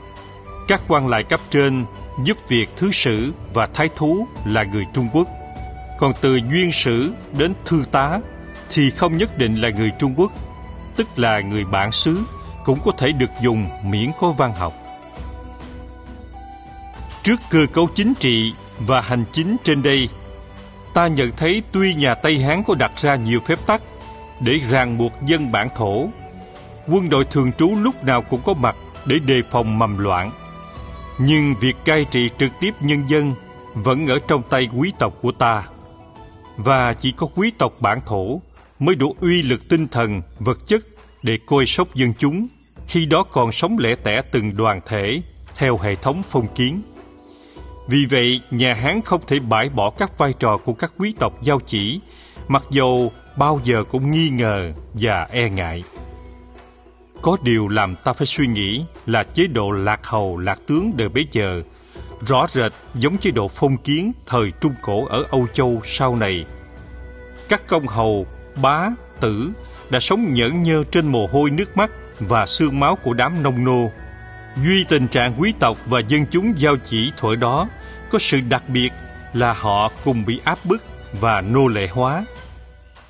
Các 0.68 0.82
quan 0.88 1.08
lại 1.08 1.24
cấp 1.24 1.40
trên 1.50 1.84
giúp 2.24 2.36
việc 2.48 2.68
thứ 2.76 2.90
sử 2.90 3.32
và 3.54 3.66
thái 3.66 3.88
thú 3.96 4.26
là 4.44 4.62
người 4.64 4.84
trung 4.94 5.08
quốc. 5.12 5.28
Còn 5.98 6.12
từ 6.20 6.36
duyên 6.36 6.72
sử 6.72 7.12
đến 7.38 7.54
thư 7.64 7.84
tá 7.90 8.20
thì 8.70 8.90
không 8.90 9.16
nhất 9.16 9.38
định 9.38 9.60
là 9.60 9.68
người 9.68 9.92
trung 9.98 10.14
quốc, 10.16 10.32
tức 10.96 11.18
là 11.18 11.40
người 11.40 11.64
bản 11.64 11.92
xứ 11.92 12.18
cũng 12.64 12.78
có 12.84 12.92
thể 12.98 13.12
được 13.12 13.30
dùng 13.42 13.68
miễn 13.84 14.10
có 14.20 14.30
văn 14.30 14.52
học. 14.52 14.74
Trước 17.22 17.40
cơ 17.50 17.66
cấu 17.72 17.88
chính 17.94 18.14
trị 18.14 18.52
và 18.78 19.00
hành 19.00 19.24
chính 19.32 19.56
trên 19.64 19.82
đây, 19.82 20.08
ta 20.94 21.06
nhận 21.06 21.30
thấy 21.36 21.62
tuy 21.72 21.94
nhà 21.94 22.14
Tây 22.14 22.38
Hán 22.38 22.62
có 22.66 22.74
đặt 22.74 22.92
ra 22.96 23.16
nhiều 23.16 23.40
phép 23.46 23.66
tắc 23.66 23.82
để 24.40 24.58
ràng 24.70 24.98
buộc 24.98 25.12
dân 25.26 25.52
bản 25.52 25.68
thổ, 25.76 26.08
quân 26.88 27.08
đội 27.08 27.24
thường 27.24 27.52
trú 27.52 27.76
lúc 27.82 28.04
nào 28.04 28.22
cũng 28.22 28.40
có 28.44 28.54
mặt 28.54 28.76
để 29.06 29.18
đề 29.18 29.42
phòng 29.50 29.78
mầm 29.78 29.98
loạn. 29.98 30.30
Nhưng 31.18 31.54
việc 31.60 31.76
cai 31.84 32.04
trị 32.04 32.28
trực 32.38 32.52
tiếp 32.60 32.74
nhân 32.80 33.04
dân 33.08 33.34
vẫn 33.74 34.06
ở 34.06 34.18
trong 34.28 34.42
tay 34.50 34.68
quý 34.76 34.92
tộc 34.98 35.14
của 35.22 35.32
ta. 35.32 35.62
Và 36.56 36.94
chỉ 36.94 37.12
có 37.12 37.26
quý 37.34 37.52
tộc 37.58 37.72
bản 37.80 38.00
thổ 38.06 38.40
mới 38.78 38.94
đủ 38.94 39.16
uy 39.20 39.42
lực 39.42 39.68
tinh 39.68 39.88
thần, 39.88 40.22
vật 40.38 40.58
chất 40.66 40.82
để 41.22 41.38
coi 41.46 41.66
sóc 41.66 41.94
dân 41.94 42.12
chúng 42.18 42.46
khi 42.88 43.06
đó 43.06 43.22
còn 43.22 43.52
sống 43.52 43.78
lẻ 43.78 43.94
tẻ 43.94 44.22
từng 44.22 44.56
đoàn 44.56 44.80
thể 44.86 45.22
theo 45.54 45.78
hệ 45.78 45.94
thống 45.94 46.22
phong 46.28 46.54
kiến. 46.54 46.82
Vì 47.86 48.06
vậy, 48.10 48.40
nhà 48.50 48.74
Hán 48.74 49.02
không 49.02 49.20
thể 49.26 49.38
bãi 49.38 49.68
bỏ 49.68 49.90
các 49.90 50.18
vai 50.18 50.32
trò 50.38 50.56
của 50.56 50.72
các 50.72 50.92
quý 50.98 51.14
tộc 51.18 51.42
giao 51.42 51.60
chỉ, 51.66 52.00
mặc 52.48 52.62
dầu 52.70 53.12
bao 53.36 53.60
giờ 53.64 53.84
cũng 53.84 54.10
nghi 54.10 54.28
ngờ 54.28 54.72
và 54.94 55.28
e 55.30 55.50
ngại. 55.50 55.84
Có 57.22 57.36
điều 57.42 57.68
làm 57.68 57.96
ta 58.04 58.12
phải 58.12 58.26
suy 58.26 58.46
nghĩ 58.46 58.84
là 59.06 59.22
chế 59.22 59.46
độ 59.46 59.70
lạc 59.70 60.06
hầu 60.06 60.38
lạc 60.38 60.58
tướng 60.66 60.92
đời 60.96 61.08
bấy 61.08 61.26
giờ 61.32 61.62
rõ 62.26 62.46
rệt 62.48 62.72
giống 62.94 63.18
chế 63.18 63.30
độ 63.30 63.48
phong 63.48 63.76
kiến 63.76 64.12
thời 64.26 64.52
Trung 64.60 64.74
Cổ 64.82 65.06
ở 65.06 65.24
Âu 65.30 65.46
Châu 65.52 65.80
sau 65.84 66.16
này. 66.16 66.46
Các 67.48 67.62
công 67.68 67.86
hầu, 67.86 68.26
bá, 68.62 68.88
tử 69.20 69.50
đã 69.90 70.00
sống 70.00 70.34
nhẫn 70.34 70.62
nhơ 70.62 70.84
trên 70.90 71.06
mồ 71.06 71.26
hôi 71.32 71.50
nước 71.50 71.76
mắt 71.76 71.90
và 72.20 72.46
xương 72.46 72.80
máu 72.80 72.96
của 72.96 73.14
đám 73.14 73.42
nông 73.42 73.64
nô. 73.64 73.90
Duy 74.56 74.84
tình 74.84 75.08
trạng 75.08 75.34
quý 75.38 75.52
tộc 75.58 75.78
và 75.86 76.00
dân 76.00 76.26
chúng 76.30 76.54
giao 76.56 76.76
chỉ 76.76 77.12
thuở 77.16 77.36
đó 77.36 77.68
có 78.10 78.18
sự 78.18 78.40
đặc 78.40 78.68
biệt 78.68 78.92
là 79.32 79.52
họ 79.52 79.90
cùng 80.04 80.24
bị 80.24 80.40
áp 80.44 80.58
bức 80.64 80.84
và 81.20 81.40
nô 81.40 81.66
lệ 81.66 81.88
hóa. 81.88 82.24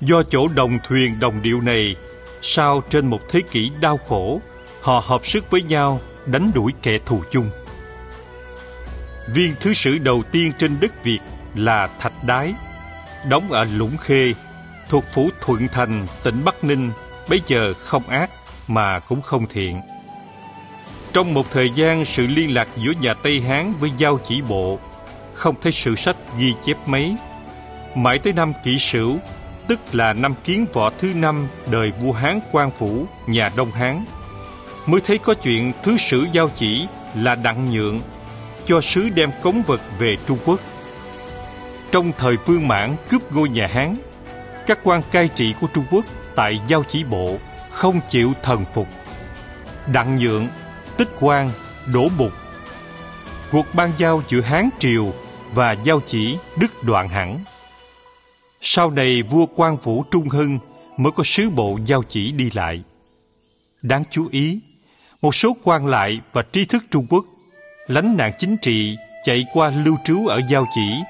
Do 0.01 0.23
chỗ 0.23 0.47
đồng 0.47 0.79
thuyền 0.87 1.19
đồng 1.19 1.41
điệu 1.41 1.61
này, 1.61 1.95
sau 2.41 2.81
trên 2.89 3.07
một 3.07 3.19
thế 3.29 3.41
kỷ 3.51 3.71
đau 3.81 3.97
khổ, 3.97 4.41
họ 4.81 5.03
hợp 5.05 5.25
sức 5.25 5.51
với 5.51 5.61
nhau 5.61 5.99
đánh 6.25 6.51
đuổi 6.55 6.73
kẻ 6.81 6.97
thù 7.05 7.23
chung. 7.31 7.49
Viên 9.33 9.55
thứ 9.59 9.73
sử 9.73 9.97
đầu 9.97 10.23
tiên 10.31 10.51
trên 10.57 10.79
đất 10.79 11.03
Việt 11.03 11.19
là 11.55 11.87
Thạch 11.99 12.23
Đái, 12.23 12.53
đóng 13.29 13.51
ở 13.51 13.63
Lũng 13.63 13.97
Khê, 13.97 14.33
thuộc 14.89 15.03
phủ 15.13 15.29
Thuận 15.41 15.67
Thành, 15.67 16.07
tỉnh 16.23 16.45
Bắc 16.45 16.63
Ninh, 16.63 16.91
bây 17.29 17.41
giờ 17.47 17.73
không 17.73 18.07
ác 18.07 18.29
mà 18.67 18.99
cũng 18.99 19.21
không 19.21 19.47
thiện. 19.47 19.81
Trong 21.13 21.33
một 21.33 21.51
thời 21.51 21.69
gian 21.69 22.05
sự 22.05 22.27
liên 22.27 22.53
lạc 22.53 22.67
giữa 22.77 22.91
nhà 23.01 23.13
Tây 23.13 23.41
Hán 23.41 23.73
với 23.79 23.91
giao 23.97 24.19
chỉ 24.27 24.41
bộ 24.41 24.79
không 25.33 25.55
thấy 25.61 25.71
sự 25.71 25.95
sách 25.95 26.15
ghi 26.37 26.53
chép 26.65 26.77
mấy. 26.85 27.15
Mãi 27.95 28.19
tới 28.19 28.33
năm 28.33 28.53
kỷ 28.63 28.79
sửu, 28.79 29.17
tức 29.67 29.79
là 29.91 30.13
năm 30.13 30.33
kiến 30.43 30.65
võ 30.73 30.89
thứ 30.89 31.13
năm 31.15 31.47
đời 31.71 31.91
vua 32.01 32.11
Hán 32.11 32.39
Quang 32.51 32.71
Phủ, 32.77 33.05
nhà 33.27 33.49
Đông 33.55 33.71
Hán, 33.71 34.05
mới 34.85 35.01
thấy 35.01 35.17
có 35.17 35.33
chuyện 35.33 35.73
thứ 35.83 35.97
sử 35.97 36.25
giao 36.31 36.49
chỉ 36.55 36.87
là 37.15 37.35
đặng 37.35 37.71
nhượng 37.71 37.99
cho 38.65 38.81
sứ 38.81 39.09
đem 39.09 39.31
cống 39.41 39.61
vật 39.67 39.81
về 39.99 40.17
Trung 40.27 40.37
Quốc. 40.45 40.59
Trong 41.91 42.11
thời 42.17 42.37
Vương 42.45 42.67
Mãn 42.67 42.95
cướp 43.09 43.33
ngôi 43.33 43.49
nhà 43.49 43.67
Hán, 43.67 43.95
các 44.67 44.79
quan 44.83 45.01
cai 45.11 45.27
trị 45.27 45.53
của 45.61 45.67
Trung 45.73 45.85
Quốc 45.91 46.05
tại 46.35 46.59
giao 46.67 46.83
chỉ 46.87 47.03
bộ 47.03 47.37
không 47.71 47.99
chịu 48.09 48.33
thần 48.43 48.65
phục 48.73 48.87
đặng 49.87 50.17
nhượng 50.17 50.47
tích 50.97 51.09
quan 51.19 51.51
đổ 51.85 52.09
bục 52.17 52.31
cuộc 53.51 53.65
ban 53.73 53.91
giao 53.97 54.21
giữa 54.27 54.41
hán 54.41 54.69
triều 54.79 55.13
và 55.53 55.71
giao 55.71 55.99
chỉ 56.05 56.37
đứt 56.55 56.83
đoạn 56.83 57.09
hẳn. 57.09 57.39
Sau 58.61 58.91
này 58.91 59.21
vua 59.21 59.45
quan 59.55 59.77
vũ 59.77 60.03
trung 60.11 60.29
hưng 60.29 60.59
mới 60.97 61.11
có 61.11 61.23
sứ 61.23 61.49
bộ 61.49 61.79
giao 61.85 62.03
chỉ 62.03 62.31
đi 62.31 62.49
lại. 62.53 62.83
Đáng 63.81 64.03
chú 64.11 64.27
ý, 64.31 64.59
một 65.21 65.35
số 65.35 65.57
quan 65.63 65.85
lại 65.85 66.19
và 66.33 66.41
trí 66.41 66.65
thức 66.65 66.85
Trung 66.91 67.07
Quốc, 67.09 67.25
lánh 67.87 68.17
nạn 68.17 68.31
chính 68.39 68.57
trị 68.61 68.97
chạy 69.25 69.45
qua 69.53 69.71
lưu 69.85 69.97
trú 70.03 70.27
ở 70.27 70.41
Giao 70.49 70.65
Chỉ 70.75 71.01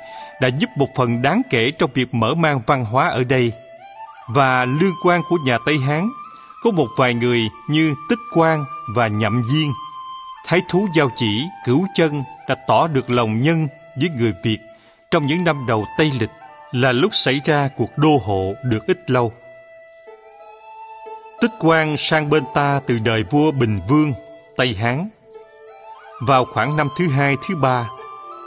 đã 0.41 0.47
giúp 0.47 0.69
một 0.75 0.87
phần 0.95 1.21
đáng 1.21 1.41
kể 1.49 1.71
trong 1.71 1.89
việc 1.93 2.13
mở 2.13 2.35
mang 2.35 2.61
văn 2.67 2.85
hóa 2.85 3.07
ở 3.07 3.23
đây. 3.23 3.51
Và 4.27 4.65
lương 4.65 4.93
quan 5.03 5.21
của 5.29 5.37
nhà 5.45 5.57
Tây 5.65 5.77
Hán 5.77 6.09
có 6.64 6.72
một 6.72 6.88
vài 6.98 7.14
người 7.14 7.50
như 7.69 7.93
Tích 8.09 8.19
Quang 8.33 8.66
và 8.95 9.08
Nhậm 9.08 9.43
Viên 9.43 9.72
Thái 10.45 10.61
thú 10.69 10.88
Giao 10.93 11.09
Chỉ, 11.16 11.50
Cửu 11.66 11.85
Chân 11.93 12.24
đã 12.48 12.56
tỏ 12.67 12.88
được 12.88 13.09
lòng 13.09 13.42
nhân 13.42 13.67
với 14.00 14.09
người 14.19 14.33
Việt 14.43 14.58
trong 15.11 15.25
những 15.25 15.43
năm 15.43 15.66
đầu 15.67 15.85
Tây 15.98 16.11
Lịch 16.19 16.30
là 16.72 16.92
lúc 16.92 17.16
xảy 17.16 17.42
ra 17.45 17.69
cuộc 17.77 17.98
đô 17.98 18.17
hộ 18.25 18.53
được 18.64 18.88
ít 18.88 19.09
lâu. 19.09 19.33
Tích 21.42 21.51
Quang 21.59 21.98
sang 21.98 22.30
bên 22.30 22.43
ta 22.53 22.80
từ 22.88 23.00
đời 23.00 23.24
vua 23.32 23.51
Bình 23.51 23.82
Vương, 23.88 24.14
Tây 24.58 24.74
Hán. 24.74 25.09
Vào 26.22 26.45
khoảng 26.45 26.77
năm 26.77 26.90
thứ 26.98 27.08
hai, 27.08 27.35
thứ 27.48 27.56
ba 27.56 27.90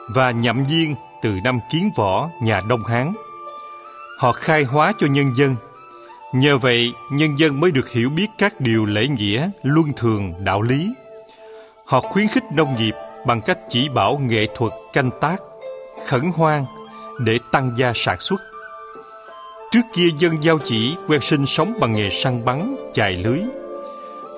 và 0.08 0.30
nhậm 0.30 0.64
viên 0.66 0.94
từ 1.22 1.30
năm 1.44 1.60
Kiến 1.70 1.90
Võ, 1.96 2.28
nhà 2.42 2.60
Đông 2.68 2.84
Hán. 2.84 3.14
Họ 4.18 4.32
khai 4.32 4.64
hóa 4.64 4.92
cho 4.98 5.06
nhân 5.06 5.34
dân. 5.36 5.56
Nhờ 6.32 6.58
vậy, 6.58 6.92
nhân 7.10 7.38
dân 7.38 7.60
mới 7.60 7.70
được 7.70 7.88
hiểu 7.90 8.10
biết 8.10 8.26
các 8.38 8.60
điều 8.60 8.84
lễ 8.84 9.08
nghĩa, 9.08 9.50
luân 9.62 9.92
thường, 9.96 10.34
đạo 10.44 10.62
lý. 10.62 10.94
Họ 11.84 12.00
khuyến 12.00 12.28
khích 12.28 12.44
nông 12.54 12.76
nghiệp 12.76 12.94
bằng 13.26 13.40
cách 13.40 13.58
chỉ 13.68 13.88
bảo 13.88 14.18
nghệ 14.18 14.46
thuật 14.56 14.72
canh 14.92 15.10
tác, 15.20 15.36
khẩn 16.06 16.22
hoang 16.34 16.66
để 17.18 17.38
tăng 17.52 17.72
gia 17.76 17.92
sản 17.94 18.20
xuất. 18.20 18.40
Trước 19.70 19.80
kia 19.94 20.08
dân 20.18 20.42
giao 20.42 20.58
chỉ 20.64 20.96
quen 21.08 21.20
sinh 21.22 21.46
sống 21.46 21.74
bằng 21.80 21.92
nghề 21.92 22.10
săn 22.10 22.44
bắn, 22.44 22.76
chài 22.94 23.12
lưới. 23.12 23.40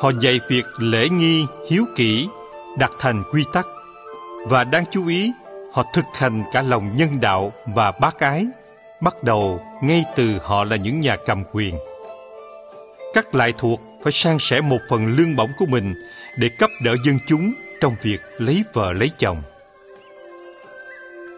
Họ 0.01 0.11
dạy 0.21 0.41
việc 0.49 0.65
lễ 0.79 1.09
nghi, 1.09 1.47
hiếu 1.71 1.85
kỷ, 1.97 2.29
đặt 2.79 2.93
thành 2.99 3.23
quy 3.33 3.45
tắc. 3.53 3.67
Và 4.47 4.65
đáng 4.65 4.85
chú 4.91 5.09
ý, 5.09 5.33
họ 5.73 5.85
thực 5.95 6.05
hành 6.15 6.45
cả 6.53 6.63
lòng 6.63 6.97
nhân 6.97 7.21
đạo 7.21 7.53
và 7.67 7.93
bác 8.01 8.19
ái, 8.19 8.47
bắt 9.01 9.23
đầu 9.23 9.61
ngay 9.83 10.05
từ 10.17 10.39
họ 10.43 10.65
là 10.65 10.77
những 10.77 11.01
nhà 11.01 11.17
cầm 11.27 11.45
quyền. 11.53 11.75
Các 13.15 13.35
lại 13.35 13.53
thuộc 13.59 13.81
phải 14.03 14.13
san 14.13 14.37
sẻ 14.41 14.61
một 14.61 14.79
phần 14.89 15.07
lương 15.07 15.37
bổng 15.37 15.51
của 15.59 15.67
mình 15.67 15.95
để 16.37 16.49
cấp 16.49 16.71
đỡ 16.83 16.97
dân 17.05 17.19
chúng 17.27 17.53
trong 17.81 17.97
việc 18.03 18.21
lấy 18.39 18.65
vợ 18.73 18.93
lấy 18.93 19.11
chồng. 19.19 19.43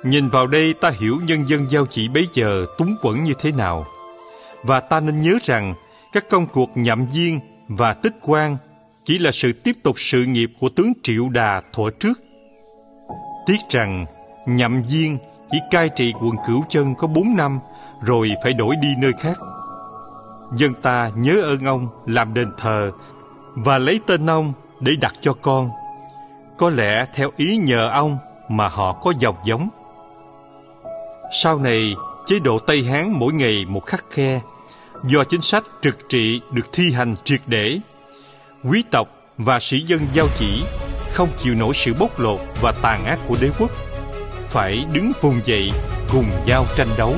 Nhìn 0.04 0.28
vào 0.28 0.46
đây 0.46 0.74
ta 0.80 0.92
hiểu 1.00 1.20
nhân 1.24 1.48
dân 1.48 1.70
giao 1.70 1.86
chỉ 1.86 2.08
bấy 2.08 2.26
giờ 2.34 2.66
túng 2.78 2.96
quẫn 3.02 3.24
như 3.24 3.32
thế 3.40 3.52
nào. 3.52 3.86
Và 4.62 4.80
ta 4.80 5.00
nên 5.00 5.20
nhớ 5.20 5.38
rằng 5.42 5.74
các 6.12 6.28
công 6.30 6.46
cuộc 6.46 6.70
nhậm 6.74 7.06
viên 7.06 7.40
và 7.68 7.92
tích 7.92 8.14
quan 8.22 8.56
chỉ 9.04 9.18
là 9.18 9.30
sự 9.32 9.52
tiếp 9.52 9.76
tục 9.82 9.96
sự 9.98 10.24
nghiệp 10.24 10.50
của 10.60 10.68
tướng 10.68 10.92
Triệu 11.02 11.28
Đà 11.28 11.62
thuở 11.72 11.90
trước. 12.00 12.20
Tiếc 13.46 13.58
rằng 13.70 14.06
nhậm 14.46 14.82
viên 14.82 15.18
chỉ 15.50 15.58
cai 15.70 15.88
trị 15.88 16.12
quận 16.20 16.36
Cửu 16.46 16.64
Chân 16.68 16.94
có 16.94 17.06
bốn 17.06 17.36
năm 17.36 17.60
rồi 18.02 18.32
phải 18.42 18.52
đổi 18.52 18.76
đi 18.76 18.88
nơi 18.98 19.12
khác. 19.20 19.38
Dân 20.56 20.74
ta 20.74 21.10
nhớ 21.16 21.42
ơn 21.42 21.64
ông 21.64 21.88
làm 22.06 22.34
đền 22.34 22.52
thờ 22.58 22.90
và 23.54 23.78
lấy 23.78 24.00
tên 24.06 24.30
ông 24.30 24.52
để 24.80 24.92
đặt 25.00 25.14
cho 25.20 25.32
con. 25.42 25.70
Có 26.58 26.70
lẽ 26.70 27.06
theo 27.14 27.30
ý 27.36 27.56
nhờ 27.56 27.88
ông 27.88 28.18
mà 28.48 28.68
họ 28.68 28.92
có 28.92 29.12
dòng 29.18 29.36
giống. 29.44 29.68
Sau 31.32 31.58
này, 31.58 31.94
chế 32.26 32.38
độ 32.38 32.58
Tây 32.58 32.82
Hán 32.82 33.12
mỗi 33.12 33.32
ngày 33.32 33.64
một 33.68 33.86
khắc 33.86 34.04
khe, 34.10 34.40
do 35.04 35.24
chính 35.24 35.42
sách 35.42 35.64
trực 35.82 35.98
trị 36.08 36.40
được 36.52 36.72
thi 36.72 36.92
hành 36.92 37.14
triệt 37.24 37.40
để. 37.46 37.78
Quý 38.64 38.84
tộc 38.90 39.08
và 39.38 39.60
sĩ 39.60 39.80
dân 39.80 40.00
giao 40.12 40.26
chỉ 40.38 40.62
không 41.10 41.28
chịu 41.38 41.54
nổi 41.54 41.74
sự 41.74 41.94
bóc 41.94 42.20
lột 42.20 42.40
và 42.62 42.72
tàn 42.82 43.04
ác 43.04 43.18
của 43.28 43.36
đế 43.40 43.50
quốc, 43.58 43.70
phải 44.50 44.84
đứng 44.92 45.12
vùng 45.20 45.40
dậy 45.44 45.70
cùng 46.12 46.26
nhau 46.46 46.66
tranh 46.76 46.88
đấu. 46.98 47.14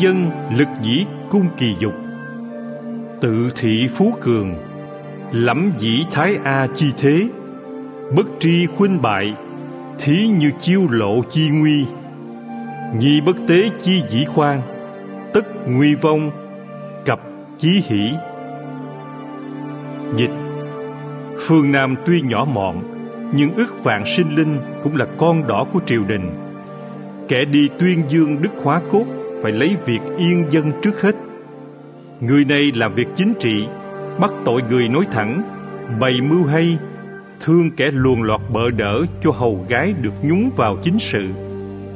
Dân 0.00 0.30
lực 0.56 0.68
dĩ 0.82 1.06
cung 1.30 1.46
kỳ 1.58 1.74
dục. 1.78 1.94
Tự 3.20 3.50
thị 3.56 3.88
phú 3.94 4.14
cường, 4.20 4.54
lẫm 5.32 5.72
dĩ 5.78 6.04
thái 6.10 6.38
a 6.44 6.66
chi 6.74 6.92
thế, 6.98 7.28
bất 8.16 8.26
tri 8.38 8.66
khuynh 8.66 9.02
bại, 9.02 9.34
thí 9.98 10.26
như 10.26 10.50
chiêu 10.60 10.88
lộ 10.90 11.22
chi 11.30 11.50
nguy. 11.50 11.86
Nhi 12.98 13.20
bất 13.20 13.36
tế 13.48 13.70
chi 13.82 14.02
dĩ 14.08 14.24
khoan, 14.24 14.60
tất 15.32 15.46
nguy 15.66 15.94
vong, 15.94 16.30
cập 17.04 17.20
chí 17.58 17.82
hỷ. 17.86 18.10
Dịch. 20.16 20.30
Phương 21.38 21.72
nam 21.72 21.96
tuy 22.06 22.20
nhỏ 22.20 22.46
mọn, 22.52 22.82
nhưng 23.34 23.54
ước 23.54 23.84
vạn 23.84 24.02
sinh 24.06 24.36
linh 24.36 24.58
cũng 24.82 24.96
là 24.96 25.06
con 25.16 25.46
đỏ 25.46 25.66
của 25.72 25.80
triều 25.86 26.04
đình. 26.04 26.30
Kẻ 27.28 27.44
đi 27.44 27.68
tuyên 27.78 28.02
dương 28.08 28.42
đức 28.42 28.52
hóa 28.62 28.80
cốt 28.90 29.04
phải 29.42 29.52
lấy 29.52 29.76
việc 29.86 30.00
yên 30.18 30.46
dân 30.50 30.72
trước 30.82 31.02
hết. 31.02 31.16
Người 32.20 32.44
này 32.44 32.72
làm 32.74 32.94
việc 32.94 33.08
chính 33.16 33.32
trị, 33.40 33.66
bắt 34.20 34.30
tội 34.44 34.62
người 34.70 34.88
nói 34.88 35.04
thẳng, 35.12 35.42
bày 36.00 36.20
mưu 36.20 36.46
hay, 36.46 36.78
thương 37.40 37.70
kẻ 37.76 37.90
luồn 37.90 38.22
lọt 38.22 38.40
bợ 38.52 38.70
đỡ 38.70 39.04
cho 39.22 39.30
hầu 39.30 39.64
gái 39.68 39.94
được 40.02 40.14
nhúng 40.22 40.50
vào 40.56 40.76
chính 40.82 40.98
sự, 40.98 41.28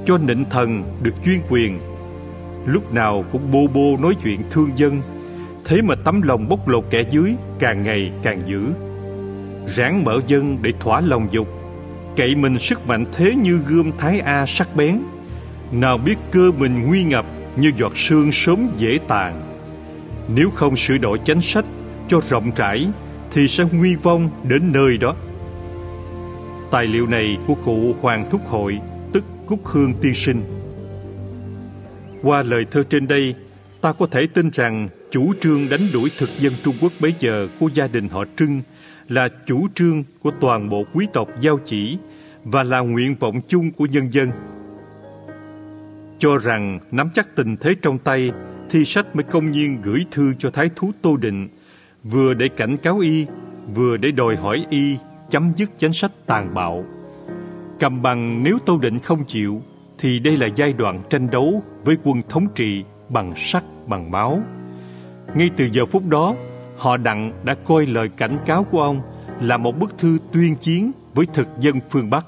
cho 0.07 0.19
nịnh 0.19 0.45
thần 0.51 0.83
được 1.03 1.15
chuyên 1.25 1.41
quyền. 1.51 1.79
Lúc 2.67 2.95
nào 2.95 3.25
cũng 3.33 3.53
bô 3.53 3.67
bô 3.75 3.97
nói 4.03 4.15
chuyện 4.23 4.41
thương 4.51 4.71
dân, 4.77 5.03
thế 5.65 5.83
mà 5.83 5.95
tấm 5.95 6.23
lòng 6.23 6.49
bốc 6.49 6.69
lột 6.69 6.85
kẻ 6.91 7.05
dưới 7.11 7.35
càng 7.59 7.83
ngày 7.83 8.13
càng 8.23 8.43
dữ. 8.47 8.63
Ráng 9.67 10.05
mở 10.05 10.21
dân 10.27 10.59
để 10.63 10.73
thỏa 10.81 11.01
lòng 11.01 11.29
dục, 11.31 11.49
cậy 12.17 12.35
mình 12.35 12.59
sức 12.59 12.89
mạnh 12.89 13.05
thế 13.13 13.35
như 13.35 13.59
gươm 13.69 13.93
thái 13.99 14.21
A 14.21 14.47
sắc 14.47 14.77
bén, 14.77 14.99
nào 15.81 15.99
biết 15.99 16.15
cơ 16.33 16.51
mình 16.59 16.87
nguy 16.87 17.05
ngập 17.05 17.27
như 17.57 17.73
giọt 17.77 17.93
sương 17.97 18.33
sớm 18.33 18.69
dễ 18.79 18.99
tàn. 19.09 19.43
Nếu 20.35 20.51
không 20.51 20.77
sửa 20.77 20.99
đổi 20.99 21.19
chính 21.19 21.41
sách 21.41 21.65
cho 22.09 22.21
rộng 22.21 22.51
rãi 22.57 22.89
thì 23.33 23.49
sẽ 23.49 23.65
nguy 23.73 23.95
vong 23.95 24.31
đến 24.49 24.73
nơi 24.73 24.99
đó. 24.99 25.17
Tài 26.71 26.87
liệu 26.87 27.07
này 27.07 27.39
của 27.47 27.55
cụ 27.55 27.95
Hoàng 28.01 28.31
Thúc 28.31 28.41
Hội, 28.47 28.81
tức 29.13 29.25
Cúc 29.47 29.67
Hương 29.67 29.95
Tiên 30.03 30.15
Sinh. 30.15 30.43
Qua 32.23 32.43
lời 32.43 32.67
thơ 32.71 32.83
trên 32.91 33.07
đây, 33.07 33.35
ta 33.81 33.93
có 33.93 34.07
thể 34.07 34.27
tin 34.27 34.51
rằng 34.51 34.89
chủ 35.11 35.33
trương 35.41 35.69
đánh 35.69 35.87
đuổi 35.93 36.11
thực 36.19 36.31
dân 36.39 36.53
Trung 36.65 36.75
Quốc 36.81 36.93
bấy 37.01 37.15
giờ 37.21 37.49
của 37.61 37.69
gia 37.75 37.87
đình 37.87 38.09
họ 38.09 38.25
Trưng 38.37 38.63
là 39.09 39.29
chủ 39.47 39.69
trương 39.75 40.05
của 40.23 40.31
toàn 40.41 40.71
bộ 40.71 40.85
quý 40.95 41.07
tộc 41.13 41.29
giao 41.41 41.59
chỉ 41.65 41.99
và 42.45 42.63
là 42.63 42.81
nguyện 42.81 43.15
vọng 43.21 43.41
chung 43.49 43.71
của 43.73 43.87
nhân 43.87 44.13
dân 44.13 44.31
cho 46.25 46.39
rằng 46.39 46.79
nắm 46.91 47.09
chắc 47.15 47.37
tình 47.37 47.57
thế 47.57 47.75
trong 47.83 47.99
tay, 47.99 48.33
thi 48.71 48.85
sách 48.85 49.17
mới 49.17 49.23
công 49.25 49.51
nhiên 49.51 49.83
gửi 49.83 50.05
thư 50.11 50.35
cho 50.39 50.51
Thái 50.51 50.71
thú 50.77 50.91
Tô 51.03 51.17
Định, 51.17 51.49
vừa 52.05 52.35
để 52.35 52.49
cảnh 52.49 52.77
cáo 52.77 52.99
y, 52.99 53.27
vừa 53.75 53.97
để 53.97 54.11
đòi 54.11 54.37
hỏi 54.37 54.67
y 54.71 54.97
chấm 55.31 55.53
dứt 55.57 55.79
chính 55.79 55.93
sách 55.93 56.11
tàn 56.27 56.55
bạo. 56.55 56.85
Cầm 57.81 58.03
bằng 58.03 58.43
nếu 58.43 58.59
Tô 58.67 58.79
Định 58.79 58.99
không 58.99 59.25
chịu, 59.25 59.63
thì 59.99 60.19
đây 60.19 60.37
là 60.37 60.47
giai 60.57 60.73
đoạn 60.73 61.03
tranh 61.11 61.31
đấu 61.31 61.63
với 61.85 61.97
quân 62.05 62.23
thống 62.29 62.47
trị 62.55 62.85
bằng 63.09 63.33
sắt 63.37 63.65
bằng 63.87 64.11
máu. 64.11 64.41
Ngay 65.35 65.51
từ 65.57 65.69
giờ 65.73 65.87
phút 65.87 66.09
đó, 66.09 66.35
họ 66.77 66.97
đặng 66.97 67.33
đã 67.45 67.55
coi 67.55 67.87
lời 67.87 68.09
cảnh 68.09 68.39
cáo 68.47 68.65
của 68.65 68.83
ông 68.83 69.01
là 69.41 69.57
một 69.57 69.79
bức 69.79 69.99
thư 69.99 70.19
tuyên 70.33 70.57
chiến 70.57 70.93
với 71.15 71.27
thực 71.35 71.49
dân 71.61 71.81
phương 71.91 72.11
Bắc. 72.11 72.27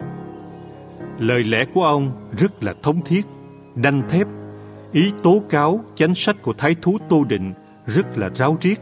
Lời 1.18 1.44
lẽ 1.44 1.64
của 1.74 1.84
ông 1.84 2.12
rất 2.38 2.64
là 2.64 2.74
thống 2.82 3.00
thiết, 3.04 3.26
đanh 3.76 4.02
thép. 4.10 4.26
Ý 4.92 5.12
tố 5.22 5.42
cáo 5.48 5.80
chánh 5.94 6.14
sách 6.14 6.36
của 6.42 6.52
thái 6.58 6.76
thú 6.82 6.98
tô 7.08 7.24
định 7.28 7.52
rất 7.86 8.18
là 8.18 8.30
ráo 8.34 8.58
riết 8.60 8.80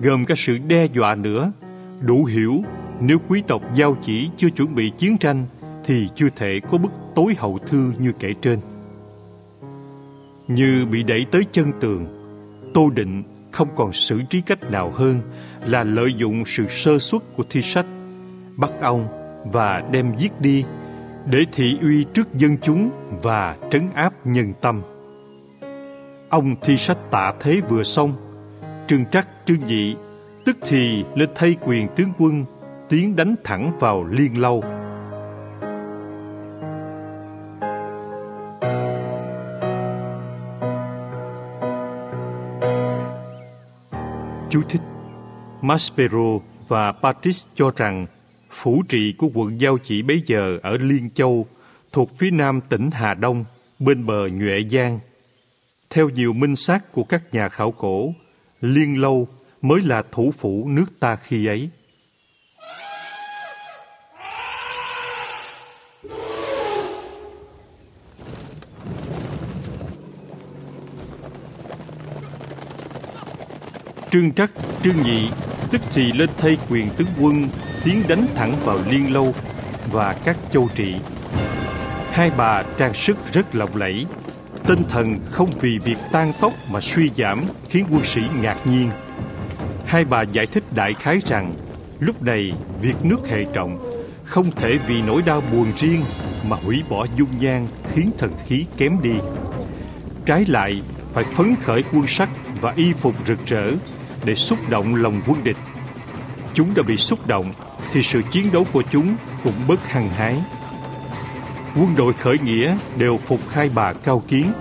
gồm 0.00 0.24
cả 0.24 0.34
sự 0.36 0.58
đe 0.66 0.86
dọa 0.86 1.14
nữa. 1.14 1.52
Đủ 2.00 2.24
hiểu 2.24 2.62
nếu 3.00 3.18
quý 3.28 3.42
tộc 3.46 3.62
giao 3.74 3.96
chỉ 4.02 4.28
chưa 4.36 4.50
chuẩn 4.50 4.74
bị 4.74 4.92
chiến 4.98 5.18
tranh 5.18 5.46
thì 5.84 6.08
chưa 6.14 6.28
thể 6.36 6.60
có 6.70 6.78
bức 6.78 6.92
tối 7.14 7.34
hậu 7.38 7.58
thư 7.58 7.92
như 7.98 8.12
kể 8.18 8.34
trên. 8.42 8.58
Như 10.48 10.86
bị 10.90 11.02
đẩy 11.02 11.26
tới 11.30 11.42
chân 11.52 11.72
tường, 11.80 12.06
Tô 12.74 12.90
Định 12.90 13.22
không 13.50 13.68
còn 13.76 13.92
xử 13.92 14.22
trí 14.30 14.40
cách 14.40 14.70
nào 14.70 14.90
hơn 14.94 15.20
là 15.66 15.84
lợi 15.84 16.14
dụng 16.16 16.44
sự 16.46 16.66
sơ 16.68 16.98
suất 16.98 17.22
của 17.36 17.44
thi 17.50 17.62
sách, 17.62 17.86
bắt 18.56 18.70
ông 18.80 19.08
và 19.52 19.82
đem 19.92 20.16
giết 20.16 20.40
đi 20.40 20.64
để 21.30 21.46
thị 21.52 21.78
uy 21.82 22.04
trước 22.14 22.34
dân 22.34 22.56
chúng 22.62 22.90
và 23.22 23.56
trấn 23.70 23.90
áp 23.94 24.12
nhân 24.24 24.52
tâm. 24.60 24.82
Ông 26.28 26.56
thi 26.62 26.76
sách 26.76 26.98
tạ 27.10 27.32
thế 27.40 27.60
vừa 27.68 27.82
xong, 27.82 28.12
trương 28.86 29.06
trắc 29.06 29.28
trương 29.44 29.68
dị 29.68 29.96
tức 30.44 30.56
thì 30.62 31.04
lên 31.14 31.28
thay 31.34 31.56
quyền 31.64 31.88
tướng 31.96 32.12
quân 32.18 32.44
tiến 32.88 33.16
đánh 33.16 33.34
thẳng 33.44 33.72
vào 33.80 34.04
liên 34.04 34.40
lâu 34.40 34.64
Chú 44.50 44.62
thích 44.68 44.80
Maspero 45.60 46.38
và 46.68 46.92
Patrice 46.92 47.50
cho 47.54 47.70
rằng 47.76 48.06
phủ 48.50 48.82
trị 48.88 49.14
của 49.18 49.28
quận 49.34 49.60
Giao 49.60 49.78
Chỉ 49.78 50.02
bấy 50.02 50.22
giờ 50.26 50.58
ở 50.62 50.76
Liên 50.76 51.10
Châu 51.14 51.46
thuộc 51.92 52.18
phía 52.18 52.30
nam 52.30 52.60
tỉnh 52.68 52.90
Hà 52.90 53.14
Đông 53.14 53.44
bên 53.78 54.06
bờ 54.06 54.28
Nhuệ 54.32 54.64
Giang. 54.70 54.98
Theo 55.90 56.08
nhiều 56.08 56.32
minh 56.32 56.56
xác 56.56 56.92
của 56.92 57.04
các 57.04 57.34
nhà 57.34 57.48
khảo 57.48 57.72
cổ, 57.72 58.12
Liên 58.60 59.00
Lâu 59.00 59.28
mới 59.62 59.80
là 59.82 60.02
thủ 60.12 60.30
phủ 60.38 60.68
nước 60.68 61.00
ta 61.00 61.16
khi 61.16 61.46
ấy. 61.46 61.70
Trương 74.10 74.32
Trắc, 74.32 74.52
Trương 74.82 75.02
Nhị 75.02 75.28
tức 75.72 75.80
thì 75.90 76.12
lên 76.12 76.28
thay 76.38 76.58
quyền 76.70 76.88
tướng 76.96 77.08
quân 77.20 77.48
tiến 77.84 78.02
đánh 78.08 78.26
thẳng 78.34 78.54
vào 78.64 78.78
Liên 78.90 79.12
Lâu 79.12 79.34
và 79.92 80.12
các 80.24 80.38
châu 80.52 80.68
trị. 80.74 80.94
Hai 82.12 82.30
bà 82.36 82.62
trang 82.78 82.94
sức 82.94 83.16
rất 83.32 83.54
lộng 83.54 83.76
lẫy, 83.76 84.06
tinh 84.66 84.82
thần 84.88 85.18
không 85.30 85.50
vì 85.60 85.78
việc 85.78 85.96
tan 86.12 86.32
tốc 86.40 86.52
mà 86.72 86.80
suy 86.80 87.10
giảm 87.16 87.44
khiến 87.68 87.86
quân 87.90 88.04
sĩ 88.04 88.20
ngạc 88.40 88.66
nhiên. 88.66 88.90
Hai 89.86 90.04
bà 90.04 90.22
giải 90.22 90.46
thích 90.46 90.64
đại 90.74 90.94
khái 90.94 91.18
rằng 91.26 91.52
lúc 92.00 92.22
này 92.22 92.52
việc 92.82 92.96
nước 93.02 93.28
hệ 93.28 93.44
trọng 93.52 93.78
không 94.24 94.50
thể 94.50 94.78
vì 94.86 95.02
nỗi 95.02 95.22
đau 95.22 95.42
buồn 95.52 95.66
riêng 95.76 96.02
mà 96.48 96.56
hủy 96.56 96.82
bỏ 96.88 97.06
dung 97.16 97.40
nhan 97.40 97.66
khiến 97.92 98.10
thần 98.18 98.32
khí 98.46 98.66
kém 98.76 99.02
đi. 99.02 99.14
Trái 100.26 100.44
lại, 100.48 100.82
phải 101.12 101.24
phấn 101.24 101.56
khởi 101.56 101.84
quân 101.92 102.06
sắc 102.06 102.28
và 102.60 102.72
y 102.76 102.92
phục 102.92 103.14
rực 103.26 103.46
rỡ 103.46 103.70
để 104.24 104.34
xúc 104.34 104.58
động 104.68 104.94
lòng 104.94 105.22
quân 105.26 105.44
địch. 105.44 105.56
Chúng 106.54 106.74
đã 106.74 106.82
bị 106.82 106.96
xúc 106.96 107.26
động 107.26 107.52
thì 107.92 108.02
sự 108.02 108.22
chiến 108.30 108.52
đấu 108.52 108.66
của 108.72 108.82
chúng 108.90 109.16
cũng 109.44 109.54
bất 109.68 109.88
hăng 109.88 110.10
hái. 110.10 110.36
Quân 111.76 111.94
đội 111.96 112.12
khởi 112.12 112.38
nghĩa 112.38 112.76
đều 112.96 113.18
phục 113.18 113.40
hai 113.50 113.70
bà 113.74 113.92
cao 113.92 114.22
kiến. 114.28 114.52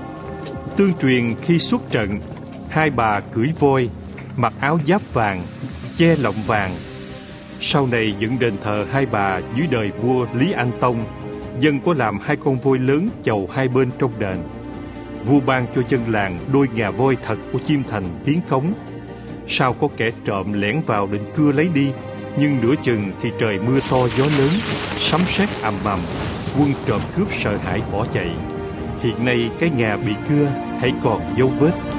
Tương 0.78 0.94
truyền 0.94 1.36
khi 1.42 1.60
xuất 1.60 1.82
trận, 1.92 2.20
hai 2.70 2.90
bà 2.90 3.20
cưỡi 3.20 3.48
voi, 3.60 3.90
mặc 4.36 4.54
áo 4.60 4.80
giáp 4.88 5.14
vàng, 5.14 5.44
che 5.98 6.16
lọng 6.16 6.44
vàng. 6.48 6.76
Sau 7.60 7.88
này 7.88 8.14
dựng 8.20 8.40
đền 8.40 8.54
thờ 8.64 8.86
hai 8.92 9.06
bà 9.06 9.40
dưới 9.58 9.68
đời 9.72 9.92
vua 10.02 10.28
Lý 10.34 10.52
Anh 10.52 10.72
Tông, 10.80 11.04
dân 11.60 11.80
có 11.80 11.94
làm 11.94 12.20
hai 12.20 12.36
con 12.36 12.60
voi 12.60 12.80
lớn 12.80 13.10
chầu 13.24 13.50
hai 13.54 13.68
bên 13.68 13.90
trong 14.00 14.20
đền. 14.20 14.38
Vua 15.26 15.40
ban 15.40 15.66
cho 15.76 15.82
dân 15.90 16.12
làng 16.12 16.40
đôi 16.54 16.68
ngà 16.76 16.92
voi 16.92 17.18
thật 17.26 17.38
của 17.54 17.60
chim 17.68 17.84
thành 17.90 18.04
tiến 18.26 18.42
cống 18.50 18.74
Sao 19.48 19.74
có 19.74 19.88
kẻ 19.98 20.12
trộm 20.26 20.54
lẻn 20.54 20.82
vào 20.86 21.08
định 21.08 21.26
cưa 21.36 21.52
lấy 21.52 21.70
đi 21.74 21.92
nhưng 22.40 22.62
nửa 22.62 22.76
chừng 22.84 23.12
thì 23.22 23.32
trời 23.40 23.60
mưa 23.60 23.80
to 23.92 23.98
gió 24.18 24.26
lớn, 24.26 24.50
Sấm 24.98 25.22
sét 25.28 25.50
ầm 25.62 25.74
ầm, 25.84 26.00
Quân 26.60 26.70
trộm 26.86 27.02
cướp 27.16 27.28
sợ 27.32 27.58
hãi 27.58 27.82
bỏ 27.92 28.06
chạy. 28.14 28.30
Hiện 29.02 29.26
nay 29.26 29.50
cái 29.60 29.70
nhà 29.70 29.98
bị 29.98 30.14
cưa 30.30 30.46
Hãy 30.80 30.94
còn 31.04 31.22
dấu 31.38 31.48
vết? 31.48 31.97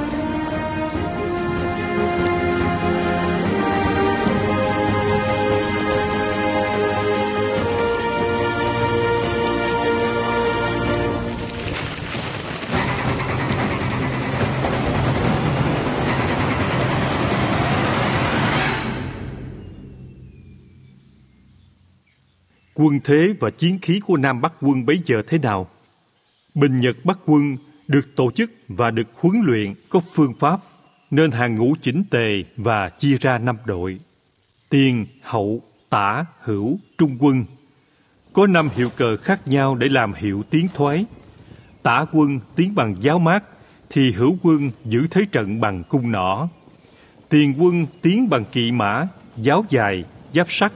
Quân 22.79 23.01
thế 23.05 23.35
và 23.41 23.51
chiến 23.51 23.79
khí 23.83 24.01
của 24.07 24.17
Nam 24.17 24.41
Bắc 24.41 24.53
quân 24.61 24.87
bấy 24.87 25.01
giờ 25.07 25.23
thế 25.29 25.39
nào. 25.39 25.69
Bình 26.55 26.81
Nhật 26.81 26.97
Bắc 27.05 27.19
quân 27.27 27.57
được 27.89 28.17
tổ 28.17 28.31
chức 28.31 28.51
và 28.69 28.91
được 28.91 29.09
huấn 29.15 29.43
luyện 29.45 29.75
có 29.89 30.01
phương 30.01 30.35
pháp 30.39 30.61
nên 31.11 31.31
hàng 31.31 31.55
ngũ 31.55 31.75
chỉnh 31.83 32.05
tề 32.11 32.45
và 32.57 32.89
chia 32.89 33.17
ra 33.21 33.39
năm 33.39 33.57
đội. 33.65 33.99
Tiền, 34.69 35.07
hậu, 35.23 35.63
tả, 35.91 36.25
hữu, 36.41 36.79
trung 36.99 37.17
quân. 37.21 37.45
Có 38.33 38.47
năm 38.47 38.69
hiệu 38.75 38.91
cờ 38.97 39.17
khác 39.17 39.49
nhau 39.49 39.75
để 39.75 39.89
làm 39.89 40.15
hiệu 40.15 40.43
tiến 40.51 40.69
thoái. 40.75 41.05
Tả 41.83 42.05
quân 42.13 42.41
tiến 42.57 42.75
bằng 42.75 42.97
giáo 43.01 43.19
mát, 43.19 43.45
thì 43.91 44.13
hữu 44.13 44.37
quân 44.43 44.71
giữ 44.85 45.07
thế 45.11 45.23
trận 45.33 45.61
bằng 45.61 45.83
cung 45.89 46.13
nỏ. 46.13 46.49
Tiền 47.29 47.55
quân 47.59 47.87
tiến 48.03 48.29
bằng 48.29 48.45
kỵ 48.45 48.73
mã, 48.73 49.07
giáo 49.37 49.65
dài, 49.69 50.05
giáp 50.35 50.47
sắt, 50.51 50.73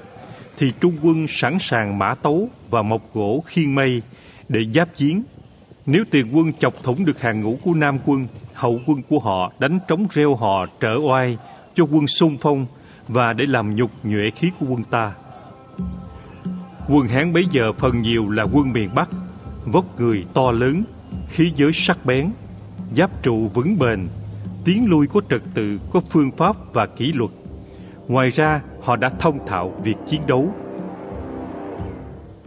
thì 0.59 0.73
trung 0.81 0.97
quân 1.03 1.27
sẵn 1.29 1.59
sàng 1.61 1.99
mã 1.99 2.15
tấu 2.15 2.49
và 2.71 2.83
mộc 2.83 3.15
gỗ 3.15 3.43
khiên 3.47 3.75
mây 3.75 4.03
để 4.49 4.65
giáp 4.75 4.97
chiến. 4.97 5.23
Nếu 5.87 6.05
tiền 6.11 6.37
quân 6.37 6.53
chọc 6.53 6.83
thủng 6.83 7.05
được 7.05 7.21
hàng 7.21 7.41
ngũ 7.41 7.59
của 7.63 7.75
Nam 7.75 7.99
quân, 8.05 8.27
hậu 8.55 8.81
quân 8.87 9.03
của 9.09 9.19
họ 9.19 9.53
đánh 9.59 9.79
trống 9.89 10.07
reo 10.11 10.35
họ 10.35 10.67
trở 10.81 10.97
oai 10.97 11.39
cho 11.75 11.85
quân 11.85 12.07
xung 12.07 12.37
phong 12.41 12.67
và 13.09 13.33
để 13.33 13.47
làm 13.47 13.75
nhục 13.75 13.91
nhuệ 14.03 14.31
khí 14.31 14.51
của 14.61 14.67
quân 14.69 14.85
ta. 14.85 15.13
Quân 16.89 17.09
Hán 17.09 17.33
bấy 17.33 17.45
giờ 17.51 17.73
phần 17.73 18.03
nhiều 18.03 18.31
là 18.31 18.43
quân 18.43 18.73
miền 18.73 18.91
Bắc, 18.95 19.11
vóc 19.65 20.01
người 20.01 20.25
to 20.35 20.51
lớn, 20.51 20.85
khí 21.29 21.53
giới 21.57 21.71
sắc 21.73 22.07
bén, 22.07 22.31
giáp 22.97 23.23
trụ 23.23 23.51
vững 23.55 23.79
bền, 23.79 24.09
tiến 24.65 24.87
lui 24.87 25.07
có 25.07 25.21
trật 25.31 25.43
tự, 25.55 25.79
có 25.91 26.01
phương 26.11 26.31
pháp 26.31 26.57
và 26.73 26.87
kỷ 26.87 27.13
luật. 27.13 27.31
Ngoài 28.09 28.31
ra, 28.31 28.61
họ 28.83 28.97
đã 28.97 29.09
thông 29.09 29.47
thạo 29.47 29.73
việc 29.85 29.97
chiến 30.07 30.21
đấu. 30.27 30.55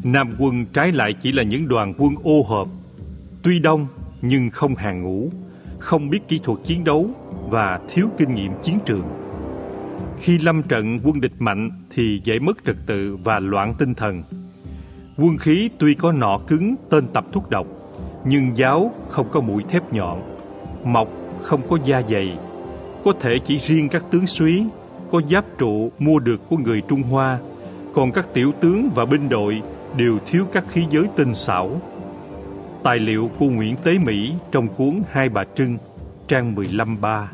Nam 0.04 0.36
quân 0.40 0.66
trái 0.66 0.92
lại 0.92 1.14
chỉ 1.22 1.32
là 1.32 1.44
những 1.44 1.68
đoàn 1.68 1.94
quân 1.98 2.16
ô 2.24 2.44
hợp, 2.44 2.68
tuy 3.44 3.60
đông 3.60 3.88
nhưng 4.22 4.50
không 4.50 4.76
hàng 4.76 5.02
ngũ, 5.02 5.30
không 5.80 6.10
biết 6.10 6.28
kỹ 6.28 6.40
thuật 6.44 6.60
chiến 6.64 6.84
đấu 6.84 7.10
và 7.50 7.80
thiếu 7.90 8.08
kinh 8.18 8.36
nghiệm 8.36 8.52
chiến 8.64 8.80
trường. 8.86 9.04
Khi 10.20 10.38
lâm 10.38 10.64
trận 10.64 11.00
quân 11.04 11.22
địch 11.22 11.34
mạnh 11.40 11.70
thì 11.94 12.22
dễ 12.24 12.40
mất 12.40 12.58
trật 12.66 12.76
tự 12.86 13.18
và 13.24 13.40
loạn 13.40 13.74
tinh 13.78 13.94
thần. 13.94 14.24
Quân 15.18 15.38
khí 15.38 15.70
tuy 15.78 15.94
có 15.94 16.12
nọ 16.12 16.40
cứng 16.48 16.76
tên 16.90 17.08
tập 17.14 17.26
thuốc 17.32 17.50
độc, 17.50 17.68
nhưng 18.26 18.58
giáo 18.58 18.94
không 19.08 19.30
có 19.30 19.42
mũi 19.42 19.64
thép 19.70 19.94
nhọn, 19.94 20.22
mọc 20.84 21.08
không 21.42 21.62
có 21.70 21.78
da 21.86 22.02
dày, 22.10 22.38
có 23.04 23.14
thể 23.20 23.40
chỉ 23.46 23.58
riêng 23.58 23.90
các 23.90 24.06
tướng 24.12 24.28
suý 24.28 24.64
có 25.16 25.22
giáp 25.30 25.46
trụ 25.58 25.92
mua 26.00 26.20
được 26.20 26.42
của 26.50 26.58
người 26.58 26.82
Trung 26.82 27.02
Hoa, 27.02 27.40
còn 27.94 28.12
các 28.12 28.34
tiểu 28.34 28.52
tướng 28.62 28.90
và 28.96 29.06
binh 29.06 29.30
đội 29.30 29.62
đều 29.98 30.20
thiếu 30.28 30.46
các 30.54 30.66
khí 30.70 30.86
giới 30.90 31.06
tinh 31.18 31.36
xảo. 31.36 31.82
Tài 32.84 33.00
liệu 33.00 33.30
của 33.40 33.50
Nguyễn 33.50 33.76
Tế 33.84 33.98
Mỹ 33.98 34.34
trong 34.52 34.68
cuốn 34.68 35.02
Hai 35.12 35.30
Bà 35.30 35.44
Trưng, 35.56 35.78
trang 36.28 36.56
15-3 36.56 37.26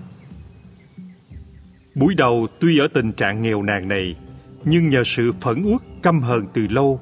Buổi 1.95 2.16
đầu 2.16 2.48
tuy 2.60 2.77
ở 2.77 2.88
tình 2.88 3.11
trạng 3.11 3.42
nghèo 3.42 3.61
nàn 3.61 3.88
này, 3.88 4.16
nhưng 4.64 4.90
nhờ 4.90 5.03
sự 5.06 5.32
phẫn 5.42 5.64
uất 5.66 5.82
căm 6.03 6.19
hờn 6.19 6.45
từ 6.53 6.68
lâu, 6.69 7.00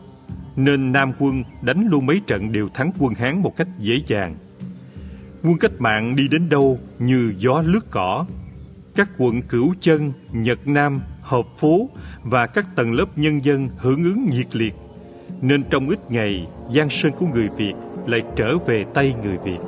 nên 0.55 0.91
Nam 0.91 1.11
quân 1.19 1.43
đánh 1.61 1.87
luôn 1.89 2.05
mấy 2.05 2.21
trận 2.27 2.51
đều 2.51 2.69
thắng 2.73 2.91
quân 2.99 3.13
Hán 3.13 3.41
một 3.41 3.55
cách 3.55 3.67
dễ 3.79 4.01
dàng. 4.07 4.35
Quân 5.43 5.57
cách 5.59 5.73
mạng 5.79 6.15
đi 6.15 6.27
đến 6.27 6.49
đâu 6.49 6.79
như 6.99 7.33
gió 7.37 7.63
lướt 7.65 7.91
cỏ, 7.91 8.25
các 8.95 9.11
quận 9.17 9.41
Cửu 9.41 9.73
Chân, 9.81 10.11
Nhật 10.31 10.67
Nam, 10.67 11.01
Hợp 11.21 11.45
Phố 11.57 11.89
và 12.23 12.47
các 12.47 12.65
tầng 12.75 12.93
lớp 12.93 13.05
nhân 13.15 13.45
dân 13.45 13.69
hưởng 13.77 14.03
ứng 14.03 14.29
nhiệt 14.29 14.55
liệt, 14.55 14.75
nên 15.41 15.63
trong 15.69 15.89
ít 15.89 16.11
ngày, 16.11 16.47
giang 16.75 16.89
sơn 16.89 17.11
của 17.17 17.25
người 17.25 17.49
Việt 17.57 17.73
lại 18.07 18.21
trở 18.35 18.57
về 18.57 18.85
tay 18.93 19.13
người 19.23 19.37
Việt. 19.37 19.59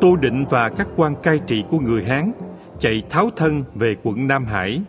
Tô 0.00 0.16
Định 0.16 0.44
và 0.50 0.68
các 0.68 0.88
quan 0.96 1.14
cai 1.22 1.38
trị 1.46 1.64
của 1.70 1.78
người 1.78 2.04
Hán 2.04 2.32
chạy 2.80 3.02
tháo 3.10 3.30
thân 3.36 3.64
về 3.74 3.96
quận 4.02 4.26
Nam 4.26 4.44
Hải 4.44 4.80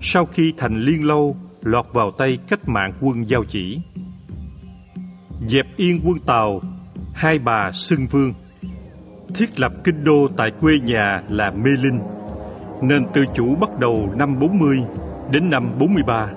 sau 0.00 0.26
khi 0.26 0.54
thành 0.56 0.80
Liên 0.80 1.06
Lâu 1.06 1.36
lọt 1.62 1.86
vào 1.92 2.10
tay 2.10 2.38
cách 2.48 2.68
mạng 2.68 2.92
quân 3.00 3.28
giao 3.28 3.44
chỉ. 3.44 3.78
Dẹp 5.48 5.66
yên 5.76 6.00
quân 6.04 6.18
Tàu, 6.18 6.60
hai 7.14 7.38
bà 7.38 7.72
xưng 7.72 8.06
vương. 8.06 8.34
thiết 9.34 9.60
lập 9.60 9.72
kinh 9.84 10.04
đô 10.04 10.28
tại 10.36 10.50
quê 10.50 10.78
nhà 10.78 11.22
là 11.28 11.50
Mê 11.50 11.70
Linh, 11.70 12.00
nên 12.82 13.06
tự 13.12 13.24
chủ 13.34 13.56
bắt 13.56 13.78
đầu 13.78 14.10
năm 14.16 14.38
40 14.38 14.82
đến 15.30 15.50
năm 15.50 15.70
43. 15.78 16.28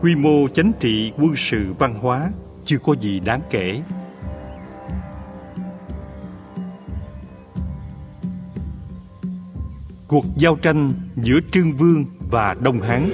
Quy 0.00 0.16
mô 0.16 0.48
chánh 0.54 0.72
trị 0.80 1.12
quân 1.18 1.36
sự 1.36 1.74
văn 1.78 1.94
hóa 1.94 2.30
chưa 2.64 2.78
có 2.78 2.94
gì 3.00 3.20
đáng 3.20 3.40
kể. 3.50 3.82
Cuộc 10.08 10.24
giao 10.36 10.56
tranh 10.56 10.94
giữa 11.16 11.38
Trương 11.52 11.72
Vương 11.72 12.04
và 12.30 12.54
Đông 12.60 12.80
Hán 12.80 13.10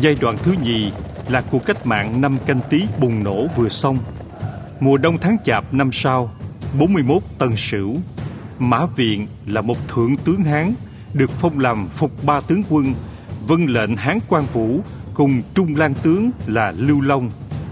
Giai 0.00 0.16
đoạn 0.20 0.36
thứ 0.42 0.54
nhì 0.62 0.92
là 1.28 1.40
cuộc 1.40 1.66
cách 1.66 1.86
mạng 1.86 2.20
năm 2.20 2.38
canh 2.46 2.60
tí 2.70 2.82
bùng 3.00 3.24
nổ 3.24 3.46
vừa 3.56 3.68
xong. 3.68 3.98
Mùa 4.82 4.98
đông 4.98 5.18
tháng 5.18 5.36
chạp 5.44 5.74
năm 5.74 5.92
sau, 5.92 6.30
41 6.78 7.22
Tân 7.38 7.56
Sửu, 7.56 7.96
Mã 8.58 8.86
Viện 8.86 9.26
là 9.46 9.60
một 9.60 9.88
thượng 9.88 10.16
tướng 10.16 10.44
Hán 10.44 10.74
được 11.14 11.30
phong 11.30 11.58
làm 11.58 11.88
phục 11.88 12.24
ba 12.24 12.40
tướng 12.40 12.62
quân, 12.70 12.94
vân 13.46 13.66
lệnh 13.66 13.96
Hán 13.96 14.18
Quan 14.28 14.46
Vũ 14.52 14.80
cùng 15.14 15.42
Trung 15.54 15.76
Lan 15.76 15.94
tướng 16.02 16.30
là 16.46 16.72
Lưu 16.76 17.00
Long, 17.00 17.30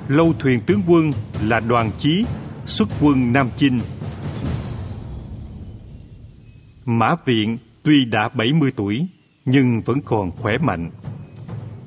lâu 0.08 0.32
thuyền 0.38 0.60
tướng 0.66 0.82
quân 0.86 1.12
là 1.42 1.60
Đoàn 1.60 1.90
Chí, 1.98 2.24
xuất 2.66 2.88
quân 3.00 3.32
Nam 3.32 3.48
Chinh. 3.56 3.80
Mã 6.84 7.14
Viện 7.24 7.58
tuy 7.82 8.04
đã 8.04 8.28
70 8.28 8.72
tuổi 8.76 9.06
nhưng 9.44 9.80
vẫn 9.80 10.00
còn 10.00 10.30
khỏe 10.30 10.58
mạnh 10.58 10.90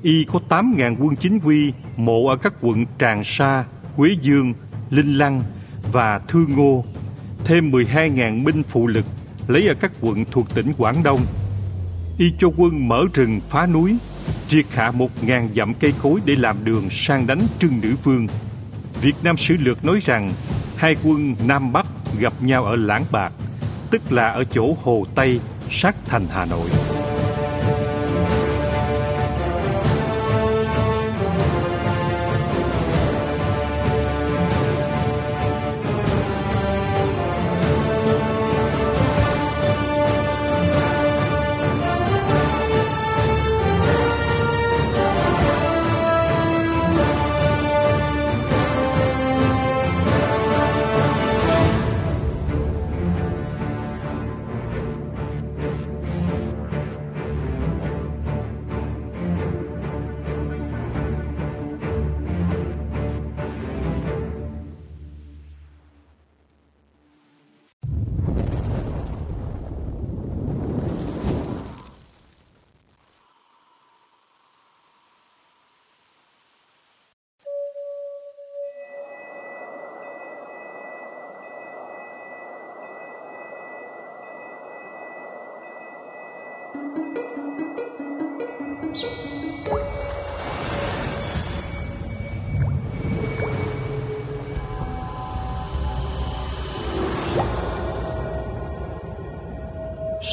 y 0.01 0.23
có 0.23 0.39
8.000 0.49 0.95
quân 0.99 1.15
chính 1.15 1.39
quy 1.39 1.73
mộ 1.97 2.27
ở 2.27 2.35
các 2.35 2.53
quận 2.61 2.85
Tràng 2.99 3.23
Sa, 3.23 3.65
Quế 3.95 4.15
Dương, 4.21 4.53
Linh 4.93 5.17
Lăng 5.17 5.43
và 5.91 6.19
thư 6.19 6.45
Ngô, 6.49 6.85
thêm 7.43 7.71
12.000 7.71 8.43
binh 8.43 8.63
phụ 8.63 8.87
lực 8.87 9.05
lấy 9.47 9.67
ở 9.67 9.73
các 9.73 9.91
quận 10.01 10.25
thuộc 10.31 10.55
tỉnh 10.55 10.73
Quảng 10.77 11.03
Đông. 11.03 11.25
Y 12.17 12.33
cho 12.37 12.47
quân 12.57 12.87
mở 12.87 13.05
rừng 13.13 13.39
phá 13.49 13.65
núi, 13.65 13.97
triệt 14.47 14.65
hạ 14.71 14.91
1.000 14.91 15.53
dặm 15.55 15.73
cây 15.73 15.93
cối 16.01 16.19
để 16.25 16.35
làm 16.35 16.65
đường 16.65 16.89
sang 16.89 17.27
đánh 17.27 17.41
Trưng 17.59 17.81
Nữ 17.81 17.95
Vương. 18.03 18.27
Việt 19.01 19.15
Nam 19.23 19.37
Sử 19.37 19.57
Lược 19.57 19.85
nói 19.85 19.99
rằng 20.01 20.33
hai 20.77 20.95
quân 21.03 21.35
Nam 21.45 21.73
Bắc 21.73 21.85
gặp 22.19 22.33
nhau 22.41 22.65
ở 22.65 22.75
Lãng 22.75 23.05
Bạc, 23.11 23.33
tức 23.91 24.11
là 24.11 24.29
ở 24.29 24.43
chỗ 24.43 24.77
Hồ 24.83 25.05
Tây, 25.15 25.39
sát 25.69 25.95
thành 26.05 26.27
Hà 26.31 26.45
Nội. 26.45 26.69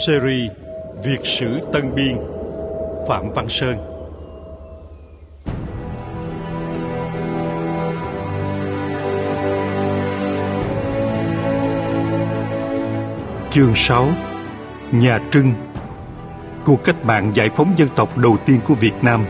Series 0.07 0.51
Việt 1.05 1.21
sử 1.25 1.61
Tân 1.73 1.95
Biên, 1.95 2.17
Phạm 3.09 3.33
Văn 3.33 3.49
Sơn. 3.49 3.77
Chương 13.53 13.73
6 13.75 14.09
Nhà 14.93 15.21
Trưng, 15.33 15.55
Cuộc 16.65 16.85
cách 16.85 17.05
mạng 17.05 17.33
giải 17.35 17.51
phóng 17.57 17.75
dân 17.77 17.89
tộc 17.97 18.19
đầu 18.19 18.37
tiên 18.47 18.61
của 18.67 18.75
Việt 18.75 18.95
Nam. 19.03 19.25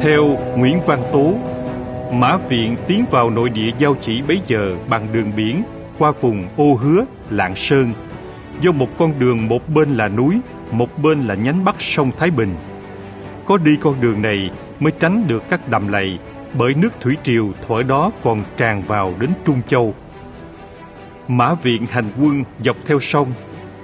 Theo 0.00 0.24
Nguyễn 0.56 0.80
Văn 0.86 1.02
Tố 1.12 1.34
Mã 2.12 2.36
Viện 2.36 2.76
tiến 2.86 3.04
vào 3.10 3.30
nội 3.30 3.50
địa 3.50 3.70
giao 3.78 3.96
chỉ 4.00 4.22
bấy 4.22 4.40
giờ 4.46 4.76
bằng 4.88 5.06
đường 5.12 5.32
biển 5.36 5.62
qua 5.98 6.12
vùng 6.20 6.48
Ô 6.56 6.74
Hứa, 6.74 7.04
Lạng 7.30 7.56
Sơn 7.56 7.92
do 8.60 8.72
một 8.72 8.88
con 8.98 9.18
đường 9.18 9.48
một 9.48 9.68
bên 9.68 9.94
là 9.94 10.08
núi, 10.08 10.40
một 10.70 10.98
bên 11.02 11.22
là 11.22 11.34
nhánh 11.34 11.64
bắc 11.64 11.82
sông 11.82 12.10
Thái 12.18 12.30
Bình. 12.30 12.54
Có 13.44 13.58
đi 13.58 13.76
con 13.80 14.00
đường 14.00 14.22
này 14.22 14.50
mới 14.80 14.92
tránh 15.00 15.26
được 15.28 15.42
các 15.48 15.68
đầm 15.68 15.88
lầy 15.88 16.18
bởi 16.58 16.74
nước 16.74 17.00
thủy 17.00 17.16
triều 17.22 17.48
thuở 17.66 17.82
đó 17.82 18.10
còn 18.22 18.42
tràn 18.56 18.82
vào 18.82 19.14
đến 19.20 19.30
Trung 19.44 19.60
Châu. 19.66 19.94
Mã 21.28 21.54
Viện 21.54 21.86
hành 21.90 22.10
quân 22.20 22.44
dọc 22.64 22.76
theo 22.86 23.00
sông 23.00 23.32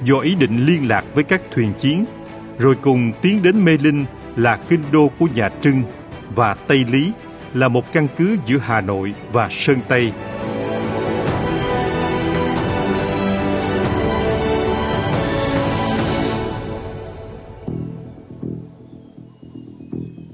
do 0.05 0.19
ý 0.19 0.35
định 0.35 0.67
liên 0.67 0.89
lạc 0.89 1.05
với 1.15 1.25
các 1.25 1.43
thuyền 1.51 1.73
chiến 1.79 2.05
rồi 2.59 2.77
cùng 2.83 3.13
tiến 3.23 3.43
đến 3.43 3.65
Mê 3.65 3.79
Linh 3.79 4.05
là 4.37 4.57
kinh 4.69 4.83
đô 4.93 5.11
của 5.19 5.27
nhà 5.35 5.49
Trưng 5.61 5.83
và 6.35 6.55
Tây 6.55 6.85
Lý 6.91 7.13
là 7.55 7.69
một 7.69 7.93
căn 7.93 8.09
cứ 8.17 8.37
giữa 8.47 8.59
Hà 8.59 8.81
Nội 8.81 9.15
và 9.33 9.49
Sơn 9.51 9.79
Tây. 9.89 10.13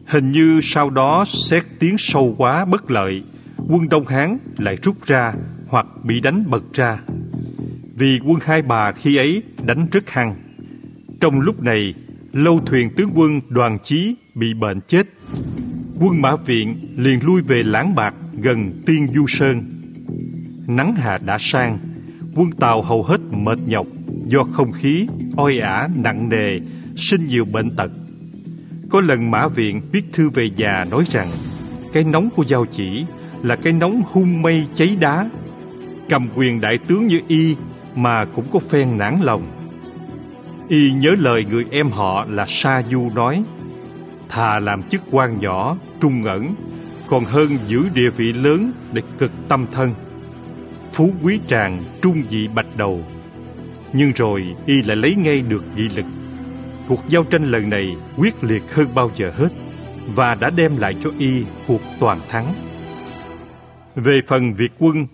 Hình 0.06 0.32
như 0.32 0.60
sau 0.62 0.90
đó 0.90 1.24
xét 1.26 1.62
tiếng 1.78 1.98
sâu 1.98 2.34
quá 2.38 2.64
bất 2.64 2.90
lợi, 2.90 3.22
quân 3.68 3.88
Đông 3.88 4.06
Hán 4.06 4.38
lại 4.58 4.76
rút 4.82 5.06
ra 5.06 5.32
hoặc 5.68 5.86
bị 6.04 6.20
đánh 6.20 6.44
bật 6.50 6.62
ra. 6.74 6.98
Vì 7.94 8.20
quân 8.26 8.38
Hai 8.42 8.62
Bà 8.62 8.92
khi 8.92 9.16
ấy 9.16 9.42
đánh 9.64 9.86
rất 9.92 10.10
hăng. 10.10 10.36
Trong 11.20 11.40
lúc 11.40 11.62
này, 11.62 11.94
lâu 12.32 12.60
thuyền 12.66 12.90
tướng 12.96 13.10
quân 13.14 13.40
đoàn 13.48 13.78
chí 13.82 14.14
bị 14.34 14.54
bệnh 14.54 14.80
chết 14.80 15.06
quân 16.00 16.22
mã 16.22 16.36
viện 16.36 16.94
liền 16.96 17.24
lui 17.24 17.42
về 17.42 17.62
lãng 17.62 17.94
bạc 17.94 18.14
gần 18.32 18.82
tiên 18.86 19.08
du 19.14 19.26
sơn. 19.28 19.62
Nắng 20.66 20.94
hạ 20.94 21.18
đã 21.18 21.36
sang, 21.40 21.78
quân 22.34 22.50
tàu 22.50 22.82
hầu 22.82 23.02
hết 23.02 23.20
mệt 23.30 23.58
nhọc 23.66 23.86
do 24.26 24.44
không 24.44 24.72
khí 24.72 25.06
oi 25.36 25.58
ả 25.58 25.88
nặng 25.96 26.28
nề, 26.28 26.60
sinh 26.96 27.26
nhiều 27.26 27.44
bệnh 27.44 27.76
tật. 27.76 27.90
Có 28.90 29.00
lần 29.00 29.30
mã 29.30 29.48
viện 29.48 29.80
viết 29.92 30.04
thư 30.12 30.28
về 30.28 30.50
già 30.56 30.84
nói 30.84 31.04
rằng, 31.06 31.28
cái 31.92 32.04
nóng 32.04 32.30
của 32.30 32.44
giao 32.44 32.66
chỉ 32.66 33.04
là 33.42 33.56
cái 33.56 33.72
nóng 33.72 34.02
hung 34.12 34.42
mây 34.42 34.66
cháy 34.74 34.96
đá. 35.00 35.30
Cầm 36.08 36.28
quyền 36.36 36.60
đại 36.60 36.78
tướng 36.78 37.06
như 37.06 37.20
y 37.28 37.56
mà 37.94 38.24
cũng 38.24 38.44
có 38.52 38.58
phen 38.58 38.98
nản 38.98 39.20
lòng. 39.22 39.46
Y 40.68 40.92
nhớ 40.92 41.14
lời 41.18 41.44
người 41.50 41.64
em 41.70 41.90
họ 41.90 42.26
là 42.28 42.44
sa 42.48 42.82
du 42.90 43.10
nói 43.14 43.42
thà 44.28 44.58
làm 44.58 44.82
chức 44.82 45.02
quan 45.10 45.40
nhỏ, 45.40 45.76
trung 46.00 46.24
ẩn, 46.24 46.54
còn 47.08 47.24
hơn 47.24 47.58
giữ 47.66 47.88
địa 47.94 48.10
vị 48.10 48.32
lớn 48.32 48.72
để 48.92 49.02
cực 49.18 49.30
tâm 49.48 49.66
thân. 49.72 49.94
Phú 50.92 51.10
quý 51.22 51.40
tràng 51.48 51.84
trung 52.02 52.22
dị 52.30 52.48
bạch 52.48 52.76
đầu. 52.76 53.00
Nhưng 53.92 54.12
rồi 54.12 54.56
y 54.66 54.82
lại 54.82 54.96
lấy 54.96 55.14
ngay 55.14 55.42
được 55.42 55.64
nghị 55.76 55.88
lực. 55.88 56.04
Cuộc 56.88 57.08
giao 57.08 57.24
tranh 57.24 57.50
lần 57.50 57.70
này 57.70 57.96
quyết 58.16 58.44
liệt 58.44 58.74
hơn 58.74 58.86
bao 58.94 59.10
giờ 59.16 59.32
hết 59.36 59.48
và 60.14 60.34
đã 60.34 60.50
đem 60.50 60.76
lại 60.76 60.96
cho 61.04 61.10
y 61.18 61.44
cuộc 61.66 61.80
toàn 62.00 62.20
thắng. 62.28 62.54
Về 63.96 64.20
phần 64.26 64.54
việt 64.54 64.72
quân, 64.78 65.06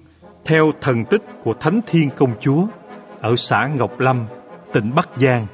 theo 0.44 0.73
thần 0.81 1.05
tích 1.05 1.23
của 1.44 1.55
thánh 1.55 1.81
thiên 1.86 2.10
công 2.17 2.34
chúa, 2.41 2.67
ở 3.20 3.36
xã 3.36 3.67
ngọc 3.67 4.01
lâm, 4.01 4.25
tỉnh 4.73 4.91
bắc 4.94 5.09
giang 5.17 5.47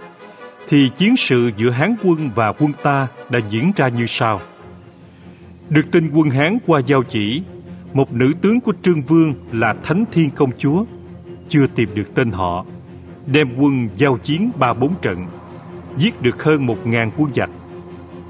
thì 0.71 0.91
chiến 0.97 1.17
sự 1.17 1.51
giữa 1.57 1.71
Hán 1.71 1.95
quân 2.03 2.31
và 2.35 2.53
quân 2.53 2.73
ta 2.83 3.09
đã 3.31 3.41
diễn 3.51 3.73
ra 3.77 3.89
như 3.89 4.07
sau. 4.07 4.41
Được 5.69 5.91
tin 5.93 6.11
quân 6.15 6.31
Hán 6.31 6.59
qua 6.67 6.81
giao 6.87 7.03
chỉ, 7.03 7.43
một 7.93 8.13
nữ 8.13 8.33
tướng 8.43 8.61
của 8.61 8.73
Trương 8.83 9.03
Vương 9.03 9.35
là 9.53 9.75
Thánh 9.85 10.05
Thiên 10.13 10.31
Công 10.31 10.51
Chúa, 10.59 10.85
chưa 11.49 11.67
tìm 11.67 11.89
được 11.95 12.15
tên 12.15 12.31
họ, 12.31 12.65
đem 13.27 13.49
quân 13.59 13.89
giao 13.97 14.19
chiến 14.19 14.51
ba 14.59 14.75
bốn 14.75 14.95
trận, 15.03 15.27
giết 15.97 16.23
được 16.23 16.43
hơn 16.43 16.67
một 16.67 16.87
ngàn 16.87 17.11
quân 17.17 17.35
giặc. 17.35 17.51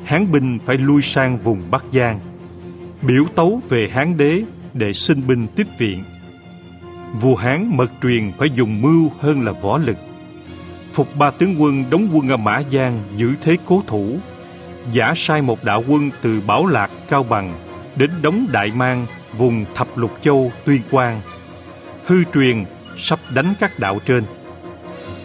Hán 0.05 0.33
binh 0.33 0.59
phải 0.67 0.78
lui 0.78 1.02
sang 1.02 1.39
vùng 1.39 1.70
Bắc 1.70 1.85
Giang, 1.93 2.20
biểu 3.02 3.25
tấu 3.35 3.60
về 3.69 3.89
Hán 3.93 4.17
đế 4.17 4.43
để 4.75 4.93
xin 4.93 5.27
binh 5.27 5.47
tiếp 5.57 5.67
viện. 5.78 6.05
Vua 7.20 7.35
Hán 7.35 7.77
mật 7.77 7.91
truyền 8.02 8.33
phải 8.39 8.49
dùng 8.55 8.83
mưu 8.83 9.10
hơn 9.19 9.43
là 9.43 9.52
võ 9.52 9.78
lực. 9.78 9.97
Phục 10.93 11.17
ba 11.17 11.31
tướng 11.31 11.62
quân 11.62 11.91
đóng 11.91 12.09
quân 12.12 12.28
ở 12.28 12.36
Mã 12.36 12.62
Giang 12.73 13.02
giữ 13.17 13.35
thế 13.43 13.57
cố 13.67 13.83
thủ, 13.86 14.19
giả 14.93 15.12
sai 15.17 15.43
một 15.43 15.65
đạo 15.65 15.85
quân 15.89 16.10
từ 16.23 16.41
Bảo 16.41 16.67
Lạc, 16.67 16.91
Cao 17.09 17.23
Bằng 17.23 17.55
đến 17.97 18.10
đóng 18.23 18.47
Đại 18.52 18.70
Mang, 18.75 19.07
vùng 19.36 19.65
Thập 19.75 19.99
Lục 19.99 20.19
Châu, 20.23 20.52
Tuyên 20.65 20.81
Quang. 20.91 21.20
Hư 22.07 22.25
truyền 22.35 22.65
sắp 22.97 23.20
đánh 23.35 23.55
các 23.60 23.78
đạo 23.78 23.99
trên. 24.07 24.25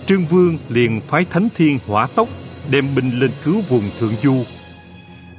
Trương 0.06 0.26
Vương 0.26 0.58
liền 0.70 1.02
phái 1.08 1.26
Thánh 1.30 1.48
Thiên 1.56 1.80
hỏa 1.88 2.08
tốc 2.08 2.28
đem 2.70 2.96
binh 2.96 3.20
lên 3.20 3.32
cứu 3.44 3.62
vùng 3.70 3.84
Thượng 4.00 4.14
Du. 4.24 4.44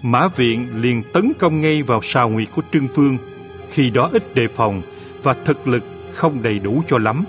Mã 0.03 0.29
Viện 0.29 0.81
liền 0.81 1.03
tấn 1.13 1.33
công 1.39 1.61
ngay 1.61 1.83
vào 1.83 2.01
sào 2.03 2.29
nguyệt 2.29 2.49
của 2.57 2.63
Trương 2.73 2.87
Vương, 2.87 3.19
khi 3.73 3.91
đó 3.91 4.11
ít 4.13 4.35
đề 4.35 4.49
phòng 4.49 4.83
và 5.23 5.35
thực 5.45 5.69
lực 5.69 5.85
không 6.13 6.43
đầy 6.43 6.59
đủ 6.59 6.83
cho 6.89 6.99
lắm. 6.99 7.25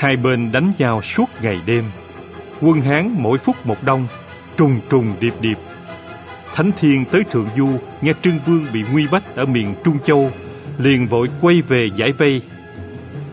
Hai 0.00 0.16
bên 0.16 0.52
đánh 0.52 0.72
nhau 0.78 1.02
suốt 1.02 1.24
ngày 1.42 1.60
đêm. 1.66 1.84
Quân 2.60 2.80
Hán 2.80 3.14
mỗi 3.18 3.38
phút 3.38 3.56
một 3.64 3.82
đông, 3.84 4.06
trùng 4.56 4.80
trùng 4.90 5.14
điệp 5.20 5.34
điệp. 5.40 5.58
Thánh 6.54 6.70
Thiên 6.80 7.04
tới 7.04 7.22
Thượng 7.30 7.48
Du 7.56 7.68
nghe 8.00 8.12
Trương 8.22 8.38
Vương 8.46 8.66
bị 8.72 8.84
nguy 8.92 9.06
bách 9.06 9.36
ở 9.36 9.46
miền 9.46 9.74
Trung 9.84 9.98
Châu, 10.04 10.30
liền 10.78 11.06
vội 11.06 11.28
quay 11.40 11.62
về 11.62 11.88
giải 11.96 12.12
vây. 12.12 12.42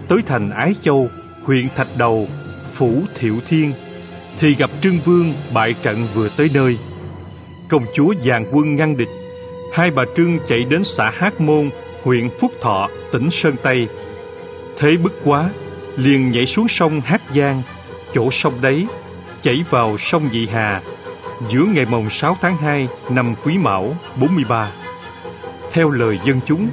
Tới 0.07 0.17
thành 0.25 0.49
Ái 0.49 0.75
Châu, 0.81 1.09
huyện 1.43 1.67
Thạch 1.75 1.97
Đầu, 1.97 2.27
phủ 2.73 3.01
Thiệu 3.15 3.35
Thiên, 3.47 3.73
thì 4.39 4.55
gặp 4.55 4.69
Trương 4.81 4.99
Vương 4.99 5.33
bại 5.53 5.75
trận 5.83 5.97
vừa 6.13 6.29
tới 6.37 6.49
nơi. 6.53 6.77
Công 7.69 7.85
chúa 7.93 8.13
dàn 8.25 8.45
quân 8.51 8.75
ngăn 8.75 8.97
địch, 8.97 9.09
hai 9.73 9.91
bà 9.91 10.03
Trương 10.17 10.39
chạy 10.47 10.63
đến 10.63 10.83
xã 10.83 11.11
Hát 11.15 11.41
Môn, 11.41 11.69
huyện 12.03 12.29
Phúc 12.39 12.51
Thọ, 12.61 12.89
tỉnh 13.11 13.31
Sơn 13.31 13.55
Tây. 13.63 13.87
Thế 14.77 14.97
bức 14.97 15.13
quá, 15.23 15.49
liền 15.97 16.31
nhảy 16.31 16.45
xuống 16.45 16.67
sông 16.67 17.01
Hát 17.01 17.21
Giang, 17.35 17.61
chỗ 18.13 18.31
sông 18.31 18.61
đấy, 18.61 18.87
chảy 19.41 19.63
vào 19.69 19.97
sông 19.97 20.29
Dị 20.31 20.47
Hà, 20.47 20.81
giữa 21.49 21.65
ngày 21.73 21.85
mồng 21.85 22.09
6 22.09 22.37
tháng 22.41 22.57
2 22.57 22.87
năm 23.09 23.35
Quý 23.43 23.57
Mão 23.57 23.95
43. 24.15 24.71
Theo 25.71 25.89
lời 25.89 26.19
dân 26.25 26.39
chúng, 26.45 26.69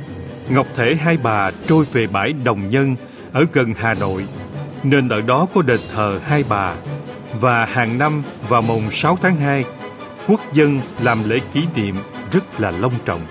Ngọc 0.48 0.66
thể 0.74 0.94
hai 0.94 1.16
bà 1.16 1.50
trôi 1.68 1.84
về 1.92 2.06
bãi 2.06 2.32
Đồng 2.32 2.70
Nhân 2.70 2.96
ở 3.32 3.44
gần 3.52 3.74
Hà 3.76 3.94
Nội, 3.94 4.26
nên 4.82 5.08
ở 5.08 5.20
đó 5.20 5.46
có 5.54 5.62
đền 5.62 5.80
thờ 5.94 6.20
hai 6.24 6.44
bà. 6.48 6.74
Và 7.40 7.64
hàng 7.64 7.98
năm 7.98 8.22
vào 8.48 8.62
mồng 8.62 8.90
6 8.90 9.18
tháng 9.22 9.36
2, 9.36 9.64
quốc 10.28 10.40
dân 10.52 10.80
làm 11.02 11.28
lễ 11.28 11.40
kỷ 11.52 11.64
niệm 11.74 11.96
rất 12.32 12.60
là 12.60 12.70
long 12.70 12.94
trọng. 13.04 13.26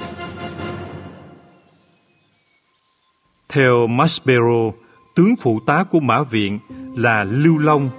Theo 3.50 3.88
Maspero, 3.88 4.72
tướng 5.16 5.36
phụ 5.36 5.60
tá 5.60 5.84
của 5.84 6.00
Mã 6.00 6.24
Viện 6.24 6.60
là 6.96 7.24
Lưu 7.24 7.58
Long, 7.58 7.90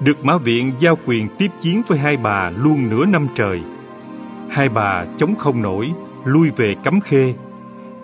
được 0.00 0.24
Mã 0.24 0.36
Viện 0.36 0.72
giao 0.80 0.98
quyền 1.06 1.28
tiếp 1.38 1.50
chiến 1.60 1.82
với 1.88 1.98
hai 1.98 2.16
bà 2.16 2.50
luôn 2.50 2.90
nửa 2.90 3.06
năm 3.06 3.26
trời. 3.34 3.62
Hai 4.50 4.68
bà 4.68 5.04
chống 5.18 5.34
không 5.34 5.62
nổi, 5.62 5.92
lui 6.24 6.50
về 6.56 6.74
Cấm 6.84 7.00
Khê, 7.00 7.34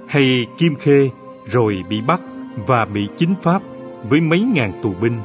hay 0.06 0.46
Kim 0.58 0.74
Khê, 0.74 1.10
rồi 1.46 1.84
bị 1.88 2.00
bắt 2.00 2.20
và 2.66 2.84
bị 2.84 3.08
chính 3.18 3.34
pháp 3.42 3.62
với 4.08 4.20
mấy 4.20 4.42
ngàn 4.42 4.72
tù 4.82 4.94
binh. 5.00 5.18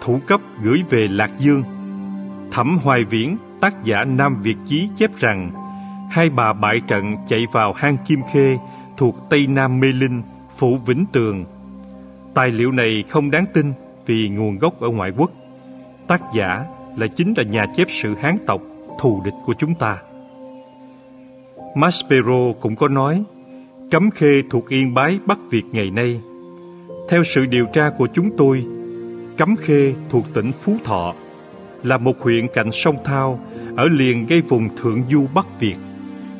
Thủ 0.00 0.20
cấp 0.26 0.40
gửi 0.62 0.82
về 0.90 1.08
Lạc 1.08 1.30
Dương. 1.38 1.62
Thẩm 2.50 2.78
Hoài 2.82 3.04
Viễn, 3.04 3.36
tác 3.60 3.84
giả 3.84 4.04
Nam 4.04 4.42
Việt 4.42 4.56
Chí 4.64 4.88
chép 4.96 5.10
rằng 5.18 5.50
hai 6.10 6.30
bà 6.30 6.52
bại 6.52 6.80
trận 6.80 7.16
chạy 7.28 7.46
vào 7.52 7.72
hang 7.72 7.96
Kim 8.06 8.20
Khê 8.32 8.58
thuộc 8.96 9.16
Tây 9.30 9.46
Nam 9.46 9.80
Mê 9.80 9.92
Linh, 9.92 10.22
phủ 10.56 10.78
Vĩnh 10.86 11.04
Tường. 11.12 11.44
Tài 12.36 12.52
liệu 12.52 12.72
này 12.72 13.04
không 13.08 13.30
đáng 13.30 13.44
tin 13.54 13.72
vì 14.06 14.28
nguồn 14.28 14.58
gốc 14.58 14.80
ở 14.80 14.88
ngoại 14.88 15.12
quốc. 15.16 15.30
Tác 16.06 16.22
giả 16.34 16.64
là 16.96 17.06
chính 17.06 17.34
là 17.36 17.42
nhà 17.42 17.66
chép 17.76 17.86
sự 17.90 18.14
Hán 18.14 18.36
tộc 18.46 18.60
thù 19.00 19.22
địch 19.24 19.34
của 19.44 19.54
chúng 19.58 19.74
ta. 19.74 19.98
Maspero 21.74 22.52
cũng 22.60 22.76
có 22.76 22.88
nói 22.88 23.24
Cấm 23.90 24.10
Khê 24.10 24.42
thuộc 24.50 24.68
Yên 24.68 24.94
Bái 24.94 25.18
Bắc 25.26 25.38
Việt 25.50 25.62
ngày 25.72 25.90
nay. 25.90 26.20
Theo 27.08 27.24
sự 27.24 27.46
điều 27.46 27.66
tra 27.66 27.90
của 27.98 28.06
chúng 28.14 28.36
tôi, 28.36 28.64
Cấm 29.36 29.56
Khê 29.56 29.94
thuộc 30.10 30.24
tỉnh 30.34 30.52
Phú 30.60 30.76
Thọ, 30.84 31.14
là 31.82 31.98
một 31.98 32.20
huyện 32.20 32.46
cạnh 32.54 32.72
sông 32.72 32.96
Thao 33.04 33.40
ở 33.76 33.88
liền 33.88 34.26
gây 34.26 34.40
vùng 34.40 34.68
Thượng 34.76 35.02
Du 35.10 35.26
Bắc 35.34 35.60
Việt. 35.60 35.76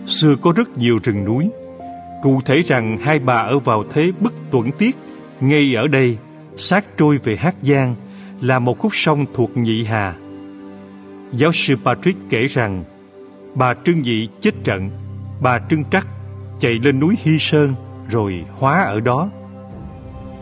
Xưa 0.07 0.37
có 0.43 0.53
rất 0.57 0.79
nhiều 0.79 0.99
rừng 1.03 1.25
núi. 1.25 1.51
Cụ 2.23 2.41
thể 2.45 2.63
rằng 2.67 2.99
hai 3.01 3.19
bà 3.19 3.37
ở 3.37 3.59
vào 3.59 3.85
thế 3.91 4.13
bức 4.21 4.35
tuẩn 4.51 4.73
tiết, 4.79 4.97
ngay 5.41 5.75
ở 5.75 5.87
đây, 5.87 6.17
sát 6.57 6.85
trôi 6.99 7.19
về 7.19 7.37
Hát 7.37 7.55
Giang, 7.63 7.95
là 8.41 8.59
một 8.59 8.79
khúc 8.79 8.95
sông 8.95 9.27
thuộc 9.35 9.57
Nhị 9.57 9.85
Hà. 9.85 10.15
Giáo 11.33 11.53
sư 11.53 11.75
Patrick 11.85 12.19
kể 12.31 12.47
rằng, 12.47 12.85
bà 13.55 13.75
Trương 13.85 14.03
Nhị 14.03 14.29
chết 14.41 14.55
trận, 14.65 14.91
bà 15.41 15.59
Trương 15.71 15.85
Trắc 15.85 16.07
chạy 16.61 16.73
lên 16.73 17.01
núi 17.01 17.15
Hy 17.23 17.39
Sơn 17.39 17.75
rồi 18.11 18.45
hóa 18.59 18.83
ở 18.83 19.01
đó. 19.01 19.29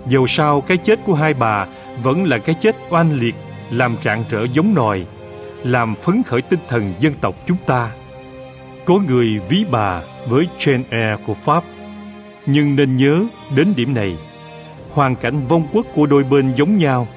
Dầu 0.09 0.27
sao 0.27 0.61
cái 0.61 0.77
chết 0.77 1.01
của 1.07 1.15
hai 1.15 1.35
bà 1.35 1.67
vẫn 2.03 2.25
là 2.25 2.39
cái 2.39 2.55
chết 2.61 2.77
oan 2.91 3.13
liệt 3.13 3.35
làm 3.71 3.97
trạng 3.97 4.25
trở 4.31 4.47
giống 4.53 4.75
nòi, 4.75 5.07
làm 5.65 5.95
phấn 6.03 6.23
khởi 6.23 6.43
tinh 6.43 6.61
thần 6.69 6.95
dân 7.01 7.15
tộc 7.21 7.35
chúng 7.47 7.57
ta. 7.67 7.91
Có 8.85 8.99
người 9.09 9.41
ví 9.49 9.65
bà 9.71 10.03
với 10.29 10.49
Jane 10.59 10.83
Eyre 10.91 11.23
của 11.27 11.35
Pháp, 11.35 11.65
nhưng 12.47 12.77
nên 12.77 12.97
nhớ 12.97 13.25
đến 13.57 13.73
điểm 13.77 13.95
này, 13.95 14.19
hoàn 14.95 15.17
cảnh 15.17 15.47
vong 15.49 15.69
quốc 15.73 15.87
của 15.95 16.07
đôi 16.07 16.25
bên 16.25 16.55
giống 16.57 16.77
nhau, 16.77 17.09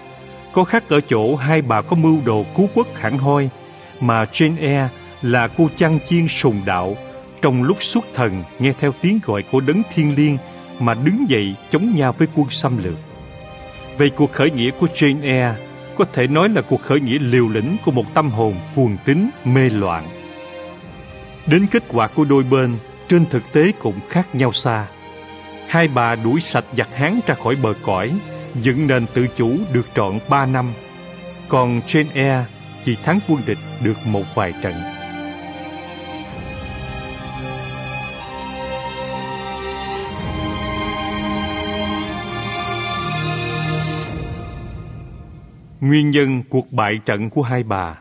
có 0.54 0.64
khác 0.64 0.90
ở 0.90 1.00
chỗ 1.02 1.36
hai 1.36 1.62
bà 1.62 1.82
có 1.82 1.96
mưu 1.96 2.18
đồ 2.26 2.46
cứu 2.56 2.68
quốc 2.74 2.88
hẳn 2.96 3.18
hoi, 3.18 3.50
mà 4.00 4.24
Jane 4.24 4.60
Eyre 4.60 4.90
là 5.22 5.48
cô 5.48 5.70
chăn 5.76 6.00
chiên 6.10 6.28
sùng 6.28 6.62
đạo 6.66 6.96
trong 7.42 7.64
lúc 7.64 7.78
xuất 7.84 8.06
thần 8.14 8.44
nghe 8.60 8.74
theo 8.80 8.94
tiếng 9.02 9.20
gọi 9.24 9.44
của 9.52 9.60
đấng 9.60 9.82
thiên 9.94 10.16
liêng 10.16 10.38
mà 10.80 10.94
đứng 10.94 11.30
dậy 11.30 11.56
chống 11.70 11.96
nhau 11.96 12.16
với 12.18 12.28
quân 12.36 12.50
xâm 12.50 12.84
lược. 12.84 12.98
Vậy 13.98 14.10
cuộc 14.10 14.32
khởi 14.32 14.52
nghĩa 14.52 14.72
của 14.72 14.88
Jane 14.94 15.24
Eyre 15.24 15.56
có 15.98 16.06
thể 16.14 16.28
nói 16.28 16.50
là 16.50 16.62
cuộc 16.62 16.82
khởi 16.82 17.00
nghĩa 17.00 17.20
liều 17.20 17.50
lĩnh 17.50 17.78
của 17.86 17.92
một 17.92 18.14
tâm 18.14 18.30
hồn 18.30 18.56
cuồng 18.76 18.98
tín 19.06 19.30
mê 19.46 19.70
loạn. 19.70 20.08
Đến 21.46 21.68
kết 21.72 21.84
quả 21.88 22.08
của 22.08 22.26
đôi 22.26 22.44
bên 22.44 22.78
trên 23.08 23.26
thực 23.26 23.44
tế 23.54 23.72
cũng 23.80 24.00
khác 24.10 24.36
nhau 24.36 24.54
xa. 24.54 24.88
Hai 25.68 25.88
bà 25.88 26.16
đuổi 26.16 26.42
sạch 26.42 26.66
giặc 26.78 26.96
Hán 26.96 27.20
ra 27.28 27.36
khỏi 27.36 27.56
bờ 27.56 27.74
cõi, 27.84 28.20
dựng 28.62 28.88
nền 28.88 29.06
tự 29.14 29.28
chủ 29.36 29.58
được 29.74 29.88
trọn 29.96 30.20
ba 30.30 30.46
năm. 30.46 30.74
Còn 31.50 31.82
Jane 31.88 32.06
Eyre 32.14 32.46
chỉ 32.86 32.96
thắng 32.96 33.20
quân 33.28 33.42
địch 33.46 33.58
được 33.84 33.98
một 34.06 34.24
vài 34.36 34.54
trận. 34.64 34.74
Nguyên 45.82 46.12
nhân 46.12 46.44
cuộc 46.50 46.72
bại 46.72 47.00
trận 47.06 47.30
của 47.30 47.42
hai 47.42 47.64
bà 47.64 47.96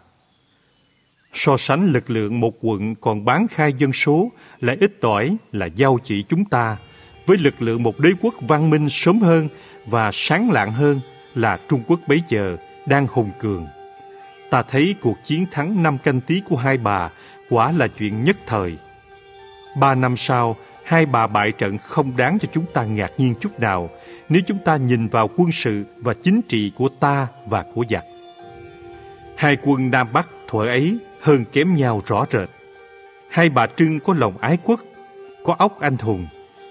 So 1.35 1.57
sánh 1.57 1.87
lực 1.87 2.11
lượng 2.11 2.41
một 2.41 2.55
quận 2.61 2.95
còn 2.95 3.25
bán 3.25 3.47
khai 3.49 3.73
dân 3.73 3.93
số 3.93 4.33
lại 4.61 4.77
ít 4.81 4.93
tỏi 5.01 5.37
là 5.53 5.67
giao 5.67 5.99
chỉ 6.05 6.23
chúng 6.29 6.45
ta 6.45 6.77
với 7.27 7.39
lực 7.39 7.63
lượng 7.63 7.83
một 7.83 8.01
đế 8.01 8.11
quốc 8.21 8.35
văn 8.41 8.71
minh 8.71 8.89
sớm 8.91 9.21
hơn 9.21 9.49
và 9.87 10.11
sáng 10.13 10.51
lạng 10.51 10.73
hơn 10.73 11.01
là 11.35 11.59
Trung 11.69 11.83
Quốc 11.87 12.01
bấy 12.07 12.23
giờ 12.29 12.57
đang 12.87 13.07
hùng 13.11 13.31
cường. 13.39 13.67
Ta 14.51 14.63
thấy 14.63 14.95
cuộc 15.01 15.25
chiến 15.25 15.47
thắng 15.51 15.83
năm 15.83 15.99
canh 15.99 16.21
tí 16.21 16.43
của 16.49 16.57
hai 16.57 16.79
bà 16.79 17.11
quả 17.51 17.73
là 17.73 17.89
chuyện 17.89 18.25
nhất 18.25 18.37
thời. 18.47 18.77
Ba 19.77 19.95
năm 19.95 20.17
sau, 20.17 20.57
hai 20.85 21.07
bà 21.07 21.27
bại 21.27 21.53
trận 21.53 21.79
không 21.79 22.17
đáng 22.17 22.39
cho 22.41 22.49
chúng 22.53 22.67
ta 22.75 22.85
ngạc 22.85 23.13
nhiên 23.19 23.35
chút 23.41 23.61
nào 23.61 23.91
nếu 24.29 24.43
chúng 24.47 24.59
ta 24.59 24.77
nhìn 24.77 25.09
vào 25.09 25.31
quân 25.37 25.53
sự 25.53 25.85
và 25.97 26.15
chính 26.15 26.43
trị 26.43 26.73
của 26.77 26.89
ta 26.89 27.27
và 27.47 27.65
của 27.75 27.85
giặc. 27.91 28.05
Hai 29.37 29.57
quân 29.63 29.91
Nam 29.91 30.09
Bắc 30.13 30.29
thuở 30.49 30.67
ấy 30.67 30.99
hơn 31.21 31.45
kém 31.53 31.75
nhau 31.75 32.03
rõ 32.07 32.25
rệt. 32.31 32.49
Hai 33.31 33.49
bà 33.49 33.67
Trưng 33.77 34.01
có 34.01 34.15
lòng 34.15 34.39
ái 34.39 34.59
quốc, 34.65 34.81
có 35.45 35.55
óc 35.59 35.81
anh 35.81 35.97
hùng, 35.97 36.27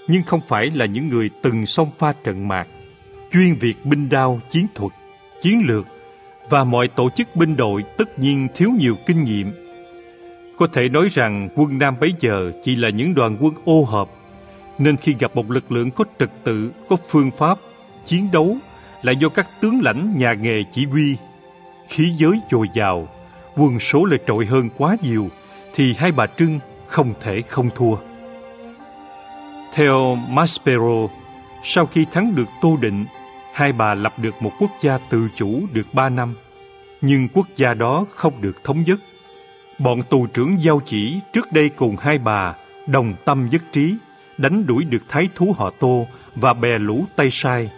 nhưng 0.08 0.24
không 0.24 0.42
phải 0.48 0.72
là 0.72 0.85
những 0.85 1.09
người 1.09 1.30
từng 1.42 1.66
xông 1.66 1.90
pha 1.98 2.14
trận 2.24 2.48
mạc, 2.48 2.67
chuyên 3.32 3.56
việc 3.56 3.85
binh 3.85 4.09
đao 4.09 4.40
chiến 4.50 4.67
thuật, 4.75 4.92
chiến 5.42 5.61
lược 5.66 5.88
và 6.50 6.64
mọi 6.64 6.88
tổ 6.88 7.09
chức 7.09 7.35
binh 7.35 7.56
đội 7.56 7.84
tất 7.98 8.19
nhiên 8.19 8.48
thiếu 8.56 8.69
nhiều 8.80 8.95
kinh 9.06 9.24
nghiệm. 9.24 9.51
Có 10.58 10.67
thể 10.74 10.90
nói 10.90 11.08
rằng 11.11 11.50
quân 11.56 11.80
Nam 11.80 11.95
bấy 12.00 12.14
giờ 12.19 12.51
chỉ 12.64 12.75
là 12.75 12.90
những 12.90 13.16
đoàn 13.16 13.38
quân 13.40 13.53
ô 13.66 13.84
hợp, 13.84 14.09
nên 14.77 14.98
khi 14.98 15.16
gặp 15.19 15.35
một 15.35 15.51
lực 15.51 15.72
lượng 15.72 15.92
có 15.92 16.06
trật 16.19 16.30
tự, 16.43 16.72
có 16.90 16.95
phương 16.95 17.32
pháp, 17.38 17.58
chiến 18.06 18.32
đấu 18.32 18.58
là 19.01 19.11
do 19.11 19.30
các 19.30 19.50
tướng 19.61 19.82
lãnh 19.84 20.14
nhà 20.17 20.34
nghề 20.34 20.64
chỉ 20.74 20.85
huy, 20.85 21.16
khí 21.90 22.14
giới 22.17 22.40
dồi 22.51 22.67
dào, 22.75 23.08
quân 23.58 23.80
số 23.80 24.06
lại 24.06 24.19
trội 24.27 24.45
hơn 24.45 24.69
quá 24.77 24.95
nhiều, 25.01 25.30
thì 25.75 25.93
hai 25.98 26.11
bà 26.11 26.25
Trưng 26.27 26.59
không 26.88 27.14
thể 27.22 27.42
không 27.42 27.69
thua. 27.75 27.95
Theo 29.75 30.15
Maspero, 30.15 31.07
sau 31.63 31.85
khi 31.85 32.05
thắng 32.11 32.35
được 32.35 32.47
Tô 32.61 32.77
Định, 32.81 33.05
hai 33.53 33.73
bà 33.73 33.93
lập 33.93 34.13
được 34.17 34.35
một 34.41 34.51
quốc 34.59 34.71
gia 34.81 34.97
tự 35.09 35.27
chủ 35.35 35.61
được 35.73 35.93
ba 35.93 36.09
năm. 36.09 36.35
Nhưng 37.01 37.27
quốc 37.33 37.47
gia 37.55 37.73
đó 37.73 38.05
không 38.09 38.41
được 38.41 38.63
thống 38.63 38.83
nhất. 38.83 38.99
Bọn 39.79 40.01
tù 40.01 40.27
trưởng 40.27 40.57
giao 40.61 40.81
chỉ 40.85 41.19
trước 41.33 41.51
đây 41.51 41.69
cùng 41.69 41.95
hai 41.99 42.17
bà 42.17 42.55
đồng 42.87 43.13
tâm 43.25 43.49
nhất 43.51 43.61
trí 43.71 43.95
đánh 44.37 44.65
đuổi 44.65 44.83
được 44.83 45.03
thái 45.09 45.27
thú 45.35 45.55
họ 45.57 45.71
Tô 45.79 46.07
và 46.35 46.53
bè 46.53 46.77
lũ 46.79 47.05
Tây 47.15 47.29
Sai. 47.31 47.69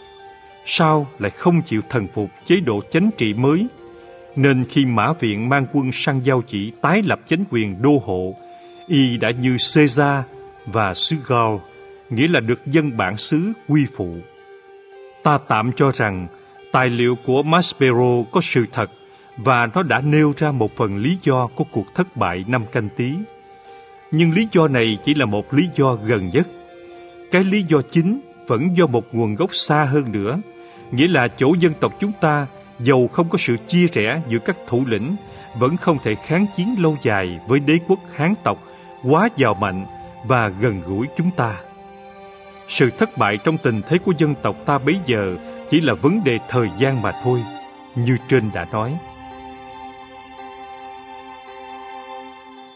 Sao 0.66 1.08
lại 1.20 1.32
không 1.32 1.62
chịu 1.62 1.82
thần 1.90 2.08
phục 2.14 2.30
chế 2.46 2.56
độ 2.56 2.82
chánh 2.92 3.10
trị 3.18 3.34
mới? 3.34 3.68
Nên 4.36 4.66
khi 4.70 4.86
Mã 4.86 5.14
Viện 5.14 5.50
mang 5.50 5.66
quân 5.74 5.92
sang 5.94 6.26
giao 6.26 6.42
chỉ 6.42 6.72
tái 6.82 7.02
lập 7.06 7.20
chính 7.28 7.44
quyền 7.50 7.82
đô 7.82 8.02
hộ, 8.06 8.36
y 8.88 9.18
đã 9.18 9.32
như 9.32 9.58
Caesar 9.76 10.24
và 10.66 10.94
Sugal 10.94 11.58
nghĩa 12.10 12.28
là 12.28 12.40
được 12.40 12.66
dân 12.66 12.98
bản 12.98 13.18
xứ 13.18 13.54
quy 13.68 13.86
phụ. 13.96 14.16
Ta 15.24 15.38
tạm 15.48 15.72
cho 15.72 15.92
rằng 15.92 16.28
tài 16.72 16.90
liệu 16.90 17.16
của 17.26 17.44
Maspero 17.44 18.24
có 18.32 18.42
sự 18.42 18.66
thật 18.74 18.92
và 19.38 19.68
nó 19.76 19.84
đã 19.84 20.02
nêu 20.02 20.34
ra 20.38 20.52
một 20.52 20.76
phần 20.76 20.98
lý 20.98 21.18
do 21.24 21.48
của 21.48 21.64
cuộc 21.72 21.96
thất 21.96 22.18
bại 22.18 22.46
năm 22.48 22.66
canh 22.72 22.90
tí. 22.98 23.14
Nhưng 24.12 24.32
lý 24.32 24.48
do 24.52 24.68
này 24.68 24.98
chỉ 25.04 25.14
là 25.14 25.26
một 25.26 25.54
lý 25.54 25.70
do 25.76 25.98
gần 26.06 26.30
nhất. 26.30 26.48
Cái 27.32 27.44
lý 27.44 27.64
do 27.68 27.82
chính 27.92 28.20
vẫn 28.48 28.78
do 28.78 28.88
một 28.88 29.16
nguồn 29.16 29.36
gốc 29.36 29.50
xa 29.54 29.84
hơn 29.84 30.12
nữa, 30.12 30.38
nghĩa 30.92 31.08
là 31.08 31.28
chỗ 31.28 31.54
dân 31.60 31.74
tộc 31.80 31.94
chúng 32.00 32.12
ta 32.22 32.48
dầu 32.80 33.08
không 33.08 33.30
có 33.30 33.38
sự 33.38 33.58
chia 33.68 33.88
rẽ 33.88 34.22
giữa 34.30 34.40
các 34.40 34.58
thủ 34.68 34.86
lĩnh 34.88 35.16
vẫn 35.60 35.78
không 35.78 35.98
thể 36.04 36.16
kháng 36.16 36.46
chiến 36.56 36.76
lâu 36.80 36.98
dài 37.02 37.40
với 37.48 37.60
đế 37.60 37.80
quốc 37.88 38.00
Hán 38.16 38.34
tộc 38.44 38.58
quá 39.04 39.30
giàu 39.38 39.54
mạnh 39.54 39.86
và 40.28 40.48
gần 40.48 40.82
gũi 40.86 41.08
chúng 41.18 41.32
ta. 41.32 41.56
Sự 42.70 42.90
thất 42.98 43.18
bại 43.18 43.38
trong 43.38 43.58
tình 43.58 43.82
thế 43.88 43.98
của 43.98 44.14
dân 44.18 44.36
tộc 44.42 44.58
ta 44.66 44.78
bấy 44.78 45.00
giờ 45.06 45.38
chỉ 45.72 45.82
là 45.82 45.94
vấn 45.94 46.24
đề 46.24 46.40
thời 46.50 46.70
gian 46.80 47.02
mà 47.02 47.12
thôi, 47.24 47.44
như 47.96 48.18
trên 48.30 48.50
đã 48.54 48.68
nói. 48.72 48.98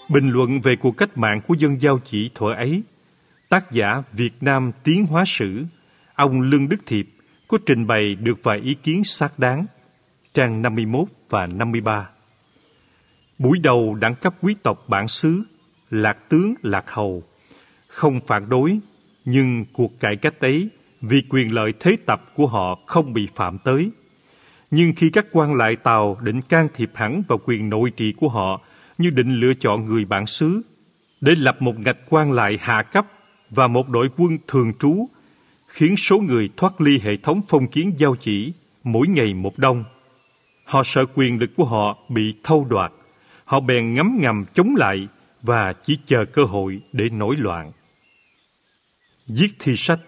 Bình 0.09 0.29
luận 0.29 0.61
về 0.61 0.75
cuộc 0.75 0.97
cách 0.97 1.17
mạng 1.17 1.41
của 1.47 1.53
dân 1.53 1.81
giao 1.81 1.99
chỉ 2.03 2.29
thuở 2.35 2.53
ấy, 2.53 2.83
tác 3.49 3.71
giả 3.71 4.03
Việt 4.11 4.33
Nam 4.41 4.71
Tiến 4.83 5.05
Hóa 5.05 5.23
Sử, 5.27 5.63
ông 6.15 6.41
Lương 6.41 6.69
Đức 6.69 6.85
Thiệp 6.85 7.07
có 7.47 7.57
trình 7.65 7.87
bày 7.87 8.15
được 8.15 8.43
vài 8.43 8.59
ý 8.59 8.73
kiến 8.73 9.03
xác 9.03 9.39
đáng, 9.39 9.65
trang 10.33 10.61
51 10.61 11.07
và 11.29 11.45
53. 11.45 12.09
Buổi 13.39 13.59
đầu 13.59 13.95
đẳng 13.95 14.15
cấp 14.15 14.35
quý 14.41 14.55
tộc 14.63 14.83
bản 14.87 15.07
xứ, 15.07 15.43
lạc 15.89 16.29
tướng 16.29 16.53
lạc 16.61 16.91
hầu, 16.91 17.23
không 17.87 18.19
phản 18.27 18.49
đối 18.49 18.79
nhưng 19.25 19.65
cuộc 19.73 19.99
cải 19.99 20.15
cách 20.15 20.39
ấy, 20.39 20.69
vì 21.01 21.23
quyền 21.29 21.53
lợi 21.53 21.73
thế 21.79 21.97
tập 22.05 22.21
của 22.35 22.47
họ 22.47 22.79
không 22.85 23.13
bị 23.13 23.27
phạm 23.35 23.57
tới. 23.57 23.91
Nhưng 24.71 24.93
khi 24.97 25.09
các 25.09 25.25
quan 25.31 25.55
lại 25.55 25.75
Tàu 25.75 26.17
định 26.21 26.41
can 26.41 26.67
thiệp 26.73 26.91
hẳn 26.95 27.23
vào 27.27 27.39
quyền 27.45 27.69
nội 27.69 27.91
trị 27.91 28.13
của 28.17 28.29
họ, 28.29 28.61
như 28.97 29.09
định 29.09 29.35
lựa 29.35 29.53
chọn 29.53 29.85
người 29.85 30.05
bản 30.05 30.25
xứ, 30.25 30.61
để 31.21 31.35
lập 31.37 31.61
một 31.61 31.79
ngạch 31.79 31.97
quan 32.09 32.31
lại 32.31 32.57
hạ 32.61 32.81
cấp 32.81 33.05
và 33.49 33.67
một 33.67 33.89
đội 33.89 34.09
quân 34.17 34.37
thường 34.47 34.73
trú, 34.79 35.07
khiến 35.67 35.97
số 35.97 36.19
người 36.19 36.49
thoát 36.57 36.81
ly 36.81 36.99
hệ 37.03 37.17
thống 37.17 37.41
phong 37.49 37.67
kiến 37.67 37.93
giao 37.97 38.15
chỉ 38.15 38.53
mỗi 38.83 39.07
ngày 39.07 39.33
một 39.33 39.57
đông. 39.57 39.83
Họ 40.65 40.83
sợ 40.85 41.05
quyền 41.15 41.39
lực 41.39 41.51
của 41.55 41.65
họ 41.65 41.97
bị 42.09 42.33
thâu 42.43 42.67
đoạt. 42.69 42.91
Họ 43.45 43.59
bèn 43.59 43.93
ngấm 43.93 44.17
ngầm 44.21 44.45
chống 44.53 44.75
lại 44.75 45.07
và 45.41 45.73
chỉ 45.73 45.97
chờ 46.05 46.25
cơ 46.25 46.43
hội 46.43 46.81
để 46.93 47.09
nổi 47.09 47.35
loạn. 47.35 47.71
Viết 49.27 49.49
thi 49.59 49.73
sách 49.77 49.99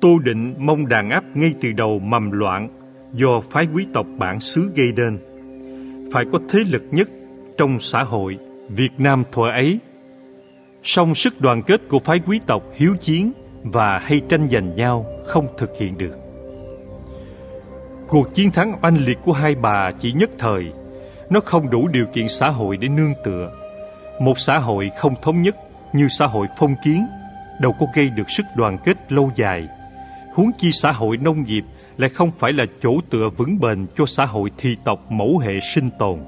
Tô 0.00 0.18
Định 0.18 0.54
mong 0.58 0.88
đàn 0.88 1.10
áp 1.10 1.24
ngay 1.34 1.54
từ 1.60 1.72
đầu 1.72 1.98
mầm 1.98 2.30
loạn 2.30 2.68
do 3.12 3.40
phái 3.50 3.66
quý 3.74 3.86
tộc 3.92 4.06
bản 4.18 4.40
xứ 4.40 4.70
gây 4.74 4.92
nên. 4.96 5.18
Phải 6.12 6.24
có 6.32 6.38
thế 6.50 6.58
lực 6.70 6.82
nhất 6.90 7.08
trong 7.58 7.80
xã 7.80 8.02
hội 8.02 8.38
Việt 8.68 8.92
Nam 8.98 9.24
thuở 9.32 9.50
ấy. 9.50 9.78
Song 10.82 11.14
sức 11.14 11.40
đoàn 11.40 11.62
kết 11.62 11.80
của 11.88 11.98
phái 11.98 12.20
quý 12.26 12.40
tộc 12.46 12.62
hiếu 12.74 12.94
chiến 13.00 13.32
và 13.62 13.98
hay 13.98 14.20
tranh 14.28 14.48
giành 14.50 14.76
nhau 14.76 15.06
không 15.26 15.46
thực 15.58 15.70
hiện 15.78 15.98
được. 15.98 16.16
Cuộc 18.08 18.34
chiến 18.34 18.50
thắng 18.50 18.72
oanh 18.82 19.04
liệt 19.04 19.18
của 19.22 19.32
hai 19.32 19.54
bà 19.54 19.92
chỉ 19.92 20.12
nhất 20.12 20.30
thời, 20.38 20.72
nó 21.30 21.40
không 21.40 21.70
đủ 21.70 21.88
điều 21.88 22.06
kiện 22.06 22.28
xã 22.28 22.48
hội 22.48 22.76
để 22.76 22.88
nương 22.88 23.12
tựa. 23.24 23.52
Một 24.20 24.38
xã 24.38 24.58
hội 24.58 24.90
không 24.98 25.14
thống 25.22 25.42
nhất 25.42 25.56
như 25.92 26.08
xã 26.08 26.26
hội 26.26 26.46
phong 26.58 26.74
kiến 26.84 27.06
đâu 27.62 27.72
có 27.72 27.86
gây 27.94 28.10
được 28.10 28.30
sức 28.30 28.46
đoàn 28.56 28.78
kết 28.84 29.12
lâu 29.12 29.30
dài. 29.34 29.68
Huống 30.34 30.50
chi 30.58 30.72
xã 30.72 30.92
hội 30.92 31.16
nông 31.16 31.44
nghiệp 31.44 31.64
lại 31.96 32.10
không 32.10 32.30
phải 32.38 32.52
là 32.52 32.64
chỗ 32.82 33.00
tựa 33.10 33.28
vững 33.28 33.58
bền 33.60 33.86
cho 33.96 34.06
xã 34.06 34.24
hội 34.24 34.50
thi 34.58 34.76
tộc 34.84 35.12
mẫu 35.12 35.38
hệ 35.38 35.60
sinh 35.74 35.90
tồn. 35.98 36.18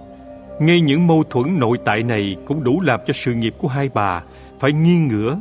Ngay 0.60 0.80
những 0.80 1.06
mâu 1.06 1.24
thuẫn 1.30 1.58
nội 1.58 1.78
tại 1.84 2.02
này 2.02 2.36
cũng 2.46 2.64
đủ 2.64 2.80
làm 2.80 3.00
cho 3.06 3.12
sự 3.12 3.34
nghiệp 3.34 3.54
của 3.58 3.68
hai 3.68 3.90
bà 3.94 4.22
phải 4.60 4.72
nghiêng 4.72 5.08
ngửa. 5.08 5.40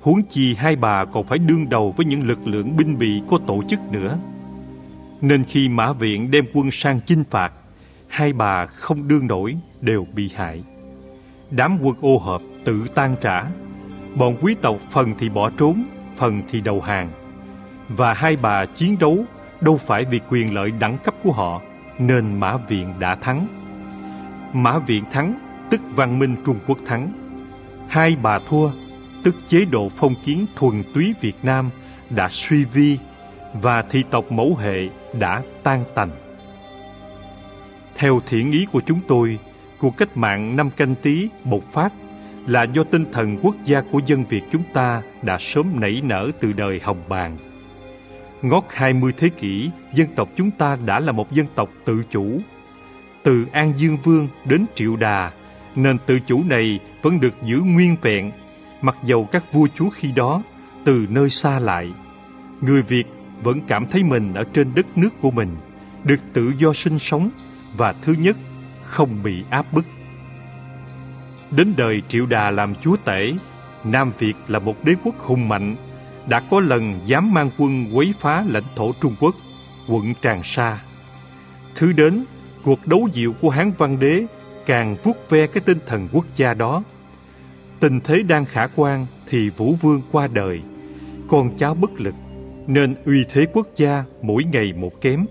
Huống 0.00 0.22
chi 0.22 0.54
hai 0.54 0.76
bà 0.76 1.04
còn 1.04 1.24
phải 1.24 1.38
đương 1.38 1.68
đầu 1.68 1.94
với 1.96 2.06
những 2.06 2.28
lực 2.28 2.46
lượng 2.46 2.76
binh 2.76 2.98
bị 2.98 3.22
có 3.28 3.38
tổ 3.46 3.62
chức 3.68 3.80
nữa. 3.92 4.18
Nên 5.20 5.44
khi 5.44 5.68
Mã 5.68 5.92
Viện 5.92 6.30
đem 6.30 6.44
quân 6.54 6.70
sang 6.70 7.00
chinh 7.06 7.24
phạt, 7.30 7.52
hai 8.08 8.32
bà 8.32 8.66
không 8.66 9.08
đương 9.08 9.26
nổi 9.26 9.56
đều 9.80 10.06
bị 10.14 10.30
hại. 10.34 10.64
Đám 11.50 11.78
quân 11.82 11.96
ô 12.00 12.18
hợp 12.18 12.42
tự 12.64 12.86
tan 12.94 13.16
trả 13.20 13.44
Bọn 14.16 14.36
quý 14.40 14.54
tộc 14.62 14.76
phần 14.90 15.14
thì 15.18 15.28
bỏ 15.28 15.50
trốn, 15.50 15.84
phần 16.16 16.42
thì 16.48 16.60
đầu 16.60 16.80
hàng. 16.80 17.08
Và 17.88 18.12
hai 18.12 18.36
bà 18.36 18.66
chiến 18.66 18.98
đấu 18.98 19.24
đâu 19.60 19.76
phải 19.76 20.04
vì 20.04 20.20
quyền 20.30 20.54
lợi 20.54 20.70
đẳng 20.70 20.98
cấp 21.04 21.14
của 21.22 21.32
họ, 21.32 21.60
nên 21.98 22.40
Mã 22.40 22.56
Viện 22.56 22.94
đã 22.98 23.14
thắng. 23.14 23.46
Mã 24.52 24.78
Viện 24.78 25.04
thắng, 25.12 25.38
tức 25.70 25.80
văn 25.94 26.18
minh 26.18 26.36
Trung 26.46 26.58
Quốc 26.66 26.78
thắng. 26.86 27.12
Hai 27.88 28.16
bà 28.22 28.38
thua, 28.38 28.70
tức 29.24 29.36
chế 29.48 29.64
độ 29.64 29.88
phong 29.88 30.14
kiến 30.24 30.46
thuần 30.56 30.82
túy 30.94 31.14
Việt 31.20 31.36
Nam 31.42 31.70
đã 32.10 32.28
suy 32.28 32.64
vi 32.64 32.98
và 33.62 33.82
thị 33.82 34.04
tộc 34.10 34.32
mẫu 34.32 34.56
hệ 34.56 34.88
đã 35.18 35.42
tan 35.62 35.84
tành. 35.94 36.10
Theo 37.94 38.20
thiện 38.26 38.52
ý 38.52 38.66
của 38.72 38.80
chúng 38.86 39.00
tôi, 39.08 39.38
cuộc 39.78 39.96
cách 39.96 40.16
mạng 40.16 40.56
năm 40.56 40.70
canh 40.70 40.94
tí 40.94 41.28
bộc 41.44 41.62
phát 41.72 41.92
là 42.46 42.62
do 42.62 42.84
tinh 42.84 43.04
thần 43.12 43.38
quốc 43.42 43.56
gia 43.64 43.80
của 43.80 44.00
dân 44.06 44.24
Việt 44.24 44.42
chúng 44.52 44.62
ta 44.74 45.02
đã 45.22 45.38
sớm 45.40 45.80
nảy 45.80 46.02
nở 46.04 46.30
từ 46.40 46.52
đời 46.52 46.80
Hồng 46.84 47.02
Bàng. 47.08 47.38
Ngót 48.42 48.64
20 48.70 49.12
thế 49.16 49.28
kỷ, 49.28 49.70
dân 49.94 50.08
tộc 50.16 50.28
chúng 50.36 50.50
ta 50.50 50.76
đã 50.86 51.00
là 51.00 51.12
một 51.12 51.32
dân 51.32 51.46
tộc 51.54 51.70
tự 51.84 52.02
chủ. 52.10 52.40
Từ 53.22 53.46
An 53.52 53.72
Dương 53.76 53.98
Vương 54.04 54.28
đến 54.44 54.66
Triệu 54.74 54.96
Đà, 54.96 55.30
nền 55.76 55.98
tự 56.06 56.20
chủ 56.20 56.44
này 56.44 56.80
vẫn 57.02 57.20
được 57.20 57.34
giữ 57.44 57.60
nguyên 57.60 57.96
vẹn, 58.02 58.32
mặc 58.80 58.96
dầu 59.04 59.28
các 59.32 59.52
vua 59.52 59.66
chúa 59.74 59.90
khi 59.90 60.12
đó 60.12 60.42
từ 60.84 61.06
nơi 61.10 61.30
xa 61.30 61.58
lại. 61.58 61.92
Người 62.60 62.82
Việt 62.82 63.04
vẫn 63.42 63.60
cảm 63.68 63.86
thấy 63.86 64.04
mình 64.04 64.34
ở 64.34 64.44
trên 64.44 64.74
đất 64.74 64.98
nước 64.98 65.20
của 65.20 65.30
mình, 65.30 65.56
được 66.04 66.20
tự 66.32 66.52
do 66.58 66.72
sinh 66.72 66.98
sống 66.98 67.30
và 67.76 67.94
thứ 68.02 68.14
nhất, 68.18 68.36
không 68.82 69.22
bị 69.22 69.44
áp 69.50 69.72
bức. 69.72 69.84
Đến 71.56 71.74
đời 71.76 72.02
Triệu 72.08 72.26
Đà 72.26 72.50
làm 72.50 72.74
chúa 72.74 72.96
tể, 73.04 73.32
Nam 73.84 74.12
Việt 74.18 74.34
là 74.48 74.58
một 74.58 74.84
đế 74.84 74.94
quốc 75.04 75.18
hùng 75.18 75.48
mạnh, 75.48 75.76
đã 76.26 76.40
có 76.50 76.60
lần 76.60 77.00
dám 77.06 77.34
mang 77.34 77.50
quân 77.58 77.86
quấy 77.92 78.14
phá 78.20 78.44
lãnh 78.48 78.64
thổ 78.76 78.92
Trung 79.00 79.14
Quốc, 79.20 79.34
quận 79.88 80.14
Tràng 80.22 80.42
Sa. 80.44 80.78
Thứ 81.74 81.92
đến, 81.92 82.24
cuộc 82.64 82.86
đấu 82.86 83.08
diệu 83.14 83.32
của 83.40 83.50
Hán 83.50 83.72
Văn 83.78 83.98
Đế 84.00 84.26
càng 84.66 84.96
vuốt 85.02 85.30
ve 85.30 85.46
cái 85.46 85.62
tinh 85.66 85.78
thần 85.86 86.08
quốc 86.12 86.26
gia 86.36 86.54
đó. 86.54 86.82
Tình 87.80 88.00
thế 88.00 88.22
đang 88.28 88.44
khả 88.44 88.66
quan 88.76 89.06
thì 89.28 89.50
Vũ 89.50 89.74
Vương 89.74 90.02
qua 90.12 90.26
đời, 90.26 90.60
con 91.28 91.56
cháu 91.58 91.74
bất 91.74 92.00
lực, 92.00 92.14
nên 92.66 92.94
uy 93.04 93.24
thế 93.32 93.46
quốc 93.52 93.68
gia 93.76 94.04
mỗi 94.22 94.44
ngày 94.44 94.72
một 94.72 95.00
kém. 95.00 95.26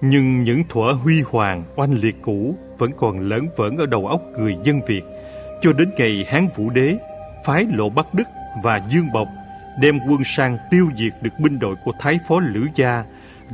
Nhưng 0.00 0.42
những 0.42 0.62
thuở 0.68 0.92
huy 0.92 1.22
hoàng 1.22 1.64
oanh 1.76 1.92
liệt 1.92 2.16
cũ 2.22 2.56
vẫn 2.78 2.90
còn 2.96 3.20
lớn 3.20 3.46
vỡn 3.56 3.76
ở 3.76 3.86
đầu 3.86 4.06
óc 4.06 4.22
người 4.38 4.56
dân 4.64 4.80
Việt 4.86 5.02
cho 5.60 5.72
đến 5.72 5.90
ngày 5.98 6.24
Hán 6.28 6.48
Vũ 6.56 6.70
Đế 6.70 6.98
phái 7.44 7.66
Lộ 7.70 7.88
Bắc 7.88 8.14
Đức 8.14 8.28
và 8.62 8.80
Dương 8.90 9.12
Bộc 9.12 9.28
đem 9.80 9.98
quân 10.08 10.24
sang 10.24 10.58
tiêu 10.70 10.90
diệt 10.96 11.12
được 11.22 11.38
binh 11.38 11.58
đội 11.58 11.74
của 11.84 11.92
Thái 12.00 12.18
Phó 12.28 12.40
Lữ 12.40 12.66
Gia 12.74 13.04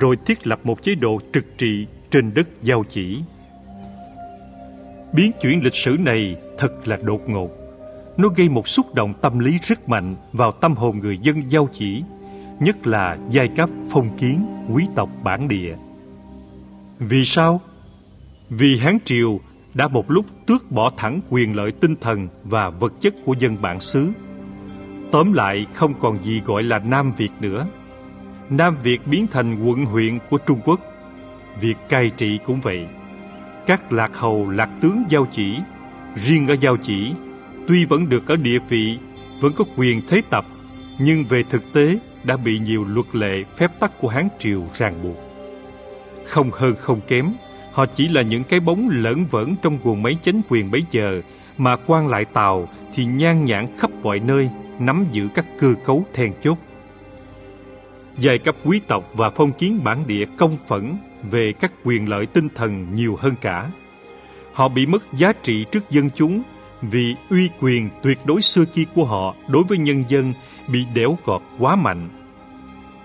rồi 0.00 0.16
thiết 0.26 0.46
lập 0.46 0.60
một 0.64 0.82
chế 0.82 0.94
độ 0.94 1.20
trực 1.32 1.58
trị 1.58 1.86
trên 2.10 2.34
đất 2.34 2.48
giao 2.62 2.84
chỉ. 2.88 3.22
Biến 5.12 5.32
chuyển 5.40 5.64
lịch 5.64 5.74
sử 5.74 5.96
này 6.00 6.36
thật 6.58 6.88
là 6.88 6.96
đột 6.96 7.28
ngột. 7.28 7.50
Nó 8.16 8.28
gây 8.28 8.48
một 8.48 8.68
xúc 8.68 8.94
động 8.94 9.14
tâm 9.22 9.38
lý 9.38 9.58
rất 9.62 9.88
mạnh 9.88 10.16
vào 10.32 10.52
tâm 10.52 10.74
hồn 10.74 10.98
người 10.98 11.18
dân 11.18 11.52
giao 11.52 11.68
chỉ, 11.72 12.02
nhất 12.60 12.86
là 12.86 13.18
giai 13.30 13.48
cấp 13.48 13.70
phong 13.90 14.18
kiến, 14.18 14.46
quý 14.72 14.86
tộc 14.94 15.08
bản 15.22 15.48
địa. 15.48 15.76
Vì 16.98 17.24
sao? 17.24 17.60
Vì 18.48 18.78
Hán 18.78 18.98
Triều 19.04 19.40
đã 19.74 19.88
một 19.88 20.10
lúc 20.10 20.26
tước 20.46 20.70
bỏ 20.70 20.92
thẳng 20.96 21.20
quyền 21.30 21.56
lợi 21.56 21.72
tinh 21.72 21.96
thần 22.00 22.28
và 22.44 22.70
vật 22.70 22.92
chất 23.00 23.14
của 23.24 23.34
dân 23.38 23.56
bản 23.62 23.80
xứ. 23.80 24.08
Tóm 25.12 25.32
lại 25.32 25.66
không 25.74 25.94
còn 26.00 26.18
gì 26.24 26.40
gọi 26.44 26.62
là 26.62 26.78
Nam 26.78 27.12
Việt 27.16 27.30
nữa. 27.40 27.66
Nam 28.50 28.76
Việt 28.82 29.06
biến 29.06 29.26
thành 29.26 29.68
quận 29.68 29.84
huyện 29.84 30.18
của 30.30 30.38
Trung 30.38 30.60
Quốc. 30.64 30.80
Việc 31.60 31.76
cai 31.88 32.10
trị 32.10 32.38
cũng 32.44 32.60
vậy. 32.60 32.86
Các 33.66 33.92
lạc 33.92 34.16
hầu, 34.16 34.50
lạc 34.50 34.70
tướng 34.80 35.04
giao 35.08 35.26
chỉ, 35.32 35.56
riêng 36.14 36.46
ở 36.46 36.56
giao 36.60 36.76
chỉ, 36.76 37.12
tuy 37.68 37.84
vẫn 37.84 38.08
được 38.08 38.28
ở 38.28 38.36
địa 38.36 38.58
vị, 38.68 38.98
vẫn 39.40 39.52
có 39.56 39.64
quyền 39.76 40.02
thế 40.08 40.22
tập, 40.30 40.46
nhưng 40.98 41.24
về 41.24 41.42
thực 41.50 41.72
tế 41.72 41.98
đã 42.24 42.36
bị 42.36 42.58
nhiều 42.58 42.84
luật 42.84 43.06
lệ 43.12 43.44
phép 43.56 43.80
tắc 43.80 44.00
của 44.00 44.08
Hán 44.08 44.28
Triều 44.38 44.62
ràng 44.74 45.02
buộc. 45.02 45.16
Không 46.26 46.50
hơn 46.52 46.74
không 46.76 47.00
kém, 47.08 47.32
họ 47.74 47.86
chỉ 47.86 48.08
là 48.08 48.22
những 48.22 48.44
cái 48.44 48.60
bóng 48.60 48.88
lởn 48.88 49.24
vởn 49.24 49.54
trong 49.62 49.78
guồng 49.82 50.02
máy 50.02 50.16
chính 50.22 50.40
quyền 50.48 50.70
bấy 50.70 50.84
giờ, 50.90 51.22
mà 51.58 51.76
quan 51.86 52.08
lại 52.08 52.24
Tàu 52.24 52.68
thì 52.94 53.04
nhan 53.04 53.44
nhản 53.44 53.76
khắp 53.76 53.90
mọi 54.02 54.20
nơi, 54.20 54.50
nắm 54.78 55.06
giữ 55.10 55.28
các 55.34 55.46
cơ 55.58 55.74
cấu 55.84 56.04
then 56.14 56.32
chốt. 56.42 56.58
Giai 58.18 58.38
cấp 58.38 58.56
quý 58.64 58.80
tộc 58.86 59.10
và 59.14 59.30
phong 59.30 59.52
kiến 59.52 59.80
bản 59.84 60.06
địa 60.06 60.24
công 60.36 60.56
phẫn 60.68 60.96
về 61.30 61.52
các 61.60 61.72
quyền 61.84 62.08
lợi 62.08 62.26
tinh 62.26 62.48
thần 62.54 62.94
nhiều 62.94 63.16
hơn 63.20 63.34
cả. 63.40 63.70
Họ 64.52 64.68
bị 64.68 64.86
mất 64.86 65.12
giá 65.12 65.32
trị 65.32 65.64
trước 65.72 65.90
dân 65.90 66.10
chúng 66.14 66.42
vì 66.82 67.14
uy 67.30 67.50
quyền 67.60 67.90
tuyệt 68.02 68.18
đối 68.24 68.42
xưa 68.42 68.64
kia 68.64 68.84
của 68.94 69.04
họ 69.04 69.34
đối 69.48 69.62
với 69.62 69.78
nhân 69.78 70.04
dân 70.08 70.32
bị 70.68 70.84
đẽo 70.94 71.18
gọt 71.24 71.42
quá 71.58 71.76
mạnh. 71.76 72.08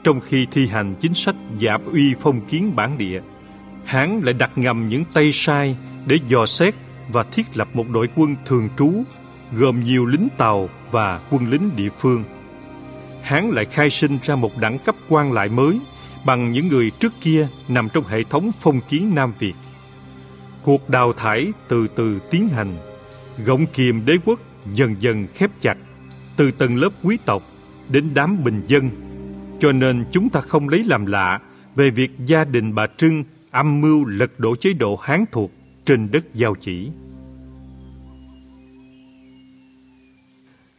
Trong 0.03 0.19
khi 0.19 0.47
thi 0.51 0.67
hành 0.67 0.95
chính 0.99 1.13
sách 1.13 1.35
giảm 1.61 1.85
uy 1.85 2.13
phong 2.19 2.41
kiến 2.41 2.75
bản 2.75 2.97
địa, 2.97 3.21
Hán 3.89 4.21
lại 4.23 4.33
đặt 4.33 4.51
ngầm 4.55 4.89
những 4.89 5.03
tay 5.13 5.31
sai 5.33 5.77
để 6.05 6.19
dò 6.27 6.45
xét 6.45 6.75
và 7.11 7.23
thiết 7.23 7.57
lập 7.57 7.67
một 7.73 7.89
đội 7.89 8.09
quân 8.15 8.35
thường 8.45 8.69
trú 8.77 9.03
gồm 9.51 9.83
nhiều 9.83 10.05
lính 10.05 10.27
tàu 10.37 10.69
và 10.91 11.19
quân 11.29 11.49
lính 11.49 11.69
địa 11.75 11.89
phương. 11.97 12.23
Hán 13.23 13.49
lại 13.49 13.65
khai 13.65 13.89
sinh 13.89 14.17
ra 14.23 14.35
một 14.35 14.57
đẳng 14.57 14.79
cấp 14.79 14.95
quan 15.07 15.31
lại 15.31 15.49
mới 15.49 15.79
bằng 16.25 16.51
những 16.51 16.67
người 16.67 16.91
trước 16.99 17.13
kia 17.21 17.47
nằm 17.67 17.89
trong 17.93 18.03
hệ 18.07 18.23
thống 18.23 18.51
phong 18.61 18.81
kiến 18.89 19.15
Nam 19.15 19.33
Việt. 19.39 19.53
Cuộc 20.63 20.89
đào 20.89 21.13
thải 21.13 21.47
từ 21.67 21.87
từ 21.95 22.19
tiến 22.31 22.49
hành, 22.49 22.77
gọng 23.45 23.65
kìm 23.73 24.05
đế 24.05 24.13
quốc 24.25 24.39
dần 24.73 24.95
dần 24.99 25.27
khép 25.33 25.51
chặt, 25.61 25.77
từ 26.37 26.51
tầng 26.51 26.77
lớp 26.77 26.89
quý 27.03 27.17
tộc 27.25 27.43
đến 27.89 28.09
đám 28.13 28.43
bình 28.43 28.61
dân. 28.67 28.89
Cho 29.59 29.71
nên 29.71 30.05
chúng 30.11 30.29
ta 30.29 30.41
không 30.41 30.69
lấy 30.69 30.83
làm 30.83 31.05
lạ 31.05 31.39
về 31.75 31.89
việc 31.89 32.11
gia 32.25 32.43
đình 32.43 32.75
bà 32.75 32.87
Trưng 32.97 33.23
âm 33.51 33.81
mưu 33.81 34.05
lật 34.05 34.39
đổ 34.39 34.55
chế 34.55 34.73
độ 34.73 34.95
Hán 34.95 35.25
thuộc 35.31 35.51
trên 35.85 36.11
đất 36.11 36.25
giao 36.33 36.55
chỉ. 36.55 36.91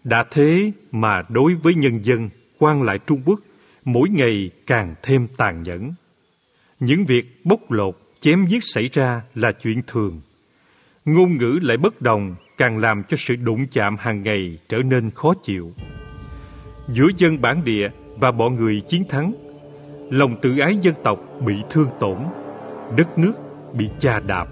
Đã 0.05 0.25
thế 0.31 0.73
mà 0.93 1.23
đối 1.29 1.55
với 1.55 1.75
nhân 1.75 2.05
dân, 2.05 2.29
quan 2.59 2.83
lại 2.83 2.99
Trung 2.99 3.23
Quốc 3.25 3.41
mỗi 3.85 4.09
ngày 4.09 4.51
càng 4.67 4.95
thêm 5.03 5.29
tàn 5.37 5.63
nhẫn. 5.63 5.91
Những 6.81 7.05
việc 7.05 7.41
bóc 7.45 7.71
lột, 7.71 7.95
chém 8.21 8.47
giết 8.47 8.65
xảy 8.65 8.89
ra 8.93 9.23
là 9.35 9.53
chuyện 9.53 9.83
thường. 9.87 10.21
Ngôn 11.05 11.37
ngữ 11.37 11.59
lại 11.63 11.77
bất 11.77 12.03
đồng 12.03 12.35
càng 12.59 12.79
làm 12.79 13.03
cho 13.09 13.17
sự 13.17 13.37
đụng 13.37 13.67
chạm 13.73 13.97
hàng 13.99 14.23
ngày 14.23 14.59
trở 14.69 14.79
nên 14.79 15.11
khó 15.11 15.35
chịu. 15.43 15.73
Giữa 16.89 17.09
dân 17.17 17.41
bản 17.41 17.65
địa 17.65 17.89
và 18.19 18.33
bọn 18.33 18.57
người 18.57 18.83
chiến 18.89 19.05
thắng, 19.09 19.33
lòng 20.11 20.37
tự 20.43 20.59
ái 20.59 20.77
dân 20.83 20.95
tộc 21.05 21.21
bị 21.47 21.55
thương 21.71 21.89
tổn, 22.01 22.19
đất 22.97 23.19
nước 23.19 23.33
bị 23.73 23.91
chà 24.01 24.21
đạp 24.21 24.47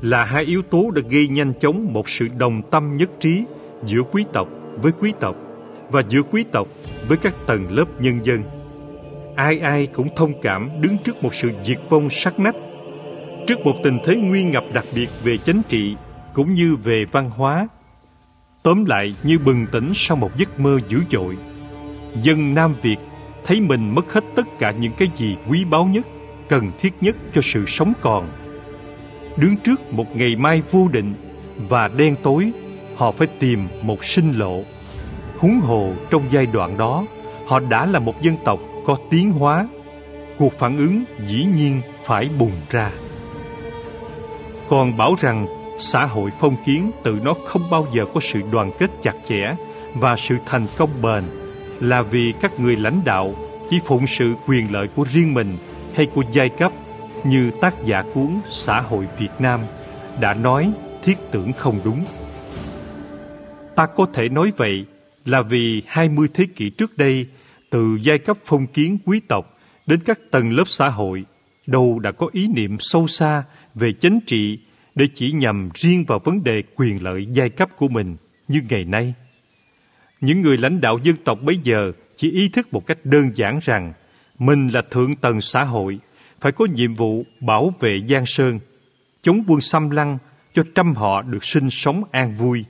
là 0.00 0.24
hai 0.24 0.44
yếu 0.44 0.62
tố 0.62 0.90
đã 0.94 1.02
gây 1.10 1.28
nhanh 1.28 1.52
chóng 1.60 1.92
một 1.92 2.08
sự 2.08 2.28
đồng 2.38 2.62
tâm 2.70 2.96
nhất 2.96 3.10
trí 3.20 3.44
giữa 3.84 4.02
quý 4.12 4.24
tộc 4.32 4.48
với 4.82 4.92
quý 5.00 5.12
tộc 5.20 5.36
và 5.90 6.02
giữa 6.08 6.22
quý 6.22 6.44
tộc 6.52 6.68
với 7.08 7.16
các 7.18 7.34
tầng 7.46 7.66
lớp 7.70 7.84
nhân 8.00 8.20
dân. 8.24 8.42
Ai 9.36 9.58
ai 9.58 9.86
cũng 9.86 10.08
thông 10.16 10.32
cảm 10.42 10.68
đứng 10.80 10.96
trước 11.04 11.22
một 11.22 11.34
sự 11.34 11.50
diệt 11.66 11.78
vong 11.88 12.10
sắc 12.10 12.40
nách, 12.40 12.56
trước 13.46 13.60
một 13.64 13.74
tình 13.82 13.98
thế 14.04 14.16
nguy 14.16 14.44
ngập 14.44 14.64
đặc 14.72 14.84
biệt 14.94 15.08
về 15.24 15.36
chính 15.36 15.62
trị 15.68 15.96
cũng 16.34 16.54
như 16.54 16.76
về 16.76 17.04
văn 17.12 17.30
hóa. 17.30 17.68
Tóm 18.62 18.84
lại 18.84 19.14
như 19.22 19.38
bừng 19.38 19.66
tỉnh 19.72 19.92
sau 19.94 20.16
một 20.16 20.30
giấc 20.36 20.60
mơ 20.60 20.78
dữ 20.88 21.00
dội. 21.10 21.36
Dân 22.22 22.54
Nam 22.54 22.74
Việt 22.82 22.96
thấy 23.44 23.60
mình 23.60 23.94
mất 23.94 24.12
hết 24.12 24.24
tất 24.36 24.46
cả 24.58 24.70
những 24.70 24.92
cái 24.98 25.08
gì 25.16 25.36
quý 25.48 25.64
báu 25.64 25.84
nhất, 25.84 26.06
cần 26.50 26.70
thiết 26.78 26.94
nhất 27.00 27.16
cho 27.34 27.40
sự 27.42 27.64
sống 27.66 27.92
còn. 28.00 28.28
Đứng 29.36 29.56
trước 29.56 29.92
một 29.92 30.16
ngày 30.16 30.36
mai 30.36 30.62
vô 30.70 30.88
định 30.92 31.14
và 31.68 31.88
đen 31.88 32.16
tối 32.22 32.52
họ 32.96 33.10
phải 33.10 33.26
tìm 33.38 33.68
một 33.82 34.04
sinh 34.04 34.32
lộ. 34.32 34.62
Huống 35.38 35.60
hồ 35.60 35.92
trong 36.10 36.22
giai 36.30 36.46
đoạn 36.46 36.78
đó, 36.78 37.06
họ 37.46 37.60
đã 37.60 37.86
là 37.86 37.98
một 37.98 38.22
dân 38.22 38.36
tộc 38.44 38.60
có 38.86 38.96
tiến 39.10 39.30
hóa. 39.30 39.68
Cuộc 40.38 40.58
phản 40.58 40.78
ứng 40.78 41.04
dĩ 41.28 41.46
nhiên 41.56 41.80
phải 42.04 42.28
bùng 42.38 42.52
ra. 42.70 42.90
Còn 44.68 44.96
bảo 44.96 45.14
rằng 45.18 45.46
xã 45.78 46.06
hội 46.06 46.30
phong 46.40 46.56
kiến 46.66 46.90
tự 47.02 47.18
nó 47.22 47.34
không 47.44 47.70
bao 47.70 47.86
giờ 47.94 48.04
có 48.14 48.20
sự 48.20 48.40
đoàn 48.52 48.72
kết 48.78 48.90
chặt 49.02 49.14
chẽ 49.28 49.54
và 49.94 50.16
sự 50.16 50.36
thành 50.46 50.66
công 50.76 51.02
bền 51.02 51.24
là 51.80 52.02
vì 52.02 52.32
các 52.40 52.60
người 52.60 52.76
lãnh 52.76 53.00
đạo 53.04 53.34
chỉ 53.70 53.80
phụng 53.86 54.06
sự 54.06 54.34
quyền 54.46 54.72
lợi 54.72 54.88
của 54.88 55.04
riêng 55.04 55.34
mình 55.34 55.56
hay 55.94 56.06
của 56.14 56.22
giai 56.32 56.48
cấp 56.48 56.72
như 57.24 57.50
tác 57.60 57.74
giả 57.84 58.02
cuốn 58.14 58.40
Xã 58.50 58.80
hội 58.80 59.08
Việt 59.18 59.30
Nam 59.38 59.60
đã 60.20 60.34
nói 60.34 60.72
thiết 61.02 61.18
tưởng 61.30 61.52
không 61.52 61.80
đúng. 61.84 62.04
Ta 63.76 63.86
có 63.86 64.06
thể 64.14 64.28
nói 64.28 64.52
vậy 64.56 64.86
là 65.24 65.42
vì 65.42 65.82
20 65.86 66.28
thế 66.34 66.46
kỷ 66.56 66.70
trước 66.70 66.98
đây, 66.98 67.26
từ 67.70 67.98
giai 68.02 68.18
cấp 68.18 68.36
phong 68.44 68.66
kiến 68.66 68.98
quý 69.06 69.20
tộc 69.28 69.58
đến 69.86 70.00
các 70.04 70.18
tầng 70.30 70.52
lớp 70.52 70.64
xã 70.66 70.88
hội, 70.88 71.24
đâu 71.66 71.98
đã 71.98 72.12
có 72.12 72.28
ý 72.32 72.48
niệm 72.48 72.76
sâu 72.80 73.06
xa 73.06 73.42
về 73.74 73.92
chính 73.92 74.20
trị 74.26 74.58
để 74.94 75.08
chỉ 75.14 75.32
nhằm 75.32 75.70
riêng 75.74 76.04
vào 76.08 76.18
vấn 76.18 76.44
đề 76.44 76.62
quyền 76.76 77.02
lợi 77.02 77.26
giai 77.30 77.50
cấp 77.50 77.68
của 77.76 77.88
mình 77.88 78.16
như 78.48 78.60
ngày 78.68 78.84
nay. 78.84 79.14
Những 80.20 80.40
người 80.40 80.58
lãnh 80.58 80.80
đạo 80.80 80.98
dân 81.02 81.16
tộc 81.24 81.38
bấy 81.42 81.58
giờ 81.62 81.92
chỉ 82.16 82.30
ý 82.30 82.48
thức 82.48 82.72
một 82.72 82.86
cách 82.86 82.98
đơn 83.04 83.30
giản 83.34 83.60
rằng 83.62 83.92
mình 84.40 84.68
là 84.68 84.82
thượng 84.90 85.16
tầng 85.16 85.40
xã 85.40 85.64
hội, 85.64 85.98
phải 86.40 86.52
có 86.52 86.66
nhiệm 86.66 86.94
vụ 86.94 87.24
bảo 87.40 87.72
vệ 87.80 88.00
Giang 88.08 88.26
Sơn, 88.26 88.58
chống 89.22 89.42
quân 89.46 89.60
xâm 89.60 89.90
lăng 89.90 90.18
cho 90.54 90.62
trăm 90.74 90.94
họ 90.94 91.22
được 91.22 91.44
sinh 91.44 91.70
sống 91.70 92.02
an 92.10 92.34
vui. 92.34 92.64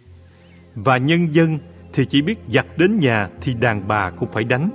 Và 0.74 0.96
nhân 0.96 1.34
dân 1.34 1.58
thì 1.92 2.04
chỉ 2.04 2.22
biết 2.22 2.38
giặt 2.48 2.66
đến 2.76 2.98
nhà 2.98 3.28
thì 3.40 3.54
đàn 3.54 3.88
bà 3.88 4.10
cũng 4.10 4.32
phải 4.32 4.44
đánh. 4.44 4.70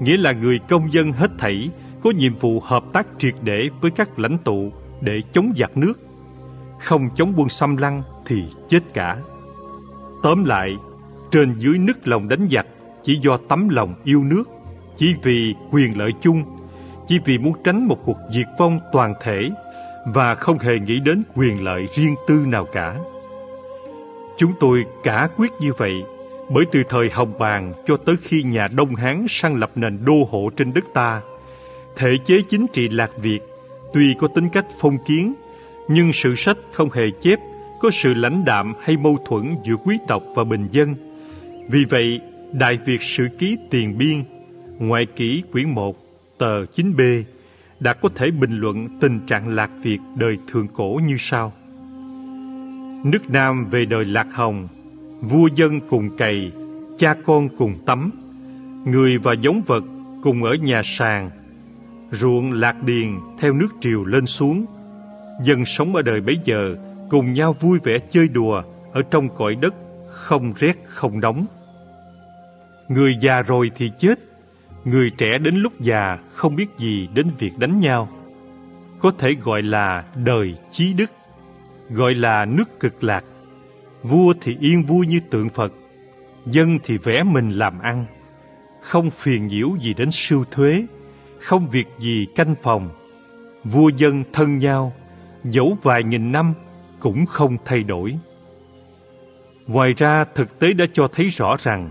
Nghĩa 0.00 0.16
là 0.16 0.32
người 0.32 0.58
công 0.58 0.92
dân 0.92 1.12
hết 1.12 1.30
thảy 1.38 1.70
có 2.02 2.10
nhiệm 2.10 2.34
vụ 2.34 2.60
hợp 2.60 2.84
tác 2.92 3.06
triệt 3.18 3.34
để 3.42 3.68
với 3.80 3.90
các 3.90 4.18
lãnh 4.18 4.38
tụ 4.38 4.72
để 5.00 5.22
chống 5.32 5.52
giặc 5.58 5.76
nước. 5.76 5.92
Không 6.80 7.08
chống 7.16 7.32
quân 7.36 7.48
xâm 7.48 7.76
lăng 7.76 8.02
thì 8.26 8.44
chết 8.68 8.80
cả. 8.94 9.16
Tóm 10.22 10.44
lại, 10.44 10.76
trên 11.30 11.54
dưới 11.58 11.78
nứt 11.78 12.08
lòng 12.08 12.28
đánh 12.28 12.48
giặc 12.50 12.66
chỉ 13.04 13.18
do 13.22 13.36
tấm 13.48 13.68
lòng 13.68 13.94
yêu 14.04 14.24
nước, 14.24 14.44
chỉ 14.96 15.14
vì 15.22 15.54
quyền 15.70 15.98
lợi 15.98 16.12
chung, 16.20 16.42
chỉ 17.08 17.18
vì 17.24 17.38
muốn 17.38 17.52
tránh 17.64 17.88
một 17.88 17.98
cuộc 18.04 18.18
diệt 18.30 18.46
vong 18.58 18.80
toàn 18.92 19.14
thể 19.22 19.50
và 20.06 20.34
không 20.34 20.58
hề 20.58 20.78
nghĩ 20.78 21.00
đến 21.00 21.22
quyền 21.34 21.64
lợi 21.64 21.86
riêng 21.94 22.14
tư 22.26 22.34
nào 22.46 22.66
cả. 22.72 22.96
Chúng 24.38 24.52
tôi 24.60 24.84
cả 25.02 25.28
quyết 25.36 25.52
như 25.60 25.72
vậy 25.72 26.02
bởi 26.50 26.64
từ 26.72 26.82
thời 26.88 27.10
Hồng 27.10 27.32
Bàng 27.38 27.72
cho 27.86 27.96
tới 27.96 28.16
khi 28.22 28.42
nhà 28.42 28.68
Đông 28.68 28.94
Hán 28.94 29.26
sang 29.28 29.56
lập 29.56 29.70
nền 29.74 30.04
đô 30.04 30.28
hộ 30.30 30.50
trên 30.56 30.72
đất 30.74 30.84
ta, 30.94 31.20
thể 31.96 32.18
chế 32.24 32.40
chính 32.48 32.66
trị 32.72 32.88
Lạc 32.88 33.10
Việt 33.16 33.40
tuy 33.94 34.14
có 34.18 34.28
tính 34.28 34.48
cách 34.48 34.66
phong 34.78 34.98
kiến, 35.06 35.34
nhưng 35.88 36.12
sử 36.12 36.34
sách 36.34 36.56
không 36.72 36.90
hề 36.90 37.10
chép 37.22 37.38
có 37.80 37.90
sự 37.90 38.14
lãnh 38.14 38.44
đạm 38.44 38.74
hay 38.82 38.96
mâu 38.96 39.18
thuẫn 39.26 39.56
giữa 39.64 39.76
quý 39.84 39.98
tộc 40.08 40.22
và 40.34 40.44
bình 40.44 40.68
dân. 40.70 40.94
Vì 41.70 41.84
vậy, 41.90 42.20
Đại 42.52 42.78
Việt 42.84 43.02
Sử 43.02 43.28
Ký 43.38 43.56
Tiền 43.70 43.98
Biên, 43.98 44.24
Ngoại 44.88 45.06
kỷ 45.06 45.42
quyển 45.52 45.70
1, 45.70 45.96
tờ 46.38 46.64
9B, 46.64 47.22
đã 47.80 47.94
có 47.94 48.08
thể 48.14 48.30
bình 48.30 48.58
luận 48.58 48.88
tình 49.00 49.20
trạng 49.26 49.48
Lạc 49.48 49.70
Việt 49.82 49.98
đời 50.16 50.38
thượng 50.48 50.68
cổ 50.68 51.00
như 51.06 51.16
sau. 51.18 51.52
Nước 53.04 53.30
Nam 53.30 53.70
về 53.70 53.84
đời 53.84 54.04
Lạc 54.04 54.26
Hồng 54.32 54.68
vua 55.20 55.48
dân 55.54 55.80
cùng 55.88 56.16
cày, 56.16 56.52
cha 56.98 57.14
con 57.24 57.48
cùng 57.56 57.74
tắm, 57.86 58.10
người 58.86 59.18
và 59.18 59.32
giống 59.32 59.62
vật 59.66 59.84
cùng 60.22 60.44
ở 60.44 60.54
nhà 60.54 60.82
sàn, 60.84 61.30
ruộng 62.12 62.52
lạc 62.52 62.82
điền 62.82 63.08
theo 63.40 63.52
nước 63.52 63.68
triều 63.80 64.04
lên 64.04 64.26
xuống. 64.26 64.66
Dân 65.44 65.64
sống 65.64 65.96
ở 65.96 66.02
đời 66.02 66.20
bấy 66.20 66.38
giờ 66.44 66.76
cùng 67.10 67.32
nhau 67.32 67.52
vui 67.52 67.78
vẻ 67.82 67.98
chơi 67.98 68.28
đùa 68.28 68.62
ở 68.92 69.02
trong 69.02 69.28
cõi 69.34 69.54
đất 69.54 69.74
không 70.08 70.52
rét 70.56 70.76
không 70.84 71.20
nóng. 71.20 71.46
Người 72.88 73.16
già 73.20 73.42
rồi 73.42 73.70
thì 73.76 73.90
chết, 73.98 74.18
người 74.84 75.10
trẻ 75.10 75.38
đến 75.38 75.56
lúc 75.56 75.80
già 75.80 76.18
không 76.32 76.56
biết 76.56 76.66
gì 76.78 77.08
đến 77.14 77.30
việc 77.38 77.52
đánh 77.58 77.80
nhau. 77.80 78.08
Có 78.98 79.10
thể 79.18 79.34
gọi 79.42 79.62
là 79.62 80.04
đời 80.24 80.54
chí 80.70 80.94
đức, 80.94 81.12
gọi 81.90 82.14
là 82.14 82.44
nước 82.44 82.80
cực 82.80 83.04
lạc. 83.04 83.24
Vua 84.02 84.34
thì 84.40 84.56
yên 84.60 84.84
vui 84.84 85.06
như 85.06 85.20
tượng 85.30 85.48
Phật, 85.48 85.72
dân 86.46 86.78
thì 86.84 86.98
vẽ 86.98 87.22
mình 87.22 87.50
làm 87.50 87.78
ăn, 87.78 88.06
không 88.80 89.10
phiền 89.10 89.46
nhiễu 89.46 89.76
gì 89.80 89.94
đến 89.94 90.10
sưu 90.10 90.44
thuế, 90.50 90.86
không 91.40 91.70
việc 91.70 91.86
gì 91.98 92.26
canh 92.36 92.54
phòng. 92.62 92.88
Vua 93.64 93.88
dân 93.88 94.24
thân 94.32 94.58
nhau, 94.58 94.92
dẫu 95.44 95.78
vài 95.82 96.02
nghìn 96.02 96.32
năm 96.32 96.54
cũng 97.00 97.26
không 97.26 97.56
thay 97.64 97.82
đổi. 97.82 98.18
Ngoài 99.66 99.92
ra, 99.92 100.24
thực 100.24 100.58
tế 100.58 100.72
đã 100.72 100.84
cho 100.92 101.08
thấy 101.08 101.28
rõ 101.28 101.56
rằng 101.58 101.90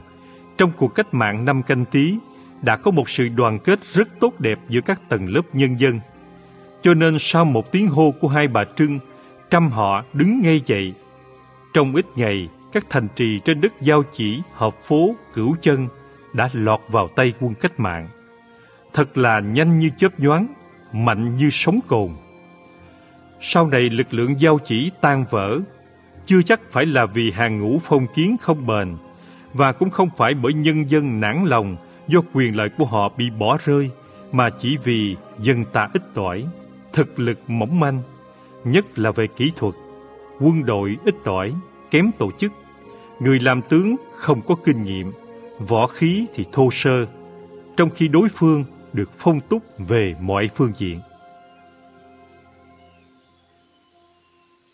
trong 0.57 0.71
cuộc 0.77 0.95
cách 0.95 1.13
mạng 1.13 1.45
năm 1.45 1.63
canh 1.63 1.85
tí 1.85 2.15
đã 2.63 2.77
có 2.77 2.91
một 2.91 3.09
sự 3.09 3.29
đoàn 3.29 3.59
kết 3.59 3.79
rất 3.93 4.09
tốt 4.19 4.39
đẹp 4.39 4.59
giữa 4.69 4.81
các 4.81 5.01
tầng 5.09 5.27
lớp 5.27 5.41
nhân 5.53 5.79
dân. 5.79 5.99
Cho 6.81 6.93
nên 6.93 7.17
sau 7.19 7.45
một 7.45 7.71
tiếng 7.71 7.87
hô 7.87 8.13
của 8.21 8.27
hai 8.27 8.47
bà 8.47 8.63
Trưng, 8.77 8.99
trăm 9.49 9.69
họ 9.69 10.03
đứng 10.13 10.41
ngay 10.41 10.61
dậy. 10.65 10.93
Trong 11.73 11.95
ít 11.95 12.05
ngày, 12.15 12.49
các 12.73 12.85
thành 12.89 13.07
trì 13.15 13.39
trên 13.45 13.61
đất 13.61 13.73
giao 13.81 14.03
chỉ, 14.13 14.41
hợp 14.53 14.75
phố, 14.83 15.15
cửu 15.33 15.55
chân 15.61 15.87
đã 16.33 16.49
lọt 16.53 16.79
vào 16.89 17.07
tay 17.07 17.33
quân 17.39 17.53
cách 17.53 17.79
mạng. 17.79 18.07
Thật 18.93 19.17
là 19.17 19.39
nhanh 19.39 19.79
như 19.79 19.89
chớp 19.97 20.19
nhoáng, 20.19 20.47
mạnh 20.93 21.35
như 21.35 21.49
sóng 21.51 21.79
cồn. 21.87 22.09
Sau 23.41 23.67
này 23.67 23.81
lực 23.81 24.13
lượng 24.13 24.41
giao 24.41 24.59
chỉ 24.65 24.91
tan 25.01 25.25
vỡ, 25.29 25.59
chưa 26.25 26.41
chắc 26.41 26.61
phải 26.71 26.85
là 26.85 27.05
vì 27.05 27.31
hàng 27.31 27.59
ngũ 27.59 27.79
phong 27.83 28.07
kiến 28.15 28.35
không 28.41 28.67
bền, 28.67 28.95
và 29.53 29.71
cũng 29.71 29.89
không 29.89 30.09
phải 30.17 30.33
bởi 30.33 30.53
nhân 30.53 30.89
dân 30.89 31.19
nản 31.19 31.45
lòng 31.45 31.77
do 32.07 32.19
quyền 32.33 32.55
lợi 32.55 32.69
của 32.77 32.85
họ 32.85 33.09
bị 33.17 33.29
bỏ 33.29 33.57
rơi, 33.65 33.89
mà 34.31 34.49
chỉ 34.49 34.77
vì 34.83 35.15
dân 35.39 35.65
ta 35.73 35.89
ít 35.93 36.03
ỏi, 36.15 36.45
thực 36.93 37.19
lực 37.19 37.39
mỏng 37.47 37.79
manh, 37.79 38.01
nhất 38.63 38.99
là 38.99 39.11
về 39.11 39.27
kỹ 39.27 39.51
thuật, 39.55 39.75
quân 40.39 40.65
đội 40.65 40.97
ít 41.05 41.15
ỏi, 41.25 41.53
kém 41.91 42.11
tổ 42.17 42.31
chức, 42.31 42.51
người 43.19 43.39
làm 43.39 43.61
tướng 43.61 43.95
không 44.15 44.41
có 44.41 44.55
kinh 44.55 44.83
nghiệm, 44.83 45.11
võ 45.59 45.87
khí 45.87 46.25
thì 46.33 46.45
thô 46.51 46.69
sơ, 46.71 47.05
trong 47.77 47.89
khi 47.89 48.07
đối 48.07 48.29
phương 48.29 48.63
được 48.93 49.09
phong 49.17 49.41
túc 49.41 49.63
về 49.77 50.15
mọi 50.21 50.49
phương 50.55 50.73
diện. 50.77 50.99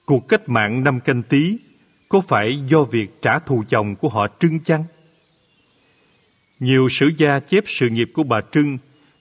Cuộc 0.05 0.29
cách 0.29 0.49
mạng 0.49 0.83
năm 0.83 0.99
canh 0.99 1.23
tí 1.23 1.57
có 2.09 2.21
phải 2.21 2.63
do 2.67 2.83
việc 2.83 3.21
trả 3.21 3.39
thù 3.39 3.63
chồng 3.69 3.95
của 3.95 4.09
họ 4.09 4.27
Trưng 4.39 4.59
chăng? 4.59 4.83
Nhiều 6.59 6.89
sử 6.89 7.11
gia 7.17 7.39
chép 7.39 7.63
sự 7.67 7.89
nghiệp 7.89 8.11
của 8.13 8.23
bà 8.23 8.41
Trưng 8.51 8.77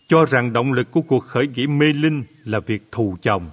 cho 0.09 0.25
rằng 0.25 0.53
động 0.53 0.73
lực 0.73 0.91
của 0.91 1.03
cuộc 1.03 1.25
khởi 1.25 1.47
nghĩa 1.47 1.67
mê 1.67 1.93
linh 1.93 2.25
là 2.45 2.61
việc 2.61 2.83
thù 2.93 3.17
chồng. 3.23 3.51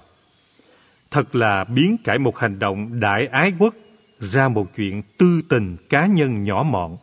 Thật 1.12 1.36
là 1.36 1.64
biến 1.64 1.98
cải 2.04 2.20
một 2.20 2.40
hành 2.40 2.60
động 2.60 3.00
đại 3.00 3.28
ái 3.28 3.54
quốc 3.60 3.76
ra 4.20 4.50
một 4.50 4.76
chuyện 4.76 5.02
tư 5.18 5.42
tình 5.50 5.78
cá 5.90 6.06
nhân 6.06 6.44
nhỏ 6.44 6.64
mọn. 6.64 6.98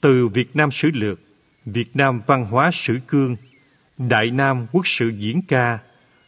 Từ 0.00 0.28
Việt 0.28 0.56
Nam 0.56 0.70
sử 0.70 0.90
lược, 0.94 1.20
Việt 1.64 1.96
Nam 1.96 2.20
văn 2.26 2.44
hóa 2.44 2.70
sử 2.72 2.98
cương, 3.08 3.36
Đại 3.98 4.30
Nam 4.30 4.66
quốc 4.72 4.86
sử 4.86 5.08
diễn 5.08 5.42
ca 5.48 5.78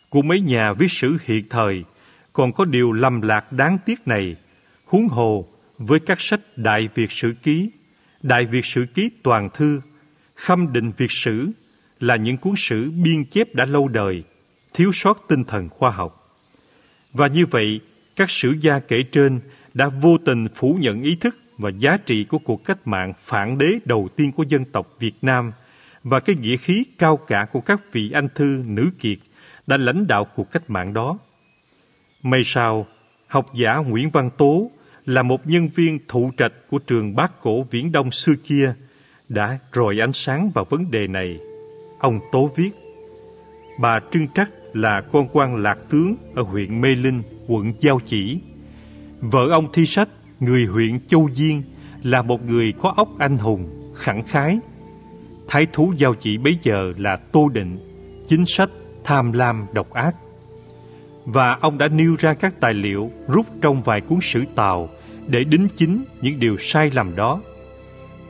của 0.09 0.23
mấy 0.23 0.41
nhà 0.41 0.73
viết 0.73 0.91
sử 0.91 1.17
hiện 1.25 1.45
thời 1.51 1.85
còn 2.33 2.53
có 2.53 2.65
điều 2.65 2.93
lầm 2.93 3.21
lạc 3.21 3.53
đáng 3.53 3.79
tiếc 3.87 4.09
này, 4.09 4.37
huống 4.87 5.09
hồ 5.09 5.47
với 5.79 6.01
các 6.01 6.21
sách 6.21 6.41
Đại 6.57 6.89
Việt 6.95 7.13
Sử 7.13 7.35
Ký, 7.43 7.71
Đại 8.23 8.47
Việt 8.47 8.67
Sử 8.67 8.87
Ký 8.95 9.11
Toàn 9.23 9.49
Thư, 9.55 9.81
Khâm 10.35 10.73
Định 10.73 10.93
Việt 10.97 11.11
Sử 11.11 11.51
là 12.01 12.17
những 12.17 12.37
cuốn 12.37 12.55
sử 12.57 12.91
biên 12.91 13.25
chép 13.25 13.55
đã 13.55 13.65
lâu 13.65 13.89
đời, 13.89 14.23
thiếu 14.75 14.91
sót 14.93 15.25
tinh 15.29 15.45
thần 15.45 15.69
khoa 15.69 15.91
học. 15.91 16.39
Và 17.13 17.27
như 17.27 17.47
vậy, 17.47 17.81
các 18.17 18.31
sử 18.31 18.55
gia 18.61 18.79
kể 18.79 19.03
trên 19.03 19.41
đã 19.75 19.89
vô 19.89 20.19
tình 20.25 20.47
phủ 20.55 20.79
nhận 20.81 21.03
ý 21.03 21.17
thức 21.17 21.39
và 21.59 21.71
giá 21.79 21.97
trị 21.97 22.25
của 22.25 22.39
cuộc 22.39 22.65
cách 22.65 22.87
mạng 22.87 23.13
phản 23.19 23.59
đế 23.59 23.79
đầu 23.85 24.09
tiên 24.17 24.33
của 24.33 24.45
dân 24.49 24.65
tộc 24.65 24.87
Việt 24.99 25.15
Nam 25.23 25.53
và 26.05 26.21
cái 26.21 26.37
nghĩa 26.37 26.57
khí 26.57 26.85
cao 26.99 27.17
cả 27.17 27.47
của 27.53 27.61
các 27.61 27.93
vị 27.93 28.11
anh 28.11 28.29
thư 28.35 28.63
nữ 28.67 28.91
kiệt 28.99 29.19
đã 29.67 29.77
lãnh 29.77 30.07
đạo 30.07 30.25
cuộc 30.25 30.51
cách 30.51 30.71
mạng 30.71 30.95
đó. 30.95 31.19
May 32.23 32.43
sao, 32.45 32.87
học 33.27 33.51
giả 33.55 33.77
Nguyễn 33.77 34.11
Văn 34.11 34.31
Tố 34.39 34.71
là 35.11 35.23
một 35.23 35.47
nhân 35.47 35.69
viên 35.75 35.99
thụ 36.09 36.31
trạch 36.37 36.53
của 36.71 36.79
trường 36.79 37.15
Bác 37.15 37.41
Cổ 37.41 37.63
Viễn 37.71 37.93
Đông 37.93 38.11
xưa 38.11 38.33
kia 38.45 38.75
đã 39.29 39.59
rọi 39.73 40.01
ánh 40.01 40.13
sáng 40.13 40.51
vào 40.55 40.65
vấn 40.71 40.91
đề 40.91 41.07
này. 41.07 41.39
Ông 42.01 42.21
Tố 42.33 42.51
viết, 42.57 42.71
bà 43.81 44.01
Trưng 44.13 44.29
Trắc 44.35 44.51
là 44.73 45.01
con 45.01 45.29
quan 45.33 45.57
lạc 45.57 45.79
tướng 45.91 46.17
ở 46.35 46.43
huyện 46.43 46.81
Mê 46.81 46.95
Linh, 46.95 47.23
quận 47.49 47.73
Giao 47.81 48.01
Chỉ. 48.07 48.41
Vợ 49.21 49.49
ông 49.51 49.69
thi 49.73 49.87
sách, 49.87 50.09
người 50.41 50.65
huyện 50.65 51.01
Châu 51.07 51.29
Diên, 51.33 51.63
là 52.03 52.23
một 52.23 52.47
người 52.47 52.73
có 52.73 52.93
óc 52.97 53.09
anh 53.19 53.39
hùng, 53.39 53.93
khẳng 53.97 54.25
khái. 54.25 54.59
Thái 55.49 55.67
thú 55.73 55.93
Giao 55.97 56.15
Chỉ 56.15 56.39
bấy 56.39 56.59
giờ 56.63 56.93
là 56.97 57.17
Tô 57.17 57.49
Định, 57.49 57.79
chính 58.29 58.47
sách 58.47 58.71
tham 59.05 59.33
lam 59.33 59.67
độc 59.73 59.91
ác 59.93 60.17
và 61.25 61.59
ông 61.61 61.79
đã 61.79 61.89
nêu 61.89 62.17
ra 62.19 62.35
các 62.35 62.61
tài 62.61 62.75
liệu 62.75 63.11
rút 63.29 63.47
trong 63.63 63.83
vài 63.83 64.01
cuốn 64.01 64.19
sử 64.23 64.45
Tàu 64.57 64.89
để 65.31 65.45
đính 65.45 65.69
chính 65.77 66.05
những 66.21 66.41
điều 66.41 66.57
sai 66.59 66.91
lầm 66.95 67.17
đó. 67.17 67.41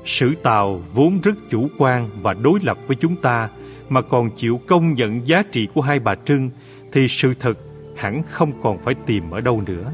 Sử 0.05 0.35
Tàu 0.43 0.83
vốn 0.93 1.21
rất 1.21 1.35
chủ 1.51 1.69
quan 1.79 2.09
và 2.23 2.35
đối 2.35 2.61
lập 2.63 2.79
với 2.87 2.97
chúng 3.01 3.17
ta 3.17 3.49
mà 3.89 4.03
còn 4.03 4.31
chịu 4.37 4.61
công 4.67 4.95
nhận 4.95 5.29
giá 5.29 5.43
trị 5.53 5.69
của 5.75 5.81
hai 5.81 6.01
bà 6.01 6.15
Trưng 6.15 6.51
thì 6.93 7.09
sự 7.09 7.35
thật 7.41 7.59
hẳn 7.97 8.23
không 8.23 8.53
còn 8.63 8.79
phải 8.83 8.95
tìm 9.07 9.31
ở 9.31 9.41
đâu 9.41 9.63
nữa. 9.67 9.93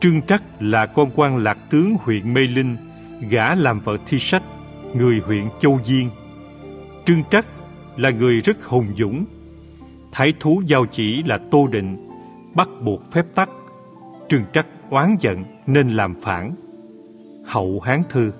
Trương 0.00 0.22
Trắc 0.22 0.42
là 0.60 0.86
con 0.86 1.10
quan 1.14 1.36
lạc 1.36 1.58
tướng 1.70 1.96
huyện 2.00 2.34
Mê 2.34 2.40
Linh, 2.40 2.76
gã 3.30 3.54
làm 3.54 3.80
vợ 3.80 3.96
thi 4.06 4.18
sách, 4.18 4.42
người 4.94 5.20
huyện 5.26 5.44
Châu 5.60 5.80
Diên. 5.84 6.10
Trương 7.06 7.22
Trắc 7.30 7.46
là 7.96 8.10
người 8.10 8.40
rất 8.40 8.64
hùng 8.64 8.86
dũng, 8.98 9.24
Thái 10.12 10.32
thú 10.40 10.62
giao 10.66 10.86
chỉ 10.86 11.22
là 11.22 11.38
Tô 11.50 11.66
Định, 11.66 12.08
bắt 12.54 12.68
buộc 12.80 13.12
phép 13.12 13.24
tắc. 13.34 13.50
Trương 14.28 14.44
Trắc 14.52 14.66
oán 14.90 15.16
giận 15.20 15.44
nên 15.66 15.90
làm 15.96 16.14
phản. 16.22 16.54
Hậu 17.46 17.80
Hán 17.80 18.02
Thư 18.08 18.32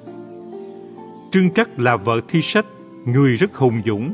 Trương 1.32 1.50
Trắc 1.50 1.78
là 1.78 1.96
vợ 1.96 2.20
thi 2.28 2.42
sách, 2.42 2.66
người 3.04 3.36
rất 3.36 3.54
hùng 3.54 3.82
dũng. 3.86 4.12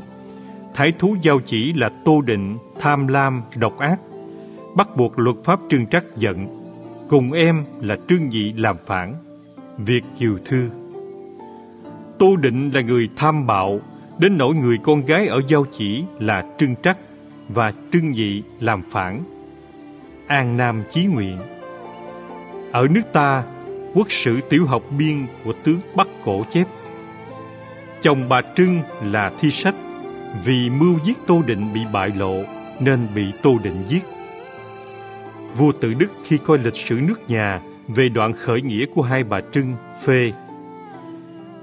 Thái 0.75 0.91
thú 0.91 1.15
giao 1.21 1.39
chỉ 1.45 1.73
là 1.73 1.89
Tô 2.05 2.21
Định, 2.21 2.57
tham 2.79 3.07
lam, 3.07 3.41
độc 3.55 3.77
ác. 3.77 3.99
Bắt 4.75 4.97
buộc 4.97 5.19
luật 5.19 5.35
pháp 5.43 5.59
Trương 5.69 5.85
Trắc 5.85 6.17
giận. 6.17 6.47
Cùng 7.09 7.31
em 7.31 7.65
là 7.81 7.97
Trương 8.07 8.31
Dị 8.31 8.53
làm 8.53 8.75
phản. 8.85 9.15
Việc 9.77 10.03
Kiều 10.19 10.37
Thư 10.45 10.69
Tô 12.19 12.35
Định 12.35 12.71
là 12.73 12.81
người 12.81 13.09
tham 13.15 13.47
bạo, 13.47 13.79
đến 14.19 14.37
nỗi 14.37 14.55
người 14.55 14.77
con 14.83 15.05
gái 15.05 15.27
ở 15.27 15.41
giao 15.47 15.65
chỉ 15.77 16.03
là 16.19 16.45
Trương 16.57 16.75
Trắc 16.75 16.97
và 17.49 17.73
trương 17.91 18.13
dị 18.15 18.43
làm 18.59 18.81
phản. 18.91 19.23
An 20.27 20.57
Nam 20.57 20.83
chí 20.91 21.05
nguyện 21.05 21.37
ở 22.71 22.87
nước 22.87 23.01
ta, 23.13 23.43
quốc 23.93 24.11
sử 24.11 24.41
tiểu 24.49 24.65
học 24.65 24.83
biên 24.97 25.27
của 25.43 25.53
tướng 25.63 25.79
Bắc 25.95 26.07
Cổ 26.23 26.45
chép 26.49 26.67
Chồng 28.01 28.29
bà 28.29 28.41
Trưng 28.55 28.81
là 29.03 29.31
thi 29.39 29.51
sách 29.51 29.75
Vì 30.45 30.69
mưu 30.69 30.99
giết 31.05 31.17
Tô 31.27 31.41
Định 31.47 31.73
bị 31.73 31.81
bại 31.93 32.11
lộ 32.17 32.35
Nên 32.79 32.99
bị 33.15 33.31
Tô 33.41 33.57
Định 33.63 33.83
giết 33.87 34.03
Vua 35.57 35.71
Tự 35.71 35.93
Đức 35.93 36.11
khi 36.23 36.37
coi 36.37 36.57
lịch 36.57 36.75
sử 36.75 36.95
nước 36.95 37.29
nhà 37.29 37.61
Về 37.87 38.09
đoạn 38.09 38.33
khởi 38.33 38.61
nghĩa 38.61 38.85
của 38.85 39.01
hai 39.01 39.23
bà 39.23 39.41
Trưng 39.51 39.75
phê 40.03 40.31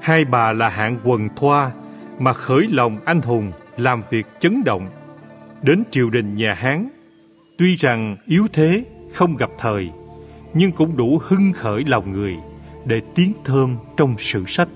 Hai 0.01 0.25
bà 0.25 0.53
là 0.53 0.69
hạng 0.69 0.99
quần 1.05 1.29
thoa 1.37 1.71
Mà 2.19 2.33
khởi 2.33 2.67
lòng 2.71 2.99
anh 3.05 3.21
hùng 3.21 3.53
Làm 3.77 4.03
việc 4.11 4.27
chấn 4.41 4.65
động 4.65 4.89
đến 5.63 5.83
triều 5.91 6.11
đình 6.11 6.35
nhà 6.35 6.55
Hán. 6.55 6.89
Tuy 7.59 7.77
rằng 7.77 8.17
yếu 8.27 8.47
thế, 8.53 8.85
không 9.13 9.37
gặp 9.37 9.51
thời, 9.59 9.91
nhưng 10.55 10.73
cũng 10.73 10.97
đủ 10.97 11.21
hưng 11.23 11.53
khởi 11.53 11.85
lòng 11.87 12.13
người 12.13 12.37
để 12.85 13.01
tiếng 13.15 13.33
thơm 13.45 13.77
trong 13.97 14.15
sử 14.19 14.45
sách. 14.47 14.69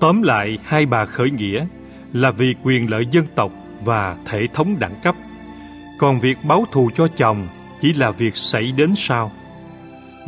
Tóm 0.00 0.22
lại, 0.22 0.58
hai 0.64 0.86
bà 0.86 1.04
khởi 1.04 1.30
nghĩa 1.30 1.66
là 2.12 2.30
vì 2.30 2.54
quyền 2.62 2.90
lợi 2.90 3.06
dân 3.10 3.26
tộc 3.34 3.52
và 3.84 4.16
thể 4.26 4.46
thống 4.54 4.76
đẳng 4.78 4.94
cấp. 5.02 5.14
Còn 5.98 6.20
việc 6.20 6.36
báo 6.48 6.64
thù 6.72 6.90
cho 6.94 7.08
chồng 7.16 7.48
chỉ 7.82 7.92
là 7.92 8.10
việc 8.10 8.36
xảy 8.36 8.72
đến 8.72 8.92
sau. 8.96 9.32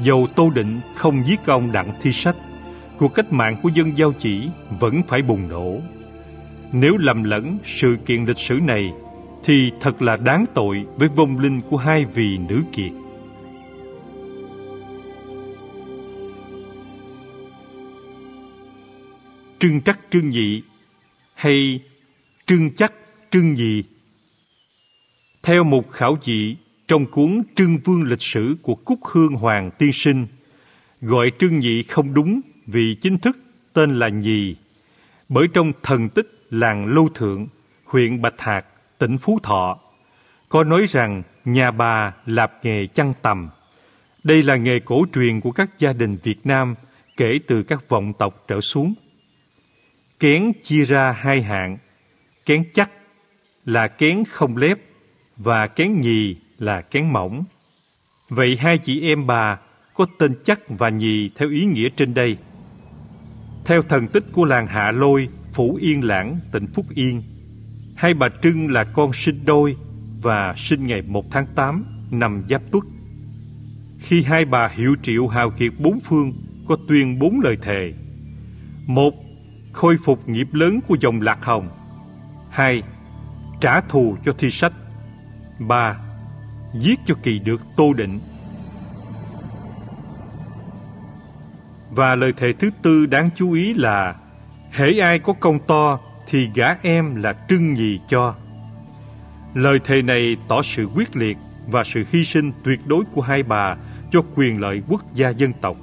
Dầu 0.02 0.26
Tô 0.36 0.50
Định 0.54 0.80
không 0.94 1.22
giết 1.26 1.46
ông 1.46 1.72
Đặng 1.72 1.92
Thi 2.02 2.12
Sách, 2.12 2.36
cuộc 2.98 3.14
cách 3.14 3.32
mạng 3.32 3.56
của 3.62 3.68
dân 3.74 3.98
giao 3.98 4.12
chỉ 4.12 4.48
vẫn 4.80 5.02
phải 5.08 5.22
bùng 5.22 5.48
nổ. 5.48 5.80
Nếu 6.72 6.96
lầm 6.98 7.24
lẫn 7.24 7.58
sự 7.64 7.96
kiện 8.06 8.24
lịch 8.24 8.38
sử 8.38 8.54
này 8.54 8.92
thì 9.44 9.72
thật 9.80 10.02
là 10.02 10.16
đáng 10.16 10.44
tội 10.54 10.84
với 10.96 11.08
vong 11.08 11.38
linh 11.38 11.60
của 11.60 11.76
hai 11.76 12.04
vị 12.04 12.38
nữ 12.48 12.62
kiệt. 12.72 12.92
Trưng 19.64 19.80
trắc 19.80 20.00
trưng 20.10 20.30
nhị 20.30 20.62
hay 21.34 21.80
trưng 22.46 22.70
chắc 22.76 22.92
trưng 23.30 23.54
nhị 23.54 23.82
Theo 25.42 25.64
một 25.64 25.90
khảo 25.90 26.18
dị 26.22 26.56
trong 26.88 27.06
cuốn 27.06 27.42
Trưng 27.54 27.78
Vương 27.84 28.02
lịch 28.02 28.22
sử 28.22 28.56
của 28.62 28.74
Cúc 28.74 28.98
Hương 29.12 29.32
Hoàng 29.32 29.70
tiên 29.78 29.90
sinh, 29.92 30.26
gọi 31.00 31.32
trưng 31.38 31.58
nhị 31.58 31.82
không 31.82 32.14
đúng 32.14 32.40
vì 32.66 32.96
chính 33.02 33.18
thức 33.18 33.38
tên 33.72 33.98
là 33.98 34.08
nhì, 34.08 34.56
bởi 35.28 35.46
trong 35.54 35.72
thần 35.82 36.08
tích 36.08 36.46
làng 36.50 36.86
Lâu 36.86 37.08
Thượng, 37.14 37.46
huyện 37.84 38.22
Bạch 38.22 38.40
Hạc, 38.40 38.66
tỉnh 38.98 39.18
Phú 39.18 39.38
Thọ, 39.42 39.78
có 40.48 40.64
nói 40.64 40.86
rằng 40.88 41.22
nhà 41.44 41.70
bà 41.70 42.14
lạp 42.26 42.64
nghề 42.64 42.86
chăn 42.86 43.12
tầm. 43.22 43.48
Đây 44.24 44.42
là 44.42 44.56
nghề 44.56 44.80
cổ 44.80 45.04
truyền 45.14 45.40
của 45.40 45.50
các 45.50 45.70
gia 45.78 45.92
đình 45.92 46.16
Việt 46.22 46.46
Nam 46.46 46.74
kể 47.16 47.38
từ 47.46 47.62
các 47.62 47.88
vọng 47.88 48.12
tộc 48.18 48.44
trở 48.48 48.60
xuống. 48.60 48.94
Kén 50.20 50.52
chia 50.62 50.84
ra 50.84 51.12
hai 51.12 51.42
hạng, 51.42 51.78
kén 52.46 52.64
chắc 52.74 52.90
là 53.64 53.88
kén 53.88 54.24
không 54.28 54.56
lép 54.56 54.78
và 55.36 55.66
kén 55.66 56.00
nhì 56.00 56.36
là 56.58 56.80
kén 56.80 57.12
mỏng. 57.12 57.44
Vậy 58.28 58.56
hai 58.60 58.78
chị 58.78 59.00
em 59.00 59.26
bà 59.26 59.58
có 59.94 60.06
tên 60.18 60.34
chắc 60.44 60.60
và 60.68 60.88
nhì 60.88 61.30
theo 61.36 61.50
ý 61.50 61.64
nghĩa 61.64 61.88
trên 61.96 62.14
đây. 62.14 62.36
Theo 63.64 63.82
thần 63.82 64.08
tích 64.08 64.24
của 64.32 64.44
làng 64.44 64.66
Hạ 64.66 64.90
Lôi, 64.90 65.28
Phủ 65.52 65.78
Yên 65.80 66.04
Lãng, 66.04 66.38
tỉnh 66.52 66.66
Phúc 66.74 66.86
Yên, 66.94 67.22
hai 67.96 68.14
bà 68.14 68.28
Trưng 68.42 68.70
là 68.70 68.84
con 68.84 69.12
sinh 69.12 69.44
đôi 69.44 69.76
và 70.22 70.54
sinh 70.56 70.86
ngày 70.86 71.02
1 71.02 71.24
tháng 71.30 71.46
8 71.54 71.84
năm 72.10 72.44
Giáp 72.50 72.62
Tuất. 72.70 72.84
Khi 73.98 74.22
hai 74.22 74.44
bà 74.44 74.68
hiệu 74.68 74.96
triệu 75.02 75.28
hào 75.28 75.50
kiệt 75.50 75.72
bốn 75.78 76.00
phương 76.00 76.32
có 76.68 76.76
tuyên 76.88 77.18
bốn 77.18 77.40
lời 77.40 77.56
thề. 77.62 77.94
Một, 78.86 79.14
khôi 79.74 79.96
phục 80.04 80.28
nghiệp 80.28 80.48
lớn 80.52 80.80
của 80.88 80.96
dòng 81.00 81.20
Lạc 81.20 81.44
Hồng. 81.44 81.68
Hai, 82.50 82.82
trả 83.60 83.80
thù 83.80 84.16
cho 84.24 84.32
thi 84.38 84.50
sách. 84.50 84.72
Ba, 85.58 85.96
giết 86.74 87.00
cho 87.06 87.14
kỳ 87.22 87.38
được 87.38 87.62
tô 87.76 87.92
định. 87.92 88.20
Và 91.90 92.14
lời 92.14 92.32
thề 92.36 92.52
thứ 92.52 92.70
tư 92.82 93.06
đáng 93.06 93.30
chú 93.36 93.52
ý 93.52 93.74
là 93.74 94.14
hễ 94.70 94.98
ai 94.98 95.18
có 95.18 95.32
công 95.32 95.58
to 95.66 95.98
thì 96.28 96.48
gã 96.54 96.66
em 96.82 97.16
là 97.16 97.34
trưng 97.48 97.74
nhì 97.74 98.00
cho. 98.08 98.34
Lời 99.54 99.78
thề 99.84 100.02
này 100.02 100.36
tỏ 100.48 100.62
sự 100.62 100.86
quyết 100.94 101.16
liệt 101.16 101.36
và 101.66 101.84
sự 101.84 102.04
hy 102.10 102.24
sinh 102.24 102.52
tuyệt 102.64 102.80
đối 102.86 103.04
của 103.14 103.22
hai 103.22 103.42
bà 103.42 103.76
cho 104.12 104.20
quyền 104.34 104.60
lợi 104.60 104.82
quốc 104.88 105.14
gia 105.14 105.28
dân 105.28 105.52
tộc. 105.60 105.76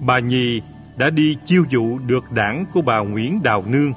Bà 0.00 0.18
Nhi 0.18 0.62
đã 0.96 1.10
đi 1.10 1.36
chiêu 1.44 1.64
dụ 1.68 1.98
được 1.98 2.32
đảng 2.32 2.64
của 2.72 2.82
bà 2.82 2.98
Nguyễn 2.98 3.42
Đào 3.42 3.64
Nương, 3.66 3.92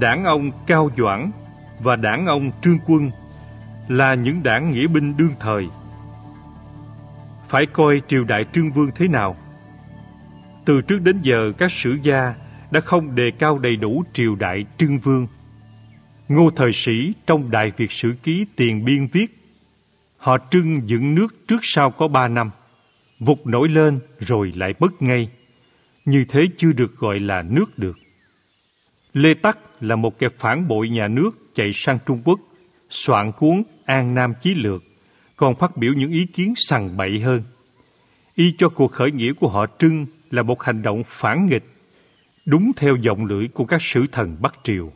đảng 0.00 0.24
ông 0.24 0.50
Cao 0.66 0.90
Doãn 0.96 1.30
và 1.82 1.96
đảng 1.96 2.26
ông 2.26 2.50
Trương 2.62 2.78
Quân 2.86 3.10
là 3.88 4.14
những 4.14 4.42
đảng 4.42 4.70
nghĩa 4.70 4.86
binh 4.86 5.16
đương 5.16 5.34
thời. 5.40 5.68
Phải 7.48 7.66
coi 7.66 8.02
triều 8.08 8.24
đại 8.24 8.44
Trương 8.52 8.70
Vương 8.70 8.90
thế 8.94 9.08
nào? 9.08 9.36
Từ 10.64 10.80
trước 10.80 10.98
đến 11.02 11.20
giờ 11.22 11.52
các 11.58 11.72
sử 11.72 11.98
gia 12.02 12.34
đã 12.70 12.80
không 12.80 13.14
đề 13.14 13.30
cao 13.30 13.58
đầy 13.58 13.76
đủ 13.76 14.04
triều 14.12 14.34
đại 14.34 14.66
Trương 14.78 14.98
Vương. 14.98 15.26
Ngô 16.28 16.50
Thời 16.50 16.72
Sĩ 16.72 17.14
trong 17.26 17.50
Đại 17.50 17.72
Việt 17.76 17.92
Sử 17.92 18.14
Ký 18.22 18.46
Tiền 18.56 18.84
Biên 18.84 19.06
viết 19.06 19.40
Họ 20.16 20.38
trưng 20.50 20.88
dựng 20.88 21.14
nước 21.14 21.46
trước 21.48 21.60
sau 21.62 21.90
có 21.90 22.08
ba 22.08 22.28
năm 22.28 22.50
Vụt 23.20 23.38
nổi 23.46 23.68
lên 23.68 24.00
rồi 24.18 24.52
lại 24.56 24.74
bất 24.78 25.02
ngay 25.02 25.28
như 26.04 26.24
thế 26.28 26.46
chưa 26.58 26.72
được 26.72 26.96
gọi 26.96 27.20
là 27.20 27.42
nước 27.42 27.78
được. 27.78 27.98
Lê 29.12 29.34
Tắc 29.34 29.58
là 29.80 29.96
một 29.96 30.18
kẻ 30.18 30.28
phản 30.38 30.68
bội 30.68 30.88
nhà 30.88 31.08
nước 31.08 31.30
chạy 31.54 31.70
sang 31.74 31.98
Trung 32.06 32.22
Quốc 32.24 32.40
Soạn 32.90 33.32
cuốn 33.32 33.62
An 33.84 34.14
Nam 34.14 34.34
Chí 34.42 34.54
Lược 34.54 34.82
Còn 35.36 35.56
phát 35.56 35.76
biểu 35.76 35.92
những 35.92 36.12
ý 36.12 36.26
kiến 36.26 36.54
sằng 36.56 36.96
bậy 36.96 37.20
hơn. 37.20 37.42
Y 38.34 38.54
cho 38.58 38.68
cuộc 38.68 38.92
khởi 38.92 39.10
nghĩa 39.10 39.32
của 39.32 39.48
họ 39.48 39.66
Trưng 39.78 40.06
là 40.30 40.42
một 40.42 40.62
hành 40.62 40.82
động 40.82 41.02
phản 41.06 41.46
nghịch 41.46 41.64
Đúng 42.46 42.72
theo 42.76 42.96
giọng 42.96 43.26
lưỡi 43.26 43.48
của 43.48 43.64
các 43.64 43.82
sử 43.82 44.06
thần 44.12 44.36
Bắc 44.40 44.54
Triều. 44.62 44.92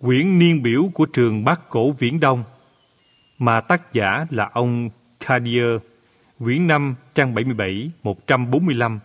Quyển 0.00 0.38
niên 0.38 0.62
biểu 0.62 0.90
của 0.94 1.06
trường 1.06 1.44
Bắc 1.44 1.68
Cổ 1.68 1.90
Viễn 1.90 2.20
Đông 2.20 2.44
mà 3.38 3.60
tác 3.60 3.92
giả 3.92 4.26
là 4.30 4.50
ông 4.52 4.90
Cardier, 5.26 5.76
quyển 6.38 6.66
5 6.66 6.94
trang 7.14 7.34
77, 7.34 7.90
145, 8.02 9.00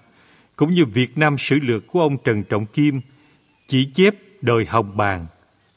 cũng 0.61 0.73
như 0.73 0.85
Việt 0.85 1.17
Nam 1.17 1.37
sử 1.37 1.59
lược 1.61 1.87
của 1.87 2.01
ông 2.01 2.17
Trần 2.23 2.43
Trọng 2.43 2.65
Kim 2.65 3.01
chỉ 3.67 3.85
chép 3.93 4.15
đời 4.41 4.65
Hồng 4.65 4.97
Bàng, 4.97 5.25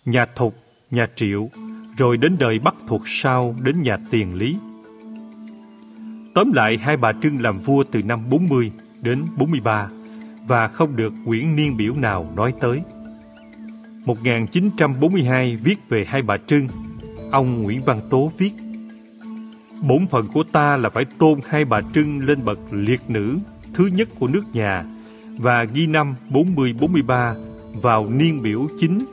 nhà 0.04 0.26
Thục, 0.36 0.54
nhà 0.90 1.06
Triệu, 1.16 1.50
rồi 1.96 2.16
đến 2.16 2.36
đời 2.38 2.58
Bắc 2.58 2.74
thuộc 2.86 3.02
sau 3.06 3.54
đến 3.62 3.82
nhà 3.82 3.96
Tiền 4.10 4.34
Lý. 4.34 4.56
Tóm 6.34 6.52
lại, 6.52 6.78
hai 6.78 6.96
bà 6.96 7.12
Trưng 7.22 7.42
làm 7.42 7.58
vua 7.58 7.84
từ 7.84 8.02
năm 8.02 8.30
40 8.30 8.72
đến 9.00 9.24
43 9.36 9.88
và 10.46 10.68
không 10.68 10.96
được 10.96 11.12
quyển 11.26 11.56
niên 11.56 11.76
biểu 11.76 11.94
nào 11.94 12.32
nói 12.36 12.54
tới. 12.60 12.82
1942 14.04 15.56
viết 15.56 15.76
về 15.88 16.04
hai 16.08 16.22
bà 16.22 16.36
Trưng, 16.46 16.68
ông 17.32 17.62
Nguyễn 17.62 17.84
Văn 17.84 18.00
Tố 18.10 18.32
viết 18.38 18.52
Bổn 19.82 20.06
phận 20.06 20.28
của 20.32 20.42
ta 20.42 20.76
là 20.76 20.90
phải 20.90 21.04
tôn 21.04 21.40
hai 21.48 21.64
bà 21.64 21.80
Trưng 21.94 22.24
lên 22.24 22.44
bậc 22.44 22.58
liệt 22.70 23.00
nữ 23.08 23.38
thứ 23.74 23.86
nhất 23.86 24.08
của 24.18 24.28
nước 24.28 24.42
nhà 24.52 24.84
và 25.38 25.64
ghi 25.64 25.86
năm 25.86 26.14
40-43 26.30 27.34
vào 27.82 28.08
niên 28.08 28.42
biểu 28.42 28.66
chính 28.80 29.04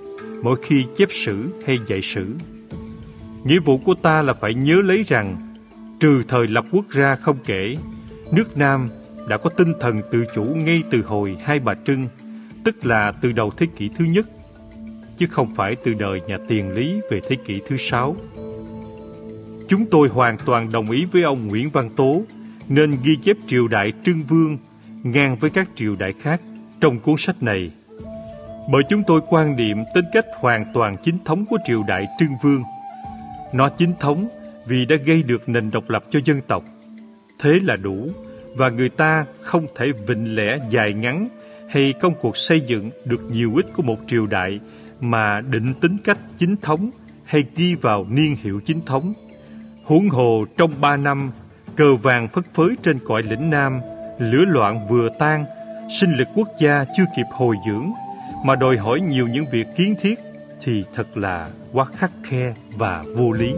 mỗi 0.44 0.56
khi 0.64 0.86
chép 0.98 1.10
sử 1.12 1.50
hay 1.66 1.78
dạy 1.88 2.02
sử. 2.02 2.36
Nghĩa 3.44 3.60
vụ 3.60 3.78
của 3.78 3.94
ta 3.94 4.22
là 4.22 4.34
phải 4.34 4.54
nhớ 4.54 4.82
lấy 4.86 5.04
rằng 5.04 5.56
trừ 6.00 6.24
thời 6.28 6.48
lập 6.48 6.66
quốc 6.72 6.90
ra 6.90 7.16
không 7.16 7.38
kể, 7.46 7.78
nước 8.32 8.58
Nam 8.58 8.90
đã 9.28 9.38
có 9.38 9.50
tinh 9.50 9.74
thần 9.80 10.02
tự 10.12 10.26
chủ 10.36 10.44
ngay 10.44 10.84
từ 10.92 11.02
hồi 11.02 11.38
hai 11.44 11.60
bà 11.60 11.74
Trưng, 11.86 12.08
tức 12.64 12.86
là 12.86 13.12
từ 13.12 13.32
đầu 13.32 13.52
thế 13.58 13.68
kỷ 13.76 13.90
thứ 13.96 14.06
nhất 14.06 14.28
chứ 15.22 15.28
không 15.30 15.56
phải 15.56 15.76
từ 15.76 15.94
đời 15.94 16.22
nhà 16.28 16.38
tiền 16.48 16.72
lý 16.72 17.02
về 17.10 17.22
thế 17.30 17.36
kỷ 17.36 17.62
thứ 17.68 17.78
sáu. 17.78 18.16
Chúng 19.68 19.86
tôi 19.92 20.08
hoàn 20.08 20.38
toàn 20.46 20.72
đồng 20.72 20.92
ý 20.92 21.06
với 21.06 21.24
ông 21.24 21.48
Nguyễn 21.48 21.70
Văn 21.70 21.90
Tố 21.96 22.22
nên 22.72 22.98
ghi 23.04 23.16
chép 23.16 23.38
triều 23.48 23.68
đại 23.68 23.94
Trưng 24.06 24.24
Vương 24.24 24.58
ngang 25.04 25.36
với 25.36 25.50
các 25.50 25.70
triều 25.76 25.96
đại 25.96 26.14
khác 26.22 26.42
trong 26.82 27.00
cuốn 27.00 27.16
sách 27.18 27.44
này. 27.44 27.72
Bởi 28.72 28.84
chúng 28.90 29.04
tôi 29.08 29.22
quan 29.30 29.56
niệm 29.56 29.78
tính 29.96 30.06
cách 30.14 30.26
hoàn 30.40 30.66
toàn 30.74 30.98
chính 31.04 31.18
thống 31.26 31.46
của 31.46 31.58
triều 31.66 31.84
đại 31.88 32.08
Trưng 32.20 32.36
Vương. 32.44 32.64
Nó 33.54 33.70
chính 33.70 33.94
thống 34.00 34.28
vì 34.66 34.86
đã 34.86 34.96
gây 34.96 35.24
được 35.24 35.50
nền 35.50 35.72
độc 35.72 35.90
lập 35.90 36.04
cho 36.12 36.20
dân 36.26 36.42
tộc. 36.48 36.64
Thế 37.40 37.60
là 37.64 37.76
đủ, 37.76 38.10
và 38.56 38.70
người 38.70 38.90
ta 38.90 39.26
không 39.42 39.68
thể 39.76 39.92
vịnh 40.08 40.36
lẽ 40.36 40.60
dài 40.70 40.94
ngắn 40.94 41.28
hay 41.70 41.94
công 41.94 42.14
cuộc 42.22 42.38
xây 42.38 42.62
dựng 42.62 42.90
được 43.06 43.32
nhiều 43.32 43.56
ít 43.56 43.66
của 43.74 43.84
một 43.84 43.98
triều 44.08 44.28
đại 44.28 44.60
mà 45.02 45.42
định 45.42 45.74
tính 45.74 45.98
cách 46.04 46.18
chính 46.38 46.56
thống 46.62 46.90
hay 47.26 47.44
ghi 47.56 47.76
vào 47.76 48.06
niên 48.10 48.36
hiệu 48.44 48.62
chính 48.66 48.82
thống. 48.86 49.14
Huống 49.84 50.10
hồ 50.10 50.46
trong 50.58 50.82
ba 50.82 50.98
năm, 50.98 51.32
cờ 51.82 51.96
vàng 51.96 52.28
phất 52.28 52.44
phới 52.54 52.70
trên 52.84 53.00
cõi 53.06 53.24
lĩnh 53.24 53.50
Nam, 53.50 53.82
lửa 54.20 54.46
loạn 54.48 54.88
vừa 54.88 55.10
tan, 55.20 55.46
sinh 56.00 56.12
lực 56.12 56.28
quốc 56.36 56.48
gia 56.60 56.86
chưa 56.98 57.04
kịp 57.16 57.26
hồi 57.32 57.56
dưỡng, 57.68 57.92
mà 58.46 58.56
đòi 58.56 58.78
hỏi 58.78 59.00
nhiều 59.00 59.28
những 59.28 59.46
việc 59.52 59.68
kiến 59.76 59.96
thiết 60.02 60.20
thì 60.62 60.84
thật 60.96 61.18
là 61.18 61.50
quá 61.74 61.86
khắc 61.86 62.12
khe 62.24 62.54
và 62.78 63.04
vô 63.16 63.32
lý. 63.32 63.54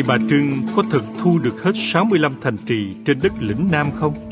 Hai 0.00 0.18
bà 0.18 0.26
Trưng, 0.30 0.66
có 0.76 0.82
thực 0.90 1.04
thu 1.18 1.38
được 1.38 1.62
hết 1.62 1.72
65 1.74 2.34
thành 2.42 2.56
trì 2.66 2.94
trên 3.04 3.18
đất 3.22 3.32
lĩnh 3.40 3.68
Nam 3.70 3.90
không? 3.92 4.30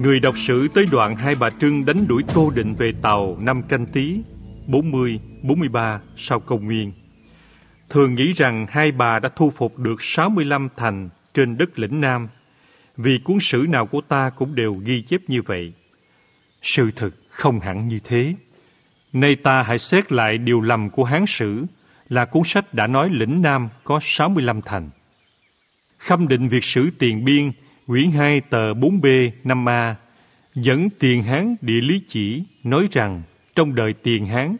Người 0.00 0.20
đọc 0.20 0.38
sử 0.38 0.68
tới 0.68 0.86
đoạn 0.90 1.16
hai 1.16 1.34
bà 1.34 1.50
Trưng 1.50 1.84
đánh 1.84 2.06
đuổi 2.08 2.22
Tô 2.34 2.50
Định 2.50 2.74
về 2.74 2.92
Tàu 3.02 3.36
năm 3.40 3.62
canh 3.62 3.86
tí 3.86 4.16
40-43 4.68 5.98
sau 6.16 6.40
công 6.40 6.64
nguyên. 6.64 6.92
Thường 7.90 8.14
nghĩ 8.14 8.32
rằng 8.32 8.66
hai 8.70 8.92
bà 8.92 9.18
đã 9.18 9.28
thu 9.36 9.52
phục 9.56 9.78
được 9.78 10.02
65 10.02 10.68
thành 10.76 11.08
trên 11.34 11.58
đất 11.58 11.78
lĩnh 11.78 12.00
Nam, 12.00 12.28
vì 12.96 13.18
cuốn 13.18 13.38
sử 13.40 13.66
nào 13.68 13.86
của 13.86 14.00
ta 14.00 14.30
cũng 14.30 14.54
đều 14.54 14.74
ghi 14.84 15.02
chép 15.02 15.20
như 15.28 15.42
vậy. 15.42 15.72
Sự 16.62 16.90
thực 16.96 17.14
không 17.28 17.60
hẳn 17.60 17.88
như 17.88 17.98
thế. 18.04 18.34
Nay 19.12 19.36
ta 19.36 19.62
hãy 19.62 19.78
xét 19.78 20.12
lại 20.12 20.38
điều 20.38 20.60
lầm 20.60 20.90
của 20.90 21.04
Hán 21.04 21.24
Sử 21.28 21.64
là 22.14 22.24
cuốn 22.24 22.42
sách 22.46 22.74
đã 22.74 22.86
nói 22.86 23.10
lĩnh 23.12 23.42
Nam 23.42 23.68
có 23.84 24.00
65 24.02 24.62
thành. 24.62 24.90
Khâm 25.98 26.28
định 26.28 26.48
việc 26.48 26.64
sử 26.64 26.90
tiền 26.98 27.24
biên, 27.24 27.52
quyển 27.86 28.10
2 28.10 28.40
tờ 28.40 28.74
4B 28.74 29.30
5A, 29.44 29.94
dẫn 30.54 30.88
tiền 30.98 31.22
Hán 31.22 31.56
địa 31.60 31.80
lý 31.80 32.02
chỉ 32.08 32.42
nói 32.64 32.88
rằng 32.92 33.22
trong 33.54 33.74
đời 33.74 33.92
tiền 33.92 34.26
Hán 34.26 34.56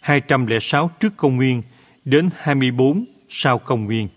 206 0.00 0.90
trước 1.00 1.16
công 1.16 1.36
nguyên 1.36 1.62
đến 2.04 2.30
24 2.36 3.04
sau 3.28 3.58
công 3.58 3.84
nguyên. 3.84 4.08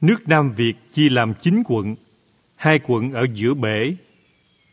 Nước 0.00 0.28
Nam 0.28 0.52
Việt 0.52 0.74
chia 0.92 1.08
làm 1.08 1.34
9 1.34 1.62
quận, 1.66 1.96
hai 2.56 2.80
quận 2.86 3.12
ở 3.12 3.26
giữa 3.34 3.54
bể, 3.54 3.94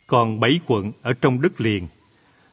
còn 0.08 0.40
7 0.40 0.60
quận 0.66 0.92
ở 1.02 1.14
trong 1.14 1.42
đất 1.42 1.62
liền. 1.62 1.88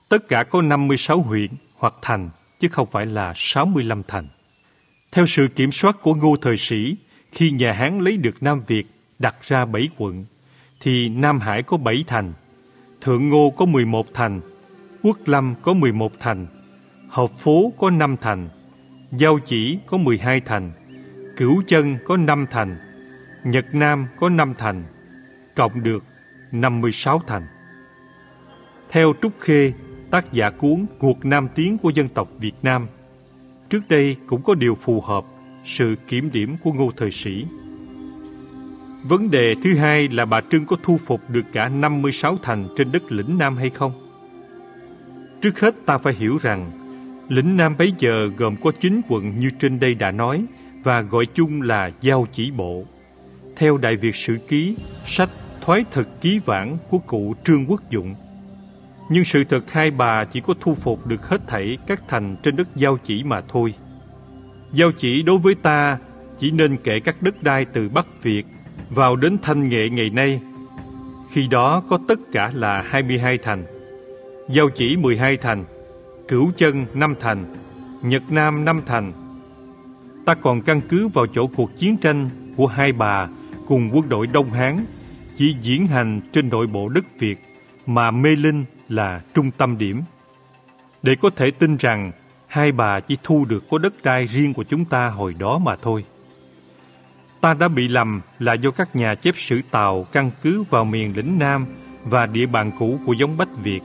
Tất 0.08 0.28
cả 0.28 0.44
có 0.44 0.62
56 0.62 1.22
huyện 1.22 1.50
hoặc 1.74 1.94
thành, 2.02 2.30
chứ 2.60 2.68
không 2.68 2.88
phải 2.90 3.06
là 3.06 3.32
65 3.36 4.02
thành. 4.08 4.26
Theo 5.14 5.26
sự 5.26 5.48
kiểm 5.48 5.72
soát 5.72 5.96
của 6.02 6.14
Ngô 6.14 6.36
Thời 6.42 6.56
Sĩ, 6.56 6.96
khi 7.32 7.50
nhà 7.50 7.72
Hán 7.72 7.98
lấy 7.98 8.16
được 8.16 8.42
Nam 8.42 8.62
Việt 8.66 8.86
đặt 9.18 9.34
ra 9.42 9.64
bảy 9.64 9.88
quận, 9.98 10.24
thì 10.80 11.08
Nam 11.08 11.40
Hải 11.40 11.62
có 11.62 11.76
bảy 11.76 12.04
thành, 12.06 12.32
Thượng 13.00 13.28
Ngô 13.28 13.50
có 13.56 13.64
11 13.64 14.06
thành, 14.14 14.40
Quốc 15.02 15.18
Lâm 15.26 15.54
có 15.62 15.74
11 15.74 16.12
thành, 16.20 16.46
Hợp 17.08 17.30
Phố 17.30 17.72
có 17.78 17.90
5 17.90 18.16
thành, 18.20 18.48
Giao 19.12 19.38
Chỉ 19.38 19.78
có 19.86 19.96
12 19.96 20.40
thành, 20.40 20.72
Cửu 21.36 21.62
Chân 21.66 21.98
có 22.04 22.16
5 22.16 22.46
thành, 22.50 22.76
Nhật 23.44 23.74
Nam 23.74 24.06
có 24.16 24.28
5 24.28 24.54
thành, 24.58 24.84
cộng 25.56 25.82
được 25.82 26.04
56 26.52 27.22
thành. 27.26 27.42
Theo 28.90 29.14
Trúc 29.22 29.32
Khê, 29.40 29.72
tác 30.10 30.32
giả 30.32 30.50
cuốn 30.50 30.86
Cuộc 30.98 31.24
Nam 31.24 31.48
Tiến 31.54 31.78
của 31.78 31.90
dân 31.90 32.08
tộc 32.08 32.28
Việt 32.38 32.54
Nam, 32.62 32.86
trước 33.74 33.88
đây 33.88 34.16
cũng 34.26 34.42
có 34.42 34.54
điều 34.54 34.74
phù 34.74 35.00
hợp 35.00 35.24
sự 35.64 35.94
kiểm 36.08 36.30
điểm 36.32 36.56
của 36.62 36.72
Ngô 36.72 36.90
Thời 36.96 37.10
Sĩ. 37.10 37.44
Vấn 39.02 39.30
đề 39.30 39.54
thứ 39.62 39.74
hai 39.74 40.08
là 40.08 40.24
bà 40.24 40.40
Trưng 40.50 40.66
có 40.66 40.76
thu 40.82 40.98
phục 41.06 41.20
được 41.28 41.42
cả 41.52 41.68
56 41.68 42.38
thành 42.42 42.68
trên 42.76 42.92
đất 42.92 43.12
lĩnh 43.12 43.38
Nam 43.38 43.56
hay 43.56 43.70
không? 43.70 43.92
Trước 45.42 45.60
hết 45.60 45.74
ta 45.86 45.98
phải 45.98 46.14
hiểu 46.14 46.38
rằng 46.42 46.70
lĩnh 47.28 47.56
Nam 47.56 47.74
bấy 47.78 47.92
giờ 47.98 48.30
gồm 48.36 48.56
có 48.56 48.72
9 48.80 49.00
quận 49.08 49.40
như 49.40 49.50
trên 49.58 49.80
đây 49.80 49.94
đã 49.94 50.10
nói 50.10 50.44
và 50.82 51.00
gọi 51.00 51.26
chung 51.26 51.62
là 51.62 51.90
giao 52.00 52.26
chỉ 52.32 52.50
bộ. 52.50 52.84
Theo 53.56 53.78
Đại 53.78 53.96
Việt 53.96 54.16
Sử 54.16 54.38
Ký, 54.48 54.76
sách 55.06 55.30
Thoái 55.60 55.84
Thực 55.92 56.20
Ký 56.20 56.40
Vãn 56.44 56.76
của 56.90 56.98
cụ 56.98 57.34
Trương 57.44 57.66
Quốc 57.66 57.90
Dụng. 57.90 58.14
Nhưng 59.08 59.24
sự 59.24 59.44
thật 59.44 59.72
hai 59.72 59.90
bà 59.90 60.24
chỉ 60.24 60.40
có 60.40 60.54
thu 60.60 60.74
phục 60.74 61.06
được 61.06 61.28
hết 61.28 61.46
thảy 61.46 61.78
các 61.86 62.02
thành 62.08 62.36
trên 62.42 62.56
đất 62.56 62.68
giao 62.76 62.98
chỉ 63.04 63.22
mà 63.24 63.40
thôi. 63.48 63.74
Giao 64.72 64.92
chỉ 64.92 65.22
đối 65.22 65.38
với 65.38 65.54
ta 65.54 65.98
chỉ 66.40 66.50
nên 66.50 66.76
kể 66.76 67.00
các 67.00 67.22
đất 67.22 67.42
đai 67.42 67.64
từ 67.64 67.88
Bắc 67.88 68.06
Việt 68.22 68.46
vào 68.90 69.16
đến 69.16 69.38
Thanh 69.42 69.68
Nghệ 69.68 69.88
ngày 69.88 70.10
nay. 70.10 70.40
Khi 71.32 71.46
đó 71.46 71.82
có 71.88 71.98
tất 72.08 72.18
cả 72.32 72.52
là 72.54 72.82
22 72.82 73.38
thành. 73.38 73.64
Giao 74.50 74.68
chỉ 74.70 74.96
12 74.96 75.36
thành, 75.36 75.64
Cửu 76.28 76.50
Chân 76.56 76.86
5 76.94 77.14
thành, 77.20 77.44
Nhật 78.02 78.22
Nam 78.30 78.64
5 78.64 78.82
thành. 78.86 79.12
Ta 80.24 80.34
còn 80.34 80.62
căn 80.62 80.80
cứ 80.88 81.08
vào 81.08 81.26
chỗ 81.26 81.46
cuộc 81.46 81.78
chiến 81.78 81.96
tranh 81.96 82.30
của 82.56 82.66
hai 82.66 82.92
bà 82.92 83.28
cùng 83.66 83.90
quân 83.92 84.08
đội 84.08 84.26
Đông 84.26 84.50
Hán 84.50 84.84
chỉ 85.36 85.56
diễn 85.62 85.86
hành 85.86 86.20
trên 86.32 86.48
nội 86.48 86.66
bộ 86.66 86.88
đất 86.88 87.04
Việt 87.18 87.38
mà 87.86 88.10
Mê 88.10 88.36
Linh 88.36 88.64
là 88.94 89.20
trung 89.34 89.50
tâm 89.50 89.78
điểm. 89.78 90.02
Để 91.02 91.14
có 91.14 91.30
thể 91.30 91.50
tin 91.50 91.76
rằng 91.76 92.12
hai 92.46 92.72
bà 92.72 93.00
chỉ 93.00 93.16
thu 93.22 93.44
được 93.44 93.64
có 93.70 93.78
đất 93.78 93.94
đai 94.02 94.26
riêng 94.26 94.54
của 94.54 94.64
chúng 94.64 94.84
ta 94.84 95.08
hồi 95.08 95.34
đó 95.38 95.58
mà 95.58 95.76
thôi. 95.76 96.04
Ta 97.40 97.54
đã 97.54 97.68
bị 97.68 97.88
lầm 97.88 98.20
là 98.38 98.54
do 98.54 98.70
các 98.70 98.96
nhà 98.96 99.14
chép 99.14 99.34
sử 99.38 99.60
Tàu 99.70 100.04
căn 100.12 100.30
cứ 100.42 100.62
vào 100.70 100.84
miền 100.84 101.16
lĩnh 101.16 101.38
Nam 101.38 101.66
và 102.04 102.26
địa 102.26 102.46
bàn 102.46 102.70
cũ 102.78 102.98
của 103.06 103.12
giống 103.12 103.36
Bách 103.36 103.56
Việt, 103.62 103.80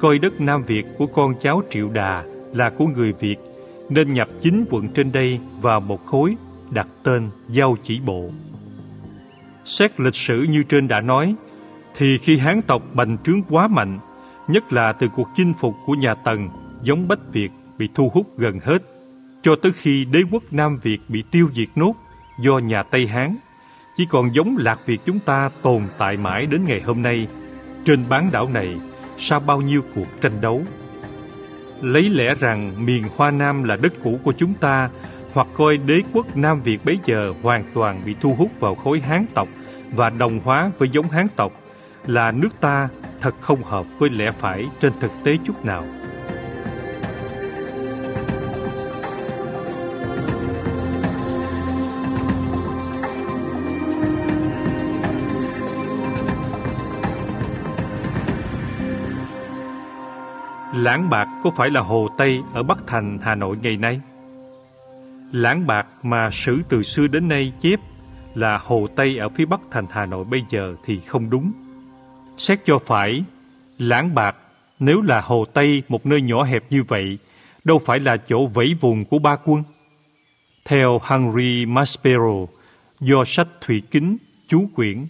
coi 0.00 0.18
đất 0.18 0.40
Nam 0.40 0.62
Việt 0.62 0.86
của 0.98 1.06
con 1.06 1.34
cháu 1.40 1.62
Triệu 1.70 1.88
Đà 1.88 2.24
là 2.52 2.70
của 2.70 2.86
người 2.86 3.12
Việt, 3.12 3.36
nên 3.88 4.12
nhập 4.12 4.28
chính 4.42 4.64
quận 4.70 4.88
trên 4.88 5.12
đây 5.12 5.40
vào 5.60 5.80
một 5.80 6.06
khối 6.06 6.36
đặt 6.70 6.88
tên 7.02 7.30
Giao 7.48 7.76
Chỉ 7.82 8.00
Bộ. 8.00 8.30
Xét 9.64 10.00
lịch 10.00 10.14
sử 10.14 10.42
như 10.42 10.62
trên 10.62 10.88
đã 10.88 11.00
nói, 11.00 11.34
thì 11.96 12.18
khi 12.18 12.38
Hán 12.38 12.62
tộc 12.62 12.82
bành 12.92 13.16
trướng 13.24 13.42
quá 13.42 13.68
mạnh, 13.68 13.98
nhất 14.48 14.72
là 14.72 14.92
từ 14.92 15.08
cuộc 15.08 15.28
chinh 15.36 15.54
phục 15.58 15.74
của 15.86 15.92
nhà 15.94 16.14
Tần, 16.14 16.48
giống 16.82 17.08
Bách 17.08 17.32
Việt 17.32 17.50
bị 17.78 17.88
thu 17.94 18.10
hút 18.14 18.38
gần 18.38 18.60
hết, 18.64 18.82
cho 19.42 19.56
tới 19.62 19.72
khi 19.72 20.04
đế 20.04 20.22
quốc 20.30 20.42
Nam 20.50 20.78
Việt 20.82 20.98
bị 21.08 21.24
tiêu 21.30 21.48
diệt 21.54 21.68
nốt 21.76 21.94
do 22.40 22.58
nhà 22.58 22.82
Tây 22.82 23.06
Hán, 23.06 23.36
chỉ 23.96 24.06
còn 24.10 24.34
giống 24.34 24.56
Lạc 24.58 24.86
Việt 24.86 25.00
chúng 25.06 25.18
ta 25.18 25.50
tồn 25.62 25.82
tại 25.98 26.16
mãi 26.16 26.46
đến 26.46 26.64
ngày 26.64 26.80
hôm 26.80 27.02
nay, 27.02 27.28
trên 27.84 28.04
bán 28.08 28.30
đảo 28.32 28.48
này 28.48 28.76
sau 29.18 29.40
bao 29.40 29.60
nhiêu 29.60 29.80
cuộc 29.94 30.06
tranh 30.20 30.40
đấu. 30.40 30.62
Lấy 31.80 32.10
lẽ 32.10 32.34
rằng 32.40 32.86
miền 32.86 33.04
Hoa 33.16 33.30
Nam 33.30 33.64
là 33.64 33.76
đất 33.76 33.92
cũ 34.02 34.18
của 34.24 34.32
chúng 34.32 34.54
ta, 34.54 34.90
hoặc 35.32 35.46
coi 35.54 35.76
đế 35.76 36.00
quốc 36.12 36.36
Nam 36.36 36.62
Việt 36.62 36.84
bấy 36.84 36.98
giờ 37.04 37.34
hoàn 37.42 37.64
toàn 37.74 38.02
bị 38.06 38.14
thu 38.20 38.34
hút 38.34 38.50
vào 38.60 38.74
khối 38.74 39.00
Hán 39.00 39.26
tộc 39.34 39.48
và 39.90 40.10
đồng 40.10 40.40
hóa 40.44 40.70
với 40.78 40.88
giống 40.88 41.08
Hán 41.08 41.26
tộc, 41.36 41.52
là 42.06 42.32
nước 42.32 42.60
ta 42.60 42.88
thật 43.24 43.34
không 43.40 43.62
hợp 43.62 43.86
với 43.98 44.10
lẽ 44.10 44.30
phải 44.30 44.66
trên 44.80 44.92
thực 45.00 45.10
tế 45.24 45.36
chút 45.44 45.64
nào. 45.64 45.82
Lãng 60.74 61.10
Bạc 61.10 61.28
có 61.42 61.50
phải 61.56 61.70
là 61.70 61.80
Hồ 61.80 62.08
Tây 62.18 62.40
ở 62.54 62.62
Bắc 62.62 62.78
Thành, 62.86 63.18
Hà 63.22 63.34
Nội 63.34 63.56
ngày 63.62 63.76
nay? 63.76 64.00
Lãng 65.32 65.66
Bạc 65.66 65.86
mà 66.02 66.30
sử 66.30 66.62
từ 66.68 66.82
xưa 66.82 67.06
đến 67.06 67.28
nay 67.28 67.52
chép 67.60 67.80
là 68.34 68.58
Hồ 68.58 68.86
Tây 68.96 69.18
ở 69.18 69.28
phía 69.28 69.46
Bắc 69.46 69.60
thành 69.70 69.86
Hà 69.90 70.06
Nội 70.06 70.24
bây 70.24 70.44
giờ 70.50 70.74
thì 70.84 71.00
không 71.00 71.30
đúng. 71.30 71.52
Xét 72.38 72.60
cho 72.64 72.78
phải, 72.78 73.24
Lãng 73.78 74.14
Bạc 74.14 74.36
nếu 74.78 75.02
là 75.02 75.20
Hồ 75.20 75.44
Tây 75.44 75.82
một 75.88 76.06
nơi 76.06 76.20
nhỏ 76.20 76.42
hẹp 76.42 76.64
như 76.70 76.82
vậy, 76.82 77.18
đâu 77.64 77.78
phải 77.78 78.00
là 78.00 78.16
chỗ 78.16 78.46
vẫy 78.46 78.74
vùng 78.80 79.04
của 79.04 79.18
ba 79.18 79.36
quân. 79.44 79.62
Theo 80.64 81.00
Henry 81.04 81.66
Maspero, 81.66 82.46
do 83.00 83.24
sách 83.24 83.48
Thủy 83.60 83.82
Kính, 83.90 84.16
chú 84.48 84.68
quyển 84.74 85.06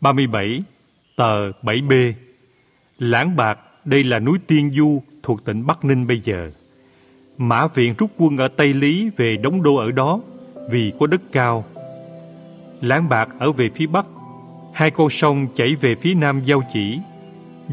37, 0.00 0.62
tờ 1.16 1.50
7B, 1.62 2.12
Lãng 2.98 3.36
Bạc 3.36 3.58
đây 3.84 4.04
là 4.04 4.18
núi 4.18 4.38
Tiên 4.46 4.72
Du 4.76 5.02
thuộc 5.22 5.44
tỉnh 5.44 5.66
Bắc 5.66 5.84
Ninh 5.84 6.06
bây 6.06 6.20
giờ. 6.20 6.50
Mã 7.38 7.66
viện 7.66 7.94
rút 7.98 8.10
quân 8.18 8.36
ở 8.36 8.48
Tây 8.48 8.74
Lý 8.74 9.10
về 9.16 9.36
đóng 9.36 9.62
đô 9.62 9.76
ở 9.76 9.90
đó 9.90 10.20
vì 10.70 10.92
có 11.00 11.06
đất 11.06 11.20
cao. 11.32 11.64
Lãng 12.80 13.08
Bạc 13.08 13.28
ở 13.38 13.52
về 13.52 13.70
phía 13.74 13.86
Bắc, 13.86 14.06
hai 14.72 14.90
con 14.90 15.10
sông 15.10 15.46
chảy 15.56 15.74
về 15.74 15.94
phía 15.94 16.14
Nam 16.14 16.42
Giao 16.44 16.62
Chỉ, 16.72 16.98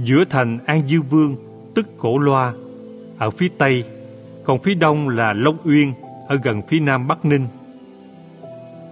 giữa 0.03 0.25
thành 0.25 0.59
An 0.65 0.87
Dư 0.87 1.01
Vương, 1.01 1.35
tức 1.75 1.87
Cổ 1.97 2.17
Loa, 2.17 2.53
ở 3.17 3.29
phía 3.29 3.49
Tây, 3.57 3.83
còn 4.43 4.59
phía 4.59 4.75
Đông 4.75 5.09
là 5.09 5.33
Long 5.33 5.57
Uyên, 5.63 5.93
ở 6.27 6.37
gần 6.43 6.61
phía 6.61 6.79
Nam 6.79 7.07
Bắc 7.07 7.25
Ninh. 7.25 7.47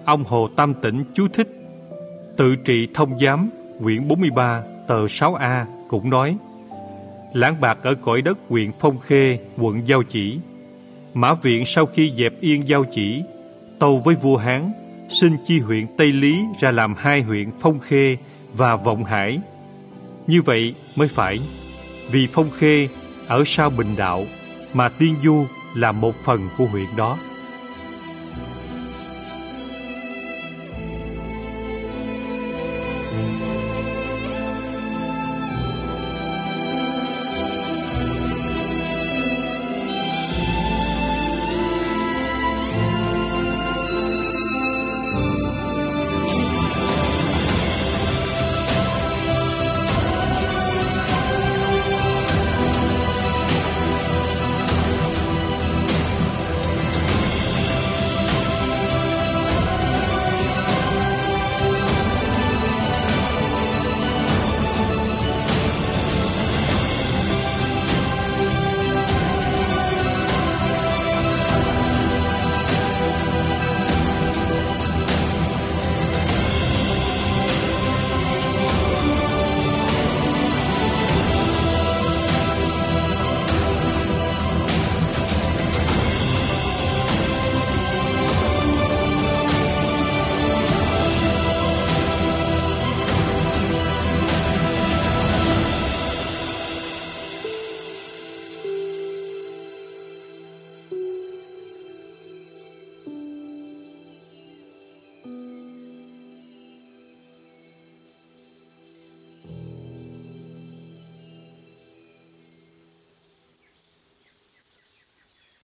Ông 0.06 0.24
Hồ 0.24 0.48
Tam 0.56 0.74
Tĩnh 0.74 1.04
chú 1.14 1.28
thích 1.34 1.48
Tự 2.38 2.56
trị 2.56 2.88
thông 2.94 3.20
giám, 3.20 3.50
quyển 3.84 4.08
43, 4.08 4.64
tờ 4.88 5.06
6A 5.06 5.66
cũng 5.88 6.10
nói 6.10 6.38
Lãng 7.34 7.62
Bạc 7.62 7.78
ở 7.84 7.96
cõi 7.96 8.22
đất 8.22 8.38
huyện 8.50 8.72
Phong 8.80 9.00
Khê, 9.00 9.40
quận 9.58 9.88
Giao 9.88 10.04
Chỉ. 10.04 10.40
Mã 11.14 11.34
Viện 11.34 11.64
sau 11.66 11.86
khi 11.86 12.14
dẹp 12.18 12.34
yên 12.42 12.68
Giao 12.68 12.84
Chỉ, 12.84 13.24
tâu 13.80 14.02
với 14.06 14.16
vua 14.16 14.38
Hán, 14.38 14.72
xin 15.10 15.38
chi 15.46 15.60
huyện 15.60 15.88
Tây 15.98 16.12
Lý 16.12 16.40
ra 16.60 16.72
làm 16.72 16.96
hai 16.98 17.22
huyện 17.22 17.52
Phong 17.60 17.80
Khê 17.80 18.18
và 18.54 18.76
Vọng 18.76 19.04
Hải. 19.04 19.40
Như 20.28 20.42
vậy 20.42 20.74
mới 20.96 21.08
phải, 21.08 21.40
vì 22.12 22.28
Phong 22.34 22.52
Khê 22.52 22.88
ở 23.28 23.44
sau 23.46 23.70
Bình 23.70 23.96
Đạo, 23.98 24.26
mà 24.74 24.90
Tiên 24.90 25.16
Du 25.24 25.46
là 25.76 25.92
một 25.92 26.16
phần 26.24 26.40
của 26.58 26.66
huyện 26.66 26.88
đó. 26.98 27.18